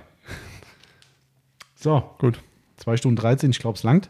So, 1.75 2.09
gut. 2.19 2.39
2 2.77 2.97
Stunden 2.97 3.15
13, 3.17 3.51
ich 3.51 3.59
glaube, 3.59 3.77
es 3.77 3.83
langt. 3.83 4.09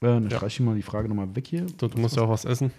Äh, 0.00 0.06
dann 0.06 0.24
Ja. 0.30 0.36
streiche 0.36 0.60
ich 0.62 0.66
mal 0.66 0.74
die 0.76 0.82
Frage 0.82 1.08
nochmal 1.08 1.34
weg 1.34 1.46
hier. 1.46 1.66
Du, 1.78 1.88
du 1.88 1.98
musst 1.98 2.16
ja 2.16 2.22
auch 2.22 2.28
was 2.28 2.44
essen. 2.44 2.70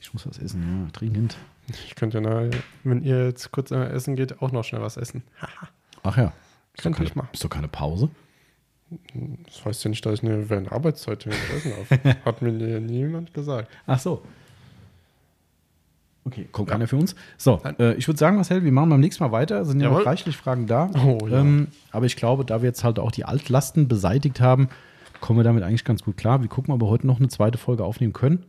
Ich 0.00 0.12
muss 0.12 0.26
was 0.26 0.38
essen, 0.38 0.62
ja, 0.84 0.90
dringend. 0.92 1.36
Ich 1.68 1.94
könnte 1.94 2.20
ja, 2.20 2.28
na, 2.28 2.50
wenn 2.84 3.02
ihr 3.02 3.24
jetzt 3.26 3.50
kurz 3.50 3.70
äh, 3.70 3.84
essen 3.86 4.14
geht, 4.16 4.40
auch 4.42 4.52
noch 4.52 4.64
schnell 4.64 4.82
was 4.82 4.96
essen. 4.96 5.22
Ach 6.02 6.16
ja. 6.16 6.32
Ist 6.74 6.82
Könnte 6.82 7.02
ich 7.04 7.14
machen. 7.14 7.28
ist 7.32 7.42
doch 7.42 7.48
keine 7.50 7.68
Pause. 7.68 8.10
Das 9.46 9.64
heißt 9.64 9.84
ja 9.84 9.90
nicht, 9.90 10.04
dass 10.06 10.14
ich 10.14 10.22
eine, 10.22 10.48
während 10.50 10.70
Arbeitszeit 10.70 11.26
essen 11.26 11.72
darf. 11.88 12.16
Hat 12.24 12.42
mir 12.42 12.52
nie- 12.52 12.80
niemand 12.80 13.32
gesagt. 13.34 13.70
Ach 13.86 13.98
so. 13.98 14.22
Okay, 16.26 16.48
kommt 16.50 16.68
keiner 16.68 16.88
für 16.88 16.96
uns. 16.96 17.14
So, 17.36 17.60
äh, 17.78 17.94
ich 17.94 18.08
würde 18.08 18.18
sagen, 18.18 18.34
Marcel, 18.34 18.64
wir 18.64 18.72
machen 18.72 18.90
beim 18.90 18.98
nächsten 18.98 19.22
Mal 19.22 19.30
weiter. 19.30 19.60
Es 19.60 19.68
sind 19.68 19.80
ja 19.80 19.90
noch 19.90 20.04
reichlich 20.04 20.36
Fragen 20.36 20.66
da. 20.66 20.90
Oh, 20.96 21.24
ja. 21.28 21.40
ähm, 21.40 21.68
aber 21.92 22.06
ich 22.06 22.16
glaube, 22.16 22.44
da 22.44 22.62
wir 22.62 22.66
jetzt 22.66 22.82
halt 22.82 22.98
auch 22.98 23.12
die 23.12 23.24
Altlasten 23.24 23.86
beseitigt 23.86 24.40
haben, 24.40 24.68
kommen 25.20 25.38
wir 25.38 25.44
damit 25.44 25.62
eigentlich 25.62 25.84
ganz 25.84 26.02
gut 26.02 26.16
klar. 26.16 26.42
Wir 26.42 26.48
gucken, 26.48 26.74
ob 26.74 26.82
wir 26.82 26.88
heute 26.88 27.06
noch 27.06 27.20
eine 27.20 27.28
zweite 27.28 27.58
Folge 27.58 27.84
aufnehmen 27.84 28.12
können. 28.12 28.44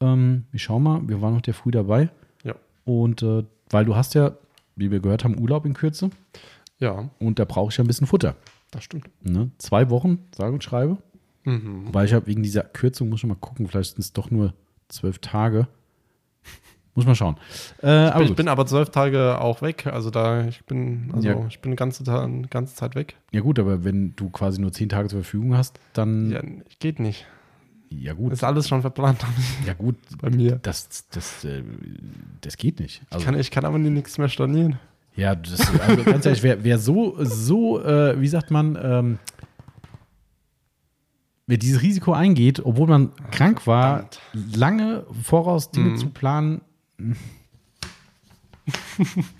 Ähm, 0.00 0.46
wir 0.52 0.58
schauen 0.58 0.82
mal, 0.82 1.06
wir 1.06 1.20
waren 1.20 1.34
noch 1.34 1.42
der 1.42 1.52
früh 1.52 1.70
dabei. 1.70 2.08
Ja. 2.44 2.54
Und 2.84 3.22
äh, 3.22 3.44
weil 3.68 3.84
du 3.84 3.94
hast 3.94 4.14
ja, 4.14 4.32
wie 4.76 4.90
wir 4.90 5.00
gehört 5.00 5.22
haben, 5.22 5.38
Urlaub 5.38 5.66
in 5.66 5.74
Kürze. 5.74 6.08
Ja, 6.78 7.10
Und 7.18 7.38
da 7.38 7.44
brauche 7.44 7.70
ich 7.70 7.76
ja 7.76 7.84
ein 7.84 7.88
bisschen 7.88 8.06
Futter. 8.06 8.36
das 8.70 8.84
stimmt. 8.84 9.10
Ne? 9.22 9.50
Zwei 9.58 9.90
Wochen, 9.90 10.18
sage 10.34 10.54
und 10.54 10.64
schreibe. 10.64 10.96
Mhm. 11.44 11.92
Weil 11.92 12.06
ich 12.06 12.14
habe 12.14 12.26
wegen 12.26 12.42
dieser 12.42 12.62
Kürzung, 12.62 13.10
muss 13.10 13.20
ich 13.20 13.26
mal 13.26 13.34
gucken, 13.34 13.68
vielleicht 13.68 13.90
sind 13.96 14.00
es 14.00 14.14
doch 14.14 14.30
nur 14.30 14.54
zwölf 14.88 15.18
Tage. 15.18 15.68
Muss 16.94 17.06
man 17.06 17.14
schauen. 17.14 17.36
Äh, 17.82 18.20
ich 18.22 18.28
gut. 18.28 18.36
bin 18.36 18.48
aber 18.48 18.66
zwölf 18.66 18.90
Tage 18.90 19.40
auch 19.40 19.62
weg. 19.62 19.86
Also 19.86 20.10
da, 20.10 20.44
ich 20.46 20.62
bin, 20.66 21.10
also 21.14 21.26
Ja. 21.28 21.46
ich 21.48 21.60
bin 21.60 21.74
ganze, 21.74 22.04
ganze 22.50 22.74
Zeit 22.74 22.94
weg. 22.94 23.16
ja 23.32 23.40
gut, 23.40 23.58
aber 23.58 23.82
wenn 23.84 24.14
du 24.16 24.28
quasi 24.28 24.60
nur 24.60 24.72
zehn 24.72 24.90
Tage 24.90 25.08
zur 25.08 25.22
Verfügung 25.22 25.56
hast, 25.56 25.80
dann 25.94 26.30
Ja, 26.30 26.42
geht 26.80 27.00
nicht. 27.00 27.26
ja 27.88 28.12
gut, 28.12 28.32
Ist 28.34 28.44
alles 28.44 28.68
schon 28.68 28.82
verplant 28.82 29.24
ja 29.66 29.72
gut, 29.72 29.96
bei 30.20 30.28
mir. 30.28 30.56
das 30.62 31.08
das 31.08 31.44
äh, 31.44 31.62
das 32.42 32.58
geht 32.58 32.78
nicht. 32.78 33.00
Ich 33.06 33.12
Also, 33.14 33.24
kann, 33.24 33.38
ich 33.40 33.50
kann 33.50 33.64
aber 33.64 33.78
nichts 33.78 34.18
mehr 34.18 34.28
stornieren. 34.28 34.78
ja, 35.16 35.34
das, 35.34 35.60
also 35.80 36.04
ganz 36.04 36.26
ehrlich, 36.26 36.42
wer, 36.42 36.62
wer 36.62 36.78
so 36.78 37.16
so 37.24 37.82
äh, 37.82 38.20
wie 38.20 38.28
sagt 38.28 38.50
man 38.50 38.78
ähm, 38.82 39.18
wer 41.46 41.56
dieses 41.56 41.82
Risiko 41.82 42.12
eingeht, 42.12 42.64
obwohl 42.64 42.86
man 42.88 43.12
krank 43.30 43.66
war, 43.66 44.08
lange 44.54 45.04
voraus 45.22 45.70
Dinge 45.70 45.90
Mhm. 45.90 45.96
zu 45.96 46.10
planen. 46.10 46.60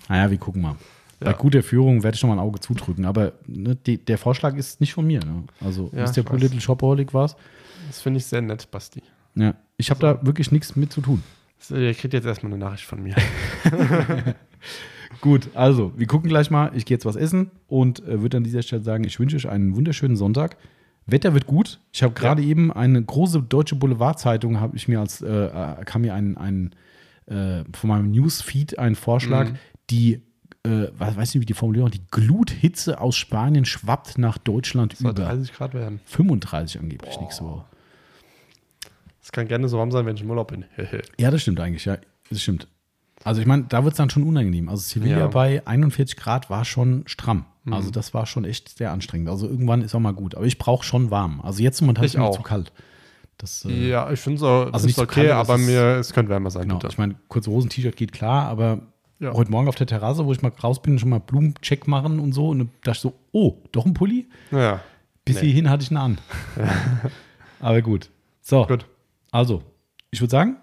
naja, 0.09 0.29
wir 0.29 0.37
gucken 0.37 0.61
mal. 0.61 0.75
Bei 1.19 1.31
Ja. 1.31 1.37
guter 1.37 1.63
Führung 1.63 2.03
werde 2.03 2.15
ich 2.15 2.19
schon 2.19 2.29
mal 2.29 2.35
ein 2.35 2.39
Auge 2.39 2.59
zudrücken, 2.59 3.05
aber 3.05 3.33
ne, 3.47 3.75
die, 3.75 3.97
der 3.97 4.17
Vorschlag 4.17 4.55
ist 4.55 4.81
nicht 4.81 4.93
von 4.93 5.07
mir. 5.07 5.19
Ne? 5.23 5.43
Also, 5.61 5.89
Ja, 5.93 6.03
ist 6.03 6.13
der 6.17 6.29
weiß. 6.29 6.41
Little 6.41 6.59
Shopaholic 6.59 7.13
was? 7.13 7.35
Das 7.87 8.01
finde 8.01 8.17
ich 8.17 8.25
sehr 8.25 8.41
nett, 8.41 8.69
Basti. 8.71 9.01
Ja, 9.35 9.55
ich 9.77 9.89
habe 9.89 9.99
da 9.99 10.25
wirklich 10.25 10.51
nichts 10.51 10.75
mit 10.75 10.91
zu 10.91 11.01
tun. 11.01 11.23
So, 11.59 11.75
Ihr 11.77 11.93
kriegt 11.93 12.13
jetzt 12.13 12.25
erstmal 12.25 12.51
eine 12.51 12.63
Nachricht 12.63 12.83
von 12.85 13.01
mir. 13.01 13.15
Gut, 15.21 15.49
also, 15.53 15.93
wir 15.95 16.07
gucken 16.07 16.27
gleich 16.29 16.51
mal. 16.51 16.71
Ich 16.75 16.85
gehe 16.85 16.95
jetzt 16.95 17.05
was 17.05 17.15
essen 17.15 17.51
und 17.67 18.05
äh, 18.05 18.21
würde 18.21 18.37
an 18.37 18.43
dieser 18.43 18.61
Stelle 18.61 18.83
sagen, 18.83 19.05
ich 19.05 19.19
wünsche 19.19 19.37
euch 19.37 19.47
einen 19.47 19.75
wunderschönen 19.75 20.17
Sonntag. 20.17 20.57
Wetter 21.05 21.33
wird 21.33 21.47
gut. 21.47 21.79
Ich 21.93 22.03
habe 22.03 22.13
gerade 22.13 22.41
eben 22.41 22.71
eine 22.71 23.01
große 23.01 23.41
deutsche 23.43 23.75
Boulevardzeitung, 23.75 24.59
habe 24.59 24.75
ich 24.75 24.87
mir 24.89 24.99
als, 24.99 25.21
äh, 25.21 25.27
äh, 25.45 25.85
kam 25.85 26.01
mir 26.01 26.13
ein, 26.13 26.37
ein 26.37 26.71
äh, 27.27 27.63
von 27.73 27.89
meinem 27.89 28.11
Newsfeed 28.11 28.77
ein 28.79 28.95
Vorschlag, 28.95 29.49
Mhm. 29.51 29.55
die, 29.89 30.21
äh, 30.65 30.87
weiß, 30.97 31.33
nicht, 31.33 31.41
wie 31.41 31.45
die 31.45 31.53
Formulierung, 31.53 31.91
die 31.91 32.01
Gluthitze 32.11 32.99
aus 33.01 33.15
Spanien 33.15 33.65
schwappt 33.65 34.17
nach 34.17 34.37
Deutschland 34.37 34.95
Soll 34.97 35.11
über. 35.11 35.23
30 35.25 35.53
Grad 35.53 35.73
werden. 35.73 35.99
35 36.05 36.79
angeblich 36.79 37.19
nächste 37.19 37.43
Woche. 37.43 37.65
Es 39.21 39.31
kann 39.31 39.47
gerne 39.47 39.67
so 39.69 39.77
warm 39.77 39.91
sein, 39.91 40.05
wenn 40.05 40.15
ich 40.15 40.21
im 40.21 40.29
Urlaub 40.29 40.49
bin. 40.49 40.65
Ja, 41.19 41.31
das 41.31 41.41
stimmt 41.41 41.59
eigentlich, 41.59 41.85
ja. 41.85 41.97
Das 42.29 42.41
stimmt. 42.41 42.67
Also 43.23 43.39
ich 43.39 43.47
meine, 43.47 43.63
da 43.69 43.83
wird 43.85 43.93
es 43.93 43.97
dann 43.97 44.09
schon 44.09 44.23
unangenehm. 44.23 44.67
Also 44.67 44.81
Sevilla 44.81 45.19
Ja. 45.19 45.27
bei 45.27 45.65
41 45.65 46.17
Grad 46.17 46.49
war 46.49 46.65
schon 46.65 47.03
stramm. 47.05 47.45
Mhm. 47.63 47.73
Also 47.73 47.89
das 47.89 48.13
war 48.13 48.25
schon 48.25 48.43
echt 48.43 48.77
sehr 48.77 48.91
anstrengend. 48.91 49.29
Also 49.29 49.47
irgendwann 49.47 49.81
ist 49.81 49.95
auch 49.95 49.99
mal 50.01 50.11
gut. 50.13 50.35
Aber 50.35 50.45
ich 50.45 50.57
brauche 50.57 50.83
schon 50.83 51.09
warm. 51.09 51.39
Also 51.41 51.63
jetzt 51.63 51.79
momentan 51.79 52.03
Ich 52.03 52.13
ist 52.15 52.17
mir 52.17 52.25
auch. 52.25 52.35
zu 52.35 52.41
kalt. 52.41 52.73
Das, 53.37 53.65
äh, 53.65 53.89
ja, 53.89 54.11
ich 54.11 54.19
finde 54.19 54.37
es 54.37 54.43
auch 54.43 54.71
Also 54.71 54.85
nicht 54.85 54.95
so 54.95 55.03
okay, 55.03 55.27
kalt, 55.27 55.31
aber 55.31 55.57
mir, 55.57 55.97
es 55.97 56.13
könnte 56.13 56.29
wärmer 56.29 56.49
sein. 56.51 56.63
genau. 56.63 56.75
bitte. 56.75 56.87
Ich 56.87 56.97
meine, 56.97 57.15
kurze 57.27 57.51
Hosen, 57.51 57.69
T-Shirt 57.69 57.95
geht 57.95 58.11
klar, 58.13 58.47
aber 58.47 58.81
Ja. 59.19 59.33
heute 59.33 59.51
Morgen 59.51 59.67
auf 59.67 59.75
der 59.75 59.87
Terrasse, 59.87 60.25
wo 60.25 60.31
ich 60.31 60.41
mal 60.41 60.51
raus 60.63 60.81
bin, 60.81 60.97
schon 60.99 61.09
mal 61.09 61.19
Blumencheck 61.19 61.87
machen 61.87 62.19
und 62.19 62.33
so. 62.33 62.49
Und 62.49 62.59
da 62.59 62.65
dachte 62.83 62.91
ich 62.97 62.99
so, 63.01 63.13
oh, 63.31 63.57
doch 63.71 63.85
ein 63.85 63.93
Pulli? 63.93 64.27
Ja, 64.51 64.81
Bis 65.25 65.35
Nee. 65.37 65.47
hierhin 65.47 65.69
hatte 65.69 65.83
ich 65.83 65.91
ihn 65.91 65.97
an. 65.97 66.17
aber 67.59 67.81
gut. 67.81 68.09
So, 68.41 68.65
gut. 68.65 68.85
also, 69.31 69.63
ich 70.11 70.19
würde 70.21 70.31
sagen, 70.31 70.57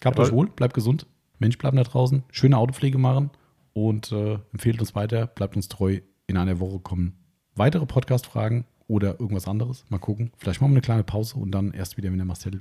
gehabt 0.00 0.16
Jawohl. 0.18 0.28
euch 0.28 0.32
wohl, 0.34 0.46
bleibt 0.48 0.74
gesund. 0.74 1.06
Mensch, 1.38 1.58
bleibt 1.58 1.76
da 1.76 1.82
draußen. 1.82 2.22
Schöne 2.30 2.58
Autopflege 2.58 2.98
machen 2.98 3.30
und 3.72 4.12
äh, 4.12 4.38
empfehlt 4.52 4.80
uns 4.80 4.94
weiter, 4.94 5.26
bleibt 5.26 5.56
uns 5.56 5.68
treu. 5.68 6.00
In 6.26 6.36
einer 6.36 6.58
Woche 6.60 6.78
kommen 6.78 7.16
weitere 7.54 7.86
Podcast-Fragen 7.86 8.64
oder 8.88 9.18
irgendwas 9.20 9.48
anderes. 9.48 9.84
Mal 9.88 9.98
gucken. 9.98 10.30
Vielleicht 10.36 10.60
machen 10.60 10.72
wir 10.72 10.76
eine 10.76 10.82
kleine 10.82 11.04
Pause 11.04 11.36
und 11.38 11.50
dann 11.52 11.72
erst 11.72 11.96
wieder, 11.96 12.10
wenn 12.10 12.18
der 12.18 12.26
Marcel. 12.26 12.60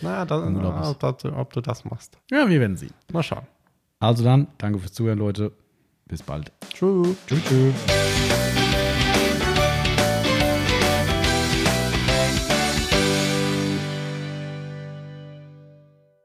Na, 0.00 0.24
da, 0.24 0.46
Im 0.46 0.56
Urlaub 0.56 0.74
na, 0.76 0.82
ist. 0.90 1.02
ob, 1.02 1.18
das- 1.18 1.32
ob 1.32 1.52
du 1.52 1.60
das 1.60 1.84
machst. 1.84 2.18
Ja, 2.30 2.48
wir 2.48 2.60
werden 2.60 2.76
sehen. 2.76 2.92
Mal 3.12 3.22
schauen. 3.22 3.46
Also 4.00 4.22
dann, 4.22 4.46
danke 4.58 4.78
fürs 4.78 4.92
Zuhören, 4.92 5.18
Leute. 5.18 5.52
Bis 6.06 6.22
bald. 6.22 6.52
Tschüss. 6.72 7.16
Tschüss. 7.26 7.42
tschüss. 7.44 8.37